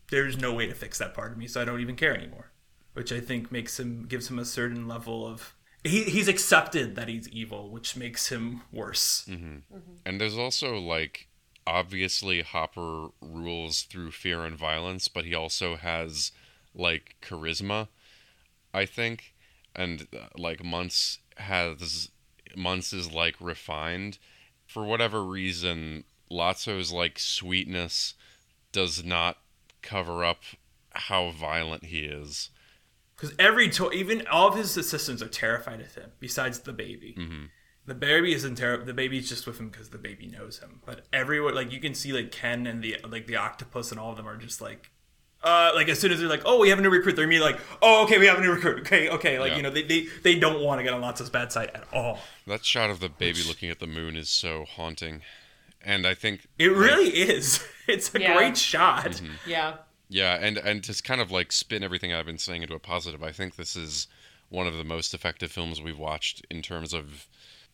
there's 0.09 0.37
no 0.37 0.53
way 0.53 0.67
to 0.67 0.75
fix 0.75 0.99
that 0.99 1.13
part 1.13 1.31
of 1.31 1.37
me, 1.37 1.47
so 1.47 1.61
I 1.61 1.65
don't 1.65 1.81
even 1.81 1.95
care 1.95 2.15
anymore. 2.15 2.51
Which 2.93 3.11
I 3.11 3.19
think 3.19 3.51
makes 3.51 3.79
him 3.79 4.05
gives 4.07 4.29
him 4.29 4.39
a 4.39 4.45
certain 4.45 4.87
level 4.87 5.25
of 5.25 5.55
he, 5.83 6.03
he's 6.03 6.27
accepted 6.27 6.95
that 6.95 7.07
he's 7.07 7.29
evil, 7.29 7.69
which 7.69 7.95
makes 7.95 8.29
him 8.29 8.61
worse. 8.71 9.25
Mm-hmm. 9.29 9.45
Mm-hmm. 9.45 9.75
Mm-hmm. 9.75 9.93
And 10.05 10.19
there's 10.19 10.37
also 10.37 10.77
like 10.77 11.27
obviously 11.65 12.41
Hopper 12.41 13.09
rules 13.21 13.83
through 13.83 14.11
fear 14.11 14.43
and 14.43 14.57
violence, 14.57 15.07
but 15.07 15.23
he 15.23 15.33
also 15.33 15.75
has 15.75 16.31
like 16.75 17.15
charisma, 17.21 17.87
I 18.73 18.85
think. 18.85 19.33
And 19.75 20.07
uh, 20.13 20.27
like 20.37 20.63
Muntz 20.63 21.19
has 21.37 22.09
Muntz 22.55 22.93
is 22.93 23.11
like 23.11 23.35
refined. 23.39 24.17
For 24.65 24.83
whatever 24.83 25.23
reason, 25.23 26.03
Lotso's 26.31 26.91
like 26.91 27.17
sweetness 27.19 28.13
does 28.71 29.03
not 29.03 29.37
cover 29.81 30.23
up 30.23 30.41
how 30.91 31.31
violent 31.31 31.85
he 31.85 32.01
is. 32.01 32.49
Because 33.15 33.35
every 33.37 33.69
toy, 33.69 33.89
even 33.93 34.25
all 34.27 34.47
of 34.47 34.55
his 34.55 34.77
assistants 34.77 35.21
are 35.21 35.27
terrified 35.27 35.81
of 35.81 35.93
him, 35.95 36.11
besides 36.19 36.59
the 36.59 36.71
baby. 36.71 37.15
The 37.85 37.95
baby 37.95 38.33
isn't 38.33 38.55
terrible. 38.55 38.85
The 38.85 38.93
baby's 38.93 39.27
just 39.27 39.47
with 39.47 39.59
him 39.59 39.69
because 39.69 39.89
the 39.89 39.97
baby 39.97 40.27
knows 40.27 40.59
him. 40.59 40.81
But 40.85 41.05
everyone, 41.11 41.55
like 41.55 41.71
you 41.71 41.79
can 41.79 41.95
see, 41.95 42.13
like 42.13 42.31
Ken 42.31 42.67
and 42.67 42.83
the 42.83 42.97
like 43.07 43.27
the 43.27 43.35
octopus 43.35 43.91
and 43.91 43.99
all 43.99 44.11
of 44.11 44.17
them 44.17 44.27
are 44.27 44.37
just 44.37 44.61
like, 44.61 44.91
uh, 45.43 45.71
like 45.75 45.87
as 45.89 45.99
soon 45.99 46.11
as 46.11 46.19
they're 46.19 46.27
like, 46.29 46.41
oh, 46.45 46.59
we 46.59 46.69
have 46.69 46.79
a 46.79 46.81
new 46.81 46.89
recruit, 46.89 47.15
they're 47.15 47.25
immediately 47.25 47.53
like, 47.53 47.61
oh, 47.81 48.03
okay, 48.03 48.17
we 48.17 48.25
have 48.27 48.37
a 48.37 48.41
new 48.41 48.51
recruit. 48.51 48.79
Okay, 48.81 49.09
okay, 49.09 49.39
like 49.39 49.51
Yeah. 49.51 49.57
you 49.57 49.63
know, 49.63 49.69
they 49.69 49.83
they, 49.83 50.07
they 50.23 50.37
don't 50.39 50.61
want 50.63 50.79
to 50.79 50.83
get 50.83 50.93
on 50.93 51.01
Lotso's 51.01 51.29
bad 51.29 51.51
side 51.51 51.71
at 51.73 51.85
all. 51.93 52.19
That 52.47 52.65
shot 52.65 52.89
of 52.89 52.99
the 52.99 53.09
baby 53.09 53.39
looking 53.47 53.69
at 53.69 53.79
the 53.79 53.87
moon 53.87 54.15
is 54.17 54.29
so 54.29 54.65
haunting. 54.65 55.21
And 55.81 56.05
I 56.05 56.13
think 56.13 56.47
It 56.57 56.71
really 56.73 57.07
is. 57.09 57.63
It's 57.87 58.13
a 58.13 58.19
Yeah. 58.21 58.35
great 58.37 58.55
shot. 58.57 59.19
Yeah. 59.47 59.77
Yeah, 60.09 60.35
and 60.35 60.57
and 60.57 60.83
to 60.83 61.01
kind 61.03 61.21
of 61.21 61.31
like 61.31 61.51
spin 61.51 61.83
everything 61.83 62.13
I've 62.13 62.25
been 62.25 62.37
saying 62.37 62.61
into 62.63 62.75
a 62.75 62.79
positive, 62.79 63.23
I 63.23 63.31
think 63.31 63.55
this 63.55 63.75
is 63.75 64.07
one 64.49 64.67
of 64.67 64.75
the 64.77 64.83
most 64.83 65.13
effective 65.13 65.51
films 65.51 65.81
we've 65.81 65.97
watched 65.97 66.45
in 66.51 66.61
terms 66.61 66.93
of 66.93 67.27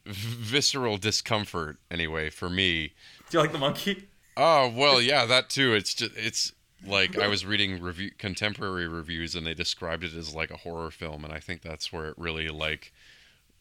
v- 0.05 0.11
visceral 0.39 0.97
discomfort. 0.97 1.77
Anyway, 1.89 2.29
for 2.29 2.49
me. 2.49 2.93
Do 3.29 3.37
you 3.37 3.41
like 3.41 3.51
the 3.53 3.57
monkey? 3.57 4.07
Oh 4.37 4.69
well, 4.69 5.01
yeah, 5.01 5.25
that 5.25 5.49
too. 5.49 5.73
It's 5.73 5.93
just 5.93 6.11
it's 6.15 6.51
like 6.87 7.17
I 7.17 7.27
was 7.27 7.45
reading 7.45 7.81
review 7.81 8.11
contemporary 8.17 8.87
reviews 8.87 9.35
and 9.35 9.45
they 9.45 9.53
described 9.53 10.03
it 10.03 10.13
as 10.13 10.35
like 10.35 10.51
a 10.51 10.57
horror 10.57 10.91
film 10.91 11.23
and 11.23 11.33
I 11.33 11.39
think 11.39 11.61
that's 11.61 11.91
where 11.91 12.07
it 12.07 12.15
really 12.17 12.49
like 12.49 12.93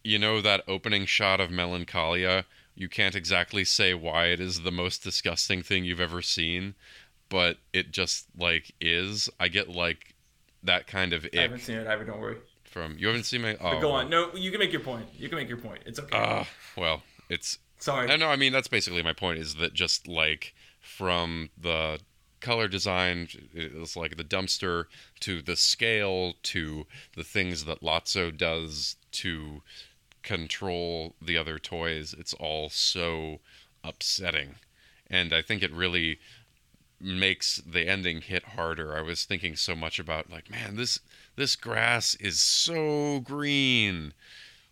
you 0.03 0.19
know 0.19 0.41
that 0.41 0.63
opening 0.69 1.07
shot 1.07 1.41
of 1.41 1.51
Melancholia 1.51 2.45
you 2.75 2.89
can't 2.89 3.15
exactly 3.15 3.65
say 3.65 3.95
why 3.95 4.27
it 4.27 4.41
is 4.41 4.63
the 4.63 4.73
most 4.73 5.03
disgusting 5.03 5.63
thing 5.63 5.85
you've 5.85 6.01
ever 6.01 6.23
seen 6.23 6.75
but 7.29 7.59
it 7.73 7.91
just 7.91 8.27
like 8.39 8.73
is 8.81 9.29
I 9.39 9.49
get 9.49 9.69
like 9.69 10.15
that 10.63 10.87
kind 10.87 11.13
of 11.13 11.27
I 11.35 11.43
haven't 11.43 11.61
seen 11.61 11.77
it. 11.77 11.87
Ivan, 11.87 12.07
don't 12.07 12.21
worry. 12.21 12.37
from 12.65 12.97
you 12.99 13.07
haven't 13.07 13.25
seen 13.25 13.43
my 13.43 13.55
oh 13.57 13.73
But 13.73 13.81
go 13.81 13.91
on. 13.91 14.09
No, 14.09 14.35
you 14.35 14.51
can 14.51 14.61
make 14.61 14.73
your 14.73 14.81
point. 14.81 15.07
You 15.17 15.29
can 15.29 15.37
make 15.37 15.49
your 15.49 15.59
point. 15.59 15.81
It's 15.87 15.99
okay. 15.99 16.17
uh, 16.17 16.45
well 16.77 17.03
it's 17.29 17.59
Sorry. 17.85 18.11
I 18.11 18.17
know. 18.17 18.29
I 18.29 18.37
mean, 18.37 18.51
that's 18.51 18.67
basically 18.67 19.03
my 19.03 19.13
point. 19.13 19.39
Is 19.39 19.57
that 19.57 19.75
just 19.75 20.09
like 20.09 20.55
from 20.81 21.51
the 21.61 22.01
color 22.45 22.69
design, 22.69 23.27
it's 23.55 23.97
like 23.97 24.19
the 24.19 24.23
dumpster 24.23 24.85
to 25.21 25.41
the 25.41 25.57
scale 25.57 26.35
to 26.43 26.87
the 27.17 27.25
things 27.25 27.65
that 27.65 27.81
Lotso 27.81 28.37
does 28.37 28.97
to 29.13 29.63
control 30.23 31.15
the 31.23 31.39
other 31.39 31.59
toys. 31.59 32.15
It's 32.19 32.35
all 32.35 32.69
so 32.69 33.41
upsetting, 33.83 34.57
and 35.09 35.33
I 35.33 35.41
think 35.41 35.63
it 35.63 35.73
really 35.73 36.19
makes 37.01 37.63
the 37.67 37.89
ending 37.89 38.21
hit 38.21 38.45
harder. 38.45 38.95
I 38.95 39.01
was 39.01 39.25
thinking 39.25 39.57
so 39.57 39.75
much 39.75 39.99
about 39.99 40.31
like, 40.31 40.51
man, 40.51 40.77
this 40.77 41.01
this 41.37 41.57
grass 41.57 42.15
is 42.17 42.43
so 42.43 43.21
green 43.21 44.13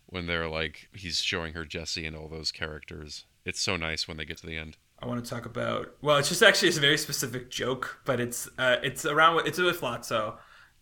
when 0.05 0.27
they're 0.27 0.47
like 0.47 0.89
he's 0.93 1.21
showing 1.21 1.53
her 1.53 1.65
Jessie 1.65 2.05
and 2.05 2.15
all 2.15 2.27
those 2.27 2.51
characters. 2.51 3.25
It's 3.45 3.61
so 3.61 3.77
nice 3.77 4.07
when 4.07 4.17
they 4.17 4.25
get 4.25 4.37
to 4.37 4.45
the 4.45 4.57
end. 4.57 4.77
I 5.03 5.05
want 5.05 5.23
to 5.23 5.29
talk 5.29 5.45
about. 5.45 5.93
Well, 6.01 6.17
it's 6.17 6.29
just 6.29 6.41
actually 6.41 6.69
it's 6.69 6.77
a 6.77 6.81
very 6.81 6.97
specific 6.97 7.49
joke, 7.49 7.99
but 8.05 8.21
it's 8.21 8.47
uh, 8.57 8.77
it's 8.83 9.05
around 9.05 9.45
it's 9.45 9.59
with 9.59 9.81
Lotso, 9.81 10.35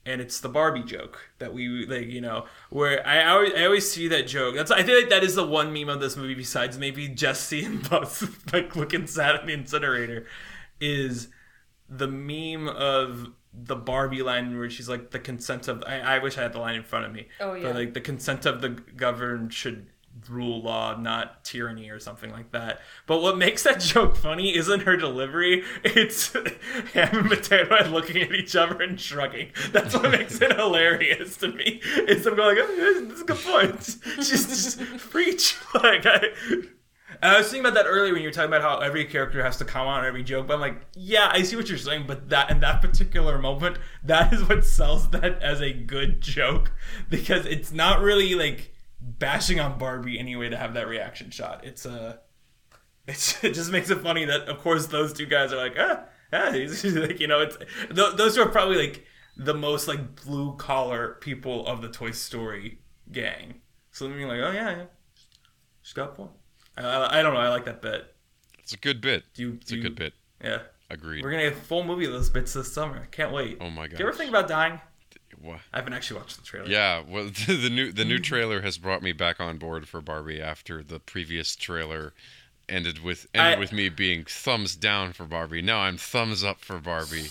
and 0.05 0.21
it's 0.21 0.39
the 0.39 0.49
Barbie 0.49 0.83
joke 0.83 1.31
that 1.39 1.55
we 1.55 1.87
like. 1.87 2.05
You 2.05 2.21
know, 2.21 2.45
where 2.69 3.05
I 3.05 3.25
always 3.25 3.53
I 3.55 3.65
always 3.65 3.91
see 3.91 4.07
that 4.09 4.27
joke. 4.27 4.55
That's 4.55 4.69
I 4.69 4.83
feel 4.83 4.95
like 4.95 5.09
that 5.09 5.23
is 5.23 5.33
the 5.33 5.45
one 5.45 5.73
meme 5.73 5.89
of 5.89 5.99
this 5.99 6.15
movie 6.15 6.35
besides 6.35 6.77
maybe 6.77 7.07
Jessie 7.07 7.65
and 7.65 7.89
Buzz 7.89 8.23
like 8.53 8.75
looking 8.75 9.07
sad 9.07 9.33
at 9.33 9.47
the 9.47 9.53
incinerator, 9.53 10.27
is 10.79 11.29
the 11.89 12.07
meme 12.07 12.67
of 12.67 13.29
the 13.51 13.75
Barbie 13.75 14.21
line 14.21 14.55
where 14.55 14.69
she's 14.69 14.87
like 14.87 15.09
the 15.09 15.19
consent 15.19 15.67
of. 15.67 15.83
I, 15.87 15.99
I 15.99 16.19
wish 16.19 16.37
I 16.37 16.43
had 16.43 16.53
the 16.53 16.59
line 16.59 16.75
in 16.75 16.83
front 16.83 17.07
of 17.07 17.11
me. 17.11 17.27
Oh, 17.39 17.55
yeah. 17.55 17.63
But 17.63 17.75
like 17.75 17.93
the 17.95 18.01
consent 18.01 18.45
of 18.45 18.61
the 18.61 18.69
governed 18.69 19.51
should 19.51 19.87
rule 20.31 20.61
law, 20.61 20.97
not 20.97 21.43
tyranny 21.43 21.89
or 21.89 21.99
something 21.99 22.31
like 22.31 22.51
that. 22.51 22.79
But 23.05 23.21
what 23.21 23.37
makes 23.37 23.63
that 23.63 23.79
joke 23.79 24.15
funny 24.15 24.55
isn't 24.55 24.81
her 24.81 24.97
delivery. 24.97 25.63
It's 25.83 26.33
him 26.93 27.09
and 27.11 27.29
Mateo 27.29 27.89
looking 27.89 28.21
at 28.21 28.33
each 28.33 28.55
other 28.55 28.81
and 28.81 28.99
shrugging. 28.99 29.51
That's 29.71 29.93
what 29.93 30.11
makes 30.11 30.41
it 30.41 30.55
hilarious 30.55 31.37
to 31.37 31.49
me. 31.49 31.81
Is 32.07 32.25
I'm 32.25 32.35
going 32.35 32.57
oh, 32.59 32.75
this 32.75 33.11
is 33.11 33.21
a 33.21 33.25
good 33.25 33.37
point. 33.37 33.97
She's 34.17 34.47
just 34.47 34.79
preach. 35.09 35.57
Like 35.73 36.05
I, 36.05 36.29
I 37.21 37.37
was 37.37 37.47
thinking 37.47 37.65
about 37.65 37.75
that 37.75 37.87
earlier 37.87 38.13
when 38.13 38.21
you 38.21 38.29
were 38.29 38.33
talking 38.33 38.49
about 38.49 38.61
how 38.61 38.79
every 38.79 39.05
character 39.05 39.43
has 39.43 39.57
to 39.57 39.65
comment 39.65 39.99
on 39.99 40.05
every 40.05 40.23
joke, 40.23 40.47
but 40.47 40.55
I'm 40.55 40.59
like, 40.59 40.81
yeah, 40.95 41.29
I 41.31 41.43
see 41.43 41.55
what 41.55 41.69
you're 41.69 41.77
saying, 41.77 42.05
but 42.07 42.29
that 42.29 42.49
in 42.49 42.59
that 42.61 42.81
particular 42.81 43.37
moment, 43.37 43.77
that 44.03 44.33
is 44.33 44.47
what 44.47 44.65
sells 44.65 45.09
that 45.11 45.41
as 45.41 45.61
a 45.61 45.71
good 45.71 46.21
joke 46.21 46.71
because 47.09 47.45
it's 47.45 47.71
not 47.71 48.01
really 48.01 48.33
like 48.33 48.73
bashing 49.01 49.59
on 49.59 49.77
Barbie 49.77 50.19
anyway 50.19 50.49
to 50.49 50.57
have 50.57 50.73
that 50.75 50.87
reaction 50.87 51.31
shot. 51.31 51.65
It's 51.65 51.85
uh 51.85 52.17
it's, 53.07 53.43
it 53.43 53.53
just 53.53 53.71
makes 53.71 53.89
it 53.89 53.99
funny 54.01 54.25
that 54.25 54.47
of 54.47 54.59
course 54.59 54.87
those 54.87 55.13
two 55.13 55.25
guys 55.25 55.51
are 55.51 55.57
like, 55.57 55.75
ah, 55.77 56.03
ah 56.31 56.49
like 56.83 57.19
you 57.19 57.27
know, 57.27 57.41
it's 57.41 57.57
th- 57.93 58.15
those 58.15 58.37
are 58.37 58.47
probably 58.47 58.77
like 58.77 59.05
the 59.37 59.53
most 59.53 59.87
like 59.87 60.23
blue 60.23 60.55
collar 60.57 61.17
people 61.21 61.65
of 61.67 61.81
the 61.81 61.89
Toy 61.89 62.11
Story 62.11 62.79
gang. 63.11 63.55
So 63.91 64.07
then 64.07 64.17
you're 64.17 64.27
like, 64.29 64.39
oh 64.39 64.51
yeah, 64.51 64.69
yeah. 64.77 64.85
she's 65.81 65.93
got 65.93 66.09
a 66.09 66.13
point. 66.13 66.31
I, 66.77 67.19
I 67.19 67.21
don't 67.23 67.33
know. 67.33 67.39
I 67.39 67.49
like 67.49 67.65
that 67.65 67.81
bit. 67.81 68.15
It's 68.59 68.73
a 68.73 68.77
good 68.77 69.01
bit. 69.01 69.23
Do 69.33 69.41
you? 69.43 69.57
It's 69.61 69.71
a 69.71 69.75
you- 69.75 69.81
good 69.81 69.95
bit. 69.95 70.13
Yeah, 70.43 70.59
Agreed. 70.89 71.23
we're 71.23 71.31
gonna 71.31 71.43
get 71.49 71.53
a 71.53 71.55
full 71.55 71.83
movie 71.83 72.05
of 72.05 72.13
those 72.13 72.29
bits 72.29 72.53
this 72.53 72.73
summer. 72.73 73.07
Can't 73.11 73.31
wait. 73.31 73.57
Oh 73.61 73.69
my 73.69 73.87
god. 73.87 73.97
Do 73.97 74.03
you 74.03 74.09
ever 74.09 74.17
think 74.17 74.29
about 74.29 74.47
dying? 74.47 74.79
Wha- 75.43 75.59
I 75.73 75.77
haven't 75.77 75.93
actually 75.93 76.19
watched 76.19 76.37
the 76.37 76.43
trailer. 76.43 76.67
Yeah, 76.67 77.03
well, 77.07 77.25
the 77.47 77.69
new 77.69 77.91
the 77.91 78.05
new 78.05 78.19
trailer 78.19 78.61
has 78.61 78.77
brought 78.77 79.01
me 79.01 79.11
back 79.11 79.39
on 79.39 79.57
board 79.57 79.87
for 79.87 80.01
Barbie 80.01 80.41
after 80.41 80.83
the 80.83 80.99
previous 80.99 81.55
trailer 81.55 82.13
ended 82.69 83.03
with 83.03 83.27
ended 83.33 83.57
I- 83.57 83.59
with 83.59 83.71
me 83.71 83.89
being 83.89 84.23
thumbs 84.25 84.75
down 84.75 85.13
for 85.13 85.25
Barbie. 85.25 85.61
Now 85.61 85.79
I'm 85.79 85.97
thumbs 85.97 86.43
up 86.43 86.61
for 86.61 86.79
Barbie. 86.79 87.29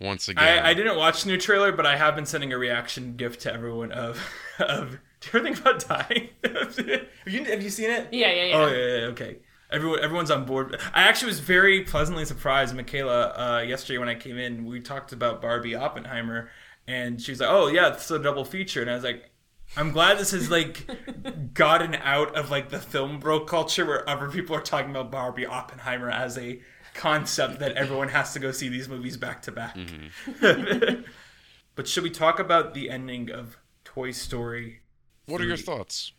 Once 0.00 0.26
again, 0.28 0.64
I, 0.64 0.70
I 0.70 0.74
didn't 0.74 0.96
watch 0.96 1.22
the 1.22 1.30
new 1.30 1.38
trailer, 1.38 1.70
but 1.70 1.86
I 1.86 1.96
have 1.96 2.16
been 2.16 2.26
sending 2.26 2.52
a 2.52 2.58
reaction 2.58 3.14
gift 3.16 3.40
to 3.42 3.52
everyone 3.52 3.92
of 3.92 4.20
of. 4.58 4.98
Do 5.20 5.28
you 5.32 5.38
ever 5.38 5.40
think 5.44 5.60
about 5.60 5.88
dying? 5.88 6.30
have, 6.44 6.78
you, 7.26 7.44
have 7.44 7.62
you 7.62 7.70
seen 7.70 7.88
it? 7.90 8.08
Yeah, 8.10 8.32
yeah, 8.32 8.44
yeah. 8.46 8.56
Oh 8.56 8.66
yeah, 8.66 8.76
yeah, 8.76 8.96
yeah, 8.96 9.04
okay. 9.06 9.36
Everyone, 9.70 10.00
everyone's 10.00 10.30
on 10.32 10.44
board. 10.44 10.78
I 10.92 11.04
actually 11.04 11.28
was 11.28 11.38
very 11.38 11.82
pleasantly 11.82 12.24
surprised, 12.24 12.74
Mikaela. 12.74 13.32
Uh, 13.38 13.62
yesterday 13.62 13.98
when 13.98 14.08
I 14.08 14.16
came 14.16 14.36
in, 14.36 14.64
we 14.66 14.80
talked 14.80 15.12
about 15.12 15.40
Barbie 15.40 15.76
Oppenheimer, 15.76 16.50
and 16.86 17.20
she 17.20 17.32
was 17.32 17.40
like, 17.40 17.50
"Oh 17.50 17.68
yeah, 17.68 17.92
it's 17.92 18.10
a 18.10 18.18
double 18.18 18.44
feature," 18.44 18.80
and 18.80 18.90
I 18.90 18.94
was 18.94 19.04
like. 19.04 19.28
I'm 19.74 19.90
glad 19.90 20.18
this 20.18 20.32
has 20.32 20.50
like 20.50 20.86
gotten 21.54 21.94
out 21.94 22.36
of 22.36 22.50
like 22.50 22.68
the 22.68 22.78
film 22.78 23.18
bro 23.18 23.40
culture 23.40 23.86
where 23.86 24.06
other 24.06 24.28
people 24.28 24.54
are 24.54 24.60
talking 24.60 24.90
about 24.90 25.10
Barbie 25.10 25.46
Oppenheimer 25.46 26.10
as 26.10 26.36
a 26.36 26.60
concept 26.92 27.60
that 27.60 27.72
everyone 27.72 28.08
has 28.08 28.34
to 28.34 28.38
go 28.38 28.52
see 28.52 28.68
these 28.68 28.86
movies 28.86 29.16
back 29.16 29.40
to 29.42 29.52
back. 29.52 29.74
Mm-hmm. 29.74 31.02
but 31.74 31.88
should 31.88 32.02
we 32.02 32.10
talk 32.10 32.38
about 32.38 32.74
the 32.74 32.90
ending 32.90 33.30
of 33.30 33.56
Toy 33.82 34.10
Story 34.10 34.82
what 35.26 35.40
are 35.40 35.44
your 35.44 35.56
thoughts? 35.56 36.12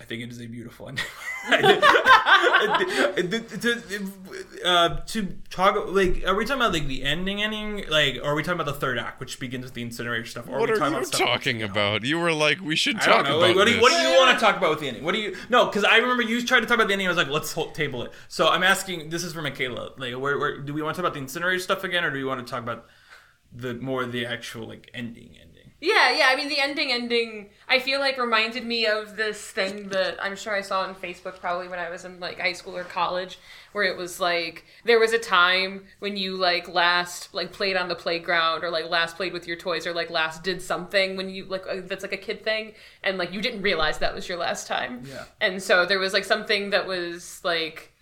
I 0.00 0.04
think 0.04 0.22
it 0.22 0.30
is 0.30 0.40
a 0.40 0.46
beautiful 0.46 0.88
ending. 0.88 1.04
uh, 4.64 5.00
to 5.06 5.36
talk 5.50 5.76
like, 5.88 6.24
are 6.26 6.34
we 6.34 6.44
talking 6.44 6.60
about 6.60 6.72
like 6.72 6.88
the 6.88 7.04
ending, 7.04 7.42
ending, 7.42 7.88
like, 7.88 8.16
or 8.16 8.32
are 8.32 8.34
we 8.34 8.42
talking 8.42 8.60
about 8.60 8.72
the 8.72 8.78
third 8.78 8.98
act, 8.98 9.20
which 9.20 9.38
begins 9.38 9.64
with 9.64 9.74
the 9.74 9.82
incinerator 9.82 10.26
stuff? 10.26 10.48
Or 10.48 10.58
What 10.58 10.68
we 10.68 10.74
are 10.74 10.78
talking 10.78 10.94
you 10.94 10.98
about 10.98 11.12
talking 11.12 11.62
about? 11.62 12.02
You 12.02 12.18
were 12.18 12.32
like, 12.32 12.60
we 12.60 12.74
should 12.74 13.00
talk 13.00 13.26
about 13.26 13.40
Like, 13.40 13.54
what, 13.54 13.66
do 13.66 13.74
you, 13.74 13.80
what 13.80 13.92
do 13.92 14.08
you 14.08 14.18
want 14.18 14.36
to 14.36 14.44
talk 14.44 14.56
about 14.56 14.70
with 14.70 14.80
the 14.80 14.88
ending? 14.88 15.04
What 15.04 15.12
do 15.12 15.20
you? 15.20 15.36
No, 15.48 15.66
because 15.66 15.84
I 15.84 15.98
remember 15.98 16.24
you 16.24 16.44
tried 16.44 16.60
to 16.60 16.66
talk 16.66 16.74
about 16.74 16.88
the 16.88 16.94
ending. 16.94 17.06
I 17.06 17.10
was 17.10 17.16
like, 17.16 17.28
let's 17.28 17.52
hold, 17.52 17.74
table 17.74 18.02
it. 18.02 18.10
So 18.26 18.48
I'm 18.48 18.64
asking. 18.64 19.10
This 19.10 19.22
is 19.22 19.32
for 19.32 19.42
Mikaela. 19.42 19.96
Like, 19.96 20.20
where, 20.20 20.38
where 20.38 20.60
do 20.60 20.74
we 20.74 20.82
want 20.82 20.96
to 20.96 21.02
talk 21.02 21.08
about 21.08 21.14
the 21.14 21.20
incinerator 21.20 21.60
stuff 21.60 21.84
again, 21.84 22.04
or 22.04 22.10
do 22.10 22.16
we 22.16 22.24
want 22.24 22.44
to 22.44 22.50
talk 22.50 22.62
about 22.62 22.86
the 23.52 23.74
more 23.74 24.04
the 24.04 24.26
actual 24.26 24.66
like 24.66 24.90
ending? 24.92 25.36
Yeah, 25.84 26.16
yeah. 26.16 26.28
I 26.30 26.36
mean, 26.36 26.48
the 26.48 26.60
ending, 26.60 26.90
ending. 26.90 27.50
I 27.68 27.78
feel 27.78 28.00
like 28.00 28.16
reminded 28.16 28.64
me 28.64 28.86
of 28.86 29.16
this 29.16 29.38
thing 29.38 29.90
that 29.90 30.16
I'm 30.22 30.34
sure 30.34 30.54
I 30.54 30.62
saw 30.62 30.80
on 30.80 30.94
Facebook 30.94 31.40
probably 31.40 31.68
when 31.68 31.78
I 31.78 31.90
was 31.90 32.06
in 32.06 32.20
like 32.20 32.40
high 32.40 32.54
school 32.54 32.74
or 32.74 32.84
college, 32.84 33.38
where 33.72 33.84
it 33.84 33.94
was 33.94 34.18
like 34.18 34.64
there 34.84 34.98
was 34.98 35.12
a 35.12 35.18
time 35.18 35.84
when 35.98 36.16
you 36.16 36.36
like 36.38 36.68
last 36.68 37.34
like 37.34 37.52
played 37.52 37.76
on 37.76 37.88
the 37.88 37.94
playground 37.94 38.64
or 38.64 38.70
like 38.70 38.88
last 38.88 39.16
played 39.16 39.34
with 39.34 39.46
your 39.46 39.58
toys 39.58 39.86
or 39.86 39.92
like 39.92 40.08
last 40.08 40.42
did 40.42 40.62
something 40.62 41.18
when 41.18 41.28
you 41.28 41.44
like 41.44 41.66
uh, 41.68 41.82
that's 41.84 42.02
like 42.02 42.14
a 42.14 42.16
kid 42.16 42.42
thing 42.42 42.72
and 43.02 43.18
like 43.18 43.30
you 43.34 43.42
didn't 43.42 43.60
realize 43.60 43.98
that 43.98 44.14
was 44.14 44.26
your 44.26 44.38
last 44.38 44.66
time. 44.66 45.02
Yeah. 45.06 45.24
And 45.42 45.62
so 45.62 45.84
there 45.84 45.98
was 45.98 46.14
like 46.14 46.24
something 46.24 46.70
that 46.70 46.86
was 46.86 47.42
like 47.44 47.93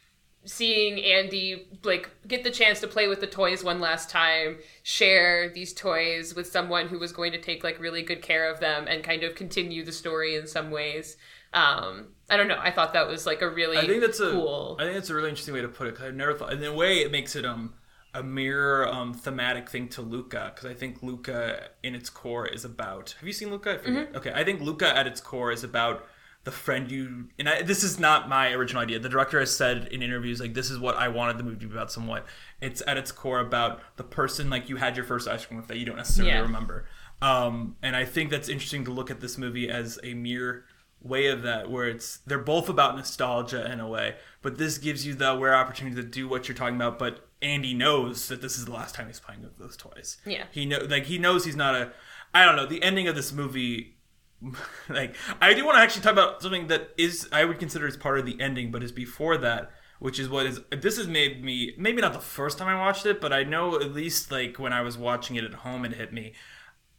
seeing 0.44 1.02
Andy 1.02 1.68
like 1.84 2.10
get 2.26 2.44
the 2.44 2.50
chance 2.50 2.80
to 2.80 2.86
play 2.86 3.08
with 3.08 3.20
the 3.20 3.26
toys 3.26 3.62
one 3.62 3.80
last 3.80 4.10
time, 4.10 4.58
share 4.82 5.48
these 5.48 5.72
toys 5.72 6.34
with 6.34 6.46
someone 6.46 6.88
who 6.88 6.98
was 6.98 7.12
going 7.12 7.32
to 7.32 7.40
take 7.40 7.62
like 7.62 7.78
really 7.78 8.02
good 8.02 8.22
care 8.22 8.50
of 8.52 8.60
them 8.60 8.86
and 8.88 9.04
kind 9.04 9.22
of 9.22 9.34
continue 9.34 9.84
the 9.84 9.92
story 9.92 10.36
in 10.36 10.46
some 10.46 10.70
ways. 10.70 11.16
Um, 11.54 12.08
I 12.30 12.36
don't 12.36 12.48
know. 12.48 12.58
I 12.58 12.70
thought 12.70 12.94
that 12.94 13.06
was 13.06 13.26
like 13.26 13.42
a 13.42 13.48
really 13.48 13.78
I 13.78 13.86
think 13.86 14.00
that's 14.00 14.20
a 14.20 14.32
cool. 14.32 14.76
I 14.80 14.84
think 14.84 14.94
that's 14.94 15.10
a 15.10 15.14
really 15.14 15.28
interesting 15.28 15.54
way 15.54 15.60
to 15.60 15.68
put 15.68 15.86
it. 15.86 15.94
Cause 15.94 16.06
I've 16.06 16.14
never 16.14 16.34
thought. 16.34 16.52
In 16.52 16.64
a 16.64 16.72
way, 16.72 16.98
it 16.98 17.12
makes 17.12 17.36
it 17.36 17.44
um 17.44 17.74
a 18.14 18.22
mirror 18.22 18.86
um 18.88 19.14
thematic 19.14 19.68
thing 19.68 19.88
to 19.88 20.02
Luca 20.02 20.52
because 20.54 20.70
I 20.70 20.74
think 20.74 21.02
Luca 21.02 21.68
in 21.82 21.94
its 21.94 22.10
core 22.10 22.46
is 22.46 22.64
about. 22.64 23.14
Have 23.20 23.26
you 23.26 23.32
seen 23.32 23.50
Luca? 23.50 23.74
I 23.74 23.78
forget. 23.78 24.08
Mm-hmm. 24.08 24.16
Okay, 24.16 24.32
I 24.34 24.44
think 24.44 24.60
Luca 24.60 24.96
at 24.96 25.06
its 25.06 25.20
core 25.20 25.52
is 25.52 25.62
about 25.62 26.06
the 26.44 26.50
friend 26.50 26.90
you 26.90 27.28
and 27.38 27.48
I, 27.48 27.62
this 27.62 27.84
is 27.84 27.98
not 28.00 28.28
my 28.28 28.50
original 28.52 28.82
idea. 28.82 28.98
The 28.98 29.08
director 29.08 29.38
has 29.40 29.56
said 29.56 29.88
in 29.92 30.02
interviews 30.02 30.40
like 30.40 30.54
this 30.54 30.70
is 30.70 30.78
what 30.78 30.96
I 30.96 31.08
wanted 31.08 31.38
the 31.38 31.44
movie 31.44 31.60
to 31.60 31.66
be 31.66 31.72
about. 31.74 31.92
Somewhat, 31.92 32.26
it's 32.60 32.82
at 32.86 32.96
its 32.96 33.12
core 33.12 33.38
about 33.40 33.80
the 33.96 34.04
person 34.04 34.50
like 34.50 34.68
you 34.68 34.76
had 34.76 34.96
your 34.96 35.04
first 35.04 35.28
ice 35.28 35.46
cream 35.46 35.58
with 35.58 35.68
that 35.68 35.76
you 35.78 35.86
don't 35.86 35.96
necessarily 35.96 36.32
Yeah. 36.32 36.40
remember. 36.40 36.86
Um, 37.20 37.76
and 37.82 37.94
I 37.94 38.04
think 38.04 38.30
that's 38.30 38.48
interesting 38.48 38.84
to 38.86 38.90
look 38.90 39.10
at 39.10 39.20
this 39.20 39.38
movie 39.38 39.70
as 39.70 39.98
a 40.02 40.14
mere 40.14 40.64
way 41.00 41.26
of 41.28 41.42
that 41.42 41.70
where 41.70 41.88
it's 41.88 42.18
they're 42.26 42.38
both 42.38 42.68
about 42.68 42.94
nostalgia 42.96 43.68
in 43.72 43.80
a 43.80 43.88
way 43.88 44.14
but 44.40 44.56
this 44.56 44.78
gives 44.78 45.04
you 45.04 45.14
the 45.14 45.36
rare 45.36 45.52
opportunity 45.52 45.96
to 45.96 46.02
do 46.06 46.28
what 46.28 46.46
you're 46.46 46.54
talking 46.56 46.76
about 46.76 46.96
but 46.96 47.26
andy 47.42 47.74
knows 47.74 48.28
that 48.28 48.40
this 48.40 48.56
is 48.56 48.66
the 48.66 48.70
last 48.70 48.94
time 48.94 49.08
he's 49.08 49.18
playing 49.18 49.42
with 49.42 49.58
those 49.58 49.76
toys 49.76 50.18
Yeah. 50.24 50.44
he 50.52 50.64
know 50.64 50.78
like 50.88 51.06
he 51.06 51.18
knows 51.18 51.44
he's 51.44 51.56
not 51.56 51.74
a 51.74 51.90
i 52.32 52.44
don't 52.44 52.54
know 52.54 52.66
the 52.66 52.80
ending 52.84 53.08
of 53.08 53.16
this 53.16 53.32
movie 53.32 53.96
like 54.88 55.14
i 55.40 55.54
do 55.54 55.64
want 55.64 55.76
to 55.76 55.80
actually 55.80 56.02
talk 56.02 56.12
about 56.12 56.42
something 56.42 56.66
that 56.66 56.90
is 56.96 57.28
i 57.32 57.44
would 57.44 57.58
consider 57.58 57.86
as 57.86 57.96
part 57.96 58.18
of 58.18 58.26
the 58.26 58.40
ending 58.40 58.70
but 58.70 58.82
is 58.82 58.92
before 58.92 59.36
that 59.36 59.70
which 60.02 60.18
is 60.18 60.28
what 60.28 60.46
is 60.46 60.60
this 60.70 60.96
has 60.96 61.06
made 61.06 61.44
me 61.44 61.74
maybe 61.78 62.02
not 62.02 62.12
the 62.12 62.18
first 62.18 62.58
time 62.58 62.66
I 62.66 62.74
watched 62.80 63.06
it, 63.06 63.20
but 63.20 63.32
I 63.32 63.44
know 63.44 63.76
at 63.80 63.94
least 63.94 64.32
like 64.32 64.58
when 64.58 64.72
I 64.72 64.80
was 64.80 64.98
watching 64.98 65.36
it 65.36 65.44
at 65.44 65.54
home, 65.54 65.84
it 65.84 65.94
hit 65.94 66.12
me. 66.12 66.32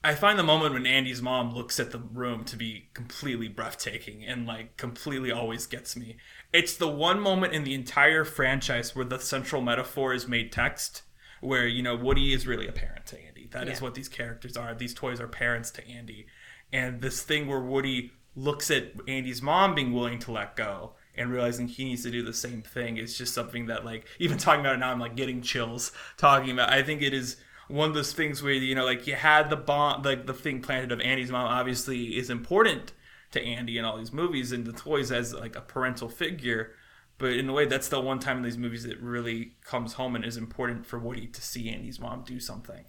I 0.05 0.15
find 0.15 0.39
the 0.39 0.43
moment 0.43 0.73
when 0.73 0.85
Andy's 0.85 1.21
mom 1.21 1.53
looks 1.53 1.81
at 1.81 1.91
the 1.91 1.99
room 1.99 2.45
to 2.45 2.55
be 2.55 2.87
completely 2.93 3.49
breathtaking 3.49 4.23
and 4.23 4.45
like 4.47 4.77
completely 4.77 5.33
always 5.33 5.65
gets 5.65 5.97
me. 5.97 6.15
It's 6.53 6.77
the 6.77 6.87
one 6.87 7.19
moment 7.19 7.51
in 7.51 7.65
the 7.65 7.73
entire 7.73 8.23
franchise 8.23 8.95
where 8.95 9.03
the 9.03 9.19
central 9.19 9.61
metaphor 9.61 10.13
is 10.13 10.25
made 10.25 10.53
text, 10.53 11.01
where 11.41 11.67
you 11.67 11.83
know 11.83 11.97
Woody 11.97 12.31
is 12.31 12.47
really 12.47 12.69
a 12.69 12.71
parent 12.71 13.05
to 13.07 13.19
Andy. 13.19 13.49
That 13.51 13.67
is 13.67 13.79
Yeah. 13.79 13.83
what 13.83 13.95
these 13.95 14.07
characters 14.07 14.55
are. 14.55 14.73
These 14.73 14.93
toys 14.93 15.19
are 15.19 15.27
parents 15.27 15.71
to 15.71 15.85
Andy, 15.85 16.25
and 16.73 16.99
this 16.99 17.21
thing 17.21 17.47
where 17.47 17.61
Woody 17.61 18.11
looks 18.35 18.71
at 18.71 18.91
Andy's 19.07 19.41
mom 19.41 19.75
being 19.75 19.93
willing 19.93 20.19
to 20.19 20.31
let 20.31 20.55
go 20.55 20.93
and 21.15 21.31
realizing 21.31 21.67
he 21.67 21.85
needs 21.85 22.03
to 22.03 22.11
do 22.11 22.23
the 22.23 22.33
same 22.33 22.63
thing 22.63 22.97
is 22.97 23.15
just 23.15 23.33
something 23.33 23.67
that 23.67 23.85
like 23.85 24.07
even 24.19 24.37
talking 24.37 24.61
about 24.61 24.75
it 24.75 24.79
now 24.79 24.91
I'm 24.91 24.99
like 24.99 25.15
getting 25.15 25.41
chills 25.41 25.91
talking 26.17 26.49
about. 26.51 26.71
I 26.71 26.81
think 26.81 27.01
it 27.01 27.13
is 27.13 27.37
one 27.67 27.89
of 27.89 27.95
those 27.95 28.11
things 28.11 28.41
where 28.41 28.53
you 28.53 28.75
know 28.75 28.85
like 28.85 29.07
you 29.07 29.15
had 29.15 29.49
the 29.49 29.55
bond 29.55 30.03
like 30.03 30.25
the 30.25 30.33
thing 30.33 30.61
planted 30.61 30.91
of 30.91 30.99
Andy's 30.99 31.31
mom 31.31 31.47
obviously 31.47 32.17
is 32.17 32.29
important 32.29 32.91
to 33.31 33.41
Andy 33.41 33.77
in 33.77 33.85
all 33.85 33.97
these 33.97 34.11
movies 34.11 34.51
and 34.51 34.65
the 34.65 34.73
toys 34.73 35.11
as 35.11 35.33
like 35.33 35.55
a 35.55 35.61
parental 35.61 36.09
figure 36.09 36.71
but 37.19 37.33
in 37.33 37.47
a 37.47 37.53
way 37.53 37.65
that's 37.65 37.87
the 37.89 38.01
one 38.01 38.19
time 38.19 38.37
in 38.37 38.43
these 38.43 38.57
movies 38.57 38.83
that 38.83 38.99
really 38.99 39.53
comes 39.63 39.93
home 39.93 40.15
and 40.15 40.25
is 40.25 40.37
important 40.37 40.85
for 40.85 40.97
Woody 40.97 41.27
to 41.27 41.41
see 41.41 41.69
Andy's 41.69 41.99
mom 41.99 42.23
do 42.25 42.39
something 42.39 42.85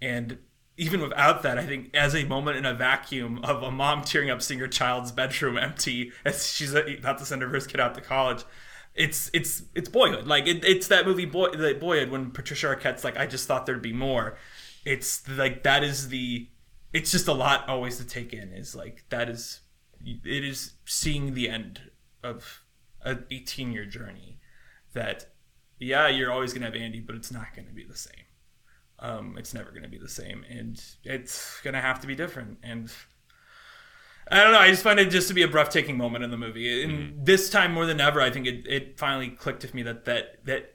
and 0.00 0.38
even 0.76 1.00
without 1.00 1.42
that, 1.42 1.58
I 1.58 1.66
think 1.66 1.94
as 1.94 2.14
a 2.14 2.24
moment 2.24 2.56
in 2.56 2.64
a 2.64 2.74
vacuum 2.74 3.40
of 3.44 3.62
a 3.62 3.70
mom 3.70 4.02
tearing 4.02 4.30
up 4.30 4.42
seeing 4.42 4.60
her 4.60 4.68
child's 4.68 5.12
bedroom 5.12 5.56
empty 5.56 6.12
as 6.24 6.52
she's 6.52 6.74
uh, 6.74 6.84
about 6.98 7.18
to 7.18 7.24
send 7.24 7.42
her 7.42 7.50
first 7.50 7.68
kid 7.68 7.80
out 7.80 7.94
to 7.94 8.00
college, 8.00 8.44
it's 8.94 9.30
it's 9.32 9.62
it's 9.74 9.88
boyhood. 9.88 10.26
Like 10.26 10.46
it, 10.46 10.64
it's 10.64 10.88
that 10.88 11.06
movie 11.06 11.26
boy 11.26 11.74
boyhood 11.74 12.10
when 12.10 12.30
Patricia 12.30 12.68
Arquette's 12.68 13.04
like, 13.04 13.16
I 13.16 13.26
just 13.26 13.46
thought 13.46 13.66
there'd 13.66 13.82
be 13.82 13.92
more. 13.92 14.36
It's 14.84 15.26
like 15.28 15.62
that 15.62 15.82
is 15.82 16.08
the 16.08 16.48
it's 16.92 17.10
just 17.10 17.28
a 17.28 17.32
lot 17.32 17.68
always 17.68 17.96
to 17.98 18.04
take 18.04 18.32
in. 18.32 18.52
Is 18.52 18.74
like 18.74 19.04
that 19.10 19.28
is 19.28 19.60
it 20.04 20.44
is 20.44 20.72
seeing 20.84 21.34
the 21.34 21.48
end 21.48 21.90
of 22.22 22.62
a 23.02 23.18
18 23.30 23.72
year 23.72 23.84
journey 23.84 24.38
that 24.92 25.26
yeah 25.78 26.08
you're 26.08 26.32
always 26.32 26.52
gonna 26.52 26.66
have 26.66 26.74
Andy, 26.74 27.00
but 27.00 27.16
it's 27.16 27.32
not 27.32 27.48
gonna 27.54 27.72
be 27.72 27.84
the 27.84 27.96
same 27.96 28.23
um, 28.98 29.36
it's 29.38 29.54
never 29.54 29.70
going 29.70 29.82
to 29.82 29.88
be 29.88 29.98
the 29.98 30.08
same 30.08 30.44
and 30.48 30.82
it's 31.02 31.60
going 31.62 31.74
to 31.74 31.80
have 31.80 32.00
to 32.00 32.06
be 32.06 32.14
different 32.14 32.58
and 32.62 32.92
i 34.30 34.42
don't 34.42 34.52
know 34.52 34.58
i 34.58 34.70
just 34.70 34.82
find 34.82 34.98
it 34.98 35.10
just 35.10 35.28
to 35.28 35.34
be 35.34 35.42
a 35.42 35.48
breathtaking 35.48 35.96
moment 35.96 36.24
in 36.24 36.30
the 36.30 36.36
movie 36.36 36.82
and 36.82 37.26
this 37.26 37.50
time 37.50 37.72
more 37.72 37.86
than 37.86 38.00
ever 38.00 38.20
i 38.20 38.30
think 38.30 38.46
it, 38.46 38.66
it 38.66 38.98
finally 38.98 39.28
clicked 39.28 39.62
with 39.62 39.74
me 39.74 39.82
that 39.82 40.04
that 40.04 40.44
that 40.44 40.74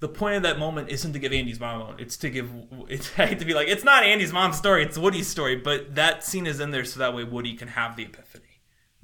the 0.00 0.08
point 0.08 0.36
of 0.36 0.42
that 0.42 0.58
moment 0.58 0.88
isn't 0.88 1.12
to 1.12 1.18
give 1.18 1.32
Andy's 1.32 1.60
mom 1.60 1.76
a 1.76 1.78
moment. 1.80 2.00
It's 2.00 2.16
to 2.18 2.30
give. 2.30 2.50
It's 2.88 3.10
I 3.18 3.26
hate 3.26 3.38
to 3.38 3.44
be 3.44 3.54
like 3.54 3.68
it's 3.68 3.84
not 3.84 4.02
Andy's 4.02 4.32
mom's 4.32 4.56
story. 4.56 4.82
It's 4.82 4.98
Woody's 4.98 5.28
story. 5.28 5.56
But 5.56 5.94
that 5.94 6.24
scene 6.24 6.46
is 6.46 6.58
in 6.58 6.70
there 6.70 6.84
so 6.84 6.98
that 6.98 7.14
way 7.14 7.22
Woody 7.22 7.54
can 7.54 7.68
have 7.68 7.96
the 7.96 8.04
epiphany. 8.04 8.62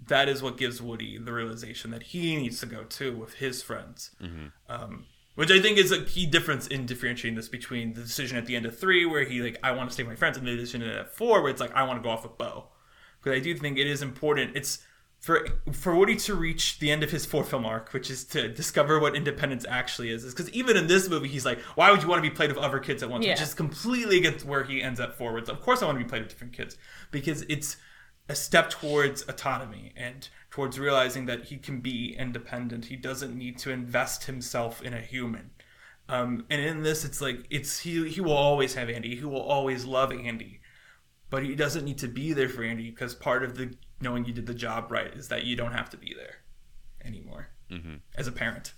That 0.08 0.28
is 0.28 0.42
what 0.42 0.56
gives 0.56 0.80
Woody 0.82 1.18
the 1.18 1.32
realization 1.32 1.90
that 1.90 2.02
he 2.04 2.36
needs 2.36 2.60
to 2.60 2.66
go 2.66 2.84
too 2.84 3.16
with 3.16 3.34
his 3.34 3.62
friends. 3.62 4.10
Um, 4.68 5.06
which 5.36 5.50
I 5.50 5.60
think 5.60 5.78
is 5.78 5.92
a 5.92 6.02
key 6.02 6.26
difference 6.26 6.66
in 6.66 6.86
differentiating 6.86 7.36
this 7.36 7.48
between 7.48 7.92
the 7.92 8.02
decision 8.02 8.36
at 8.36 8.46
the 8.46 8.56
end 8.56 8.66
of 8.66 8.76
three, 8.76 9.06
where 9.06 9.24
he 9.24 9.40
like 9.40 9.58
I 9.62 9.70
want 9.70 9.88
to 9.88 9.94
stay 9.94 10.02
with 10.02 10.10
my 10.10 10.16
friends, 10.16 10.36
and 10.36 10.46
the 10.46 10.56
decision 10.56 10.82
at 10.82 11.14
four, 11.14 11.42
where 11.42 11.50
it's 11.50 11.60
like 11.60 11.74
I 11.74 11.84
want 11.84 12.02
to 12.02 12.02
go 12.02 12.10
off 12.10 12.24
with 12.24 12.36
Bo. 12.36 12.66
Because 13.22 13.38
I 13.38 13.40
do 13.40 13.54
think 13.54 13.78
it 13.78 13.86
is 13.86 14.02
important. 14.02 14.56
It's 14.56 14.80
for 15.20 15.46
for 15.72 15.94
Woody 15.94 16.16
to 16.16 16.34
reach 16.34 16.78
the 16.78 16.90
end 16.90 17.02
of 17.02 17.10
his 17.10 17.26
four 17.26 17.44
film 17.44 17.66
arc, 17.66 17.92
which 17.92 18.10
is 18.10 18.24
to 18.24 18.48
discover 18.48 18.98
what 18.98 19.14
independence 19.16 19.64
actually 19.68 20.10
is. 20.10 20.24
Is 20.24 20.34
because 20.34 20.50
even 20.50 20.76
in 20.76 20.86
this 20.86 21.08
movie, 21.08 21.28
he's 21.28 21.44
like, 21.44 21.58
why 21.74 21.90
would 21.90 22.02
you 22.02 22.08
want 22.08 22.22
to 22.22 22.28
be 22.30 22.34
played 22.34 22.50
with 22.50 22.58
other 22.58 22.78
kids 22.78 23.02
at 23.02 23.10
once? 23.10 23.24
Which 23.32 23.42
is 23.42 23.54
completely 23.54 24.18
against 24.18 24.44
where 24.44 24.64
he 24.64 24.82
ends 24.82 25.00
up 25.00 25.16
forwards. 25.16 25.48
Of 25.48 25.60
course, 25.60 25.82
I 25.82 25.86
want 25.86 25.98
to 25.98 26.04
be 26.04 26.08
played 26.08 26.22
with 26.22 26.30
different 26.30 26.52
kids 26.52 26.76
because 27.10 27.42
it's 27.48 27.76
a 28.28 28.34
step 28.34 28.70
towards 28.70 29.22
autonomy 29.28 29.92
and 29.96 30.28
towards 30.50 30.78
realizing 30.78 31.26
that 31.26 31.44
he 31.44 31.56
can 31.56 31.80
be 31.80 32.16
independent. 32.18 32.86
He 32.86 32.96
doesn't 32.96 33.36
need 33.36 33.58
to 33.58 33.70
invest 33.70 34.24
himself 34.24 34.82
in 34.82 34.94
a 34.94 35.00
human. 35.00 35.50
Um, 36.08 36.46
and 36.50 36.60
in 36.60 36.82
this, 36.82 37.04
it's 37.04 37.20
like 37.20 37.46
it's 37.50 37.80
he 37.80 38.08
he 38.08 38.20
will 38.20 38.36
always 38.36 38.74
have 38.74 38.88
Andy. 38.88 39.16
He 39.16 39.24
will 39.24 39.42
always 39.42 39.84
love 39.84 40.12
Andy, 40.12 40.60
but 41.30 41.42
he 41.42 41.54
doesn't 41.54 41.84
need 41.84 41.98
to 41.98 42.08
be 42.08 42.32
there 42.32 42.48
for 42.48 42.62
Andy 42.62 42.90
because 42.90 43.14
part 43.14 43.42
of 43.42 43.56
the 43.56 43.74
knowing 44.00 44.24
you 44.24 44.32
did 44.32 44.46
the 44.46 44.54
job 44.54 44.90
right 44.90 45.12
is 45.14 45.28
that 45.28 45.44
you 45.44 45.56
don't 45.56 45.72
have 45.72 45.90
to 45.90 45.96
be 45.96 46.14
there 46.16 46.36
anymore 47.04 47.48
as 48.14 48.26
a 48.26 48.32
parent. 48.32 48.72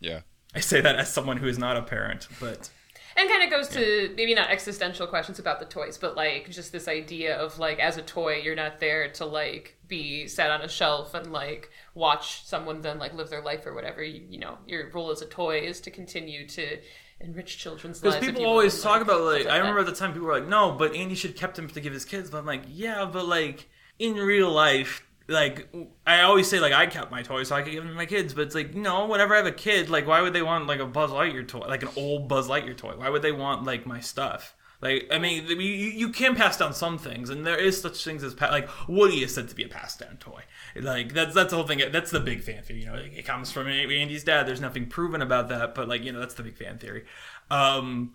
Yeah. 0.00 0.20
I 0.54 0.60
say 0.60 0.80
that 0.80 0.96
as 0.96 1.12
someone 1.12 1.38
who 1.38 1.48
is 1.48 1.58
not 1.58 1.76
a 1.76 1.82
parent, 1.82 2.28
but 2.38 2.70
And 3.16 3.28
kind 3.28 3.44
of 3.44 3.50
goes 3.50 3.68
to 3.68 4.12
maybe 4.16 4.34
not 4.34 4.50
existential 4.50 5.06
questions 5.06 5.38
about 5.38 5.60
the 5.60 5.66
toys, 5.66 5.98
but 5.98 6.16
like 6.16 6.50
just 6.50 6.72
this 6.72 6.88
idea 6.88 7.36
of 7.36 7.58
like 7.58 7.78
as 7.78 7.96
a 7.96 8.02
toy, 8.02 8.36
you're 8.36 8.56
not 8.56 8.80
there 8.80 9.08
to 9.12 9.24
like 9.24 9.76
be 9.86 10.26
sat 10.26 10.50
on 10.50 10.62
a 10.62 10.68
shelf 10.68 11.14
and 11.14 11.32
like 11.32 11.70
watch 11.94 12.44
someone 12.44 12.80
then 12.80 12.98
like 12.98 13.14
live 13.14 13.30
their 13.30 13.42
life 13.42 13.66
or 13.66 13.74
whatever. 13.74 14.02
You, 14.02 14.22
you 14.28 14.38
know, 14.38 14.58
your 14.66 14.90
role 14.90 15.10
as 15.10 15.22
a 15.22 15.26
toy 15.26 15.60
is 15.60 15.80
to 15.82 15.90
continue 15.90 16.46
to 16.48 16.78
enrich 17.20 17.58
children's 17.58 18.02
lives. 18.02 18.16
Because 18.16 18.34
people 18.34 18.46
always 18.46 18.82
talk 18.82 19.00
about 19.00 19.20
like 19.20 19.42
stuff 19.42 19.52
I 19.52 19.56
that. 19.56 19.60
remember 19.60 19.80
at 19.80 19.86
the 19.86 19.94
time 19.94 20.12
people 20.12 20.26
were 20.26 20.40
like, 20.40 20.48
no, 20.48 20.72
but 20.72 20.94
Andy 20.94 21.14
should 21.14 21.36
kept 21.36 21.58
him 21.58 21.68
to 21.68 21.80
give 21.80 21.92
his 21.92 22.04
kids. 22.04 22.30
But 22.30 22.38
I'm 22.38 22.46
like, 22.46 22.62
yeah, 22.68 23.08
but 23.10 23.26
like 23.26 23.68
in 23.98 24.14
real 24.14 24.50
life, 24.50 25.03
like 25.28 25.68
I 26.06 26.22
always 26.22 26.48
say 26.48 26.60
like 26.60 26.72
I 26.72 26.86
kept 26.86 27.10
my 27.10 27.22
toys 27.22 27.48
so 27.48 27.56
I 27.56 27.62
could 27.62 27.72
give 27.72 27.82
them 27.82 27.92
to 27.92 27.96
my 27.96 28.06
kids. 28.06 28.34
But 28.34 28.42
it's 28.42 28.54
like 28.54 28.74
no, 28.74 29.06
whenever 29.06 29.34
I 29.34 29.38
have 29.38 29.46
a 29.46 29.52
kid, 29.52 29.90
like 29.90 30.06
why 30.06 30.20
would 30.20 30.32
they 30.32 30.42
want 30.42 30.66
like 30.66 30.80
a 30.80 30.86
Buzz 30.86 31.10
Lightyear 31.10 31.46
toy, 31.46 31.66
like 31.66 31.82
an 31.82 31.90
old 31.96 32.28
Buzz 32.28 32.48
Lightyear 32.48 32.76
toy? 32.76 32.94
Why 32.96 33.08
would 33.08 33.22
they 33.22 33.32
want 33.32 33.64
like 33.64 33.86
my 33.86 34.00
stuff? 34.00 34.54
Like 34.80 35.08
I 35.10 35.18
mean, 35.18 35.46
you, 35.46 35.56
you 35.56 36.08
can 36.10 36.34
pass 36.34 36.58
down 36.58 36.74
some 36.74 36.98
things, 36.98 37.30
and 37.30 37.46
there 37.46 37.56
is 37.56 37.80
such 37.80 38.04
things 38.04 38.22
as 38.22 38.34
pa- 38.34 38.50
like 38.50 38.68
Woody 38.86 39.22
is 39.22 39.34
said 39.34 39.48
to 39.48 39.54
be 39.54 39.64
a 39.64 39.68
passed 39.68 40.00
down 40.00 40.18
toy. 40.18 40.42
Like 40.76 41.14
that's 41.14 41.34
that's 41.34 41.50
the 41.50 41.56
whole 41.56 41.66
thing. 41.66 41.80
That's 41.90 42.10
the 42.10 42.20
big 42.20 42.42
fan 42.42 42.62
theory. 42.62 42.80
You 42.80 42.86
know, 42.86 42.94
it 42.94 43.24
comes 43.24 43.50
from 43.50 43.66
Andy's 43.68 44.24
dad. 44.24 44.46
There's 44.46 44.60
nothing 44.60 44.86
proven 44.86 45.22
about 45.22 45.48
that, 45.48 45.74
but 45.74 45.88
like 45.88 46.04
you 46.04 46.12
know, 46.12 46.20
that's 46.20 46.34
the 46.34 46.42
big 46.42 46.58
fan 46.58 46.78
theory. 46.78 47.04
Um, 47.50 48.12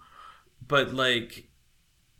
but 0.67 0.93
like 0.93 1.47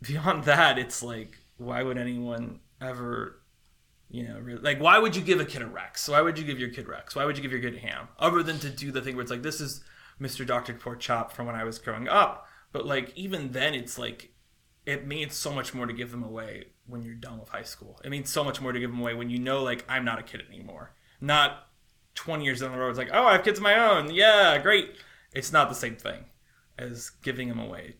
beyond 0.02 0.44
that, 0.46 0.78
it's 0.78 1.00
like 1.00 1.38
why 1.58 1.82
would 1.82 1.98
anyone 1.98 2.60
ever, 2.80 3.39
you 4.10 4.26
know, 4.26 4.38
re- 4.38 4.56
like 4.56 4.80
why 4.80 4.98
would 4.98 5.14
you 5.14 5.22
give 5.22 5.40
a 5.40 5.44
kid 5.44 5.62
a 5.62 5.66
Rex? 5.66 6.08
Why 6.08 6.20
would 6.20 6.38
you 6.38 6.44
give 6.44 6.58
your 6.58 6.70
kid 6.70 6.88
Rex? 6.88 7.14
Why 7.14 7.24
would 7.24 7.36
you 7.36 7.42
give 7.42 7.52
your 7.52 7.60
kid 7.60 7.78
ham? 7.78 8.08
Other 8.18 8.42
than 8.42 8.58
to 8.58 8.68
do 8.68 8.90
the 8.90 9.00
thing 9.00 9.14
where 9.14 9.22
it's 9.22 9.30
like 9.30 9.42
this 9.42 9.60
is 9.60 9.82
Mr. 10.20 10.46
Doctor 10.46 10.74
Pork 10.74 11.00
Chop 11.00 11.32
from 11.32 11.46
when 11.46 11.54
I 11.54 11.64
was 11.64 11.78
growing 11.78 12.08
up. 12.08 12.46
But 12.72 12.86
like 12.86 13.16
even 13.16 13.52
then, 13.52 13.74
it's 13.74 13.98
like 13.98 14.32
it 14.84 15.06
means 15.06 15.34
so 15.34 15.52
much 15.52 15.74
more 15.74 15.86
to 15.86 15.92
give 15.92 16.10
them 16.10 16.24
away 16.24 16.64
when 16.86 17.02
you're 17.02 17.14
done 17.14 17.38
with 17.38 17.50
high 17.50 17.62
school. 17.62 18.00
It 18.04 18.10
means 18.10 18.30
so 18.30 18.42
much 18.42 18.60
more 18.60 18.72
to 18.72 18.80
give 18.80 18.90
them 18.90 19.00
away 19.00 19.14
when 19.14 19.30
you 19.30 19.38
know 19.38 19.62
like 19.62 19.84
I'm 19.88 20.04
not 20.04 20.18
a 20.18 20.24
kid 20.24 20.42
anymore. 20.48 20.92
Not 21.20 21.68
20 22.14 22.44
years 22.44 22.60
down 22.60 22.72
the 22.72 22.78
road, 22.78 22.90
it's 22.90 22.98
like, 22.98 23.10
oh, 23.12 23.26
I 23.26 23.32
have 23.32 23.44
kids 23.44 23.58
of 23.58 23.62
my 23.62 23.76
own. 23.76 24.12
Yeah, 24.12 24.58
great. 24.58 24.96
It's 25.32 25.52
not 25.52 25.68
the 25.68 25.74
same 25.74 25.96
thing 25.96 26.24
as 26.78 27.10
giving 27.22 27.48
them 27.48 27.60
away, 27.60 27.96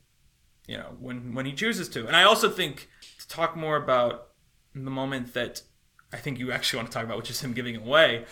you 0.67 0.77
know, 0.77 0.97
when, 0.99 1.35
when 1.35 1.47
he 1.47 1.53
chooses 1.53 1.89
to. 1.91 2.07
And 2.07 2.17
I 2.17 2.25
also 2.25 2.49
think 2.49 2.89
to 3.19 3.29
talk 3.29 3.57
more 3.57 3.77
about 3.77 4.29
the 4.75 4.91
moment 4.91 5.35
that 5.35 5.63
I 6.13 6.17
think 6.17 6.39
you 6.39 6.51
actually 6.53 6.79
want 6.79 6.91
to 6.91 6.95
talk 6.95 7.05
about, 7.05 7.17
which 7.19 7.31
is 7.31 7.41
him 7.41 7.53
giving 7.53 7.77
away. 7.77 8.25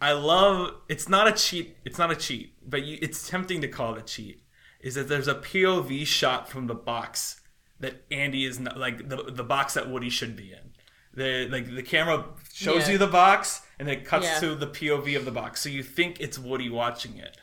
I 0.00 0.12
love 0.12 0.74
it's 0.88 1.08
not 1.08 1.28
a 1.28 1.32
cheat. 1.32 1.76
It's 1.84 1.98
not 1.98 2.10
a 2.10 2.16
cheat, 2.16 2.54
but 2.68 2.82
you, 2.84 2.98
it's 3.00 3.28
tempting 3.28 3.60
to 3.62 3.68
call 3.68 3.94
it 3.94 3.98
a 3.98 4.02
cheat. 4.02 4.42
Is 4.80 4.94
that 4.96 5.08
there's 5.08 5.28
a 5.28 5.34
POV 5.36 6.06
shot 6.06 6.48
from 6.48 6.66
the 6.66 6.74
box 6.74 7.40
that 7.80 8.04
Andy 8.10 8.44
is 8.44 8.60
not 8.60 8.76
like 8.78 9.08
the 9.08 9.16
the 9.30 9.44
box 9.44 9.74
that 9.74 9.88
Woody 9.88 10.10
should 10.10 10.36
be 10.36 10.52
in. 10.52 10.72
The 11.14 11.48
like 11.50 11.74
the 11.74 11.82
camera 11.82 12.24
shows 12.52 12.86
Yeah. 12.86 12.92
you 12.92 12.98
the 12.98 13.06
box 13.06 13.62
and 13.78 13.88
it 13.88 14.04
cuts 14.04 14.26
Yeah. 14.26 14.40
to 14.40 14.54
the 14.54 14.66
POV 14.66 15.16
of 15.16 15.24
the 15.24 15.30
box, 15.30 15.60
so 15.60 15.68
you 15.68 15.82
think 15.82 16.20
it's 16.20 16.38
Woody 16.38 16.68
watching 16.68 17.16
it, 17.18 17.36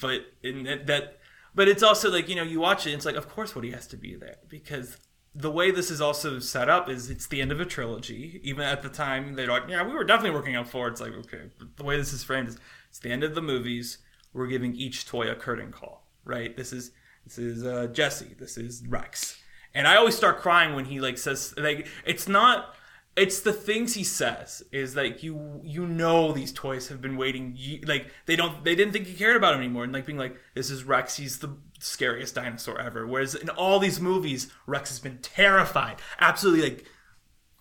but 0.00 0.22
in 0.42 0.64
that, 0.64 0.86
that 0.86 1.18
but 1.54 1.68
it's 1.68 1.82
also 1.82 2.10
like 2.10 2.28
you 2.28 2.34
know 2.34 2.42
you 2.42 2.58
watch 2.58 2.86
it 2.86 2.92
it's 2.92 3.04
like 3.06 3.16
of 3.16 3.28
course 3.28 3.54
Woody 3.54 3.70
has 3.70 3.86
to 3.88 3.96
be 3.96 4.14
there 4.16 4.36
because 4.48 4.96
the 5.34 5.50
way 5.50 5.70
this 5.70 5.90
is 5.90 6.00
also 6.00 6.38
set 6.38 6.68
up 6.68 6.88
is 6.88 7.08
it's 7.08 7.26
the 7.26 7.40
end 7.40 7.52
of 7.52 7.60
a 7.60 7.64
trilogy. 7.64 8.40
Even 8.42 8.64
at 8.64 8.82
the 8.82 8.88
time, 8.88 9.34
they're 9.34 9.46
like, 9.46 9.64
yeah, 9.68 9.82
we 9.86 9.94
were 9.94 10.04
definitely 10.04 10.36
working 10.36 10.56
on 10.56 10.64
four. 10.64 10.88
It's 10.88 11.00
like, 11.00 11.12
okay, 11.12 11.44
the 11.76 11.84
way 11.84 11.96
this 11.96 12.12
is 12.12 12.22
framed 12.22 12.48
is 12.48 12.58
it's 12.90 12.98
the 12.98 13.10
end 13.10 13.24
of 13.24 13.34
the 13.34 13.40
movies. 13.40 13.98
We're 14.34 14.46
giving 14.46 14.74
each 14.74 15.06
toy 15.06 15.30
a 15.30 15.34
curtain 15.34 15.72
call, 15.72 16.06
right? 16.24 16.54
This 16.56 16.72
is 16.72 16.92
this 17.24 17.38
is 17.38 17.64
uh, 17.64 17.88
Jessie. 17.92 18.34
This 18.38 18.58
is 18.58 18.82
Rex. 18.86 19.40
And 19.74 19.86
I 19.88 19.96
always 19.96 20.16
start 20.16 20.40
crying 20.40 20.74
when 20.74 20.86
he 20.86 21.00
like 21.00 21.18
says 21.18 21.54
like 21.56 21.86
it's 22.04 22.28
not. 22.28 22.74
It's 23.14 23.40
the 23.40 23.52
things 23.52 23.92
he 23.92 24.04
says 24.04 24.62
is 24.72 24.96
like 24.96 25.22
you 25.22 25.60
you 25.62 25.86
know 25.86 26.32
these 26.32 26.50
toys 26.50 26.88
have 26.88 27.02
been 27.02 27.18
waiting 27.18 27.58
like 27.86 28.10
they 28.24 28.36
don't 28.36 28.64
they 28.64 28.74
didn't 28.74 28.94
think 28.94 29.06
he 29.06 29.12
cared 29.12 29.36
about 29.36 29.52
him 29.52 29.60
anymore 29.60 29.84
and 29.84 29.92
like 29.92 30.06
being 30.06 30.16
like 30.16 30.34
this 30.54 30.70
is 30.70 30.84
Rex 30.84 31.18
he's 31.18 31.38
the 31.40 31.54
scariest 31.82 32.34
dinosaur 32.34 32.80
ever. 32.80 33.06
Whereas 33.06 33.34
in 33.34 33.48
all 33.48 33.78
these 33.78 34.00
movies 34.00 34.50
Rex 34.66 34.90
has 34.90 34.98
been 34.98 35.18
terrified. 35.18 35.96
Absolutely 36.20 36.62
like 36.62 36.86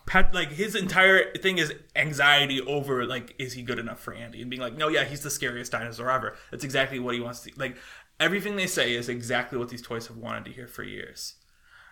Pat, 0.05 0.33
like 0.33 0.51
his 0.51 0.75
entire 0.75 1.31
thing 1.33 1.57
is 1.57 1.73
anxiety 1.95 2.59
over 2.61 3.05
like 3.05 3.35
is 3.37 3.53
he 3.53 3.61
good 3.61 3.79
enough 3.79 3.99
for 3.99 4.13
Andy? 4.13 4.41
And 4.41 4.49
being 4.49 4.61
like 4.61 4.75
no 4.75 4.87
yeah 4.87 5.03
he's 5.03 5.21
the 5.21 5.29
scariest 5.29 5.71
dinosaur 5.71 6.09
ever. 6.09 6.35
That's 6.49 6.63
exactly 6.63 6.99
what 6.99 7.15
he 7.15 7.21
wants 7.21 7.41
to 7.41 7.51
like 7.57 7.77
everything 8.19 8.55
they 8.55 8.67
say 8.67 8.93
is 8.93 9.09
exactly 9.09 9.57
what 9.57 9.69
these 9.69 9.81
toys 9.81 10.07
have 10.07 10.17
wanted 10.17 10.45
to 10.45 10.51
hear 10.51 10.67
for 10.67 10.83
years. 10.83 11.35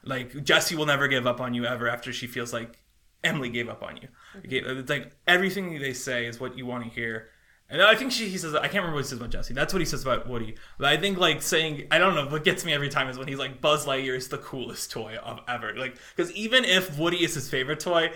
Like 0.03 0.43
Jessie 0.43 0.75
will 0.75 0.85
never 0.85 1.07
give 1.07 1.27
up 1.27 1.41
on 1.41 1.53
you 1.53 1.65
ever 1.65 1.89
after 1.89 2.13
she 2.13 2.27
feels 2.27 2.53
like 2.53 2.79
Emily 3.23 3.49
gave 3.49 3.67
up 3.67 3.83
on 3.83 3.97
you. 3.97 4.07
Mm-hmm. 4.37 4.79
It's 4.79 4.89
like 4.89 5.11
everything 5.27 5.79
they 5.79 5.93
say 5.93 6.25
is 6.25 6.39
what 6.39 6.57
you 6.57 6.65
want 6.65 6.85
to 6.85 6.89
hear 6.89 7.29
and 7.69 7.81
I 7.81 7.95
think 7.95 8.11
she 8.11 8.27
he 8.29 8.37
says 8.37 8.55
I 8.55 8.61
can't 8.61 8.75
remember 8.75 8.95
what 8.95 9.05
he 9.05 9.09
says 9.09 9.19
about 9.19 9.29
Jessie. 9.29 9.53
That's 9.53 9.73
what 9.73 9.79
he 9.79 9.85
says 9.85 10.01
about 10.01 10.27
Woody. 10.27 10.55
But 10.77 10.87
I 10.87 10.97
think 10.97 11.17
like 11.17 11.41
saying 11.41 11.87
I 11.91 11.97
don't 11.97 12.15
know 12.15 12.27
what 12.27 12.43
gets 12.43 12.65
me 12.65 12.73
every 12.73 12.89
time 12.89 13.09
is 13.09 13.17
when 13.17 13.27
he's 13.27 13.37
like 13.37 13.61
Buzz 13.61 13.85
Lightyear 13.85 14.15
is 14.15 14.29
the 14.29 14.39
coolest 14.39 14.91
toy 14.91 15.17
of 15.23 15.39
ever. 15.47 15.75
Like 15.75 15.97
because 16.15 16.31
even 16.33 16.65
if 16.65 16.97
Woody 16.97 17.23
is 17.23 17.35
his 17.35 17.49
favorite 17.49 17.79
toy, 17.79 18.11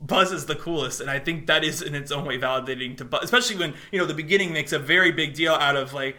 Buzz 0.00 0.30
is 0.30 0.46
the 0.46 0.56
coolest, 0.56 1.00
and 1.00 1.10
I 1.10 1.18
think 1.18 1.46
that 1.46 1.64
is 1.64 1.80
in 1.80 1.94
its 1.94 2.12
own 2.12 2.26
way 2.26 2.38
validating 2.38 2.96
to 2.98 3.04
Buzz, 3.04 3.24
especially 3.24 3.56
when 3.56 3.74
you 3.92 3.98
know 3.98 4.06
the 4.06 4.14
beginning 4.14 4.52
makes 4.52 4.72
a 4.72 4.78
very 4.78 5.12
big 5.12 5.34
deal 5.34 5.54
out 5.54 5.76
of 5.76 5.94
like 5.94 6.16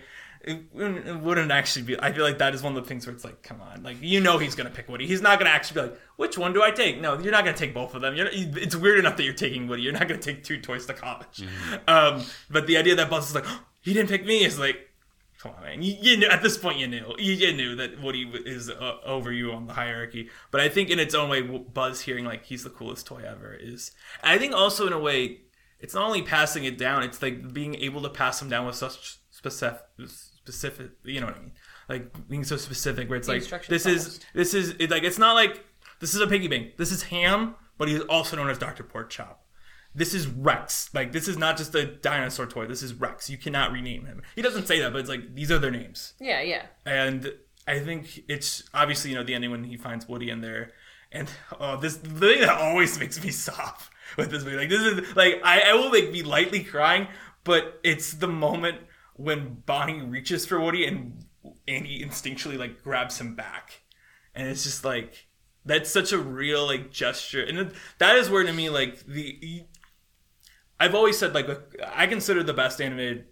it 0.47 1.21
wouldn't 1.21 1.51
actually 1.51 1.83
be. 1.83 1.99
I 1.99 2.11
feel 2.11 2.23
like 2.23 2.37
that 2.37 2.55
is 2.55 2.63
one 2.63 2.75
of 2.75 2.83
the 2.83 2.87
things 2.87 3.05
where 3.05 3.13
it's 3.13 3.25
like, 3.25 3.43
come 3.43 3.61
on, 3.61 3.83
like 3.83 3.97
you 4.01 4.19
know 4.21 4.37
he's 4.37 4.55
gonna 4.55 4.69
pick 4.69 4.87
Woody. 4.87 5.05
He's 5.05 5.21
not 5.21 5.39
gonna 5.39 5.51
actually 5.51 5.81
be 5.81 5.87
like, 5.89 5.99
which 6.15 6.37
one 6.37 6.53
do 6.53 6.63
I 6.63 6.71
take? 6.71 7.01
No, 7.01 7.19
you're 7.19 7.31
not 7.31 7.43
gonna 7.43 7.57
take 7.57 7.73
both 7.73 7.93
of 7.93 8.01
them. 8.01 8.15
You're, 8.15 8.29
it's 8.31 8.75
weird 8.75 8.99
enough 8.99 9.17
that 9.17 9.23
you're 9.23 9.33
taking 9.33 9.67
Woody. 9.67 9.83
You're 9.83 9.93
not 9.93 10.07
gonna 10.07 10.21
take 10.21 10.43
two 10.43 10.59
toys 10.59 10.85
to 10.85 10.93
college. 10.93 11.37
Mm-hmm. 11.37 11.75
Um, 11.87 12.25
but 12.49 12.67
the 12.67 12.77
idea 12.77 12.95
that 12.95 13.09
Buzz 13.09 13.29
is 13.29 13.35
like, 13.35 13.45
oh, 13.47 13.63
he 13.81 13.93
didn't 13.93 14.09
pick 14.09 14.25
me 14.25 14.43
is 14.43 14.57
like, 14.57 14.89
come 15.39 15.51
on, 15.57 15.63
man. 15.63 15.81
You, 15.81 15.95
you 15.99 16.17
knew, 16.17 16.27
at 16.27 16.41
this 16.41 16.57
point 16.57 16.79
you 16.79 16.87
knew 16.87 17.13
you, 17.17 17.33
you 17.33 17.53
knew 17.53 17.75
that 17.75 18.01
Woody 18.01 18.31
is 18.45 18.69
uh, 18.69 18.97
over 19.05 19.31
you 19.31 19.51
on 19.51 19.67
the 19.67 19.73
hierarchy. 19.73 20.29
But 20.51 20.61
I 20.61 20.69
think 20.69 20.89
in 20.89 20.99
its 20.99 21.15
own 21.15 21.29
way, 21.29 21.41
Buzz 21.41 22.01
hearing 22.01 22.25
like 22.25 22.45
he's 22.45 22.63
the 22.63 22.69
coolest 22.69 23.07
toy 23.07 23.23
ever 23.27 23.53
is. 23.53 23.91
I 24.23 24.37
think 24.37 24.53
also 24.53 24.87
in 24.87 24.93
a 24.93 24.99
way, 24.99 25.41
it's 25.79 25.93
not 25.93 26.05
only 26.07 26.21
passing 26.21 26.63
it 26.63 26.77
down; 26.77 27.03
it's 27.03 27.21
like 27.21 27.53
being 27.53 27.75
able 27.75 28.01
to 28.01 28.09
pass 28.09 28.39
them 28.39 28.49
down 28.49 28.65
with 28.65 28.75
such 28.75 29.19
specific 29.29 29.81
specific. 30.47 30.91
You 31.03 31.19
know 31.19 31.27
what 31.27 31.35
I 31.35 31.39
mean? 31.39 31.51
Like 31.89 32.27
being 32.29 32.43
so 32.43 32.57
specific, 32.57 33.09
where 33.09 33.17
it's 33.17 33.27
like 33.27 33.67
this 33.67 33.85
is 33.85 34.19
this 34.33 34.53
is 34.53 34.75
it, 34.79 34.89
like 34.89 35.03
it's 35.03 35.17
not 35.17 35.33
like 35.33 35.63
this 35.99 36.15
is 36.15 36.21
a 36.21 36.27
piggy 36.27 36.47
bank. 36.47 36.77
This 36.77 36.91
is 36.91 37.03
Ham, 37.03 37.55
but 37.77 37.87
he's 37.87 38.01
also 38.01 38.37
known 38.37 38.49
as 38.49 38.57
Doctor 38.57 38.83
Pork 38.83 39.09
Chop. 39.09 39.43
This 39.93 40.13
is 40.13 40.27
Rex. 40.27 40.93
Like 40.93 41.11
this 41.11 41.27
is 41.27 41.37
not 41.37 41.57
just 41.57 41.75
a 41.75 41.85
dinosaur 41.85 42.45
toy. 42.45 42.65
This 42.65 42.81
is 42.81 42.93
Rex. 42.93 43.29
You 43.29 43.37
cannot 43.37 43.71
rename 43.71 44.05
him. 44.05 44.21
He 44.35 44.41
doesn't 44.41 44.67
say 44.67 44.79
that, 44.79 44.93
but 44.93 44.99
it's 44.99 45.09
like 45.09 45.35
these 45.35 45.51
are 45.51 45.59
their 45.59 45.71
names. 45.71 46.13
Yeah, 46.19 46.41
yeah. 46.41 46.63
And 46.85 47.33
I 47.67 47.79
think 47.79 48.23
it's 48.29 48.63
obviously 48.73 49.11
you 49.11 49.17
know 49.17 49.23
the 49.23 49.33
ending 49.33 49.51
when 49.51 49.65
he 49.65 49.75
finds 49.75 50.07
Woody 50.07 50.29
in 50.29 50.41
there, 50.41 50.71
and 51.11 51.29
oh, 51.59 51.77
this 51.77 51.97
the 51.97 52.09
thing 52.09 52.41
that 52.41 52.57
always 52.57 52.97
makes 53.01 53.21
me 53.21 53.31
sob 53.31 53.79
with 54.17 54.31
this 54.31 54.43
movie. 54.43 54.57
Like 54.57 54.69
this 54.69 54.81
is 54.81 55.15
like 55.15 55.41
I, 55.43 55.71
I 55.71 55.73
will 55.73 55.91
like 55.91 56.13
be 56.13 56.23
lightly 56.23 56.63
crying, 56.63 57.07
but 57.43 57.79
it's 57.83 58.13
the 58.13 58.27
moment 58.27 58.77
when 59.17 59.63
Bonnie 59.65 60.01
reaches 60.01 60.45
for 60.45 60.59
Woody 60.59 60.85
and 60.85 61.25
Andy 61.67 62.03
instinctually 62.03 62.57
like 62.57 62.83
grabs 62.83 63.19
him 63.19 63.35
back, 63.35 63.81
and 64.33 64.47
it's 64.47 64.63
just 64.63 64.85
like 64.85 65.27
that's 65.65 65.89
such 65.89 66.11
a 66.11 66.17
real 66.17 66.65
like 66.65 66.91
gesture, 66.91 67.43
and 67.43 67.71
that 67.99 68.15
is 68.15 68.29
where 68.29 68.43
to 68.43 68.53
me 68.53 68.69
like 68.69 69.05
the 69.05 69.65
I've 70.79 70.95
always 70.95 71.17
said 71.17 71.33
like 71.33 71.47
I 71.93 72.07
consider 72.07 72.43
the 72.43 72.53
best 72.53 72.79
animated 72.79 73.25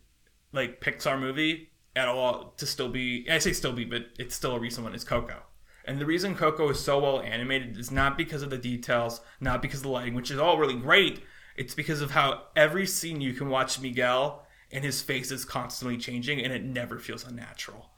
like 0.52 0.82
Pixar 0.82 1.20
movie 1.20 1.72
at 1.96 2.08
all 2.08 2.54
to 2.58 2.66
still 2.66 2.90
be 2.90 3.26
I 3.30 3.38
say 3.38 3.54
still 3.54 3.74
be, 3.74 3.86
but 3.86 4.08
it's 4.20 4.36
still 4.36 4.56
a 4.56 4.60
recent 4.60 4.84
one 4.84 4.96
is 4.96 5.04
Coco. 5.04 5.44
And 5.88 6.00
the 6.02 6.06
reason 6.06 6.36
Coco 6.36 6.70
is 6.70 6.80
so 6.80 7.00
well 7.00 7.22
animated 7.22 7.78
is 7.78 7.92
not 7.92 8.18
because 8.18 8.42
of 8.42 8.50
the 8.50 8.58
details, 8.58 9.22
not 9.40 9.62
because 9.62 9.80
of 9.80 9.84
the 9.84 9.90
lighting, 9.90 10.16
which 10.16 10.32
is 10.32 10.40
all 10.40 10.58
really 10.58 10.76
great. 10.76 11.22
It's 11.56 11.76
because 11.76 12.02
of 12.02 12.12
how 12.12 12.48
every 12.56 12.88
scene 12.88 13.22
you 13.22 13.34
can 13.34 13.50
watch 13.50 13.80
Miguel 13.80 14.45
and 14.76 14.84
his 14.84 15.02
face 15.02 15.32
is 15.32 15.46
constantly 15.46 15.98
changing 15.98 16.44
and 16.44 16.52
it 16.52 16.64
never 16.64 17.00
feels 17.00 17.26
unnatural. 17.26 17.90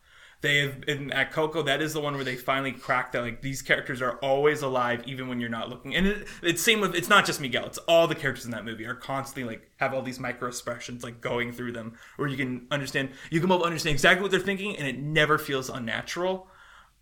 They 0.41 0.59
have 0.59 0.83
in, 0.87 1.11
at 1.11 1.31
Coco. 1.31 1.63
That 1.63 1.81
is 1.81 1.93
the 1.93 1.99
one 1.99 2.13
where 2.13 2.23
they 2.23 2.35
finally 2.35 2.71
cracked 2.71 3.13
that 3.13 3.23
like 3.23 3.41
these 3.41 3.63
characters 3.63 4.03
are 4.03 4.17
always 4.17 4.61
alive 4.61 5.01
even 5.07 5.27
when 5.27 5.39
you're 5.39 5.49
not 5.49 5.69
looking. 5.69 5.95
And 5.95 6.05
it, 6.05 6.27
it's 6.43 6.61
same 6.61 6.79
with 6.79 6.93
it's 6.93 7.09
not 7.09 7.25
just 7.25 7.41
Miguel. 7.41 7.65
It's 7.65 7.79
all 7.79 8.07
the 8.07 8.13
characters 8.13 8.45
in 8.45 8.51
that 8.51 8.63
movie 8.63 8.85
are 8.85 8.93
constantly 8.93 9.55
like 9.55 9.71
have 9.77 9.95
all 9.95 10.03
these 10.03 10.19
micro 10.19 10.47
expressions 10.47 11.03
like 11.03 11.21
going 11.21 11.51
through 11.51 11.71
them, 11.71 11.97
where 12.17 12.27
you 12.27 12.37
can 12.37 12.67
understand 12.69 13.09
you 13.31 13.39
can 13.39 13.49
both 13.49 13.63
understand 13.63 13.95
exactly 13.95 14.21
what 14.21 14.29
they're 14.29 14.39
thinking, 14.39 14.77
and 14.77 14.87
it 14.87 14.99
never 14.99 15.39
feels 15.39 15.69
unnatural. 15.69 16.47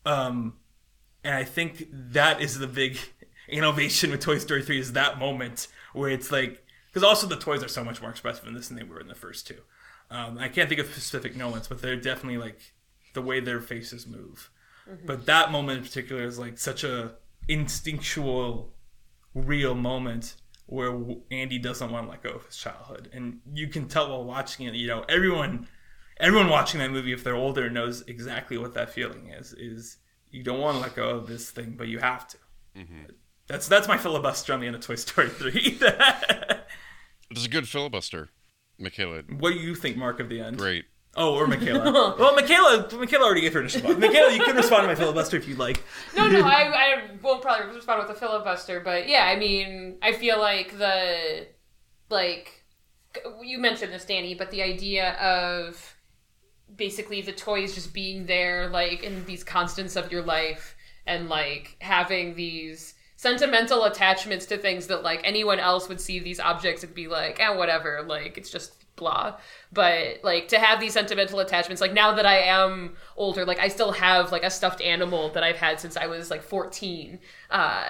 Um, 0.06 0.54
and 1.26 1.36
I 1.36 1.44
think 1.44 1.90
that 1.92 2.40
is 2.40 2.58
the 2.58 2.68
big 2.68 2.98
innovation 3.50 4.12
with 4.12 4.22
Toy 4.22 4.38
Story 4.38 4.64
3 4.64 4.80
is 4.80 4.94
that 4.94 5.20
moment 5.20 5.68
where 5.92 6.10
it's 6.10 6.32
like 6.32 6.65
because 6.96 7.06
also 7.06 7.28
the 7.28 7.36
toys 7.36 7.62
are 7.62 7.68
so 7.68 7.84
much 7.84 8.02
more 8.02 8.10
expressive 8.10 8.48
in 8.48 8.54
this 8.54 8.70
than 8.70 8.78
they 8.78 8.84
were 8.84 9.02
in 9.02 9.10
the 9.10 9.16
first 9.16 9.46
two. 9.46 9.58
Um, 10.10 10.38
I 10.38 10.48
can't 10.48 10.70
think 10.70 10.80
of 10.80 10.88
specific 10.88 11.36
moments, 11.36 11.68
but 11.68 11.82
they're 11.82 11.98
definitely 11.98 12.38
like 12.38 12.74
the 13.14 13.22
way 13.22 13.42
their 13.42 13.60
faces 13.60 14.08
move. 14.08 14.50
Mm-hmm. 14.90 15.06
But 15.06 15.26
that 15.26 15.52
moment 15.52 15.80
in 15.80 15.84
particular 15.84 16.24
is 16.24 16.40
like 16.40 16.58
such 16.58 16.86
a 16.86 17.16
instinctual, 17.50 18.72
real 19.34 19.76
moment 19.76 20.36
where 20.68 20.98
Andy 21.32 21.60
doesn't 21.60 21.92
want 21.92 22.06
to 22.06 22.12
let 22.12 22.24
go 22.24 22.30
of 22.30 22.46
his 22.46 22.56
childhood, 22.56 23.10
and 23.12 23.42
you 23.54 23.68
can 23.68 23.90
tell 23.90 24.10
while 24.10 24.24
watching 24.24 24.66
it. 24.66 24.74
You 24.76 24.88
know, 24.88 25.04
everyone, 25.10 25.68
everyone 26.22 26.48
watching 26.48 26.80
that 26.80 26.92
movie, 26.92 27.12
if 27.12 27.26
they're 27.26 27.36
older, 27.36 27.70
knows 27.70 28.04
exactly 28.08 28.58
what 28.58 28.74
that 28.76 28.90
feeling 28.90 29.32
is. 29.32 29.52
Is 29.52 29.98
you 30.32 30.44
don't 30.44 30.62
want 30.62 30.78
to 30.78 30.82
let 30.82 30.96
go 30.96 31.10
of 31.10 31.28
this 31.28 31.52
thing, 31.52 31.76
but 31.78 31.90
you 31.90 32.00
have 32.00 32.26
to. 32.30 32.38
Mm-hmm. 32.78 33.12
That's 33.48 33.68
that's 33.68 33.90
my 33.90 33.98
filibuster 33.98 34.54
on 34.54 34.62
the 34.62 34.68
end 34.68 34.78
of 34.78 34.82
Toy 34.82 34.96
Story 34.96 35.28
three. 35.28 35.78
It's 37.36 37.46
a 37.46 37.50
good 37.50 37.68
filibuster, 37.68 38.30
Mikaela. 38.80 39.40
What 39.40 39.54
do 39.54 39.60
you 39.60 39.76
think, 39.76 39.98
Mark, 39.98 40.20
of 40.20 40.30
the 40.30 40.40
end? 40.40 40.58
Great. 40.58 40.86
Oh, 41.18 41.36
or 41.36 41.48
Mikaela. 41.48 42.18
well, 42.20 42.36
Mikaela, 42.36 42.90
Mikaela 42.90 43.22
already 43.22 43.42
gave 43.42 43.54
her 43.54 43.62
initial 43.62 43.82
thought. 43.82 43.98
Mikaela, 43.98 44.36
you 44.36 44.44
can 44.44 44.56
respond 44.56 44.84
to 44.84 44.88
my 44.88 44.96
filibuster 44.96 45.38
if 45.38 45.48
you'd 45.48 45.58
like. 45.58 45.84
No, 46.16 46.28
no, 46.28 46.42
I, 46.42 46.72
I 46.74 47.04
won't 47.22 47.42
probably 47.42 47.74
respond 47.76 48.08
with 48.08 48.16
a 48.16 48.20
filibuster, 48.20 48.80
but 48.80 49.08
yeah, 49.08 49.26
I 49.26 49.38
mean, 49.38 49.98
I 50.02 50.14
feel 50.14 50.40
like 50.40 50.78
the, 50.78 51.48
like, 52.10 52.66
you 53.42 53.60
mentioned 53.60 53.94
this, 53.94 54.06
Danny, 54.06 54.34
but 54.36 54.52
the 54.52 54.62
idea 54.62 55.14
of 55.14 55.96
basically 56.76 57.22
the 57.22 57.32
toys 57.32 57.74
just 57.76 57.94
being 57.94 58.26
there, 58.26 58.68
like, 58.68 59.04
in 59.04 59.26
these 59.26 59.44
constants 59.44 59.96
of 59.96 60.12
your 60.12 60.22
life, 60.22 60.76
and 61.08 61.30
like 61.30 61.78
having 61.80 62.36
these 62.36 62.95
sentimental 63.26 63.86
attachments 63.86 64.46
to 64.46 64.56
things 64.56 64.86
that 64.86 65.02
like 65.02 65.20
anyone 65.24 65.60
else 65.60 65.90
would 65.90 66.00
see 66.00 66.20
these 66.20 66.40
objects 66.40 66.84
and 66.84 66.94
be 66.94 67.08
like, 67.08 67.40
eh, 67.40 67.50
whatever, 67.50 68.04
like 68.06 68.38
it's 68.38 68.52
just 68.52 68.86
blah. 68.96 69.36
But 69.74 70.20
like 70.24 70.48
to 70.50 70.60
have 70.60 70.80
these 70.80 70.94
sentimental 70.94 71.40
attachments, 71.40 71.82
like 71.82 71.92
now 71.92 72.14
that 72.14 72.28
I 72.28 72.38
am 72.42 72.96
older, 73.18 73.44
like 73.44 73.60
I 73.60 73.70
still 73.70 73.94
have 73.94 74.32
like 74.32 74.44
a 74.44 74.52
stuffed 74.52 74.80
animal 74.80 75.32
that 75.32 75.44
I've 75.44 75.58
had 75.58 75.80
since 75.80 75.98
I 75.98 76.06
was 76.06 76.30
like 76.30 76.44
14. 76.44 77.18
Uh 77.50 77.84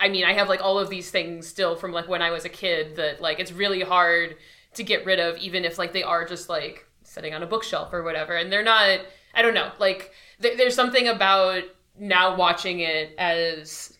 I 0.00 0.08
mean, 0.08 0.24
I 0.24 0.32
have 0.32 0.48
like 0.48 0.62
all 0.62 0.78
of 0.78 0.88
these 0.88 1.10
things 1.10 1.46
still 1.46 1.76
from 1.76 1.92
like 1.92 2.08
when 2.08 2.22
I 2.22 2.30
was 2.30 2.46
a 2.46 2.48
kid 2.48 2.96
that 2.96 3.20
like 3.20 3.40
it's 3.40 3.52
really 3.52 3.82
hard 3.82 4.36
to 4.74 4.82
get 4.82 5.04
rid 5.04 5.20
of, 5.20 5.36
even 5.36 5.66
if 5.66 5.76
like 5.76 5.92
they 5.92 6.02
are 6.02 6.24
just 6.24 6.48
like 6.48 6.86
sitting 7.02 7.34
on 7.34 7.42
a 7.42 7.46
bookshelf 7.46 7.92
or 7.92 8.02
whatever. 8.02 8.36
And 8.36 8.50
they're 8.50 8.62
not, 8.62 9.00
I 9.34 9.42
don't 9.42 9.52
know, 9.52 9.70
like 9.78 10.12
th- 10.40 10.56
there's 10.56 10.74
something 10.74 11.08
about 11.08 11.64
now 11.98 12.36
watching 12.36 12.80
it 12.80 13.14
as 13.18 13.91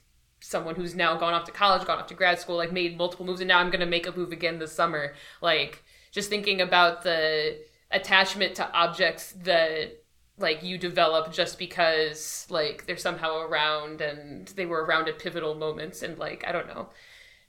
someone 0.52 0.76
who's 0.76 0.94
now 0.94 1.16
gone 1.16 1.34
off 1.34 1.44
to 1.46 1.52
college, 1.52 1.84
gone 1.84 1.98
off 1.98 2.06
to 2.06 2.14
grad 2.14 2.38
school, 2.38 2.56
like 2.56 2.70
made 2.70 2.96
multiple 2.96 3.26
moves, 3.26 3.40
and 3.40 3.48
now 3.48 3.58
I'm 3.58 3.70
gonna 3.70 3.86
make 3.86 4.06
a 4.06 4.12
move 4.12 4.30
again 4.30 4.60
this 4.60 4.72
summer. 4.72 5.14
Like 5.40 5.82
just 6.12 6.30
thinking 6.30 6.60
about 6.60 7.02
the 7.02 7.58
attachment 7.90 8.54
to 8.56 8.72
objects 8.72 9.32
that 9.42 10.02
like 10.38 10.62
you 10.62 10.78
develop 10.78 11.32
just 11.32 11.58
because 11.58 12.46
like 12.50 12.86
they're 12.86 12.96
somehow 12.96 13.38
around 13.40 14.00
and 14.00 14.48
they 14.48 14.66
were 14.66 14.84
around 14.84 15.08
at 15.08 15.18
pivotal 15.18 15.54
moments 15.54 16.02
and 16.02 16.18
like 16.18 16.44
I 16.46 16.52
don't 16.52 16.68
know, 16.68 16.90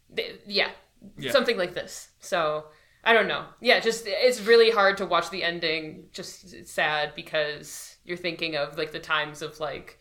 they, 0.10 0.40
yeah, 0.48 0.72
yeah, 1.18 1.32
something 1.32 1.58
like 1.58 1.74
this. 1.74 2.10
So 2.20 2.66
I 3.04 3.14
don't 3.14 3.28
know. 3.28 3.46
Yeah, 3.60 3.80
just 3.80 4.06
it's 4.08 4.42
really 4.42 4.72
hard 4.72 4.98
to 4.98 5.06
watch 5.06 5.30
the 5.30 5.44
ending. 5.44 6.06
Just 6.14 6.68
sad 6.68 7.14
because 7.16 7.98
you're 8.06 8.18
thinking 8.18 8.56
of 8.56 8.78
like 8.78 8.92
the 8.92 9.00
times 9.00 9.42
of 9.42 9.60
like 9.60 10.00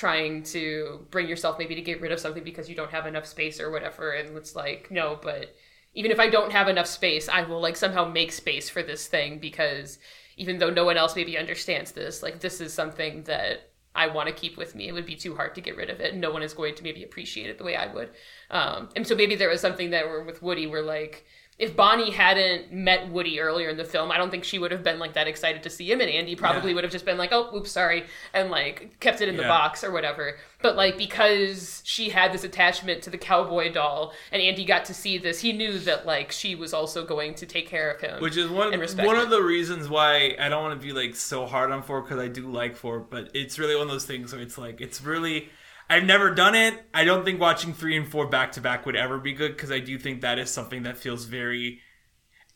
trying 0.00 0.42
to 0.42 1.06
bring 1.10 1.28
yourself 1.28 1.58
maybe 1.58 1.74
to 1.74 1.82
get 1.82 2.00
rid 2.00 2.10
of 2.10 2.18
something 2.18 2.42
because 2.42 2.70
you 2.70 2.74
don't 2.74 2.90
have 2.90 3.06
enough 3.06 3.26
space 3.26 3.60
or 3.60 3.70
whatever 3.70 4.12
and 4.12 4.34
it's 4.34 4.56
like 4.56 4.90
no 4.90 5.18
but 5.22 5.54
even 5.92 6.10
if 6.10 6.18
i 6.18 6.26
don't 6.26 6.52
have 6.52 6.68
enough 6.68 6.86
space 6.86 7.28
i 7.28 7.42
will 7.42 7.60
like 7.60 7.76
somehow 7.76 8.02
make 8.02 8.32
space 8.32 8.70
for 8.70 8.82
this 8.82 9.08
thing 9.08 9.38
because 9.38 9.98
even 10.38 10.56
though 10.56 10.70
no 10.70 10.86
one 10.86 10.96
else 10.96 11.14
maybe 11.14 11.36
understands 11.36 11.92
this 11.92 12.22
like 12.22 12.40
this 12.40 12.62
is 12.62 12.72
something 12.72 13.22
that 13.24 13.70
i 13.94 14.06
want 14.06 14.26
to 14.26 14.34
keep 14.34 14.56
with 14.56 14.74
me. 14.74 14.88
It 14.88 14.92
would 14.92 15.04
be 15.04 15.16
too 15.16 15.34
hard 15.34 15.54
to 15.56 15.60
get 15.60 15.76
rid 15.76 15.90
of 15.90 16.00
it. 16.00 16.14
No 16.14 16.30
one 16.30 16.42
is 16.42 16.54
going 16.54 16.76
to 16.76 16.82
maybe 16.82 17.02
appreciate 17.02 17.50
it 17.50 17.58
the 17.58 17.64
way 17.64 17.76
i 17.76 17.92
would. 17.92 18.10
Um, 18.50 18.88
and 18.96 19.06
so 19.06 19.14
maybe 19.14 19.34
there 19.34 19.48
was 19.50 19.60
something 19.60 19.90
that 19.90 20.08
were 20.08 20.22
with 20.22 20.42
woody 20.42 20.66
where 20.66 20.80
like 20.82 21.26
if 21.60 21.76
Bonnie 21.76 22.10
hadn't 22.10 22.72
met 22.72 23.10
Woody 23.10 23.38
earlier 23.38 23.68
in 23.68 23.76
the 23.76 23.84
film, 23.84 24.10
I 24.10 24.16
don't 24.16 24.30
think 24.30 24.44
she 24.44 24.58
would 24.58 24.72
have 24.72 24.82
been 24.82 24.98
like 24.98 25.12
that 25.12 25.28
excited 25.28 25.62
to 25.64 25.70
see 25.70 25.92
him, 25.92 26.00
and 26.00 26.08
Andy 26.08 26.34
probably 26.34 26.70
Yeah. 26.70 26.76
would 26.76 26.84
have 26.84 26.92
just 26.92 27.04
been 27.04 27.18
like, 27.18 27.32
"Oh, 27.32 27.54
oops, 27.54 27.70
sorry," 27.70 28.06
and 28.32 28.50
like 28.50 28.98
kept 28.98 29.20
it 29.20 29.28
in 29.28 29.36
the 29.36 29.42
box 29.42 29.84
or 29.84 29.90
whatever. 29.90 30.38
But 30.62 30.74
like 30.76 30.96
because 30.96 31.82
she 31.84 32.08
had 32.08 32.32
this 32.32 32.44
attachment 32.44 33.02
to 33.02 33.10
the 33.10 33.18
cowboy 33.18 33.70
doll, 33.72 34.14
and 34.32 34.40
Andy 34.40 34.64
got 34.64 34.86
to 34.86 34.94
see 34.94 35.18
this, 35.18 35.40
he 35.40 35.52
knew 35.52 35.78
that 35.80 36.06
like 36.06 36.32
she 36.32 36.54
was 36.54 36.72
also 36.72 37.04
going 37.04 37.34
to 37.34 37.44
take 37.46 37.68
care 37.68 37.90
of 37.90 38.00
him. 38.00 38.22
Which 38.22 38.38
is 38.38 38.48
one 38.48 38.72
one 38.96 39.16
of 39.18 39.28
the 39.28 39.42
reasons 39.42 39.86
why 39.88 40.36
I 40.40 40.48
don't 40.48 40.62
want 40.62 40.80
to 40.80 40.86
be 40.86 40.94
like 40.94 41.14
so 41.14 41.44
hard 41.44 41.70
on 41.70 41.82
four 41.82 42.00
because 42.00 42.18
I 42.18 42.28
do 42.28 42.50
like 42.50 42.74
four, 42.74 43.00
but 43.00 43.30
it's 43.34 43.58
really 43.58 43.76
one 43.76 43.84
of 43.84 43.90
those 43.92 44.06
things 44.06 44.32
where 44.32 44.40
it's 44.40 44.56
like 44.56 44.80
it's 44.80 45.02
really 45.02 45.50
I've 45.90 46.04
never 46.04 46.30
done 46.30 46.54
it. 46.54 46.80
I 46.94 47.04
don't 47.04 47.24
think 47.24 47.40
watching 47.40 47.74
three 47.74 47.96
and 47.96 48.08
four 48.08 48.26
back 48.28 48.52
to 48.52 48.60
back 48.60 48.86
would 48.86 48.94
ever 48.94 49.18
be 49.18 49.32
good 49.32 49.56
because 49.56 49.72
I 49.72 49.80
do 49.80 49.98
think 49.98 50.20
that 50.20 50.38
is 50.38 50.48
something 50.48 50.84
that 50.84 50.96
feels 50.96 51.24
very 51.24 51.80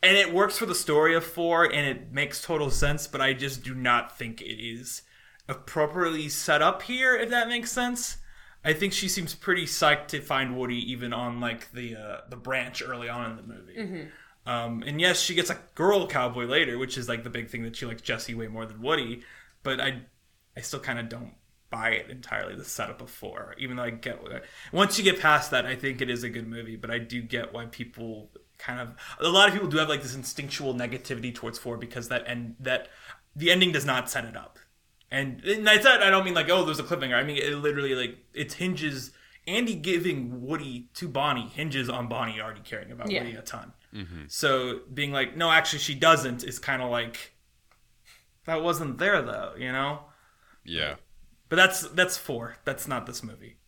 and 0.05 0.17
it 0.17 0.35
works 0.35 0.59
for 0.59 0.67
the 0.67 0.75
story 0.75 1.15
of 1.15 1.25
four 1.25 1.65
and 1.65 1.87
it 1.87 2.13
makes 2.13 2.43
total 2.43 2.71
sense, 2.71 3.07
but 3.07 3.23
I 3.23 3.33
just 3.33 3.65
do 3.65 3.75
not 3.75 4.17
think 4.19 4.43
it 4.43 4.63
is 4.63 5.03
appropriately 5.49 6.29
set 6.29 6.61
up 6.61 6.83
here, 6.83 7.17
if 7.17 7.31
that 7.31 7.49
makes 7.49 7.73
sense. 7.73 8.19
I 8.65 8.75
think 8.75 8.93
she 8.93 9.09
seems 9.09 9.35
pretty 9.35 9.65
psyched 9.65 10.09
to 10.09 10.21
find 10.21 10.57
Woody 10.57 10.79
even 10.93 11.13
on 11.13 11.41
like 11.41 11.73
the 11.73 11.97
uh, 11.97 12.21
the 12.29 12.37
branch 12.37 12.83
early 12.87 13.09
on 13.09 13.31
in 13.31 13.37
the 13.37 13.43
movie. 13.43 13.77
Um, 14.47 14.83
and 14.87 15.01
yes, 15.01 15.21
she 15.21 15.35
gets 15.35 15.51
a 15.51 15.59
girl 15.75 16.07
cowboy 16.07 16.45
later, 16.45 16.79
which 16.79 16.99
is 16.99 17.09
like 17.09 17.25
the 17.25 17.31
big 17.31 17.49
thing 17.49 17.63
that 17.65 17.75
she 17.75 17.87
likes 17.87 18.03
Jessie 18.03 18.35
way 18.35 18.47
more 18.47 18.67
than 18.67 18.81
Woody. 18.83 19.23
But 19.63 19.81
I, 19.81 20.03
I 20.57 20.61
still 20.61 20.81
kind 20.81 20.99
of 20.99 21.09
don't 21.09 21.35
buy 21.75 21.91
it 21.91 22.09
entirely. 22.09 22.55
The 22.55 22.65
setup 22.65 23.01
of 23.01 23.11
four, 23.11 23.55
even 23.59 23.77
though 23.77 23.83
I 23.83 23.91
get 23.91 24.21
once 24.73 24.97
you 24.97 25.05
get 25.05 25.21
past 25.21 25.51
that, 25.51 25.67
I 25.67 25.75
think 25.75 26.01
it 26.01 26.09
is 26.09 26.23
a 26.23 26.29
good 26.29 26.47
movie. 26.47 26.77
But 26.77 26.91
I 26.91 26.99
do 26.99 27.21
get 27.21 27.53
why 27.53 27.67
people 27.67 28.31
kind 28.59 28.81
of 28.81 28.95
a 29.19 29.29
lot 29.29 29.49
of 29.49 29.55
people 29.55 29.69
do 29.69 29.79
have 29.79 29.89
like 29.89 30.03
this 30.03 30.15
instinctual 30.15 30.75
negativity 30.75 31.35
towards 31.35 31.59
four 31.59 31.77
because 31.77 32.09
that 32.09 32.25
and 32.27 32.55
that 32.61 32.89
the 33.35 33.51
ending 33.51 33.73
does 33.73 33.85
not 33.85 34.09
set 34.09 34.25
it 34.25 34.37
up. 34.37 34.59
And, 35.11 35.43
and 35.45 35.69
I 35.69 35.81
said 35.81 36.03
I 36.03 36.11
don't 36.11 36.25
mean 36.25 36.35
like 36.35 36.49
oh 36.49 36.65
there's 36.65 36.79
a 36.79 36.85
cliffhanger. 36.85 37.15
I 37.15 37.25
mean 37.25 37.39
it 37.39 37.55
literally 37.57 37.95
like 37.95 38.19
it 38.33 38.53
hinges. 38.53 39.11
Andy 39.47 39.75
giving 39.75 40.47
Woody 40.47 40.89
to 40.95 41.09
Bonnie 41.09 41.49
hinges 41.49 41.91
on 41.91 42.09
Bonnie 42.09 42.41
already 42.41 42.63
caring 42.63 42.91
about 42.93 43.11
Yeah. 43.11 43.25
Woody 43.25 43.35
a 43.37 43.43
ton. 43.43 43.73
Mm-hmm. 43.95 44.23
So 44.29 44.81
being 44.93 45.13
like, 45.13 45.37
no, 45.37 45.51
actually, 45.51 45.81
she 45.81 45.95
doesn't 45.95 46.45
is 46.45 46.59
kind 46.59 46.81
of 46.81 46.91
like 46.91 47.33
that 48.47 48.63
wasn't 48.63 48.99
there 48.99 49.21
though, 49.23 49.53
you 49.59 49.71
know. 49.71 50.01
Yeah. 50.65 50.95
But 51.55 51.67
that's 51.69 51.83
that's 51.91 52.17
four. 52.19 52.57
That's 52.65 52.89
not 52.89 53.07
this 53.07 53.23
movie. 53.23 53.59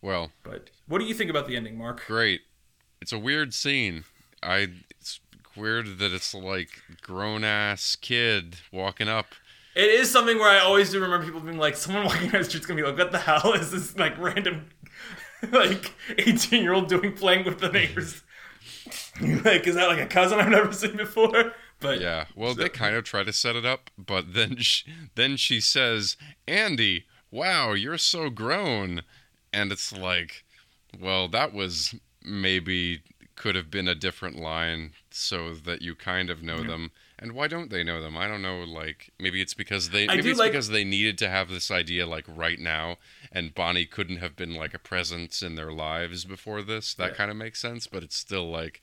Well, 0.00 0.30
But 0.44 0.70
what 0.86 1.00
do 1.00 1.04
you 1.04 1.14
think 1.14 1.30
about 1.30 1.48
the 1.48 1.56
ending, 1.56 1.76
Mark? 1.76 2.06
great. 2.06 2.42
It's 3.00 3.12
a 3.12 3.18
weird 3.18 3.52
scene. 3.54 4.04
I 4.40 4.68
it's 4.88 5.18
weird 5.56 5.98
that 5.98 6.12
it's 6.12 6.32
like 6.32 6.68
grown 7.00 7.42
ass 7.42 7.96
kid 7.96 8.58
walking 8.70 9.08
up. 9.08 9.26
It 9.74 9.90
is 9.90 10.12
something 10.12 10.38
where 10.38 10.48
I 10.48 10.60
always 10.60 10.90
do 10.90 11.00
remember 11.00 11.24
people 11.26 11.40
being 11.40 11.58
like, 11.58 11.74
someone 11.74 12.04
walking 12.04 12.30
down 12.30 12.42
the 12.42 12.44
street's 12.44 12.66
gonna 12.66 12.80
be 12.80 12.86
like, 12.86 12.96
what 12.96 13.10
the 13.10 13.18
hell 13.18 13.52
is 13.54 13.72
this 13.72 13.96
like 13.98 14.16
random, 14.16 14.70
like 15.50 15.94
eighteen 16.18 16.62
year 16.62 16.72
old 16.72 16.86
doing 16.86 17.14
playing 17.14 17.44
with 17.44 17.58
the 17.58 17.68
neighbors? 17.68 18.22
like, 19.44 19.66
is 19.66 19.74
that 19.74 19.88
like 19.88 19.98
a 19.98 20.06
cousin 20.06 20.38
I've 20.38 20.50
never 20.50 20.72
seen 20.72 20.96
before? 20.96 21.52
But 21.82 22.00
Yeah. 22.00 22.26
Well, 22.34 22.54
they 22.54 22.68
kind 22.68 22.94
of 22.94 23.04
try 23.04 23.24
to 23.24 23.32
set 23.32 23.56
it 23.56 23.64
up, 23.66 23.90
but 23.98 24.34
then 24.34 24.56
she, 24.58 24.84
then 25.14 25.36
she 25.36 25.60
says, 25.60 26.16
"Andy, 26.46 27.06
wow, 27.30 27.72
you're 27.72 27.98
so 27.98 28.30
grown." 28.30 29.02
And 29.52 29.70
it's 29.72 29.92
like, 29.92 30.44
well, 30.98 31.28
that 31.28 31.52
was 31.52 31.94
maybe 32.24 33.02
could 33.34 33.54
have 33.54 33.70
been 33.70 33.88
a 33.88 33.94
different 33.94 34.36
line 34.38 34.92
so 35.10 35.54
that 35.54 35.82
you 35.82 35.94
kind 35.94 36.30
of 36.30 36.42
know 36.42 36.62
them. 36.62 36.90
And 37.18 37.32
why 37.32 37.48
don't 37.48 37.70
they 37.70 37.82
know 37.84 38.00
them? 38.02 38.16
I 38.16 38.26
don't 38.28 38.42
know. 38.42 38.60
Like 38.62 39.10
maybe 39.18 39.40
it's 39.40 39.54
because 39.54 39.90
they 39.90 40.06
maybe 40.06 40.30
it's 40.30 40.38
like- 40.38 40.52
because 40.52 40.68
they 40.68 40.84
needed 40.84 41.18
to 41.18 41.28
have 41.28 41.48
this 41.48 41.70
idea 41.70 42.06
like 42.06 42.24
right 42.28 42.58
now, 42.58 42.96
and 43.30 43.54
Bonnie 43.54 43.86
couldn't 43.86 44.18
have 44.18 44.36
been 44.36 44.54
like 44.54 44.74
a 44.74 44.78
presence 44.78 45.42
in 45.42 45.54
their 45.54 45.72
lives 45.72 46.24
before 46.24 46.62
this. 46.62 46.94
That 46.94 47.10
Yeah. 47.12 47.16
kind 47.16 47.30
of 47.30 47.36
makes 47.36 47.60
sense, 47.60 47.86
but 47.86 48.02
it's 48.02 48.16
still 48.16 48.50
like, 48.50 48.80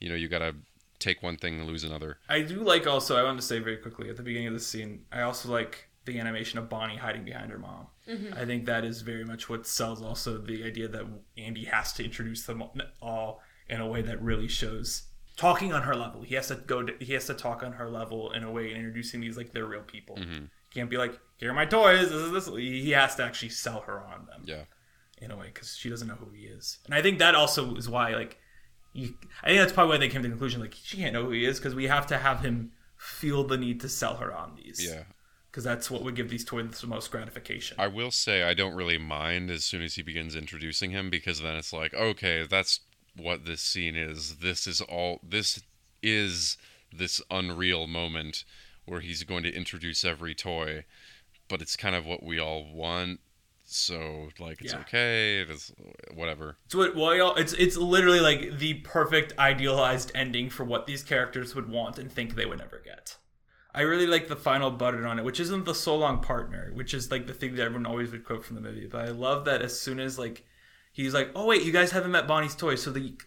you 0.00 0.08
know, 0.08 0.14
you 0.14 0.28
gotta 0.28 0.54
take 0.98 1.22
one 1.22 1.36
thing 1.36 1.58
and 1.60 1.66
lose 1.68 1.84
another. 1.84 2.18
I 2.28 2.40
do 2.42 2.62
like 2.62 2.86
also. 2.86 3.16
I 3.16 3.22
want 3.22 3.38
to 3.40 3.46
say 3.46 3.58
very 3.58 3.76
quickly 3.76 4.08
at 4.10 4.16
the 4.16 4.22
beginning 4.22 4.48
of 4.48 4.54
the 4.54 4.60
scene. 4.60 5.04
I 5.12 5.22
also 5.22 5.48
like 5.50 5.88
the 6.04 6.18
animation 6.18 6.58
of 6.58 6.68
Bonnie 6.68 6.96
hiding 6.96 7.24
behind 7.24 7.50
her 7.50 7.58
mom. 7.58 7.86
Mm-hmm. 8.08 8.34
I 8.34 8.44
think 8.46 8.64
that 8.66 8.84
is 8.84 9.02
very 9.02 9.24
much 9.24 9.48
what 9.48 9.66
sells 9.66 10.02
also 10.02 10.38
the 10.38 10.64
idea 10.64 10.88
that 10.88 11.04
Andy 11.36 11.64
has 11.66 11.92
to 11.94 12.04
introduce 12.04 12.44
them 12.46 12.62
all 13.02 13.42
in 13.68 13.80
a 13.80 13.86
way 13.86 14.00
that 14.02 14.22
really 14.22 14.48
shows 14.48 15.02
talking 15.36 15.72
on 15.72 15.82
her 15.82 15.94
level. 15.94 16.22
He 16.22 16.34
has 16.34 16.48
to 16.48 16.54
go. 16.56 16.82
To, 16.82 16.94
he 17.04 17.12
has 17.12 17.26
to 17.26 17.34
talk 17.34 17.62
on 17.62 17.72
her 17.72 17.88
level 17.88 18.32
in 18.32 18.42
a 18.44 18.50
way, 18.50 18.68
and 18.68 18.76
introducing 18.78 19.20
these 19.20 19.36
like 19.36 19.52
they're 19.52 19.66
real 19.66 19.82
people. 19.82 20.16
He 20.16 20.48
can't 20.72 20.90
be 20.90 20.96
like, 20.96 21.18
"Here 21.36 21.50
are 21.50 21.54
my 21.54 21.66
toys." 21.66 22.10
This 22.10 22.22
is 22.22 22.32
this. 22.32 22.46
He 22.56 22.90
has 22.92 23.14
to 23.16 23.24
actually 23.24 23.50
sell 23.50 23.80
her 23.82 24.00
on 24.00 24.26
them 24.26 24.42
Yeah. 24.46 24.64
in 25.20 25.30
a 25.30 25.36
way 25.36 25.46
because 25.52 25.76
she 25.76 25.88
doesn't 25.90 26.08
know 26.08 26.14
who 26.16 26.30
he 26.30 26.44
is. 26.46 26.78
And 26.86 26.94
I 26.94 27.02
think 27.02 27.18
that 27.18 27.34
also 27.34 27.76
is 27.76 27.88
why, 27.88 28.14
like, 28.14 28.38
you, 28.98 29.14
I 29.42 29.48
think 29.48 29.60
that's 29.60 29.72
probably 29.72 29.94
why 29.94 29.98
they 29.98 30.08
came 30.08 30.22
to 30.22 30.28
the 30.28 30.32
conclusion, 30.32 30.60
like, 30.60 30.74
she 30.82 30.96
can't 30.96 31.12
know 31.12 31.24
who 31.24 31.30
he 31.30 31.44
is 31.44 31.58
because 31.58 31.74
we 31.74 31.86
have 31.86 32.06
to 32.08 32.18
have 32.18 32.40
him 32.40 32.72
feel 32.96 33.44
the 33.44 33.56
need 33.56 33.80
to 33.80 33.88
sell 33.88 34.16
her 34.16 34.34
on 34.34 34.56
these. 34.56 34.84
Yeah. 34.84 35.04
Because 35.50 35.64
that's 35.64 35.90
what 35.90 36.02
would 36.04 36.14
give 36.14 36.28
these 36.28 36.44
toys 36.44 36.80
the 36.80 36.86
most 36.86 37.10
gratification. 37.10 37.76
I 37.80 37.88
will 37.88 38.10
say 38.10 38.42
I 38.42 38.54
don't 38.54 38.74
really 38.74 38.98
mind 38.98 39.50
as 39.50 39.64
soon 39.64 39.82
as 39.82 39.94
he 39.94 40.02
begins 40.02 40.36
introducing 40.36 40.90
him 40.90 41.08
because 41.08 41.40
then 41.40 41.56
it's 41.56 41.72
like, 41.72 41.94
okay, 41.94 42.46
that's 42.46 42.80
what 43.16 43.46
this 43.46 43.62
scene 43.62 43.96
is. 43.96 44.36
This 44.36 44.66
is 44.66 44.80
all 44.82 45.20
this 45.26 45.62
is 46.02 46.58
this 46.92 47.20
unreal 47.30 47.86
moment 47.86 48.44
where 48.84 49.00
he's 49.00 49.24
going 49.24 49.42
to 49.42 49.54
introduce 49.54 50.04
every 50.04 50.34
toy, 50.34 50.84
but 51.48 51.62
it's 51.62 51.76
kind 51.76 51.94
of 51.94 52.06
what 52.06 52.22
we 52.22 52.38
all 52.38 52.64
want. 52.72 53.20
So 53.70 54.28
like 54.38 54.62
it's 54.62 54.72
Yeah. 54.72 54.80
okay, 54.80 55.40
it 55.42 55.50
is 55.50 55.70
whatever. 56.14 56.56
It's 56.64 56.74
what 56.74 56.96
well, 56.96 57.34
it's 57.36 57.52
it's 57.52 57.76
literally 57.76 58.20
like 58.20 58.58
the 58.58 58.74
perfect 58.74 59.34
idealized 59.38 60.10
ending 60.14 60.48
for 60.48 60.64
what 60.64 60.86
these 60.86 61.02
characters 61.02 61.54
would 61.54 61.68
want 61.68 61.98
and 61.98 62.10
think 62.10 62.34
they 62.34 62.46
would 62.46 62.58
never 62.58 62.80
get. 62.82 63.18
I 63.74 63.82
really 63.82 64.06
like 64.06 64.28
the 64.28 64.36
final 64.36 64.70
button 64.70 65.04
on 65.04 65.18
it, 65.18 65.24
which 65.24 65.38
isn't 65.38 65.66
the 65.66 65.74
so 65.74 65.94
long 65.96 66.22
partner, 66.22 66.70
which 66.72 66.94
is 66.94 67.10
like 67.10 67.26
the 67.26 67.34
thing 67.34 67.54
that 67.56 67.62
everyone 67.62 67.84
always 67.84 68.10
would 68.10 68.24
quote 68.24 68.42
from 68.42 68.56
the 68.56 68.62
movie. 68.62 68.86
But 68.90 69.04
I 69.06 69.10
love 69.10 69.44
that 69.44 69.60
as 69.60 69.78
soon 69.78 70.00
as 70.00 70.18
like 70.18 70.46
he's 70.92 71.12
like, 71.12 71.30
"Oh 71.34 71.44
wait, 71.44 71.62
you 71.62 71.70
guys 71.72 71.90
haven't 71.90 72.10
met 72.12 72.26
Bonnie's 72.26 72.56
toys," 72.56 72.82
so 72.82 72.90
the 72.90 73.18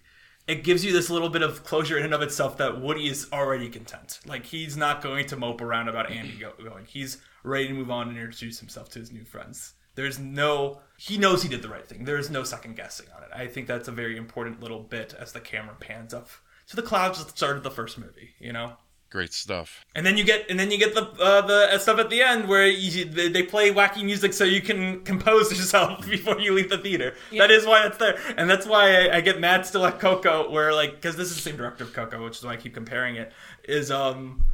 it 0.48 0.64
gives 0.64 0.84
you 0.84 0.92
this 0.92 1.12
little 1.12 1.30
bit 1.30 1.44
of 1.44 1.64
closure 1.64 2.00
in 2.00 2.04
and 2.04 2.16
of 2.16 2.24
itself 2.24 2.58
that 2.58 2.82
Woody 2.82 3.08
is 3.08 3.28
already 3.32 3.70
content. 3.70 4.20
Like 4.26 4.48
he's 4.48 4.76
not 4.76 5.04
going 5.04 5.28
to 5.28 5.38
mope 5.38 5.62
around 5.62 5.88
about 5.88 6.10
Andy 6.10 6.34
go- 6.40 6.54
going. 6.64 6.86
He's 6.86 7.20
ready 7.44 7.68
to 7.68 7.74
move 7.76 7.92
on 7.92 8.10
and 8.10 8.18
introduce 8.18 8.60
himself 8.60 8.90
to 8.90 9.00
his 9.00 9.12
new 9.12 9.24
friends. 9.24 9.76
There's 9.96 10.20
no 10.20 10.82
he 10.98 11.18
knows 11.18 11.42
he 11.42 11.50
did 11.50 11.64
the 11.64 11.70
right 11.70 11.88
thing. 11.88 12.06
There 12.06 12.18
is 12.18 12.30
no 12.30 12.44
second 12.44 12.76
guessing 12.76 13.08
on 13.18 13.24
it. 13.24 13.30
I 13.34 13.48
think 13.48 13.66
that's 13.66 13.88
a 13.88 13.92
very 13.92 14.18
important 14.18 14.62
little 14.62 14.82
bit 14.82 15.16
as 15.18 15.32
the 15.32 15.40
camera 15.40 15.76
pans 15.80 16.14
up 16.14 16.30
to 16.68 16.76
the 16.76 16.84
clouds 16.84 17.20
at 17.20 17.28
the 17.28 17.36
start 17.36 17.58
of 17.58 17.64
the 17.64 17.72
first 17.72 17.98
movie. 17.98 18.32
You 18.40 18.54
know. 18.54 18.74
Great 19.10 19.34
stuff. 19.34 19.84
And 19.94 20.06
then 20.06 20.16
you 20.16 20.24
get, 20.24 20.50
and 20.50 20.58
then 20.58 20.72
you 20.72 20.78
get 20.78 20.94
the 20.94 21.02
uh, 21.02 21.42
the 21.42 21.78
stuff 21.80 22.00
at 22.00 22.10
the 22.10 22.22
end 22.22 22.48
where 22.48 22.66
you, 22.66 23.04
they, 23.04 23.28
they 23.28 23.44
play 23.44 23.74
wacky 23.74 24.06
music 24.06 24.32
so 24.32 24.46
you 24.46 24.62
can 24.62 25.04
compose 25.04 25.52
yourself 25.58 26.08
before 26.10 26.40
you 26.40 26.54
leave 26.54 26.70
the 26.70 26.78
theater. 26.78 27.16
That 27.38 27.52
is 27.52 27.66
why 27.66 27.86
it's 27.88 27.98
there, 27.98 28.18
and 28.38 28.50
that's 28.50 28.66
why 28.66 29.08
I, 29.08 29.18
I 29.18 29.22
get 29.22 29.38
mad 29.38 29.66
still 29.66 29.86
at 29.86 30.00
Coco, 30.00 30.50
where 30.50 30.74
like 30.74 30.96
because 30.96 31.18
this 31.18 31.30
is 31.30 31.36
the 31.36 31.42
same 31.42 31.58
director 31.58 31.84
of 31.84 31.92
Coco, 31.92 32.24
which 32.24 32.38
is 32.38 32.46
why 32.46 32.52
I 32.52 32.56
keep 32.56 32.74
comparing 32.74 33.18
it. 33.18 33.34
Is 33.66 33.92
um, 33.92 34.46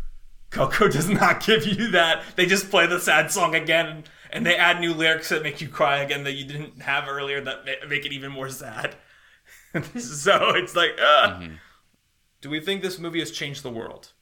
Coco 0.50 0.88
does 0.90 1.10
not 1.10 1.46
give 1.46 1.68
you 1.68 1.92
that. 1.92 2.24
They 2.36 2.48
just 2.48 2.72
play 2.72 2.88
the 2.88 3.00
sad 3.00 3.32
song 3.32 3.54
again, 3.54 4.06
and 4.38 4.46
they 4.46 4.56
add 4.56 4.80
new 4.80 4.94
lyrics 4.94 5.30
that 5.30 5.42
make 5.42 5.62
you 5.62 5.68
cry 5.68 5.98
again 5.98 6.24
that 6.24 6.34
you 6.34 6.46
didn't 6.46 6.84
have 6.84 7.08
earlier 7.08 7.42
that 7.42 7.66
make 7.90 8.06
it 8.06 8.14
even 8.14 8.32
more 8.32 8.50
sad. 8.50 8.96
so 9.98 10.54
it's 10.56 10.76
like, 10.76 10.92
uh. 11.02 11.42
do 12.40 12.52
we 12.52 12.60
think 12.60 12.84
this 12.84 13.00
movie 13.00 13.20
has 13.20 13.32
changed 13.32 13.64
the 13.64 13.72
world? 13.72 14.14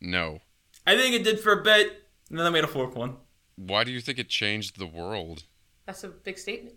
No. 0.00 0.38
I 0.86 0.96
think 0.96 1.16
it 1.16 1.24
did 1.24 1.40
for 1.40 1.52
a 1.52 1.62
bit, 1.64 2.04
and 2.30 2.38
then 2.38 2.44
they 2.44 2.52
made 2.52 2.62
a 2.62 2.68
fourth 2.68 2.94
one. 2.94 3.16
Why 3.56 3.82
do 3.82 3.90
you 3.90 4.00
think 4.00 4.20
it 4.20 4.28
changed 4.28 4.78
the 4.78 4.86
world? 4.86 5.42
That's 5.86 6.04
a 6.04 6.08
big 6.08 6.38
statement. 6.38 6.76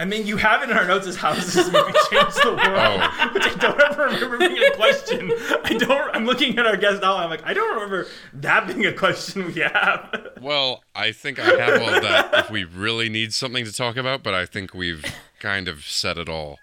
I 0.00 0.06
mean, 0.06 0.26
you 0.26 0.38
have 0.38 0.62
it 0.62 0.70
in 0.70 0.76
our 0.76 0.86
notes 0.86 1.06
as 1.06 1.14
how 1.16 1.34
does 1.34 1.52
this 1.52 1.66
movie 1.70 1.92
change 2.10 2.34
the 2.36 2.52
world, 2.52 3.00
Oh. 3.02 3.30
which 3.34 3.46
I 3.46 3.54
don't 3.56 3.80
ever 3.80 4.04
remember 4.06 4.38
being 4.38 4.56
a 4.56 4.74
question. 4.74 5.30
I 5.62 5.74
don't. 5.78 6.16
I'm 6.16 6.24
looking 6.24 6.58
at 6.58 6.66
our 6.66 6.76
guest 6.76 7.02
now. 7.02 7.18
I'm 7.18 7.28
like, 7.30 7.44
I 7.44 7.52
don't 7.52 7.74
remember 7.74 8.06
that 8.32 8.66
being 8.66 8.86
a 8.86 8.92
question 8.94 9.46
we 9.46 9.60
have. 9.60 10.28
Well, 10.40 10.82
I 10.94 11.12
think 11.12 11.38
I 11.38 11.44
have 11.44 11.82
all 11.82 12.00
that 12.00 12.32
if 12.46 12.50
we 12.50 12.64
really 12.64 13.10
need 13.10 13.34
something 13.34 13.62
to 13.66 13.72
talk 13.74 13.98
about, 13.98 14.22
but 14.22 14.32
I 14.32 14.46
think 14.46 14.72
we've 14.72 15.04
kind 15.38 15.68
of 15.68 15.84
said 15.84 16.16
it 16.16 16.30
all. 16.30 16.58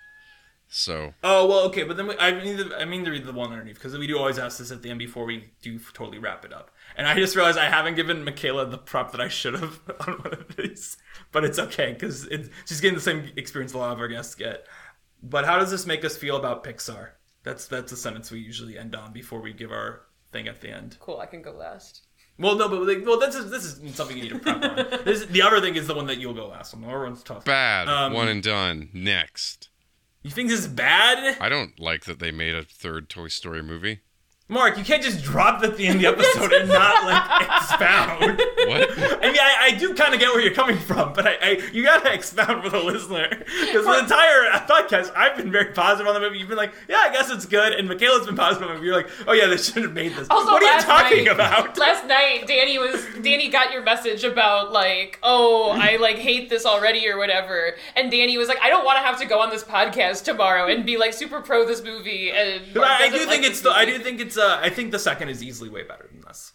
So, 0.67 1.13
Oh 1.23 1.45
well, 1.45 1.59
okay, 1.67 1.83
but 1.83 1.95
then 1.95 2.07
we, 2.07 2.17
I 2.17 2.31
mean, 2.43 2.71
I 2.75 2.85
mean 2.85 3.05
to 3.05 3.11
read 3.11 3.25
the 3.25 3.33
one 3.33 3.51
underneath 3.51 3.75
because 3.75 3.95
we 3.97 4.07
do 4.07 4.17
always 4.17 4.39
ask 4.39 4.57
this 4.57 4.71
at 4.71 4.81
the 4.81 4.89
end 4.89 4.97
before 4.99 5.25
we 5.25 5.51
do 5.61 5.77
totally 5.93 6.17
wrap 6.17 6.43
it 6.43 6.51
up. 6.51 6.71
And 6.97 7.07
I 7.07 7.13
just 7.13 7.35
realized 7.35 7.59
I 7.59 7.69
haven't 7.69 7.95
given 7.95 8.25
Mikaela 8.25 8.69
the 8.69 8.77
prop 8.77 9.11
that 9.11 9.21
I 9.21 9.27
should 9.27 9.53
have 9.53 9.79
on 10.07 10.13
one 10.15 10.33
of 10.33 10.55
these, 10.57 10.97
but 11.31 11.45
it's 11.45 11.59
okay 11.59 11.93
because 11.93 12.25
it's 12.25 12.49
she's 12.65 12.81
getting 12.81 12.95
the 12.95 13.01
same 13.01 13.31
experience 13.37 13.73
a 13.73 13.77
lot 13.77 13.93
of 13.93 13.99
our 13.99 14.07
guests 14.07 14.33
get. 14.35 14.65
But 15.21 15.45
how 15.45 15.59
does 15.59 15.71
this 15.71 15.85
make 15.85 16.03
us 16.03 16.17
feel 16.17 16.35
about 16.35 16.63
Pixar? 16.63 17.09
That's 17.43 17.67
that's 17.67 17.91
a 17.91 17.97
sentence 17.97 18.31
we 18.31 18.39
usually 18.39 18.77
end 18.77 18.95
on 18.95 19.13
before 19.13 19.39
we 19.39 19.53
give 19.53 19.71
our 19.71 20.01
thing 20.31 20.47
at 20.47 20.59
the 20.59 20.69
end. 20.69 20.97
Cool, 20.99 21.19
I 21.19 21.27
can 21.27 21.41
go 21.43 21.51
last. 21.51 22.07
Well, 22.39 22.55
no, 22.55 22.67
but 22.69 22.83
like, 22.83 23.05
well, 23.05 23.19
this 23.19 23.35
is 23.35 23.49
this 23.51 23.63
is 23.63 23.95
something 23.95 24.17
you 24.17 24.23
need 24.23 24.29
to 24.33 24.39
prep 24.39 24.63
on. 24.63 24.99
This, 25.05 25.25
the 25.25 25.43
other 25.43 25.61
thing 25.61 25.75
is 25.75 25.87
the 25.87 25.95
one 25.95 26.07
that 26.07 26.17
you'll 26.17 26.33
go 26.33 26.47
last 26.47 26.73
on. 26.73 26.81
The 26.81 26.87
other 26.87 27.03
one's 27.03 27.23
tough. 27.23 27.45
Bad. 27.45 27.87
Um, 27.87 28.13
One 28.13 28.27
and 28.27 28.43
done. 28.43 28.89
Next. 28.93 29.69
You 30.23 30.31
think 30.31 30.49
this 30.49 30.59
is 30.59 30.67
bad, 30.67 31.37
I 31.39 31.47
don't 31.47 31.79
like 31.79 32.03
that 32.03 32.19
they 32.19 32.31
made 32.31 32.53
a 32.53 32.63
third 32.63 33.07
Toy 33.07 33.29
Story 33.29 33.63
movie. 33.63 34.01
Mark? 34.49 34.77
You 34.77 34.85
can't 34.85 35.03
just 35.03 35.21
drop 35.23 35.61
at 35.61 35.75
the 35.75 35.87
end 35.87 35.95
of 35.97 36.01
the 36.01 36.07
episode 36.07 36.53
and 36.53 36.69
not 36.69 37.03
like 37.03 37.41
expound. 37.57 38.37
What? 38.37 39.19
I 39.21 39.27
mean, 39.27 39.41
I, 39.41 39.57
I 39.63 39.71
do 39.77 39.93
kind 39.93 40.13
of 40.13 40.21
get 40.21 40.29
where 40.31 40.39
you're 40.39 40.53
coming 40.53 40.77
from, 40.77 41.11
but 41.11 41.27
I, 41.27 41.35
I 41.41 41.49
you 41.73 41.83
gotta 41.83 42.13
expound 42.13 42.63
for 42.63 42.69
the 42.69 42.79
listener 42.79 43.27
because 43.29 43.83
the 43.85 43.99
entire 43.99 44.49
podcast 44.65 45.11
I've 45.17 45.35
been 45.35 45.51
very 45.51 45.73
positive 45.73 46.07
on 46.07 46.13
the 46.13 46.21
movie. 46.21 46.37
You've 46.39 46.47
been 46.47 46.55
like, 46.57 46.71
yeah, 46.87 46.99
I 47.01 47.11
guess 47.11 47.29
it's 47.29 47.45
good, 47.45 47.73
and 47.73 47.89
Mikaela's 47.89 48.25
been 48.25 48.37
positive 48.37 48.69
on 48.69 48.69
the 48.69 48.73
movie. 48.75 48.85
You're 48.87 48.95
like, 48.95 49.09
oh 49.27 49.33
yeah, 49.33 49.47
they 49.47 49.57
should 49.57 49.83
have 49.83 49.91
made 49.93 50.15
this. 50.15 50.27
Also, 50.29 50.49
what 50.49 50.63
are 50.63 50.65
you 50.65 50.71
last 50.71 50.85
talking 50.85 51.25
night- 51.25 51.33
about? 51.33 51.77
Last 51.87 52.07
night, 52.07 52.45
Danny 52.47 52.77
was 52.79 53.05
Danny 53.21 53.49
got 53.49 53.73
your 53.73 53.83
message 53.83 54.23
about 54.23 54.71
like, 54.71 55.19
oh, 55.23 55.71
I 55.71 55.97
like 55.97 56.17
hate 56.19 56.49
this 56.49 56.65
already 56.65 57.05
or 57.09 57.17
whatever, 57.17 57.73
and 57.97 58.09
Danny 58.09 58.37
was 58.37 58.47
like, 58.47 58.59
I 58.63 58.69
don't 58.69 58.85
want 58.85 58.97
to 58.97 59.03
have 59.03 59.19
to 59.19 59.25
go 59.25 59.41
on 59.41 59.49
this 59.49 59.65
podcast 59.65 60.23
tomorrow 60.23 60.67
and 60.67 60.85
be 60.85 60.95
like 60.95 61.11
super 61.11 61.41
pro 61.41 61.65
this 61.65 61.83
movie. 61.83 62.31
And 62.31 62.61
But 62.73 62.83
I, 62.85 63.07
I 63.07 63.09
do 63.09 63.17
like 63.19 63.27
think 63.27 63.43
it's 63.43 63.59
the, 63.59 63.71
I 63.71 63.83
do 63.83 63.99
think 63.99 64.21
it's 64.21 64.36
uh 64.37 64.59
I 64.61 64.69
think 64.69 64.91
the 64.91 64.99
second 64.99 65.29
is 65.29 65.43
easily 65.43 65.69
way 65.69 65.83
better 65.83 66.07
than 66.11 66.21
this. 66.21 66.53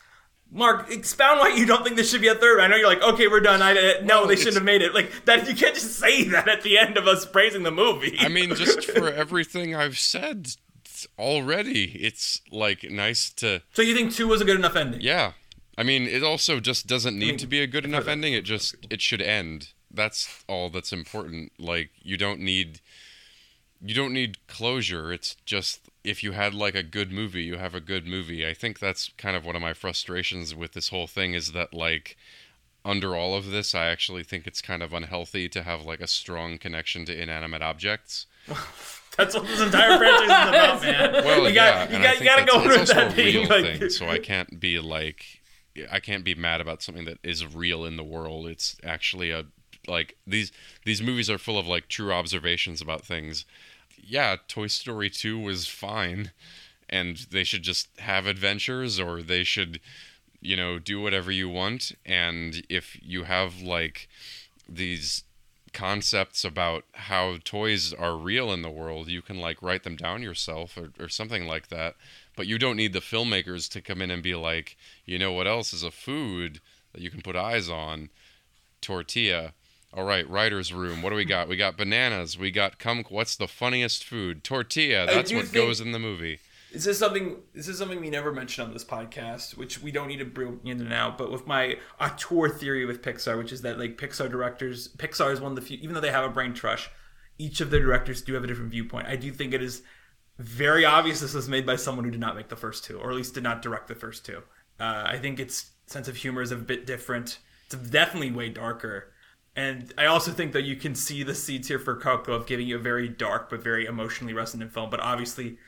Mark, 0.55 0.91
expound 0.91 1.41
why 1.41 1.49
you 1.49 1.65
don't 1.65 1.83
think 1.83 1.97
this 1.97 2.11
should 2.11 2.21
be 2.21 2.29
a 2.29 2.35
third. 2.35 2.61
I 2.61 2.67
know 2.67 2.77
you're 2.77 2.87
like, 2.87 3.03
okay, 3.03 3.27
we're 3.27 3.41
done. 3.41 3.63
I, 3.63 3.73
uh, 3.73 3.93
no, 4.03 4.21
Well, 4.21 4.29
they 4.29 4.37
shouldn't 4.37 4.57
have 4.57 4.65
made 4.65 4.83
it. 4.83 4.95
Like 4.95 5.25
that, 5.25 5.49
you 5.49 5.55
can't 5.55 5.75
just 5.75 5.99
say 5.99 6.25
that 6.25 6.47
at 6.47 6.61
the 6.63 6.77
end 6.77 6.99
of 6.99 7.07
us 7.07 7.25
praising 7.25 7.63
the 7.63 7.71
movie. 7.71 8.17
I 8.21 8.29
mean, 8.29 8.55
just 8.55 8.85
for 8.91 9.11
everything 9.11 9.75
I've 9.75 9.99
said 9.99 10.49
already, 11.19 11.85
it's 12.03 12.43
like 12.51 12.85
nice 12.91 13.31
to. 13.35 13.63
so 13.73 13.81
you 13.81 13.95
think 13.95 14.13
two 14.13 14.29
was 14.29 14.43
a 14.43 14.45
good 14.45 14.59
enough 14.59 14.77
ending? 14.77 15.01
Yeah. 15.01 15.33
I 15.79 15.85
mean, 15.85 16.03
it 16.03 16.23
also 16.23 16.61
just 16.61 16.87
doesn't 16.87 17.19
need 17.19 17.29
mean, 17.29 17.37
to 17.39 17.47
be 17.47 17.61
a 17.61 17.67
good 17.67 17.87
enough 17.87 18.07
ending. 18.07 18.35
It 18.35 18.45
just 18.45 18.75
it 18.91 19.01
should 19.01 19.23
end. 19.23 19.73
That's 19.91 20.45
all 20.47 20.69
that's 20.69 20.93
important. 20.93 21.53
Like 21.59 21.91
you 22.03 22.19
don't 22.19 22.41
need 22.41 22.81
you 23.81 23.95
don't 23.95 24.13
need 24.13 24.47
closure. 24.47 25.13
It's 25.13 25.35
just 25.47 25.82
if 26.05 26.23
you 26.23 26.33
had 26.33 26.55
like 26.55 26.75
a 26.75 26.83
good 26.83 27.13
movie, 27.13 27.43
you 27.43 27.59
have 27.59 27.75
a 27.75 27.81
good 27.81 28.07
movie. 28.07 28.47
I 28.47 28.55
think 28.55 28.79
that's 28.79 29.11
kind 29.17 29.37
of 29.37 29.45
one 29.45 29.57
of 29.57 29.63
my 29.63 29.73
frustrations 29.73 30.55
with 30.55 30.73
this 30.73 30.89
whole 30.89 31.07
thing 31.07 31.35
is 31.35 31.53
that 31.53 31.73
like 31.73 32.17
under 32.85 33.15
all 33.15 33.35
of 33.35 33.51
this, 33.51 33.75
I 33.75 33.87
actually 33.87 34.25
think 34.25 34.47
it's 34.47 34.61
kind 34.61 34.83
of 34.83 34.93
unhealthy 34.93 35.49
to 35.51 35.63
have 35.63 35.85
like 35.85 36.01
a 36.01 36.07
strong 36.07 36.59
connection 36.59 37.05
to 37.07 37.21
inanimate 37.21 37.63
objects. 37.63 38.27
That's 39.17 39.35
what 39.35 39.47
this 39.47 39.61
entire 39.61 39.99
franchise 39.99 40.23
is 40.23 40.27
about, 40.27 40.83
man. 41.15 41.25
Well, 41.25 41.49
you 41.49 41.55
yeah, 41.55 41.87
got 41.87 41.91
you 41.91 41.97
and 41.97 42.05
I 42.05 42.09
got 42.09 42.13
you 42.15 42.19
think 42.19 42.31
got 42.31 42.39
to 42.39 42.45
go 42.45 42.59
it's 42.59 42.69
with 42.69 42.81
also 42.81 42.95
that 42.95 43.13
a 43.13 43.17
being 43.17 43.37
real 43.37 43.49
like 43.49 43.79
thing, 43.79 43.91
so 43.91 44.09
I 44.09 44.19
can't 44.19 44.59
be 44.59 44.79
like, 44.79 45.43
I 45.91 46.01
can't 46.01 46.25
be 46.25 46.35
mad 46.35 46.61
about 46.61 46.83
something 46.83 47.05
that 47.05 47.19
is 47.23 47.45
real 47.45 47.85
in 47.85 47.97
the 47.97 48.05
world. 48.05 48.47
It's 48.47 48.77
actually 48.83 49.31
a 49.31 49.45
like 49.87 50.17
these 50.27 50.51
these 50.85 51.03
movies 51.03 51.29
are 51.29 51.39
full 51.39 51.59
of 51.59 51.67
like 51.67 51.89
true 51.89 52.13
observations 52.13 52.81
about 52.81 53.05
things. 53.05 53.45
Yeah, 54.03 54.37
Toy 54.49 54.67
Story 54.67 55.09
two 55.11 55.39
was 55.39 55.67
fine, 55.67 56.33
and 56.89 57.17
they 57.31 57.45
should 57.45 57.63
just 57.63 57.89
have 58.01 58.27
adventures, 58.27 58.99
or 59.01 59.23
they 59.23 59.45
should, 59.45 59.81
you 60.41 60.57
know, 60.57 60.79
do 60.79 61.01
whatever 61.01 61.31
you 61.31 61.49
want. 61.49 61.93
And 62.05 62.65
if 62.69 62.99
you 63.03 63.25
have 63.25 63.61
like 63.63 64.09
these 64.69 65.25
concepts 65.73 66.45
about 66.45 66.85
how 66.95 67.39
toys 67.45 67.93
are 67.95 68.17
real 68.17 68.53
in 68.53 68.63
the 68.63 68.71
world, 68.71 69.09
you 69.09 69.23
can 69.23 69.39
like 69.39 69.63
write 69.63 69.85
them 69.85 69.97
down 69.97 70.23
yourself 70.23 70.77
or, 70.77 70.93
or 71.03 71.09
something 71.09 71.47
like 71.47 71.69
that. 71.69 71.97
But 72.37 72.47
you 72.47 72.59
don't 72.59 72.77
need 72.77 72.93
the 72.93 73.01
filmmakers 73.01 73.71
to 73.71 73.81
come 73.81 74.03
in 74.03 74.11
and 74.11 74.23
be 74.23 74.35
like, 74.35 74.77
you 75.07 75.19
know 75.19 75.33
what 75.33 75.47
else 75.47 75.73
is 75.73 75.83
a 75.83 75.91
food 75.91 76.61
that 76.93 77.01
you 77.03 77.11
can 77.11 77.23
put 77.23 77.37
eyes 77.37 77.69
on? 77.71 78.11
Tortilla. 78.83 79.55
All 79.95 80.05
right, 80.05 80.29
writer's 80.29 80.73
room. 80.73 81.03
What 81.03 81.11
do 81.11 81.17
we 81.17 81.27
got? 81.27 81.49
We 81.49 81.57
got 81.57 81.77
bananas. 81.77 82.39
We 82.39 82.51
got 82.51 82.79
cum. 82.79 83.05
What's 83.09 83.37
the 83.37 83.49
funniest 83.49 84.05
food? 84.05 84.43
Tortilla. 84.43 85.07
That's 85.07 85.33
what 85.33 85.43
think- 85.43 85.55
goes 85.55 85.81
in 85.81 85.93
the 85.93 85.99
movie. 85.99 86.41
This 86.73 86.87
is 86.87 86.99
something. 86.99 87.37
This 87.55 87.69
is 87.69 87.77
something 87.77 88.01
we 88.01 88.09
never 88.09 88.33
mentioned 88.33 88.69
on 88.69 88.73
this 88.73 88.85
podcast, 88.85 89.59
which 89.59 89.83
we 89.83 89.93
don't 89.93 90.09
need 90.09 90.21
to 90.21 90.25
bring 90.25 90.61
in 90.65 90.81
and 90.81 90.93
out. 90.93 91.19
But 91.19 91.31
with 91.31 91.47
my 91.47 91.77
auteur 92.01 92.49
theory 92.49 92.87
with 92.87 93.03
Pixar, 93.03 93.37
which 93.37 93.53
is 93.53 93.61
that 93.61 93.79
like 93.79 93.99
Pixar 93.99 94.31
directors, 94.31 94.89
Pixar 94.97 95.31
is 95.31 95.41
one 95.41 95.53
of 95.53 95.57
the 95.57 95.63
few, 95.63 95.77
even 95.83 95.95
though 95.95 96.01
they 96.01 96.11
have 96.11 96.25
a 96.25 96.31
brain 96.31 96.55
trust, 96.55 96.89
each 97.37 97.61
of 97.61 97.69
their 97.71 97.81
directors 97.81 98.23
do 98.23 98.33
have 98.33 98.45
a 98.45 98.47
different 98.47 98.71
viewpoint. 98.71 99.07
I 99.07 99.17
do 99.17 99.31
think 99.31 99.53
it 99.53 99.63
is 99.63 99.83
very 100.39 100.87
obvious 100.87 101.21
this 101.21 101.35
was 101.35 101.47
made 101.47 101.67
by 101.67 101.77
someone 101.77 102.07
who 102.07 102.11
did 102.11 102.21
not 102.21 102.37
make 102.37 102.49
the 102.49 102.57
first 102.57 102.85
two, 102.85 102.99
or 102.99 103.11
at 103.11 103.17
least 103.17 103.35
did 103.35 103.43
not 103.43 103.61
direct 103.61 103.89
the 103.89 103.95
first 103.95 104.25
two. 104.25 104.43
Uh, 104.81 105.05
I 105.07 105.19
think 105.19 105.39
its 105.39 105.73
sense 105.87 106.09
of 106.09 106.17
humor 106.17 106.41
is 106.41 106.53
a 106.53 106.57
bit 106.57 106.87
different. 106.87 107.39
It's 107.67 107.75
definitely 107.75 108.31
way 108.31 108.49
darker. 108.49 109.12
And 109.55 109.93
I 109.99 110.07
also 110.07 110.33
think 110.33 110.53
that 110.53 110.63
you 110.63 110.77
can 110.77 110.95
see 110.95 111.23
the 111.23 111.35
seeds 111.35 111.69
here 111.69 111.79
for 111.79 111.95
Coco 111.97 112.33
of 112.33 112.47
giving 112.47 112.67
you 112.67 112.77
a 112.77 112.81
very 112.81 113.09
dark 113.09 113.51
but 113.51 113.63
very 113.63 113.85
emotionally 113.85 114.33
resonant 114.33 114.73
film. 114.73 114.89
But 114.89 115.01
obviously, 115.01 115.59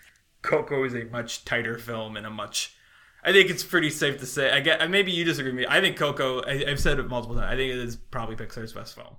Coco 0.43 0.85
is 0.85 0.95
a 0.95 1.05
much 1.05 1.45
tighter 1.45 1.79
film 1.79 2.17
and 2.17 2.27
a 2.27 2.31
much. 2.31 2.77
I 3.23 3.33
think 3.33 3.51
it's 3.51 3.65
pretty 3.65 3.91
safe 3.91 4.19
to 4.21 4.27
say. 4.27 4.51
I 4.51 4.61
get 4.61 4.91
maybe 4.91 5.13
you 5.13 5.25
disagree 5.25 5.53
with 5.53 5.61
me. 5.61 5.67
I 5.69 5.81
think 5.81 5.97
Coco. 5.97 6.41
I, 6.43 6.65
I've 6.67 6.81
said 6.81 6.99
it 6.99 7.09
multiple 7.09 7.37
times. 7.37 7.53
I 7.53 7.57
think 7.57 7.73
it 7.73 7.79
is 7.79 7.97
probably 7.97 8.37
Pixar's 8.37 8.73
best 8.73 8.95
film 8.95 9.17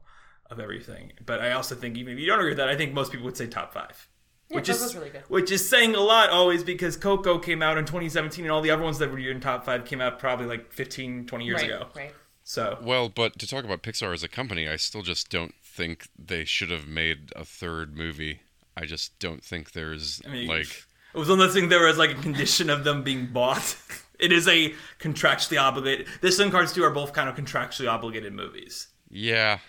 of 0.50 0.60
everything. 0.60 1.14
But 1.26 1.42
I 1.42 1.52
also 1.52 1.76
think 1.76 1.98
even 1.98 2.14
if 2.14 2.20
you 2.20 2.28
don't 2.28 2.40
agree 2.40 2.52
with 2.52 2.58
that, 2.58 2.70
I 2.70 2.76
think 2.76 2.94
most 2.94 3.12
people 3.12 3.26
would 3.26 3.38
say 3.38 3.48
top 3.48 3.74
five. 3.74 4.08
which 4.50 4.68
Coco's 4.68 4.84
is 4.84 4.96
really 4.96 5.10
good. 5.10 5.24
which 5.28 5.52
is 5.52 5.68
saying 5.68 5.96
a 5.96 6.00
lot 6.00 6.30
always 6.30 6.64
because 6.64 6.98
Coco 6.98 7.40
came 7.40 7.62
out 7.62 7.78
in 7.78 7.86
2017 7.86 8.46
and 8.46 8.52
all 8.52 8.62
the 8.62 8.72
other 8.72 8.84
ones 8.84 9.00
that 9.00 9.12
were 9.12 9.18
in 9.18 9.40
top 9.42 9.66
five 9.66 9.86
came 9.86 10.02
out 10.02 10.20
probably 10.20 10.46
like 10.46 10.72
15, 10.72 11.26
20 11.26 11.46
years 11.46 11.62
right, 11.62 11.72
ago. 11.72 11.88
right. 11.96 12.14
So 12.46 12.78
Well, 12.82 13.10
but 13.10 13.40
to 13.40 13.48
talk 13.48 13.66
about 13.66 13.82
Pixar 13.82 14.14
as 14.14 14.24
a 14.24 14.28
company, 14.30 14.70
I 14.70 14.76
still 14.76 15.02
just 15.02 15.30
don't 15.30 15.56
think 15.64 16.08
they 16.18 16.46
should 16.46 16.70
have 16.70 16.88
made 16.88 17.34
a 17.36 17.44
third 17.44 17.98
movie. 17.98 18.42
I 18.78 18.86
just 18.86 19.18
don't 19.20 19.44
think 19.44 19.72
there's 19.72 20.22
I 20.26 20.30
mean, 20.30 20.48
like 20.48 20.68
it 21.14 21.18
was 21.18 21.28
one 21.28 21.40
of 21.40 21.48
those 21.48 21.56
things 21.56 21.70
there 21.70 21.86
was 21.86 21.98
like 21.98 22.12
a 22.12 22.22
condition 22.22 22.70
of 22.70 22.84
them 22.86 23.04
being 23.04 23.28
bought. 23.28 23.76
It 24.18 24.32
is 24.32 24.48
a 24.48 24.74
contractually 24.98 25.62
obligated. 25.62 26.08
This 26.22 26.40
and 26.40 26.50
Cars 26.50 26.72
2 26.72 26.82
are 26.86 26.90
both 26.90 27.12
kind 27.12 27.28
of 27.28 27.36
contractually 27.36 27.92
obligated 27.92 28.32
movies 28.32 28.88
yeah, 29.10 29.60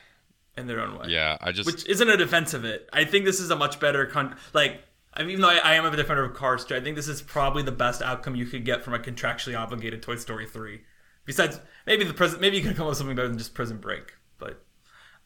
in 0.57 0.69
their 0.69 0.81
own 0.81 0.97
way. 0.97 1.07
yeah. 1.09 1.37
I 1.41 1.51
just 1.51 1.67
Which 1.67 1.85
isn't 1.89 2.09
a 2.09 2.17
defense 2.17 2.55
of 2.55 2.65
it. 2.65 2.89
I 2.93 3.05
think 3.05 3.25
this 3.25 3.41
is 3.41 3.51
a 3.51 3.57
much 3.57 3.81
better 3.81 4.07
con. 4.07 4.37
Like, 4.53 4.85
I 5.13 5.23
mean, 5.23 5.31
even 5.31 5.43
though 5.43 5.49
I, 5.49 5.57
I 5.57 5.75
am 5.75 5.85
a 5.85 5.97
defender 5.97 6.25
of 6.25 6.35
Cars 6.35 6.65
2, 6.65 6.77
I 6.77 6.81
think 6.81 6.95
this 6.95 7.09
is 7.09 7.23
probably 7.23 7.65
the 7.65 7.73
best 7.73 8.03
outcome 8.03 8.37
you 8.37 8.47
could 8.47 8.65
get 8.65 8.85
from 8.85 8.95
a 8.95 9.01
contractually 9.01 9.59
obligated 9.59 10.01
Toy 10.01 10.15
Story 10.15 10.47
3. 10.47 10.81
Besides, 11.27 11.61
maybe 11.87 12.05
the 12.05 12.15
present, 12.15 12.41
maybe 12.41 12.57
you 12.57 12.63
could 12.63 12.77
come 12.77 12.87
up 12.87 12.91
with 12.91 12.99
something 12.99 13.17
better 13.17 13.29
than 13.29 13.37
just 13.37 13.55
Prison 13.55 13.79
Break. 13.79 14.15
But 14.39 14.65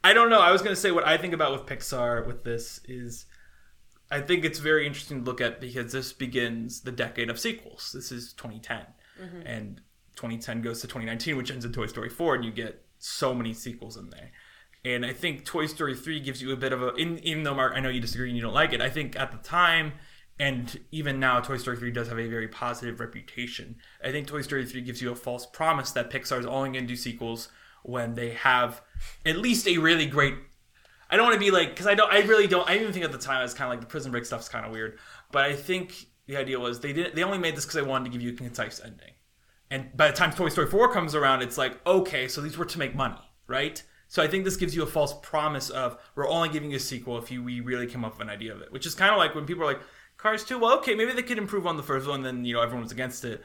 I 0.02 0.12
don't 0.12 0.30
know. 0.30 0.40
I 0.40 0.50
was 0.50 0.62
gonna 0.62 0.74
say 0.74 0.90
what 0.90 1.06
I 1.06 1.16
think 1.16 1.34
about 1.34 1.52
with 1.52 1.66
Pixar 1.66 2.26
with 2.26 2.42
this 2.42 2.80
is, 2.86 3.26
I 4.10 4.20
think 4.20 4.44
it's 4.44 4.58
very 4.58 4.86
interesting 4.86 5.20
to 5.20 5.24
look 5.24 5.40
at 5.40 5.60
because 5.60 5.92
this 5.92 6.12
begins 6.12 6.80
the 6.80 6.90
decade 6.90 7.30
of 7.30 7.38
sequels. 7.38 7.92
This 7.94 8.10
is 8.10 8.32
2010, 8.32 8.86
mm-hmm. 9.22 9.46
and 9.46 9.80
2010 10.16 10.62
goes 10.62 10.80
to 10.80 10.86
2019, 10.86 11.36
which 11.36 11.50
ends 11.50 11.64
in 11.64 11.72
Toy 11.72 11.86
Story 11.86 12.08
4, 12.08 12.36
and 12.36 12.44
you 12.44 12.50
get 12.50 12.84
so 12.98 13.34
many 13.34 13.52
sequels 13.52 13.96
in 13.96 14.10
there. 14.10 14.32
And 14.84 15.04
I 15.04 15.12
think 15.12 15.44
Toy 15.44 15.66
Story 15.66 15.94
3 15.94 16.20
gives 16.20 16.40
you 16.40 16.52
a 16.52 16.56
bit 16.56 16.72
of 16.72 16.82
a, 16.82 16.94
in, 16.94 17.18
even 17.20 17.42
though 17.42 17.54
Mark, 17.54 17.74
I 17.76 17.80
know 17.80 17.90
you 17.90 18.00
disagree 18.00 18.28
and 18.28 18.36
you 18.36 18.42
don't 18.42 18.54
like 18.54 18.72
it, 18.72 18.80
I 18.80 18.88
think 18.88 19.18
at 19.18 19.30
the 19.30 19.38
time, 19.38 19.92
and 20.40 20.80
even 20.90 21.20
now, 21.20 21.38
Toy 21.40 21.58
Story 21.58 21.76
3 21.76 21.90
does 21.90 22.08
have 22.08 22.18
a 22.18 22.26
very 22.26 22.48
positive 22.48 22.98
reputation. 22.98 23.76
I 24.02 24.10
think 24.10 24.26
Toy 24.26 24.40
Story 24.40 24.64
3 24.64 24.80
gives 24.80 25.02
you 25.02 25.12
a 25.12 25.14
false 25.14 25.44
promise 25.44 25.90
that 25.90 26.10
Pixar 26.10 26.40
is 26.40 26.46
only 26.46 26.70
going 26.70 26.84
to 26.84 26.88
do 26.88 26.96
sequels 26.96 27.50
when 27.82 28.14
they 28.14 28.30
have 28.30 28.80
at 29.26 29.36
least 29.36 29.68
a 29.68 29.76
really 29.76 30.06
great. 30.06 30.34
I 31.10 31.16
don't 31.16 31.26
want 31.26 31.34
to 31.34 31.40
be 31.40 31.50
like, 31.50 31.68
because 31.68 31.86
I 31.86 31.94
don't, 31.94 32.10
I 32.10 32.20
really 32.20 32.46
don't, 32.46 32.66
I 32.66 32.76
even 32.76 32.90
think 32.90 33.04
at 33.04 33.12
the 33.12 33.18
time 33.18 33.40
it 33.40 33.42
was 33.42 33.52
kind 33.52 33.70
of 33.70 33.76
like 33.76 33.80
the 33.80 33.86
Prison 33.86 34.12
Break 34.12 34.24
stuff's 34.24 34.48
kind 34.48 34.64
of 34.64 34.72
weird. 34.72 34.98
But 35.30 35.44
I 35.44 35.54
think 35.54 36.06
the 36.26 36.38
idea 36.38 36.58
was 36.58 36.80
they 36.80 36.94
didn't, 36.94 37.14
they 37.14 37.22
only 37.22 37.36
made 37.36 37.54
this 37.54 37.66
because 37.66 37.74
they 37.74 37.86
wanted 37.86 38.06
to 38.06 38.10
give 38.10 38.22
you 38.22 38.32
a 38.32 38.34
concise 38.34 38.80
ending. 38.82 39.12
And 39.70 39.94
by 39.94 40.06
the 40.06 40.16
time 40.16 40.32
Toy 40.32 40.48
Story 40.48 40.68
4 40.68 40.90
comes 40.90 41.14
around, 41.14 41.42
it's 41.42 41.58
like, 41.58 41.86
okay, 41.86 42.28
so 42.28 42.40
these 42.40 42.56
were 42.56 42.64
to 42.64 42.78
make 42.78 42.94
money, 42.94 43.20
right? 43.46 43.82
So 44.08 44.22
I 44.22 44.26
think 44.26 44.44
this 44.44 44.56
gives 44.56 44.74
you 44.74 44.82
a 44.84 44.86
false 44.86 45.14
promise 45.22 45.68
of 45.68 45.98
we're 46.14 46.28
only 46.28 46.48
giving 46.48 46.70
you 46.70 46.78
a 46.78 46.80
sequel 46.80 47.18
if 47.18 47.30
you 47.30 47.44
we 47.44 47.60
really 47.60 47.86
come 47.86 48.06
up 48.06 48.14
with 48.14 48.22
an 48.22 48.30
idea 48.30 48.54
of 48.54 48.62
it, 48.62 48.72
which 48.72 48.86
is 48.86 48.94
kind 48.94 49.12
of 49.12 49.18
like 49.18 49.34
when 49.34 49.44
people 49.44 49.62
are 49.62 49.66
like, 49.66 49.82
Cars 50.20 50.44
2, 50.44 50.58
well, 50.58 50.78
okay, 50.78 50.94
maybe 50.94 51.12
they 51.12 51.22
could 51.22 51.38
improve 51.38 51.66
on 51.66 51.78
the 51.78 51.82
first 51.82 52.06
one, 52.06 52.22
then, 52.22 52.44
you 52.44 52.52
know, 52.54 52.60
everyone 52.60 52.82
was 52.82 52.92
against 52.92 53.24
it. 53.24 53.42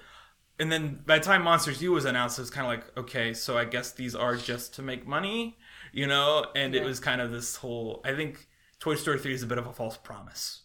And 0.59 0.69
then 0.71 1.01
by 1.05 1.19
the 1.19 1.23
time 1.25 1.43
Monsters 1.43 1.81
U 1.81 1.93
was 1.93 2.03
announced, 2.05 2.37
it 2.37 2.41
was 2.41 2.49
kind 2.49 2.65
of 2.67 2.71
like, 2.71 2.97
okay, 2.97 3.33
so 3.33 3.57
I 3.57 3.63
guess 3.65 3.91
these 3.91 4.13
are 4.13 4.35
just 4.35 4.73
to 4.75 4.81
make 4.81 5.07
money, 5.07 5.57
you 5.93 6.05
know? 6.05 6.47
And 6.55 6.75
it 6.75 6.83
was 6.83 6.99
kind 6.99 7.21
of 7.21 7.31
this 7.31 7.55
whole, 7.55 8.01
I 8.03 8.13
think 8.13 8.47
Toy 8.79 8.95
Story 8.95 9.19
3 9.19 9.33
is 9.33 9.43
a 9.43 9.47
bit 9.47 9.57
of 9.57 9.67
a 9.67 9.73
false 9.73 9.97
promise. 9.97 10.63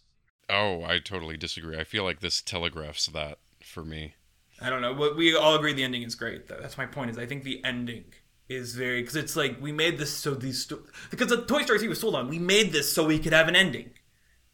oh, 0.49 0.83
I 0.83 0.99
totally 0.99 1.37
disagree. 1.37 1.77
I 1.77 1.85
feel 1.85 2.03
like 2.03 2.19
this 2.19 2.41
telegraphs 2.41 3.05
that 3.07 3.39
for 3.63 3.85
me. 3.85 4.15
I 4.61 4.69
don't 4.69 4.81
know. 4.81 4.93
But 4.93 5.15
we 5.15 5.33
all 5.35 5.55
agree 5.55 5.71
the 5.73 5.83
ending 5.83 6.03
is 6.03 6.15
great. 6.15 6.47
Though. 6.47 6.59
That's 6.61 6.77
my 6.77 6.85
point. 6.85 7.09
Is 7.11 7.17
I 7.17 7.25
think 7.25 7.43
the 7.43 7.63
ending 7.63 8.05
is 8.49 8.75
very 8.75 9.01
because 9.01 9.15
it's 9.15 9.35
like 9.37 9.61
we 9.61 9.71
made 9.71 9.97
this 9.97 10.11
so 10.11 10.33
these 10.35 10.63
sto- 10.63 10.83
because 11.09 11.29
the 11.29 11.45
Toy 11.45 11.61
Story 11.63 11.79
3 11.79 11.87
was 11.87 11.99
sold 12.01 12.15
on. 12.15 12.27
We 12.27 12.37
made 12.37 12.71
this 12.73 12.91
so 12.93 13.05
we 13.07 13.17
could 13.17 13.33
have 13.33 13.47
an 13.47 13.55
ending, 13.55 13.91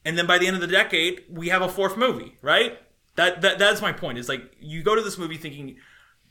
and 0.08 0.18
then 0.18 0.26
by 0.26 0.38
the 0.38 0.48
end 0.48 0.56
of 0.56 0.62
the 0.62 0.68
decade, 0.68 1.26
we 1.30 1.50
have 1.50 1.62
a 1.62 1.68
fourth 1.68 1.98
movie, 1.98 2.38
right? 2.42 2.80
That 3.16 3.42
that 3.42 3.60
that's 3.60 3.82
my 3.82 3.92
point. 3.92 4.18
Is 4.18 4.30
like 4.30 4.56
you 4.58 4.82
go 4.82 4.96
to 4.96 5.02
this 5.02 5.18
movie 5.18 5.36
thinking 5.36 5.76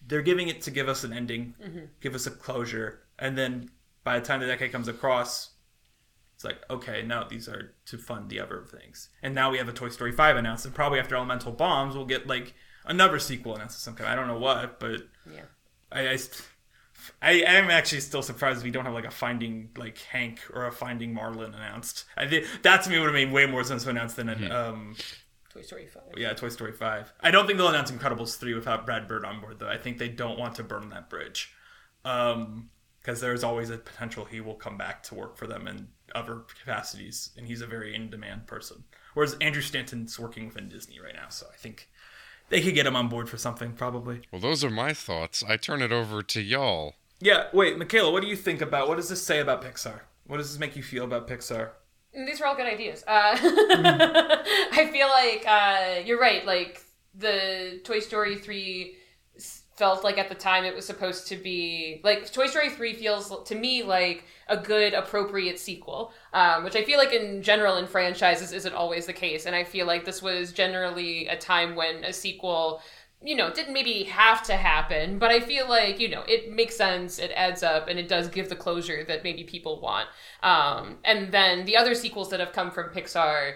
they're 0.07 0.23
giving 0.23 0.49
it 0.49 0.63
to 0.63 0.71
give 0.71 0.89
us 0.89 1.05
an 1.05 1.13
ending, 1.13 1.55
mm-hmm. 1.63 1.85
give 2.01 2.15
us 2.15 2.27
a 2.27 2.31
closure, 2.31 3.01
and 3.19 3.37
then 3.37 3.69
by 4.03 4.19
the 4.19 4.25
time 4.25 4.41
the 4.41 4.47
decade 4.47 4.73
comes 4.73 4.89
across, 4.89 5.51
it's 6.35 6.45
like 6.45 6.59
okay, 6.71 7.03
now 7.03 7.25
these 7.25 7.51
are 7.51 7.75
to 7.85 7.99
fund 7.99 8.31
the 8.31 8.41
other 8.41 8.65
things, 8.65 9.11
and 9.23 9.35
now 9.35 9.51
we 9.51 9.59
have 9.59 9.69
a 9.69 9.75
Toy 9.75 9.91
Story 9.91 10.13
five 10.13 10.37
announced, 10.39 10.65
and 10.65 10.75
probably 10.75 10.99
after 10.99 11.15
Elemental 11.15 11.53
Bombs, 11.53 11.95
we'll 11.95 12.07
get 12.07 12.27
like 12.27 12.55
another 12.87 13.19
sequel 13.19 13.57
announced 13.57 13.77
of 13.77 13.83
some 13.83 13.95
kind. 13.95 14.09
I 14.09 14.15
don't 14.15 14.27
know 14.27 14.39
what, 14.39 14.81
but 14.81 15.03
Yeah. 15.31 15.43
I, 15.93 16.09
I, 16.09 16.19
I 17.23 17.33
am 17.43 17.71
actually 17.71 18.01
still 18.01 18.23
surprised 18.23 18.63
we 18.65 18.71
don't 18.71 18.85
have 18.85 18.95
like 18.95 19.05
a 19.05 19.11
Finding 19.11 19.71
like 19.77 19.99
Hank 19.99 20.41
or 20.53 20.67
a 20.67 20.73
Finding 20.73 21.13
Marlin 21.15 21.55
announced. 21.55 22.05
I 22.17 22.27
think 22.27 22.47
that 22.63 22.83
to 22.85 22.91
me 22.91 22.99
would 22.99 23.07
have 23.07 23.15
made 23.15 23.33
way 23.33 23.47
more 23.47 23.65
sense 23.65 23.85
to 23.85 23.91
announce 23.91 24.15
than 24.15 24.29
an 24.29 24.51
um 24.51 24.97
Toy 25.53 25.63
Story 25.63 25.87
5. 25.87 26.03
yeah 26.17 26.33
Toy 26.35 26.49
Story 26.49 26.73
five. 26.73 27.13
I 27.21 27.31
don't 27.31 27.47
think 27.47 27.59
they'll 27.59 27.69
announce 27.69 27.91
Incredibles 27.91 28.37
three 28.39 28.55
without 28.55 28.85
Brad 28.87 29.09
Bird 29.09 29.25
on 29.25 29.41
board 29.41 29.59
though. 29.59 29.69
I 29.69 29.79
think 29.79 29.99
they 29.99 30.09
don't 30.09 30.39
want 30.39 30.55
to 30.57 30.65
burn 30.65 30.89
that 30.91 31.09
bridge, 31.11 31.53
um 32.05 32.71
because 33.01 33.21
there's 33.21 33.45
always 33.45 33.71
a 33.71 33.79
potential 33.79 34.25
he 34.25 34.41
will 34.41 34.57
come 34.57 34.77
back 34.77 35.01
to 35.05 35.15
work 35.15 35.37
for 35.37 35.47
them 35.47 35.69
in 35.69 35.87
other 36.15 36.43
capacities, 36.61 37.31
and 37.37 37.47
he's 37.47 37.61
a 37.61 37.67
very 37.67 37.95
in 37.95 38.11
demand 38.11 38.49
person. 38.49 38.83
Whereas 39.15 39.37
Andrew 39.41 39.63
Stanton's 39.63 40.19
working 40.19 40.47
within 40.47 40.69
Disney 40.69 40.99
right 41.01 41.15
now, 41.15 41.29
so 41.29 41.47
I 41.53 41.57
think. 41.57 41.89
They 42.49 42.61
could 42.63 42.75
get 42.75 42.87
him 42.87 42.95
on 42.97 43.09
board 43.09 43.29
for 43.29 43.37
something, 43.37 43.73
probably. 43.73 44.23
Well, 44.31 44.41
those 44.41 44.63
are 44.65 44.71
my 44.71 44.93
thoughts. 44.93 45.43
I 45.47 45.57
turn 45.57 45.83
it 45.83 45.91
over 45.93 46.23
to 46.23 46.41
y'all. 46.41 46.95
Yeah, 47.21 47.47
wait, 47.53 47.77
Mikaela, 47.79 48.13
what 48.13 48.23
do 48.23 48.29
you 48.29 48.37
think 48.37 48.61
about 48.61 48.89
what 48.89 48.97
does 48.97 49.09
this 49.09 49.23
say 49.23 49.41
about 49.41 49.63
Pixar? 49.63 50.01
What 50.27 50.37
does 50.37 50.51
this 50.51 50.59
make 50.61 50.77
you 50.77 50.83
feel 50.83 51.05
about 51.05 51.27
Pixar? 51.29 51.71
These 52.15 52.41
are 52.41 52.47
all 52.47 52.55
good 52.57 52.67
ideas. 52.67 53.03
Uh, 53.07 53.37
I 53.41 54.89
feel 54.93 55.09
like 55.09 55.45
uh, 55.47 56.03
you're 56.05 56.21
right. 56.21 56.45
Like 56.47 56.83
the 57.15 57.81
Toy 57.85 58.01
Story 58.01 58.37
three 58.37 58.95
s- 58.95 58.97
felt 59.77 60.03
like 60.03 60.17
at 60.17 60.29
the 60.29 60.35
time 60.35 60.65
it 60.65 60.75
was 60.75 60.87
supposed 60.87 61.27
to 61.29 61.37
be 61.37 62.01
like 62.03 62.31
Toy 62.33 62.47
Story 62.47 62.71
three 62.71 62.95
feels 62.95 63.33
to 63.45 63.55
me 63.55 63.83
like 63.83 64.25
a 64.49 64.57
good 64.57 64.95
appropriate 64.95 65.59
sequel, 65.59 66.13
um, 66.33 66.65
which 66.65 66.77
I 66.77 66.83
feel 66.83 66.99
like 66.99 67.13
in 67.13 67.43
general 67.43 67.77
in 67.77 67.87
franchises 67.87 68.53
isn't 68.53 68.75
always 68.75 69.07
the 69.07 69.13
case. 69.13 69.45
And 69.45 69.55
I 69.55 69.65
feel 69.65 69.87
like 69.87 70.05
this 70.05 70.23
was 70.23 70.53
generally 70.53 71.27
a 71.29 71.37
time 71.37 71.75
when 71.75 72.05
a 72.05 72.13
sequel 72.13 72.81
you 73.23 73.35
know, 73.35 73.51
didn't 73.51 73.73
maybe 73.73 74.05
have 74.05 74.43
to 74.43 74.55
happen, 74.57 75.19
but 75.19 75.31
I 75.31 75.41
feel 75.41 75.69
like, 75.69 75.99
you 75.99 76.09
know, 76.09 76.23
it 76.29 76.53
makes 76.53 76.77
sense, 76.77 77.19
it 77.19 77.33
adds 77.35 77.63
up, 77.63 77.89
and 77.89 77.99
it 77.99 78.09
does 78.09 78.29
give 78.29 78.51
the 78.51 78.55
closure 78.55 79.05
that 79.05 79.25
maybe 79.25 79.43
people 79.43 79.81
want. 79.81 80.09
Um, 80.43 80.99
and 81.03 81.33
then 81.33 81.65
the 81.65 81.77
other 81.77 81.95
sequels 81.95 82.29
that 82.31 82.41
have 82.41 82.53
come 82.53 82.71
from 82.71 82.91
Pixar 82.91 83.55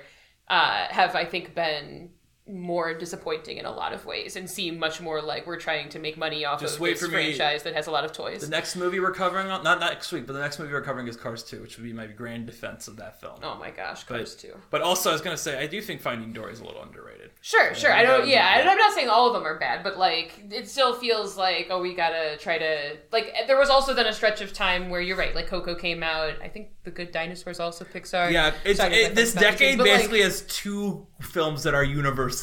uh, 0.48 0.86
have, 0.88 1.14
I 1.14 1.26
think, 1.26 1.54
been 1.54 2.10
more 2.52 2.94
disappointing 2.94 3.58
in 3.58 3.66
a 3.66 3.70
lot 3.70 3.92
of 3.92 4.04
ways 4.06 4.36
and 4.36 4.48
seem 4.48 4.78
much 4.78 5.00
more 5.00 5.20
like 5.22 5.46
we're 5.46 5.58
trying 5.58 5.88
to 5.90 5.98
make 5.98 6.16
money 6.16 6.44
off 6.44 6.60
Just 6.60 6.78
of 6.78 6.84
this 6.84 7.00
for 7.00 7.06
me. 7.06 7.12
franchise 7.12 7.62
that 7.62 7.74
has 7.74 7.86
a 7.86 7.90
lot 7.90 8.04
of 8.04 8.12
toys. 8.12 8.40
The 8.42 8.48
next 8.48 8.76
movie 8.76 9.00
we're 9.00 9.12
covering 9.12 9.48
on 9.48 9.62
not 9.62 9.80
next 9.80 10.12
week, 10.12 10.26
but 10.26 10.32
the 10.32 10.40
next 10.40 10.58
movie 10.58 10.72
we're 10.72 10.82
covering 10.82 11.08
is 11.08 11.16
Cars 11.16 11.42
2, 11.42 11.60
which 11.62 11.76
would 11.76 11.84
be 11.84 11.92
my 11.92 12.06
grand 12.06 12.46
defense 12.46 12.88
of 12.88 12.96
that 12.96 13.20
film. 13.20 13.40
oh 13.42 13.56
my 13.56 13.70
gosh, 13.70 14.04
Cars 14.04 14.34
2. 14.34 14.52
But 14.70 14.82
also 14.82 15.10
I 15.10 15.12
was 15.12 15.22
gonna 15.22 15.36
say 15.36 15.62
I 15.62 15.66
do 15.66 15.80
think 15.80 16.00
Finding 16.00 16.32
Dory 16.32 16.52
is 16.52 16.60
a 16.60 16.64
little 16.64 16.82
underrated. 16.82 17.30
Sure, 17.42 17.74
sure. 17.74 17.92
I 17.92 18.02
don't. 18.02 18.28
Yeah. 18.28 18.64
I'm 18.66 18.76
not 18.76 18.92
saying 18.92 19.08
all 19.08 19.28
of 19.28 19.32
them 19.32 19.46
are 19.46 19.58
bad, 19.58 19.82
but 19.82 19.98
like 19.98 20.44
it 20.50 20.68
still 20.68 20.94
feels 20.94 21.36
like 21.36 21.68
oh, 21.70 21.80
we 21.80 21.94
gotta 21.94 22.36
try 22.38 22.58
to 22.58 22.96
like. 23.12 23.34
There 23.46 23.58
was 23.58 23.70
also 23.70 23.94
then 23.94 24.06
a 24.06 24.12
stretch 24.12 24.40
of 24.40 24.52
time 24.52 24.90
where 24.90 25.00
you're 25.00 25.16
right, 25.16 25.34
like 25.34 25.46
Coco 25.46 25.74
came 25.74 26.02
out. 26.02 26.34
I 26.42 26.48
think 26.48 26.68
The 26.84 26.90
Good 26.90 27.12
Dinosaurs 27.12 27.58
also 27.60 27.84
Pixar. 27.84 28.30
Yeah, 28.30 28.52
it's 28.64 28.80
it, 28.80 29.14
this 29.14 29.32
that's 29.32 29.34
not 29.34 29.40
the 29.40 29.50
decade 29.50 29.78
but, 29.78 29.86
like, 29.86 29.96
basically 29.96 30.22
has 30.22 30.42
two 30.42 31.06
films 31.20 31.62
that 31.62 31.74
are 31.74 31.84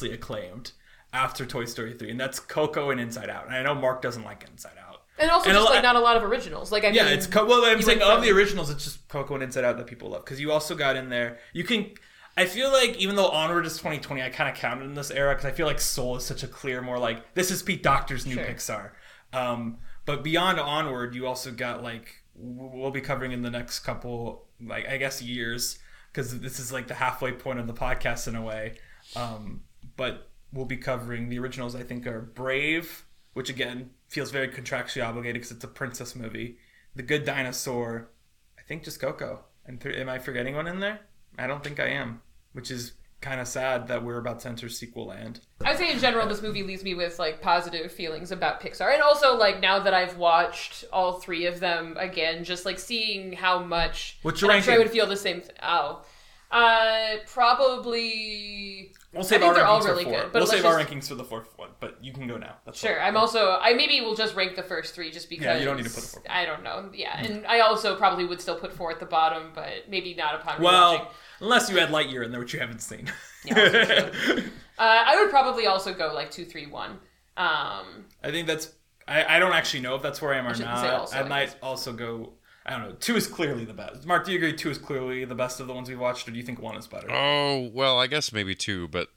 universally 0.01 0.13
acclaimed 0.13 0.71
after 1.13 1.45
Toy 1.45 1.65
Story 1.65 1.93
3, 1.93 2.11
and 2.11 2.19
that's 2.19 2.39
Coco 2.39 2.89
and 2.91 2.99
Inside 2.99 3.29
Out. 3.29 3.47
And 3.47 3.55
I 3.55 3.63
know 3.63 3.75
Mark 3.75 4.01
doesn't 4.01 4.23
like 4.23 4.45
Inside 4.49 4.73
Out. 4.87 5.01
and 5.19 5.31
also 5.31 5.49
and 5.49 5.55
just 5.55 5.65
lot- 5.65 5.73
like 5.73 5.83
not 5.83 5.95
a 5.95 5.99
lot 5.99 6.15
of 6.17 6.23
originals. 6.23 6.71
Like 6.71 6.83
I 6.83 6.89
Yeah, 6.89 7.05
mean, 7.05 7.13
it's 7.13 7.27
Co- 7.27 7.45
well. 7.45 7.63
I'm 7.65 7.81
saying 7.81 8.01
of 8.01 8.21
the 8.21 8.31
originals, 8.31 8.69
it's 8.69 8.83
just 8.83 9.07
Coco 9.07 9.33
and 9.33 9.43
Inside 9.43 9.63
Out 9.63 9.77
that 9.77 9.87
people 9.87 10.09
love 10.09 10.23
because 10.25 10.39
you 10.39 10.51
also 10.51 10.75
got 10.75 10.95
in 10.95 11.09
there. 11.09 11.39
You 11.53 11.63
can. 11.63 11.91
I 12.39 12.45
feel 12.45 12.71
like 12.71 12.95
even 12.97 13.15
though 13.15 13.29
Onward 13.29 13.65
is 13.65 13.77
2020, 13.77 14.21
I 14.21 14.29
kind 14.29 14.47
of 14.47 14.55
counted 14.55 14.85
in 14.85 14.93
this 14.93 15.09
era 15.09 15.33
because 15.33 15.45
I 15.45 15.51
feel 15.51 15.65
like 15.65 15.79
Soul 15.79 16.17
is 16.17 16.23
such 16.23 16.43
a 16.43 16.47
clear, 16.47 16.83
more 16.83 16.99
like 16.99 17.33
this 17.33 17.49
is 17.49 17.63
Pete 17.63 17.81
Docter's 17.81 18.27
new 18.27 18.35
Sure. 18.35 18.43
Pixar. 18.45 18.91
Um, 19.33 19.77
but 20.05 20.23
beyond 20.23 20.59
Onward, 20.59 21.15
you 21.15 21.25
also 21.25 21.51
got 21.51 21.81
like 21.81 22.21
we'll 22.35 22.91
be 22.91 23.01
covering 23.01 23.31
in 23.31 23.41
the 23.41 23.49
next 23.49 23.79
couple, 23.79 24.45
like 24.63 24.87
I 24.87 24.97
guess 24.97 25.19
years, 25.19 25.79
because 26.11 26.39
this 26.41 26.59
is 26.59 26.71
like 26.71 26.85
the 26.87 26.93
halfway 26.93 27.31
point 27.31 27.57
of 27.57 27.65
the 27.65 27.73
podcast 27.73 28.27
in 28.27 28.35
a 28.35 28.41
way. 28.43 28.77
Um, 29.15 29.61
but 29.97 30.29
we'll 30.53 30.65
be 30.65 30.77
covering 30.77 31.29
the 31.29 31.39
originals. 31.39 31.75
I 31.75 31.83
think 31.83 32.07
are 32.07 32.21
Brave, 32.21 33.05
which 33.33 33.49
again 33.49 33.89
feels 34.07 34.31
very 34.31 34.47
contractually 34.47 35.05
obligated 35.05 35.35
because 35.35 35.51
it's 35.51 35.63
a 35.63 35.67
princess 35.67 36.15
movie. 36.15 36.57
The 36.95 37.03
Good 37.03 37.25
Dinosaur, 37.25 38.09
I 38.57 38.61
think 38.61 38.83
just 38.83 39.01
Coco. 39.01 39.41
And 39.65 39.81
th- 39.81 39.95
am 39.95 40.07
I 40.07 40.19
forgetting 40.19 40.55
one 40.55 40.67
in 40.67 40.79
there? 40.79 41.01
I 41.37 41.45
don't 41.45 41.63
think 41.63 41.79
I 41.79 41.89
am, 41.89 42.21
which 42.53 42.71
is 42.71 42.93
kind 43.19 43.41
of 43.41 43.47
sad 43.47 43.87
that 43.87 44.03
we're 44.03 44.19
about 44.19 44.39
to 44.41 44.47
enter 44.47 44.69
sequel 44.69 45.07
land. 45.07 45.41
I 45.65 45.71
would 45.71 45.77
say 45.77 45.91
in 45.91 45.99
general, 45.99 46.27
this 46.27 46.41
movie 46.41 46.63
leaves 46.63 46.83
me 46.83 46.93
with 46.93 47.19
like 47.19 47.41
positive 47.41 47.91
feelings 47.91 48.31
about 48.31 48.61
Pixar, 48.61 48.93
and 48.93 49.01
also 49.01 49.35
like 49.35 49.59
now 49.59 49.79
that 49.79 49.93
I've 49.93 50.17
watched 50.17 50.85
all 50.93 51.19
three 51.19 51.45
of 51.45 51.59
them 51.59 51.95
again, 51.97 52.43
just 52.43 52.65
like 52.65 52.79
seeing 52.79 53.33
how 53.33 53.59
much. 53.59 54.19
What's 54.21 54.41
your 54.41 54.51
and 54.51 54.57
I'm 54.57 54.63
sure 54.63 54.73
I 54.73 54.77
would 54.77 54.91
feel 54.91 55.07
the 55.07 55.17
same. 55.17 55.41
Th- 55.41 55.53
oh, 55.61 56.05
uh, 56.51 57.17
probably. 57.27 58.93
We'll 59.13 59.23
save 59.23 59.37
I 59.37 59.39
think 59.39 59.49
our 59.49 59.53
they're 59.55 59.63
rankings 59.63 59.67
all 59.69 59.81
for 59.81 59.87
really 59.91 60.03
four. 60.03 60.13
good, 60.13 60.23
but 60.25 60.33
we'll 60.33 60.41
let's 60.41 60.51
save 60.51 60.65
our 60.65 60.77
just- 60.79 60.91
rankings 60.91 61.07
for 61.07 61.15
the 61.15 61.23
fourth 61.23 61.57
one, 61.57 61.69
but 61.79 61.97
you 62.03 62.11
can 62.13 62.27
go 62.27 62.37
now. 62.37 62.57
That's 62.65 62.77
Sure, 62.79 62.99
all. 62.99 63.07
I'm 63.07 63.15
also. 63.17 63.57
I 63.61 63.73
maybe 63.73 64.01
will 64.01 64.15
just 64.15 64.35
rank 64.35 64.55
the 64.55 64.63
first 64.63 64.93
three 64.93 65.11
just 65.11 65.29
because. 65.29 65.45
Yeah, 65.45 65.57
you 65.57 65.65
don't 65.65 65.77
need 65.77 65.85
to 65.85 65.89
put 65.89 66.01
the 66.03 66.09
fourth 66.09 66.25
I 66.29 66.45
don't 66.45 66.61
know. 66.63 66.89
Yeah, 66.93 67.17
and 67.17 67.45
I 67.47 67.61
also 67.61 67.95
probably 67.95 68.25
would 68.25 68.41
still 68.41 68.57
put 68.59 68.73
four 68.73 68.91
at 68.91 68.99
the 68.99 69.05
bottom, 69.05 69.51
but 69.55 69.89
maybe 69.89 70.13
not 70.13 70.35
upon 70.35 70.57
rewatching. 70.57 70.61
Well, 70.63 71.11
unless 71.39 71.69
you 71.69 71.79
add 71.79 71.89
Lightyear 71.89 72.25
in 72.25 72.31
there, 72.31 72.39
which 72.41 72.53
you 72.53 72.59
haven't 72.59 72.81
seen. 72.81 73.11
Yeah. 73.45 74.09
Uh, 74.79 75.03
I 75.07 75.19
would 75.19 75.31
probably 75.31 75.65
also 75.65 75.91
go 75.91 76.13
like 76.13 76.29
two, 76.29 76.45
three, 76.45 76.67
one. 76.67 76.99
Um, 77.35 78.05
I 78.23 78.29
think 78.29 78.45
that's. 78.45 78.73
I, 79.07 79.37
I 79.37 79.39
don't 79.39 79.53
actually 79.53 79.79
know 79.79 79.95
if 79.95 80.03
that's 80.03 80.21
where 80.21 80.35
I 80.35 80.37
am 80.37 80.45
or 80.45 80.53
shouldn't 80.53 80.69
not. 80.69 80.81
say 80.81 80.89
also, 80.89 81.17
I 81.17 81.21
I 81.21 81.27
might 81.27 81.55
also 81.63 81.93
go. 81.93 82.33
I 82.67 82.71
don't 82.71 82.81
know. 82.89 82.95
Two 82.99 83.15
is 83.15 83.27
clearly 83.27 83.63
the 83.63 83.73
best. 83.73 84.05
Mark, 84.05 84.25
do 84.25 84.31
you 84.31 84.37
agree 84.37 84.53
two 84.53 84.69
is 84.69 84.77
clearly 84.77 85.23
the 85.25 85.35
best 85.35 85.59
of 85.59 85.67
the 85.67 85.73
ones 85.73 85.87
we 85.89 85.95
watched, 85.95 86.27
or 86.27 86.31
do 86.31 86.37
you 86.37 86.43
think 86.43 86.61
one 86.61 86.75
is 86.75 86.85
better? 86.87 87.07
Oh 87.11 87.69
well, 87.73 87.99
I 87.99 88.07
guess 88.07 88.33
maybe 88.33 88.55
two, 88.55 88.87
but 88.89 89.09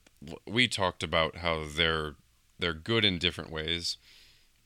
we 0.47 0.69
talked 0.69 1.03
about 1.03 1.39
how 1.39 1.65
they're 1.67 2.15
they're 2.59 2.75
good 2.75 3.05
in 3.05 3.19
different 3.19 3.51
ways. 3.51 3.97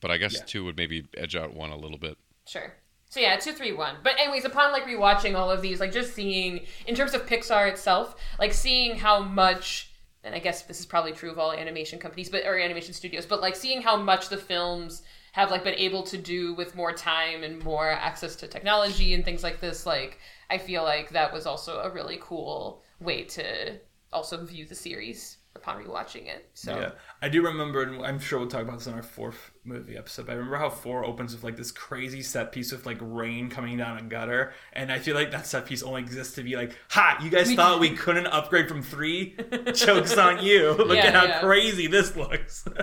But 0.01 0.11
I 0.11 0.17
guess 0.17 0.35
Yeah. 0.35 0.43
two 0.45 0.65
would 0.65 0.77
maybe 0.77 1.07
edge 1.17 1.35
out 1.35 1.55
one 1.55 1.71
a 1.71 1.77
little 1.77 1.97
bit. 1.97 2.17
Sure. 2.47 2.75
So 3.09 3.19
yeah, 3.21 3.37
two, 3.37 3.53
three, 3.53 3.71
one. 3.71 3.95
But 4.03 4.19
anyways, 4.19 4.45
upon 4.45 4.71
like 4.71 4.83
rewatching 4.83 5.35
all 5.35 5.49
of 5.49 5.61
these, 5.61 5.79
like 5.79 5.91
just 5.91 6.13
seeing 6.13 6.65
in 6.85 6.93
terms 6.95 7.13
of 7.13 7.25
Pixar 7.25 7.69
itself, 7.69 8.15
like 8.37 8.53
seeing 8.53 8.97
how 8.97 9.19
much 9.21 9.91
and 10.23 10.33
I 10.35 10.39
guess 10.39 10.63
this 10.63 10.79
is 10.79 10.85
probably 10.87 11.11
true 11.11 11.31
of 11.31 11.37
all 11.39 11.51
animation 11.53 11.97
companies, 11.99 12.29
but 12.29 12.45
or 12.45 12.57
animation 12.59 12.93
studios, 12.93 13.25
but 13.25 13.41
like 13.41 13.55
seeing 13.55 13.81
how 13.81 13.95
much 13.95 14.29
the 14.29 14.37
films 14.37 15.01
have 15.35 15.51
like 15.51 15.63
been 15.63 15.75
able 15.75 16.03
to 16.03 16.17
do 16.17 16.53
with 16.55 16.75
more 16.75 16.93
time 16.93 17.43
and 17.43 17.63
more 17.63 17.89
access 17.91 18.35
to 18.37 18.47
technology 18.47 19.13
and 19.13 19.23
things 19.25 19.43
like 19.43 19.59
this, 19.59 19.85
like 19.85 20.19
I 20.49 20.57
feel 20.57 20.83
like 20.83 21.09
that 21.11 21.33
was 21.33 21.45
also 21.45 21.79
a 21.79 21.89
really 21.91 22.17
cool 22.21 22.81
way 22.99 23.23
to 23.25 23.79
also 24.13 24.43
view 24.45 24.65
the 24.65 24.75
series 24.75 25.37
upon 25.55 25.83
rewatching 25.83 26.27
it. 26.27 26.49
So 26.53 26.73
Yeah, 26.79 26.91
I 27.21 27.29
do 27.29 27.41
remember, 27.43 27.81
and 27.83 28.05
I'm 28.05 28.19
sure 28.19 28.39
we'll 28.39 28.47
talk 28.49 28.61
about 28.63 28.77
this 28.79 28.87
in 28.87 28.93
our 28.93 29.03
fourth 29.03 29.51
movie 29.63 29.97
episode. 29.97 30.25
But 30.25 30.33
I 30.33 30.35
remember 30.35 30.57
how 30.57 30.69
four 30.69 31.05
opens 31.05 31.33
with 31.33 31.43
like 31.43 31.55
this 31.57 31.71
crazy 31.71 32.21
set 32.21 32.51
piece 32.51 32.71
with 32.71 32.85
like 32.85 32.97
rain 33.01 33.49
coming 33.49 33.77
down 33.77 33.97
a 33.97 34.01
gutter, 34.03 34.53
and 34.73 34.91
I 34.91 34.99
feel 34.99 35.15
like 35.15 35.31
that 35.31 35.45
set 35.47 35.65
piece 35.65 35.83
only 35.83 36.01
exists 36.01 36.35
to 36.35 36.43
be 36.43 36.55
like, 36.55 36.77
"Ha! 36.91 37.19
You 37.23 37.29
guys 37.29 37.53
thought 37.53 37.79
we 37.79 37.89
couldn't 37.95 38.27
upgrade 38.27 38.67
from 38.67 38.81
three? 38.83 39.37
Jokes 39.73 40.17
on 40.17 40.43
you! 40.43 40.71
Look 40.77 41.01
Yeah, 41.01 41.07
at 41.07 41.13
how 41.15 41.25
yeah. 41.25 41.39
crazy 41.39 41.87
this 41.87 42.15
looks." 42.15 42.65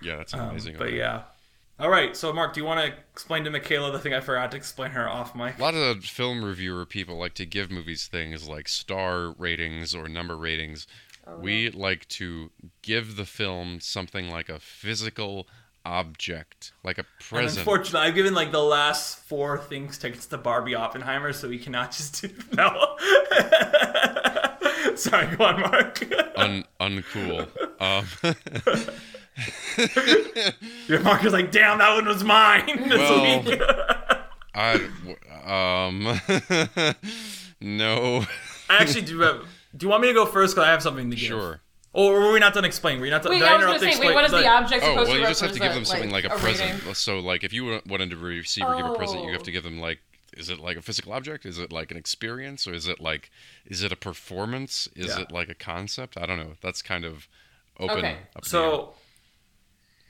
Yeah, 0.00 0.16
that's 0.16 0.34
Um, 0.34 0.40
amazing. 0.40 0.76
but 0.78 0.92
yeah. 0.92 1.22
All 1.78 1.90
right, 1.90 2.16
so 2.16 2.32
Mark, 2.32 2.52
do 2.54 2.60
you 2.60 2.66
want 2.66 2.80
to 2.80 2.86
explain 3.12 3.42
to 3.44 3.50
Mikaela 3.50 3.90
the 3.92 3.98
thing 3.98 4.14
I 4.14 4.20
forgot 4.20 4.50
to 4.52 4.56
explain 4.56 4.92
her 4.92 5.08
off 5.08 5.34
mic? 5.34 5.58
A 5.58 5.62
lot 5.62 5.74
of 5.74 5.80
the 6.00 6.06
film 6.06 6.44
reviewer 6.44 6.86
people 6.86 7.16
like 7.18 7.34
to 7.34 7.46
give 7.46 7.70
movies 7.72 8.06
things 8.06 8.46
like 8.48 8.68
star 8.68 9.30
ratings 9.32 9.94
or 9.94 10.06
number 10.08 10.36
ratings. 10.36 10.86
we 11.40 11.70
like 11.70 12.06
to 12.08 12.50
give 12.82 13.16
the 13.16 13.24
film 13.24 13.80
something 13.80 14.28
like 14.30 14.48
a 14.48 14.60
physical 14.60 15.48
object, 15.84 16.72
like 16.84 16.98
a 16.98 17.00
And 17.00 17.08
present. 17.18 17.58
unfortunately, 17.58 18.06
I've 18.08 18.14
given 18.14 18.34
like 18.34 18.52
the 18.52 18.62
last 18.62 19.18
four 19.18 19.58
things 19.58 19.98
tickets 19.98 20.26
to 20.26 20.38
Barbie 20.38 20.76
Oppenheimer, 20.76 21.32
so 21.32 21.48
we 21.48 21.58
cannot 21.58 21.90
just 21.90 22.20
do 22.22 22.28
no. 22.52 22.96
Sorry, 24.94 25.34
go 25.36 25.44
on, 25.44 25.60
Mark. 25.62 26.04
Un- 26.36 26.64
uncool. 26.80 27.48
Um, 27.80 28.06
Your 30.88 31.00
marker's 31.00 31.32
like, 31.32 31.50
damn, 31.50 31.78
that 31.78 31.94
one 31.94 32.06
was 32.06 32.22
mine 32.24 32.66
this 32.88 32.98
Well- 32.98 33.42
week. 33.42 33.60
I 34.54 34.74
um 35.46 36.20
no. 37.60 38.24
I 38.68 38.76
actually 38.78 39.02
do 39.02 39.20
have. 39.20 39.44
Do 39.74 39.86
you 39.86 39.90
want 39.90 40.02
me 40.02 40.08
to 40.08 40.14
go 40.14 40.26
first? 40.26 40.54
Because 40.54 40.68
I 40.68 40.70
have 40.70 40.82
something 40.82 41.08
to 41.10 41.16
give. 41.16 41.24
Sure. 41.24 41.60
Or 41.94 42.20
were 42.20 42.32
we 42.32 42.38
not 42.38 42.52
done 42.54 42.64
explaining? 42.66 43.00
Were 43.00 43.06
you 43.06 43.12
not 43.12 43.22
done? 43.22 43.32
Wait, 43.32 43.38
did 43.38 43.48
I 43.48 43.56
was 43.56 43.64
gonna 43.64 43.78
to 43.78 43.92
say, 43.96 44.00
wait, 44.06 44.14
what 44.14 44.24
is 44.24 44.30
the 44.30 44.38
like- 44.38 44.46
object 44.46 44.82
Oh, 44.84 44.90
supposed 44.92 45.08
well, 45.08 45.16
to 45.16 45.22
you 45.22 45.26
just 45.28 45.40
have 45.40 45.52
to 45.52 45.58
give 45.58 45.72
them 45.74 45.84
something 45.84 46.10
like, 46.10 46.24
a, 46.24 46.28
rating? 46.28 46.40
present. 46.78 46.96
So, 46.96 47.18
like, 47.20 47.44
if 47.44 47.52
you 47.52 47.80
wanted 47.86 48.10
to 48.10 48.16
receive 48.16 48.64
or 48.64 48.76
give 48.76 48.86
a 48.86 48.94
present, 48.94 49.24
you 49.24 49.32
have 49.32 49.40
Oh. 49.40 49.44
to 49.44 49.52
give 49.52 49.62
them 49.62 49.78
like, 49.80 50.00
is 50.34 50.48
it 50.48 50.58
like 50.60 50.76
a 50.78 50.82
physical 50.82 51.12
object? 51.12 51.44
Is 51.46 51.58
it 51.58 51.72
like 51.72 51.90
an 51.90 51.96
experience, 51.98 52.66
or 52.66 52.72
is 52.74 52.86
it 52.88 53.00
like, 53.00 53.30
is 53.66 53.82
it 53.82 53.92
a 53.92 53.96
performance? 53.96 54.88
Is 54.96 55.08
Yeah. 55.16 55.20
it 55.22 55.32
like 55.32 55.48
a 55.50 55.54
concept? 55.54 56.16
I 56.18 56.24
don't 56.26 56.38
know. 56.38 56.52
That's 56.62 56.80
kind 56.82 57.04
of 57.04 57.26
open. 57.78 57.98
Okay. 57.98 58.16
Up 58.36 58.44
So 58.46 58.94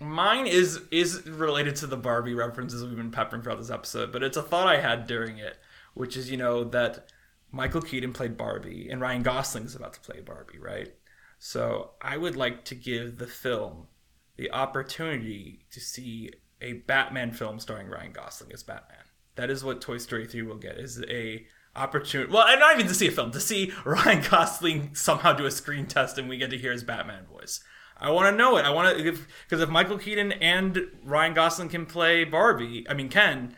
mine 0.03 0.47
is 0.47 0.81
is 0.91 1.27
related 1.27 1.77
to 1.77 1.87
the 1.87 1.97
Barbie 1.97 2.35
references 2.35 2.85
we've 2.85 2.97
been 2.97 3.11
peppering 3.11 3.43
throughout 3.43 3.59
this 3.59 3.71
episode, 3.71 4.13
but 4.13 4.23
it's 4.23 4.37
a 4.37 4.43
thought 4.43 4.67
I 4.67 4.81
had 4.81 5.07
during 5.07 5.39
it, 5.39 5.59
which 5.95 6.17
is 6.17 6.31
you 6.31 6.37
know 6.37 6.65
that 6.65 7.09
Michael 7.51 7.83
Keaton 7.83 8.13
played 8.13 8.37
Barbie 8.37 8.89
and 8.91 9.01
Ryan 9.01 9.23
Gosling's 9.23 9.75
about 9.75 9.93
to 9.95 10.01
play 10.01 10.21
Barbie, 10.21 10.59
right? 10.59 10.95
So 11.39 11.91
I 12.01 12.17
would 12.17 12.37
like 12.37 12.65
to 12.67 12.75
give 12.75 13.19
the 13.19 13.27
film 13.27 13.89
the 14.37 14.51
opportunity 14.51 15.67
to 15.71 15.81
see 15.81 16.31
a 16.61 16.75
Batman 16.75 17.33
film 17.33 17.59
starring 17.59 17.89
Ryan 17.89 18.13
Gosling 18.13 18.53
as 18.53 18.63
Batman. 18.63 19.05
That 19.35 19.51
is 19.51 19.65
what 19.65 19.81
Toy 19.81 19.99
Story 19.99 20.27
3 20.27 20.43
will 20.43 20.57
get 20.57 20.79
is 20.79 21.03
a 21.09 21.47
opportunity 21.75 22.31
well 22.31 22.47
and 22.47 22.61
not 22.61 22.75
even 22.75 22.87
to 22.87 22.95
see 22.95 23.09
a 23.09 23.11
film 23.11 23.31
to 23.31 23.41
see 23.41 23.73
Ryan 23.85 24.23
Gosling 24.31 24.95
somehow 24.95 25.33
do 25.33 25.47
a 25.47 25.51
screen 25.51 25.87
test 25.87 26.19
and 26.19 26.29
we 26.29 26.37
get 26.37 26.51
to 26.51 26.59
hear 26.59 26.73
his 26.73 26.85
Batman 26.85 27.25
voice. 27.27 27.63
I 28.03 28.11
want 28.11 28.33
to 28.33 28.37
know 28.37 28.57
it. 28.57 28.65
I 28.65 28.71
want 28.71 28.99
to 28.99 29.03
because 29.49 29.63
if 29.63 29.69
Michael 29.69 29.97
Keaton 29.97 30.33
and 30.33 30.89
Ryan 31.05 31.35
Gosling 31.35 31.69
can 31.69 31.87
play 31.87 32.25
Barbie, 32.25 32.85
I 32.91 32.95
mean 32.95 33.09
Ken, 33.09 33.57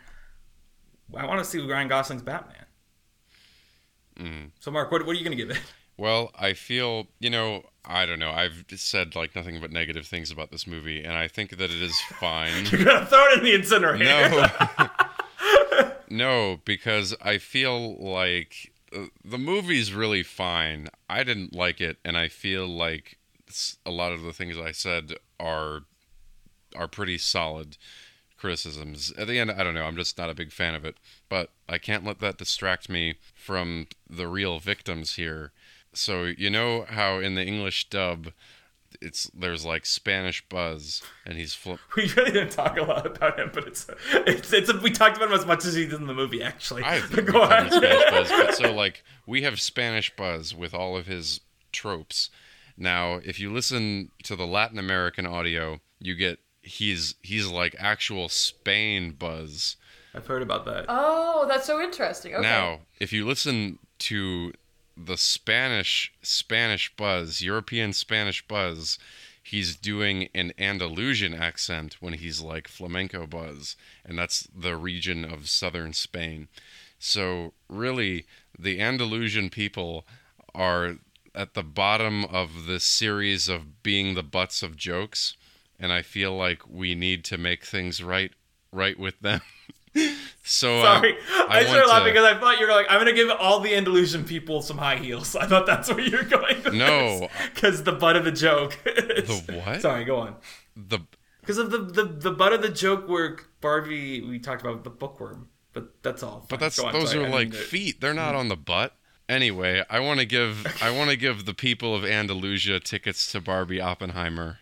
I 1.17 1.25
want 1.27 1.39
to 1.39 1.45
see 1.45 1.59
Ryan 1.59 1.89
Gosling's 1.89 2.23
Batman. 2.23 2.67
Mm. 4.21 4.51
So 4.61 4.71
Mark, 4.71 4.93
what, 4.93 5.07
what 5.07 5.17
are 5.17 5.19
you 5.19 5.25
going 5.25 5.37
to 5.37 5.43
give 5.43 5.51
it? 5.51 5.61
Well, 5.97 6.33
I 6.37 6.55
feel, 6.55 7.07
you 7.21 7.31
know, 7.31 7.67
I 7.85 8.05
don't 8.05 8.19
know. 8.19 8.33
I've 8.33 8.65
said 8.75 9.15
like 9.15 9.37
nothing 9.37 9.61
but 9.61 9.71
negative 9.71 10.09
things 10.09 10.33
about 10.33 10.51
this 10.51 10.67
movie, 10.67 11.05
and 11.05 11.13
I 11.13 11.29
think 11.29 11.51
that 11.51 11.71
it 11.71 11.81
is 11.81 11.97
fine. 12.19 12.67
You're 12.67 12.85
going 12.85 12.99
to 12.99 13.07
throw 13.07 13.25
it 13.29 13.39
in 13.39 13.45
the 13.45 13.55
incinerator. 13.55 14.05
No. 14.05 15.93
no, 16.11 16.61
because 16.65 17.15
I 17.23 17.39
feel 17.39 17.95
like 17.95 18.73
uh, 18.93 19.05
the 19.25 19.39
movie's 19.39 19.95
really 19.95 20.25
fine. 20.25 20.89
I 21.09 21.23
didn't 21.23 21.55
like 21.55 21.81
it, 21.81 21.99
and 22.05 22.17
I 22.17 22.27
feel 22.27 22.67
like 22.67 23.19
a 23.85 23.91
lot 23.91 24.13
of 24.13 24.23
the 24.23 24.33
things 24.33 24.57
I 24.59 24.73
said 24.73 25.15
are 25.39 25.81
are 26.77 26.89
pretty 26.89 27.19
solid 27.19 27.77
criticisms. 28.37 29.13
At 29.17 29.29
the 29.29 29.39
end, 29.39 29.51
I 29.51 29.63
don't 29.63 29.75
know. 29.75 29.85
I'm 29.85 29.97
just 29.97 30.19
not 30.19 30.29
a 30.31 30.35
big 30.35 30.53
fan 30.53 30.75
of 30.75 30.85
it, 30.85 30.97
but 31.29 31.51
I 31.69 31.79
can't 31.79 32.05
let 32.05 32.19
that 32.21 32.37
distract 32.37 32.89
me 32.89 33.15
from 33.35 33.87
the 34.11 34.29
real 34.29 34.59
victims 34.59 35.15
here. 35.17 35.53
So 35.93 36.25
you 36.25 36.51
know 36.51 36.85
how 36.89 37.19
in 37.21 37.37
the 37.37 37.45
English 37.45 37.89
dub, 37.89 38.33
it's 39.01 39.31
there's 39.33 39.65
like 39.65 39.87
Spanish 39.87 40.47
Buzz, 40.49 41.03
and 41.25 41.39
he's 41.39 41.55
fl- 41.55 41.75
We 41.97 42.11
really 42.17 42.33
didn't 42.33 42.51
talk 42.51 42.77
a 42.77 42.83
lot 42.83 43.07
about 43.07 43.39
him, 43.39 43.51
but 43.55 43.67
it's 43.67 43.87
it's 44.13 44.53
it's 44.53 44.73
we 44.83 44.91
talked 44.91 45.17
about 45.17 45.29
him 45.29 45.35
as 45.35 45.47
much 45.47 45.65
as 45.65 45.75
he 45.75 45.85
did 45.87 46.01
in 46.01 46.07
the 46.07 46.15
movie. 46.15 46.43
Actually, 46.43 46.83
I 46.85 47.01
think 47.01 47.31
go 47.33 47.43
on. 47.43 47.71
Spanish 47.71 48.11
Buzz, 48.11 48.29
but 48.31 48.55
so 48.57 48.73
like 48.73 49.05
we 49.27 49.43
have 49.43 49.61
Spanish 49.61 50.15
Buzz 50.17 50.55
with 50.55 50.75
all 50.75 50.97
of 50.97 51.07
his 51.07 51.41
tropes. 51.73 52.31
Now, 52.77 53.21
if 53.25 53.39
you 53.39 53.53
listen 53.53 54.11
to 54.25 54.37
the 54.37 54.47
Latin 54.47 54.79
American 54.79 55.27
audio, 55.27 55.81
you 55.99 56.15
get 56.15 56.39
he's 56.63 57.15
he's 57.23 57.47
like 57.47 57.77
actual 57.79 58.29
Spain 58.29 59.13
Buzz. 59.13 59.77
I've 60.15 60.27
heard 60.27 60.43
about 60.43 60.65
that. 60.67 60.87
Oh, 60.89 61.47
that's 61.49 61.67
so 61.67 61.81
interesting. 61.81 62.35
Okay. 62.35 62.43
Now, 62.43 62.81
if 63.01 63.13
you 63.13 63.27
listen 63.27 63.79
to 64.01 64.53
the 64.97 65.17
Spanish 65.17 66.13
Spanish 66.23 66.95
Buzz, 66.97 67.43
European 67.43 67.93
Spanish 67.93 68.47
Buzz, 68.47 68.99
he's 69.43 69.77
doing 69.77 70.29
an 70.35 70.53
Andalusian 70.59 71.35
accent 71.35 71.97
when 72.01 72.15
he's 72.15 72.41
like 72.41 72.69
flamenco 72.69 73.27
Buzz, 73.27 73.77
and 74.05 74.19
that's 74.19 74.49
the 74.55 74.77
region 74.77 75.25
of 75.25 75.49
southern 75.49 75.93
Spain. 75.93 76.49
So 76.99 77.53
really, 77.69 78.27
the 78.59 78.81
Andalusian 78.81 79.51
people 79.51 80.07
are 80.55 80.97
at 81.35 81.55
the 81.55 81.63
bottom 81.63 82.25
of 82.27 82.67
this 82.67 82.85
series 82.85 83.49
of 83.49 83.83
being 83.83 84.15
the 84.15 84.23
butts 84.23 84.63
of 84.63 84.77
jokes, 84.77 85.37
and 85.79 85.93
I 85.93 86.03
feel 86.03 86.37
like 86.37 86.63
we 86.69 86.95
need 86.95 87.25
to 87.25 87.39
make 87.39 87.65
things 87.65 88.03
right 88.03 88.33
right 88.73 88.99
with 88.99 89.19
them. 89.21 89.41
so 90.45 90.81
uh, 90.81 90.97
Sorry, 90.97 91.17
I, 91.33 91.61
I 91.61 91.65
started 91.65 91.89
laughing 91.89 92.07
to- 92.07 92.13
because 92.21 92.25
I 92.37 92.39
thought 92.41 92.59
you 92.59 92.67
were 92.67 92.73
like, 92.73 92.87
I'm 92.89 92.99
gonna 92.99 93.13
give 93.13 93.31
all 93.31 93.61
the 93.61 93.75
Andalusian 93.75 94.25
people 94.25 94.63
some 94.63 94.79
high 94.79 94.97
heels. 94.97 95.35
I 95.41 95.47
thought 95.47 95.67
that's 95.67 95.89
where 95.89 96.01
you're 96.01 96.25
going. 96.25 96.63
No. 96.73 97.29
because 97.55 97.83
the 97.85 97.93
butt 97.93 98.17
of 98.17 98.25
the 98.25 98.33
joke. 98.33 98.79
The 98.85 99.63
what? 99.65 99.81
Sorry, 99.81 100.05
go 100.05 100.17
on. 100.19 100.37
the 100.77 100.99
Because 101.41 101.59
of 101.59 101.71
the, 101.71 101.79
the 101.79 102.05
the 102.05 102.31
butt 102.33 102.53
of 102.53 102.63
the 102.63 102.69
joke 102.69 103.09
where 103.09 103.39
Barbie 103.61 104.21
we 104.23 104.39
talked 104.39 104.61
about 104.63 104.85
the 104.85 104.91
bookworm, 104.91 105.49
but 105.73 106.03
that's 106.03 106.23
all. 106.23 106.45
But 106.49 106.59
Fine, 106.59 106.59
that's 106.61 106.79
on. 106.79 106.93
those 106.93 107.15
are 107.15 107.29
like 107.29 107.55
feet. 107.55 108.01
They're 108.01 108.13
not 108.15 108.35
on 108.35 108.49
the 108.49 108.57
butt. 108.57 108.97
Anyway, 109.29 109.83
I 109.89 110.01
want 110.01 110.21
to 110.21 110.27
give 110.27 110.67
I 110.83 110.91
want 110.91 111.11
to 111.11 111.17
give 111.17 111.47
the 111.47 111.55
people 111.55 111.95
of 111.95 112.05
Andalusia 112.05 112.79
tickets 112.81 113.31
to 113.33 113.41
Barbie 113.41 113.81
Oppenheimer 113.81 114.59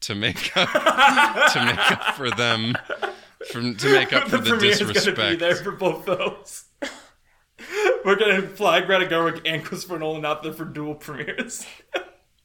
to 0.00 0.14
make 0.14 0.56
up 0.56 0.70
to 1.52 1.64
make 1.64 1.90
up 1.92 2.14
for 2.14 2.30
them 2.30 2.76
from 3.50 3.76
to 3.76 3.92
make 3.92 4.12
up 4.12 4.28
for 4.28 4.38
the 4.38 4.50
premiere 4.50 4.70
is 4.70 4.78
gonna 4.80 4.92
be 4.92 4.94
disrespect. 4.94 5.40
there 5.40 5.56
for 5.56 5.72
both 5.72 6.04
those. 6.06 6.64
We're 8.04 8.16
gonna 8.16 8.42
fly 8.42 8.80
Greta 8.80 9.06
Gerwig 9.06 9.42
and 9.44 9.62
Christopher 9.64 9.98
Nolan 9.98 10.24
out 10.24 10.42
there 10.42 10.52
for 10.52 10.64
dual 10.64 10.94
premieres. 10.94 11.66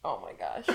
Oh 0.04 0.20
my 0.20 0.32
gosh. 0.32 0.66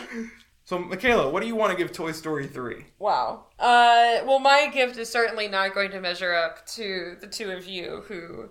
So, 0.66 0.78
Mikaela, 0.80 1.32
what 1.32 1.42
do 1.42 1.48
you 1.48 1.56
want 1.56 1.72
to 1.72 1.78
give 1.78 1.92
Toy 1.92 2.12
Story 2.12 2.48
three? 2.48 2.86
Wow. 3.00 3.46
Uh, 3.60 4.22
well, 4.26 4.40
my 4.40 4.70
gift 4.74 4.98
is 4.98 5.10
certainly 5.10 5.48
not 5.48 5.74
going 5.74 5.92
to 5.92 6.00
measure 6.00 6.34
up 6.34 6.66
to 6.68 7.16
the 7.20 7.28
two 7.28 7.52
of 7.52 7.66
you 7.68 8.04
who 8.08 8.50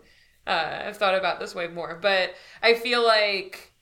uh, 0.48 0.84
have 0.84 0.96
thought 0.96 1.14
about 1.14 1.38
this 1.38 1.54
way 1.54 1.68
more. 1.68 1.98
But 2.00 2.34
I 2.62 2.74
feel 2.74 3.04
like 3.06 3.72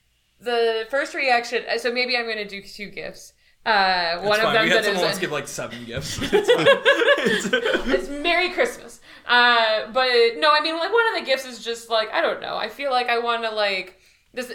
the 0.41 0.87
first 0.91 1.15
reaction. 1.15 1.65
So 1.79 1.93
maybe 1.93 2.17
I'm 2.17 2.25
going 2.25 2.37
to 2.37 2.49
do 2.49 2.61
two 2.63 2.91
gifts. 2.91 3.33
Uh, 3.65 4.21
one 4.21 4.39
of 4.39 4.53
them 4.53 4.63
we 4.65 4.71
had 4.71 4.79
that 4.79 4.85
someone 4.85 5.05
else 5.05 5.15
is 5.15 5.19
give 5.19 5.33
like 5.33 5.49
seven 5.49 5.85
gifts. 5.85 6.19
It's 6.33 6.51
fine. 6.53 6.67
It's- 6.69 7.49
it's 7.89 8.09
Merry 8.09 8.51
Christmas. 8.51 9.01
Uh, 9.27 9.91
but 9.93 10.09
no, 10.39 10.51
I 10.53 10.61
mean, 10.63 10.77
like 10.77 10.93
one 10.93 11.05
of 11.15 11.19
the 11.21 11.27
gifts 11.27 11.47
is 11.47 11.65
just 11.65 11.91
like 11.91 12.13
I 12.13 12.21
don't 12.21 12.41
know. 12.41 12.57
I 12.57 12.69
feel 12.69 12.91
like 12.93 13.09
I 13.09 13.19
want 13.19 13.43
to 13.43 13.51
like 13.51 13.99
this. 14.33 14.53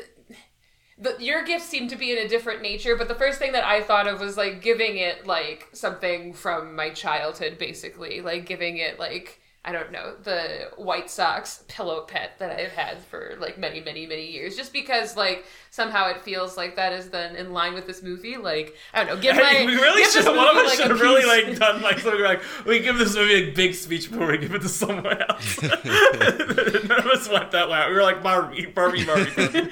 The, 0.98 1.16
your 1.20 1.44
gifts 1.44 1.66
seem 1.66 1.88
to 1.90 1.96
be 1.98 2.12
in 2.12 2.20
a 2.20 2.28
different 2.30 2.62
nature, 2.62 2.96
but 2.96 3.08
the 3.10 3.16
first 3.16 3.40
thing 3.40 3.52
that 3.54 3.66
I 3.66 3.82
thought 3.82 4.08
of 4.08 4.22
was 4.22 4.38
like 4.38 4.62
giving 4.62 4.98
it 4.98 5.26
like 5.28 5.68
something 5.74 6.32
from 6.32 6.76
my 6.76 6.92
childhood, 6.92 7.58
basically, 7.58 8.22
like 8.22 8.46
giving 8.46 8.78
it 8.78 8.98
like 9.00 9.41
I 9.64 9.72
don't 9.72 9.92
know 9.92 10.16
the 10.24 10.72
White 10.76 11.12
Sox 11.12 11.64
pillow 11.68 12.02
pet 12.02 12.40
that 12.40 12.60
I've 12.60 12.72
had 12.72 13.00
for 13.04 13.36
like 13.40 13.60
many, 13.60 13.80
many, 13.80 14.08
many 14.08 14.32
years, 14.32 14.56
just 14.56 14.74
because 14.74 15.16
like 15.16 15.46
somehow 15.72 16.10
it 16.10 16.22
feels 16.22 16.58
like 16.58 16.76
that 16.76 16.92
is 16.94 17.10
then 17.10 17.36
in 17.36 17.52
line 17.52 17.74
with 17.74 17.88
this 17.88 18.04
movie. 18.04 18.38
Like 18.38 18.76
I 18.94 19.04
don't 19.04 19.16
know, 19.16 19.22
give 19.22 19.36
my 19.36 19.64
we 19.66 19.76
really 19.76 20.04
give 20.04 20.14
this 20.14 20.26
should. 20.26 20.36
One 20.36 20.48
of 20.48 20.58
us 20.58 20.68
like, 20.68 20.80
should 20.80 20.92
have 20.92 21.02
really 21.02 21.26
like 21.26 21.58
done 21.58 21.82
like 21.82 22.00
something 22.00 22.22
like 22.22 22.44
we 22.66 22.80
give 22.80 23.00
this 23.00 23.16
movie 23.16 23.34
a 23.34 23.52
big 23.52 23.74
speech 23.74 24.12
before 24.12 24.28
we 24.28 24.38
give 24.38 24.54
it 24.54 24.62
to 24.62 24.70
someone 24.70 25.22
else. 25.22 25.62
None 25.64 27.00
of 27.00 27.08
us 27.08 27.28
went 27.28 27.52
that 27.52 27.68
way. 27.70 27.88
We 27.90 27.96
were 27.96 28.04
like 28.04 28.22
Barbie, 28.22 28.68
Barbie, 28.68 29.06
Barbie. 29.06 29.32
Barbie. 29.36 29.70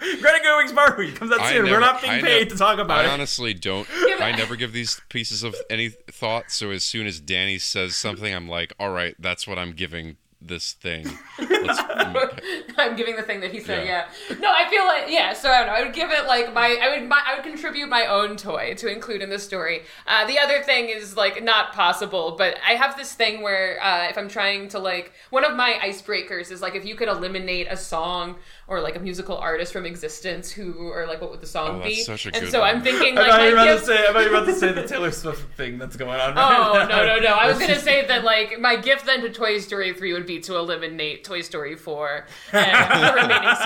Greta 0.00 0.40
Gerwig's 0.42 0.72
Barbie 0.72 1.12
comes 1.12 1.30
out 1.30 1.40
I 1.40 1.52
soon. 1.52 1.64
We're 1.64 1.78
not 1.80 2.00
being 2.00 2.14
I 2.14 2.20
paid 2.22 2.44
ne- 2.44 2.50
to 2.50 2.56
talk 2.56 2.78
about 2.78 3.00
I 3.00 3.04
it. 3.04 3.10
honestly 3.10 3.52
don't. 3.54 3.86
I 4.20 4.32
never 4.32 4.56
give 4.56 4.72
these 4.72 5.00
pieces 5.08 5.42
of 5.42 5.54
any 5.68 5.90
thought. 5.90 6.50
So 6.50 6.70
as 6.70 6.84
soon 6.84 7.06
as 7.06 7.20
Danny 7.20 7.58
says 7.58 7.96
something, 7.96 8.34
I'm 8.34 8.48
like, 8.48 8.72
all 8.80 8.90
right, 8.90 9.14
that's 9.18 9.46
what 9.46 9.58
I'm 9.58 9.72
giving 9.72 10.16
this 10.40 10.72
thing. 10.72 11.06
I'm 11.38 12.96
giving 12.96 13.16
the 13.16 13.22
thing 13.22 13.40
that 13.40 13.50
he 13.52 13.60
said. 13.60 13.86
Yeah. 13.86 14.06
Yeah. 14.28 14.36
No, 14.38 14.50
I 14.50 14.68
feel 14.70 14.84
like 14.84 15.04
yeah. 15.08 15.32
So 15.32 15.50
I 15.50 15.58
don't 15.58 15.66
know. 15.66 15.74
I 15.74 15.82
would 15.82 15.94
give 15.94 16.10
it 16.10 16.26
like 16.26 16.52
my. 16.54 16.78
I 16.80 16.98
would. 16.98 17.08
My, 17.08 17.20
I 17.26 17.34
would 17.34 17.44
contribute 17.44 17.88
my 17.88 18.06
own 18.06 18.36
toy 18.36 18.74
to 18.78 18.90
include 18.90 19.22
in 19.22 19.30
the 19.30 19.38
story. 19.38 19.82
Uh, 20.06 20.26
the 20.26 20.38
other 20.38 20.62
thing 20.62 20.88
is 20.88 21.16
like 21.16 21.42
not 21.42 21.72
possible, 21.72 22.36
but 22.36 22.56
I 22.66 22.72
have 22.72 22.96
this 22.96 23.12
thing 23.12 23.42
where 23.42 23.82
uh, 23.82 24.08
if 24.08 24.16
I'm 24.16 24.28
trying 24.28 24.68
to 24.68 24.78
like 24.78 25.12
one 25.30 25.44
of 25.44 25.56
my 25.56 25.78
icebreakers 25.82 26.50
is 26.50 26.62
like 26.62 26.74
if 26.74 26.84
you 26.84 26.94
could 26.94 27.08
eliminate 27.08 27.66
a 27.70 27.76
song 27.76 28.36
or 28.70 28.80
like 28.80 28.94
a 28.96 29.00
musical 29.00 29.36
artist 29.36 29.72
from 29.72 29.84
existence, 29.84 30.50
who 30.50 30.88
or 30.90 31.04
like 31.06 31.20
what 31.20 31.30
would 31.32 31.40
the 31.42 31.46
song 31.46 31.68
Oh, 31.76 31.82
that's 31.82 31.88
be? 31.96 32.02
such 32.04 32.24
a 32.26 32.28
and 32.32 32.42
good 32.44 32.50
so 32.52 32.60
one. 32.60 32.76
I'm 32.76 32.82
thinking 32.82 33.18
I 33.18 33.20
like 33.22 33.30
thought 33.30 33.42
you 33.42 33.56
my 33.56 33.62
about 33.62 33.64
to 33.64 33.74
gift. 33.74 33.86
say. 33.86 34.06
I 34.08 34.12
thought 34.12 34.18
you 34.24 34.30
were 34.30 34.36
about 34.36 34.46
to 34.46 34.54
say 34.54 34.72
the 34.72 34.86
Taylor 34.86 35.10
Swift 35.10 35.56
thing 35.56 35.76
that's 35.76 35.96
going 35.96 36.18
on. 36.20 36.32
Oh 36.38 36.78
right 36.78 36.88
no 36.88 36.96
now. 36.96 37.02
no 37.04 37.16
no! 37.16 37.18
no. 37.20 37.34
I 37.34 37.48
was 37.48 37.58
gonna 37.58 37.78
say 37.90 38.06
that 38.06 38.22
like 38.24 38.58
my 38.60 38.76
gift 38.76 39.04
then 39.06 39.20
to 39.22 39.30
Toy 39.30 39.58
Story 39.58 39.92
three 39.92 40.12
would 40.12 40.24
be 40.26 40.38
to 40.40 40.56
eliminate 40.56 41.24
Toy 41.24 41.40
Story 41.42 41.74
four 41.76 42.26
and 42.52 42.64
the 43.04 43.12
remaining 43.20 43.56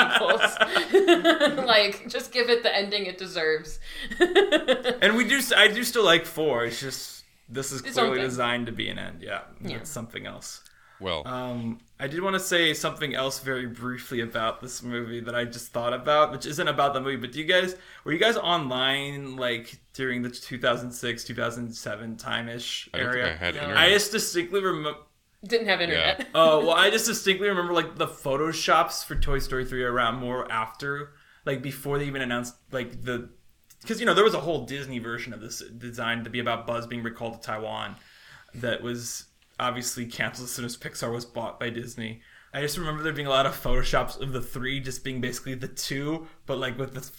sequels. 1.54 1.66
like 1.66 2.08
just 2.08 2.32
give 2.32 2.48
it 2.50 2.62
the 2.62 2.74
ending 2.74 3.06
it 3.06 3.18
deserves. 3.18 3.78
And 4.18 5.16
we 5.16 5.28
do. 5.28 5.38
I 5.56 5.68
do 5.68 5.84
still 5.84 6.04
like 6.04 6.24
four. 6.24 6.64
It's 6.64 6.80
just 6.80 7.24
this 7.50 7.72
is 7.72 7.82
Its 7.82 7.92
clearly 7.92 8.20
designed 8.22 8.64
to 8.66 8.72
be 8.72 8.88
an 8.88 8.98
end. 8.98 9.20
Yeah, 9.22 9.42
Yeah. 9.62 9.76
it's 9.76 9.90
something 9.90 10.26
else. 10.26 10.63
Well, 11.00 11.26
Um, 11.26 11.80
I 11.98 12.06
did 12.06 12.20
want 12.22 12.34
to 12.34 12.40
say 12.40 12.72
something 12.72 13.14
else 13.14 13.40
very 13.40 13.66
briefly 13.66 14.20
about 14.20 14.60
this 14.60 14.82
movie 14.82 15.20
that 15.20 15.34
I 15.34 15.44
just 15.44 15.72
thought 15.72 15.92
about, 15.92 16.32
which 16.32 16.46
isn't 16.46 16.68
about 16.68 16.94
the 16.94 17.00
movie. 17.00 17.16
But 17.16 17.32
do 17.32 17.40
you 17.40 17.44
guys 17.46 17.76
were 18.04 18.12
you 18.12 18.18
guys 18.18 18.36
online 18.36 19.36
like 19.36 19.80
during 19.92 20.22
the 20.22 20.30
2006 20.30 21.24
2007 21.24 22.16
time 22.16 22.48
ish 22.48 22.88
I 22.94 22.98
think 22.98 23.08
I 23.10 23.12
area? 23.12 23.36
had 23.36 23.54
No. 23.54 23.60
internet. 23.62 23.82
I 23.82 23.90
just 23.90 24.12
distinctly 24.12 24.62
remember. 24.62 24.98
Didn't 25.46 25.66
have 25.66 25.80
internet. 25.82 26.28
Oh 26.34 26.60
well, 26.60 26.74
I 26.76 26.90
just 26.90 27.06
distinctly 27.06 27.48
remember 27.48 27.72
like 27.74 27.96
the 27.96 28.06
photoshops 28.06 29.04
for 29.04 29.14
Toy 29.14 29.38
Story 29.40 29.64
3 29.64 29.82
around 29.84 30.16
more 30.16 30.50
after, 30.50 31.12
like 31.44 31.60
before 31.60 31.98
they 31.98 32.06
even 32.06 32.22
announced 32.22 32.54
like 32.72 33.02
the, 33.02 33.28
because 33.82 34.00
you 34.00 34.06
know 34.06 34.14
there 34.14 34.24
was 34.24 34.34
a 34.34 34.40
whole 34.40 34.64
Disney 34.64 34.98
version 35.00 35.34
of 35.34 35.40
this 35.40 35.62
designed 35.76 36.24
to 36.24 36.30
be 36.30 36.38
about 36.38 36.66
Buzz 36.66 36.86
being 36.86 37.02
recalled 37.02 37.34
to 37.34 37.40
Taiwan, 37.46 37.96
that 38.54 38.80
was 38.82 39.26
obviously 39.58 40.06
canceled 40.06 40.46
as 40.46 40.52
soon 40.52 40.64
as 40.64 40.76
Pixar 40.76 41.12
was 41.12 41.24
bought 41.24 41.58
by 41.60 41.70
Disney. 41.70 42.22
I 42.52 42.60
just 42.60 42.78
remember 42.78 43.02
there 43.02 43.12
being 43.12 43.26
a 43.26 43.30
lot 43.30 43.46
of 43.46 43.60
photoshops 43.60 44.20
of 44.20 44.32
the 44.32 44.40
three 44.40 44.80
just 44.80 45.02
being 45.04 45.20
basically 45.20 45.54
the 45.54 45.68
two, 45.68 46.28
but 46.46 46.58
like 46.58 46.78
with 46.78 46.94
the 46.94 47.10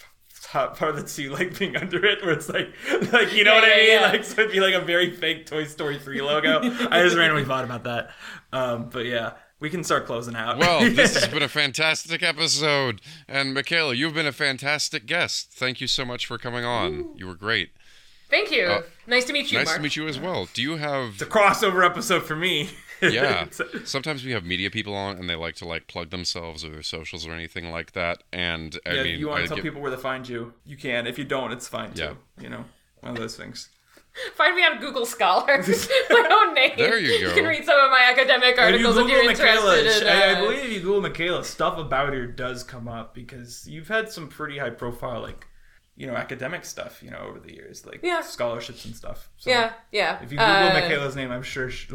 top 0.44 0.78
part 0.78 0.92
of 0.92 0.98
the 1.02 1.08
two 1.08 1.30
like 1.32 1.58
being 1.58 1.76
under 1.76 2.06
it, 2.06 2.24
where 2.24 2.34
it's 2.34 2.48
like, 2.50 2.70
like 3.12 3.34
you 3.34 3.44
know 3.44 3.54
Yeah, 3.56 3.62
what 3.62 3.64
I 3.66 3.76
mean? 3.76 3.90
yeah. 3.90 4.02
Like 4.02 4.24
so 4.24 4.42
it'd 4.42 4.54
be 4.54 4.60
like 4.60 4.74
a 4.74 4.82
very 4.82 5.12
fake 5.12 5.46
Toy 5.46 5.66
Story 5.66 5.98
three 6.00 6.22
logo. 6.22 6.60
I 6.92 7.02
just 7.04 7.18
randomly 7.18 7.46
thought 7.46 7.64
about 7.66 7.84
that. 7.84 8.12
Um, 8.54 8.90
but 8.90 9.06
yeah, 9.06 9.34
we 9.60 9.70
can 9.70 9.84
start 9.84 10.06
closing 10.06 10.36
out. 10.36 10.58
Well, 10.58 10.80
this 10.90 11.16
has 11.16 11.28
been 11.28 11.44
a 11.44 11.48
fantastic 11.50 12.24
episode. 12.24 13.02
And 13.28 13.56
Mikaela, 13.56 13.96
you've 13.98 14.14
been 14.14 14.28
a 14.28 14.32
fantastic 14.32 15.06
guest. 15.06 15.52
Thank 15.54 15.82
you 15.82 15.88
so 15.88 16.06
much 16.06 16.26
for 16.26 16.38
coming 16.38 16.64
on. 16.64 17.10
You 17.16 17.28
were 17.28 17.36
great. 17.36 17.72
Thank 18.30 18.52
you. 18.52 18.66
Uh, 18.66 18.82
nice 19.08 19.26
to 19.26 19.34
meet 19.34 19.52
you, 19.52 19.58
Nice 19.58 19.68
Mark. 19.68 19.78
to 19.78 19.84
meet 19.84 19.96
you 19.96 20.08
as 20.08 20.20
well. 20.20 20.48
Do 20.54 20.62
you 20.62 20.78
have 20.78 21.22
a 21.22 21.26
crossover 21.26 21.86
episode 21.86 22.24
for 22.24 22.36
me. 22.36 22.70
Yeah. 23.02 23.48
Sometimes 23.84 24.24
we 24.24 24.32
have 24.32 24.46
media 24.46 24.72
people 24.72 24.96
on 24.96 25.18
and 25.18 25.30
they 25.30 25.36
like 25.36 25.56
to 25.56 25.66
like 25.68 25.86
plug 25.86 26.10
themselves 26.12 26.64
or 26.64 26.70
their 26.70 26.82
socials 26.82 27.28
or 27.28 27.34
anything 27.34 27.70
like 27.70 27.92
that. 27.92 28.24
And 28.32 28.80
I 28.86 28.94
yeah, 28.94 29.04
mean 29.04 29.20
you 29.20 29.28
want 29.28 29.40
I 29.40 29.42
to 29.44 29.48
tell 29.50 29.58
get- 29.58 29.64
people 29.64 29.82
where 29.82 29.92
to 29.92 29.98
find 29.98 30.28
you, 30.28 30.54
you 30.66 30.78
can. 30.78 31.06
If 31.06 31.20
you 31.20 31.26
don't, 31.26 31.52
it's 31.52 31.68
fine 31.68 31.94
too. 31.94 32.18
You 32.40 32.50
know, 32.50 32.64
one 33.02 33.12
of 33.12 33.18
those 33.20 33.36
things. 33.36 33.70
Find 34.36 34.56
me 34.56 34.64
on 34.64 34.80
Google 34.80 35.06
Scholar. 35.06 35.58
my 36.10 36.30
own 36.32 36.54
name. 36.54 36.72
There 36.78 36.98
you 36.98 37.20
go. 37.20 37.28
You 37.28 37.34
can 37.34 37.46
read 37.46 37.66
some 37.66 37.78
of 37.78 37.92
my 37.92 38.08
academic 38.10 38.58
articles 38.58 38.98
if, 38.98 39.10
you're 39.10 39.30
interested 39.30 40.02
in. 40.04 40.08
I, 40.08 40.22
I 40.22 40.34
uh, 40.36 40.42
believe 40.42 40.60
if 40.60 40.72
you 40.72 40.80
Google 40.80 41.10
Mikaela, 41.10 41.44
stuff 41.44 41.78
about 41.78 42.14
her 42.14 42.26
does 42.26 42.64
come 42.64 42.88
up 42.88 43.14
because 43.14 43.68
you've 43.68 43.90
had 43.90 44.10
some 44.10 44.30
pretty 44.30 44.58
high 44.58 44.70
profile, 44.70 45.22
like, 45.22 45.46
you 45.98 46.06
know, 46.08 46.16
academic 46.16 46.66
stuff, 46.66 47.02
you 47.02 47.10
know, 47.10 47.20
over 47.20 47.40
the 47.40 47.54
years, 47.54 47.86
like 47.86 48.02
Yeah. 48.04 48.20
scholarships 48.22 48.84
and 48.86 48.94
stuff. 48.96 49.30
So 49.38 49.50
Yeah, 49.50 49.72
yeah. 49.94 50.16
If 50.22 50.32
you 50.32 50.38
Google 50.38 50.46
Uh, 50.54 50.72
Mikaela's 50.72 51.16
name, 51.16 51.32
I'm 51.32 51.42
sure. 51.44 51.70
She, 51.70 51.88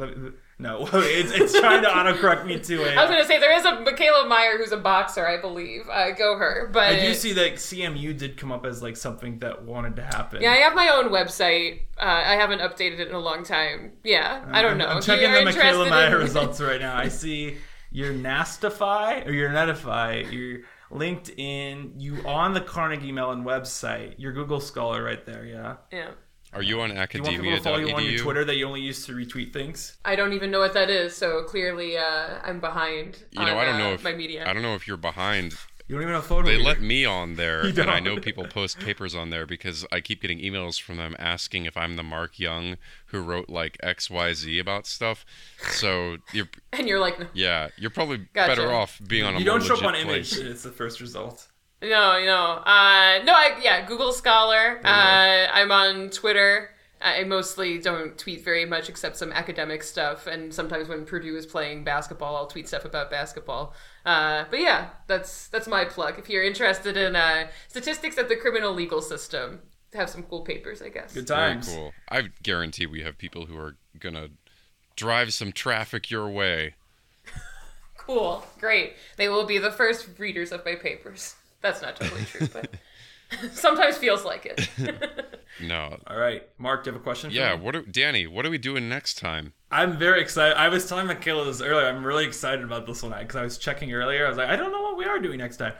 no, 0.59 0.87
it's, 0.93 1.33
it's 1.33 1.59
trying 1.59 1.83
to 1.83 1.89
autocorrect 1.89 2.45
me 2.47 2.59
to 2.61 2.83
i 2.85 3.03
was 3.03 3.11
gonna 3.11 3.25
say 3.27 3.39
there 3.39 3.55
is 3.57 3.65
a 3.65 3.73
Mikaela 3.73 4.27
Meyer 4.29 4.57
who's 4.59 4.73
a 4.73 4.77
boxer, 4.79 5.27
I 5.27 5.39
believe. 5.41 5.83
Uh, 5.91 6.13
go 6.13 6.37
her, 6.39 6.71
but 6.73 6.85
I 6.85 7.01
do 7.01 7.13
see 7.15 7.33
that 7.35 7.55
CMU 7.55 8.17
did 8.17 8.37
come 8.39 8.51
up 8.53 8.65
as 8.67 8.83
like 8.83 8.97
something 8.97 9.39
that 9.41 9.65
wanted 9.65 9.97
to 9.97 10.03
happen. 10.03 10.41
yeah, 10.43 10.53
I 10.53 10.57
have 10.57 10.75
my 10.75 10.89
own 10.89 11.11
website. 11.11 11.81
Uh, 11.99 12.05
I 12.05 12.35
haven't 12.37 12.61
updated 12.61 13.01
it 13.01 13.09
in 13.09 13.15
a 13.15 13.19
long 13.21 13.45
time. 13.45 13.93
Yeah, 14.05 14.45
I 14.51 14.63
don't 14.63 14.79
know. 14.79 14.87
I'm 14.87 14.99
If 14.99 15.09
you 15.09 15.15
checking 15.17 15.33
the 15.45 15.51
Mikaela 15.51 15.89
Meyer 15.91 16.17
in- 16.17 16.23
results 16.23 16.59
right 16.71 16.81
now. 16.81 16.97
I 16.97 17.09
see 17.09 17.57
your 17.91 18.13
Nastify 18.15 19.27
or 19.27 19.33
your 19.33 19.51
Netify, 19.51 20.31
your 20.33 20.61
LinkedIn, 20.91 21.93
you 22.01 22.27
on 22.27 22.55
the 22.55 22.61
Carnegie 22.61 23.13
Mellon 23.13 23.45
website, 23.45 24.15
your 24.19 24.33
Google 24.33 24.61
Scholar 24.61 25.03
right 25.03 25.25
there. 25.25 25.45
Yeah. 25.45 25.77
Yeah, 25.93 26.11
Are 26.53 26.63
you 26.63 26.81
on 26.81 26.89
Do 26.89 26.95
you 26.95 27.23
want 27.23 27.41
people 27.41 27.57
to 27.57 27.63
follow 27.63 27.79
you 27.79 27.95
on 27.95 28.05
your 28.05 28.19
Twitter 28.19 28.45
that 28.45 28.57
you 28.57 28.67
only 28.67 28.81
use 28.81 29.07
to 29.07 29.13
retweet 29.13 29.53
things? 29.53 29.99
I 30.05 30.17
don't 30.17 30.33
even 30.33 30.51
know 30.51 30.59
what 30.59 30.75
that 30.75 30.91
is. 30.91 31.17
So 31.17 31.45
clearly, 31.45 31.97
uh, 31.97 32.39
I'm 32.43 32.61
behind. 32.61 33.25
You 33.31 33.45
know, 33.45 33.53
on, 33.53 33.59
I 33.59 33.65
don't 33.65 33.75
uh, 33.75 33.79
know 33.79 33.93
if 33.93 34.05
my 34.05 34.13
media. 34.13 34.45
I 34.47 34.53
don't 34.53 34.63
know 34.63 34.75
if 34.75 34.89
you're 34.89 34.97
behind. 34.97 35.55
You 35.91 35.97
don't 35.97 36.03
even 36.03 36.15
have 36.15 36.23
a 36.23 36.29
photo. 36.29 36.47
They 36.47 36.53
reader. 36.53 36.69
let 36.69 36.81
me 36.81 37.05
on 37.05 37.35
there, 37.35 37.67
You 37.69 37.83
and 37.83 37.91
I 37.91 37.99
know 37.99 38.17
people 38.19 38.45
post 38.45 38.79
papers 38.79 39.13
on 39.13 39.31
there 39.31 39.45
because 39.45 39.85
I 39.91 40.01
keep 40.01 40.23
getting 40.23 40.39
emails 40.39 40.81
from 40.81 40.99
them 40.99 41.17
asking 41.19 41.67
if 41.67 41.77
I'm 41.77 41.97
the 41.97 42.05
Mark 42.05 42.39
Young 42.39 42.77
who 43.07 43.21
wrote 43.21 43.49
like 43.49 43.77
X 43.83 44.09
Y 44.09 44.33
Z 44.35 44.61
about 44.61 44.87
stuff. 44.87 45.27
So 45.73 46.19
you're 46.33 46.49
and 46.73 46.87
you're 46.87 47.01
like, 47.01 47.19
yeah, 47.35 47.71
you're 47.77 47.91
probably 47.91 48.19
Gotcha. 48.33 48.55
better 48.55 48.73
off 48.73 49.01
being 49.05 49.25
on 49.25 49.35
a 49.35 49.39
You 49.41 49.45
don't 49.45 49.65
show 49.65 49.75
up 49.75 49.83
on 49.83 49.95
legit 49.95 50.07
image. 50.07 50.39
It's 50.39 50.63
the 50.63 50.71
first 50.71 51.01
result. 51.01 51.49
No, 51.83 52.25
no, 52.25 52.63
uh, 52.65 53.25
no. 53.25 53.33
I 53.33 53.59
yeah, 53.61 53.85
Google 53.85 54.13
Scholar. 54.13 54.81
Uh, 54.85 55.49
I'm 55.53 55.73
on 55.73 56.11
Twitter. 56.11 56.71
I 57.03 57.25
mostly 57.25 57.79
don't 57.79 58.19
tweet 58.19 58.45
very 58.45 58.67
much 58.67 58.89
except 58.91 59.17
some 59.17 59.33
academic 59.33 59.83
stuff, 59.83 60.27
and 60.27 60.53
sometimes 60.53 60.87
when 60.89 61.07
Purdue 61.07 61.35
is 61.37 61.47
playing 61.47 61.83
basketball, 61.83 62.37
I'll 62.37 62.47
tweet 62.47 62.69
stuff 62.69 62.85
about 62.85 63.11
basketball. 63.11 63.75
Uh, 64.05 64.45
but 64.51 64.61
yeah, 64.61 64.91
that's 65.07 65.49
that's 65.49 65.67
my 65.67 65.87
plug. 65.87 66.19
If 66.19 66.29
you're 66.29 66.45
interested 66.45 66.97
in 66.99 67.17
uh, 67.17 67.49
statistics 67.69 68.19
of 68.19 68.29
the 68.29 68.37
criminal 68.37 68.75
legal 68.75 69.01
system, 69.01 69.61
have 69.95 70.11
some 70.11 70.23
cool 70.25 70.43
papers, 70.43 70.83
I 70.83 70.91
guess. 70.91 71.15
Good 71.15 71.27
Very 71.27 71.55
times. 71.55 71.69
cool. 71.75 71.93
I 72.11 72.29
guarantee 72.43 72.85
we 72.87 73.03
have 73.03 73.17
people 73.17 73.47
who 73.47 73.57
are 73.57 73.77
gonna 73.99 74.29
drive 74.95 75.33
some 75.33 75.53
traffic 75.53 76.11
your 76.11 76.29
way. 76.29 76.75
Cool, 77.97 78.45
great. 78.59 78.95
They 79.19 79.29
will 79.29 79.45
be 79.45 79.59
the 79.59 79.71
first 79.71 80.09
readers 80.19 80.51
of 80.51 80.65
my 80.65 80.75
papers. 80.75 81.37
That's 81.61 81.81
not 81.81 81.95
totally 81.97 82.25
true, 82.25 82.49
but 82.53 82.75
sometimes 83.53 83.97
feels 83.97 84.25
like 84.25 84.47
it. 84.47 84.69
No. 85.61 85.99
All 86.07 86.17
right, 86.17 86.49
Mark, 86.59 86.85
do 86.85 86.89
you 86.91 86.95
have 86.95 87.01
a 87.01 87.05
question? 87.05 87.29
For 87.29 87.37
Yeah, 87.37 87.55
me? 87.57 87.63
what 87.63 87.77
are, 87.77 87.83
Danny, 87.83 88.27
what 88.27 88.47
are 88.47 88.51
we 88.51 88.57
doing 88.57 88.89
next 88.89 89.19
time? 89.19 89.53
I'm 89.71 89.99
very 89.99 90.23
excited. 90.23 90.57
I 90.57 90.69
was 90.69 90.89
telling 90.89 91.07
Mikaela 91.07 91.45
this 91.45 91.61
earlier. 91.61 91.87
I'm 91.87 92.05
really 92.05 92.25
excited 92.25 92.65
about 92.65 92.87
this 92.87 93.03
one 93.03 93.13
because 93.19 93.37
I 93.37 93.43
was 93.43 93.59
checking 93.59 93.93
earlier. 93.93 94.25
I 94.25 94.29
was 94.29 94.39
like, 94.39 94.49
I 94.49 94.57
don't 94.57 94.73
know 94.73 94.81
what 94.81 94.97
we 94.97 95.05
are 95.05 95.19
doing 95.19 95.39
next 95.39 95.59
time. 95.59 95.75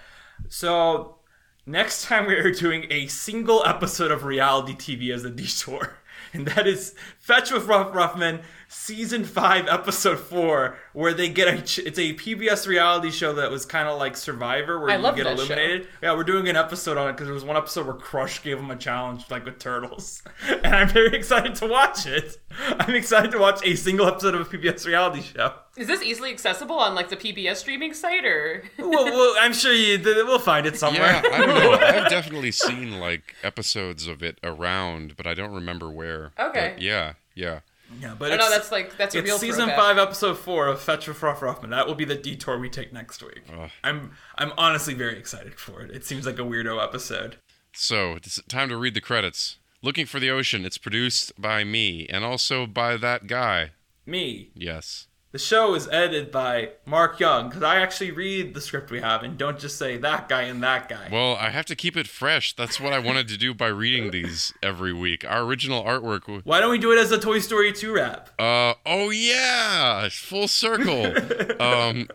So 0.49 1.19
next 1.67 2.05
time 2.05 2.27
we 2.27 2.35
are 2.35 2.51
doing 2.53 2.87
a 2.91 3.07
single 3.07 3.65
episode 3.65 4.11
of 4.11 4.25
reality 4.25 4.75
TV 4.75 5.15
as 5.15 5.25
a 5.25 5.31
detour, 5.31 5.97
and 6.35 6.47
that 6.49 6.67
is 6.67 6.95
Fetch 7.31 7.53
with 7.53 7.67
Ruff 7.67 7.93
Ruffman, 7.93 8.43
season 8.67 9.23
five, 9.25 9.69
episode 9.69 10.19
four, 10.19 10.77
where 10.95 11.15
they 11.15 11.29
get 11.29 11.47
a. 11.47 11.63
ch- 11.63 11.79
It's 11.79 11.97
a 11.97 12.13
PBS 12.15 12.67
reality 12.67 13.13
show 13.13 13.33
that 13.35 13.53
was 13.53 13.65
kind 13.65 13.87
of 13.89 14.01
like 14.01 14.17
Survivor, 14.17 14.81
where 14.81 14.91
I 14.91 14.97
you 14.97 15.03
love 15.03 15.15
get 15.15 15.25
that 15.25 15.37
show. 15.39 15.45
eliminated. 15.45 15.87
Yeah, 16.03 16.17
we're 16.17 16.25
doing 16.25 16.49
an 16.49 16.57
episode 16.57 16.97
on 16.99 17.09
it 17.09 17.13
because 17.13 17.29
there 17.29 17.35
was 17.35 17.45
one 17.45 17.57
episode 17.57 17.87
where 17.87 17.95
Crush 17.95 18.43
gave 18.43 18.59
him 18.59 18.69
a 18.73 18.75
challenge, 18.77 19.31
like 19.31 19.45
with 19.45 19.61
turtles, 19.61 20.25
and 20.49 20.75
I'm 20.75 20.89
very 20.89 21.17
excited 21.17 21.55
to 21.57 21.69
watch 21.69 22.05
it. 22.05 22.37
I'm 22.81 22.97
excited 22.97 23.31
to 23.31 23.39
watch 23.39 23.65
a 23.65 23.77
single 23.77 24.09
episode 24.09 24.35
of 24.35 24.41
a 24.41 24.45
PBS 24.59 24.85
reality 24.87 25.23
show. 25.23 25.55
Is 25.77 25.87
this 25.87 26.03
easily 26.03 26.33
accessible 26.33 26.77
on 26.81 26.97
like 26.97 27.11
the 27.11 27.17
PBS 27.17 27.57
streaming 27.59 27.95
site 27.95 28.25
or? 28.25 28.65
well, 28.79 29.05
well, 29.05 29.35
I'm 29.39 29.53
sure 29.53 29.73
you 29.73 30.01
we'll 30.03 30.41
find 30.41 30.67
it 30.67 30.77
somewhere. 30.77 31.23
Yeah, 31.25 31.31
I 31.33 31.39
don't 31.47 31.49
know. 31.49 31.73
I've 31.81 32.11
definitely 32.11 32.51
seen 32.51 32.99
like 32.99 33.37
episodes 33.45 34.09
of 34.09 34.21
it 34.25 34.39
around, 34.43 35.17
but 35.17 35.29
I 35.29 35.35
don't 35.35 35.53
remember 35.55 35.89
where. 35.91 36.33
Okay. 36.39 36.73
But 36.75 36.83
yeah, 36.83 37.13
yeah. 37.35 37.61
Yeah, 38.01 38.15
but 38.17 38.31
Oh 38.31 38.35
it's, 38.35 38.45
no, 38.45 38.51
that's 38.51 38.71
like 38.71 38.97
that's 38.97 39.17
a 39.17 39.19
it's 39.19 39.27
real 39.27 39.39
season 39.39 39.67
throwback. 39.67 39.77
five, 39.77 39.99
episode 39.99 40.39
four 40.39 40.69
of 40.69 40.81
Fetch 40.81 41.09
with 41.09 41.21
Ruff 41.23 41.41
Ruffman. 41.41 41.71
That 41.71 41.89
will 41.89 41.97
be 41.97 42.05
the 42.05 42.15
detour 42.15 42.57
we 42.59 42.71
take 42.71 42.93
next 42.93 43.21
week. 43.21 43.43
Ugh. 43.53 43.69
I'm 43.83 44.13
I'm 44.39 44.53
honestly 44.57 44.95
very 44.95 45.19
excited 45.19 45.59
for 45.59 45.83
it. 45.83 45.91
It 45.91 46.05
seems 46.05 46.25
like 46.25 46.39
a 46.39 46.43
weirdo 46.43 46.81
episode. 46.83 47.37
So 47.73 48.13
it's 48.15 48.41
time 48.45 48.69
to 48.69 48.77
read 48.77 48.95
the 48.95 49.01
credits. 49.01 49.59
Looking 49.83 50.07
for 50.07 50.21
the 50.21 50.31
Ocean. 50.31 50.65
It's 50.65 50.79
produced 50.79 51.33
by 51.41 51.65
me 51.65 52.07
and 52.09 52.25
also 52.25 52.67
by 52.67 52.97
that 52.99 53.27
guy. 53.27 53.71
Me. 54.07 54.51
Yes. 54.55 55.09
The 55.33 55.39
show 55.39 55.75
is 55.77 55.87
edited 55.93 56.33
by 56.33 56.71
Mark 56.85 57.21
Young 57.21 57.49
because 57.49 57.63
I 57.63 57.77
actually 57.77 58.11
read 58.11 58.53
the 58.53 58.61
script 58.61 58.91
we 58.91 59.01
have 59.01 59.23
and 59.23 59.39
don't 59.39 59.61
just 59.61 59.79
say 59.79 59.97
that 59.97 60.29
guy 60.29 60.43
and 60.43 60.61
that 60.65 60.89
guy. 60.89 61.09
Well, 61.13 61.37
I 61.37 61.51
have 61.51 61.67
to 61.67 61.77
keep 61.77 61.97
it 61.97 62.09
fresh. 62.09 62.57
That's 62.57 62.81
what 62.81 62.93
I 62.93 62.99
wanted 62.99 63.29
to 63.29 63.37
do 63.37 63.55
by 63.55 63.69
reading 63.69 64.11
these 64.11 64.53
every 64.61 64.93
week. 64.93 65.25
Our 65.25 65.43
original 65.43 65.85
artwork. 65.85 66.43
Why 66.43 66.59
don't 66.59 66.73
we 66.73 66.79
do 66.79 66.91
it 66.91 66.99
as 66.99 67.13
a 67.13 67.19
Toy 67.19 67.39
Story 67.39 67.73
2 67.73 67.95
rap? 67.95 68.31
Uh 68.41 68.75
oh 68.85 69.11
yeah, 69.11 70.09
full 70.11 70.49
circle. 70.49 71.07
um, 71.61 72.09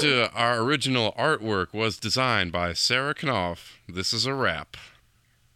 to 0.00 0.30
our 0.32 0.60
original 0.60 1.12
artwork 1.18 1.74
was 1.74 1.98
designed 1.98 2.52
by 2.52 2.72
Sarah 2.72 3.14
Knopf. 3.14 3.80
This 3.86 4.14
is 4.14 4.24
a 4.24 4.32
wrap. 4.32 4.78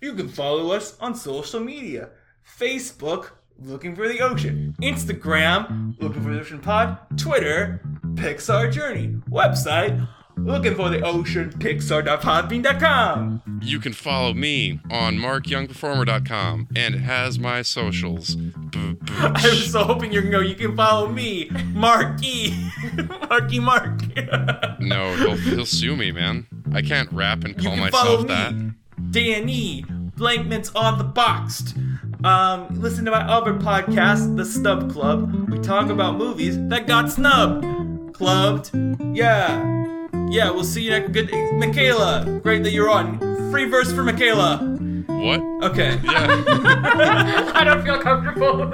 You 0.02 0.12
can 0.12 0.28
follow 0.28 0.72
us 0.72 0.98
on 1.00 1.14
social 1.14 1.60
media 1.60 2.10
Facebook, 2.58 3.30
Looking 3.60 3.94
for 3.96 4.08
the 4.08 4.20
Ocean, 4.20 4.74
Instagram, 4.82 5.98
Looking 6.00 6.22
for 6.22 6.32
the 6.32 6.40
Ocean 6.40 6.58
Pod, 6.60 6.98
Twitter, 7.16 7.80
Pixar 8.14 8.70
Journey, 8.72 9.08
website, 9.30 10.06
Looking 10.36 10.74
for 10.74 10.90
the 10.90 11.00
Ocean, 11.02 11.50
Pixar.podbean.com. 11.50 13.60
You 13.62 13.78
can 13.78 13.92
follow 13.92 14.34
me 14.34 14.80
on 14.90 15.16
markyoungperformer.com, 15.16 16.68
and 16.74 16.94
it 16.96 17.02
has 17.02 17.38
my 17.38 17.62
socials. 17.62 18.36
I 18.74 19.30
was 19.44 19.70
so 19.70 19.84
hoping 19.84 20.12
you're 20.12 20.22
gonna 20.22 20.32
go, 20.32 20.40
you 20.40 20.56
can 20.56 20.74
follow 20.76 21.06
me, 21.08 21.48
Marky, 21.72 22.52
Marky 23.30 23.60
Mark. 23.60 24.00
no, 24.80 25.14
he'll, 25.14 25.36
he'll 25.36 25.66
sue 25.66 25.94
me, 25.96 26.10
man. 26.10 26.48
I 26.72 26.82
can't 26.82 27.10
rap 27.12 27.44
and 27.44 27.56
You 27.56 27.62
call 27.68 27.76
can 27.76 27.90
follow 27.92 28.22
myself 28.24 28.28
that. 28.28 28.54
me, 28.54 28.72
Danny, 29.12 29.84
Blankments 30.16 30.72
on 30.74 30.98
the 30.98 31.04
Boxed, 31.04 31.76
Um, 32.24 32.68
listen 32.80 33.04
to 33.04 33.10
my 33.10 33.20
other 33.20 33.52
podcast, 33.52 34.36
The 34.36 34.46
Snub 34.46 34.90
Club. 34.90 35.50
We 35.50 35.58
talk 35.58 35.90
about 35.90 36.16
movies 36.16 36.56
that 36.68 36.86
got 36.86 37.10
snubbed. 37.12 38.14
Clubbed. 38.14 38.70
Yeah. 39.14 39.84
Yeah, 40.30 40.50
we'll 40.50 40.64
see 40.64 40.82
you 40.82 40.90
next. 40.90 41.12
Good. 41.12 41.28
Mikaela, 41.28 42.42
great 42.42 42.62
that 42.62 42.70
you're 42.72 42.88
on. 42.88 43.18
Free 43.50 43.66
verse 43.66 43.92
for 43.92 44.02
Mikaela. 44.02 44.72
What? 45.06 45.40
Okay. 45.70 46.00
Yeah. 46.02 47.52
I 47.54 47.62
don't 47.62 47.82
feel 47.84 48.00
comfortable. 48.00 48.70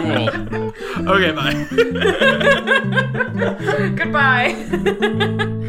cool. 0.00 0.28
Okay, 1.08 1.32
bye. 1.32 1.66
Goodbye. 3.96 5.58